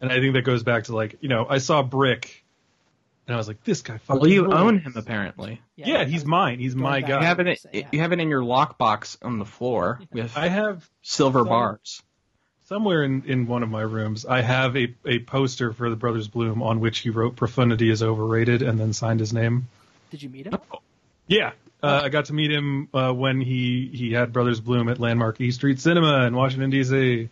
And 0.00 0.10
I 0.10 0.20
think 0.20 0.32
that 0.34 0.42
goes 0.42 0.62
back 0.62 0.84
to 0.84 0.96
like 0.96 1.16
you 1.20 1.28
know 1.28 1.46
I 1.48 1.58
saw 1.58 1.82
Brick, 1.82 2.42
and 3.26 3.34
I 3.34 3.36
was 3.36 3.46
like 3.48 3.62
this 3.64 3.82
guy 3.82 3.98
fucking. 3.98 4.20
Well, 4.20 4.30
you 4.30 4.44
rules. 4.44 4.54
own 4.54 4.78
him 4.78 4.94
apparently. 4.96 5.60
Yeah, 5.76 6.00
I 6.00 6.04
he's 6.06 6.22
was 6.22 6.26
mine. 6.26 6.58
He's 6.60 6.74
my 6.74 7.00
back 7.00 7.08
You 7.10 7.14
guy. 7.16 7.24
have 7.24 7.40
it. 7.40 7.66
You 7.92 8.00
have 8.00 8.12
it 8.12 8.20
in 8.20 8.30
your 8.30 8.40
lockbox 8.42 9.18
on 9.22 9.38
the 9.38 9.44
floor 9.44 10.00
with 10.12 10.34
I 10.36 10.48
have 10.48 10.88
silver 11.02 11.40
some- 11.40 11.48
bars. 11.48 12.02
Somewhere 12.70 13.02
in, 13.02 13.24
in 13.26 13.48
one 13.48 13.64
of 13.64 13.68
my 13.68 13.80
rooms. 13.80 14.24
I 14.24 14.42
have 14.42 14.76
a, 14.76 14.94
a 15.04 15.18
poster 15.18 15.72
for 15.72 15.90
the 15.90 15.96
Brothers 15.96 16.28
Bloom 16.28 16.62
on 16.62 16.78
which 16.78 17.00
he 17.00 17.10
wrote 17.10 17.34
"Profundity 17.34 17.90
is 17.90 18.00
overrated" 18.00 18.62
and 18.62 18.78
then 18.78 18.92
signed 18.92 19.18
his 19.18 19.32
name. 19.32 19.66
Did 20.12 20.22
you 20.22 20.28
meet 20.28 20.46
him? 20.46 20.56
Yeah, 21.26 21.50
uh, 21.82 22.02
I 22.04 22.10
got 22.10 22.26
to 22.26 22.32
meet 22.32 22.52
him 22.52 22.88
uh, 22.94 23.12
when 23.12 23.40
he 23.40 23.90
he 23.92 24.12
had 24.12 24.32
Brothers 24.32 24.60
Bloom 24.60 24.88
at 24.88 25.00
Landmark 25.00 25.40
E 25.40 25.50
Street 25.50 25.80
Cinema 25.80 26.26
in 26.26 26.36
Washington 26.36 26.70
D.C., 26.70 27.28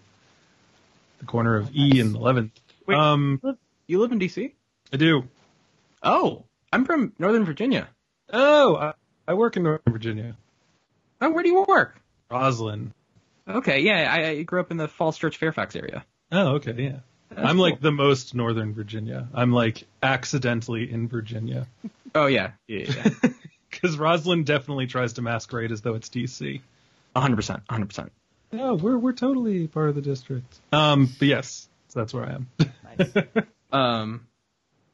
the 1.21 1.25
corner 1.25 1.55
of 1.55 1.71
E 1.73 2.01
and 2.01 2.17
11th. 2.17 2.51
Wait. 2.89 2.99
Um, 2.99 3.41
You 3.87 4.01
live 4.01 4.11
in 4.11 4.19
D.C. 4.19 4.53
I 4.93 4.97
do. 4.97 5.23
Oh, 6.03 6.43
I'm 6.73 6.85
from 6.85 7.13
Northern 7.17 7.45
Virginia. 7.45 7.87
Oh, 8.33 8.75
I, 8.75 8.95
I 9.29 9.35
work 9.35 9.57
in 9.57 9.63
Northern 9.63 9.93
Virginia. 9.93 10.37
Oh, 11.21 11.31
where 11.31 11.45
do 11.45 11.49
you 11.49 11.65
work? 11.69 12.01
Rosslyn. 12.29 12.91
Okay, 13.49 13.81
yeah, 13.81 14.13
I, 14.13 14.27
I 14.29 14.43
grew 14.43 14.61
up 14.61 14.71
in 14.71 14.77
the 14.77 14.89
Falls 14.89 15.17
Church, 15.17 15.37
Fairfax 15.39 15.75
area. 15.75 16.05
Oh, 16.31 16.57
okay, 16.57 16.73
yeah. 16.77 16.99
That's 17.31 17.47
I'm 17.49 17.57
cool. 17.57 17.63
like 17.65 17.81
the 17.81 17.93
most 17.93 18.35
Northern 18.35 18.75
Virginia. 18.75 19.29
I'm 19.35 19.53
like 19.53 19.85
accidentally 20.03 20.91
in 20.91 21.09
Virginia 21.09 21.67
Oh 22.15 22.27
yeah, 22.27 22.53
yeah, 22.67 22.91
yeah, 22.91 23.31
because 23.71 23.97
Rosslyn 23.99 24.45
definitely 24.47 24.87
tries 24.87 25.13
to 25.15 25.23
masquerade 25.23 25.73
as 25.73 25.83
though 25.83 25.95
it's 25.95 26.09
D.C. 26.09 26.63
hundred 27.15 27.37
percent, 27.37 27.63
hundred 27.69 27.87
percent. 27.91 28.13
No, 28.51 28.75
we're 28.75 28.97
we're 28.97 29.13
totally 29.13 29.67
part 29.69 29.91
of 29.91 29.95
the 29.95 30.01
district. 30.01 30.59
Um, 30.73 31.11
but 31.19 31.29
yes, 31.29 31.69
so 31.89 32.01
that's 32.01 32.15
where 32.15 32.25
I 32.25 32.33
am. 32.35 32.49
Nice. 32.99 33.25
Um, 33.71 34.27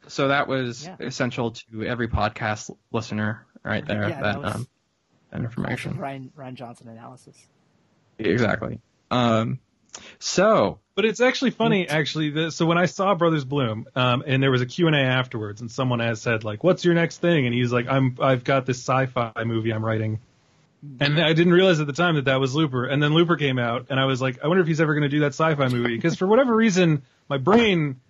so 0.09 0.29
that 0.29 0.49
was 0.49 0.85
Yeah. 0.85 0.97
essential 0.99 1.53
to 1.53 1.85
every 1.85 2.09
podcast 2.09 2.75
listener, 2.91 3.47
right 3.63 3.87
there. 3.87 4.09
Yeah, 4.09 4.21
that, 4.21 4.23
that 4.23 4.43
was 4.43 4.55
um, 4.57 4.69
that 5.31 5.41
information. 5.43 5.95
Rian 5.95 6.31
Rian 6.37 6.55
Johnson 6.55 6.89
analysis. 6.89 7.37
Exactly. 8.19 8.81
Um, 9.11 9.59
so 10.19 10.81
But 10.95 11.05
it's 11.05 11.21
actually 11.21 11.51
funny, 11.51 11.89
actually. 11.89 12.51
So 12.51 12.67
when 12.67 12.79
I 12.79 12.87
saw 12.87 13.15
Brothers 13.15 13.45
Bloom, 13.45 13.87
um, 13.95 14.25
and 14.27 14.43
there 14.43 14.51
was 14.51 14.63
a 14.63 14.67
Q 14.67 14.87
and 14.87 14.97
A 14.97 15.01
afterwards, 15.01 15.61
and 15.61 15.71
someone 15.71 16.01
has 16.01 16.21
said 16.21 16.45
like, 16.45 16.65
"What's 16.65 16.85
your 16.85 16.95
next 16.95 17.19
thing?" 17.19 17.47
And 17.47 17.55
he's 17.55 17.73
like, 17.73 17.87
"I'm 17.89 18.17
I've 18.21 18.45
got 18.45 18.67
this 18.67 18.79
sci-fi 18.79 19.33
movie 19.45 19.73
I'm 19.73 19.85
writing." 19.85 20.21
And 21.01 21.19
I 21.19 21.33
didn't 21.33 21.55
realize 21.55 21.81
at 21.81 21.87
the 21.87 21.95
time 21.95 22.17
that 22.17 22.27
that 22.27 22.41
was 22.41 22.55
Looper. 22.55 22.85
And 22.85 23.03
then 23.03 23.15
Looper 23.15 23.37
came 23.37 23.59
out, 23.59 23.87
and 23.89 23.99
I 23.99 24.05
was 24.05 24.21
like, 24.21 24.45
I 24.45 24.49
wonder 24.49 24.61
if 24.61 24.69
he's 24.69 24.83
ever 24.83 24.93
going 24.93 25.03
to 25.05 25.09
do 25.09 25.21
that 25.21 25.29
sci-fi 25.29 25.69
movie 25.69 25.97
because 25.97 26.17
for 26.17 26.27
whatever 26.27 26.55
reason, 26.55 27.03
my 27.29 27.39
brain 27.39 28.01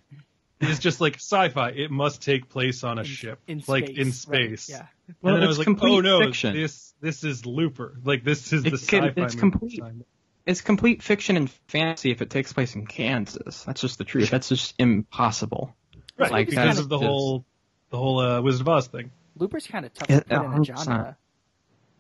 is 0.61 0.79
just 0.79 1.01
like 1.01 1.17
sci-fi. 1.17 1.71
It 1.71 1.91
must 1.91 2.23
take 2.23 2.49
place 2.49 2.85
on 2.85 2.99
a 2.99 3.03
In- 3.03 3.07
ship, 3.07 3.39
in 3.47 3.63
like 3.67 3.87
space, 3.87 3.99
in 3.99 4.07
right, 4.07 4.15
space. 4.15 4.71
Yeah. 4.71 4.87
well, 5.23 5.35
and 5.35 5.43
then 5.43 5.43
I 5.43 5.45
it's 5.45 5.49
was 5.49 5.59
like, 5.59 5.65
complete 5.67 5.91
oh 5.93 6.01
no, 6.01 6.21
fiction. 6.21 6.55
this 6.55 6.95
this 7.01 7.25
is 7.25 7.45
Looper. 7.47 7.99
Like 8.05 8.25
this 8.25 8.53
is 8.53 8.63
the 8.63 8.71
can- 8.71 8.79
sci-fi 8.79 9.07
it's 9.25 9.35
movie. 9.35 9.39
complete. 9.39 9.83
It's 10.47 10.61
complete 10.61 11.03
fiction 11.03 11.37
and 11.39 11.51
fantasy 11.69 12.11
if 12.11 12.21
it 12.21 12.29
takes 12.29 12.53
place 12.53 12.75
in 12.75 12.87
Kansas. 12.87 13.63
That's 13.65 13.81
just 13.81 13.97
the 13.99 14.05
truth. 14.05 14.29
That's 14.31 14.51
just 14.51 14.75
impossible. 14.79 15.75
Right, 16.19 16.31
Like, 16.31 16.49
because 16.51 16.65
that's 16.67 16.79
of 16.81 16.89
the 16.91 16.99
whole 16.99 17.45
the 17.91 17.97
whole 17.97 18.19
uh, 18.21 18.43
Wizard 18.43 18.61
of 18.63 18.69
Oz 18.69 18.87
thing. 18.89 19.11
Looper's 19.37 19.67
kind 19.67 19.85
of 19.87 19.95
tough 19.95 20.09
Yeah, 20.11 20.21
to 20.21 20.25
put 20.25 20.55
in 20.57 20.61
a 20.61 20.65
genre, 20.65 21.17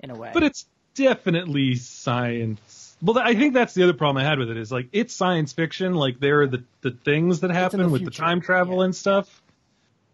in 0.00 0.10
a 0.10 0.14
way. 0.14 0.30
But 0.34 0.42
it's 0.42 0.66
definitely 0.94 1.76
science. 1.76 2.83
Well, 3.04 3.18
I 3.18 3.34
think 3.34 3.52
that's 3.52 3.74
the 3.74 3.82
other 3.82 3.92
problem 3.92 4.24
I 4.24 4.26
had 4.26 4.38
with 4.38 4.48
it 4.48 4.56
is 4.56 4.72
like 4.72 4.88
it's 4.92 5.12
science 5.14 5.52
fiction. 5.52 5.92
Like 5.92 6.20
there 6.20 6.40
are 6.40 6.46
the 6.46 6.64
the 6.80 6.90
things 6.90 7.40
that 7.40 7.50
happen 7.50 7.80
the 7.80 7.88
with 7.90 8.02
the 8.02 8.10
time 8.10 8.40
travel 8.40 8.78
yeah. 8.78 8.84
and 8.86 8.96
stuff. 8.96 9.42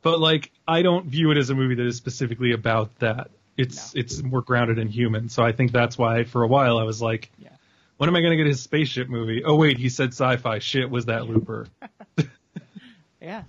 But 0.02 0.18
like 0.18 0.50
I 0.66 0.82
don't 0.82 1.06
view 1.06 1.30
it 1.30 1.36
as 1.36 1.50
a 1.50 1.54
movie 1.54 1.76
that 1.76 1.86
is 1.86 1.96
specifically 1.96 2.50
about 2.50 2.98
that. 2.98 3.30
It's 3.56 3.94
No. 3.94 4.00
it's 4.00 4.20
more 4.24 4.42
grounded 4.42 4.78
in 4.80 4.88
human. 4.88 5.28
So 5.28 5.44
I 5.44 5.52
think 5.52 5.70
that's 5.70 5.96
why 5.96 6.24
for 6.24 6.42
a 6.42 6.48
while 6.48 6.78
I 6.78 6.82
was 6.82 7.00
like, 7.00 7.30
Yeah. 7.38 7.50
when 7.98 8.08
am 8.08 8.16
I 8.16 8.22
going 8.22 8.32
to 8.32 8.36
get 8.36 8.46
his 8.46 8.60
spaceship 8.60 9.08
movie? 9.08 9.44
Oh 9.44 9.54
wait, 9.54 9.78
he 9.78 9.88
said 9.88 10.08
sci-fi. 10.08 10.58
Shit, 10.58 10.90
was 10.90 11.06
that 11.06 11.28
Looper? 11.28 11.68
yeah. 13.22 13.44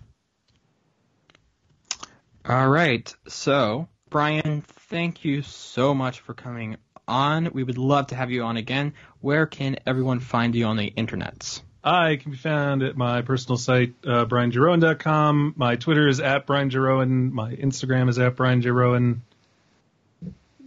All 2.45 2.69
right. 2.69 3.11
So, 3.27 3.87
Brian, 4.11 4.61
thank 4.61 5.25
you 5.25 5.41
so 5.41 5.95
much 5.95 6.19
for 6.19 6.35
coming 6.35 6.77
on. 7.11 7.51
We 7.53 7.63
would 7.63 7.77
love 7.77 8.07
to 8.07 8.15
have 8.15 8.31
you 8.31 8.43
on 8.43 8.57
again. 8.57 8.93
Where 9.19 9.45
can 9.45 9.77
everyone 9.85 10.19
find 10.19 10.55
you 10.55 10.65
on 10.65 10.77
the 10.77 10.89
internets? 10.89 11.61
I 11.83 12.15
can 12.15 12.31
be 12.31 12.37
found 12.37 12.83
at 12.83 12.95
my 12.95 13.21
personal 13.23 13.57
site, 13.57 13.93
uh, 14.05 14.25
brianjroan.com. 14.25 15.53
My 15.57 15.75
Twitter 15.75 16.07
is 16.07 16.19
at 16.19 16.45
brianjroan. 16.45 17.31
My 17.31 17.53
Instagram 17.55 18.07
is 18.07 18.19
at 18.19 18.35
brianjroan. 18.35 19.19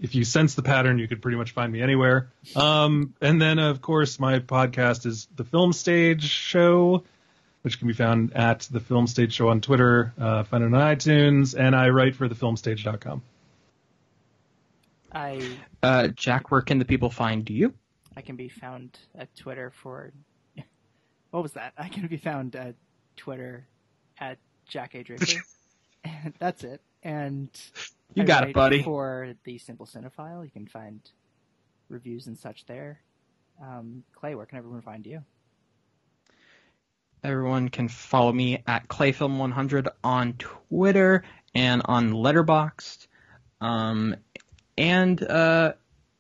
If 0.03 0.15
you 0.15 0.25
sense 0.25 0.55
the 0.55 0.63
pattern, 0.63 0.99
you 0.99 1.09
could 1.09 1.23
pretty 1.23 1.39
much 1.39 1.53
find 1.53 1.73
me 1.73 1.81
anywhere. 1.81 2.29
Um, 2.57 3.15
and 3.21 3.41
then, 3.41 3.59
of 3.59 3.81
course, 3.81 4.19
my 4.19 4.41
podcast 4.41 5.07
is 5.07 5.29
The 5.37 5.45
Film 5.45 5.73
Stage 5.73 6.25
Show, 6.25 7.05
which 7.63 7.79
can 7.79 7.89
be 7.89 7.95
found 7.95 8.35
at 8.35 8.69
The 8.71 8.81
Film 8.81 9.07
Stage 9.07 9.33
Show 9.33 9.49
on 9.49 9.61
Twitter. 9.61 10.13
Uh, 10.19 10.43
find 10.43 10.65
it 10.65 10.67
on 10.67 10.73
iTunes, 10.73 11.59
and 11.59 11.77
I 11.77 11.91
write 11.91 12.17
for 12.17 12.29
thefilmstage.com. 12.29 13.23
I 15.15 15.57
Uh, 15.83 16.09
Jack, 16.09 16.51
where 16.51 16.61
can 16.63 16.79
the 16.79 16.85
people 16.85 17.11
find 17.11 17.49
you? 17.49 17.75
I 18.17 18.21
can 18.21 18.37
be 18.37 18.49
found 18.49 18.99
at 19.17 19.35
Twitter 19.37 19.71
for 19.71 20.13
what 21.31 21.43
was 21.43 21.53
that? 21.53 21.73
I 21.79 21.89
can 21.89 22.07
be 22.07 22.17
found 22.17 22.57
at 22.57 22.75
Twitter 23.17 23.67
at 24.19 24.39
Jack 24.69 24.95
A 24.95 25.03
Draper. 25.03 25.25
and 26.05 26.35
that's 26.39 26.65
it. 26.65 26.81
And 27.03 27.49
You 28.15 28.23
I 28.23 28.27
got 28.27 28.49
it, 28.49 28.55
buddy. 28.55 28.83
For 28.83 29.35
the 29.45 29.59
Simple 29.59 29.87
Cinephile, 29.87 30.45
you 30.45 30.51
can 30.51 30.67
find 30.67 31.01
reviews 31.89 32.27
and 32.27 32.39
such 32.39 32.67
there. 32.67 33.01
Um, 33.63 34.05
Clay, 34.15 34.35
where 34.35 34.47
can 34.47 34.59
everyone 34.59 34.83
find 34.83 35.07
you? 35.07 35.23
everyone 37.25 37.71
can 37.71 37.89
follow 37.89 38.31
me 38.31 38.63
at 38.67 38.87
clayfilm100 38.87 39.89
on 40.05 40.35
Twitter 40.35 41.25
and 41.55 41.83
on 41.87 42.13
Letterboxd. 42.13 43.07
Um, 43.61 44.15
and 44.79 45.23
uh, 45.23 45.73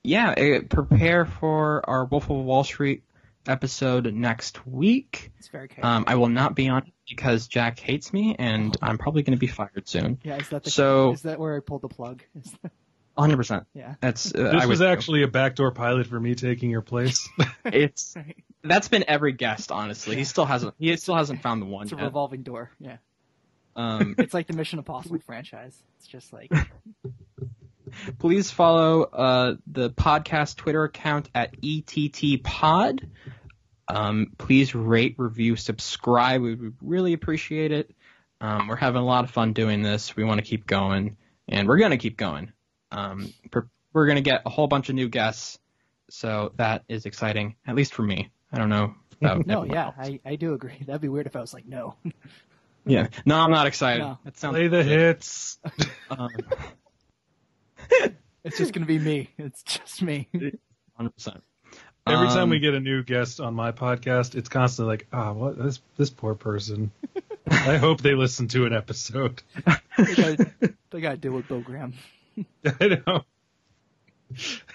yeah, 0.02 0.34
eh, 0.36 0.60
prepare 0.68 1.24
for 1.26 1.88
our 1.88 2.04
Wolf 2.04 2.24
of 2.30 2.36
Wall 2.36 2.64
Street 2.64 3.02
episode 3.46 4.12
next 4.14 4.66
week. 4.66 5.32
It's 5.38 5.48
very 5.48 5.68
chaotic. 5.68 5.84
Um, 5.84 6.04
I 6.06 6.14
will 6.16 6.28
not 6.28 6.54
be 6.54 6.68
on 6.68 6.82
it 6.82 6.92
because 7.08 7.46
Jack 7.48 7.78
hates 7.78 8.12
me, 8.12 8.34
and 8.38 8.76
I'm 8.80 8.96
probably 8.98 9.22
going 9.22 9.36
to 9.36 9.40
be 9.40 9.46
fired 9.46 9.86
soon. 9.88 10.18
yeah, 10.24 10.36
is 10.36 10.48
that 10.50 10.64
the, 10.64 10.70
so- 10.70 11.12
is 11.12 11.22
that 11.22 11.38
where 11.38 11.56
I 11.56 11.60
pulled 11.60 11.82
the 11.82 11.88
plug? 11.88 12.22
Is 12.38 12.52
that- 12.62 12.72
100. 13.16 13.36
percent 13.36 13.66
yeah. 13.74 13.94
That's 14.00 14.34
uh, 14.34 14.38
This 14.50 14.62
I 14.62 14.66
was 14.66 14.80
would- 14.80 14.88
actually 14.88 15.22
a 15.22 15.28
backdoor 15.28 15.70
pilot 15.70 16.08
for 16.08 16.18
me 16.18 16.34
taking 16.34 16.68
your 16.70 16.82
place. 16.82 17.28
It's 17.64 18.16
that's 18.64 18.88
been 18.88 19.04
every 19.06 19.32
guest. 19.32 19.70
Honestly, 19.70 20.16
he 20.16 20.24
still 20.24 20.44
hasn't. 20.46 20.74
He 20.80 20.96
still 20.96 21.14
hasn't 21.14 21.40
found 21.40 21.62
the 21.62 21.66
one 21.66 21.84
It's 21.84 21.92
a 21.92 21.96
yet. 21.96 22.04
revolving 22.06 22.42
door. 22.42 22.72
Yeah. 22.80 22.96
Um, 23.76 24.16
It's 24.18 24.34
like 24.34 24.48
the 24.48 24.52
Mission 24.54 24.80
Impossible 24.80 25.18
franchise. 25.24 25.80
It's 25.98 26.08
just 26.08 26.32
like 26.32 26.50
please 28.18 28.50
follow 28.50 29.02
uh, 29.02 29.54
the 29.66 29.90
podcast 29.90 30.56
Twitter 30.56 30.84
account 30.84 31.28
at 31.34 31.60
ETTPod. 31.60 33.08
Um, 33.88 34.32
please 34.38 34.74
rate, 34.74 35.16
review, 35.18 35.56
subscribe. 35.56 36.40
We 36.40 36.54
would 36.54 36.76
really 36.80 37.12
appreciate 37.12 37.72
it. 37.72 37.90
Um, 38.40 38.68
we're 38.68 38.76
having 38.76 39.00
a 39.00 39.04
lot 39.04 39.24
of 39.24 39.30
fun 39.30 39.52
doing 39.52 39.82
this. 39.82 40.16
We 40.16 40.24
want 40.24 40.38
to 40.38 40.44
keep 40.44 40.66
going, 40.66 41.16
and 41.48 41.68
we're 41.68 41.78
going 41.78 41.92
to 41.92 41.96
keep 41.96 42.16
going. 42.16 42.52
Um, 42.90 43.32
per- 43.50 43.68
we're 43.92 44.06
going 44.06 44.16
to 44.16 44.22
get 44.22 44.42
a 44.44 44.50
whole 44.50 44.66
bunch 44.66 44.88
of 44.88 44.94
new 44.94 45.08
guests, 45.08 45.58
so 46.10 46.52
that 46.56 46.84
is 46.88 47.06
exciting, 47.06 47.56
at 47.66 47.74
least 47.74 47.94
for 47.94 48.02
me. 48.02 48.30
I 48.52 48.58
don't 48.58 48.68
know. 48.68 48.94
No, 49.46 49.64
yeah, 49.64 49.86
else. 49.86 49.94
I, 49.96 50.20
I 50.26 50.36
do 50.36 50.52
agree. 50.52 50.82
That'd 50.86 51.00
be 51.00 51.08
weird 51.08 51.26
if 51.26 51.34
I 51.34 51.40
was 51.40 51.54
like 51.54 51.64
no. 51.64 51.94
yeah. 52.84 53.08
No, 53.24 53.36
I'm 53.36 53.50
not 53.50 53.66
excited. 53.66 54.00
No. 54.00 54.18
That 54.24 54.36
sounds 54.36 54.52
Play 54.52 54.68
the 54.68 54.82
hits. 54.82 55.58
um, 56.10 56.28
It's 58.44 58.58
just 58.58 58.74
gonna 58.74 58.84
be 58.84 58.98
me. 58.98 59.30
It's 59.38 59.62
just 59.62 60.02
me. 60.02 60.28
100%. 60.34 61.40
Every 62.06 62.26
time 62.28 62.38
Um, 62.38 62.50
we 62.50 62.58
get 62.58 62.74
a 62.74 62.80
new 62.80 63.02
guest 63.02 63.40
on 63.40 63.54
my 63.54 63.72
podcast, 63.72 64.34
it's 64.34 64.50
constantly 64.50 64.92
like, 64.92 65.06
ah, 65.14 65.32
what 65.32 65.56
this 65.56 65.80
this 65.96 66.10
poor 66.10 66.34
person. 66.34 66.90
I 67.50 67.78
hope 67.78 68.02
they 68.02 68.14
listen 68.14 68.46
to 68.48 68.66
an 68.66 68.74
episode. 68.74 69.42
they, 69.96 70.14
gotta, 70.14 70.50
they 70.90 71.00
gotta 71.00 71.16
deal 71.16 71.32
with 71.32 71.48
Bill 71.48 71.62
Graham. 71.62 71.94
I 72.66 73.00
know. 73.06 73.24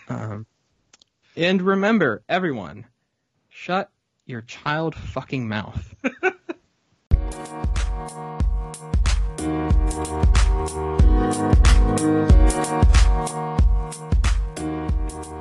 Um, 0.07 0.47
and 1.35 1.61
remember, 1.61 2.23
everyone, 2.27 2.88
shut 3.49 3.91
your 4.25 4.41
child 4.41 4.95
fucking 4.95 5.47
mouth. 5.47 5.93
Thank 9.40 9.74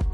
you. 0.02 0.07